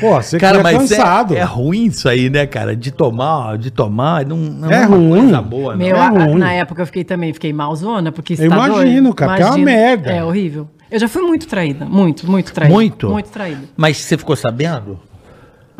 Pô, 0.00 0.12
você 0.20 0.38
Cara, 0.38 0.62
mas 0.62 0.76
cansado. 0.76 1.34
é, 1.34 1.38
é 1.38 1.42
ruim 1.42 1.86
isso 1.86 2.06
aí, 2.08 2.28
né, 2.30 2.46
cara? 2.46 2.76
De 2.76 2.90
tomar, 2.92 3.56
de 3.58 3.70
tomar, 3.70 4.24
não, 4.26 4.36
não 4.36 4.70
É 4.70 4.86
uma 4.86 4.96
ruim. 4.96 5.08
coisa 5.22 5.42
boa, 5.42 5.72
não. 5.72 5.78
Meu, 5.78 5.96
É 5.96 6.00
a- 6.00 6.08
ruim. 6.10 6.34
na 6.38 6.52
época 6.52 6.82
eu 6.82 6.86
fiquei 6.86 7.02
também, 7.02 7.32
fiquei 7.32 7.52
malzona, 7.52 8.12
porque 8.12 8.34
Eu 8.34 8.36
tá 8.36 8.44
imagino, 8.44 8.74
doido? 9.02 9.14
cara, 9.14 9.30
porque 9.32 9.42
é 9.42 9.46
uma 9.46 9.58
merda. 9.58 10.10
É 10.10 10.22
horrível. 10.24 10.68
Eu 10.90 10.98
já 10.98 11.08
fui 11.08 11.22
muito 11.22 11.46
traída, 11.46 11.84
muito, 11.84 12.30
muito 12.30 12.52
traída. 12.52 12.74
Muito? 12.74 13.08
Muito 13.10 13.28
traída. 13.30 13.62
Mas 13.76 13.98
você 13.98 14.16
ficou 14.16 14.34
sabendo? 14.36 14.98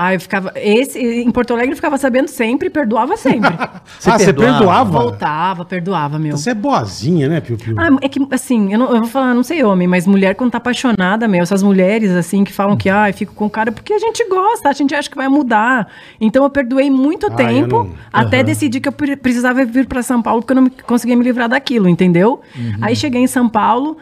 Ah, 0.01 0.15
eu 0.15 0.21
ficava. 0.21 0.53
Esse, 0.55 0.97
em 1.01 1.29
Porto 1.33 1.53
Alegre 1.53 1.73
eu 1.73 1.77
ficava 1.77 1.99
sabendo 1.99 2.29
sempre, 2.29 2.71
perdoava 2.71 3.17
sempre. 3.17 3.51
Você 3.99 4.09
ah, 4.11 4.17
você 4.17 4.27
perdoava? 4.27 4.59
perdoava? 4.59 4.91
Voltava, 5.01 5.65
perdoava, 5.65 6.19
meu. 6.21 6.37
Você 6.37 6.51
é 6.51 6.55
boazinha, 6.55 7.29
né, 7.29 7.41
Piu 7.41 7.57
Piu? 7.57 7.75
Ah, 7.77 7.89
é 8.01 8.09
que, 8.09 8.25
assim, 8.31 8.73
eu, 8.73 8.79
não, 8.79 8.91
eu 8.95 9.01
vou 9.01 9.09
falar, 9.09 9.35
não 9.35 9.43
sei 9.43 9.65
homem, 9.65 9.89
mas 9.89 10.07
mulher 10.07 10.37
quando 10.37 10.53
tá 10.53 10.59
apaixonada, 10.59 11.27
meu, 11.27 11.43
essas 11.43 11.65
mulheres, 11.65 12.13
assim, 12.13 12.45
que 12.45 12.53
falam 12.53 12.77
que, 12.77 12.89
ah, 12.89 13.13
fico 13.13 13.35
com 13.35 13.47
o 13.47 13.51
cara 13.51 13.73
porque 13.73 13.93
a 13.93 13.99
gente 13.99 14.25
gosta, 14.29 14.69
a 14.69 14.73
gente 14.73 14.95
acha 14.95 15.11
que 15.11 15.17
vai 15.17 15.29
mudar. 15.29 15.89
Então 16.21 16.45
eu 16.45 16.51
perdoei 16.51 16.89
muito 16.93 17.27
Ah, 17.27 17.31
eu 17.31 17.37
tempo, 17.37 17.79
não- 17.83 17.91
até 18.13 18.37
Aham. 18.37 18.45
decidir 18.47 18.79
que 18.79 18.89
eu 18.89 18.93
pre- 18.93 19.17
precisava 19.17 19.65
vir 19.65 19.87
pra 19.89 20.01
São 20.01 20.23
Paulo 20.23 20.43
porque 20.43 20.53
eu 20.57 20.63
não 20.63 20.71
conseguia 20.87 21.17
me 21.17 21.25
livrar 21.25 21.49
daquilo, 21.49 21.89
entendeu? 21.89 22.41
Uhum. 22.57 22.75
Aí 22.83 22.95
cheguei 22.95 23.21
em 23.21 23.27
São 23.27 23.49
Paulo. 23.49 23.97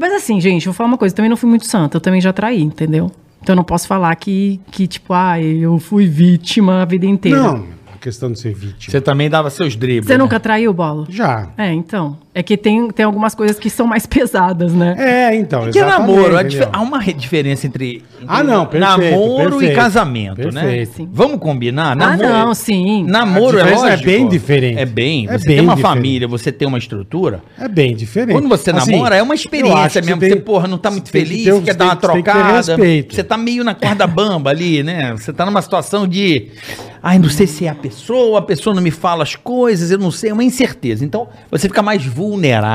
Mas 0.00 0.12
assim, 0.12 0.40
gente, 0.40 0.66
eu 0.66 0.72
vou 0.72 0.76
falar 0.76 0.88
uma 0.88 0.98
coisa, 0.98 1.12
eu 1.12 1.16
também 1.16 1.28
não 1.28 1.36
fui 1.36 1.48
muito 1.48 1.66
santa, 1.66 1.96
eu 1.96 2.00
também 2.00 2.20
já 2.20 2.32
traí, 2.32 2.62
entendeu? 2.62 3.10
Então 3.42 3.52
eu 3.52 3.56
não 3.56 3.64
posso 3.64 3.86
falar 3.86 4.14
que, 4.16 4.60
que 4.70 4.86
tipo, 4.86 5.12
ah, 5.12 5.40
eu 5.40 5.78
fui 5.78 6.06
vítima 6.06 6.82
a 6.82 6.84
vida 6.84 7.06
inteira. 7.06 7.40
Não, 7.40 7.66
a 7.94 7.98
questão 7.98 8.30
de 8.30 8.38
ser 8.38 8.54
vítima. 8.54 8.90
Você 8.90 9.00
também 9.00 9.30
dava 9.30 9.50
seus 9.50 9.76
dribles. 9.76 10.06
Você 10.06 10.12
né? 10.12 10.18
nunca 10.18 10.38
traiu, 10.38 10.72
bola? 10.72 11.06
Já. 11.08 11.50
É, 11.56 11.72
então. 11.72 12.16
É 12.38 12.42
que 12.44 12.56
tem, 12.56 12.88
tem 12.92 13.04
algumas 13.04 13.34
coisas 13.34 13.58
que 13.58 13.68
são 13.68 13.84
mais 13.84 14.06
pesadas, 14.06 14.72
né? 14.72 14.94
É, 14.96 15.34
então, 15.34 15.62
Que 15.72 15.80
exatamente, 15.80 16.16
namoro? 16.16 16.36
Há 16.72 16.80
uma 16.80 17.00
re- 17.00 17.12
diferença 17.12 17.66
entre, 17.66 17.96
entre 18.14 18.26
Ah, 18.28 18.44
não, 18.44 18.64
perfeito, 18.64 19.10
namoro 19.10 19.40
e 19.40 19.50
perfeito, 19.50 19.74
casamento, 19.74 20.52
né? 20.52 20.60
perfeito. 20.62 20.92
Sim. 20.98 21.08
Vamos 21.12 21.40
combinar? 21.40 21.92
Ah, 21.92 21.94
Namoro- 21.96 22.28
não, 22.28 22.54
sim. 22.54 23.02
Namoro 23.08 23.58
é 23.58 23.72
é 23.72 23.74
lógico. 23.74 24.04
bem 24.04 24.28
diferente. 24.28 24.78
É 24.78 24.86
bem. 24.86 25.26
É 25.28 25.36
Você 25.36 25.46
bem 25.48 25.56
tem 25.56 25.64
uma 25.64 25.74
diferente. 25.74 25.96
família, 25.96 26.28
você 26.28 26.52
tem 26.52 26.68
uma 26.68 26.78
estrutura. 26.78 27.42
É 27.58 27.66
bem 27.66 27.96
diferente. 27.96 28.32
Quando 28.36 28.48
você 28.48 28.70
Assim, 28.70 28.92
namora, 28.92 29.16
é 29.16 29.22
uma 29.22 29.34
experiência 29.34 30.00
mesmo. 30.00 30.20
você 30.20 30.28
Você, 30.28 30.34
tem- 30.36 30.40
porra, 30.44 30.68
não 30.68 30.78
tá 30.78 30.92
muito 30.92 31.10
feliz, 31.10 31.44
você 31.44 31.60
quer 31.62 31.74
dar 31.74 31.86
uma 31.86 31.96
tem- 31.96 32.08
você 32.08 32.12
tem 32.14 32.22
que 32.22 32.30
ter 32.30 32.32
trocada. 32.38 32.56
respeito. 32.76 33.14
Você 33.16 33.24
tá 33.24 33.36
meio 33.36 33.64
na 33.64 33.74
corda 33.74 34.06
bamba 34.06 34.50
ali, 34.50 34.84
né? 34.84 35.12
Você 35.16 35.32
tá 35.32 35.44
numa 35.44 35.60
situação 35.60 36.06
de. 36.06 36.50
Ai, 37.02 37.18
não 37.18 37.28
sei 37.28 37.46
se 37.48 37.64
é 37.64 37.68
a 37.68 37.74
pessoa, 37.74 38.38
a 38.40 38.42
pessoa 38.42 38.74
não 38.74 38.82
me 38.82 38.90
fala 38.90 39.22
as 39.22 39.34
coisas, 39.36 39.90
eu 39.90 39.98
não 39.98 40.10
sei, 40.12 40.30
é 40.30 40.32
uma 40.32 40.42
incerteza. 40.44 41.04
Então, 41.04 41.28
você 41.50 41.68
fica 41.68 41.80
mais 41.82 42.04
vulnerável. 42.04 42.27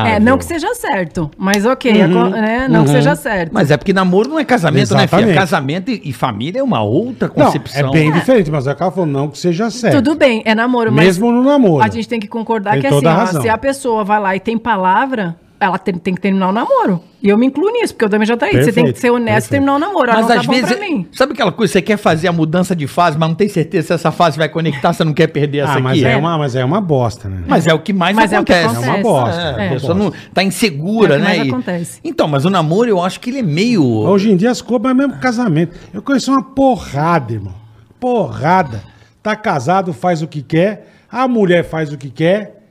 É, 0.07 0.19
não 0.19 0.37
que 0.37 0.45
seja 0.45 0.73
certo, 0.75 1.29
mas 1.37 1.65
ok, 1.65 2.01
aco- 2.01 2.29
né? 2.29 2.67
não 2.69 2.83
que 2.83 2.89
seja 2.91 3.15
certo. 3.15 3.51
Mas 3.53 3.69
é 3.71 3.77
porque 3.77 3.93
namoro 3.93 4.29
não 4.29 4.39
é 4.39 4.45
casamento, 4.45 4.93
né, 4.93 5.07
filha? 5.07 5.19
Exatamente. 5.21 5.35
Casamento 5.37 5.91
e, 5.91 6.01
e 6.05 6.13
família 6.13 6.59
é 6.59 6.63
uma 6.63 6.81
outra 6.81 7.27
Não, 7.35 7.45
concepção. 7.45 7.89
é 7.89 7.91
bem 7.91 8.11
diferente, 8.11 8.49
mas 8.51 8.65
o 8.67 8.75
cara 8.75 8.91
falou 8.91 9.05
não 9.05 9.27
que 9.29 9.37
seja 9.37 9.69
certo. 9.69 9.95
Tudo 9.95 10.15
bem, 10.15 10.41
é 10.45 10.55
namoro, 10.55 10.91
mas 10.91 11.05
Mesmo 11.05 11.31
no 11.31 11.43
namoro. 11.43 11.83
a 11.83 11.89
gente 11.89 12.07
tem 12.07 12.19
que 12.19 12.27
concordar 12.27 12.71
Tem 12.71 12.81
que 12.81 12.87
assim, 12.87 12.95
toda 12.95 13.11
a 13.11 13.15
ó, 13.15 13.17
razão. 13.19 13.41
se 13.41 13.49
a 13.49 13.57
pessoa 13.57 14.03
vai 14.03 14.19
lá 14.19 14.35
e 14.35 14.39
tem 14.39 14.57
palavra, 14.57 15.35
ela 15.59 15.77
tem, 15.77 15.93
tem 15.95 16.13
que 16.13 16.19
terminar 16.19 16.49
o 16.49 16.51
namoro. 16.51 17.01
E 17.21 17.29
eu 17.29 17.37
me 17.37 17.45
incluo 17.45 17.71
nisso, 17.71 17.93
porque 17.93 18.03
eu 18.03 18.09
também 18.09 18.27
já 18.27 18.35
traí. 18.35 18.51
Você 18.51 18.63
tem 18.65 18.73
Perfeito, 18.83 18.93
que 18.95 18.99
ser 18.99 19.11
honesto 19.11 19.27
e 19.27 19.31
perfeito. 19.31 19.49
terminar 19.51 19.75
o 19.75 19.79
namoro. 19.79 20.07
Mas 20.11 20.27
não 20.27 20.35
às 20.37 20.45
tá 20.45 20.51
vezes, 20.51 20.71
pra 20.73 20.79
mim. 20.79 21.07
sabe 21.13 21.31
aquela 21.33 21.51
coisa, 21.53 21.71
você 21.71 21.81
quer 21.81 21.95
fazer 21.95 22.27
a 22.27 22.33
mudança 22.33 22.75
de 22.75 22.85
fase, 22.85 23.17
mas 23.17 23.29
não 23.29 23.35
tem 23.35 23.47
certeza 23.47 23.87
se 23.87 23.93
essa 23.93 24.11
fase 24.11 24.37
vai 24.37 24.49
conectar, 24.49 24.91
você 24.91 25.05
não 25.05 25.13
quer 25.13 25.27
perder 25.27 25.59
essa 25.59 25.75
Ah, 25.75 25.79
mas 25.79 25.93
aqui. 25.99 26.05
é, 26.05 26.17
uma, 26.17 26.37
mas 26.37 26.55
é 26.57 26.65
uma 26.65 26.81
bosta, 26.81 27.29
né? 27.29 27.43
Mas 27.47 27.65
é 27.65 27.73
o 27.73 27.79
que 27.79 27.93
mais 27.93 28.13
Mas 28.13 28.33
é 28.33 28.39
o 28.39 28.43
que 28.43 28.51
acontece. 28.51 28.75
acontece. 28.75 28.89
É 28.89 28.93
uma 28.93 29.03
bosta. 29.03 29.41
É, 29.41 29.63
É. 29.63 29.67
A 29.67 29.71
pessoa 29.71 29.93
não 29.93 30.11
tá 30.33 30.43
insegura, 30.43 31.13
É 31.13 31.17
o 31.17 31.19
que 31.21 31.23
né? 31.25 31.29
mais 31.37 31.45
E- 31.47 31.49
acontece. 31.49 31.99
Então, 32.03 32.27
mas 32.27 32.43
o 32.43 32.49
namoro 32.49 32.89
eu 32.89 33.01
acho 33.01 33.19
que 33.21 33.29
ele 33.29 33.39
é 33.39 33.43
meio. 33.43 33.85
Hoje 33.85 34.29
em 34.31 34.35
dia 34.35 34.51
as 34.51 34.61
coisas 34.61 34.91
é 34.91 34.93
mesmo 34.93 35.13
casamento. 35.19 35.77
Eu 35.93 36.01
conheço 36.01 36.29
uma 36.31 36.43
porrada, 36.43 37.31
irmão. 37.31 37.53
Porrada. 38.01 38.83
Tá 39.21 39.33
casado, 39.35 39.93
faz 39.93 40.21
o 40.21 40.27
que 40.27 40.41
quer. 40.41 40.89
A 41.09 41.25
mulher 41.27 41.63
faz 41.63 41.93
o 41.93 41.97
que 41.97 42.09
quer. 42.09 42.62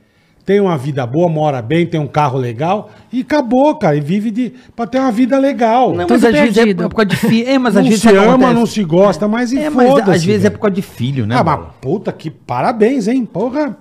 Tem 0.45 0.59
uma 0.59 0.77
vida 0.77 1.05
boa, 1.07 1.29
mora 1.29 1.61
bem, 1.61 1.85
tem 1.85 1.99
um 1.99 2.07
carro 2.07 2.37
legal. 2.37 2.89
E 3.11 3.21
acabou, 3.21 3.75
cara. 3.77 3.95
E 3.95 4.01
vive 4.01 4.29
de, 4.29 4.53
pra 4.75 4.85
ter 4.85 4.99
uma 4.99 5.11
vida 5.11 5.37
legal. 5.37 5.93
Não, 5.93 6.05
Tudo 6.05 6.19
mas 6.21 6.25
às 6.25 6.31
vezes 6.33 6.57
é 6.57 6.73
por 6.75 6.95
causa 6.95 7.05
de 7.05 7.15
filho. 7.15 7.47
É, 7.49 7.57
mas 7.57 7.73
não 7.75 7.81
às 7.81 7.87
vezes 7.87 8.01
se 8.01 8.09
ama, 8.09 8.33
acontece? 8.33 8.53
não 8.53 8.65
se 8.65 8.83
gosta, 8.83 9.27
mas 9.27 9.53
e 9.53 9.59
É, 9.59 9.69
mas 9.69 9.87
foda-se. 9.89 10.11
às 10.11 10.23
vezes 10.25 10.45
é 10.45 10.49
por 10.49 10.59
causa 10.59 10.75
de 10.75 10.81
filho, 10.81 11.25
né? 11.25 11.35
Ah, 11.37 11.43
mas 11.43 11.59
puta 11.79 12.11
que 12.11 12.29
parabéns, 12.29 13.07
hein? 13.07 13.25
Porra. 13.25 13.77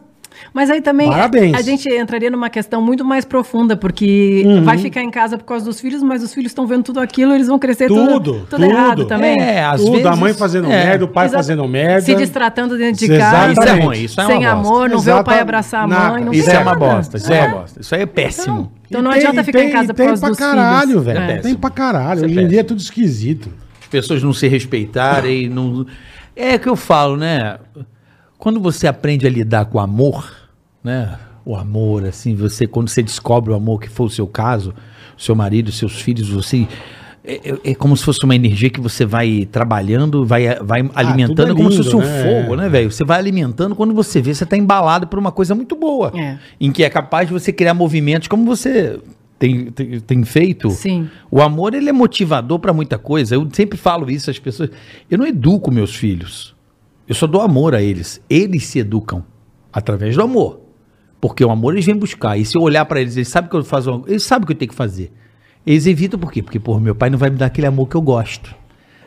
Mas 0.52 0.70
aí 0.70 0.80
também 0.80 1.08
Parabéns. 1.08 1.54
a 1.54 1.62
gente 1.62 1.88
entraria 1.88 2.30
numa 2.30 2.50
questão 2.50 2.80
muito 2.82 3.04
mais 3.04 3.24
profunda, 3.24 3.76
porque 3.76 4.42
Uhum. 4.46 4.62
vai 4.64 4.78
ficar 4.78 5.02
em 5.02 5.10
casa 5.10 5.36
por 5.38 5.44
causa 5.44 5.64
dos 5.64 5.80
filhos, 5.80 6.02
mas 6.02 6.22
os 6.22 6.32
filhos 6.34 6.50
estão 6.50 6.66
vendo 6.66 6.82
tudo 6.84 7.00
aquilo, 7.00 7.34
eles 7.34 7.46
vão 7.46 7.58
crescer 7.58 7.88
Tudo, 7.88 8.06
tudo, 8.06 8.32
tudo, 8.32 8.46
tudo. 8.50 8.64
errado 8.64 9.04
também. 9.06 9.40
É, 9.40 9.64
às 9.64 9.80
Tudo, 9.80 9.92
vezes. 9.92 10.06
a 10.06 10.16
mãe 10.16 10.34
fazendo 10.34 10.66
é. 10.66 10.84
merda, 10.84 11.04
o 11.04 11.08
pai 11.08 11.26
Exato. 11.26 11.42
fazendo 11.42 11.66
merda. 11.68 12.00
Se 12.02 12.14
distratando 12.14 12.76
dentro 12.76 13.06
de 13.06 13.12
Exatamente. 13.12 13.56
casa. 13.56 13.70
Isso 13.70 13.78
é 13.80 13.84
ruim, 13.84 14.02
isso 14.04 14.20
é 14.20 14.24
uma 14.24 14.30
sem 14.30 14.40
bosta. 14.40 14.52
amor, 14.52 14.90
não 14.90 14.98
vê 15.00 15.12
o 15.12 15.24
pai 15.24 15.40
abraçar 15.40 15.84
a 15.84 15.86
mãe, 15.88 16.24
não 16.24 16.32
Isso 16.32 16.50
é 16.50 16.58
uma 16.58 16.74
bosta. 16.74 17.16
Isso 17.16 17.32
é, 17.32 17.40
uma 17.46 17.58
bosta. 17.60 17.80
Isso 17.80 17.94
aí 17.94 18.02
é 18.02 18.06
péssimo. 18.06 18.72
Então 18.88 19.00
E 19.00 19.04
não 19.04 19.10
tem- 19.12 19.20
adianta 19.20 19.44
ficar 19.44 19.58
tem- 19.60 19.68
em 19.68 19.72
casa 19.72 19.88
por 19.88 19.94
tem 19.96 20.06
causa 20.06 20.20
pra 20.20 20.28
dos 20.30 20.38
caralho, 20.38 20.88
filhos. 20.88 21.04
velho. 21.04 21.18
É. 21.20 21.36
Tem 21.38 21.54
pra 21.54 21.70
caralho. 21.70 22.22
É 22.22 22.24
Hoje 22.26 22.32
em 22.34 22.36
dia 22.36 22.44
é 22.44 22.48
péssimo. 22.62 22.64
tudo 22.68 22.80
esquisito. 22.80 23.48
As 23.80 23.86
pessoas 23.88 24.22
não 24.22 24.32
se 24.32 24.48
respeitarem, 24.48 25.48
não. 25.48 25.86
É 26.36 26.58
que 26.58 26.68
eu 26.68 26.76
falo, 26.76 27.16
né? 27.16 27.56
Quando 28.42 28.58
você 28.58 28.88
aprende 28.88 29.24
a 29.24 29.30
lidar 29.30 29.66
com 29.66 29.78
o 29.78 29.80
amor, 29.80 30.28
né? 30.82 31.16
O 31.44 31.54
amor, 31.54 32.04
assim, 32.04 32.34
você, 32.34 32.66
quando 32.66 32.88
você 32.88 33.00
descobre 33.00 33.52
o 33.52 33.54
amor, 33.54 33.80
que 33.80 33.88
foi 33.88 34.06
o 34.06 34.10
seu 34.10 34.26
caso, 34.26 34.74
seu 35.16 35.36
marido, 35.36 35.70
seus 35.70 36.00
filhos, 36.02 36.28
você 36.28 36.66
É, 37.24 37.50
é- 37.50 37.70
é 37.70 37.74
como 37.76 37.96
se 37.96 38.02
fosse 38.04 38.24
uma 38.24 38.34
energia 38.34 38.68
que 38.68 38.80
você 38.80 39.06
vai 39.06 39.46
trabalhando, 39.52 40.26
vai, 40.26 40.56
vai 40.56 40.80
alimentando, 40.92 41.36
tudo 41.36 41.52
é 41.52 41.54
como 41.54 41.70
se 41.70 41.76
lindo, 41.78 41.84
fosse 41.92 41.96
um 41.96 42.00
né? 42.00 42.24
fogo, 42.42 42.56
né, 42.56 42.68
velho? 42.68 42.90
Você 42.90 43.04
vai 43.04 43.16
alimentando, 43.20 43.76
quando 43.76 43.94
você 43.94 44.20
vê, 44.20 44.34
você 44.34 44.44
tá 44.44 44.56
embalado 44.56 45.06
por 45.06 45.20
uma 45.20 45.30
coisa 45.30 45.54
muito 45.54 45.76
boa. 45.76 46.10
É. 46.12 46.36
Em 46.60 46.72
que 46.72 46.82
é 46.82 46.90
capaz 46.90 47.28
de 47.28 47.32
você 47.32 47.52
criar 47.52 47.74
movimentos 47.74 48.26
como 48.26 48.44
você 48.44 48.98
tem, 49.38 49.66
tem, 49.66 50.00
tem 50.00 50.24
feito. 50.24 50.68
Sim. 50.70 51.08
O 51.30 51.40
amor, 51.40 51.74
ele 51.74 51.88
é 51.88 51.92
motivador 51.92 52.58
pra 52.58 52.72
muita 52.72 52.98
coisa. 52.98 53.36
Eu 53.36 53.48
sempre 53.52 53.78
falo 53.78 54.10
isso 54.10 54.28
às 54.28 54.40
pessoas. 54.40 54.70
Eu 55.08 55.16
não 55.16 55.26
educo 55.28 55.70
meus 55.70 55.94
filhos. 55.94 56.56
Eu 57.12 57.14
só 57.14 57.26
dou 57.26 57.42
amor 57.42 57.74
a 57.74 57.82
eles. 57.82 58.22
Eles 58.28 58.64
se 58.64 58.78
educam 58.78 59.22
através 59.70 60.16
do 60.16 60.22
amor. 60.22 60.60
Porque 61.20 61.44
o 61.44 61.50
amor 61.50 61.74
eles 61.74 61.84
vêm 61.84 61.94
buscar. 61.94 62.38
E 62.38 62.44
se 62.46 62.56
eu 62.56 62.62
olhar 62.62 62.86
pra 62.86 63.02
eles, 63.02 63.16
eles 63.18 63.28
sabem 63.28 63.50
que 63.50 63.54
eu 63.56 63.62
faço, 63.62 64.02
eles 64.06 64.22
sabem 64.22 64.44
o 64.44 64.46
que 64.46 64.54
eu 64.54 64.56
tenho 64.56 64.70
que 64.70 64.74
fazer. 64.74 65.12
Eles 65.66 65.86
evitam 65.86 66.18
por 66.18 66.32
quê? 66.32 66.42
Porque, 66.42 66.58
porra, 66.58 66.80
meu 66.80 66.94
pai 66.94 67.10
não 67.10 67.18
vai 67.18 67.28
me 67.28 67.36
dar 67.36 67.44
aquele 67.46 67.66
amor 67.66 67.86
que 67.86 67.94
eu 67.96 68.00
gosto. 68.00 68.54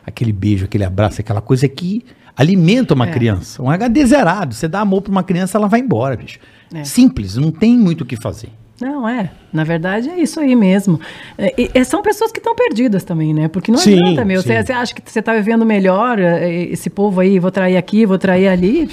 Aquele 0.06 0.32
beijo, 0.32 0.66
aquele 0.66 0.84
abraço, 0.84 1.20
aquela 1.20 1.40
coisa 1.40 1.66
que 1.68 2.04
alimenta 2.36 2.94
uma 2.94 3.08
É. 3.08 3.10
criança. 3.10 3.60
Um 3.60 3.68
HD 3.68 4.06
zerado. 4.06 4.54
Você 4.54 4.68
dá 4.68 4.82
amor 4.82 5.02
pra 5.02 5.10
uma 5.10 5.24
criança, 5.24 5.58
ela 5.58 5.66
vai 5.66 5.80
embora, 5.80 6.16
bicho. 6.16 6.38
É. 6.72 6.84
Simples, 6.84 7.36
não 7.36 7.50
tem 7.50 7.76
muito 7.76 8.02
o 8.02 8.06
que 8.06 8.14
fazer. 8.14 8.50
Não, 8.80 9.08
é. 9.08 9.30
Na 9.52 9.64
verdade, 9.64 10.10
é 10.10 10.20
isso 10.20 10.38
aí 10.38 10.54
mesmo. 10.54 11.00
É, 11.38 11.54
e- 11.56 11.70
e 11.74 11.84
são 11.84 12.02
pessoas 12.02 12.30
que 12.30 12.38
estão 12.38 12.54
perdidas 12.54 13.04
também, 13.04 13.32
né? 13.32 13.48
Porque 13.48 13.72
não 13.72 13.78
Sim, 13.78 13.98
adianta, 13.98 14.24
meu. 14.24 14.42
Você 14.42 14.52
acha 14.72 14.94
que 14.94 15.10
você 15.10 15.22
tá 15.22 15.32
vivendo 15.34 15.64
melhor, 15.64 16.18
é, 16.18 16.50
esse 16.50 16.90
povo 16.90 17.20
aí, 17.20 17.38
vou 17.38 17.50
trair 17.50 17.76
aqui, 17.76 18.04
vou 18.04 18.18
trair 18.18 18.48
ali. 18.48 18.88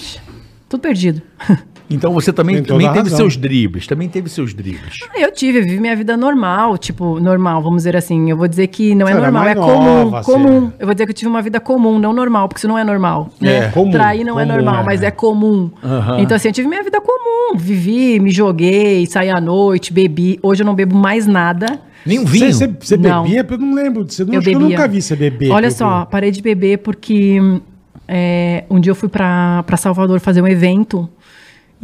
tudo 0.69 0.79
perdido. 0.81 1.21
Então 1.89 2.11
você 2.13 2.31
também, 2.33 2.63
também 2.63 2.87
teve 2.87 2.99
razão. 3.09 3.17
seus 3.17 3.37
dribles, 3.37 3.85
também 3.85 4.07
teve 4.09 4.29
seus 4.29 4.53
dribles. 4.53 4.99
Eu 5.15 5.31
tive, 5.31 5.61
vivi 5.61 5.79
minha 5.79 5.95
vida 5.95 6.15
normal, 6.17 6.77
tipo, 6.77 7.19
normal, 7.19 7.61
vamos 7.61 7.77
dizer 7.83 7.95
assim. 7.95 8.29
Eu 8.29 8.37
vou 8.37 8.47
dizer 8.47 8.67
que 8.67 8.95
não 8.95 9.07
é 9.07 9.13
normal, 9.13 9.47
é 9.47 9.55
comum, 9.55 10.03
nova, 10.05 10.23
comum. 10.23 10.57
era. 10.67 10.73
Eu 10.79 10.85
vou 10.87 10.93
dizer 10.95 11.05
que 11.05 11.11
eu 11.11 11.15
tive 11.15 11.29
uma 11.29 11.41
vida 11.41 11.59
comum, 11.59 11.99
não 11.99 12.13
normal, 12.13 12.47
porque 12.47 12.59
isso 12.59 12.67
não 12.67 12.77
é 12.77 12.83
normal. 12.83 13.29
né? 13.39 13.65
É, 13.65 13.67
comum, 13.69 13.91
Trair 13.91 14.25
não 14.25 14.39
é 14.39 14.45
comum, 14.45 14.55
normal, 14.55 14.81
é. 14.81 14.83
mas 14.85 15.03
é 15.03 15.11
comum. 15.11 15.69
Aham. 15.83 16.19
Então, 16.21 16.35
assim, 16.35 16.47
eu 16.47 16.53
tive 16.53 16.67
minha 16.67 16.83
vida 16.83 16.99
comum. 17.01 17.57
Vivi, 17.57 18.19
me 18.19 18.31
joguei, 18.31 19.05
saí 19.05 19.29
à 19.29 19.39
noite, 19.41 19.91
bebi. 19.93 20.39
Hoje 20.41 20.63
eu 20.63 20.65
não 20.65 20.73
bebo 20.75 20.95
mais 20.95 21.27
nada. 21.27 21.79
Nem 22.05 22.19
um 22.19 22.25
Você, 22.25 22.31
vinho. 22.31 22.53
você, 22.53 22.67
você 22.67 22.97
Não. 22.97 23.23
bebia? 23.23 23.45
Eu 23.49 23.57
não 23.57 23.73
lembro. 23.73 24.03
Você, 24.09 24.23
não, 24.25 24.33
Eu 24.33 24.39
acho 24.39 24.49
que 24.49 24.55
eu 24.55 24.59
nunca 24.59 24.87
vi 24.87 25.01
você 25.01 25.15
beber. 25.15 25.51
Olha 25.51 25.71
só, 25.71 26.05
parei 26.05 26.31
de 26.31 26.41
beber 26.41 26.79
porque 26.79 27.39
é, 28.07 28.65
um 28.69 28.79
dia 28.79 28.91
eu 28.91 28.95
fui 28.95 29.07
pra 29.09 29.63
Salvador 29.77 30.19
fazer 30.19 30.41
um 30.41 30.47
evento. 30.47 31.07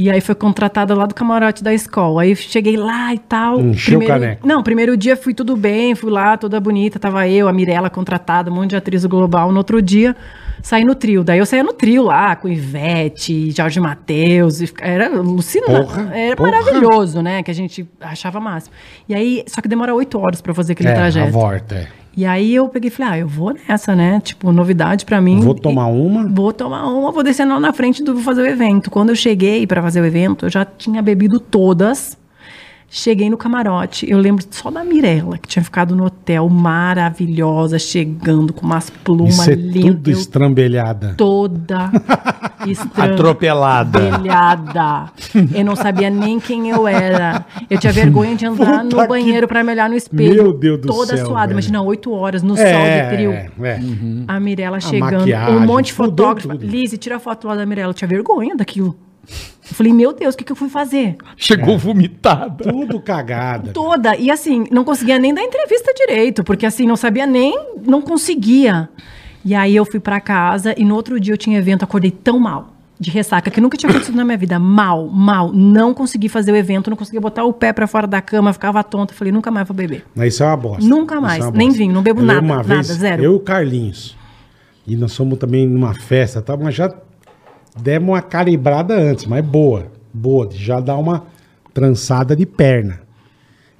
E 0.01 0.09
aí 0.09 0.21
foi 0.21 0.33
contratada 0.33 0.95
lá 0.95 1.05
do 1.05 1.13
camarote 1.13 1.61
da 1.61 1.73
escola. 1.73 2.21
Aí 2.21 2.33
cheguei 2.33 2.77
lá 2.77 3.13
e 3.13 3.19
tal. 3.19 3.59
Encheu 3.59 3.97
o 3.97 3.99
primeiro, 3.99 4.13
caneco. 4.13 4.47
Não, 4.47 4.63
primeiro 4.63 4.95
dia 4.95 5.17
fui 5.17 5.33
tudo 5.33 5.57
bem, 5.57 5.93
fui 5.93 6.09
lá, 6.09 6.37
toda 6.37 6.57
bonita. 6.57 6.97
Tava 6.97 7.27
eu, 7.27 7.49
a 7.49 7.51
Mirella 7.53 7.89
contratada, 7.89 8.49
um 8.49 8.53
monte 8.55 8.69
de 8.69 8.75
atriz 8.77 9.03
Global. 9.05 9.51
No 9.51 9.57
outro 9.57 9.81
dia, 9.81 10.15
saí 10.63 10.85
no 10.85 10.95
trio. 10.95 11.21
Daí 11.21 11.39
eu 11.39 11.45
saía 11.45 11.65
no 11.65 11.73
trio 11.73 12.03
lá, 12.03 12.33
com 12.37 12.47
Ivete, 12.47 13.51
Jorge 13.51 13.81
Matheus. 13.81 14.61
Era 14.81 15.07
alucinante. 15.07 15.91
Era 16.13 16.35
porra. 16.37 16.49
maravilhoso, 16.51 17.21
né? 17.21 17.43
Que 17.43 17.51
a 17.51 17.55
gente 17.55 17.85
achava 17.99 18.39
máximo. 18.39 18.73
E 19.07 19.13
aí, 19.13 19.43
só 19.47 19.59
que 19.61 19.67
demora 19.67 19.93
oito 19.93 20.17
horas 20.17 20.39
pra 20.39 20.53
fazer 20.53 20.71
aquele 20.73 20.87
É, 20.87 20.93
a 20.93 20.95
trajeto. 20.95 21.31
volta, 21.33 21.75
é. 21.75 21.87
E 22.19 22.25
aí 22.25 22.53
eu 22.53 22.67
peguei 22.67 22.89
e 22.89 22.91
falei, 22.91 23.13
ah, 23.13 23.17
eu 23.19 23.29
vou 23.29 23.53
nessa, 23.53 23.95
né? 23.95 24.19
Tipo, 24.19 24.51
novidade 24.51 25.05
pra 25.05 25.21
mim. 25.21 25.39
Vou 25.39 25.55
tomar 25.55 25.87
uma. 25.87 26.27
Vou 26.27 26.51
tomar 26.51 26.85
uma, 26.85 27.13
vou 27.13 27.23
descer 27.23 27.45
lá 27.45 27.57
na 27.61 27.71
frente 27.71 28.03
do 28.03 28.13
vou 28.13 28.21
fazer 28.21 28.41
o 28.41 28.45
evento. 28.45 28.91
Quando 28.91 29.11
eu 29.11 29.15
cheguei 29.15 29.65
pra 29.65 29.81
fazer 29.81 30.01
o 30.01 30.05
evento, 30.05 30.45
eu 30.45 30.49
já 30.49 30.65
tinha 30.65 31.01
bebido 31.01 31.39
todas. 31.39 32.17
Cheguei 32.91 33.29
no 33.29 33.37
camarote, 33.37 34.09
eu 34.09 34.17
lembro 34.17 34.43
só 34.49 34.71
da 34.71 34.83
Mirella, 34.83 35.37
que 35.37 35.47
tinha 35.47 35.63
ficado 35.63 35.95
no 35.95 36.05
hotel, 36.05 36.49
maravilhosa, 36.49 37.77
chegando 37.77 38.51
com 38.51 38.65
umas 38.65 38.89
plumas 38.89 39.35
Isso 39.37 39.51
é 39.51 39.53
lindas. 39.53 39.93
tudo 39.93 40.09
eu 40.09 40.17
estrambelhada. 40.17 41.13
toda 41.15 41.91
Atropelada. 42.97 43.99
estrambelhada. 43.99 45.11
Eu 45.53 45.63
não 45.65 45.75
sabia 45.75 46.09
nem 46.09 46.39
quem 46.39 46.69
eu 46.69 46.87
era. 46.87 47.45
Eu 47.69 47.77
tinha 47.77 47.93
vergonha 47.93 48.35
de 48.35 48.45
andar 48.45 48.83
Puta 48.83 48.95
no 48.95 49.01
que- 49.03 49.07
banheiro 49.07 49.47
pra 49.47 49.63
me 49.63 49.71
olhar 49.71 49.89
no 49.89 49.95
espelho. 49.95 50.43
Meu 50.43 50.53
Deus 50.53 50.79
do 50.81 50.87
toda 50.87 51.15
céu, 51.15 51.27
suada. 51.27 51.47
velho. 51.47 51.53
Imagina, 51.55 51.81
oito 51.81 52.11
horas 52.11 52.41
no 52.43 52.57
É, 52.57 52.73
sol 52.73 52.81
de 53.11 53.15
trio. 53.15 53.31
é, 53.31 53.49
é. 53.63 53.79
A 54.27 54.39
Mirella 54.39 54.79
chegando, 54.79 55.25
um 55.51 55.59
monte 55.59 55.87
de 55.87 55.93
fotógrafo. 55.93 56.51
Lizzie, 56.53 56.97
tira 56.97 57.17
a 57.17 57.19
foto 57.19 57.47
lá 57.47 57.55
da 57.55 57.65
Mirella. 57.65 57.91
Eu 57.91 57.93
tinha 57.93 58.07
vergonha 58.07 58.55
daquilo. 58.55 58.95
Eu 59.69 59.75
falei, 59.75 59.93
meu 59.93 60.11
Deus, 60.11 60.33
o 60.33 60.37
que, 60.37 60.43
que 60.43 60.51
eu 60.51 60.55
fui 60.55 60.67
fazer? 60.67 61.15
Chegou 61.37 61.77
vomitada. 61.77 62.63
Tudo 62.63 62.99
cagada. 62.99 63.71
Toda. 63.71 64.15
E 64.15 64.31
assim, 64.31 64.65
não 64.71 64.83
conseguia 64.83 65.19
nem 65.19 65.33
dar 65.33 65.43
entrevista 65.43 65.93
direito, 65.93 66.43
porque 66.43 66.65
assim, 66.65 66.87
não 66.87 66.95
sabia 66.95 67.27
nem, 67.27 67.57
não 67.85 68.01
conseguia. 68.01 68.89
E 69.45 69.53
aí 69.53 69.75
eu 69.75 69.85
fui 69.85 69.99
pra 69.99 70.19
casa 70.19 70.73
e 70.77 70.83
no 70.83 70.95
outro 70.95 71.19
dia 71.19 71.33
eu 71.33 71.37
tinha 71.37 71.57
evento, 71.59 71.83
acordei 71.83 72.11
tão 72.11 72.39
mal. 72.39 72.73
De 73.01 73.09
ressaca, 73.09 73.49
que 73.49 73.61
nunca 73.61 73.77
tinha 73.77 73.89
acontecido 73.89 74.17
na 74.17 74.25
minha 74.25 74.37
vida. 74.37 74.59
Mal, 74.59 75.07
mal. 75.07 75.53
Não 75.53 75.93
consegui 75.93 76.27
fazer 76.27 76.51
o 76.51 76.55
evento, 76.55 76.89
não 76.89 76.97
conseguia 76.97 77.21
botar 77.21 77.45
o 77.45 77.53
pé 77.53 77.71
pra 77.71 77.87
fora 77.87 78.05
da 78.05 78.21
cama, 78.21 78.51
ficava 78.51 78.83
tonta. 78.83 79.13
Falei, 79.13 79.31
nunca 79.31 79.49
mais 79.49 79.65
vou 79.65 79.73
beber. 79.73 80.05
Mas 80.13 80.33
isso 80.33 80.43
é 80.43 80.47
uma 80.47 80.57
bosta. 80.57 80.85
Nunca 80.85 81.15
Isso 81.15 81.21
mais. 81.21 81.45
é 81.45 81.51
Nem 81.51 81.69
vinho, 81.69 81.93
não 81.93 82.03
bebo 82.03 82.19
Eu 82.19 82.25
nada, 82.25 82.41
Uma 82.41 82.55
nada, 82.57 82.67
vez, 82.67 82.87
zero. 82.87 83.23
Eu 83.23 83.31
e 83.31 83.35
o 83.35 83.39
Carlinhos. 83.39 84.17
E 84.85 84.97
nós 84.97 85.15
fomos 85.15 85.39
também 85.39 85.65
numa 85.65 85.93
festa, 85.93 86.41
tá? 86.41 86.57
mas 86.57 86.75
já 86.75 86.93
demos 87.81 88.09
uma 88.09 88.21
calibrada 88.21 88.93
antes, 88.93 89.25
mas 89.25 89.43
boa. 89.45 89.91
Boa, 90.13 90.49
já 90.51 90.79
dá 90.79 90.95
uma 90.97 91.25
trançada 91.73 92.35
de 92.35 92.45
perna. 92.45 93.01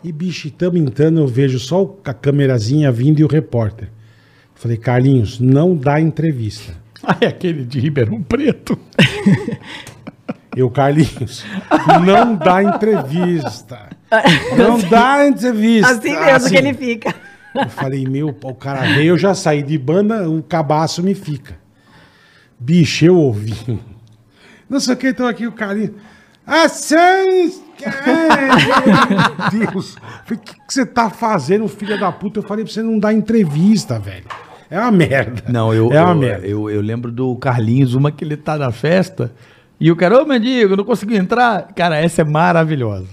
E 0.03 0.11
bicho, 0.11 0.47
estamos 0.47 0.79
entrando, 0.79 1.19
eu 1.19 1.27
vejo 1.27 1.59
só 1.59 1.97
a 2.05 2.13
câmerazinha 2.13 2.91
vindo 2.91 3.19
e 3.19 3.23
o 3.23 3.27
repórter. 3.27 3.89
Falei, 4.55 4.77
Carlinhos, 4.77 5.39
não 5.39 5.75
dá 5.75 5.99
entrevista. 5.99 6.73
Ai, 7.03 7.27
aquele 7.27 7.63
de 7.65 7.79
Ribeirão 7.79 8.21
Preto. 8.21 8.77
Eu, 10.55 10.69
Carlinhos, 10.69 11.45
não 12.03 12.35
dá 12.35 12.63
entrevista. 12.63 13.89
Não 14.57 14.79
dá 14.89 15.27
entrevista. 15.27 15.91
Assim 15.91 16.19
mesmo 16.19 16.49
que 16.49 16.55
ele 16.55 16.73
fica. 16.73 17.15
Eu 17.53 17.69
falei, 17.69 18.05
meu, 18.05 18.29
o 18.29 18.55
cara 18.55 18.81
veio, 18.95 19.09
eu 19.09 19.17
já 19.19 19.35
saí 19.35 19.61
de 19.61 19.77
banda, 19.77 20.27
o 20.27 20.41
cabaço 20.41 21.03
me 21.03 21.13
fica. 21.13 21.55
Bicho, 22.59 23.05
eu 23.05 23.15
ouvi. 23.15 23.53
Não 24.69 24.79
sei 24.79 24.93
o 24.93 24.97
que, 24.97 25.07
então 25.09 25.27
aqui 25.27 25.47
o 25.47 25.51
carinho. 25.51 25.95
Assim! 26.45 26.95
Ai, 27.85 29.49
meu 29.59 29.67
Deus! 29.71 29.95
O 29.95 30.37
que, 30.37 30.37
que 30.55 30.73
você 30.73 30.85
tá 30.85 31.09
fazendo, 31.09 31.67
filha 31.67 31.97
da 31.97 32.11
puta? 32.11 32.39
Eu 32.39 32.43
falei 32.43 32.63
pra 32.65 32.73
você 32.73 32.81
não 32.81 32.99
dar 32.99 33.13
entrevista, 33.13 33.99
velho. 33.99 34.25
É 34.69 34.79
uma 34.79 34.91
merda. 34.91 35.43
Não, 35.47 35.73
eu, 35.73 35.91
É 35.91 36.01
uma 36.01 36.11
eu, 36.11 36.15
merda. 36.17 36.47
eu, 36.47 36.69
eu 36.69 36.81
lembro 36.81 37.11
do 37.11 37.35
Carlinhos, 37.37 37.93
uma 37.95 38.11
que 38.11 38.23
ele 38.23 38.37
tá 38.37 38.57
na 38.57 38.71
festa, 38.71 39.31
e 39.79 39.91
o 39.91 39.95
cara, 39.95 40.21
ô 40.21 40.25
mendigo, 40.25 40.75
não 40.75 40.83
conseguiu 40.83 41.17
entrar. 41.17 41.69
Cara, 41.75 41.97
essa 41.97 42.21
é 42.21 42.25
maravilhosa. 42.25 43.07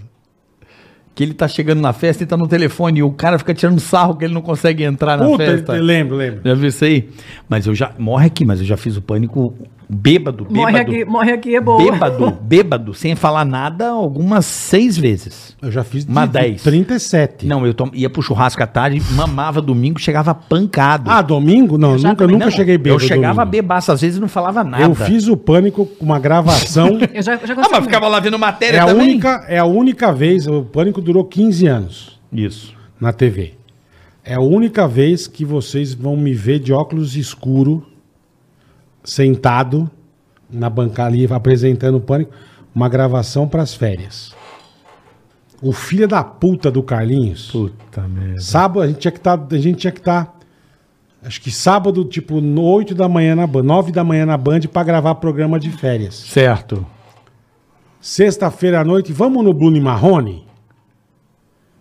Que 1.15 1.23
ele 1.23 1.33
tá 1.33 1.49
chegando 1.49 1.81
na 1.81 1.95
festa 1.95 2.23
e 2.23 2.27
tá 2.27 2.37
no 2.37 2.47
telefone, 2.47 2.99
e 2.99 3.03
o 3.03 3.11
cara 3.11 3.39
fica 3.39 3.55
tirando 3.55 3.81
sarro 3.81 4.17
que 4.17 4.25
ele 4.27 4.35
não 4.35 4.43
consegue 4.43 4.83
entrar 4.85 5.17
na 5.17 5.25
Puta, 5.25 5.45
festa. 5.47 5.77
eu 5.77 5.83
lembro, 5.83 6.15
lembro. 6.17 6.41
Já 6.45 6.55
viu 6.55 6.69
isso 6.69 6.85
aí? 6.85 7.09
Mas 7.49 7.67
eu 7.67 7.75
já. 7.75 7.93
Morre 7.99 8.27
aqui, 8.27 8.45
mas 8.45 8.61
eu 8.61 8.67
já 8.67 8.77
fiz 8.77 8.97
o 8.99 9.01
pânico 9.03 9.55
bêbado, 9.89 10.45
bêbado. 10.45 10.55
Morre 10.55 10.79
aqui, 10.81 11.05
morre 11.05 11.33
aqui 11.33 11.55
é 11.57 11.61
boa. 11.61 11.79
Bêbado, 11.93 12.31
bêbado, 12.43 12.95
sem 12.95 13.15
falar 13.15 13.45
nada, 13.45 13.89
algumas 13.89 14.45
seis 14.47 14.97
vezes. 14.99 15.57
Eu 15.63 15.71
já 15.71 15.85
fiz 15.85 16.05
Uma 16.05 16.27
de 16.27 16.33
10. 16.33 16.63
37. 16.63 17.47
Não, 17.47 17.67
eu 17.67 17.73
tom- 17.73 17.91
ia 17.95 18.11
pro 18.11 18.23
churrasco 18.23 18.63
à 18.63 18.67
tarde, 18.67 19.01
mamava 19.13 19.61
domingo, 19.63 19.99
chegava 20.01 20.35
pancado. 20.35 21.11
Ah, 21.11 21.23
domingo? 21.23 21.79
Não, 21.79 21.97
nunca, 21.97 22.15
também 22.17 22.33
nunca 22.35 22.45
Não, 22.47 22.53
cheguei 22.53 22.77
bêbado. 22.79 23.03
Eu 23.03 23.09
chegava 23.09 23.45
domingo. 23.45 23.51
bebaço, 23.51 23.93
às 23.93 24.01
vezes 24.01 24.19
não 24.19 24.29
falava 24.29 24.63
nada. 24.65 24.83
Eu 24.85 24.95
fiz 24.95 25.29
o 25.29 25.37
pânico 25.37 25.87
com 25.87 26.05
uma 26.05 26.19
gravação. 26.19 26.99
Eu 27.15 27.23
já, 27.23 27.37
já 27.37 27.53
Ah, 27.53 27.55
gostei 27.57 27.77
mas 27.77 27.85
ficava 27.85 28.09
lá 28.09 28.21
vendo 28.21 28.39
matéria 28.39 28.79
é, 28.79 28.81
a 28.81 28.87
também? 28.87 29.11
única, 29.11 29.45
é 29.49 29.59
a 29.59 29.65
única 29.65 30.13
vez, 30.13 30.47
o 30.47 30.63
pânico 30.63 31.01
durou 31.01 31.25
15 31.25 31.67
anos 31.67 32.19
Isso. 32.33 32.75
na 33.01 33.13
TV. 33.13 33.55
É 34.25 34.35
a 34.35 34.41
única 34.41 34.89
vez 34.89 35.27
que 35.27 35.45
vocês 35.45 35.95
vão 35.95 36.17
me 36.17 36.33
ver 36.35 36.59
de 36.59 36.73
óculos 36.73 37.17
escuro, 37.17 37.87
sentado 39.07 39.91
na 40.51 40.69
bancada 40.69 41.09
ali, 41.09 41.27
apresentando 41.33 41.97
o 41.97 42.01
pânico, 42.01 42.33
uma 42.75 42.89
gravação 42.89 43.49
para 43.49 43.63
as 43.63 43.75
férias. 43.75 44.35
O 45.63 45.73
filho 45.73 46.07
da 46.07 46.23
puta 46.23 46.71
do 46.71 46.83
Carlinhos. 46.83 47.51
Puta 47.51 48.03
merda. 48.03 48.41
Sábado 48.41 48.83
a 48.83 48.87
gente 48.87 48.99
tinha 48.99 49.13
que 49.13 49.19
estar, 49.19 49.47
a 49.51 49.59
gente 49.59 49.79
tinha 49.79 49.93
que 49.93 50.01
estar 50.01 50.37
acho 51.23 51.41
que 51.41 51.51
sábado, 51.51 52.05
tipo, 52.05 52.41
no 52.41 52.63
8 52.63 52.95
da 52.95 53.09
manhã 53.09 53.35
na 53.35 53.47
Band, 53.47 53.63
9 53.63 53.93
da 53.93 54.05
manhã 54.05 54.27
na 54.27 54.37
Band 54.37 54.61
para 54.73 54.85
gravar 54.85 55.15
programa 55.17 55.59
de 55.59 55.71
férias. 55.71 56.15
Certo. 56.15 56.87
Sexta-feira 58.01 58.81
à 58.81 58.85
noite, 58.85 59.13
vamos 59.13 59.43
no 59.43 59.53
Bruno 59.53 59.81
Marrone? 59.81 60.47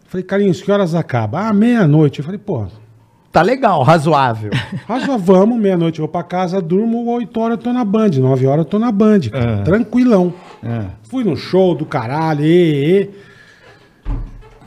Falei, 0.07 0.23
Carlinhos, 0.23 0.61
que 0.61 0.71
horas 0.71 0.95
acaba? 0.95 1.47
Ah, 1.47 1.53
meia-noite. 1.53 2.19
Eu 2.19 2.25
falei, 2.25 2.39
pô, 2.39 2.65
Tá 3.35 3.41
legal, 3.41 3.83
razoável. 3.83 4.49
razo, 4.87 5.17
vamos, 5.17 5.59
meia-noite 5.59 5.99
eu 5.99 6.03
vou 6.03 6.09
pra 6.09 6.23
casa, 6.23 6.61
durmo, 6.61 7.05
8 7.05 7.37
horas 7.37 7.57
eu 7.57 7.63
tô 7.65 7.73
na 7.73 7.83
Band, 7.83 8.11
9 8.11 8.47
horas 8.47 8.63
eu 8.63 8.69
tô 8.71 8.79
na 8.79 8.93
Band, 8.93 9.19
cara, 9.29 9.51
É. 9.59 9.61
tranquilão. 9.61 10.33
Fui 11.03 11.21
no 11.25 11.35
show 11.35 11.75
do 11.75 11.85
caralho, 11.85 12.45
e, 12.45 13.09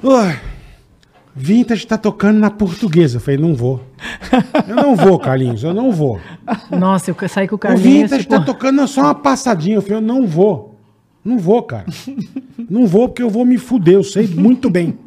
e. 0.03 0.07
Ui. 0.07 0.37
Vintage 1.35 1.87
tá 1.87 1.97
tocando 1.97 2.39
na 2.39 2.51
portuguesa. 2.51 3.17
Eu 3.17 3.21
falei, 3.23 3.41
não 3.41 3.55
vou. 3.55 3.83
Eu 4.69 4.77
não 4.77 4.95
vou, 4.95 5.19
Carlinhos, 5.19 5.65
eu 5.65 5.73
não 5.73 5.91
vou. 5.91 6.21
Nossa, 6.71 7.11
eu 7.11 7.17
saí 7.27 7.49
com 7.49 7.55
o 7.55 7.57
O 7.57 7.59
Carlinhos, 7.59 8.11
Vintage 8.11 8.23
tipo, 8.25 8.35
tá 8.39 8.45
tocando 8.45 8.87
só 8.87 9.01
uma 9.01 9.15
passadinha. 9.15 9.77
Eu 9.77 9.83
falei, 9.83 9.97
eu 9.97 10.03
não 10.03 10.27
vou. 10.27 10.75
Não 11.25 11.39
vou, 11.39 11.63
cara. 11.63 11.87
Não 12.69 12.87
vou 12.87 13.09
porque 13.09 13.23
eu 13.23 13.31
vou 13.31 13.47
me 13.47 13.57
fuder, 13.57 13.95
eu 13.95 14.05
sei 14.05 14.27
muito 14.27 14.69
bem. 14.69 14.99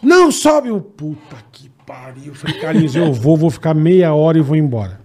Não, 0.00 0.30
sobe 0.30 0.70
o 0.70 0.80
puta 0.80 1.36
que 1.50 1.73
pariu. 1.86 2.26
Eu 2.26 2.34
falei, 2.34 2.60
Carlinhos, 2.60 2.94
eu 2.94 3.12
vou, 3.12 3.36
vou 3.36 3.50
ficar 3.50 3.74
meia 3.74 4.12
hora 4.14 4.38
e 4.38 4.40
vou 4.40 4.56
embora. 4.56 5.00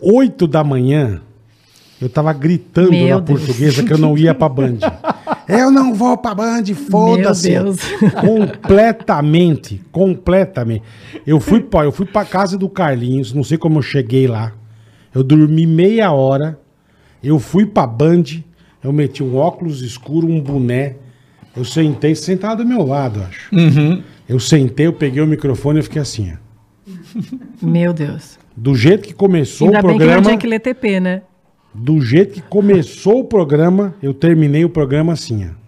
Oito 0.00 0.46
da 0.46 0.64
manhã, 0.64 1.20
eu 2.00 2.08
tava 2.08 2.32
gritando 2.32 2.90
Meu 2.90 3.18
na 3.18 3.20
Deus. 3.20 3.40
portuguesa 3.40 3.82
que 3.84 3.92
eu 3.92 3.98
não 3.98 4.16
ia 4.18 4.34
pra 4.34 4.48
Band. 4.48 4.78
Eu 5.48 5.72
não 5.72 5.92
vou 5.92 6.16
pra 6.16 6.34
Band, 6.36 6.64
foda-se. 6.88 7.50
Completamente, 8.20 9.82
completamente. 9.90 10.82
Eu 11.26 11.40
fui, 11.40 11.60
pra, 11.60 11.80
eu 11.84 11.92
fui 11.92 12.06
pra 12.06 12.24
casa 12.24 12.56
do 12.56 12.68
Carlinhos, 12.68 13.32
não 13.32 13.42
sei 13.42 13.58
como 13.58 13.78
eu 13.78 13.82
cheguei 13.82 14.26
lá. 14.28 14.52
Eu 15.12 15.22
dormi 15.22 15.66
meia 15.66 16.12
hora. 16.12 16.58
Eu 17.22 17.38
fui 17.38 17.66
pra 17.66 17.86
Band, 17.86 18.22
eu 18.82 18.92
meti 18.92 19.22
um 19.22 19.36
óculos 19.36 19.82
escuro, 19.82 20.26
um 20.26 20.40
boné. 20.40 20.94
Eu 21.56 21.64
sentei, 21.64 22.14
sentado 22.14 22.62
do 22.62 22.68
meu 22.68 22.86
lado, 22.86 23.20
acho. 23.28 23.50
Eu 24.32 24.40
sentei, 24.40 24.86
eu 24.86 24.92
peguei 24.92 25.22
o 25.22 25.26
microfone 25.26 25.80
e 25.80 25.82
fiquei 25.82 26.00
assim, 26.00 26.32
ó. 26.32 26.96
meu 27.60 27.92
Deus. 27.92 28.38
Do 28.56 28.74
jeito 28.74 29.06
que 29.06 29.14
começou 29.14 29.68
Ainda 29.68 29.80
o 29.80 29.82
bem 29.82 29.90
que 29.92 29.92
não 29.92 29.98
programa, 29.98 30.22
tinha 30.26 30.38
que 30.38 30.46
ler 30.46 30.60
TP, 30.60 31.00
né? 31.00 31.22
do 31.74 32.00
jeito 32.02 32.34
que 32.34 32.42
começou 32.42 33.20
o 33.20 33.24
programa, 33.24 33.94
eu 34.02 34.12
terminei 34.12 34.62
o 34.64 34.68
programa 34.68 35.12
assim, 35.12 35.46
ó. 35.46 35.62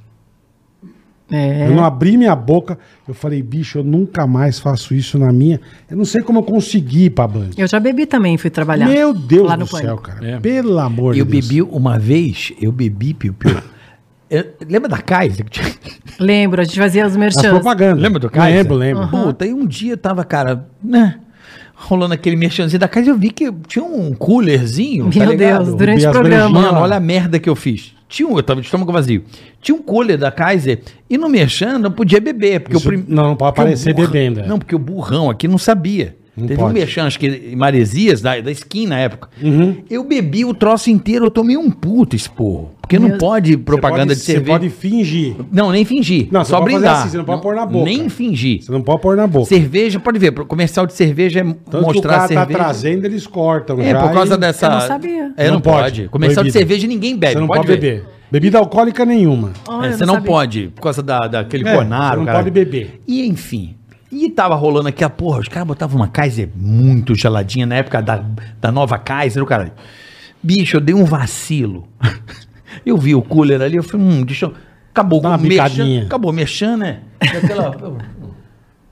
É. 1.31 1.67
Eu 1.67 1.75
não 1.75 1.83
abri 1.83 2.19
minha 2.19 2.37
boca, 2.37 2.79
eu 3.09 3.15
falei, 3.15 3.43
bicho, 3.43 3.79
eu 3.79 3.85
nunca 3.85 4.27
mais 4.27 4.59
faço 4.59 4.95
isso 4.95 5.19
na 5.19 5.33
minha. 5.33 5.59
Eu 5.91 5.97
não 5.97 6.05
sei 6.05 6.21
como 6.23 6.41
eu 6.41 6.43
consegui 6.43 7.07
ir 7.07 7.11
pra 7.11 7.27
Band. 7.27 7.51
Eu 7.57 7.67
já 7.67 7.81
bebi 7.81 8.05
também, 8.05 8.37
fui 8.37 8.51
trabalhar. 8.51 8.87
Meu 8.87 9.15
Deus 9.15 9.49
lá 9.49 9.57
do 9.57 9.61
no 9.61 9.67
céu, 9.67 9.81
Pânico. 9.97 10.03
cara. 10.03 10.27
É. 10.27 10.39
Pelo 10.41 10.79
amor 10.79 11.17
Eu 11.17 11.25
de 11.25 11.31
Deus. 11.33 11.49
bebi 11.49 11.63
uma 11.63 11.99
vez, 11.99 12.53
eu 12.61 12.71
bebi, 12.71 13.15
Piu 13.15 13.33
Piu. 13.33 13.57
Eu- 14.31 14.45
lembra 14.69 14.89
da 14.89 14.99
Kaiser? 14.99 15.47
Lembro, 16.19 16.61
a 16.61 16.65
gente 16.65 16.79
fazia 16.79 17.05
os 17.05 17.13
As 17.13 17.17
merchans. 17.17 17.47
propagandas. 17.49 18.03
Lembra 18.03 18.19
do 18.19 18.31
Kaiser? 18.31 18.59
Lembro, 18.61 18.75
lembro. 18.77 19.09
Puta, 19.09 19.47
e 19.47 19.53
um 19.53 19.67
dia 19.67 19.97
tava, 19.97 20.25
cara, 20.25 20.67
né? 20.83 21.19
Rolando 21.75 22.15
aquele 22.15 22.37
merchanzinho 22.37 22.79
da 22.79 22.89
casa, 22.89 23.11
eu 23.11 23.19
vi 23.19 23.31
que 23.31 23.51
tinha 23.67 23.85
um 23.85 24.15
coolerzinho. 24.15 25.11
tá 25.11 25.19
Meu 25.21 25.31
ligado? 25.31 25.65
Deus, 25.65 25.77
durante 25.77 26.07
o 26.07 26.11
programa. 26.11 26.61
Mano, 26.63 26.79
olha 26.79 26.97
a 26.97 27.01
merda 27.01 27.39
que 27.39 27.49
eu 27.49 27.55
fiz. 27.57 27.93
Tinha 28.09 28.29
um, 28.29 28.37
eu 28.37 28.43
tava 28.43 28.61
de 28.61 28.67
estômago 28.67 28.93
vazio. 28.93 29.25
Tinha 29.61 29.77
um 29.77 29.83
cooler 29.83 30.17
da 30.17 30.31
Kaiser 30.31 30.81
e 31.11 31.19
no 31.19 31.29
merchan 31.29 31.79
não 31.79 31.91
podia 31.91 32.21
beber. 32.21 32.61
Porque 32.61 32.77
Isso 32.77 32.87
o 32.87 32.91
prim- 32.93 33.05
não, 33.09 33.25
não 33.25 33.37
pode 33.37 33.51
aparecer 33.51 33.93
burra- 33.93 34.07
bebendo, 34.07 34.41
é. 34.41 34.47
Não, 34.47 34.59
porque 34.59 34.75
o 34.75 34.79
burrão 34.79 35.29
aqui 35.29 35.49
não 35.49 35.59
sabia. 35.59 36.17
Não 36.37 36.49
Teve 36.49 36.61
um 36.61 36.65
pode. 36.65 36.75
merchan, 36.75 37.05
acho 37.07 37.19
que 37.19 37.27
em 37.29 37.55
Maresias, 37.55 38.21
da, 38.21 38.41
da 38.41 38.51
skin 38.51 38.87
na 38.89 38.99
época. 38.99 39.29
Uhum. 39.41 39.77
Eu 39.89 40.03
bebi 40.03 40.45
o 40.45 40.53
troço 40.53 40.91
inteiro, 40.91 41.27
eu 41.27 41.31
tomei 41.31 41.57
um 41.57 41.71
puto 41.71 42.17
esporro. 42.17 42.73
Porque 42.81 42.99
não 42.99 43.17
pode 43.17 43.57
propaganda 43.57 44.09
pode- 44.09 44.17
de 44.19 44.21
cerveja. 44.27 44.45
Você 44.45 44.51
pode 44.59 44.69
fingir. 44.69 45.37
Não, 45.51 45.71
nem 45.71 45.85
fingir. 45.85 46.29
Não, 46.31 46.45
só 46.45 46.61
brindar. 46.61 47.01
assim, 47.03 47.11
você 47.11 47.17
não 47.19 47.25
pode 47.25 47.41
pôr 47.41 47.55
na 47.55 47.65
boca. 47.65 47.85
Nem 47.85 48.09
fingir. 48.09 48.63
Você 48.63 48.71
não 48.73 48.83
pode 48.83 49.01
pôr 49.01 49.17
na 49.17 49.27
boca. 49.27 49.47
Cerveja, 49.47 49.99
pode 50.01 50.19
ver, 50.19 50.33
comercial 50.33 50.87
de 50.87 50.93
cerveja 50.93 51.41
é 51.41 51.45
Tanto 51.45 51.61
que 51.71 51.77
o 51.77 51.81
mostrar 51.83 52.15
cara 52.15 52.29
cerveja. 52.29 52.47
tá 52.47 52.65
trazendo, 52.65 53.05
eles 53.07 53.27
cortam 53.27 53.81
É, 53.81 53.91
já 53.93 54.01
por 54.03 54.13
causa 54.13 54.35
e 54.35 54.39
dessa. 54.39 54.67
Eu 54.67 54.71
não 54.73 54.81
sabia. 54.81 55.33
É, 55.37 55.47
não, 55.47 55.55
Não 55.55 55.61
pode. 55.61 55.83
pode. 56.03 56.09
Comercial 56.09 56.43
Proibido. 56.43 56.53
de 56.53 56.59
cerveja 56.59 56.87
ninguém 56.87 57.17
bebe. 57.17 57.33
Você 57.35 57.39
não 57.41 57.47
pode, 57.47 57.61
pode, 57.67 57.73
beber. 57.81 58.05
Bebida 58.31 58.59
alcoólica 58.59 59.05
nenhuma. 59.07 59.53
Olha, 59.69 59.87
É, 59.87 59.93
você 59.93 60.05
não 60.05 60.15
sabia. 60.15 60.29
pode, 60.31 60.69
por 60.75 60.83
causa 60.83 61.03
da, 61.03 61.27
daquele 61.29 61.67
É, 61.69 61.75
conaro. 61.77 62.11
você 62.15 62.19
não 62.19 62.25
cara. 62.27 62.39
pode 62.39 62.51
beber. 62.51 63.01
E 63.07 63.25
enfim. 63.27 63.77
E 64.15 64.31
tava 64.31 64.55
rolando 64.55 64.89
aqui 64.89 65.03
a 65.03 65.11
porra, 65.11 65.41
os 65.41 65.49
caras 65.49 65.67
botavam 65.67 65.97
uma 65.97 66.07
Kaiser 66.07 66.49
muito 66.55 67.17
geladinha 67.17 67.67
na 67.67 67.75
época 67.75 68.01
da, 68.01 68.25
da 68.61 68.71
nova 68.71 68.97
Kaiser, 68.97 69.43
o 69.43 69.47
cara. 69.47 69.75
Bicho, 70.41 70.77
eu 70.77 70.81
dei 70.81 70.95
um 70.95 71.05
vacilo. 71.05 71.89
Eu 72.85 72.99
vi 72.99 73.15
o 73.15 73.23
cooler 73.23 73.63
ali, 73.63 73.77
eu 73.77 73.85
falei, 73.85 74.05
hum, 74.05 74.25
deixa 74.25 74.47
eu. 74.47 74.55
Acabou 74.91 75.21
Dá 75.21 75.29
uma 75.29 75.39
mexendo. 75.39 76.07
Acabou 76.07 76.33
mexendo, 76.33 76.79
né? 76.79 77.01
Aquela. 77.21 77.71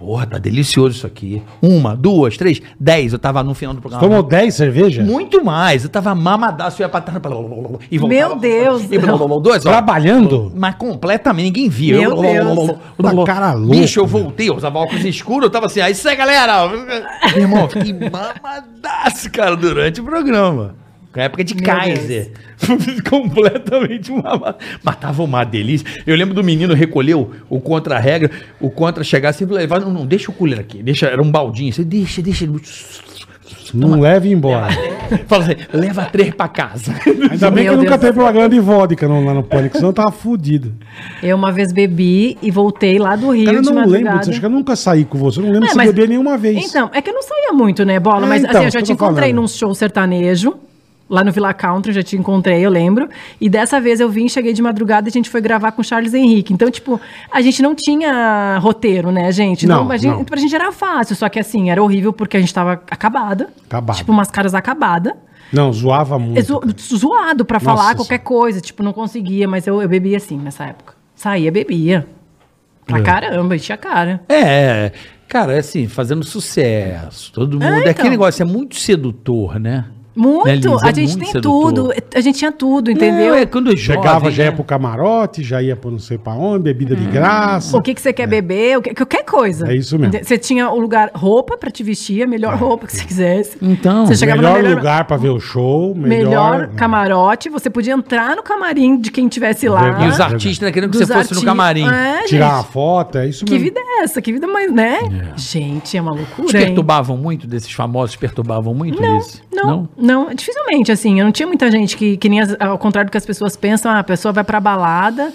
Porra, 0.02 0.26
tá 0.26 0.36
delicioso 0.38 0.96
isso 0.96 1.06
aqui. 1.06 1.40
Uma, 1.62 1.94
duas, 1.94 2.36
três, 2.36 2.60
dez. 2.78 3.12
Eu 3.12 3.20
tava 3.20 3.40
no 3.44 3.54
final 3.54 3.72
do 3.72 3.80
programa. 3.80 4.02
Tomou 4.02 4.20
10 4.20 4.52
cervejas? 4.52 5.06
Muito 5.06 5.44
mais. 5.44 5.84
Eu 5.84 5.90
tava 5.90 6.12
mamadaço, 6.12 6.82
eu 6.82 6.86
ia 6.86 6.88
pra 6.88 7.00
trás. 7.00 7.22
E 7.88 8.00
Meu 8.00 8.36
Deus. 8.36 8.82
E 8.90 8.98
blá, 8.98 9.16
blá, 9.16 9.28
blá, 9.28 9.36
horas. 9.36 9.62
Trabalhando? 9.62 10.52
Mas 10.56 10.74
completamente, 10.74 11.44
ninguém 11.44 11.68
via. 11.68 12.00
Meu 12.00 12.10
Eu- 12.16 12.20
Deus. 12.20 12.70
Tá 13.00 13.24
cara 13.24 13.52
louco, 13.52 13.70
Bicho, 13.70 14.00
eu 14.00 14.06
voltei, 14.06 14.48
eu 14.48 14.56
usava 14.56 14.80
óculos 14.80 15.04
escuros, 15.04 15.44
eu 15.44 15.50
tava 15.50 15.66
assim, 15.66 15.80
aí 15.80 15.92
isso 15.92 16.08
aí, 16.08 16.16
galera. 16.16 16.66
Meu 16.68 17.40
irmão, 17.40 17.68
fiquei 17.68 17.92
mamadaço, 17.92 19.30
cara, 19.30 19.56
durante 19.56 20.00
o 20.00 20.04
programa. 20.04 20.74
Na 21.14 21.24
época 21.24 21.44
de 21.44 21.55
Meu 21.55 21.64
Kaiser. 21.64 22.32
completamente 23.09 24.10
mamado. 24.10 24.56
Mas 24.82 24.97
tava 24.97 25.22
uma 25.22 25.44
delícia. 25.44 25.86
Eu 26.06 26.16
lembro 26.16 26.34
do 26.34 26.43
menino 26.43 26.74
recolher 26.74 27.14
o, 27.14 27.60
contra-regra, 27.60 28.30
o 28.60 28.70
contra 28.70 29.05
chegar 29.05 29.30
assim 29.30 29.44
e 29.44 29.47
levar, 29.48 29.80
não, 29.80 29.93
não, 29.93 30.06
deixa 30.06 30.30
o 30.30 30.34
cooler 30.34 30.59
aqui, 30.60 30.82
deixa, 30.82 31.06
era 31.06 31.20
um 31.22 31.30
baldinho. 31.30 31.72
Você 31.72 31.84
deixa, 31.84 32.22
deixa 32.22 32.44
ele. 32.44 32.60
Não 33.74 34.01
leve 34.01 34.30
embora. 34.30 34.68
Fala 35.26 35.44
assim, 35.44 35.55
leva 35.72 36.05
três 36.06 36.34
pra 36.34 36.47
casa. 36.48 36.94
Ainda 37.30 37.51
bem 37.51 37.64
Meu 37.64 37.72
que 37.72 37.78
nunca 37.78 37.90
Deus. 37.90 38.01
teve 38.01 38.12
propaganda 38.12 38.48
de 38.51 38.60
vodka 38.60 39.09
no, 39.09 39.24
lá 39.24 39.32
no 39.34 39.43
Pânico, 39.43 39.76
senão 39.76 39.90
eu 39.90 39.94
tava 39.94 40.12
fudido. 40.12 40.74
Eu 41.22 41.36
uma 41.36 41.51
vez 41.51 41.72
bebi 41.72 42.36
e 42.43 42.51
voltei 42.51 42.98
lá 42.98 43.16
do 43.16 43.30
Rio 43.30 43.47
Cara, 43.47 43.56
eu 43.59 43.62
não 43.62 43.86
lembro, 43.86 44.12
acho 44.12 44.39
que 44.40 44.44
eu 44.44 44.51
nunca 44.51 44.76
saí 44.76 45.05
com 45.05 45.16
você, 45.16 45.40
eu 45.40 45.44
não 45.44 45.52
lembro 45.52 45.68
É, 45.68 45.70
se 45.70 45.76
mas- 45.76 45.86
beber 45.89 46.09
nenhuma 46.09 46.36
vez. 46.36 46.66
Então, 46.66 46.90
é 46.93 47.01
que 47.01 47.09
eu 47.10 47.14
não 47.14 47.22
saía 47.22 47.52
muito, 47.52 47.84
né, 47.84 47.98
Bola? 47.98 48.26
É, 48.26 48.28
mas 48.28 48.43
então, 48.43 48.51
assim, 48.56 48.64
eu 48.64 48.68
isso 48.68 48.78
já 48.78 48.84
te 48.84 48.93
encontrei 48.93 49.30
falando. 49.30 49.43
num 49.43 49.48
show 49.48 49.74
sertanejo. 49.74 50.55
Lá 51.12 51.22
no 51.22 51.30
Villa 51.30 51.52
Country, 51.52 51.93
já 51.93 52.02
te 52.02 52.16
encontrei, 52.16 52.64
eu 52.64 52.70
lembro. 52.70 53.06
E 53.39 53.47
dessa 53.51 53.78
vez 53.78 54.01
eu 54.01 54.09
vim, 54.09 54.30
cheguei 54.30 54.55
de 54.55 54.62
madrugada 54.62 55.06
e 55.09 55.10
a 55.10 55.12
gente 55.12 55.28
foi 55.28 55.43
gravar 55.43 55.72
com 55.72 55.82
o 55.82 55.84
Charles 55.84 56.14
Henrique. 56.14 56.55
Então, 56.55 56.70
tipo, 56.70 56.98
a 57.30 57.43
gente 57.43 57.60
não 57.60 57.74
tinha 57.74 58.59
roteiro, 58.62 59.12
né, 59.12 59.30
gente? 59.30 59.66
Não, 59.66 59.90
a 59.90 59.97
gente, 59.98 60.10
não. 60.16 60.24
Pra 60.24 60.39
gente 60.39 60.55
era 60.55 60.72
fácil, 60.72 61.14
só 61.14 61.28
que 61.28 61.39
assim, 61.39 61.70
era 61.70 61.82
horrível 61.82 62.14
porque 62.14 62.39
a 62.39 62.40
gente 62.40 62.55
tava 62.55 62.72
acabada. 62.72 63.51
Acabada. 63.66 63.98
Tipo, 63.98 64.10
umas 64.10 64.30
caras 64.30 64.55
acabadas. 64.55 65.12
Não, 65.52 65.70
zoava 65.70 66.18
muito. 66.18 66.40
Zo- 66.43 66.60
cara. 66.60 66.74
zoado 66.78 67.44
pra 67.44 67.56
Nossa 67.60 67.66
falar 67.66 67.94
qualquer 67.94 68.20
coisa. 68.20 68.59
Tipo, 68.62 68.82
não 68.82 68.94
conseguia, 68.94 69.47
mas 69.47 69.66
eu, 69.66 69.82
eu 69.82 69.89
bebia 69.90 70.16
assim 70.16 70.39
nessa 70.39 70.64
época. 70.64 70.94
Saía, 71.14 71.52
bebia. 71.52 72.06
Pra 72.86 73.01
É. 73.01 73.02
caramba, 73.02 73.55
enchia 73.55 73.74
a 73.74 73.78
cara. 73.78 74.22
É, 74.30 74.93
cara, 75.28 75.52
é 75.52 75.59
assim, 75.59 75.86
fazendo 75.89 76.24
sucesso. 76.24 77.30
Todo 77.34 77.52
mundo. 77.60 77.64
É, 77.64 77.78
então. 77.80 77.90
aquele 77.90 78.09
negócio, 78.09 78.43
é 78.43 78.47
muito 78.47 78.76
sedutor, 78.76 79.60
né? 79.60 79.84
Muito. 80.14 80.47
Né, 80.47 80.55
Liz? 80.56 80.82
É 80.82 80.89
a 80.89 80.93
gente 80.93 81.09
muito 81.10 81.18
tem 81.20 81.32
sedutor. 81.32 81.72
tudo. 81.72 81.93
A 82.14 82.20
gente 82.20 82.39
tinha 82.39 82.52
tudo, 82.52 82.90
entendeu? 82.90 83.34
É 83.34 83.47
quando 83.47 83.74
jovem, 83.76 84.02
Chegava, 84.02 84.30
já 84.30 84.44
ia 84.44 84.51
né? 84.51 84.56
pro 84.56 84.64
camarote, 84.64 85.43
já 85.43 85.62
ia 85.62 85.74
pro 85.76 85.90
não 85.90 85.98
sei 85.98 86.18
pra 86.18 86.32
onde, 86.34 86.64
bebida 86.64 86.94
de 86.94 87.05
graça. 87.06 87.76
O 87.76 87.82
que, 87.82 87.94
que 87.94 88.01
você 88.01 88.12
quer 88.12 88.26
beber, 88.26 88.78
o 88.78 88.82
que- 88.82 88.94
qualquer 88.94 89.24
coisa. 89.24 89.70
É 89.70 89.74
isso 89.76 89.98
mesmo. 89.98 90.18
Você 90.22 90.36
tinha 90.39 90.70
o 90.70 90.78
lugar, 90.78 91.10
roupa 91.14 91.56
pra 91.56 91.70
te 91.70 91.82
vestir, 91.82 92.22
a 92.22 92.26
melhor 92.26 92.56
roupa 92.56 92.86
que 92.86 92.94
você 92.97 93.05
quisesse. 93.05 93.56
Então, 93.62 94.06
você 94.06 94.14
chegava 94.16 94.40
melhor, 94.40 94.62
melhor 94.62 94.76
lugar 94.76 95.05
pra 95.06 95.16
ver 95.16 95.30
o 95.30 95.40
show, 95.40 95.94
melhor... 95.94 96.09
melhor 96.26 96.59
né? 96.68 96.70
camarote, 96.76 97.48
você 97.48 97.70
podia 97.70 97.94
entrar 97.94 98.36
no 98.36 98.43
camarim 98.43 98.98
de 99.01 99.10
quem 99.10 99.28
tivesse 99.28 99.68
lá. 99.68 100.05
E 100.05 100.09
os 100.09 100.20
artistas 100.20 100.66
né, 100.66 100.72
querendo 100.72 100.90
que 100.90 100.98
Dos 100.98 101.09
você 101.09 101.14
fosse 101.14 101.34
no 101.34 101.43
camarim. 101.43 101.86
É, 101.86 102.22
Tirar 102.24 102.47
gente. 102.48 102.55
uma 102.56 102.62
foto, 102.64 103.18
é 103.18 103.28
isso 103.28 103.44
Que 103.44 103.52
mesmo. 103.52 103.66
vida 103.66 103.80
é 103.80 104.02
essa? 104.05 104.20
Que 104.20 104.32
vida 104.32 104.47
mais, 104.47 104.70
né? 104.72 104.98
Gente, 105.36 105.97
é 105.97 106.01
uma 106.02 106.12
loucura, 106.12 106.59
hein? 106.59 106.66
perturbavam 106.66 107.16
muito 107.16 107.47
desses 107.47 107.72
famosos, 107.72 108.16
perturbavam 108.16 108.74
muito 108.74 109.01
Não, 109.01 109.14
Liz? 109.16 109.43
não, 109.52 109.64
não, 109.66 109.89
dificilmente, 110.34 110.90
assim, 110.90 111.18
eu 111.20 111.24
não 111.24 111.32
tinha 111.32 111.46
muita 111.46 111.70
gente 111.70 111.96
que, 111.96 112.16
que 112.16 112.28
nem 112.28 112.40
as- 112.40 112.56
ao 112.60 112.76
contrário 112.78 113.08
do 113.08 113.12
que 113.12 113.16
as 113.18 113.24
pessoas 113.26 113.56
pensam, 113.56 113.90
ah, 113.92 114.00
a 114.00 114.04
pessoa 114.04 114.32
vai 114.32 114.42
pra 114.44 114.58
balada 114.60 115.32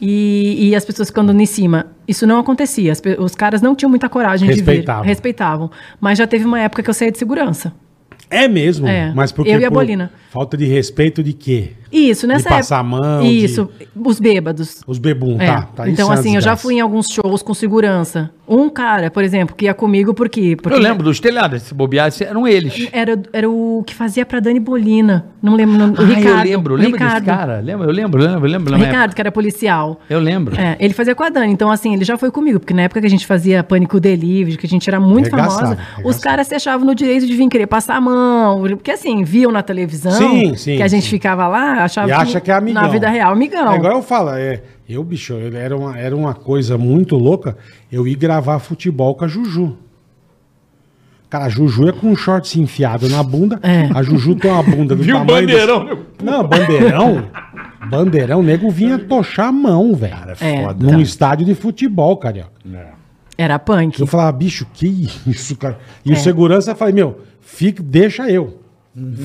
e, 0.00 0.68
e 0.68 0.74
as 0.76 0.84
pessoas 0.84 1.08
ficando 1.08 1.32
em 1.32 1.46
cima. 1.46 1.86
Isso 2.06 2.26
não 2.26 2.38
acontecia, 2.38 2.92
as 2.92 3.00
os 3.18 3.34
caras 3.34 3.62
não 3.62 3.74
tinham 3.74 3.88
muita 3.90 4.08
coragem 4.08 4.48
de 4.48 4.54
vir. 4.56 4.64
Respeitavam. 5.06 5.70
Mas 6.00 6.18
já 6.18 6.26
teve 6.26 6.44
uma 6.44 6.60
época 6.60 6.82
que 6.82 6.90
eu 6.90 6.94
saía 6.94 7.10
de 7.12 7.18
segurança. 7.18 7.72
É 8.28 8.48
mesmo? 8.48 8.86
É, 8.86 9.12
Mas 9.14 9.30
porque 9.32 9.50
eu 9.50 9.60
e 9.60 9.64
a 9.64 9.68
por 9.68 9.74
Bolina. 9.76 10.10
Falta 10.30 10.56
de 10.56 10.64
respeito 10.64 11.22
de 11.22 11.32
quê? 11.32 11.72
Isso, 11.92 12.26
nessa 12.26 12.48
passar 12.48 12.76
época. 12.80 12.96
a 12.96 13.00
mão, 13.00 13.22
de- 13.22 13.28
Isso, 13.44 13.68
os 13.94 14.18
bêbados. 14.18 14.80
Os 14.86 14.98
bebum, 14.98 15.36
É. 15.40 15.46
tá, 15.46 15.62
tá. 15.76 15.88
então, 15.88 16.10
assim, 16.10 16.34
eu 16.36 16.40
já 16.40 16.56
fui 16.56 16.74
em 16.76 16.80
alguns 16.80 17.06
shows 17.08 17.42
com 17.42 17.52
segurança. 17.54 18.30
Um 18.48 18.68
cara, 18.68 19.10
por 19.10 19.22
exemplo, 19.24 19.54
que 19.56 19.64
ia 19.66 19.72
comigo 19.74 20.12
por 20.12 20.28
quê? 20.28 20.56
Porque 20.60 20.76
Eu 20.76 20.82
lembro 20.82 21.02
dos 21.04 21.20
telhados, 21.20 21.62
se 21.62 21.72
bobear, 21.72 22.12
eram 22.20 22.46
eles. 22.46 22.88
Era, 22.92 23.20
era 23.32 23.48
o 23.48 23.82
que 23.86 23.94
fazia 23.94 24.26
pra 24.26 24.40
Dani 24.40 24.58
Bolina. 24.60 25.26
Não 25.42 25.54
lembro 25.54 25.76
o 25.76 25.78
nome. 25.78 25.94
O 25.96 26.00
Ah, 26.02 26.04
Ricardo. 26.04 26.46
eu 26.46 26.50
lembro, 26.56 26.74
lembro 26.74 26.92
desse 26.98 27.04
Ricardo. 27.04 27.24
cara. 27.24 27.60
Lembro, 27.60 27.86
eu 27.88 27.92
lembro, 27.92 28.20
lembro, 28.22 28.46
lembro. 28.48 28.76
Ricardo, 28.76 29.14
que 29.14 29.20
era 29.20 29.32
policial. 29.32 29.90
época. 29.90 30.04
Eu 30.10 30.20
lembro. 30.20 30.60
É, 30.60 30.76
ele 30.80 30.92
fazia 30.92 31.14
com 31.14 31.22
a 31.22 31.28
Dani. 31.30 31.52
Então, 31.52 31.70
assim, 31.70 31.94
ele 31.94 32.04
já 32.04 32.18
foi 32.18 32.30
comigo. 32.30 32.58
Porque 32.60 32.74
na 32.74 32.82
época 32.82 33.00
que 33.00 33.06
a 33.06 33.10
gente 33.10 33.26
fazia 33.26 33.62
Pânico 33.62 33.98
Delivery, 34.00 34.56
que 34.58 34.66
a 34.66 34.68
gente 34.68 34.88
era 34.88 35.00
muito 35.00 35.28
Arregaçava, 35.28 35.54
famosa, 35.54 35.72
arregaçava. 35.80 36.08
os 36.08 36.18
caras 36.18 36.46
se 36.46 36.54
achavam 36.54 36.86
no 36.86 36.94
direito 36.94 37.26
de 37.26 37.34
vir 37.34 37.48
querer 37.48 37.66
passar 37.66 37.96
a 37.96 38.00
mão. 38.00 38.60
Porque, 38.62 38.90
assim, 38.90 39.24
viam 39.24 39.50
na 39.50 39.62
televisão 39.62 40.12
Sim, 40.12 40.54
sim, 40.56 40.76
que 40.76 40.82
a 40.82 40.88
gente 40.88 41.04
sim. 41.04 41.10
ficava 41.10 41.46
lá, 41.48 41.81
achava 41.84 42.08
E 42.08 42.12
acha 42.12 42.40
que 42.40 42.50
é 42.50 42.54
amigão. 42.54 42.82
na 42.82 42.88
vida 42.88 43.08
real, 43.08 43.32
amigão. 43.32 43.72
É 43.72 43.76
igual 43.76 43.92
eu 43.94 44.02
falo, 44.02 44.30
é, 44.30 44.62
Eu, 44.88 45.02
bicho, 45.02 45.32
eu- 45.32 45.56
era 45.56 45.76
uma, 45.76 45.98
era 45.98 46.14
uma 46.14 46.34
coisa 46.34 46.76
muito 46.76 47.16
louca. 47.16 47.56
Eu 47.90 48.06
ia 48.06 48.16
gravar 48.16 48.58
futebol 48.58 49.14
com 49.14 49.24
a 49.24 49.28
Juju. 49.28 49.78
Cara, 51.30 51.46
a 51.46 51.48
Juju 51.48 51.88
é 51.88 51.92
com 51.92 52.08
um 52.08 52.16
shorts 52.16 52.56
enfiado 52.56 53.08
na 53.08 53.22
bunda. 53.22 53.58
É. 53.62 53.88
A 53.94 54.02
Juju 54.02 54.34
tem 54.34 54.50
uma 54.50 54.62
bunda 54.62 54.94
do 54.94 55.02
Viu 55.02 55.16
o 55.16 55.20
tamanho 55.20 55.46
bandeirão, 55.46 55.84
meu? 55.84 56.06
Não, 56.22 56.46
bandeirão. 56.46 57.28
bandeirão, 57.88 58.40
o 58.40 58.42
nego 58.42 58.70
vinha 58.70 58.98
tochar 58.98 59.48
a 59.48 59.52
mão, 59.52 59.94
velho. 59.94 60.14
É. 60.40 60.62
foda. 60.64 60.92
Num 60.92 61.00
estádio 61.00 61.46
de 61.46 61.54
futebol, 61.54 62.16
carioca. 62.18 62.52
Era 63.38 63.58
punk. 63.58 63.98
Eu 63.98 64.06
falava, 64.06 64.30
bicho, 64.32 64.66
que 64.74 65.08
isso, 65.26 65.56
cara? 65.56 65.78
E 66.04 66.10
É. 66.10 66.12
o 66.12 66.16
segurança 66.18 66.74
falei, 66.74 66.92
meu, 66.94 67.20
fica, 67.40 67.82
deixa 67.82 68.30
eu. 68.30 68.60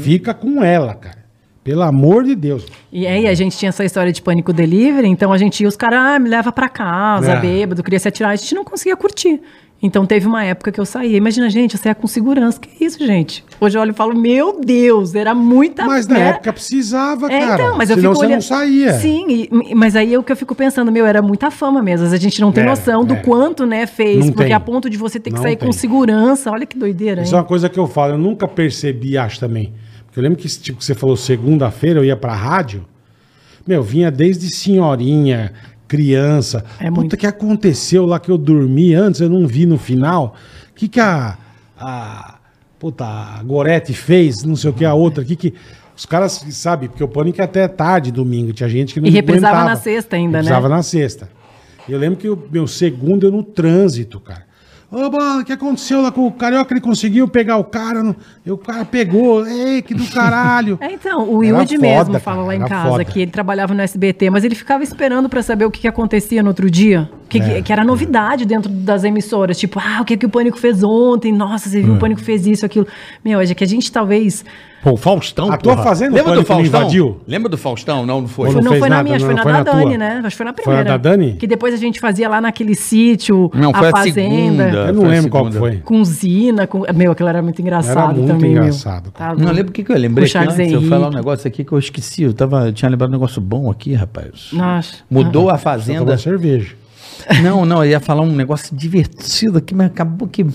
Fica 0.01 0.33
com 0.33 0.63
ela, 0.63 0.93
cara. 0.93 1.26
Pelo 1.67 1.81
amor 1.81 2.23
de 2.23 2.33
Deus. 2.33 2.65
E 2.93 3.05
aí 3.05 3.27
a 3.27 3.33
gente 3.33 3.57
tinha 3.57 3.67
essa 3.67 3.83
história 3.83 4.13
de 4.13 4.21
pânico 4.21 4.53
delivery, 4.53 5.05
então 5.09 5.33
a 5.33 5.37
gente 5.37 5.61
ia, 5.61 5.67
os 5.67 5.75
caras, 5.75 5.99
ah, 5.99 6.17
me 6.17 6.29
leva 6.29 6.49
pra 6.49 6.69
casa, 6.69 7.33
É. 7.33 7.39
bêbado, 7.41 7.83
queria 7.83 7.99
se 7.99 8.07
atirar, 8.07 8.29
a 8.29 8.35
gente 8.37 8.55
não 8.55 8.63
conseguia 8.63 8.95
curtir. 8.95 9.41
Então 9.83 10.05
teve 10.05 10.25
uma 10.25 10.43
época 10.45 10.71
que 10.71 10.79
eu 10.79 10.85
saía. 10.85 11.17
Imagina, 11.17 11.49
gente, 11.49 11.75
eu 11.75 11.79
saía 11.79 11.93
com 11.93 12.07
segurança. 12.07 12.57
Que 12.59 12.83
isso, 12.83 13.05
gente? 13.05 13.43
Hoje 13.59 13.77
eu 13.77 13.81
olho 13.81 13.91
e 13.91 13.93
falo, 13.93 14.17
meu 14.17 14.59
Deus, 14.59 15.13
era 15.13 15.35
muita. 15.35 15.85
Mas 15.85 16.07
na 16.07 16.15
né? 16.17 16.29
época 16.29 16.51
precisava, 16.53 17.31
É, 17.31 17.39
cara. 17.41 17.63
então, 17.63 17.77
mas 17.77 17.89
eu 17.89 17.97
Senão 17.97 18.11
fico 18.11 18.15
você 18.21 18.25
não 18.25 18.29
olhando- 18.31 18.41
saía. 18.41 18.93
Sim, 18.93 19.25
e- 19.29 19.75
mas 19.75 19.95
aí 19.95 20.13
é 20.13 20.17
o 20.17 20.23
que 20.23 20.31
eu 20.31 20.37
fico 20.37 20.55
pensando, 20.55 20.89
meu, 20.91 21.05
era 21.05 21.21
muita 21.21 21.51
fama 21.51 21.83
mesmo. 21.83 22.07
A 22.07 22.17
gente 22.17 22.39
não 22.41 22.51
tem 22.51 22.63
É, 22.63 22.67
noção 22.67 23.03
do 23.05 23.13
é. 23.13 23.17
quanto, 23.17 23.67
né, 23.67 23.85
fez. 23.85 24.25
Não 24.25 24.31
porque 24.31 24.45
tem. 24.45 24.53
a 24.53 24.59
ponto 24.59 24.89
de 24.89 24.97
você 24.97 25.19
ter 25.19 25.29
que 25.29 25.35
Não 25.35 25.43
sair 25.43 25.57
tem. 25.57 25.67
com 25.67 25.71
segurança. 25.73 26.49
Olha 26.49 26.65
que 26.65 26.75
doideira, 26.77 27.19
hein? 27.19 27.25
Isso 27.25 27.35
é 27.35 27.37
uma 27.37 27.43
coisa 27.43 27.67
que 27.69 27.77
eu 27.77 27.85
falo, 27.87 28.13
eu 28.13 28.17
nunca 28.17 28.47
percebi, 28.47 29.15
acho 29.17 29.39
também. 29.39 29.73
Porque 30.07 30.19
eu 30.19 30.23
lembro 30.23 30.37
que, 30.39 30.47
tipo, 30.47 30.79
que 30.79 30.85
você 30.85 30.95
falou 30.95 31.15
segunda-feira, 31.15 31.99
eu 31.99 32.05
ia 32.05 32.17
pra 32.17 32.33
rádio. 32.33 32.85
Meu, 33.67 33.83
vinha 33.83 34.09
desde 34.09 34.49
senhorinha, 34.49 35.53
criança. 35.87 36.63
É 36.79 36.85
Puta, 36.89 36.91
muito. 37.01 37.17
que 37.17 37.27
aconteceu 37.27 38.05
lá 38.05 38.19
que 38.19 38.31
eu 38.31 38.37
dormi 38.37 38.93
antes, 38.93 39.21
eu 39.21 39.29
não 39.29 39.45
vi 39.45 39.65
no 39.65 39.77
final. 39.77 40.35
O 40.71 40.73
que 40.73 40.87
que 40.87 40.99
a... 40.99 41.37
a 41.77 42.39
puta, 42.79 43.05
a 43.05 43.41
Gorete 43.43 43.93
fez, 43.93 44.43
não 44.43 44.55
sei 44.55 44.69
o 44.69 44.73
que, 44.73 44.85
a 44.85 44.93
outra. 44.93 45.23
que 45.23 45.35
que... 45.35 45.53
Os 45.95 46.05
caras, 46.05 46.45
sabe, 46.51 46.87
porque 46.89 47.03
o 47.03 47.07
pânico 47.07 47.41
é 47.41 47.43
até 47.43 47.67
tarde, 47.67 48.11
domingo. 48.11 48.53
Tinha 48.53 48.69
gente 48.69 48.93
que 48.93 49.01
não 49.01 49.07
E 49.07 49.09
reprisava 49.11 49.55
aguentava. 49.57 49.69
na 49.71 49.75
sexta 49.81 50.15
ainda, 50.15 50.31
né? 50.33 50.37
Reprisava 50.43 50.69
na 50.69 50.83
sexta. 50.83 51.29
Eu 51.89 51.97
lembro 51.97 52.19
que 52.19 52.29
o 52.29 52.37
meu 52.51 52.67
segundo 52.67 53.25
eu 53.25 53.31
no 53.31 53.41
trânsito, 53.41 54.19
cara. 54.19 54.45
Ô, 54.89 55.09
Bola, 55.09 55.41
o 55.41 55.43
que 55.43 55.51
aconteceu 55.51 56.01
lá 56.01 56.11
com 56.13 56.25
o 56.25 56.31
Carioca? 56.31 56.73
Ele 56.73 56.79
conseguiu 56.79 57.27
pegar 57.27 57.57
o 57.57 57.63
cara, 57.65 58.01
não- 58.01 58.15
e 58.45 58.49
o 58.51 58.57
cara 58.57 58.85
pegou. 58.85 59.45
Ei, 59.45 59.81
que 59.81 59.93
do 59.93 60.05
caralho. 60.13 60.77
É, 60.79 60.93
então, 60.93 61.23
o 61.27 61.39
Wilde 61.39 61.77
mesmo 61.77 62.05
cara, 62.13 62.19
fala 62.21 62.43
lá 62.45 62.55
em 62.55 62.59
casa 62.61 62.89
foda. 62.89 63.03
que 63.03 63.19
ele 63.21 63.31
trabalhava 63.31 63.73
no 63.73 63.81
SBT, 63.81 64.29
mas 64.29 64.45
ele 64.45 64.55
ficava 64.55 64.83
esperando 64.83 65.27
pra 65.27 65.43
saber 65.43 65.65
o 65.65 65.71
que, 65.71 65.81
que 65.81 65.87
acontecia 65.89 66.41
no 66.41 66.47
outro 66.49 66.71
dia. 66.71 67.09
Que, 67.27 67.39
É. 67.39 67.61
que 67.61 67.73
era 67.73 67.83
novidade 67.83 68.45
dentro 68.45 68.71
das 68.71 69.03
emissoras. 69.03 69.59
Tipo, 69.59 69.77
ah, 69.83 69.99
o 70.01 70.05
que, 70.05 70.15
que 70.15 70.25
o 70.25 70.29
Pânico 70.29 70.57
fez 70.57 70.81
ontem? 70.81 71.33
Nossa, 71.33 71.67
você 71.67 71.81
viu 71.81 71.93
É. 71.93 71.97
o 71.97 71.99
Pânico 71.99 72.21
fez 72.21 72.47
isso, 72.47 72.65
aquilo. 72.65 72.87
Meu, 73.25 73.41
é 73.41 73.45
que 73.53 73.63
a 73.65 73.67
gente 73.67 73.91
talvez. 73.91 74.45
Pô, 74.87 74.93
o 74.93 74.97
Faustão, 74.97 75.51
A 75.51 75.57
tua 75.57 75.73
porra. 75.73 75.83
fazenda, 75.83 76.15
Lembra 76.15 76.31
do 76.31 76.37
não 76.37 76.45
Faustão? 76.45 76.79
invadiu? 76.81 77.17
Lembra 77.27 77.49
do 77.49 77.57
Faustão? 77.57 78.05
Não, 78.05 78.21
não 78.21 78.27
foi. 78.29 78.47
Ou 78.47 78.61
não 78.61 78.71
fez 78.71 78.79
foi 78.79 78.89
na 78.89 78.95
nada, 78.95 79.03
minha, 79.03 79.15
acho 79.17 79.25
que 79.27 79.33
não, 79.33 79.43
foi 79.43 79.51
na 79.51 79.57
foi 79.57 79.65
da 79.65 79.71
na 79.73 79.79
Dani, 79.79 79.89
tua? 79.89 79.97
né? 79.97 80.21
Acho 80.23 80.29
que 80.29 80.37
foi 80.37 80.45
na 80.45 80.53
Foi 80.53 80.63
na 80.63 80.79
primeira. 80.79 80.83
da 80.85 80.97
Dani? 80.97 81.33
Que 81.33 81.45
depois 81.47 81.73
a 81.73 81.77
gente 81.77 81.99
fazia 81.99 82.29
lá 82.29 82.39
naquele 82.39 82.73
sítio, 82.73 83.51
Não, 83.53 83.71
a 83.71 83.77
foi 83.79 83.87
a 83.89 83.91
fazenda. 83.91 84.15
segunda. 84.63 84.63
Eu 84.87 84.93
não 84.93 85.01
Foi 85.01 85.09
a 85.09 85.11
lembro 85.11 85.29
qual 85.29 85.43
segunda. 85.51 85.59
foi. 85.59 85.77
Com 85.79 86.05
Zina, 86.05 86.67
com... 86.67 86.83
Meu, 86.95 87.11
aquilo 87.11 87.27
era 87.27 87.41
muito 87.41 87.61
engraçado 87.61 87.97
Era 87.99 88.13
muito 88.13 88.27
também, 88.27 88.51
engraçado. 88.51 89.11
Tá 89.11 89.35
Não, 89.35 89.51
lembra 89.51 89.71
o 89.71 89.73
que, 89.73 89.83
que 89.83 89.91
eu 89.91 89.97
lembrei 89.97 90.29
que 90.29 90.37
antes 90.37 90.57
eu 90.71 90.81
falar 90.83 91.09
um 91.09 91.13
negócio 91.13 91.45
aqui 91.45 91.65
que 91.65 91.71
eu 91.73 91.79
esqueci. 91.79 92.23
Eu, 92.23 92.33
tava, 92.33 92.67
eu 92.67 92.71
tinha 92.73 92.89
lembrado 92.89 93.09
um 93.09 93.13
negócio 93.13 93.41
bom 93.41 93.69
aqui, 93.69 93.93
rapaz. 93.93 94.51
Nossa. 94.53 94.95
Mudou 95.11 95.49
a 95.49 95.57
Você 95.57 95.63
tomou 95.63 95.79
fazenda. 95.79 96.17
cerveja. 96.17 96.75
Não, 97.43 97.65
não, 97.65 97.83
eu 97.83 97.91
ia 97.91 97.99
falar 97.99 98.21
um 98.21 98.31
negócio 98.33 98.73
divertido 98.73 99.57
aqui, 99.57 99.75
mas 99.75 99.87
acabou 99.87 100.29
que. 100.29 100.45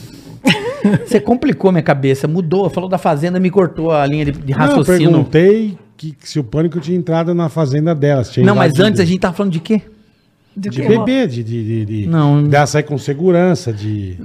Você 1.07 1.21
complicou 1.21 1.71
minha 1.73 1.83
cabeça, 1.83 2.27
mudou, 2.27 2.69
falou 2.71 2.89
da 2.89 2.99
fazenda, 2.99 3.39
me 3.39 3.51
cortou 3.51 3.91
a 3.91 4.07
linha 4.07 4.25
de, 4.27 4.33
de 4.33 4.53
Não, 4.53 4.61
eu 4.61 4.69
raciocínio. 4.69 5.11
Não, 5.11 5.25
perguntei 5.25 5.79
que, 5.97 6.13
que 6.13 6.29
se 6.29 6.39
o 6.41 6.45
Pânico 6.45 6.81
tinha 6.81 6.97
entrado 6.97 7.35
na 7.35 7.49
fazenda 7.49 7.95
delas. 7.95 8.31
tinha 8.31 8.55
mas 8.55 8.79
antes 8.81 9.01
a 9.01 9.05
gente 9.05 9.21
tava 9.21 9.35
falando 9.35 9.53
de 9.53 9.61
quê? 9.61 9.83
De 10.55 10.69
que, 10.69 10.83
bebê, 10.87 11.27
de, 11.27 11.43
de, 11.43 11.65
de, 11.65 11.85
de 12.03 12.07
Não. 12.07 12.45
dela 12.45 12.67
sair 12.67 12.83
com 12.83 12.99
segurança, 12.99 13.73
de... 13.73 14.19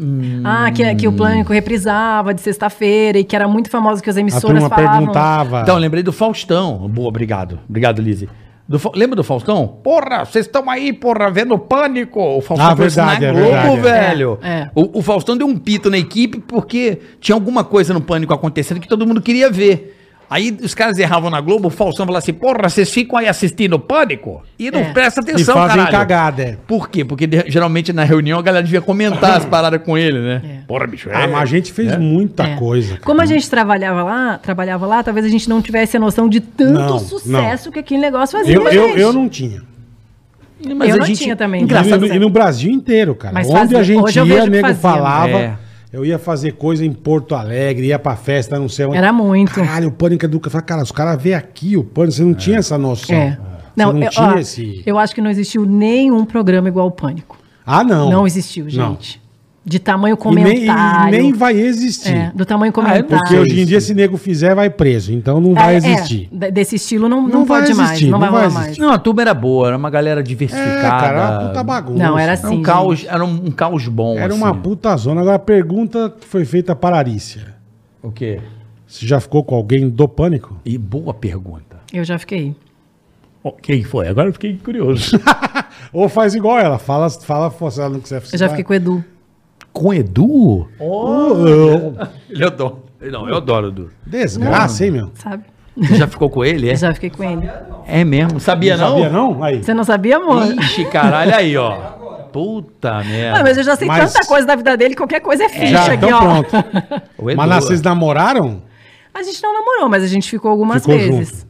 Ah, 0.43 0.69
que, 0.71 0.95
que 0.95 1.07
o 1.07 1.13
Plânico 1.13 1.53
reprisava 1.53 2.33
de 2.33 2.41
sexta-feira 2.41 3.17
e 3.17 3.23
que 3.23 3.33
era 3.33 3.47
muito 3.47 3.69
famoso 3.69 4.03
que 4.03 4.09
as 4.09 4.17
A 4.17 4.19
emissoras 4.19 4.61
turma 4.61 4.67
falavam. 4.69 4.97
perguntava. 4.99 5.61
Então, 5.61 5.75
eu 5.75 5.79
lembrei 5.79 6.03
do 6.03 6.11
Faustão. 6.11 6.85
Boa, 6.89 7.07
obrigado. 7.07 7.59
Obrigado, 7.69 8.01
Lizzie. 8.01 8.27
Do 8.67 8.79
Lembra 8.93 9.15
do 9.15 9.23
Faustão? 9.23 9.79
Porra, 9.81 10.25
vocês 10.25 10.45
estão 10.45 10.69
aí, 10.69 10.91
porra, 10.91 11.31
vendo 11.31 11.57
pânico. 11.57 12.19
O 12.19 12.41
Faustão 12.41 12.67
Ah, 12.69 12.75
foi 12.75 12.87
isso 12.87 12.97
verdade, 12.97 13.25
é 13.25 13.31
Globo, 13.31 13.49
verdade, 13.51 13.77
é. 13.77 13.81
velho. 13.81 14.39
É, 14.43 14.49
é. 14.49 14.71
O, 14.75 14.99
o 14.99 15.01
Faustão 15.01 15.37
deu 15.37 15.47
um 15.47 15.57
pito 15.57 15.89
na 15.89 15.97
equipe 15.97 16.39
porque 16.39 16.99
tinha 17.21 17.33
alguma 17.35 17.63
coisa 17.63 17.93
no 17.93 18.01
pânico 18.01 18.33
acontecendo 18.33 18.81
que 18.81 18.87
todo 18.87 19.07
mundo 19.07 19.21
queria 19.21 19.49
ver. 19.49 19.96
Aí 20.29 20.57
os 20.61 20.73
caras 20.75 20.99
erravam 20.99 21.29
na 21.29 21.39
Globo, 21.39 21.69
o 21.69 21.71
Faustão 21.71 22.05
falava 22.05 22.21
assim: 22.21 22.33
porra, 22.33 22.67
vocês 22.69 22.89
ficam 22.91 23.17
aí 23.17 23.27
assistindo 23.29 23.79
pânico 23.79 24.43
e 24.59 24.69
não 24.69 24.81
É. 24.81 24.91
prestam 24.91 25.23
e 25.25 25.31
atenção, 25.31 25.55
fazem 25.55 25.77
caralho. 25.77 25.91
cagada, 25.91 26.43
é. 26.43 26.57
Por 26.67 26.89
quê? 26.89 27.05
Porque 27.05 27.25
de- 27.25 27.45
geralmente 27.47 27.93
na 27.93 28.03
reunião 28.03 28.37
a 28.37 28.41
galera 28.41 28.61
devia 28.63 28.81
comentar 28.81 29.37
as 29.37 29.45
paradas 29.45 29.81
com 29.81 29.97
ele, 29.97 30.19
né? 30.19 30.41
É. 30.43 30.67
Porra, 30.67 30.85
bicho. 30.85 31.09
Ah, 31.13 31.27
mas 31.27 31.41
a 31.43 31.45
gente 31.45 31.71
fez 31.71 31.97
muita 31.97 32.43
É. 32.43 32.55
coisa. 32.57 32.89
cara. 32.95 33.01
Como 33.05 33.21
a 33.21 33.25
gente 33.25 33.49
trabalhava 33.49 34.03
lá, 34.03 34.37
trabalhava 34.37 34.85
lá, 34.85 35.01
talvez 35.01 35.25
a 35.25 35.29
gente 35.29 35.47
não 35.47 35.61
tivesse 35.61 35.95
a 35.95 35.99
noção 35.99 36.27
de 36.27 36.41
tanto 36.41 36.73
Não, 36.73 36.99
sucesso 36.99 37.71
que 37.71 37.79
aquele 37.79 38.01
negócio 38.01 38.37
fazia, 38.37 38.53
Eu, 38.55 38.67
eu, 38.67 38.97
eu 38.97 39.13
não 39.13 39.29
tinha. 39.29 39.61
Mas 40.75 40.89
Eu 40.89 40.95
a 40.95 40.97
não 40.97 41.05
gente- 41.05 41.19
tinha 41.23 41.35
também. 41.35 41.61
E 41.61 41.63
Engraçado. 41.63 42.01
no, 42.01 42.13
e 42.13 42.19
no 42.19 42.29
Brasil 42.29 42.71
inteiro, 42.71 43.13
cara. 43.15 43.33
Mas 43.33 43.47
Onde 43.47 43.59
fazia- 43.59 43.79
a 43.79 43.83
gente 43.83 44.15
ia, 44.17 44.45
nego 44.47 44.61
fazia. 44.67 44.75
falava. 44.81 45.59
É. 45.91 45.97
Eu 45.97 46.05
ia 46.05 46.19
fazer 46.19 46.53
coisa 46.53 46.85
em 46.85 46.91
Porto 46.91 47.35
Alegre, 47.35 47.87
ia 47.87 47.99
pra 47.99 48.15
festa, 48.15 48.59
não 48.59 48.69
sei 48.69 48.85
onde. 48.85 48.97
Era 48.97 49.11
muito. 49.13 49.53
Caralho, 49.53 49.87
o 49.89 49.91
pânico 49.91 50.25
é 50.25 50.27
do 50.27 50.41
Eu 50.43 50.51
falei, 50.51 50.65
cara, 50.65 50.83
os 50.83 50.91
caras 50.91 51.21
vê 51.21 51.33
aqui 51.33 51.77
o 51.77 51.83
pânico, 51.83 52.13
você 52.13 52.23
não 52.23 52.33
tinha 52.33 52.57
essa 52.57 52.77
noção. 52.77 53.15
É. 53.15 53.37
Você 53.77 53.83
não, 53.83 54.03
eu, 54.03 54.09
tinha 54.09 54.27
ó, 54.27 54.37
esse. 54.39 54.81
eu 54.85 54.97
acho 54.97 55.13
que 55.13 55.21
não 55.21 55.29
existiu 55.29 55.63
nenhum 55.65 56.25
programa 56.25 56.67
igual 56.67 56.87
o 56.87 56.91
Pânico. 56.91 57.37
Ah, 57.63 57.83
não. 57.83 58.09
Não, 58.09 58.25
existiu, 58.25 58.65
Não. 58.73 58.97
De 59.69 59.79
tamanho 59.79 60.13
E 60.13 60.15
nem, 60.15 60.45
comentário. 60.45 61.13
e 61.13 61.21
nem 61.21 61.33
vai 61.33 61.53
existir. 61.59 62.13
É, 62.15 62.31
do 62.33 62.45
tamanho 62.45 62.71
Ah, 62.73 62.77
não 62.77 62.83
comentário. 62.83 63.03
Porque 63.05 63.35
hoje 63.35 63.59
em 63.59 63.65
dia, 63.65 63.81
se 63.81 63.93
nego 63.93 64.15
fizer, 64.15 64.55
vai 64.55 64.69
preso. 64.69 65.11
Então 65.11 65.41
não 65.41 65.53
vai 65.53 65.73
É, 65.73 65.75
é, 65.75 65.77
existir. 65.77 66.29
de- 66.31 66.51
desse 66.51 66.77
estilo 66.77 67.09
não, 67.09 67.23
Não 67.23 67.27
não, 67.39 67.45
vai 67.45 67.59
pode 67.63 67.73
mais. 67.73 67.89
existir, 67.89 68.09
Não 68.09 68.17
vai 68.17 68.29
não 68.29 68.33
vai 68.37 68.43
rolar 68.43 68.53
mais. 68.53 68.65
existir. 68.67 68.81
Não, 68.81 68.91
a 68.93 68.97
turma 68.97 69.21
era 69.23 69.33
boa, 69.33 69.67
era 69.67 69.75
uma 69.77 69.89
galera 69.89 70.21
É, 70.21 70.23
diversificada. 70.23 70.81
cara, 70.81 71.07
era 71.07 71.39
uma 71.39 71.47
puta 71.49 71.63
bagunça. 71.63 72.03
Não, 72.03 72.17
era 72.17 72.31
Era 72.31 72.47
um 72.47 72.49
Sim, 72.49 72.61
caos, 72.61 72.99
gente. 72.99 73.09
era 73.09 73.25
um, 73.25 73.51
caos 73.51 73.87
bom. 73.89 74.17
Era 74.17 74.27
assim. 74.33 74.41
uma 74.41 74.55
puta 74.55 74.95
zona. 74.95 75.19
Agora 75.19 75.35
a 75.35 75.39
pergunta 75.39 76.13
que 76.17 76.25
foi 76.25 76.45
feita 76.45 76.73
para 76.73 76.95
a 76.95 76.99
Arícia. 76.99 77.53
O 78.01 78.09
quê? 78.09 78.39
Você 78.87 79.05
já 79.05 79.19
ficou 79.19 79.43
com 79.43 79.53
alguém 79.53 79.89
do 79.89 80.07
pânico? 80.07 80.57
E 80.63 80.77
boa 80.77 81.13
pergunta. 81.13 81.75
Eu 81.91 82.05
já 82.05 82.17
fiquei. 82.17 82.55
Quem 83.61 83.83
foi? 83.83 84.07
Agora 84.07 84.29
eu 84.29 84.33
fiquei 84.33 84.57
curioso. 84.57 85.19
Ou 85.91 86.07
faz 86.07 86.35
igual 86.35 86.57
ela, 86.57 86.77
fala, 86.79 87.09
fala 87.09 87.51
se 87.71 87.79
ela 87.81 87.89
não 87.89 87.99
quiser 87.99 88.21
Eu 88.31 88.37
já 88.39 88.47
fiquei 88.49 88.63
com 88.63 88.71
o 88.71 88.75
Edu. 88.75 89.03
Com 89.77 89.93
Edu? 89.93 90.67
com. 90.77 91.95
Ele 92.29 92.43
adora. 92.45 92.75
Não, 93.11 93.29
eu 93.29 93.37
adoro 93.37 93.67
o 93.67 93.69
Edu. 93.69 93.89
Desgraça, 94.05 94.85
hein, 94.85 94.91
meu? 94.91 95.11
Sabe? 95.13 95.43
Você 95.77 95.95
já 95.97 96.07
ficou 96.07 96.29
com 96.31 96.43
ele, 96.43 96.67
é? 96.69 96.73
Eu 96.73 96.77
já 96.77 96.93
fiquei 96.95 97.11
com 97.11 97.23
ele. 97.23 97.47
É 97.85 98.03
mesmo? 98.03 98.39
Sabia 98.39 98.75
não? 98.75 98.89
Sabia 98.89 99.09
não? 99.11 99.43
Aí. 99.43 99.63
Você 99.63 99.73
não 99.75 99.83
sabia, 99.83 100.17
amor? 100.17 100.43
Ixi, 100.51 100.85
caralho, 100.85 101.35
aí, 101.35 101.55
ó. 101.55 101.75
Puta 102.33 102.89
Ah, 102.97 103.03
merda. 103.03 103.43
mas 103.43 103.57
eu 103.57 103.63
já 103.63 103.75
sei 103.75 103.87
Mas- 103.87 104.11
tanta 104.13 104.27
coisa 104.27 104.45
da 104.47 104.55
vida 104.55 104.75
dele, 104.75 104.95
qualquer 104.95 105.21
coisa 105.21 105.43
é 105.45 105.49
ficha 105.49 105.67
Já, 105.67 105.85
aqui, 105.85 106.05
então 106.05 106.09
ó. 106.09 106.19
pronto. 106.43 106.49
O 107.17 107.29
Edu, 107.29 107.37
Mas 107.37 107.49
lá 107.49 107.61
vocês 107.61 107.81
namoraram? 107.81 108.61
A 109.13 109.23
gente 109.23 109.41
não 109.41 109.53
namorou, 109.53 109.87
mas 109.89 110.03
a 110.03 110.07
gente 110.07 110.29
ficou 110.29 110.51
algumas 110.51 110.81
Ficou 110.83 110.97
vezes. 110.97 111.46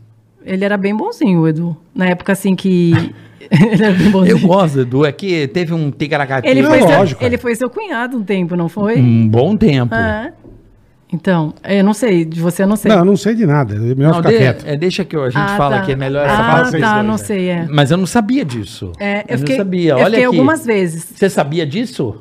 Ele 0.48 0.64
era 0.66 0.78
bem 0.78 0.96
bonzinho, 0.96 1.42
o 1.42 1.48
Edu. 1.48 1.76
Na 1.94 2.08
época, 2.08 2.32
assim, 2.32 2.56
que... 2.56 2.92
ele 3.52 3.84
era 3.84 3.94
bem 3.94 4.10
bonzinho. 4.10 4.38
Eu 4.38 4.48
gosto 4.48 4.76
do 4.76 4.82
Edu, 4.82 5.06
é 5.06 5.12
que 5.12 5.48
teve 5.50 5.74
um 5.74 5.92
ticaracati. 5.92 6.48
Ele, 6.48 6.62
Não, 6.62 6.70
foi 6.70 6.80
lógico, 6.82 7.20
seu, 7.20 7.28
ele 7.28 7.38
foi 7.38 7.54
seu 7.56 7.70
cunhado 7.70 8.18
um 8.18 8.24
tempo, 8.24 8.56
não 8.56 8.70
foi? 8.70 8.98
Um 9.00 9.28
bom 9.28 9.56
tempo. 9.58 9.94
É. 9.94 10.32
Então, 11.12 11.54
eu 11.64 11.84
não 11.86 11.94
sei, 11.94 12.26
de 12.26 12.42
você 12.42 12.64
eu 12.64 12.68
não 12.68 12.76
sei. 12.76 12.92
Não, 12.92 13.00
eu 13.00 13.06
não 13.06 13.16
sei 13.16 13.34
de 13.34 13.46
nada. 13.46 13.76
É 13.76 13.80
melhor 13.80 14.10
Não, 14.10 14.16
ficar 14.16 14.30
de- 14.30 14.38
quieto. 14.38 14.66
é, 14.68 14.76
deixa 14.76 15.06
que 15.06 15.16
a 15.16 15.30
gente 15.30 15.38
Ah, 15.38 15.56
fala 15.56 15.78
tá. 15.80 15.86
que 15.86 15.94
é 15.94 15.96
melhor 15.96 16.26
essa 16.26 16.36
Ah, 16.38 16.52
parte. 16.52 16.80
tá, 16.80 17.02
não 17.02 17.14
é. 17.14 17.18
sei, 17.18 17.48
é. 17.50 17.66
Mas 17.70 17.92
eu 17.92 17.98
não 17.98 18.06
sabia 18.06 18.44
disso. 18.44 18.92
É, 19.00 19.20
eu 19.22 19.26
não 19.32 19.38
fiquei, 19.40 19.56
sabia. 19.56 19.92
eu 19.92 19.96
Olha 19.98 20.06
fiquei 20.06 20.18
aqui. 20.26 20.26
algumas 20.26 20.66
vezes. 20.66 21.06
Você 21.16 21.30
sabia 21.30 21.66
disso? 21.66 22.14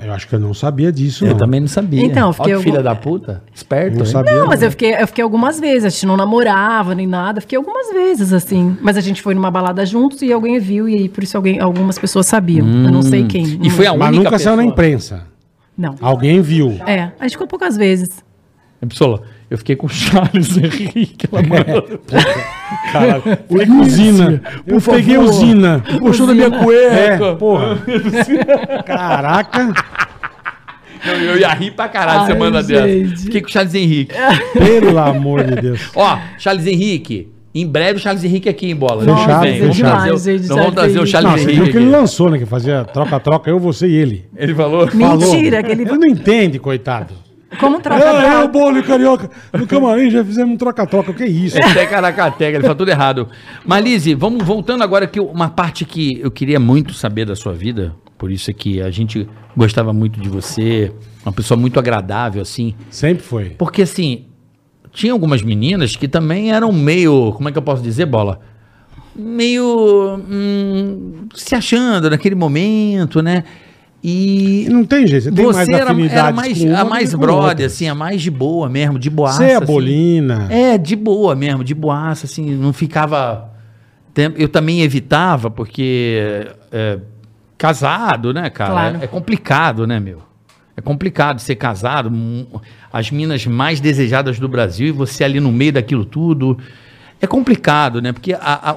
Eu 0.00 0.12
acho 0.12 0.28
que 0.28 0.34
eu 0.34 0.38
não 0.38 0.54
sabia 0.54 0.92
disso, 0.92 1.24
Eu 1.24 1.30
não. 1.30 1.36
também 1.36 1.60
não 1.60 1.68
sabia. 1.68 2.02
Então, 2.04 2.28
eu 2.28 2.32
fiquei 2.32 2.52
Olha 2.52 2.58
que 2.58 2.64
filha 2.70 2.78
algum- 2.78 2.88
da 2.90 2.94
puta. 2.94 3.42
Esperto, 3.54 3.96
Não 3.98 4.04
hein? 4.04 4.10
sabia. 4.12 4.34
Não, 4.34 4.46
mas 4.46 4.62
eu 4.62 4.70
fiquei, 4.70 4.94
eu 4.94 5.06
fiquei 5.06 5.24
algumas 5.24 5.58
vezes. 5.58 5.84
A 5.84 5.88
gente 5.88 6.06
não 6.06 6.16
namorava 6.16 6.94
nem 6.94 7.06
nada. 7.06 7.40
Fiquei 7.40 7.56
algumas 7.58 7.92
vezes, 7.92 8.32
assim. 8.32 8.76
Mas 8.80 8.96
a 8.96 9.00
gente 9.00 9.20
foi 9.22 9.34
numa 9.34 9.50
balada 9.50 9.84
juntos 9.84 10.22
e 10.22 10.32
alguém 10.32 10.58
viu, 10.58 10.88
e 10.88 10.94
aí 10.94 11.08
por 11.08 11.22
isso 11.24 11.36
alguém, 11.36 11.58
algumas 11.60 11.98
pessoas 11.98 12.26
sabiam. 12.26 12.66
Eu 12.66 12.92
não 12.92 13.02
sei 13.02 13.24
quem. 13.26 13.44
Hum. 13.46 13.60
E 13.62 13.70
foi 13.70 13.86
a 13.86 13.94
Mas 13.96 14.08
única 14.08 14.24
nunca 14.24 14.38
saiu 14.38 14.56
na 14.56 14.62
pessoa- 14.62 14.72
imprensa. 14.72 15.22
Não. 15.76 15.94
Alguém 16.00 16.40
viu. 16.40 16.70
É, 16.86 17.12
a 17.18 17.24
gente 17.24 17.32
ficou 17.32 17.46
poucas 17.46 17.76
vezes. 17.76 18.08
Pessoal, 18.88 19.22
eu 19.50 19.56
fiquei 19.58 19.76
com 19.76 19.86
o 19.86 19.90
Charles 19.90 20.56
Henrique. 20.56 21.26
Ela. 21.32 21.84
Caralho. 22.92 23.22
Peguei 23.48 23.74
usina. 23.80 24.42
Eu 24.66 24.80
peguei 24.80 25.14
favor. 25.16 25.30
usina. 25.30 25.84
Puxou 25.98 26.26
da 26.26 26.34
minha 26.34 26.50
cueca. 26.50 27.24
É, 27.24 27.34
porra. 27.34 27.78
Caraca. 28.86 29.72
Eu, 31.06 31.14
eu 31.14 31.38
ia 31.38 31.48
rir 31.50 31.70
pra 31.70 31.88
caralho 31.88 32.20
Ai, 32.22 32.26
semana 32.26 32.62
gente. 32.62 33.08
dessa. 33.10 33.22
Fiquei 33.24 33.40
com 33.40 33.46
o 33.46 33.50
Charles 33.50 33.74
Henrique. 33.74 34.14
Pelo 34.52 34.98
amor 34.98 35.44
de 35.44 35.54
Deus. 35.56 35.90
Ó, 35.94 36.18
Charles 36.38 36.66
Henrique. 36.66 37.28
Em 37.54 37.66
breve 37.66 37.98
o 37.98 38.02
Charles 38.02 38.22
Henrique 38.24 38.48
aqui 38.48 38.70
em 38.70 38.76
bola. 38.76 39.04
Nossa, 39.04 39.26
Vamos 39.26 39.40
bem, 39.42 39.56
é 39.56 39.60
vamos 39.60 39.76
demais, 39.76 40.04
trazer, 40.04 40.34
o- 40.34 40.38
vamos 40.38 40.48
Charles 40.48 40.74
trazer 40.74 40.90
o 40.90 41.00
Henrique. 41.00 41.10
Charles 41.10 41.30
Não, 41.30 41.38
você 41.38 41.44
viu 41.46 41.54
Henrique. 41.54 41.70
que 41.72 41.76
ele 41.78 41.90
lançou, 41.90 42.30
né? 42.30 42.38
Que 42.38 42.46
fazia 42.46 42.84
troca-troca, 42.84 43.50
eu, 43.50 43.58
você 43.58 43.86
e 43.88 43.94
ele. 43.96 44.24
Ele 44.36 44.54
falou? 44.54 44.88
Mentira, 44.92 45.62
que 45.62 45.72
ele. 45.72 45.82
Ele 45.82 45.92
não 45.96 46.06
entende, 46.06 46.58
coitado. 46.58 47.14
Como 47.58 47.80
troca 47.80 48.04
É, 48.04 48.26
é, 48.26 48.44
o 48.44 48.48
bolo 48.48 48.78
e 48.78 48.82
carioca. 48.82 49.30
No 49.52 49.66
camarim 49.66 50.10
já 50.10 50.24
fizemos 50.24 50.54
um 50.54 50.56
troca-troca. 50.56 51.10
O 51.10 51.14
que 51.14 51.24
é 51.24 51.28
isso? 51.28 51.58
Até 51.58 51.86
Caracatega, 51.86 52.56
ele 52.56 52.62
falou 52.62 52.76
tudo 52.76 52.90
errado. 52.90 53.28
Mas, 53.64 53.84
Lizzy, 53.84 54.14
vamos 54.14 54.44
voltando 54.44 54.82
agora 54.82 55.06
que 55.06 55.20
uma 55.20 55.48
parte 55.48 55.84
que 55.84 56.20
eu 56.20 56.30
queria 56.30 56.60
muito 56.60 56.94
saber 56.94 57.24
da 57.24 57.34
sua 57.34 57.52
vida, 57.52 57.94
por 58.16 58.30
isso 58.30 58.50
é 58.50 58.54
que 58.54 58.80
a 58.80 58.90
gente 58.90 59.28
gostava 59.56 59.92
muito 59.92 60.20
de 60.20 60.28
você, 60.28 60.92
uma 61.24 61.32
pessoa 61.32 61.58
muito 61.58 61.78
agradável, 61.78 62.40
assim. 62.40 62.74
Sempre 62.90 63.24
foi. 63.24 63.50
Porque, 63.50 63.82
assim, 63.82 64.26
tinha 64.92 65.12
algumas 65.12 65.42
meninas 65.42 65.96
que 65.96 66.08
também 66.08 66.52
eram 66.52 66.72
meio, 66.72 67.32
como 67.32 67.48
é 67.48 67.52
que 67.52 67.58
eu 67.58 67.62
posso 67.62 67.82
dizer, 67.82 68.06
Bola? 68.06 68.40
Meio 69.14 70.20
hum, 70.30 71.26
se 71.34 71.54
achando 71.54 72.08
naquele 72.08 72.36
momento, 72.36 73.20
né? 73.20 73.42
E 74.02 74.68
não 74.70 74.84
tem 74.84 75.06
jeito, 75.06 75.24
você 75.24 75.32
tem 75.32 75.44
mais 75.44 75.68
era, 75.68 75.90
afinidade 75.90 76.18
era 76.18 76.32
mais, 76.32 76.64
a 76.64 76.84
mais 76.84 77.14
brother, 77.14 77.66
assim, 77.66 77.88
a 77.88 77.94
mais 77.94 78.22
de 78.22 78.30
boa 78.30 78.68
mesmo, 78.68 78.98
de 78.98 79.10
boaça. 79.10 79.38
Você 79.38 79.44
é 79.44 79.54
a 79.54 79.58
assim. 79.58 79.66
bolina. 79.66 80.46
É, 80.50 80.78
de 80.78 80.94
boa 80.94 81.34
mesmo, 81.34 81.64
de 81.64 81.74
boaça, 81.74 82.26
assim, 82.26 82.54
não 82.54 82.72
ficava. 82.72 83.52
Eu 84.36 84.48
também 84.48 84.82
evitava, 84.82 85.50
porque 85.50 86.46
é, 86.72 86.98
casado, 87.56 88.32
né, 88.32 88.48
cara? 88.50 88.70
Claro. 88.70 88.98
É, 89.00 89.04
é 89.04 89.06
complicado, 89.08 89.86
né, 89.86 89.98
meu? 89.98 90.22
É 90.76 90.80
complicado 90.80 91.40
ser 91.40 91.56
casado, 91.56 92.10
as 92.92 93.10
minas 93.10 93.44
mais 93.46 93.80
desejadas 93.80 94.38
do 94.38 94.48
Brasil 94.48 94.86
e 94.86 94.92
você 94.92 95.24
ali 95.24 95.40
no 95.40 95.50
meio 95.50 95.72
daquilo 95.72 96.04
tudo. 96.04 96.56
É 97.20 97.26
complicado, 97.26 98.00
né? 98.00 98.12
Porque 98.12 98.32
a, 98.32 98.38
a, 98.40 98.76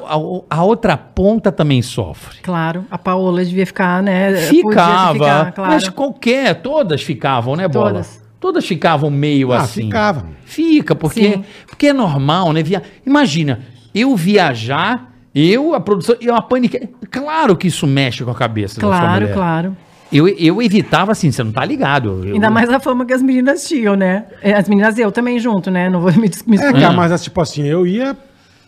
a- 0.49 0.63
outra 0.63 0.97
ponta 0.97 1.51
também 1.51 1.81
sofre. 1.81 2.39
Claro, 2.41 2.85
a 2.89 2.97
Paola 2.97 3.45
devia 3.45 3.65
ficar, 3.67 4.01
né? 4.01 4.35
Ficava, 4.35 5.13
ficar, 5.13 5.51
claro. 5.51 5.71
mas 5.71 5.87
qualquer, 5.89 6.55
todas 6.61 7.03
ficavam, 7.03 7.55
né, 7.55 7.67
Bola? 7.67 7.91
Todas. 7.91 8.21
Todas 8.39 8.65
ficavam 8.65 9.11
meio 9.11 9.51
Ah, 9.53 9.57
assim. 9.61 9.83
ficava. 9.83 10.25
Fica, 10.43 10.95
porque, 10.95 11.33
Sim. 11.33 11.43
porque 11.67 11.87
é 11.87 11.93
normal, 11.93 12.51
né? 12.51 12.63
Via... 12.63 12.81
Imagina, 13.05 13.59
eu 13.93 14.15
viajar, 14.15 15.11
eu, 15.35 15.75
a 15.75 15.79
produção, 15.79 16.15
eu 16.19 16.35
a 16.35 16.41
pânica. 16.41 16.89
Claro 17.11 17.55
que 17.55 17.67
isso 17.67 17.85
mexe 17.85 18.23
com 18.23 18.31
a 18.31 18.35
cabeça 18.35 18.81
da 18.81 18.87
sua 18.87 18.97
Claro, 18.97 19.21
mulher. 19.21 19.33
claro. 19.35 19.77
Eu, 20.11 20.27
eu 20.27 20.59
evitava 20.61 21.11
assim, 21.11 21.31
você 21.31 21.43
não 21.43 21.51
tá 21.51 21.63
ligado. 21.63 22.25
Eu- 22.25 22.33
Ainda 22.33 22.49
mais 22.49 22.67
a 22.69 22.79
fama 22.79 23.05
que 23.05 23.13
as 23.13 23.21
meninas 23.21 23.65
tinham, 23.67 23.95
né? 23.95 24.25
É, 24.41 24.53
As 24.53 24.67
meninas 24.67 24.97
e 24.97 25.01
eu 25.01 25.11
também 25.11 25.37
junto, 25.39 25.69
né? 25.69 25.87
Não 25.89 26.01
vou 26.01 26.11
me, 26.19 26.29
me 26.47 26.57
É, 26.57 26.73
cara, 26.73 26.91
mas 26.91 27.23
tipo 27.23 27.39
assim, 27.39 27.63
eu 27.67 27.85
ia 27.87 28.17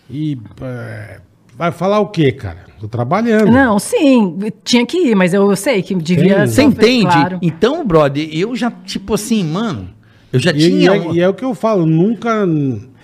e. 0.10 0.38
é, 0.62 1.20
vai 1.58 1.72
falar 1.72 2.00
o 2.00 2.08
quê, 2.08 2.32
cara? 2.32 2.66
Tô 2.80 2.88
trabalhando. 2.88 3.52
Não, 3.52 3.80
sim, 3.80 4.38
tinha 4.64 4.86
que 4.86 4.98
ir, 4.98 5.16
mas 5.16 5.34
eu 5.34 5.56
sei 5.56 5.82
que 5.82 5.96
devia. 5.96 6.46
Você 6.48 6.64
entende? 6.64 7.06
Claro. 7.12 7.40
Então, 7.42 7.86
brother, 7.86 8.28
eu 8.32 8.56
já, 8.56 8.70
tipo 8.70 9.14
assim, 9.14 9.44
mano, 9.44 9.90
eu 10.34 10.40
já 10.40 10.52
E, 10.52 10.58
tinha. 10.58 10.96
e 10.96 11.00
um- 11.00 11.12
é, 11.12 11.14
e 11.16 11.22
é 11.22 11.30
o 11.30 11.34
que 11.34 11.46
eu 11.46 11.56
falo, 11.56 11.86
nunca. 11.86 12.46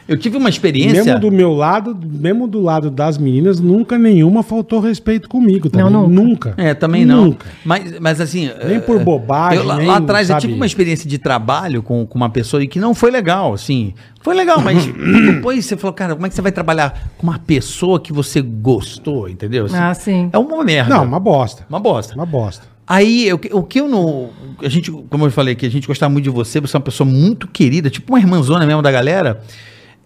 Eu 0.09 0.17
tive 0.17 0.35
uma 0.37 0.49
experiência. 0.49 1.03
Mesmo 1.03 1.19
do 1.19 1.31
meu 1.31 1.53
lado, 1.53 1.95
mesmo 2.03 2.47
do 2.47 2.59
lado 2.59 2.89
das 2.89 3.17
meninas, 3.19 3.59
nunca 3.59 3.95
nenhuma 3.95 4.41
faltou 4.41 4.79
respeito 4.79 5.29
comigo. 5.29 5.69
Também. 5.69 5.89
Não, 5.91 6.07
nunca. 6.09 6.49
nunca. 6.49 6.53
É, 6.57 6.73
também 6.73 7.05
não. 7.05 7.25
Nunca. 7.25 7.45
Mas, 7.63 7.99
mas 7.99 8.19
assim. 8.19 8.49
Nem 8.65 8.77
eh, 8.77 8.79
por 8.79 8.99
bobagem, 9.03 9.59
eu 9.59 9.65
lá, 9.65 9.77
nem, 9.77 9.85
lá 9.87 9.97
atrás 9.97 10.27
eu 10.27 10.33
sabe? 10.33 10.41
tive 10.41 10.53
uma 10.55 10.65
experiência 10.65 11.07
de 11.07 11.19
trabalho 11.19 11.83
com, 11.83 12.05
com 12.07 12.17
uma 12.17 12.29
pessoa 12.29 12.63
e 12.63 12.67
que 12.67 12.79
não 12.79 12.95
foi 12.95 13.11
legal, 13.11 13.53
assim. 13.53 13.93
Foi 14.21 14.33
legal, 14.33 14.59
mas 14.61 14.83
depois 15.31 15.63
você 15.65 15.77
falou, 15.77 15.93
cara, 15.93 16.15
como 16.15 16.25
é 16.25 16.29
que 16.29 16.33
você 16.35 16.41
vai 16.41 16.51
trabalhar 16.51 17.11
com 17.15 17.27
uma 17.27 17.37
pessoa 17.37 17.99
que 17.99 18.11
você 18.11 18.41
gostou, 18.41 19.29
entendeu? 19.29 19.65
Assim, 19.65 19.75
Ah, 19.77 19.93
sim. 19.93 20.29
É 20.33 20.37
uma 20.39 20.63
merda. 20.63 20.95
Não, 20.95 21.03
uma 21.05 21.19
bosta. 21.19 21.65
Uma 21.69 21.79
bosta. 21.79 22.15
Uma 22.15 22.25
bosta. 22.25 22.65
Aí, 22.87 23.27
eu- 23.27 23.39
o 23.51 23.61
que 23.61 23.79
eu 23.79 23.87
não. 23.87 24.31
A 24.63 24.67
gente, 24.67 24.91
como 24.91 25.23
eu 25.23 25.29
falei, 25.29 25.53
que 25.53 25.63
a 25.67 25.69
gente 25.69 25.85
gostava 25.87 26.11
muito 26.11 26.23
de 26.23 26.31
você, 26.31 26.59
você 26.59 26.75
é 26.75 26.79
uma 26.79 26.83
pessoa 26.83 27.07
muito 27.07 27.47
querida, 27.47 27.87
tipo 27.87 28.11
uma 28.11 28.19
irmãzona 28.19 28.65
mesmo 28.65 28.81
da 28.81 28.91
galera. 28.91 29.39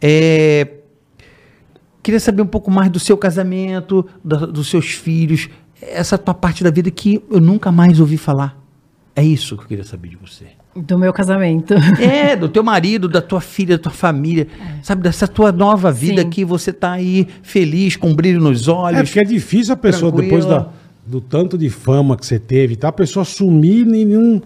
É. 0.03 0.67
Queria 2.03 2.19
saber 2.19 2.41
um 2.41 2.47
pouco 2.47 2.69
mais 2.69 2.91
do 2.91 2.99
seu 2.99 3.17
casamento, 3.17 4.05
da- 4.23 4.45
dos 4.45 4.67
seus 4.69 4.87
filhos, 4.91 5.47
essa 5.81 6.17
tua 6.17 6.33
parte 6.33 6.61
da 6.63 6.69
vida 6.69 6.91
que 6.91 7.23
eu 7.31 7.39
nunca 7.39 7.71
mais 7.71 7.99
ouvi 7.99 8.17
falar. 8.17 8.61
É 9.15 9.23
isso 9.23 9.55
que 9.55 9.63
eu 9.63 9.67
queria 9.67 9.83
saber 9.85 10.09
de 10.09 10.17
você. 10.17 10.45
Do 10.75 10.97
meu 10.97 11.13
casamento. 11.13 11.73
É, 12.01 12.35
do 12.35 12.49
teu 12.49 12.63
marido, 12.63 13.07
da 13.07 13.21
tua 13.21 13.39
filha, 13.39 13.77
da 13.77 13.83
tua 13.83 13.91
família, 13.91 14.47
sabe, 14.81 15.01
dessa 15.03 15.27
tua 15.27 15.51
nova 15.51 15.91
vida 15.91 16.23
Sim. 16.23 16.29
que 16.29 16.43
você 16.43 16.73
tá 16.73 16.93
aí 16.93 17.27
feliz, 17.43 17.95
com 17.95 18.09
um 18.09 18.15
brilho 18.15 18.41
nos 18.41 18.67
olhos. 18.67 18.99
É 18.99 19.03
porque 19.03 19.19
é 19.19 19.23
difícil 19.23 19.73
a 19.73 19.77
pessoa, 19.77 20.11
depois 20.11 20.43
da, 20.45 20.61
Tranquila. 20.61 20.73
do 21.05 21.21
tanto 21.21 21.57
de 21.57 21.69
fama 21.69 22.17
que 22.17 22.25
você 22.25 22.39
teve, 22.39 22.75
tá? 22.75 22.87
A 22.89 22.91
pessoa 22.91 23.23
sumir 23.23 23.85
e 23.87 24.03
não. 24.03 24.35
e 24.37 24.41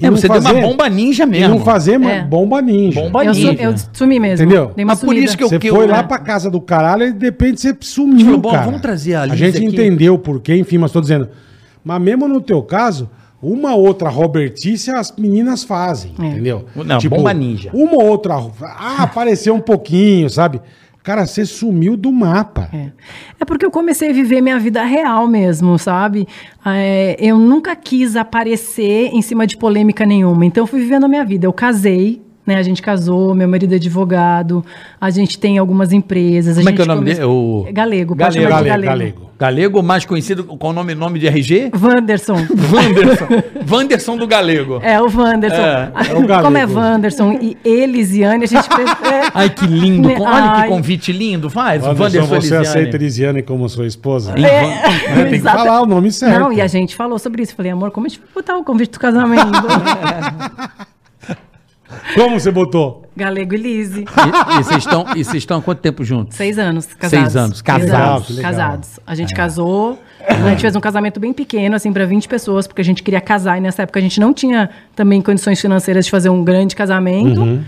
É, 0.00 0.10
você 0.10 0.28
deu 0.28 0.40
uma 0.40 0.52
bomba 0.54 0.88
ninja 0.88 1.24
E 1.24 1.26
mesmo. 1.26 1.54
não 1.54 1.60
fazer 1.64 1.96
uma 1.96 2.10
É. 2.12 2.22
bomba 2.24 2.60
ninja. 2.60 3.00
Bomba 3.00 3.24
eu, 3.24 3.34
su- 3.34 3.40
ninja. 3.40 3.62
eu 3.62 3.74
sumi 3.92 4.20
mesmo. 4.20 4.44
Entendeu? 4.44 4.72
Dei 4.76 4.84
uma 4.84 4.92
Mas 4.92 5.00
por 5.00 5.06
sumida. 5.08 5.24
isso 5.24 5.36
que 5.38 5.44
eu- 5.44 5.48
Você 5.48 5.58
que 5.58 5.70
foi 5.70 5.84
eu- 5.84 5.88
lá 5.90 6.02
pra 6.02 6.18
casa 6.18 6.50
do 6.50 6.60
caralho 6.60 7.04
e 7.04 7.12
de 7.12 7.24
repente 7.26 7.60
você 7.60 7.74
sumiu, 7.80 8.26
Falou, 8.26 8.40
bom, 8.40 8.50
cara. 8.50 8.64
vamos 8.66 8.80
trazer 8.82 9.14
a 9.14 9.24
Liz 9.26 9.38
gente 9.38 9.56
aqui. 9.56 9.66
entendeu 9.66 10.14
o 10.14 10.18
porquê, 10.18 10.54
enfim, 10.56 10.78
mas 10.78 10.92
tô 10.92 11.00
dizendo. 11.00 11.28
Mas 11.84 12.00
mesmo 12.02 12.28
no 12.28 12.40
teu 12.40 12.62
caso, 12.62 13.08
uma 13.40 13.74
outra 13.74 14.08
Robertice 14.08 14.90
as 14.90 15.14
meninas 15.16 15.62
fazem, 15.64 16.12
É. 16.18 16.26
entendeu? 16.26 16.66
Não, 16.74 16.98
bomba 17.08 17.32
ninja. 17.32 17.70
Uma 17.72 18.02
outra, 18.02 18.34
ah, 18.62 19.02
apareceu 19.04 19.54
um 19.54 19.60
pouquinho, 19.60 20.28
sabe? 20.28 20.60
Cara, 21.06 21.24
você 21.24 21.46
sumiu 21.46 21.96
do 21.96 22.10
mapa. 22.10 22.68
É. 22.74 22.90
É 23.38 23.44
porque 23.44 23.64
eu 23.64 23.70
comecei 23.70 24.10
a 24.10 24.12
viver 24.12 24.40
minha 24.40 24.58
vida 24.58 24.82
real 24.82 25.28
mesmo, 25.28 25.78
sabe? 25.78 26.26
É, 26.66 27.16
eu 27.20 27.38
nunca 27.38 27.76
quis 27.76 28.16
aparecer 28.16 29.10
em 29.12 29.22
cima 29.22 29.46
de 29.46 29.56
polêmica 29.56 30.04
nenhuma. 30.04 30.44
Então 30.44 30.64
eu 30.64 30.66
fui 30.66 30.80
vivendo 30.80 31.04
a 31.04 31.08
minha 31.08 31.24
vida. 31.24 31.46
Eu 31.46 31.52
casei, 31.52 32.20
né? 32.46 32.56
A 32.56 32.62
gente 32.62 32.80
casou, 32.80 33.34
meu 33.34 33.48
marido 33.48 33.72
é 33.72 33.76
advogado, 33.76 34.64
a 35.00 35.10
gente 35.10 35.38
tem 35.38 35.58
algumas 35.58 35.92
empresas. 35.92 36.56
a 36.56 36.60
Como 36.60 36.68
é 36.70 36.72
que 36.72 36.80
é 36.80 36.84
o 36.84 36.86
nome 36.86 37.00
come- 37.00 37.14
dele? 37.14 37.24
O... 37.26 37.66
Galego, 37.72 38.14
pode 38.16 38.38
Galego. 38.38 38.42
chamar 38.50 38.62
de 38.62 38.68
Galego, 38.68 38.86
Galego. 38.86 39.14
galego. 39.14 39.26
Galego, 39.38 39.82
mais 39.82 40.06
conhecido 40.06 40.44
com 40.44 40.70
o 40.70 40.72
nome, 40.72 40.94
nome 40.94 41.18
de 41.18 41.26
RG? 41.26 41.70
Wanderson. 41.78 42.36
Wanderson. 42.72 43.26
Wanderson 43.70 44.16
do 44.16 44.26
Galego. 44.26 44.78
É, 44.82 44.98
o 44.98 45.14
Wanderson. 45.14 45.56
É, 45.60 45.92
é 46.08 46.14
o 46.14 46.26
Galego. 46.26 46.40
Como 46.46 46.56
é 46.56 46.64
Wanderson 46.64 47.32
e 47.42 47.56
Elisiane, 47.62 48.44
a 48.44 48.46
gente 48.46 48.66
pensa. 48.66 48.96
é, 49.06 49.30
Ai, 49.34 49.50
que 49.50 49.66
lindo. 49.66 50.08
Olha 50.22 50.62
que 50.62 50.68
convite 50.68 51.12
lindo. 51.12 51.50
Faz. 51.50 51.82
Wanderson, 51.82 52.02
Wanderson 52.04 52.26
você 52.28 52.36
Elisiane. 52.36 52.66
aceita 52.66 52.96
Elisiane 52.96 53.42
como 53.42 53.68
sua 53.68 53.86
esposa? 53.86 54.32
É, 54.38 54.62
Van- 55.14 55.14
Tem 55.22 55.28
que 55.28 55.34
exato. 55.36 55.58
falar 55.58 55.82
o 55.82 55.86
nome 55.86 56.10
certo. 56.10 56.40
Não, 56.40 56.50
e 56.50 56.62
a 56.62 56.66
gente 56.66 56.96
falou 56.96 57.18
sobre 57.18 57.42
isso. 57.42 57.54
Falei, 57.54 57.72
amor, 57.72 57.90
como 57.90 58.06
a 58.06 58.08
gente 58.08 58.20
vai 58.20 58.28
botar 58.36 58.56
o 58.56 58.64
convite 58.64 58.92
do 58.92 58.98
casamento? 59.00 59.50
Como 62.14 62.38
você 62.38 62.50
botou? 62.50 63.02
Galego 63.16 63.54
e 63.54 63.56
Lise. 63.56 64.04
E, 64.04 64.62
vocês 64.62 64.78
estão, 64.78 65.04
e 65.16 65.24
vocês 65.24 65.36
estão 65.38 65.58
há 65.58 65.62
quanto 65.62 65.80
tempo 65.80 66.04
juntos? 66.04 66.36
Seis 66.36 66.58
anos 66.58 66.86
casados. 66.86 67.10
Seis 67.32 67.36
anos, 67.36 67.56
Seis 67.58 67.62
casados. 67.62 67.96
anos, 67.96 68.26
Que 68.26 68.32
legal. 68.34 68.50
casados. 68.52 69.00
A 69.06 69.14
gente 69.14 69.34
casou, 69.34 69.98
a 70.28 70.48
gente 70.50 70.60
fez 70.60 70.76
um 70.76 70.80
casamento 70.80 71.18
bem 71.18 71.32
pequeno, 71.32 71.74
assim, 71.76 71.92
para 71.92 72.04
20 72.04 72.28
pessoas, 72.28 72.66
porque 72.66 72.80
a 72.82 72.84
gente 72.84 73.02
queria 73.02 73.20
casar. 73.20 73.56
E 73.58 73.60
nessa 73.60 73.82
época 73.82 73.98
a 73.98 74.02
gente 74.02 74.20
não 74.20 74.32
tinha 74.34 74.68
também 74.94 75.20
condições 75.22 75.60
financeiras 75.60 76.04
de 76.04 76.10
fazer 76.10 76.28
um 76.28 76.44
grande 76.44 76.76
casamento. 76.76 77.40
Uhum. 77.40 77.62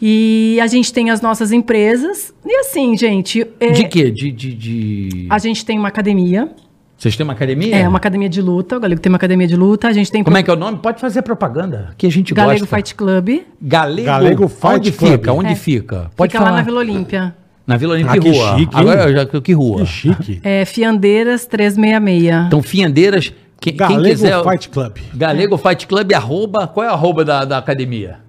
E 0.00 0.58
a 0.62 0.66
gente 0.66 0.92
tem 0.92 1.10
as 1.10 1.20
nossas 1.20 1.52
empresas. 1.52 2.32
E 2.44 2.54
assim, 2.60 2.96
gente. 2.96 3.46
é, 3.58 3.70
De 3.72 3.88
quê? 3.88 4.10
De, 4.10 4.30
de, 4.30 4.54
de- 4.54 5.26
A 5.30 5.38
gente 5.38 5.64
tem 5.64 5.78
uma 5.78 5.88
academia. 5.88 6.50
Vocês 6.96 7.14
têm 7.14 7.24
uma 7.24 7.34
academia? 7.34 7.76
É, 7.76 7.86
uma 7.86 7.98
academia 7.98 8.28
de 8.28 8.40
luta. 8.40 8.76
O 8.76 8.80
Galego 8.80 9.00
tem 9.00 9.10
uma 9.12 9.16
academia 9.16 9.46
de 9.46 9.54
luta. 9.54 9.88
A 9.88 9.92
gente 9.92 10.10
tem. 10.10 10.24
Como 10.24 10.36
é 10.36 10.42
que 10.42 10.50
é 10.50 10.54
o 10.54 10.56
nome? 10.56 10.78
Pode 10.78 10.98
fazer 11.00 11.20
propaganda. 11.22 11.90
Que 11.98 12.06
a 12.06 12.10
gente 12.10 12.32
Galego 12.32 12.60
gosta. 12.60 12.76
Fight 12.76 12.94
Club. 12.94 13.28
Galego, 13.60 14.06
Galego 14.06 14.48
Fight 14.48 14.66
Onde 14.66 14.92
Club. 14.92 15.12
fica? 15.12 15.32
Onde 15.32 15.52
É. 15.52 15.54
fica? 15.54 16.10
Pode 16.16 16.32
Fica 16.32 16.38
falar. 16.42 16.52
lá 16.52 16.56
na 16.58 16.62
Vila 16.62 16.78
Olímpia. 16.80 17.36
Na 17.66 17.76
Vila 17.76 17.94
Olímpia 17.94 18.12
Ah, 18.14 18.18
que 18.18 18.30
Rua. 18.30 18.58
chique? 18.58 18.76
Agora 18.76 19.10
eu 19.10 19.12
já 19.14 19.26
que 19.26 19.52
rua. 19.52 19.78
Que 19.80 19.86
chique. 19.86 20.40
É 20.42 20.64
Fiandeiras 20.64 21.44
366. 21.46 22.46
Então, 22.46 22.62
Fiandeiras, 22.62 23.28
que- 23.60 23.72
quem, 23.72 23.76
Galego 23.76 24.04
quiser. 24.08 24.42
Fight 24.42 24.68
Club. 24.70 24.96
Galego 25.14 25.58
Fight 25.58 25.86
Club, 25.86 26.12
arroba. 26.14 26.66
Qual 26.66 26.86
é 26.86 26.90
o 26.90 26.92
arroba 26.94 27.24
da, 27.24 27.44
da 27.44 27.58
academia? 27.58 28.20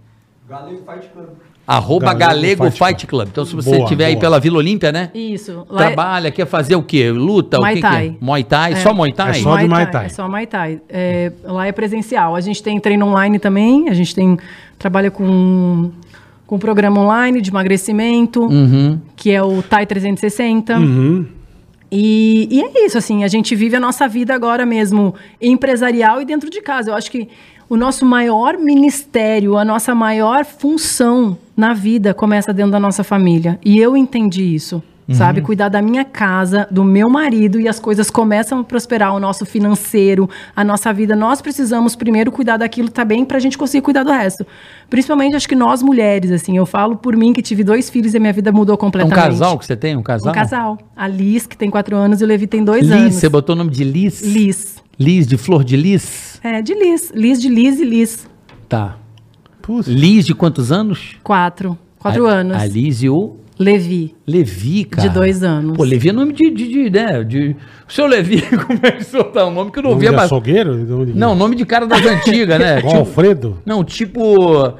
Galego 0.50 0.82
Fight 0.86 1.08
Club. 1.14 1.28
Arroba 1.68 2.14
Galego 2.14 2.64
Galego, 2.64 2.72
Fight 2.72 2.86
Fight, 2.88 3.08
Club. 3.08 3.28
Então, 3.28 3.44
se 3.44 3.54
você 3.54 3.78
estiver 3.84 4.06
aí 4.06 4.16
pela 4.18 4.40
Vila 4.40 4.58
Olímpia, 4.60 4.90
né? 4.90 5.12
Isso. 5.14 5.66
Lá 5.70 5.84
é- 5.84 5.86
Trabalha, 5.88 6.32
quer 6.32 6.46
fazer 6.48 6.76
o 6.78 6.82
quê? 6.82 7.12
Luta? 7.12 7.58
Muay 7.58 7.74
o 7.74 7.76
que 7.76 7.82
que 7.82 7.88
Thai. 7.88 8.08
é? 8.08 8.26
Muay 8.26 8.44
Thai? 8.46 8.72
É. 8.72 8.76
Só 8.78 8.94
Muay 8.94 9.12
Thai? 9.12 9.30
É 9.32 9.34
só 9.34 9.58
de 9.58 9.68
Muay 9.68 9.86
Thai. 9.92 10.06
É 10.06 10.10
só 10.10 10.30
Muay 10.30 10.48
Thai. 10.48 10.80
É, 10.88 11.32
lá 11.44 11.68
é 11.68 11.72
presencial. 11.74 12.36
A 12.38 12.40
gente 12.42 12.64
tem 12.64 12.80
treino 12.80 13.06
online 13.06 13.38
também. 13.38 13.90
A 13.90 13.94
gente 13.94 14.16
tem 14.16 14.38
trabalha 14.80 15.12
com 15.12 15.92
com 16.46 16.56
um 16.56 16.60
programa 16.60 17.02
online 17.02 17.42
de 17.42 17.50
emagrecimento, 17.50 18.44
Uhum. 18.46 18.98
que 19.18 19.32
é 19.32 19.44
o 19.44 19.62
TAI 19.62 19.86
360. 19.86 20.78
Uhum. 20.78 21.26
E, 21.92 22.48
e 22.50 22.62
é 22.62 22.86
isso, 22.86 22.98
assim, 22.98 23.24
a 23.26 23.28
gente 23.28 23.54
vive 23.54 23.76
a 23.76 23.80
nossa 23.82 24.08
vida 24.08 24.34
agora 24.34 24.66
mesmo 24.66 25.14
empresarial 25.42 26.22
e 26.22 26.26
dentro 26.26 26.50
de 26.50 26.62
casa. 26.62 26.92
Eu 26.92 26.96
acho 26.96 27.10
que 27.12 27.28
o 27.70 27.76
nosso 27.78 28.06
maior 28.06 28.58
ministério, 28.58 29.58
a 29.58 29.66
nossa 29.66 29.94
maior 29.94 30.46
função 30.46 31.38
na 31.56 31.74
vida 31.74 32.14
começa 32.14 32.54
dentro 32.54 32.72
da 32.72 32.80
nossa 32.80 33.04
família. 33.04 33.60
E 33.66 33.78
eu 33.80 33.98
entendi 33.98 34.44
isso, 34.56 34.82
sabe? 35.12 35.42
Cuidar 35.42 35.70
da 35.70 35.82
minha 35.82 36.04
casa, 36.06 36.68
do 36.70 36.84
meu 36.84 37.10
marido 37.10 37.60
e 37.60 37.68
as 37.68 37.80
coisas 37.80 38.10
começam 38.12 38.60
a 38.60 38.64
prosperar, 38.64 39.16
o 39.16 39.20
nosso 39.20 39.46
financeiro, 39.46 40.30
a 40.56 40.64
nossa 40.64 40.94
vida. 40.94 41.16
Nós 41.16 41.42
precisamos 41.42 41.96
primeiro 41.96 42.32
cuidar 42.32 42.58
daquilo 42.58 42.90
também 42.90 43.26
pra 43.26 43.40
gente 43.40 43.58
conseguir 43.58 43.82
cuidar 43.82 44.04
do 44.04 44.12
resto. 44.12 44.46
Principalmente, 44.90 45.36
acho 45.36 45.48
que 45.50 45.56
nós 45.56 45.82
mulheres, 45.82 46.30
assim, 46.32 46.58
eu 46.58 46.66
falo 46.66 46.96
por 46.98 47.16
mim 47.18 47.34
que 47.34 47.42
tive 47.42 47.64
dois 47.64 47.90
filhos 47.90 48.14
e 48.14 48.20
minha 48.20 48.34
vida 48.34 48.52
mudou 48.52 48.74
É 48.74 48.76
um 48.76 48.80
completamente. 48.80 49.16
casal 49.16 49.58
que 49.58 49.66
você 49.66 49.76
tem? 49.76 49.96
Um 49.96 50.04
casal? 50.04 50.32
Um 50.32 50.36
casal. 50.36 50.78
A 50.96 51.08
Liz, 51.08 51.48
que 51.48 51.58
tem 51.58 51.70
quatro 51.70 51.96
anos, 51.96 52.22
e 52.22 52.24
o 52.24 52.28
Levi 52.28 52.46
tem 52.48 52.64
dois 52.64 52.84
Liz, 52.84 52.92
anos. 52.92 53.16
você 53.16 53.28
botou 53.30 53.56
o 53.56 53.58
nome 53.58 53.72
de 53.72 53.84
Liz? 53.84 54.22
Liz. 54.22 54.78
Liz, 55.00 55.28
de 55.28 55.38
flor 55.38 55.64
de 55.64 55.76
Liz? 55.78 56.40
É, 56.44 56.62
de 56.62 56.74
Liz. 56.74 57.12
Liz 57.14 57.42
de 57.42 57.50
Liz 57.50 57.80
e 57.80 57.86
Liz. 57.86 58.28
Tá. 58.68 58.98
Putz. 59.62 59.88
Liz 59.88 60.26
de 60.26 60.34
quantos 60.34 60.72
anos? 60.72 61.16
Quatro. 61.24 61.78
Quatro 62.00 62.26
A- 62.28 62.32
anos. 62.34 62.58
A 62.58 62.66
Liz 62.66 63.04
e 63.04 63.10
o 63.10 63.36
Levi. 63.60 64.16
Levi, 64.26 64.86
cara. 64.86 65.08
De 65.08 65.14
dois 65.14 65.44
anos. 65.44 65.78
Pô, 65.78 65.84
Levi 65.84 66.10
é 66.10 66.14
nome 66.14 66.34
de, 66.34 66.50
de, 66.52 66.68
de, 66.68 66.90
né, 66.90 67.24
de... 67.24 67.56
O 67.88 67.92
seu 67.92 68.06
Levi, 68.08 68.42
como 68.66 68.80
é 68.84 68.92
que 68.92 69.02
o 69.02 69.06
senhor 69.06 69.26
tá? 69.26 69.46
Um 69.46 69.52
nome 69.54 69.72
que 69.72 69.80
eu 69.80 69.84
não 69.84 69.90
Nome 69.92 69.96
ouvia 70.06 70.10
de 70.12 70.16
mais. 70.16 70.26
açougueiro? 70.28 70.76
Não, 71.16 71.36
nome 71.36 71.56
de 71.56 71.66
cara 71.66 71.86
das 71.88 72.02
antigas, 72.06 72.60
né? 72.60 72.78
Tipo- 72.82 72.96
Alfredo? 72.96 73.58
Não, 73.66 73.84
tipo... 73.84 74.74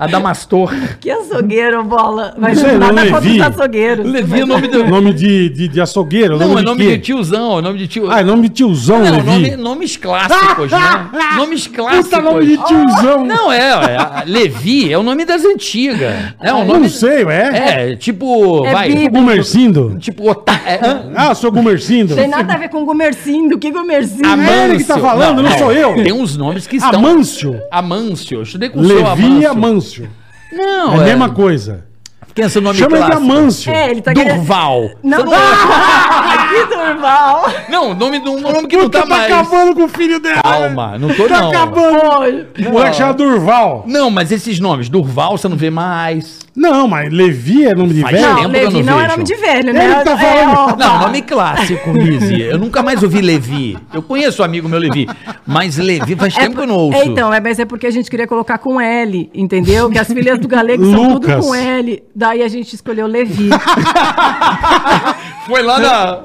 Adamastor. 0.00 0.74
Que 0.98 1.10
açougueiro, 1.10 1.84
bola. 1.84 2.34
Vai 2.38 2.54
Não 2.54 2.60
sei, 2.60 2.78
nada 2.78 2.92
não, 2.92 3.02
contra 3.02 3.20
Levi. 3.20 3.40
os 3.40 3.46
açougueiros. 3.46 4.06
Levi 4.06 4.40
é 4.40 4.44
nome 4.46 4.68
do... 4.68 4.86
Nome 4.86 5.12
de, 5.12 5.48
de, 5.50 5.68
de 5.68 5.80
açougueiro? 5.80 6.38
Não, 6.38 6.54
é 6.54 6.60
de 6.60 6.64
nome 6.64 6.84
quê? 6.84 6.96
de 6.96 6.98
tiozão, 6.98 7.58
é 7.58 7.62
nome 7.62 7.78
de 7.78 7.86
tio... 7.86 8.10
Ah, 8.10 8.20
é 8.20 8.24
nome 8.24 8.48
de 8.48 8.54
tiozão, 8.54 8.98
Não, 8.98 9.12
Levi. 9.12 9.26
nome, 9.26 9.56
nomes 9.56 9.96
clássicos, 9.98 10.70
né? 10.70 11.10
Nomes 11.36 11.66
clássicos. 11.66 12.08
Puta 12.08 12.22
nome 12.22 12.46
de 12.46 12.56
tiozão. 12.56 13.24
Não, 13.24 13.52
é, 13.52 13.58
é, 13.58 14.24
Levi 14.26 14.90
é 14.90 14.98
o 14.98 15.02
nome 15.02 15.24
das 15.24 15.44
antigas. 15.44 16.14
É 16.40 16.52
um 16.52 16.60
Não 16.60 16.74
nome... 16.74 16.88
sei, 16.88 17.24
é? 17.24 17.90
É, 17.90 17.96
tipo... 17.96 18.64
É 18.66 18.72
vai... 18.72 18.88
bíblico. 18.88 19.16
Gumercindo? 19.16 19.96
Tipo, 19.98 20.30
Ota... 20.30 20.52
É? 20.52 20.80
Ah, 21.14 21.34
seu 21.34 21.52
Gumercindo? 21.52 22.14
Tem 22.14 22.28
nada 22.28 22.54
a 22.54 22.56
ver 22.56 22.68
com 22.70 22.84
Gumercindo. 22.84 23.58
Que 23.58 23.70
Gumercindo? 23.70 24.28
É 24.28 24.64
ele 24.64 24.78
que 24.78 24.84
tá 24.84 24.98
falando, 24.98 25.42
não 25.42 25.58
sou 25.58 25.72
eu. 25.72 25.94
Tem 25.94 26.12
uns 26.12 26.36
nomes 26.36 26.66
que 26.66 26.76
estão... 26.76 27.00
Amâncio? 27.00 27.60
Amâncio. 27.70 28.38
Eu 28.38 28.42
estudei 28.42 28.68
com 28.68 28.80
o 28.80 28.86
seu 28.86 28.96
Levi 28.96 29.40
e 29.40 29.46
Amâncio. 29.46 29.89
Amâncio. 29.98 30.10
Não, 30.52 30.94
É 30.94 31.00
a 31.00 31.04
mesma 31.04 31.30
coisa. 31.30 31.86
Pensa 32.34 32.60
o 32.60 32.62
nome 32.62 32.78
Chama 32.78 32.96
ele 32.96 33.04
de 33.04 33.10
clássico. 33.10 33.32
Amâncio. 33.32 33.72
É, 33.72 33.90
ele 33.90 34.02
tá 34.02 34.14
querendo... 34.14 34.36
Durval. 34.36 34.90
Não, 35.02 35.18
Você 35.24 35.34
que 36.68 36.76
Durval. 36.76 37.44
Não, 37.68 37.94
nome 37.94 38.18
do 38.20 38.30
um 38.32 38.40
nome 38.40 38.68
que 38.68 38.76
não 38.76 38.88
tá 38.88 39.00
tá 39.00 39.06
mais. 39.06 39.32
acabando 39.32 39.74
com 39.74 39.84
o 39.84 39.88
filho 39.88 40.20
dela. 40.20 40.40
Calma, 40.42 40.96
não 40.96 41.12
tô 41.12 41.26
Tá 41.26 41.40
não. 41.40 41.48
acabando. 41.50 42.46
O 42.68 42.70
moleque 42.72 42.96
chama 42.96 43.14
Durval. 43.14 43.82
Não, 43.86 44.10
mas 44.10 44.30
esses 44.30 44.60
nomes, 44.60 44.88
Durval 44.88 45.36
você 45.36 45.48
não 45.48 45.56
vê 45.56 45.70
mais. 45.70 46.38
Não, 46.56 46.88
mas 46.88 47.12
Levi 47.12 47.64
é 47.64 47.74
nome 47.74 47.94
de 47.94 48.02
Faz 48.02 48.20
velho? 48.20 48.26
tempo. 48.26 48.42
Não, 48.42 48.50
que 48.50 48.56
eu 48.56 48.62
Levi 48.70 48.82
não 48.82 48.92
não 48.94 48.98
é 48.98 49.02
vejo. 49.04 49.10
nome 49.12 49.24
de 49.24 49.34
velho, 49.36 49.72
né? 49.72 49.84
Ele 49.84 49.94
tá 50.04 50.12
É, 50.20 50.44
falando- 50.44 50.78
Não, 50.78 50.98
nome 51.00 51.22
clássico, 51.22 51.92
Lizzy. 51.92 52.40
Eu 52.42 52.58
nunca 52.58 52.82
mais 52.82 53.02
ouvi 53.02 53.20
Levi. 53.20 53.78
Eu 53.94 54.02
conheço 54.02 54.42
o 54.42 54.44
amigo 54.44 54.68
meu 54.68 54.78
Levi, 54.78 55.08
mas 55.46 55.76
Levi 55.78 56.16
faz 56.16 56.34
tempo 56.34 56.56
que 56.56 56.62
eu 56.62 56.66
não 56.66 56.74
ouço. 56.74 56.98
É, 56.98 57.04
então, 57.04 57.32
é, 57.32 57.40
mas 57.40 57.58
é 57.58 57.64
porque 57.64 57.86
a 57.86 57.90
gente 57.90 58.10
queria 58.10 58.26
colocar 58.26 58.58
com 58.58 58.80
L, 58.80 59.30
entendeu? 59.32 59.88
Que 59.90 59.98
as 59.98 60.08
filhas 60.08 60.38
do 60.38 60.48
Galego 60.48 60.84
são 60.90 61.18
tudo 61.20 61.36
com 61.40 61.54
L. 61.54 62.02
Daí 62.14 62.42
a 62.42 62.48
gente 62.48 62.74
escolheu 62.74 63.06
Levi. 63.06 63.48
Foi 65.46 65.62
lá 65.62 65.78
na. 65.78 66.18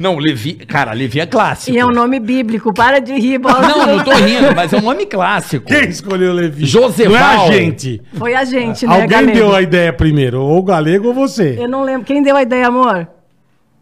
Não, 0.00 0.16
Levi. 0.16 0.54
Cara, 0.54 0.92
Levi 0.94 1.20
é 1.20 1.26
clássico. 1.26 1.76
e 1.76 1.78
é 1.78 1.84
um 1.84 1.90
nome 1.90 2.18
bíblico. 2.18 2.72
Para 2.72 3.00
de 3.00 3.12
rir, 3.12 3.38
bola. 3.38 3.60
Não, 3.60 3.86
não 3.98 4.02
tô 4.04 4.12
rindo, 4.12 4.54
mas 4.56 4.72
é 4.72 4.78
um 4.78 4.80
nome 4.80 5.04
clássico. 5.04 5.66
Quem 5.66 5.90
escolheu 5.90 6.32
Levi? 6.32 6.64
Joseval. 6.64 7.12
Não 7.12 7.18
é 7.18 7.48
a 7.48 7.52
gente. 7.52 8.02
Foi 8.14 8.34
a 8.34 8.44
gente, 8.44 8.86
né, 8.86 8.94
Alguém 8.94 9.08
Galego? 9.08 9.32
deu 9.34 9.54
a 9.54 9.60
ideia 9.60 9.92
primeiro, 9.92 10.40
ou 10.42 10.58
o 10.58 10.62
Galego 10.62 11.08
ou 11.08 11.14
você. 11.14 11.54
Eu 11.58 11.68
não 11.68 11.82
lembro. 11.84 12.06
Quem 12.06 12.22
deu 12.22 12.34
a 12.34 12.40
ideia, 12.42 12.68
amor? 12.68 13.06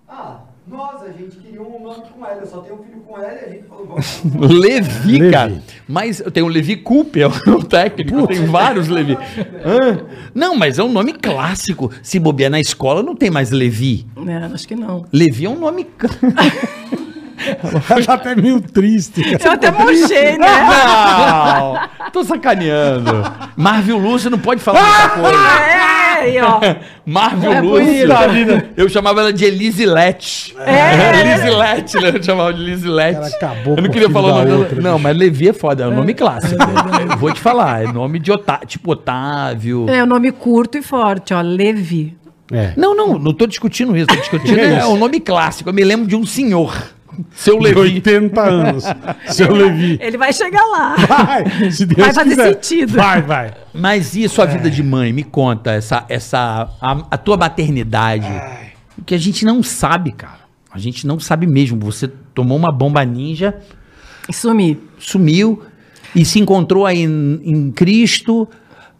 Ah, 0.08 0.40
nós, 0.66 1.02
a 1.02 1.12
gente 1.12 1.36
queria 1.36 1.62
um 1.62 1.80
nome 1.80 2.02
com 2.12 2.26
L. 2.26 2.40
Eu 2.40 2.46
só 2.48 2.62
tenho 2.62 2.74
um 2.80 2.82
filho 2.82 2.97
com 3.08 3.18
L 3.18 3.26
a 3.26 3.48
gente 3.48 3.64
falou, 3.66 3.86
vamos. 4.22 4.60
Levi, 4.60 5.12
Levi. 5.12 5.30
cara. 5.30 5.62
Mas 5.88 6.20
eu 6.20 6.30
tenho 6.30 6.46
o 6.46 6.48
Levi 6.48 6.76
Cooper, 6.76 7.22
é 7.46 7.50
o 7.50 7.62
técnico. 7.64 8.26
Tem 8.26 8.44
vários 8.44 8.88
Levi. 8.88 9.16
Hã? 9.64 10.00
Não, 10.34 10.54
mas 10.54 10.78
é 10.78 10.82
um 10.84 10.92
nome 10.92 11.14
clássico. 11.14 11.90
Se 12.02 12.18
bobear 12.18 12.50
na 12.50 12.60
escola, 12.60 13.02
não 13.02 13.16
tem 13.16 13.30
mais 13.30 13.50
Levi. 13.50 14.06
É, 14.26 14.54
acho 14.54 14.68
que 14.68 14.76
não. 14.76 15.06
Levi 15.10 15.46
é 15.46 15.50
um 15.50 15.58
nome. 15.58 15.86
Ela 17.88 18.04
tá 18.04 18.14
até 18.14 18.34
meio 18.34 18.60
triste. 18.60 19.22
Eu 19.42 19.52
até 19.52 19.70
murchei, 19.70 20.36
né? 20.36 20.46
Não! 20.68 22.10
Tô 22.12 22.24
sacaneando. 22.24 23.12
Marvel 23.56 23.96
Lúcio 23.96 24.28
não 24.28 24.38
pode 24.38 24.60
falar 24.60 24.82
muita 24.82 25.08
coisa. 25.10 25.38
É, 25.38 26.07
aí, 26.18 26.38
ó. 26.40 26.60
Marvel 27.06 27.52
É 27.52 27.60
Lúcio. 27.60 28.08
bonito. 28.08 28.68
Eu 28.76 28.88
chamava 28.88 29.20
ela 29.20 29.32
de 29.32 29.44
Elise 29.44 29.86
Lete. 29.86 30.54
É. 30.64 31.20
Elise 31.20 31.50
Lete, 31.50 31.96
né? 32.00 32.12
Eu 32.14 32.22
chamava 32.22 32.52
de 32.52 32.62
Elise 32.62 32.88
Lete. 32.88 33.16
Ela 33.16 33.26
acabou 33.28 33.76
Eu 33.76 33.82
não 33.82 33.90
queria 33.90 34.10
falar 34.10 34.28
o 34.28 34.34
nome 34.34 34.44
dela. 34.46 34.58
outra, 34.58 34.80
Não, 34.80 34.98
mas 34.98 35.16
Levi 35.16 35.48
é 35.48 35.52
foda, 35.52 35.84
é 35.84 35.88
um 35.88 35.94
nome 35.94 36.14
clássico. 36.14 36.56
Eu 37.10 37.16
Vou 37.16 37.32
te 37.32 37.40
falar, 37.40 37.84
é 37.84 37.86
nome 37.92 38.18
de 38.18 38.30
Otávio, 38.30 38.66
tipo 38.66 38.92
Otávio. 38.92 39.86
É 39.88 40.02
um 40.02 40.06
nome 40.06 40.30
curto 40.32 40.76
e 40.78 40.82
forte, 40.82 41.32
ó. 41.32 41.40
Levi. 41.40 42.16
É. 42.52 42.72
Não, 42.76 42.94
não, 42.96 43.18
não 43.18 43.32
tô 43.32 43.46
discutindo 43.46 43.96
isso. 43.96 44.06
Tô 44.06 44.16
discutindo 44.16 44.58
é, 44.58 44.78
isso? 44.78 44.88
um 44.88 44.96
nome 44.96 45.20
clássico. 45.20 45.68
Eu 45.68 45.74
me 45.74 45.84
lembro 45.84 46.06
de 46.06 46.16
um 46.16 46.24
senhor. 46.24 46.74
Seu 47.32 47.58
De 47.58 47.64
Levi. 47.64 47.80
80 47.80 48.40
anos. 48.42 48.84
Seu 49.28 49.52
Levi. 49.52 49.98
Ele 50.00 50.16
vai 50.18 50.32
chegar 50.32 50.64
lá. 50.64 50.96
Vai, 50.96 51.70
se 51.70 51.86
Deus 51.86 51.98
Vai 51.98 52.12
fazer 52.14 52.30
quiser. 52.30 52.52
sentido. 52.54 52.92
Vai, 52.94 53.22
vai. 53.22 53.54
Mas 53.74 54.14
e 54.16 54.24
a 54.24 54.28
sua 54.28 54.46
vida 54.46 54.70
de 54.70 54.82
mãe? 54.82 55.12
Me 55.12 55.22
conta, 55.24 55.72
essa, 55.72 56.04
essa, 56.08 56.68
a, 56.80 56.92
a 57.10 57.16
tua 57.18 57.36
maternidade. 57.36 58.28
O 58.96 59.04
que 59.04 59.14
a 59.14 59.18
gente 59.18 59.44
não 59.44 59.62
sabe, 59.62 60.12
cara. 60.12 60.38
A 60.70 60.78
gente 60.78 61.06
não 61.06 61.18
sabe 61.18 61.46
mesmo. 61.46 61.78
Você 61.80 62.08
tomou 62.34 62.56
uma 62.56 62.70
bomba 62.72 63.04
ninja, 63.04 63.54
Sumi. 64.30 64.78
sumiu 64.98 65.62
e 66.14 66.24
se 66.24 66.38
encontrou 66.38 66.86
aí 66.86 67.02
em, 67.02 67.40
em 67.44 67.70
Cristo, 67.70 68.48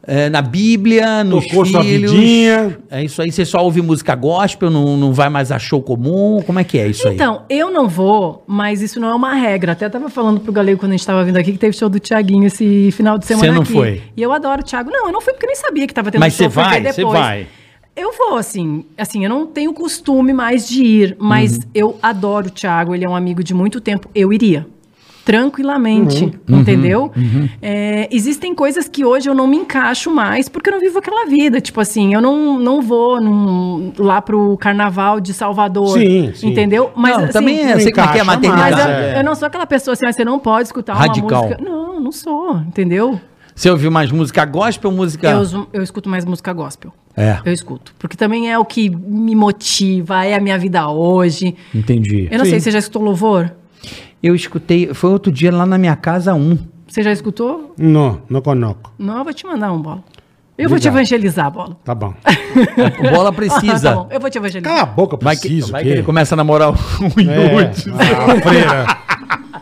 eh, 0.08 0.28
na 0.30 0.40
Bíblia, 0.42 1.22
nos 1.22 1.44
Tocou 1.46 1.66
sua 1.66 1.84
filhos. 1.84 2.10
vidinha. 2.10 2.78
É 2.90 3.04
isso 3.04 3.20
aí. 3.22 3.30
Você 3.30 3.44
só 3.44 3.62
ouve 3.62 3.80
música 3.82 4.14
gospel, 4.14 4.70
não, 4.70 4.96
não 4.96 5.12
vai 5.12 5.28
mais 5.28 5.52
a 5.52 5.58
show 5.58 5.82
comum. 5.82 6.42
Como 6.46 6.58
é 6.58 6.64
que 6.64 6.78
é 6.78 6.88
isso 6.88 7.06
aí? 7.06 7.14
Então, 7.14 7.42
eu 7.50 7.70
não 7.70 7.86
vou, 7.88 8.42
mas 8.46 8.80
isso 8.82 8.98
não 8.98 9.08
é 9.10 9.14
uma 9.14 9.34
regra. 9.34 9.72
Até 9.72 9.88
tava 9.88 10.08
falando 10.08 10.40
pro 10.40 10.50
Galego 10.52 10.80
quando 10.80 10.92
a 10.92 10.96
gente 10.96 11.06
tava 11.06 11.22
vindo 11.24 11.36
aqui 11.36 11.52
que 11.52 11.58
teve 11.58 11.76
show 11.76 11.88
do 11.88 12.00
Tiaguinho 12.00 12.46
esse 12.46 12.90
final 12.92 13.18
de 13.18 13.26
semana 13.26 13.46
Você 13.48 13.54
não 13.54 13.62
aqui. 13.62 13.72
foi? 13.72 14.02
E 14.16 14.22
eu 14.22 14.32
adoro 14.32 14.62
o 14.62 14.64
Thiago. 14.64 14.90
Não, 14.90 15.06
eu 15.06 15.12
não 15.12 15.20
fui 15.20 15.32
porque 15.34 15.44
eu 15.46 15.48
nem 15.48 15.56
sabia 15.56 15.86
que 15.86 15.92
tava 15.94 16.10
tendo 16.10 16.20
Mas 16.20 16.32
show. 16.34 16.46
você 16.48 16.54
fui 16.54 16.62
ver 16.64 16.68
vai? 16.70 16.80
Você 16.92 16.96
depois. 17.02 17.18
vai? 17.20 17.46
Eu 17.94 18.12
vou, 18.16 18.36
assim. 18.36 18.84
Assim, 18.96 19.24
eu 19.24 19.28
não 19.28 19.44
tenho 19.46 19.74
costume 19.74 20.32
mais 20.32 20.68
de 20.68 20.84
ir, 20.84 21.16
mas 21.18 21.56
Uhum. 21.56 21.62
eu 21.74 21.98
adoro 22.00 22.46
o 22.46 22.50
Thiago. 22.50 22.94
Ele 22.94 23.04
é 23.04 23.08
um 23.08 23.14
amigo 23.16 23.42
de 23.42 23.52
muito 23.52 23.80
tempo. 23.80 24.08
Eu 24.14 24.32
iria. 24.32 24.66
Tranquilamente, 25.28 26.24
Uhum. 26.48 26.60
entendeu? 26.60 27.12
É, 27.60 28.08
existem 28.10 28.54
coisas 28.54 28.88
que 28.88 29.04
hoje 29.04 29.28
eu 29.28 29.34
não 29.34 29.46
me 29.46 29.58
encaixo 29.58 30.10
mais 30.10 30.48
porque 30.48 30.70
eu 30.70 30.72
não 30.74 30.80
vivo 30.80 30.98
aquela 30.98 31.26
vida. 31.26 31.60
Tipo 31.60 31.82
assim, 31.82 32.14
eu 32.14 32.20
não, 32.22 32.58
não 32.58 32.80
vou 32.80 33.20
num- 33.20 33.92
lá 33.98 34.22
pro 34.22 34.56
carnaval 34.56 35.20
de 35.20 35.34
Salvador. 35.34 35.98
Sim, 35.98 36.32
sim. 36.34 36.48
Entendeu? 36.48 36.90
Mas 36.96 37.16
não, 37.16 37.24
assim, 37.24 37.32
também 37.34 37.60
é, 37.60 37.78
sei 37.78 37.92
como 37.92 38.08
é 38.08 38.12
que 38.12 38.18
é 38.18 38.20
a 38.22 38.24
maternidade. 38.24 38.74
mas 38.76 38.84
eu, 38.86 38.90
é. 38.90 39.18
eu 39.20 39.24
não 39.24 39.34
sou 39.34 39.46
aquela 39.46 39.66
pessoa 39.66 39.92
assim, 39.92 40.06
ah, 40.06 40.12
você 40.12 40.24
não 40.24 40.38
pode 40.38 40.68
escutar 40.68 40.94
Radical. 40.94 41.28
uma 41.28 41.42
música. 41.48 41.62
Não, 41.62 42.00
não 42.00 42.12
sou, 42.12 42.56
entendeu? 42.60 43.20
Você 43.54 43.68
ouviu 43.70 43.90
mais 43.90 44.10
música 44.10 44.44
gospel 44.46 44.90
ou 44.90 44.96
música... 44.96 45.28
Eu, 45.30 45.68
eu 45.74 45.82
escuto 45.82 46.08
mais 46.08 46.24
música 46.24 46.52
gospel. 46.54 46.90
É, 47.16 47.38
Eu 47.44 47.52
escuto. 47.52 47.92
Porque 47.98 48.16
também 48.16 48.50
é 48.50 48.56
o 48.58 48.64
que 48.64 48.88
me 48.88 49.34
motiva, 49.34 50.24
é 50.24 50.34
a 50.34 50.40
minha 50.40 50.56
vida 50.56 50.88
hoje. 50.88 51.54
entendi. 51.74 52.28
Eu 52.30 52.38
não 52.38 52.44
sei, 52.46 52.60
você 52.60 52.70
já 52.70 52.78
escutou 52.78 53.02
louvor? 53.02 53.52
Eu 54.22 54.34
escutei, 54.34 54.92
foi 54.94 55.10
outro 55.10 55.30
dia 55.30 55.52
lá 55.52 55.64
na 55.66 55.78
minha 55.78 55.94
casa 55.96 56.34
um. 56.34 56.58
Você 56.86 57.02
já 57.02 57.12
escutou? 57.12 57.74
Não, 57.78 58.20
não 58.28 58.40
conoco. 58.40 58.92
Não, 58.98 59.18
eu 59.18 59.24
vou 59.24 59.32
te 59.32 59.46
mandar 59.46 59.72
um 59.72 59.80
bola. 59.80 60.02
Eu 60.56 60.68
vou 60.68 60.76
te 60.78 60.88
Obrigado. 60.88 60.94
evangelizar, 60.96 61.50
bola. 61.50 61.76
Tá 61.84 61.94
bom. 61.94 62.12
O 62.98 63.10
bola 63.14 63.32
precisa. 63.32 63.90
tá 63.94 63.94
bom, 63.94 64.08
eu 64.10 64.18
vou 64.20 64.28
te 64.30 64.38
evangelizar. 64.38 64.72
Cala 64.74 64.82
a 64.82 64.92
boca, 64.92 65.16
Vai 65.22 65.36
que, 65.36 65.42
preciso. 65.42 65.70
vai 65.70 65.82
que 65.84 65.88
ele 65.90 66.02
começa 66.02 66.34
a 66.34 66.36
namorar 66.36 66.70
um 66.70 66.74
É, 67.30 67.64
Yudi. 67.64 67.90
a 67.92 68.40
freira. 68.42 68.86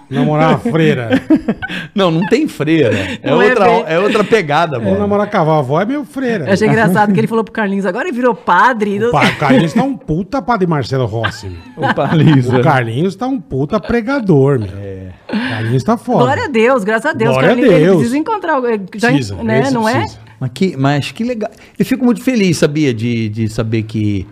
Namorar 0.09 0.51
uma 0.51 0.59
freira. 0.59 1.11
Não, 1.95 2.11
não 2.11 2.27
tem 2.27 2.47
freira. 2.47 2.95
É, 3.23 3.31
Não 3.31 3.41
é 3.43 3.49
outra, 3.49 3.65
bem- 3.67 3.85
é 3.89 3.99
outra 3.99 4.23
pegada, 4.25 4.79
Vou 4.79 4.89
mano. 4.91 5.01
namorar 5.01 5.29
cavalo. 5.31 5.57
A 5.57 5.61
avó 5.61 5.81
é 5.81 5.85
meu 5.85 6.05
freira. 6.05 6.47
Eu 6.47 6.53
achei 6.53 6.69
engraçado 6.69 7.13
que 7.13 7.19
ele 7.19 7.27
falou 7.27 7.43
pro 7.43 7.53
Carlinhos, 7.53 7.87
agora 7.87 8.07
ele 8.07 8.15
virou 8.17 8.35
padre. 8.35 9.03
O 9.03 9.11
Pa- 9.11 9.27
o 9.29 9.37
Carlinhos 9.37 9.73
tá 9.73 9.83
um 9.83 9.97
puta 9.97 10.41
padre 10.43 10.67
Marcelo 10.67 11.07
Rossi. 11.07 11.49
meu. 11.77 11.89
Opa, 11.91 12.15
Lisa. 12.15 12.59
O 12.59 12.63
Carlinhos 12.63 13.17
tá 13.17 13.27
um 13.27 13.41
puta 13.41 13.81
pregador, 13.81 14.59
meu. 14.61 14.69
É. 14.79 15.09
Carlinhos 15.29 15.83
tá 15.83 15.97
foda. 15.97 16.25
Glória 16.25 16.45
a 16.45 16.49
Deus, 16.49 16.85
graças 16.85 17.11
a 17.11 17.13
Deus. 17.15 17.31
Glória 17.33 17.49
a 17.49 17.53
Carlinhos, 17.55 17.75
ele 17.75 17.85
Deus. 17.85 17.97
precisa 17.97 18.19
encontrar. 18.19 18.61
Já, 18.95 19.09
Precisa, 19.09 19.35
né, 19.43 19.71
não 19.71 19.89
é? 19.89 19.99
precisa. 20.01 20.21
Mas 20.39 20.51
que, 20.55 20.77
mas 20.77 21.11
que 21.13 21.25
legal. 21.25 21.51
Eu 21.79 21.85
fico 21.87 22.05
muito 22.05 22.21
feliz, 22.23 22.59
sabia, 22.59 22.93
de, 22.95 23.29
de 23.31 23.49
saber 23.49 23.83
que, 23.85 24.27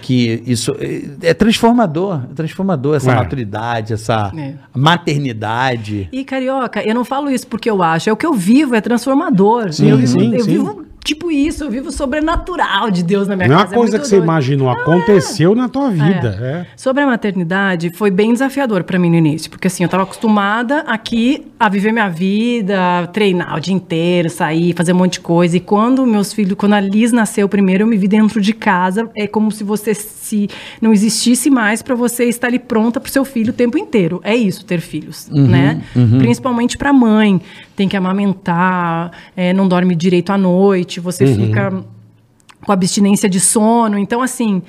que 0.00 0.42
isso 0.46 0.74
é, 0.78 1.28
é 1.30 1.34
transformador. 1.34 2.22
É 2.30 2.34
transformador 2.34 2.96
essa 2.96 3.12
É. 3.12 3.14
maturidade, 3.14 3.92
essa 3.92 4.32
É. 4.36 4.54
maternidade. 4.74 6.08
E 6.12 6.24
carioca, 6.24 6.82
eu 6.82 6.94
não 6.94 7.04
falo 7.04 7.30
isso 7.30 7.46
porque 7.46 7.70
eu 7.70 7.82
acho, 7.82 8.08
é 8.08 8.12
o 8.12 8.16
que 8.16 8.26
eu 8.26 8.34
vivo, 8.34 8.74
é 8.74 8.80
transformador. 8.80 9.72
Sim, 9.72 9.90
eu 9.90 10.06
sim, 10.06 10.34
eu 10.34 10.40
sim. 10.44 10.50
vivo 10.50 10.84
tipo 11.04 11.30
isso, 11.30 11.64
eu 11.64 11.70
vivo 11.70 11.90
sobrenatural 11.90 12.90
de 12.90 13.02
Deus 13.02 13.26
na 13.28 13.36
minha 13.36 13.48
Não 13.48 13.54
é 13.54 13.58
uma 13.58 13.64
casa. 13.64 13.74
coisa 13.76 13.92
muito 13.92 14.02
que 14.02 14.08
você 14.08 14.16
doido. 14.16 14.24
imaginou, 14.24 14.70
aconteceu 14.70 15.54
na 15.54 15.68
tua 15.68 15.90
vida. 15.90 16.38
É. 16.40 16.66
Sobre 16.76 17.02
a 17.02 17.06
maternidade, 17.06 17.90
foi 17.90 18.10
bem 18.10 18.32
desafiador 18.32 18.84
pra 18.84 18.98
mim 18.98 19.10
no 19.10 19.16
início, 19.16 19.50
porque 19.50 19.66
assim, 19.66 19.82
eu 19.82 19.88
tava 19.88 20.02
acostumada 20.04 20.80
aqui 20.80 21.46
a 21.58 21.68
viver 21.68 21.92
minha 21.92 22.08
vida, 22.08 23.08
treinar 23.12 23.56
o 23.56 23.60
dia 23.60 23.74
inteiro, 23.74 24.30
sair, 24.30 24.74
fazer 24.74 24.92
um 24.92 24.96
monte 24.96 25.14
de 25.14 25.20
coisa. 25.20 25.56
E 25.56 25.60
quando 25.60 26.06
meus 26.06 26.32
filhos, 26.32 26.54
quando 26.56 26.74
a 26.74 26.80
Liz 26.80 27.12
nasceu 27.12 27.48
primeiro, 27.48 27.82
eu 27.84 27.86
me 27.86 27.96
vi 27.96 28.08
dentro 28.08 28.40
de 28.40 28.52
casa, 28.52 29.08
é 29.16 29.26
como 29.26 29.50
se 29.50 29.64
você 29.64 29.94
se 29.94 30.48
não 30.80 30.92
existisse 30.92 31.50
mais 31.50 31.82
pra 31.82 31.94
você 31.94 32.24
estar 32.24 32.46
ali 32.46 32.58
pronta 32.58 33.00
pro 33.00 33.10
seu 33.10 33.24
filho 33.24 33.50
o 33.50 33.54
tempo 33.54 33.76
inteiro. 33.76 34.20
É 34.22 34.34
isso, 34.36 34.64
ter 34.64 34.80
filhos, 34.80 35.28
né? 35.30 35.82
Principalmente 36.18 36.78
pra 36.78 36.92
mãe, 36.92 37.40
tem 37.76 37.88
que 37.88 37.96
amamentar, 37.96 39.10
é, 39.36 39.52
não 39.52 39.66
dorme 39.68 39.94
direito 39.94 40.30
à 40.32 40.38
noite, 40.38 41.00
você 41.00 41.24
fica 41.34 41.84
com 42.64 42.72
abstinência 42.72 43.28
de 43.28 43.40
sono. 43.40 43.96
Então, 43.98 44.20
assim, 44.20 44.62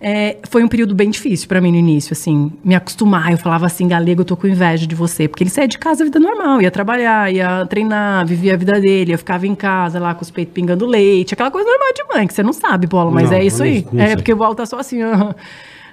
é, 0.00 0.36
foi 0.48 0.62
um 0.64 0.68
período 0.68 0.94
bem 0.94 1.10
difícil 1.10 1.46
pra 1.48 1.60
mim 1.60 1.70
no 1.72 1.76
início, 1.78 2.12
assim, 2.12 2.52
me 2.64 2.74
acostumar. 2.74 3.30
Eu 3.32 3.38
falava 3.38 3.66
assim, 3.66 3.86
galego, 3.86 4.22
eu 4.22 4.24
tô 4.24 4.36
com 4.36 4.46
inveja 4.46 4.86
de 4.86 4.94
você, 4.94 5.28
porque 5.28 5.42
ele 5.44 5.50
saía 5.50 5.68
de 5.68 5.78
casa 5.78 6.02
a 6.02 6.04
vida 6.04 6.18
normal, 6.20 6.60
ia 6.62 6.70
trabalhar, 6.70 7.32
ia 7.32 7.64
treinar, 7.66 8.26
vivia 8.26 8.54
a 8.54 8.56
vida 8.56 8.80
dele, 8.80 9.12
eu 9.14 9.18
ficava 9.18 9.46
em 9.46 9.54
casa 9.54 9.98
lá 10.00 10.14
com 10.14 10.22
os 10.22 10.30
peitos 10.30 10.52
pingando 10.54 10.86
leite, 10.86 11.34
aquela 11.34 11.50
coisa 11.50 11.68
normal 11.68 11.88
de 11.94 12.04
mãe, 12.14 12.26
que 12.26 12.34
você 12.34 12.42
não 12.42 12.52
sabe, 12.52 12.86
bola, 12.86 13.10
mas 13.10 13.30
Não, 13.30 13.36
é 13.36 13.44
isso 13.44 13.62
aí. 13.62 13.86
é, 13.96 14.16
porque 14.16 14.32
o 14.32 14.36
bola 14.36 14.54
tá 14.54 14.66
só 14.66 14.78
assim. 14.78 14.98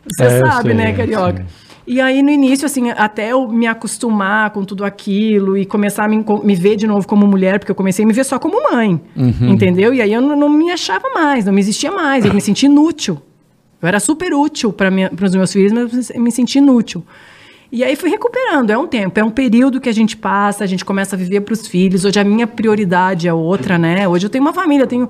Você 0.08 0.24
É, 0.24 0.40
sabe, 0.40 0.70
sei, 0.70 0.74
né, 0.78 0.94
carioca? 0.94 1.46
E 1.92 2.00
aí, 2.00 2.22
no 2.22 2.30
início, 2.30 2.68
assim, 2.68 2.92
até 2.92 3.32
eu 3.32 3.48
me 3.48 3.66
acostumar 3.66 4.52
com 4.52 4.64
tudo 4.64 4.86
aquilo 4.86 5.58
e 5.58 5.66
começar 5.66 6.06
a 6.06 6.08
me, 6.08 6.24
me 6.44 6.54
ver 6.54 6.76
de 6.76 6.86
novo 6.86 7.08
como 7.08 7.26
mulher, 7.26 7.58
porque 7.58 7.72
eu 7.72 7.76
comecei 7.76 8.06
a 8.06 8.08
me 8.08 8.14
ver 8.14 8.24
só 8.26 8.38
como 8.38 8.72
mãe, 8.72 9.02
entendeu? 9.50 9.92
E 9.92 10.00
aí 10.00 10.14
eu 10.14 10.22
não, 10.22 10.36
não 10.36 10.50
me 10.50 10.70
achava 10.70 11.10
mais, 11.16 11.46
não 11.46 11.52
me 11.52 11.60
existia 11.60 11.92
mais, 11.92 12.24
eu 12.24 12.32
me 12.32 12.42
sentia 12.42 12.70
inútil. 12.70 13.20
Eu 13.82 13.88
era 13.88 14.00
super 14.00 14.32
útil 14.36 14.72
para 14.72 14.92
os 15.26 15.34
meus 15.34 15.52
filhos, 15.52 15.72
mas 15.72 16.12
eu 16.12 16.22
me 16.22 16.32
sentia 16.32 16.62
inútil. 16.62 17.04
E 17.72 17.84
aí 17.84 17.96
fui 17.96 18.10
recuperando, 18.10 18.72
é 18.72 18.78
um 18.78 18.88
tempo, 18.88 19.20
é 19.20 19.24
um 19.24 19.30
período 19.30 19.80
que 19.80 19.88
a 19.88 19.92
gente 19.92 20.18
passa, 20.18 20.64
a 20.64 20.68
gente 20.68 20.84
começa 20.84 21.16
a 21.16 21.20
viver 21.20 21.42
para 21.42 21.54
os 21.54 21.68
filhos. 21.68 22.04
Hoje 22.04 22.20
a 22.20 22.24
minha 22.24 22.48
prioridade 22.48 23.28
é 23.28 23.34
outra, 23.34 23.78
né? 23.78 24.08
Hoje 24.08 24.26
eu 24.26 24.30
tenho 24.30 24.44
uma 24.44 24.52
família, 24.54 24.84
eu 24.84 24.88
tenho, 24.88 25.08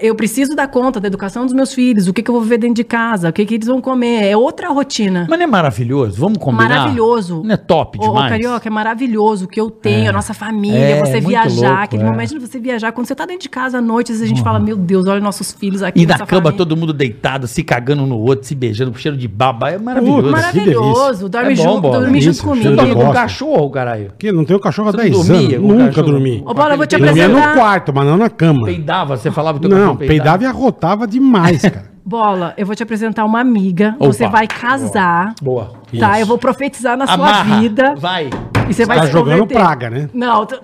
eu 0.00 0.12
preciso 0.16 0.56
dar 0.56 0.66
conta 0.66 0.98
da 0.98 1.06
educação 1.06 1.44
dos 1.44 1.54
meus 1.54 1.72
filhos, 1.72 2.08
o 2.08 2.12
que, 2.12 2.20
que 2.20 2.28
eu 2.28 2.34
vou 2.34 2.42
viver 2.42 2.58
dentro 2.58 2.74
de 2.74 2.82
casa, 2.82 3.28
o 3.28 3.32
que, 3.32 3.46
que 3.46 3.54
eles 3.54 3.68
vão 3.68 3.80
comer, 3.80 4.24
é 4.24 4.36
outra 4.36 4.68
rotina. 4.70 5.28
Mas 5.30 5.38
não 5.38 5.44
é 5.44 5.48
maravilhoso? 5.48 6.18
Vamos 6.18 6.38
combinar? 6.38 6.68
Maravilhoso. 6.70 7.42
Não 7.44 7.54
é 7.54 7.56
top 7.56 7.98
ô, 8.00 8.02
demais? 8.02 8.30
Carioca, 8.30 8.68
é 8.68 8.70
maravilhoso 8.70 9.44
o 9.44 9.48
que 9.48 9.60
eu 9.60 9.70
tenho, 9.70 10.10
a 10.10 10.12
nossa 10.12 10.34
família, 10.34 10.76
É, 10.76 11.00
você 11.04 11.12
muito 11.12 11.28
viajar, 11.28 11.68
louco, 11.68 11.82
aquele 11.82 12.02
é. 12.02 12.06
momento 12.06 12.30
de 12.30 12.40
você 12.40 12.58
viajar. 12.58 12.90
Quando 12.90 13.06
você 13.06 13.14
tá 13.14 13.24
dentro 13.24 13.42
de 13.42 13.48
casa 13.48 13.78
à 13.78 13.80
noite, 13.80 14.10
às 14.10 14.18
vezes 14.18 14.24
a 14.24 14.34
gente 14.34 14.42
fala, 14.42 14.58
meu 14.58 14.76
Deus, 14.76 15.06
olha 15.06 15.20
nossos 15.20 15.52
filhos 15.52 15.84
aqui. 15.84 16.02
E 16.02 16.06
na 16.06 16.18
cama 16.18 16.26
família. 16.26 16.52
todo 16.52 16.76
mundo 16.76 16.92
deitado, 16.92 17.46
se 17.46 17.62
cagando 17.62 18.04
no 18.06 18.18
outro, 18.18 18.44
se 18.44 18.56
beijando, 18.56 18.90
com 18.90 18.98
cheiro 18.98 19.16
de 19.16 19.28
baba. 19.28 19.70
É 19.70 19.78
maravilhoso. 19.78 20.22
Puta, 20.22 20.32
Maravilhoso, 20.32 21.28
dorme 21.28 21.52
É 21.52 21.56
bom, 21.56 21.62
junto, 21.62 21.80
bola. 21.80 21.91
Dorme 22.00 22.18
Isso, 22.18 22.26
junto 22.32 22.36
Você 22.36 22.42
de 22.42 22.62
comigo. 22.64 22.76
dorme 22.76 22.94
com 22.94 23.00
bosta. 23.04 23.20
cachorro, 23.20 23.70
caralho? 23.70 24.12
Que 24.18 24.32
não 24.32 24.44
tenho 24.44 24.58
cachorro 24.60 24.88
há 24.88 24.92
Você 24.92 24.96
10 24.98 25.10
dormia 25.12 25.36
anos. 25.58 25.68
com 25.70 25.74
o 25.74 25.78
Nunca 25.78 26.02
dormi. 26.02 26.42
Ô, 26.46 26.54
Bola, 26.54 26.72
eu 26.72 26.76
vou 26.76 26.86
te 26.86 26.96
Dormia 26.96 27.28
no 27.28 27.36
apresentar. 27.38 27.54
quarto, 27.56 27.92
mas 27.94 28.06
não 28.06 28.16
na 28.16 28.30
cama. 28.30 28.64
Peidava, 28.66 29.16
você 29.16 29.30
falava 29.30 29.58
que 29.58 29.68
teu 29.68 29.76
Não, 29.78 29.96
peidava 29.96 30.42
e 30.42 30.46
arrotava 30.46 31.06
demais, 31.06 31.62
cara. 31.62 31.90
Bola, 32.04 32.52
eu 32.56 32.66
vou 32.66 32.74
te 32.74 32.82
apresentar 32.82 33.24
uma 33.24 33.40
amiga. 33.40 33.94
Opa. 33.98 34.06
Você 34.12 34.26
vai 34.28 34.46
casar. 34.48 35.34
Boa. 35.40 35.81
Tá, 35.98 36.12
Isso. 36.12 36.20
eu 36.20 36.26
vou 36.26 36.38
profetizar 36.38 36.96
na 36.96 37.04
Amarra. 37.04 37.44
sua 37.44 37.58
vida. 37.60 37.94
Vai. 37.96 38.30
E 38.68 38.72
você 38.74 38.86
vai 38.86 38.96
Tá 38.98 39.06
se 39.06 39.12
jogando 39.12 39.40
converter. 39.40 39.54
praga, 39.54 39.90
né? 39.90 40.08
Não, 40.14 40.46
tô- 40.46 40.56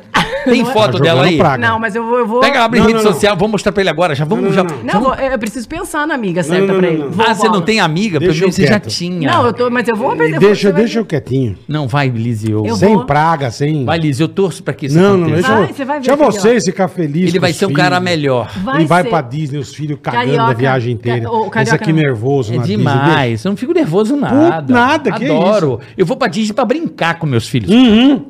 Tem 0.45 0.63
não 0.63 0.71
é- 0.71 0.73
foto 0.73 0.99
Tá 0.99 1.03
dela 1.05 1.25
aí? 1.25 1.37
praga. 1.37 1.59
Não, 1.59 1.79
mas 1.81 1.95
eu 1.97 2.05
vou. 2.07 2.19
Eu 2.21 2.27
vou... 2.27 2.41
Pega, 2.41 2.63
abre 2.65 2.79
Não, 2.79 2.87
rede 2.87 2.99
não, 2.99 3.05
não. 3.05 3.13
social, 3.13 3.37
vou 3.37 3.49
mostrar 3.49 3.73
pra 3.73 3.83
ele 3.83 3.91
agora. 3.91 4.15
Já 4.15 4.25
vamos, 4.25 4.45
Não, 4.45 4.53
já. 4.53 4.63
não, 4.65 4.77
não. 4.77 4.85
Não, 4.95 5.01
vou- 5.01 5.15
eu 5.15 5.39
preciso 5.39 5.69
pensar 5.69 6.07
na 6.07 6.15
amiga 6.15 6.43
certa 6.43 6.61
não, 6.73 6.79
pra 6.79 6.83
não, 6.83 6.89
ele. 6.89 7.03
não. 7.05 7.11
Vou, 7.11 7.27
Ah, 7.29 7.35
você 7.35 7.49
não 7.49 7.61
tem 7.61 7.81
amiga? 7.81 8.19
Pelo 8.21 8.31
Deixa 8.31 8.41
menos 8.45 8.55
você 8.57 8.67
já 8.67 8.79
tinha. 8.81 9.31
Não, 9.31 9.47
eu 9.47 9.53
tô, 9.53 9.69
mas 9.69 9.89
eu 9.89 9.97
vou 9.97 10.13
apresentar. 10.13 10.39
deixa 10.39 10.61
você 10.69 10.73
vai 10.73 10.83
deixa 10.83 10.99
eu 11.01 11.05
quietinho. 11.05 11.59
Não, 11.67 11.89
vai, 11.89 12.09
Lizzie. 12.09 12.53
Eu... 12.53 12.65
Eu 12.65 12.77
sem 12.77 12.95
vou. 12.95 13.05
praga, 13.05 13.51
sem... 13.51 13.85
Vai, 13.85 13.99
Lizzie, 13.99 14.23
eu 14.25 14.29
torço 14.29 14.63
pra 14.63 14.73
que 14.73 14.87
isso 14.87 14.97
Não, 14.97 15.17
não, 15.19 15.27
aconteça. 15.27 15.35
deixa, 15.35 15.49
Vai, 15.53 15.63
eu- 15.63 15.75
você 15.75 15.85
vai 15.85 16.01
ver, 16.01 16.07
deixa 16.17 16.17
vocês 16.41 16.65
ficar 16.65 16.89
felizes 16.89 17.31
Ele 17.31 17.41
vai 17.41 17.53
ser 17.53 17.67
um 17.67 17.73
cara 17.73 17.99
melhor. 18.01 18.49
Vai 18.63 18.77
Ele 18.77 18.87
vai 18.87 19.05
pra 19.05 19.21
Disney, 19.21 19.59
os 19.59 19.75
filhos 19.75 19.99
cagando 20.01 20.41
a 20.41 20.53
viagem 20.53 20.95
inteira. 20.95 21.29
Esse 21.61 21.75
aqui 21.75 21.93
não. 21.93 22.01
nervoso 22.01 22.53
É 22.53 22.57
na 22.57 22.63
Disney. 22.63 22.77
demais. 22.79 23.45
Eu 23.45 23.51
não 23.51 23.57
fico 23.57 23.73
nervoso 23.75 24.17
nada. 24.17 24.73
nada, 24.73 25.13
que 25.13 25.18
Adoro. 25.25 25.81
Eu 25.97 26.05
vou 26.07 26.17
pra 26.17 26.29
Disney 26.29 26.55
pra 26.55 26.65
brincar 26.65 27.19
com 27.19 27.27
meus 27.27 27.49
filhos. 27.49 27.71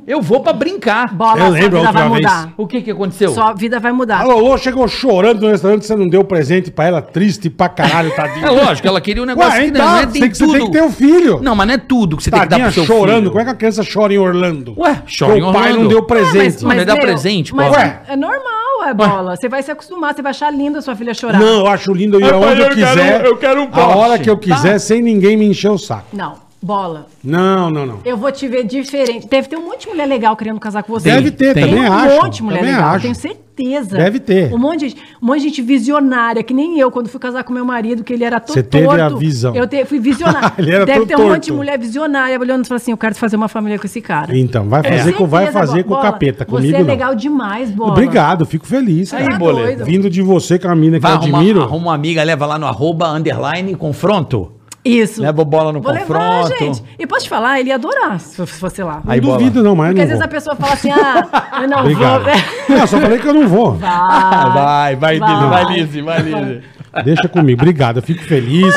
Eu 0.06 0.20
vou 0.22 0.40
pra 0.40 0.52
brincar. 0.52 1.12
Bola, 1.14 1.40
Eu 1.46 1.50
lembro 1.50 1.78
a 1.78 1.80
vida 1.80 1.92
vai 1.92 2.08
vez. 2.08 2.14
mudar. 2.22 2.52
O 2.56 2.66
que 2.66 2.80
que 2.82 2.90
aconteceu? 2.90 3.30
Sua 3.32 3.52
vida 3.52 3.78
vai 3.80 3.92
mudar. 3.92 4.20
A 4.20 4.24
Lolo 4.24 4.56
chegou 4.58 4.86
chorando 4.88 5.42
no 5.42 5.48
restaurante, 5.48 5.86
você 5.86 5.94
não 5.96 6.08
deu 6.08 6.24
presente 6.24 6.70
pra 6.70 6.86
ela, 6.86 7.02
triste 7.02 7.48
pra 7.50 7.68
caralho, 7.68 8.14
tadinha. 8.14 8.46
É 8.46 8.50
lógico, 8.50 8.86
ela 8.88 9.00
queria 9.00 9.22
um 9.22 9.26
negócio 9.26 9.52
Ué, 9.52 9.60
que 9.62 9.66
então, 9.68 9.84
não, 9.86 9.92
não 9.92 9.98
é, 10.00 10.06
você, 10.06 10.28
você 10.34 10.46
tem 10.46 10.66
que 10.66 10.72
ter 10.72 10.82
um 10.82 10.90
filho. 10.92 11.40
Não, 11.42 11.54
mas 11.54 11.66
não 11.66 11.74
é 11.74 11.78
tudo 11.78 12.16
que 12.16 12.22
você 12.22 12.30
tem 12.30 12.40
que 12.40 12.46
dar 12.46 12.50
Tadinha 12.56 12.72
pro 12.72 12.74
seu 12.74 12.84
chorando. 12.86 13.18
filho. 13.18 13.30
Como 13.30 13.40
é 13.40 13.44
que 13.44 13.50
a 13.50 13.54
criança 13.54 13.82
chora 13.90 14.12
em 14.14 14.18
Orlando? 14.18 14.74
Ué, 14.78 15.02
chora 15.18 15.38
em 15.38 15.40
Porque 15.42 15.50
O 15.50 15.52
pai 15.52 15.62
Orlando. 15.72 15.80
não 15.82 15.88
deu 15.88 15.98
É, 15.98 16.02
presente. 16.02 16.64
Mas 16.64 16.86
dá 16.86 16.96
presente, 16.96 17.54
mas 17.54 17.68
pô. 17.68 17.74
Ué. 17.76 18.02
é 18.08 18.16
normal, 18.16 18.84
é 18.86 18.94
bola. 18.94 19.36
Você 19.36 19.48
vai 19.48 19.62
se 19.62 19.70
acostumar, 19.70 20.14
você 20.14 20.22
vai 20.22 20.30
achar 20.30 20.50
lindo 20.52 20.78
a 20.78 20.82
sua 20.82 20.94
filha 20.96 21.12
chorar. 21.14 21.38
Não, 21.38 21.60
eu 21.60 21.66
acho 21.66 21.92
lindo 21.92 22.16
eu 22.18 22.26
ir 22.26 22.32
Ah, 22.32 22.36
aonde 22.36 22.60
eu 22.62 22.68
quiser. 22.70 23.24
eu 23.24 23.36
quero 23.36 23.62
um 23.62 23.68
A 23.72 23.86
hora 23.96 24.18
que 24.18 24.28
eu 24.30 24.36
quiser, 24.38 24.78
sem 24.78 25.02
ninguém 25.02 25.36
me 25.36 25.46
encher 25.46 25.70
o 25.70 25.78
saco. 25.78 26.06
Não, 26.12 26.34
bola. 26.60 27.06
Não, 27.22 27.70
não, 27.70 27.86
não. 27.86 27.98
Eu 28.04 28.16
vou 28.16 28.30
te 28.32 28.46
ver 28.48 28.64
diferente. 28.64 29.26
Deve 29.28 29.48
ter 29.48 29.56
um 29.56 29.64
monte 29.64 29.82
de 29.82 29.88
mulher 29.88 30.06
legal 30.06 30.36
querendo 30.36 30.58
casar 30.60 30.82
com 30.82 30.92
você. 30.92 31.10
Deve 31.10 31.30
ter, 31.30 31.54
tem. 31.54 31.64
também 31.68 31.88
um 31.88 31.92
acho. 31.92 32.16
monte 32.16 32.34
de 32.36 32.42
mulher 32.42 32.58
também 32.60 32.74
legal, 32.74 32.90
acho. 32.90 33.02
tenho 33.02 33.14
certeza. 33.14 33.96
Deve 33.96 34.20
ter. 34.20 34.52
Um 34.54 34.58
monte, 34.58 34.80
de, 34.80 34.88
gente- 34.90 35.02
um 35.22 35.26
monte 35.26 35.38
de 35.38 35.44
gente 35.48 35.62
visionária, 35.62 36.42
que 36.42 36.54
nem 36.54 36.78
eu, 36.78 36.90
quando 36.90 37.08
fui 37.08 37.18
casar 37.20 37.42
com 37.44 37.52
meu 37.52 37.64
marido, 37.64 38.04
que 38.04 38.12
ele 38.12 38.22
era 38.24 38.38
todo 38.40 38.54
Você 38.54 38.62
teve 38.62 39.00
a 39.00 39.08
visão. 39.08 39.54
Eu 39.54 39.66
te- 39.66 39.84
fui 39.84 39.98
visionária. 39.98 40.52
Ele 40.58 40.72
era 40.72 40.84
Deve 40.86 41.06
ter 41.06 41.16
um 41.16 41.28
monte 41.28 41.42
de 41.42 41.48
torto. 41.48 41.54
mulher 41.54 41.78
visionária 41.78 42.38
olhando 42.38 42.64
e 42.64 42.68
falando 42.68 42.80
assim: 42.82 42.90
eu 42.92 42.96
quero 42.96 43.14
fazer 43.14 43.36
uma 43.36 43.48
família 43.48 43.78
com 43.78 43.86
esse 43.86 44.00
cara. 44.00 44.36
Então, 44.36 44.68
vai 44.68 44.82
fazer, 44.82 45.12
com, 45.12 45.26
vai 45.26 45.50
fazer 45.52 45.84
com 45.84 45.94
o 45.94 46.00
capeta. 46.00 46.44
Você 46.44 46.50
Comigo 46.50 46.76
é 46.76 46.80
não. 46.80 46.86
legal 46.86 47.14
demais, 47.14 47.70
bola. 47.70 47.92
Obrigado, 47.92 48.44
fico 48.46 48.66
feliz. 48.66 49.12
Aí, 49.12 49.24
cara. 49.24 49.38
boleto. 49.38 49.84
Vindo 49.84 50.08
de 50.10 50.22
você, 50.22 50.58
que 50.58 50.66
é 50.66 50.68
uma 50.70 50.76
mina 50.76 50.96
que 50.98 51.02
Vai 51.02 51.12
eu 51.12 51.16
admiro. 51.18 51.62
arruma 51.62 51.86
uma 51.88 51.94
amiga, 51.94 52.22
leva 52.22 52.46
lá 52.46 52.58
no 52.58 52.66
arroba, 52.66 53.10
underline, 53.10 53.74
confronto. 53.74 54.52
Isso. 54.84 55.20
Leva 55.20 55.42
a 55.42 55.44
bola 55.44 55.72
no 55.72 55.80
Vou 55.80 55.92
levar, 55.92 56.06
confronto. 56.06 56.58
gente. 56.58 56.82
E 56.98 57.06
posso 57.06 57.24
te 57.24 57.28
falar, 57.28 57.60
ele 57.60 57.68
ia 57.70 57.74
adorar 57.74 58.18
se 58.20 58.46
fosse 58.46 58.82
lá. 58.82 59.02
Não 59.04 59.12
Aí, 59.12 59.20
bola. 59.20 59.38
duvido, 59.38 59.62
não, 59.62 59.74
mas 59.76 59.88
Porque 59.88 60.00
eu 60.00 60.04
às 60.04 60.10
não 60.10 60.18
vezes 60.18 60.22
a 60.22 60.26
vou. 60.26 60.34
pessoa 60.34 60.56
fala 60.56 60.72
assim, 60.72 60.90
ah, 60.90 61.60
eu 61.62 61.68
não 61.68 61.78
Obrigado. 61.80 62.24
vou. 62.24 62.76
Não, 62.78 62.86
só 62.86 63.00
falei 63.00 63.18
que 63.18 63.26
eu 63.26 63.34
não 63.34 63.48
vou. 63.48 63.72
vai, 63.72 64.96
vai, 64.96 65.18
Vai. 65.18 65.28
Lizzie, 65.28 65.48
vai, 65.50 65.64
Lizzie, 65.74 66.02
vai, 66.02 66.22
Lizzie. 66.22 66.62
Deixa 67.04 67.28
comigo. 67.28 67.60
Obrigado, 67.60 67.96
eu 67.98 68.02
fico 68.02 68.22
feliz. 68.24 68.74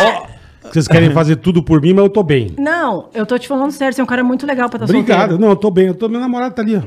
Vocês 0.64 0.88
querem 0.88 1.12
fazer 1.12 1.38
tudo 1.38 1.62
por 1.64 1.82
mim, 1.82 1.94
mas 1.94 2.04
eu 2.06 2.10
tô 2.10 2.24
bem. 2.24 2.52
Não, 2.58 3.10
eu 3.14 3.26
tô 3.26 3.38
te 3.38 3.48
falando 3.48 3.72
sério, 3.72 3.94
você 3.94 4.02
é 4.02 4.04
um 4.04 4.08
cara 4.08 4.24
muito 4.24 4.46
legal 4.46 4.70
pra 4.70 4.78
estar 4.78 4.86
Obrigado. 4.86 5.20
solteiro. 5.20 5.42
Não, 5.42 5.50
eu 5.50 5.56
tô 5.56 5.70
bem. 5.72 5.88
Eu 5.88 5.94
tô, 5.96 6.08
meu 6.08 6.20
namorado 6.20 6.54
tá 6.56 6.62
ali, 6.62 6.76
ó. 6.78 6.82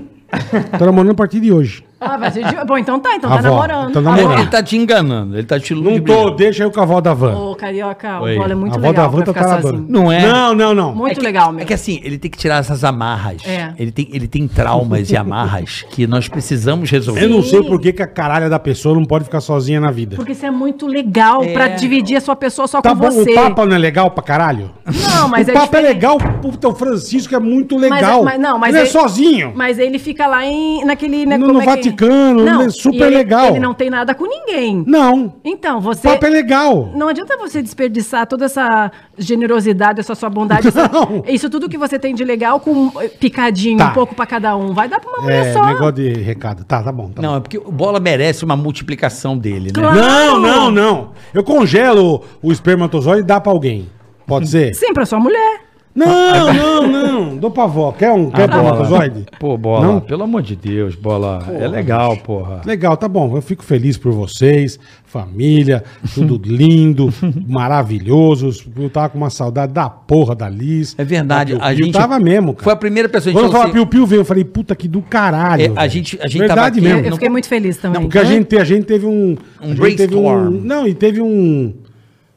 Tô 0.79 0.87
namorando 0.87 1.13
a 1.13 1.15
partir 1.15 1.41
de 1.41 1.53
hoje. 1.53 1.85
Ah, 2.05 2.17
vai 2.17 2.31
ser 2.31 2.45
de... 2.45 2.65
Bom, 2.65 2.77
então 2.79 2.99
tá, 3.01 3.15
então 3.17 3.31
A 3.33 3.41
tá 3.41 3.49
avó, 3.49 3.67
namorando. 3.67 3.93
tá 3.93 3.99
Ele, 4.01 4.09
namorando. 4.09 4.39
ele 4.41 4.51
tá 4.51 4.63
te 4.63 4.77
enganando, 4.77 5.35
ele 5.37 5.47
tá 5.47 5.59
te 5.59 5.75
Não 5.75 5.83
tô, 5.83 5.89
ludibriando. 5.91 6.31
deixa 6.37 6.63
aí 6.65 6.69
o 6.69 6.73
cavalo 6.73 7.01
da 7.01 7.15
van. 7.15 7.35
Ô, 7.35 7.55
Carioca, 7.55 8.21
Oi. 8.21 8.35
o 8.35 8.39
bola 8.39 8.53
é 8.53 8.55
muito 8.55 8.73
a 8.75 8.77
avó 8.77 8.89
legal 8.89 9.05
da 9.05 9.09
van 9.11 9.23
pra 9.23 9.27
tá 9.27 9.33
ficar 9.33 9.47
taradona. 9.49 9.79
sozinho. 9.79 9.87
Não 9.91 10.13
é? 10.13 10.27
Não, 10.27 10.55
não, 10.55 10.75
não. 10.75 10.95
Muito 10.95 11.13
É 11.13 11.15
que- 11.15 11.21
legal, 11.23 11.53
meu. 11.53 11.63
É 11.63 11.65
que 11.65 11.73
assim, 11.75 12.01
ele 12.03 12.19
tem 12.19 12.31
que 12.31 12.37
tirar 12.39 12.59
essas 12.59 12.85
amarras. 12.85 13.43
É. 13.47 13.73
Ele, 13.79 13.91
tem, 13.91 14.09
ele 14.13 14.29
tem 14.29 14.47
traumas 14.47 15.11
e 15.11 15.17
amarras 15.17 15.85
que 15.91 16.07
nós 16.07 16.29
precisamos 16.29 16.91
resolver. 16.91 17.25
Eu 17.25 17.29
não 17.31 17.43
sei 17.43 17.63
por 17.63 17.81
que, 17.81 17.93
que 17.93 18.03
a 18.03 18.07
caralha 18.07 18.49
da 18.49 18.59
pessoa 18.59 18.95
não 18.95 19.05
pode 19.05 19.25
ficar 19.25 19.41
sozinha 19.41 19.81
na 19.81 19.91
vida. 19.91 20.17
Porque 20.17 20.35
você 20.35 20.47
é 20.47 20.51
muito 20.51 20.87
legal 20.87 21.43
pra 21.53 21.69
dividir 21.69 22.17
a 22.17 22.21
sua 22.21 22.37
pessoa 22.37 22.69
só 22.69 22.81
Tá 22.83 22.91
com 22.91 22.97
bom, 22.97 23.11
você. 23.11 23.33
o 23.33 23.35
Papa 23.35 23.65
não 23.67 23.75
é 23.75 23.79
legal 23.79 24.11
pra 24.11 24.23
caralho? 24.23 24.71
Não, 24.87 25.29
mas 25.29 25.47
o 25.49 25.51
é 25.51 25.55
Papa 25.55 25.65
é 25.79 25.81
diferente. 25.81 25.95
legal, 25.95 26.19
puta, 26.43 26.69
o 26.69 26.75
Francisco 26.75 27.35
é 27.35 27.39
muito 27.39 27.79
Mas- 27.79 27.91
legal. 27.91 28.23
mas- 28.25 28.41
não, 28.41 28.59
mas 28.59 28.69
ele 28.71 28.79
é 28.79 28.81
ele- 28.83 28.91
sozinho. 28.91 29.53
Mas 29.55 29.79
ele 29.79 29.99
fica 29.99 30.27
lá 30.27 30.45
em, 30.45 30.85
naquele... 30.85 31.25
né, 31.27 31.37
No- 31.39 31.47
como 31.47 31.59
no 31.59 31.63
é 31.63 31.65
que- 31.65 31.71
Vaticano, 31.95 32.41
ele 32.47 32.63
é 32.65 32.71
super 32.71 32.95
e 32.95 33.03
ele- 33.03 33.17
legal. 33.17 33.47
Ele 33.51 33.61
não 33.61 33.75
tem 33.75 33.89
nada 33.91 34.15
com 34.15 34.27
ninguém. 34.27 34.85
Não. 34.87 35.35
Então, 35.45 35.79
O 35.79 35.81
você... 35.81 36.09
Papa 36.09 36.27
é 36.27 36.31
legal. 36.31 36.91
Não 36.95 37.09
adianta 37.09 37.37
você 37.37 37.63
desperdiçar 37.63 38.27
toda 38.27 38.45
essa 38.47 38.91
generosidade, 39.17 40.01
essa 40.01 40.15
sua 40.15 40.29
bondade, 40.31 40.69
essa- 40.69 40.89
Não. 40.93 41.23
isso 41.27 41.49
tudo 41.51 41.69
que 41.69 41.79
você 41.79 41.99
tem 41.99 42.15
de 42.15 42.25
legal 42.25 42.61
com 42.61 42.91
eh, 43.01 43.09
picadinho, 43.09 43.79
Tá. 43.79 43.91
um 43.91 43.93
pouco 43.93 44.15
pra 44.15 44.27
cada 44.27 44.57
um. 44.57 44.73
Vai 44.73 44.89
dar 44.89 45.01
pra 45.01 45.11
uma 45.11 45.23
mulher 45.23 45.47
É, 45.47 45.53
só. 45.53 45.65
negócio 45.67 45.93
de 45.93 46.13
recado. 46.13 46.65
Tá, 46.65 46.83
tá 46.83 46.93
bom. 46.93 47.11
Tá 47.11 47.23
Não, 47.23 47.37
é 47.37 47.41
porque 47.41 47.59
o 47.59 47.71
bola 47.73 47.99
merece 48.01 48.45
uma 48.45 48.57
multiplicação 48.57 49.37
dele, 49.37 49.67
né? 49.67 49.73
Claro. 49.75 49.97
Não, 49.97 50.39
não, 50.41 50.71
não. 50.71 51.11
Eu 51.33 51.43
congelo 51.45 52.25
o, 52.43 52.49
o 52.49 52.53
espermatozoide 52.53 53.21
e 53.21 53.25
dá 53.25 53.41
pra 53.41 53.53
alguém. 53.53 53.89
Pode 54.27 54.49
ser? 54.49 54.75
Sim, 54.75 54.93
pra 54.95 55.05
sua 55.05 55.21
mulher. 55.21 55.64
Não, 55.95 56.53
não, 56.53 56.87
não. 56.89 57.37
Dou 57.37 57.51
pra 57.51 57.65
avó. 57.65 57.93
Quer 57.93 58.11
um? 58.11 58.29
Quer 58.31 58.45
Ah, 58.45 58.47
bola. 58.49 58.71
espermatozoide? 58.71 59.27
Pô, 59.39 59.57
bola, 59.57 59.87
Não? 59.87 60.01
pelo 60.01 60.25
amor 60.25 60.43
de 60.43 60.57
Deus, 60.57 60.95
bola. 60.97 61.47
é 61.61 61.69
legal, 61.69 62.17
porra. 62.17 62.63
Legal, 62.67 62.97
tá 62.97 63.07
bom. 63.09 63.37
Eu 63.37 63.41
fico 63.41 63.63
feliz 63.65 63.97
por 63.97 64.11
vocês, 64.13 64.79
família, 65.05 65.85
tudo 66.15 66.41
lindo, 66.45 67.13
maravilhoso. 67.47 68.51
Eu 68.77 68.91
tava 68.91 69.09
com 69.11 69.19
uma 69.19 69.31
saudade 69.31 69.73
da 69.73 69.89
porra 69.89 70.35
da 70.35 70.49
Liz. 70.49 70.95
É 70.99 71.05
verdade, 71.05 71.53
Da 71.53 71.59
Piu 71.61 71.67
a 71.67 71.75
Piu. 71.75 71.85
gente- 71.87 71.95
tava 71.95 72.19
mesmo, 72.19 72.55
cara. 72.55 72.65
Foi 72.65 72.73
a 72.73 72.77
primeira 72.77 73.09
pessoa 73.09 73.33
que 73.33 73.39
Quando 73.39 73.47
eu 73.47 73.53
falava 73.53 73.71
assim, 73.71 73.75
Piu 73.79 73.87
Piu 73.87 74.07
veio, 74.07 74.21
eu 74.21 74.25
falei, 74.25 74.45
puta 74.45 74.75
que 74.75 74.89
do 74.89 75.01
caralho. 75.03 75.63
É, 75.63 75.73
a 75.77 75.87
gente- 75.87 76.19
a 76.21 76.27
gente 76.27 76.39
Verdade 76.39 76.57
tava 76.61 76.69
aqui- 76.69 76.81
mesmo. 76.81 77.07
Eu 77.07 77.13
fiquei 77.13 77.29
muito 77.29 77.49
feliz 77.49 77.77
também. 77.77 77.95
Não, 78.01 78.09
porque 78.09 78.19
a 78.19 78.25
gente, 78.25 78.57
a 78.57 78.65
gente 78.65 78.85
teve 78.85 79.07
um. 79.07 79.37
Um 79.63 79.75
teve 79.75 80.17
um- 80.17 80.23
brainstorm. 80.25 80.61
não, 80.65 80.87
e 80.89 80.95
teve 80.95 81.21
um. 81.21 81.73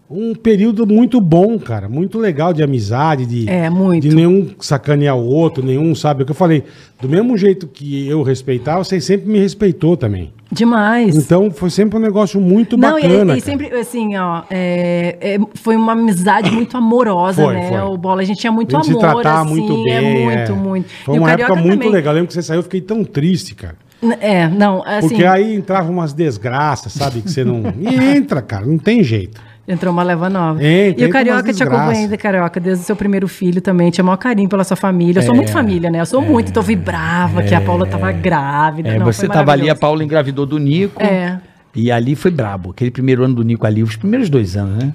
Um 0.09 0.33
período 0.33 0.87
muito 0.87 1.19
bom, 1.19 1.59
cara. 1.59 1.89
Muito 1.89 2.17
legal 2.17 2.53
de 2.53 2.63
amizade, 2.63 3.25
de. 3.25 3.49
É, 3.49 3.69
muito. 3.69 4.07
De 4.07 4.15
nenhum 4.15 4.51
sacanear 4.57 5.17
o 5.17 5.25
outro, 5.25 5.61
nenhum, 5.61 5.93
sabe? 5.93 6.23
O 6.23 6.25
que 6.25 6.31
eu 6.31 6.35
falei. 6.35 6.63
Do 7.01 7.09
mesmo 7.09 7.37
jeito 7.37 7.67
que 7.67 8.07
eu 8.07 8.23
respeitava, 8.23 8.83
vocês 8.85 9.03
sempre 9.03 9.29
me 9.29 9.37
respeitou 9.37 9.97
também. 9.97 10.31
Demais. 10.49 11.13
Então 11.17 11.51
foi 11.51 11.69
sempre 11.69 11.97
um 11.97 12.01
negócio 12.01 12.39
muito 12.39 12.77
Não, 12.77 12.97
e- 12.97 13.01
bacana. 13.01 13.37
e, 13.37 13.41
cara. 13.41 13.41
sempre, 13.41 13.67
assim, 13.77 14.15
ó, 14.15 14.43
é, 14.49 15.17
é, 15.19 15.39
foi 15.55 15.75
uma 15.75 15.91
amizade 15.91 16.49
muito 16.51 16.77
amorosa, 16.77 17.43
Foi, 17.43 17.53
né? 17.53 17.67
foi. 17.67 17.81
O 17.81 17.97
Bola, 17.97 18.21
a 18.21 18.25
gente 18.25 18.39
tinha 18.39 18.51
muito 18.51 18.77
a 18.77 18.81
gente 18.81 18.91
amor, 18.91 19.01
se 19.01 19.21
tratava 19.21 19.41
assim, 19.51 19.59
muito 19.59 19.83
bem. 19.83 19.93
é 19.93 20.01
muito, 20.23 20.51
é. 20.51 20.55
muito. 20.55 20.89
Foi 21.03 21.15
E 21.15 21.19
uma 21.19 21.31
época 21.31 21.53
muito 21.55 21.71
também. 21.73 21.89
legal. 21.91 22.13
Eu 22.13 22.15
lembro 22.15 22.27
que 22.29 22.33
você 22.33 22.41
saiu, 22.41 22.59
eu 22.59 22.63
fiquei 22.63 22.79
tão 22.79 23.03
triste, 23.03 23.53
cara. 23.53 23.75
É, 24.21 24.47
não, 24.47 24.83
assim, 24.85 25.09
Porque 25.09 25.25
aí 25.25 25.53
entravam 25.55 25.91
umas 25.91 26.13
desgraças, 26.13 26.93
sabe? 26.93 27.19
Que 27.21 27.29
você 27.31 27.43
não. 27.43 27.63
E 27.79 28.15
entra, 28.15 28.41
cara, 28.41 28.65
não 28.65 28.77
tem 28.77 29.03
jeito. 29.03 29.41
Entrou 29.67 29.91
uma 29.93 30.03
leva 30.03 30.29
nova. 30.29 30.63
Entra, 30.63 31.03
e 31.03 31.07
o 31.07 31.09
Carioca 31.09 31.53
te 31.53 31.61
acompanha 31.63 32.17
Carioca, 32.17 32.59
desde 32.59 32.83
o 32.83 32.85
seu 32.85 32.95
primeiro 32.95 33.27
filho 33.27 33.61
também. 33.61 33.91
Tinha 33.91 34.03
maior 34.03 34.17
carinho 34.17 34.47
pela 34.49 34.63
sua 34.63 34.77
família. 34.77 35.19
Eu 35.19 35.23
sou 35.23 35.33
É, 35.33 35.37
muito 35.37 35.51
família, 35.51 35.89
né? 35.89 35.99
Eu 36.01 36.05
sou 36.05 36.21
muito, 36.21 36.49
então 36.49 36.63
vibrava 36.63 37.43
que 37.43 37.53
a 37.53 37.61
Paula 37.61 37.85
tava 37.85 38.11
grávida. 38.11 38.89
é, 38.89 38.97
Não, 38.99 39.05
você 39.05 39.27
tava 39.27 39.51
ali, 39.51 39.69
a. 39.69 39.75
Paula 39.75 40.03
engravidou 40.03 40.45
do 40.45 40.57
Nico. 40.57 41.01
É. 41.01 41.39
E 41.75 41.91
ali 41.91 42.15
foi 42.15 42.31
brabo. 42.31 42.71
Aquele 42.71 42.89
primeiro 42.89 43.23
ano 43.23 43.35
do 43.35 43.43
Nico 43.43 43.67
ali, 43.67 43.83
os 43.83 43.95
primeiros 43.95 44.29
dois 44.29 44.55
anos, 44.57 44.83
né? 44.83 44.93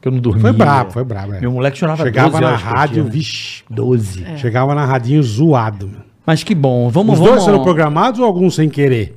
Que 0.00 0.08
eu 0.08 0.12
não 0.12 0.18
dormia. 0.20 0.42
Foi 0.42 0.52
brabo, 0.52 0.90
foi 0.90 1.04
brabo. 1.04 1.34
é. 1.34 1.40
Meu 1.40 1.52
moleque 1.52 1.78
chorava 1.78 2.02
Chegava 2.04 2.30
12 2.30 2.42
na 2.42 2.56
rádio, 2.56 3.02
dia, 3.04 3.12
vixi. 3.12 3.62
12. 3.70 4.24
É. 4.24 4.36
Chegava 4.36 4.74
na 4.74 4.84
radinho 4.84 5.22
zoado. 5.22 5.86
meu. 5.88 6.00
Mas 6.26 6.42
que 6.44 6.54
bom. 6.54 6.88
Vamos, 6.88 7.14
Os 7.14 7.18
vamos. 7.18 7.34
dois 7.34 7.44
foram 7.44 7.62
programados 7.62 8.20
ou 8.20 8.26
alguns 8.26 8.54
sem 8.54 8.68
querer? 8.68 9.16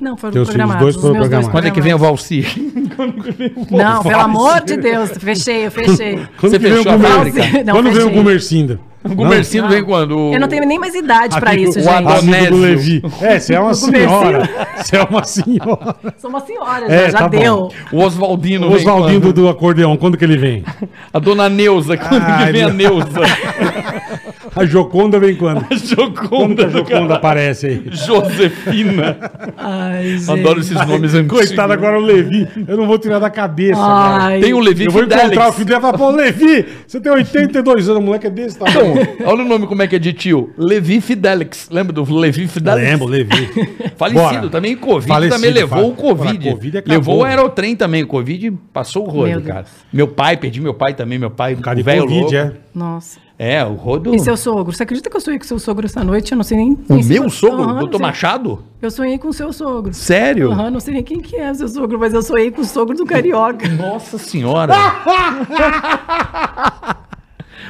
Não, 0.00 0.16
foram 0.16 0.32
Teus 0.32 0.48
filhos, 0.48 0.56
programados. 0.66 0.80
dois 0.82 0.96
os 0.96 1.00
foram 1.00 1.14
dois 1.14 1.22
programados. 1.28 1.52
Quando 1.52 1.66
é 1.66 1.70
que 1.70 1.80
vem 1.80 1.94
o 1.94 1.98
Valci? 1.98 2.44
Não, 3.70 4.02
pelo 4.02 4.20
amor 4.20 4.60
de 4.62 4.76
Deus. 4.76 5.10
Fechei, 5.18 5.66
eu 5.66 5.70
fechei. 5.70 6.20
Quando 6.38 6.52
Você 6.52 6.60
fechou 6.60 6.84
o 6.92 6.94
a 6.94 6.98
fábrica? 6.98 7.64
Não, 7.64 7.74
Quando 7.74 7.84
vem 7.90 8.02
o 8.02 8.06
fechei. 8.06 8.14
Gumercindo? 8.14 8.80
O 9.04 9.14
Gumercindo 9.14 9.68
vem 9.68 9.84
quando? 9.84 10.16
O- 10.18 10.32
Eu 10.34 10.40
não 10.40 10.48
tenho 10.48 10.66
nem 10.66 10.78
mais 10.78 10.94
idade 10.94 11.38
pra 11.38 11.50
Amigo- 11.52 11.70
isso, 11.70 11.78
o 11.78 11.82
gente. 11.82 11.92
amigo 11.94 12.10
do 12.10 12.16
Adonésio. 12.16 12.56
Levi. 12.56 13.02
É, 13.20 13.38
você 13.38 13.54
é 13.54 13.60
uma 13.60 13.74
senhora. 13.74 14.48
Você 14.78 14.96
é 14.96 15.02
uma 15.02 15.24
senhora. 15.24 15.96
Sou 16.18 16.30
uma 16.30 16.40
senhora, 16.40 16.86
É, 16.86 16.98
já, 17.04 17.10
já 17.10 17.18
tá 17.18 17.28
bom. 17.28 17.38
deu. 17.38 17.68
O 17.92 18.02
Oswaldino 18.02 18.66
O 18.66 18.70
vem 18.70 18.78
Oswaldinho 18.78 19.32
do, 19.32 19.48
acordeão, 19.48 19.96
quando 19.96 20.16
que 20.16 20.24
ele 20.24 20.38
vem? 20.38 20.64
A 21.12 21.18
dona 21.18 21.48
Neuza. 21.50 21.96
Quando 21.98 22.22
Ai, 22.22 22.46
que 22.46 22.52
vem 22.52 22.62
a 22.62 22.68
meu- 22.70 22.90
Neuza? 22.98 23.20
A 24.56 24.64
Joconda 24.64 25.18
vem 25.18 25.34
quando? 25.34 25.64
Quando 25.64 25.80
que 25.80 25.86
Joconda. 25.96 26.66
a 26.66 26.68
Joconda 26.70 27.14
aparece 27.16 27.66
aí? 27.66 27.82
Josefina. 27.90 29.16
Ai, 29.56 30.18
gente. 30.18 30.30
Adoro 30.30 30.60
esses 30.60 30.86
nomes 30.86 31.14
antigos. 31.14 31.38
Coitado, 31.46 31.72
agora 31.72 31.98
o 31.98 32.02
Levi, 32.02 32.46
eu 32.68 32.76
não 32.76 32.86
vou 32.86 32.98
tirar 32.98 33.18
da 33.18 33.30
cabeça. 33.30 33.80
cara. 33.80 34.24
Ai. 34.24 34.40
Tem 34.40 34.54
o 34.54 34.60
Levi 34.60 34.84
Eu 34.84 34.92
vou 34.92 35.02
encontrar 35.02 35.26
o 35.48 35.52
Fidelix. 35.52 35.54
filho 35.56 35.66
dele 35.66 35.78
e 35.78 35.80
falar, 35.80 35.98
pô, 35.98 36.10
Levi, 36.10 36.66
você 36.86 37.00
tem 37.00 37.10
82 37.12 37.88
anos, 37.88 38.00
o 38.00 38.04
moleque 38.04 38.26
é 38.26 38.30
desse 38.30 38.58
tamanho. 38.58 39.00
Então, 39.02 39.26
olha 39.26 39.42
o 39.42 39.48
nome 39.48 39.66
como 39.66 39.82
é 39.82 39.88
que 39.88 39.96
é 39.96 39.98
de 39.98 40.12
tio. 40.12 40.50
Levi 40.56 41.00
Fidelix. 41.00 41.68
Lembra 41.70 41.92
do 41.92 42.14
Levi 42.14 42.46
Fidelix? 42.46 42.88
Lembro, 42.90 43.06
Levi. 43.06 43.48
Falecido 43.96 44.22
Bora. 44.22 44.48
também, 44.50 44.76
Covid 44.76 45.08
Falecido, 45.08 45.34
também 45.36 45.50
levou 45.52 45.78
fala- 45.78 45.88
o 45.88 45.94
Covid. 45.94 46.38
Fala, 46.44 46.52
Covid 46.54 46.78
acabou. 46.78 46.96
levou 46.98 47.18
o 47.18 47.24
aerotrem 47.24 47.74
também, 47.76 48.02
o 48.02 48.06
Covid 48.06 48.52
passou 48.72 49.06
o 49.06 49.10
rodo, 49.10 49.28
Meu 49.30 49.42
cara. 49.42 49.64
Meu 49.92 50.08
pai, 50.08 50.36
perdi 50.36 50.60
meu 50.60 50.74
pai 50.74 50.94
também, 50.94 51.18
meu 51.18 51.30
pai, 51.30 51.54
Por 51.56 51.62
causa 51.62 51.76
de 51.76 51.82
velho 51.82 52.02
Covid, 52.02 52.20
louco. 52.20 52.36
é. 52.36 52.52
Nossa. 52.74 53.23
É, 53.36 53.64
o 53.64 53.74
rodo... 53.74 54.14
E 54.14 54.18
seu 54.20 54.36
sogro? 54.36 54.72
Você 54.72 54.84
acredita 54.84 55.10
que 55.10 55.16
eu 55.16 55.20
sonhei 55.20 55.38
com 55.38 55.44
seu 55.44 55.58
sogro 55.58 55.86
essa 55.86 56.04
noite? 56.04 56.32
Eu 56.32 56.36
não 56.36 56.44
sei 56.44 56.56
nem. 56.56 56.78
O 56.88 57.04
meu 57.04 57.28
sogro, 57.28 57.66
não 57.66 57.78
doutor. 57.80 58.00
Machado? 58.00 58.62
Eu 58.80 58.90
sonhei 58.90 59.18
com 59.18 59.32
seu 59.32 59.52
sogro. 59.52 59.92
Sério? 59.92 60.52
Aham, 60.52 60.70
não 60.70 60.80
sei 60.80 60.94
nem 60.94 61.02
quem 61.02 61.20
que 61.20 61.36
é 61.36 61.50
o 61.50 61.54
seu 61.54 61.68
sogro, 61.68 61.98
mas 61.98 62.14
eu 62.14 62.22
sonhei 62.22 62.50
com 62.50 62.60
o 62.60 62.64
sogro 62.64 62.96
do 62.96 63.04
Carioca. 63.06 63.68
Nossa 63.68 64.18
senhora. 64.18 64.74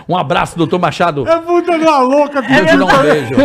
um 0.09 0.17
abraço, 0.17 0.57
doutor 0.59 0.79
Machado. 0.79 1.27
É 1.29 1.39
puta 1.39 1.79
de 1.79 1.85
uma 1.85 1.99
louca, 2.01 2.43
Vou 2.43 2.65
te 2.67 2.77
dar 2.77 2.85
um 2.85 3.03
beijo. 3.03 3.35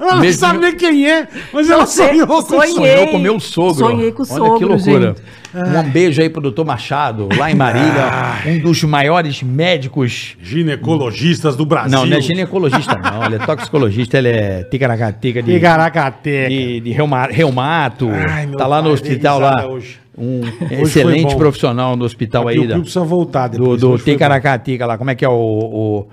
Ela 0.00 0.14
não 0.14 0.20
Beijo 0.20 0.38
sabe 0.38 0.58
nem 0.58 0.74
quem 0.76 1.08
é, 1.08 1.28
mas 1.52 1.70
ela 1.70 1.86
sonhou 1.86 2.26
com 2.26 2.42
sonhei. 2.42 2.64
isso. 2.68 2.74
Sonhou 2.76 3.06
com 3.08 3.16
o 3.16 3.20
meu 3.20 3.38
sogro. 3.40 3.74
Sonhei 3.86 4.10
com 4.12 4.22
o 4.22 4.26
Olha 4.28 4.40
que 4.42 4.48
sogro, 4.48 4.68
loucura. 4.68 5.14
gente. 5.54 5.76
Um 5.78 5.82
beijo 5.90 6.20
aí 6.20 6.28
pro 6.28 6.40
doutor 6.42 6.64
Machado, 6.64 7.28
lá 7.38 7.48
em 7.50 7.54
Marília. 7.54 8.10
um 8.44 8.58
dos 8.58 8.82
maiores 8.82 9.40
médicos. 9.42 10.36
Ginecologistas 10.42 11.54
do 11.54 11.64
Brasil. 11.64 11.96
Não, 11.96 12.04
não 12.06 12.16
é 12.16 12.20
ginecologista, 12.20 12.96
não. 12.96 13.24
Ele 13.24 13.36
é 13.36 13.38
toxicologista, 13.38 14.18
ele 14.18 14.28
é 14.28 14.64
ticaracateca 14.64 15.40
de, 15.42 15.52
Ticaracateca. 15.54 16.48
de, 16.48 16.80
de 16.80 16.90
reuma- 16.90 17.28
reumato. 17.30 18.10
Ai, 18.10 18.46
meu 18.46 18.58
tá 18.58 18.66
lá 18.66 18.78
no 18.78 18.84
pai, 18.84 18.92
hospital 18.94 19.38
dei 19.38 19.46
lá. 19.48 19.54
risada 19.56 19.72
hoje. 19.72 20.03
Um 20.16 20.42
excelente 20.70 21.34
profissional 21.36 21.96
no 21.96 22.04
hospital 22.04 22.46
aí. 22.48 22.58
Piu 22.58 22.68
da- 22.68 22.78
precisa 22.78 23.04
voltar 23.04 23.48
do 23.48 23.58
depois. 23.58 23.80
do 23.80 23.90
bom. 23.90 23.98
Ticaracatica 23.98 24.86
lá. 24.86 24.96
Como 24.96 25.10
é 25.10 25.14
que 25.14 25.24
é 25.24 25.28
o, 25.28 25.32
o, 25.32 26.08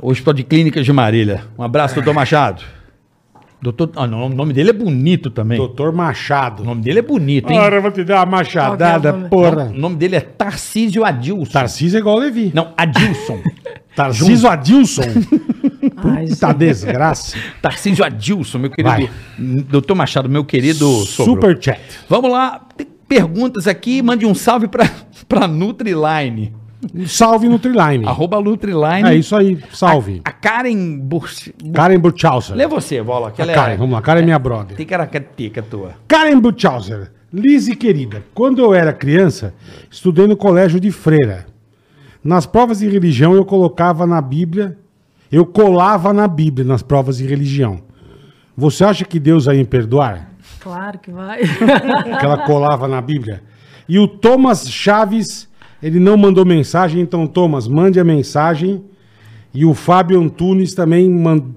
o 0.00 0.10
Hospital 0.10 0.34
de 0.34 0.42
Clínicas 0.42 0.84
de 0.86 0.92
Marília? 0.92 1.44
Um 1.58 1.62
abraço, 1.62 1.94
doutor 1.94 2.14
Machado. 2.14 2.62
Doutor, 3.62 3.92
ah, 3.94 4.08
não, 4.08 4.26
o 4.26 4.28
nome 4.28 4.52
dele 4.52 4.70
é 4.70 4.72
bonito 4.72 5.30
também. 5.30 5.56
Doutor 5.56 5.92
Machado. 5.92 6.64
O 6.64 6.66
nome 6.66 6.82
dele 6.82 6.98
é 6.98 7.02
bonito, 7.02 7.48
hein? 7.48 7.58
Ora, 7.60 7.76
eu 7.76 7.82
vou 7.82 7.92
te 7.92 8.02
dar 8.02 8.16
uma 8.16 8.38
machadada, 8.38 9.10
é 9.10 9.12
o 9.12 9.16
nome? 9.16 9.28
porra. 9.28 9.64
O 9.66 9.78
nome 9.78 9.94
dele 9.94 10.16
é 10.16 10.20
Tarcísio 10.20 11.04
Adilson. 11.04 11.52
Tarcísio 11.52 11.96
é 11.96 12.00
igual 12.00 12.16
o 12.16 12.18
Levi. 12.18 12.50
Não, 12.52 12.72
Adilson. 12.76 13.38
Tarcísio 13.94 14.48
Adilson. 14.48 15.02
Puta 16.02 16.52
desgraça. 16.54 17.36
Tarcísio 17.60 18.04
Adilson, 18.04 18.58
meu 18.58 18.70
querido. 18.70 18.88
Vai. 18.88 19.10
Doutor 19.68 19.94
Machado, 19.94 20.28
meu 20.28 20.44
querido 20.44 20.88
sogro. 21.04 21.34
Super 21.34 21.62
chat. 21.62 21.80
Vamos 22.08 22.32
lá. 22.32 22.66
Tem 22.76 22.86
perguntas 23.12 23.68
aqui. 23.68 24.00
Mande 24.00 24.24
um 24.24 24.34
salve 24.34 24.66
pra, 24.66 24.88
pra 25.28 25.46
Nutriline. 25.46 26.54
Salve 27.06 27.48
Nutriline. 27.48 28.06
Arroba 28.06 28.40
Nutriline. 28.40 29.08
É 29.08 29.14
isso 29.14 29.36
aí, 29.36 29.58
salve. 29.72 30.22
A 30.24 30.32
Karen 30.32 30.98
Burs... 30.98 31.50
Karen 31.72 31.98
Burchauser. 31.98 32.56
Lê 32.56 32.66
você, 32.66 33.02
Bola. 33.02 33.30
Que 33.30 33.42
A 33.42 33.44
ela 33.44 33.54
Karen, 33.54 33.74
é... 33.74 33.76
vamos 33.76 33.92
lá, 33.92 34.00
Karen 34.00 34.20
é 34.20 34.24
minha 34.24 34.38
brother. 34.38 34.76
Tem 34.76 34.86
caracateca 34.86 35.62
tua. 35.62 35.92
Karen 36.08 36.40
Burchauser. 36.40 37.12
Lise 37.32 37.74
querida, 37.76 38.22
quando 38.34 38.60
eu 38.60 38.74
era 38.74 38.92
criança, 38.92 39.54
estudei 39.90 40.26
no 40.26 40.36
colégio 40.36 40.78
de 40.78 40.90
freira. 40.90 41.46
Nas 42.22 42.44
provas 42.44 42.80
de 42.80 42.88
religião 42.88 43.32
eu 43.34 43.42
colocava 43.42 44.06
na 44.06 44.20
Bíblia, 44.20 44.76
eu 45.30 45.46
colava 45.46 46.12
na 46.12 46.28
Bíblia 46.28 46.66
nas 46.66 46.82
provas 46.82 47.16
de 47.16 47.26
religião. 47.26 47.80
Você 48.54 48.84
acha 48.84 49.06
que 49.06 49.18
Deus 49.18 49.46
vai 49.46 49.56
me 49.56 49.64
perdoar? 49.64 50.31
Claro 50.62 50.98
que 50.98 51.10
vai. 51.10 51.40
Que 52.20 52.24
ela 52.24 52.38
colava 52.46 52.86
na 52.88 53.00
Bíblia? 53.00 53.42
E 53.88 53.98
o 53.98 54.06
Thomas 54.06 54.68
Chaves, 54.70 55.48
ele 55.82 55.98
não 55.98 56.16
mandou 56.16 56.44
mensagem, 56.44 57.00
então 57.00 57.26
Thomas, 57.26 57.66
mande 57.66 57.98
a 57.98 58.04
mensagem. 58.04 58.82
E 59.54 59.64
o 59.66 59.74
Fábio 59.74 60.20
Antunes 60.20 60.72
também 60.74 61.10
mandou. 61.10 61.52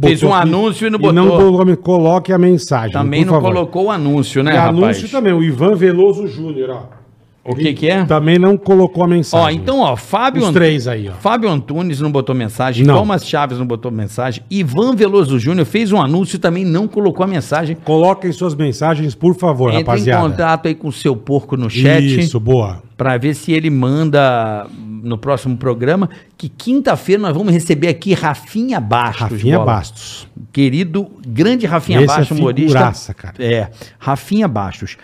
Fez 0.00 0.22
um 0.22 0.32
anúncio 0.34 0.86
e 0.86 0.90
não 0.90 0.98
E 0.98 1.12
não 1.12 1.28
botou. 1.28 1.52
colo- 1.58 1.76
coloque 1.76 2.32
a 2.32 2.38
mensagem. 2.38 2.92
Também 2.92 3.20
por 3.24 3.26
não 3.26 3.34
favor. 3.34 3.52
colocou 3.54 3.84
o 3.86 3.90
anúncio, 3.90 4.42
né, 4.42 4.52
E 4.52 4.56
rapaz? 4.56 4.76
anúncio 4.78 5.08
também, 5.10 5.32
o 5.32 5.42
Ivan 5.42 5.74
Veloso 5.74 6.26
Júnior, 6.26 6.70
ó. 6.70 7.01
O 7.44 7.56
que 7.56 7.72
que 7.74 7.88
é? 7.88 8.04
Também 8.04 8.38
não 8.38 8.56
colocou 8.56 9.02
a 9.02 9.06
Ó, 9.06 9.08
mensagem. 9.08 9.58
então, 9.58 9.80
ó, 9.80 9.96
Fábio... 9.96 10.42
Os 10.42 10.48
Ant- 10.48 10.54
três 10.54 10.86
aí, 10.86 11.08
ó. 11.08 11.12
Fábio 11.14 11.50
Antunes 11.50 12.00
não 12.00 12.10
botou 12.12 12.34
mensagem, 12.36 12.86
Não. 12.86 12.94
Thomas 12.98 13.26
Chaves 13.26 13.58
não 13.58 13.66
botou 13.66 13.90
mensagem, 13.90 14.44
Ivan 14.48 14.94
Veloso 14.94 15.40
Júnior 15.40 15.66
fez 15.66 15.90
um 15.90 16.00
anúncio 16.00 16.36
e 16.36 16.38
também 16.38 16.64
não 16.64 16.86
colocou 16.86 17.24
a 17.24 17.26
mensagem. 17.26 17.76
Coloquem 17.84 18.30
suas 18.30 18.54
mensagens, 18.54 19.16
por 19.16 19.34
favor, 19.34 19.70
Entre 19.70 19.78
rapaziada. 19.82 20.24
em 20.24 20.30
contato 20.30 20.68
aí 20.68 20.74
com 20.76 20.86
o 20.86 20.92
seu 20.92 21.16
porco 21.16 21.56
no 21.56 21.68
chat 21.68 22.04
Isso, 22.20 22.38
boa. 22.38 22.80
pra 22.96 23.18
ver 23.18 23.34
se 23.34 23.50
ele 23.50 23.70
manda 23.70 24.66
no 25.02 25.18
próximo 25.18 25.56
programa, 25.56 26.08
que 26.38 26.48
quinta-feira 26.48 27.20
nós 27.20 27.34
vamos 27.36 27.52
receber 27.52 27.88
aqui 27.88 28.14
Rafinha 28.14 28.78
Bastos. 28.78 29.20
Rafinha 29.32 29.58
Bola. 29.58 29.72
Bastos. 29.72 30.28
Querido, 30.52 31.08
grande 31.26 31.66
Rafinha 31.66 31.98
Esse 31.98 32.06
Bastos, 32.06 32.30
é 32.30 32.40
humorista. 32.40 32.68
figuraça, 32.78 33.14
cara. 33.14 33.34
É, 33.40 33.68
Rafinha 33.98 34.46
Bastos. 34.46 34.96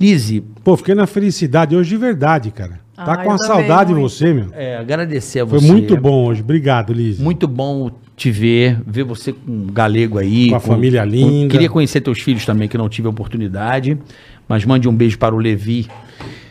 Lise, 0.00 0.42
Pô, 0.64 0.76
fiquei 0.76 0.94
na 0.94 1.06
felicidade 1.06 1.76
hoje 1.76 1.90
de 1.90 1.96
verdade, 1.96 2.50
cara. 2.50 2.80
Tá 2.96 3.12
Ah, 3.12 3.16
com 3.18 3.28
uma 3.30 3.38
também, 3.38 3.66
saudade 3.66 3.94
de 3.94 4.00
você, 4.00 4.32
meu. 4.32 4.46
é, 4.52 4.76
agradecer 4.76 5.40
a 5.40 5.46
Foi 5.46 5.58
você. 5.58 5.66
muito 5.70 5.96
bom 5.96 6.26
hoje. 6.26 6.40
Obrigado, 6.42 6.92
Liz. 6.92 7.18
Muito 7.18 7.46
bom 7.48 7.90
te 8.16 8.30
ver, 8.30 8.78
ver 8.86 9.04
você 9.04 9.32
com 9.32 9.50
um 9.50 9.66
galego 9.66 10.18
aí. 10.18 10.50
Com 10.50 10.56
a 10.56 10.60
família 10.60 11.04
linda. 11.04 11.50
queria 11.50 11.68
conhecer 11.68 12.00
teus 12.02 12.20
filhos 12.20 12.44
também, 12.44 12.68
que 12.68 12.76
não 12.78 12.88
tive 12.88 13.06
a 13.08 13.10
oportunidade. 13.10 13.98
Mas 14.48 14.64
mande 14.64 14.88
um 14.88 14.94
beijo 14.94 15.16
para 15.18 15.34
o 15.34 15.38
Levi 15.38 15.86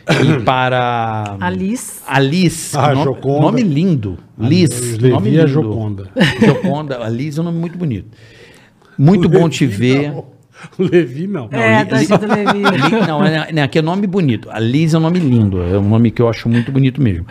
e 0.08 0.40
para 0.44 1.36
Alice. 1.40 2.00
Alice, 2.06 2.76
Ah, 2.76 2.92
nome, 2.94 3.04
Joconda. 3.04 3.40
nome 3.42 3.62
lindo. 3.62 4.18
Liz, 4.38 4.96
Levi 4.98 5.10
nome 5.10 5.28
é 5.28 5.32
lindo. 5.32 5.48
Joconda. 5.48 6.08
Joconda, 6.44 7.04
Alice 7.04 7.38
é 7.38 7.42
um 7.42 7.44
nome 7.44 7.58
muito 7.58 7.78
bonito. 7.78 8.08
Muito 8.98 9.28
bom 9.28 9.48
te 9.48 9.66
ver. 9.66 10.10
Não. 10.12 10.24
O 10.78 10.82
Levi 10.82 11.26
não. 11.26 11.48
é, 11.50 11.82
Li- 11.82 11.88
tá 11.88 12.02
escrito 12.02 12.26
Levi. 12.26 12.58
Li- 12.58 13.06
Não, 13.06 13.24
é, 13.24 13.48
é, 13.54 13.62
aqui 13.62 13.78
é 13.78 13.82
nome 13.82 14.06
bonito. 14.06 14.48
A 14.50 14.58
Liz 14.58 14.94
é 14.94 14.98
um 14.98 15.00
nome 15.00 15.18
lindo, 15.18 15.62
é 15.62 15.78
um 15.78 15.88
nome 15.88 16.10
que 16.10 16.20
eu 16.20 16.28
acho 16.28 16.48
muito 16.48 16.70
bonito 16.72 17.00
mesmo. 17.00 17.26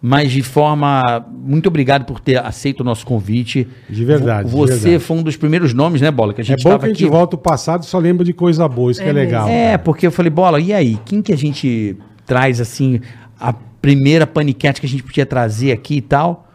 Mas 0.00 0.30
de 0.30 0.42
forma. 0.42 1.26
Muito 1.44 1.66
obrigado 1.66 2.04
por 2.04 2.20
ter 2.20 2.36
aceito 2.38 2.80
o 2.82 2.84
nosso 2.84 3.04
convite. 3.04 3.66
De 3.90 4.04
verdade, 4.04 4.48
Vo- 4.48 4.64
de 4.64 4.72
Você 4.74 4.78
verdade. 4.90 5.04
foi 5.04 5.16
um 5.16 5.22
dos 5.24 5.36
primeiros 5.36 5.74
nomes, 5.74 6.00
né, 6.00 6.08
Bola? 6.10 6.32
Que 6.32 6.40
a 6.40 6.44
É 6.44 6.44
gente 6.44 6.62
bom 6.62 6.70
tava 6.70 6.80
que 6.80 6.84
a 6.86 6.88
gente 6.90 7.02
aqui. 7.04 7.10
volta 7.12 7.34
o 7.34 7.38
passado 7.38 7.82
e 7.82 7.86
só 7.86 7.98
lembra 7.98 8.24
de 8.24 8.32
coisa 8.32 8.68
boa, 8.68 8.92
isso 8.92 9.00
que 9.00 9.06
é 9.06 9.10
É 9.10 9.12
legal. 9.12 9.48
É, 9.48 9.76
porque 9.76 10.06
eu 10.06 10.12
falei, 10.12 10.30
Bola, 10.30 10.60
e 10.60 10.72
aí? 10.72 10.98
Quem 11.04 11.20
que 11.20 11.32
a 11.32 11.36
gente 11.36 11.96
traz, 12.24 12.60
assim, 12.60 13.00
a 13.40 13.52
primeira 13.82 14.24
paniquete 14.26 14.80
que 14.80 14.86
a 14.86 14.88
gente 14.88 15.02
podia 15.02 15.26
trazer 15.26 15.72
aqui 15.72 15.96
e 15.96 16.00
tal? 16.00 16.47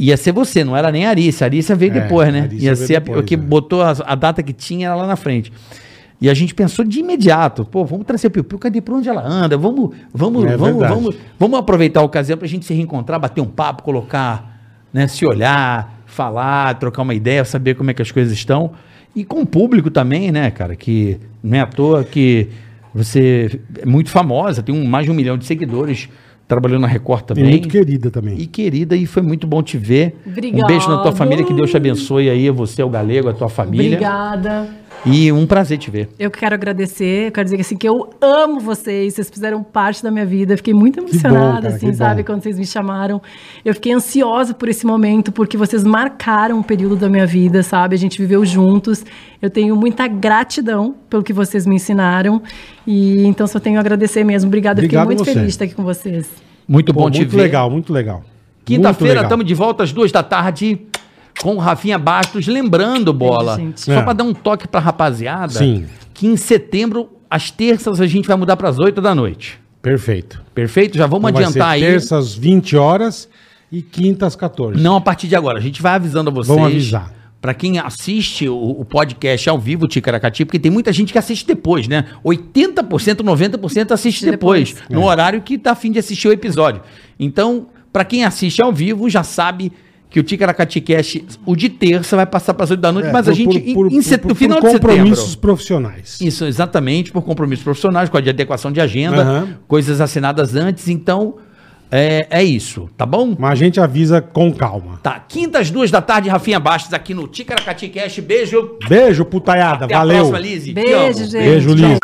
Ia 0.00 0.16
ser 0.16 0.32
você, 0.32 0.64
não 0.64 0.76
era 0.76 0.90
nem 0.90 1.06
a 1.06 1.10
Arícia. 1.10 1.44
A 1.44 1.46
Arícia 1.46 1.76
veio 1.76 1.92
É, 1.92 2.00
depois, 2.00 2.32
né? 2.32 2.48
Ia 2.52 2.74
ser 2.74 2.96
a, 2.96 2.98
depois, 3.00 3.20
o 3.20 3.22
que 3.22 3.36
né? 3.36 3.42
botou 3.42 3.82
a, 3.82 3.94
a 4.04 4.14
data 4.14 4.42
que 4.42 4.52
tinha 4.52 4.94
lá 4.94 5.06
na 5.06 5.14
frente. 5.16 5.52
E 6.20 6.28
a 6.28 6.34
gente 6.34 6.54
pensou 6.54 6.84
de 6.84 7.00
imediato, 7.00 7.64
pô, 7.64 7.82
vamos 7.84 8.04
trazer 8.04 8.26
a 8.26 8.30
Piu 8.30 8.44
Piu, 8.44 8.58
cadê 8.58 8.80
por 8.82 8.94
onde 8.94 9.08
ela 9.08 9.26
anda? 9.26 9.56
Vamos, 9.56 9.94
vamos, 10.12 10.44
É 10.44 10.56
vamos, 10.56 10.78
verdade. 10.80 10.94
vamos, 10.94 11.16
vamos 11.38 11.58
aproveitar 11.58 12.00
a 12.00 12.02
ocasião 12.02 12.36
pra 12.36 12.46
gente 12.46 12.66
se 12.66 12.74
reencontrar, 12.74 13.18
bater 13.18 13.40
um 13.40 13.46
papo, 13.46 13.82
colocar, 13.82 14.60
né, 14.92 15.06
se 15.06 15.24
olhar, 15.24 16.02
falar, 16.04 16.78
trocar 16.78 17.02
uma 17.02 17.14
ideia, 17.14 17.42
saber 17.44 17.74
como 17.74 17.90
é 17.90 17.94
que 17.94 18.02
as 18.02 18.10
coisas 18.12 18.32
estão. 18.34 18.72
E 19.16 19.24
com 19.24 19.40
o 19.40 19.46
público 19.46 19.90
também, 19.90 20.30
né, 20.30 20.50
cara, 20.50 20.76
que 20.76 21.18
não 21.42 21.56
é 21.56 21.60
à 21.60 21.66
toa 21.66 22.04
que 22.04 22.48
você 22.94 23.58
é 23.78 23.86
muito 23.86 24.10
famosa, 24.10 24.62
tem 24.62 24.74
um, 24.74 24.84
mais 24.84 25.06
de 25.06 25.10
um 25.10 25.14
milhão 25.14 25.38
de 25.38 25.46
seguidores, 25.46 26.08
trabalhou 26.50 26.80
na 26.80 26.88
Record 26.88 27.22
E 27.22 27.24
também. 27.26 27.44
muito 27.44 27.68
querida 27.68 28.10
também. 28.10 28.36
E 28.36 28.44
querida, 28.46 28.96
e 28.96 29.06
foi 29.06 29.22
muito 29.22 29.46
bom 29.46 29.62
te 29.62 29.78
ver. 29.78 30.20
Obrigada. 30.26 30.64
Um 30.64 30.66
beijo 30.66 30.88
na 30.88 30.98
tua 30.98 31.12
família, 31.12 31.44
que 31.44 31.54
Deus 31.54 31.70
te 31.70 31.76
abençoe 31.76 32.28
aí, 32.28 32.50
você, 32.50 32.82
o 32.82 32.88
Galego, 32.90 33.28
a 33.28 33.32
tua 33.32 33.48
família. 33.48 33.96
Obrigada. 33.96 34.68
E 35.04 35.32
um 35.32 35.46
prazer 35.46 35.78
te 35.78 35.90
ver. 35.90 36.10
Eu 36.18 36.30
quero 36.30 36.54
agradecer, 36.54 37.28
eu 37.28 37.32
quero 37.32 37.44
dizer 37.44 37.56
que, 37.56 37.62
assim, 37.62 37.76
que 37.76 37.88
eu 37.88 38.10
amo 38.20 38.60
vocês, 38.60 39.14
vocês 39.14 39.30
fizeram 39.30 39.62
parte 39.62 40.02
da 40.02 40.10
minha 40.10 40.26
vida, 40.26 40.56
fiquei 40.58 40.74
muito 40.74 41.00
bom, 41.00 41.08
emocionada, 41.08 41.62
cara, 41.62 41.74
assim, 41.74 41.92
sabe, 41.94 42.22
bom. 42.22 42.26
quando 42.26 42.42
vocês 42.42 42.58
me 42.58 42.66
chamaram. 42.66 43.20
Eu 43.64 43.72
fiquei 43.72 43.92
ansiosa 43.94 44.52
por 44.52 44.68
esse 44.68 44.84
momento, 44.84 45.32
porque 45.32 45.56
vocês 45.56 45.84
marcaram 45.84 46.58
um 46.58 46.62
período 46.62 46.96
da 46.96 47.08
minha 47.08 47.26
vida, 47.26 47.62
sabe, 47.62 47.94
a 47.94 47.98
gente 47.98 48.20
viveu 48.20 48.44
juntos. 48.44 49.04
Eu 49.40 49.48
tenho 49.48 49.74
muita 49.74 50.06
gratidão 50.06 50.94
pelo 51.08 51.22
que 51.22 51.32
vocês 51.32 51.66
me 51.66 51.76
ensinaram, 51.76 52.42
e 52.86 53.24
então 53.24 53.46
só 53.46 53.58
tenho 53.58 53.78
a 53.78 53.80
agradecer 53.80 54.22
mesmo. 54.22 54.48
Obrigada, 54.48 54.80
Obrigado 54.80 55.04
fiquei 55.04 55.16
muito 55.16 55.24
você. 55.24 55.32
feliz 55.32 55.46
de 55.46 55.52
estar 55.52 55.64
aqui 55.64 55.74
com 55.74 55.84
vocês. 55.84 56.28
Muito 56.68 56.92
Pô, 56.92 57.00
bom 57.00 57.10
te 57.10 57.20
muito 57.20 57.36
ver. 57.36 57.42
legal, 57.42 57.70
muito 57.70 57.92
legal. 57.92 58.18
Muito 58.18 58.64
Quinta-feira 58.64 59.14
legal. 59.14 59.24
estamos 59.24 59.46
de 59.46 59.54
volta 59.54 59.82
às 59.82 59.92
duas 59.92 60.12
da 60.12 60.22
tarde 60.22 60.78
com 61.42 61.54
o 61.54 61.58
Rafinha 61.58 61.98
Bastos. 61.98 62.46
Lembrando, 62.46 63.12
bola, 63.12 63.56
gente. 63.56 63.80
só 63.80 63.92
É. 63.92 64.02
para 64.02 64.12
dar 64.12 64.24
um 64.24 64.34
toque 64.34 64.66
pra 64.68 64.80
rapaziada, 64.80 65.52
Sim. 65.54 65.86
que 66.14 66.26
em 66.26 66.36
setembro, 66.36 67.08
às 67.28 67.50
terças, 67.50 68.00
a 68.00 68.06
gente 68.06 68.26
vai 68.28 68.36
mudar 68.36 68.56
para 68.56 68.68
as 68.68 68.78
oito 68.78 69.00
da 69.00 69.14
noite. 69.14 69.58
Perfeito. 69.82 70.42
Perfeito? 70.54 70.98
Já 70.98 71.06
vamos 71.06 71.30
Então 71.30 71.40
vai 71.40 71.44
adiantar 71.48 71.68
ser 71.78 71.84
aí. 71.84 71.90
terça 71.92 72.18
às 72.18 72.34
20 72.34 72.76
horas 72.76 73.28
e 73.72 73.80
quinta 73.80 74.26
às 74.26 74.36
14. 74.36 74.78
Não 74.82 74.96
a 74.96 75.00
partir 75.00 75.26
de 75.28 75.34
agora. 75.36 75.58
A 75.58 75.62
gente 75.62 75.80
vai 75.80 75.94
avisando 75.94 76.28
a 76.28 76.32
vocês. 76.32 76.48
Vamos 76.48 76.66
avisar. 76.72 77.14
Pra 77.40 77.54
quem 77.54 77.78
assiste 77.78 78.46
o, 78.46 78.54
o 78.54 78.84
podcast 78.84 79.48
ao 79.48 79.58
vivo, 79.58 79.88
Ticaracati, 79.88 80.44
porque 80.44 80.58
tem 80.58 80.70
muita 80.70 80.92
gente 80.92 81.10
que 81.10 81.18
assiste 81.18 81.46
depois, 81.46 81.88
né? 81.88 82.04
80%, 82.22 83.22
90% 83.22 83.92
assiste 83.92 84.26
depois, 84.26 84.74
Depois. 84.74 84.90
no 84.90 85.06
horário 85.06 85.40
que 85.40 85.56
tá 85.56 85.70
afim 85.72 85.90
de 85.90 85.98
assistir 85.98 86.28
o 86.28 86.32
episódio. 86.32 86.82
Então, 87.18 87.68
pra 87.90 88.04
quem 88.04 88.24
assiste 88.26 88.60
ao 88.62 88.70
vivo, 88.70 89.08
já 89.08 89.22
sabe 89.22 89.72
que 90.10 90.18
o 90.18 90.22
Ticaracati 90.24 90.80
Cast, 90.80 91.24
o 91.46 91.54
de 91.54 91.68
terça, 91.68 92.16
vai 92.16 92.26
passar 92.26 92.52
para 92.52 92.64
as 92.64 92.70
8 92.72 92.80
da 92.80 92.90
noite, 92.90 93.08
É, 93.08 93.12
mas 93.12 93.28
a 93.28 93.30
por- 93.30 93.36
gente, 93.36 93.74
por- 93.74 93.92
em, 93.92 93.96
em 93.96 94.02
set- 94.02 94.20
por- 94.20 94.28
no 94.28 94.34
por 94.34 94.38
final 94.38 94.60
de 94.60 94.66
compromissos 94.66 95.18
setembro. 95.20 95.40
profissionais. 95.40 96.20
Isso, 96.20 96.44
exatamente, 96.44 97.12
por 97.12 97.22
compromissos 97.22 97.62
profissionais, 97.64 98.08
com 98.08 98.16
a 98.16 98.20
de 98.20 98.28
adequação 98.30 98.72
de 98.72 98.80
agenda, 98.80 99.22
Aham. 99.22 99.48
coisas 99.68 100.00
assinadas 100.00 100.56
antes. 100.56 100.88
Então, 100.88 101.36
é, 101.92 102.26
é 102.30 102.42
isso, 102.42 102.88
tá 102.96 103.06
bom? 103.06 103.36
Mas 103.38 103.52
a 103.52 103.54
gente 103.54 103.80
avisa 103.80 104.20
com 104.20 104.52
calma. 104.52 104.98
Tá, 105.02 105.24
quintas 105.28 105.70
duas 105.70 105.90
da 105.90 106.02
tarde, 106.02 106.28
Rafinha 106.28 106.58
Bastos 106.58 106.92
aqui 106.92 107.14
no 107.14 107.28
Ticaracati 107.28 107.88
Cast. 107.88 108.20
Beijo. 108.20 108.78
Beijo, 108.88 109.24
putaiada. 109.24 109.84
Até 109.84 109.94
Valeu. 109.94 110.16
a 110.16 110.18
próxima, 110.28 110.38
Lizzy. 110.40 110.72
Beijo, 110.72 111.18
gente. 111.24 111.32
Beijo, 111.32 111.72
Liz. 111.74 111.98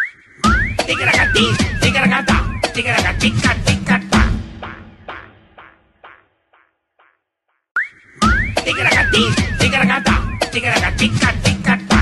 Ticaracati, 0.86 1.42
ticaracata, 1.82 2.34
ticaracatica, 2.72 3.56
Ticaracati, 9.12 9.46
ticaracata, 9.58 10.14
ticaracatica, 10.50 11.32
ticatá. 11.42 12.00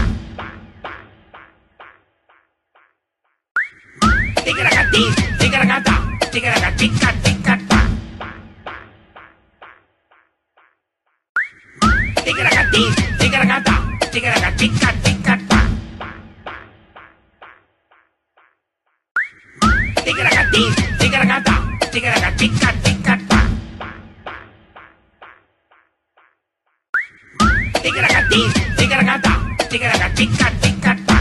Ticaracati, 4.44 5.02
ticaracata, 5.38 5.94
ticaracatica, 6.32 7.12
ticatá. 7.22 7.80
Ticaracati, 12.24 12.82
ticaracata, 13.18 13.74
ticaracatica, 14.10 14.92
ticatá. 15.04 15.60
Ticaracati, 20.04 20.62
ticaracata, 20.98 21.54
ticaracatica, 21.92 22.72
ticatá. 22.72 22.93
Ticaracati, 28.30 28.76
ticaracata, 28.76 29.32
ticaracatica, 29.68 30.50
ticatá. 30.60 31.18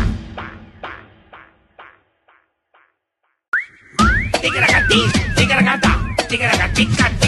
Ticaracati, 4.42 5.12
ticaracata, 5.36 5.92
ticaracatica, 6.28 7.10
ticatá. 7.10 7.24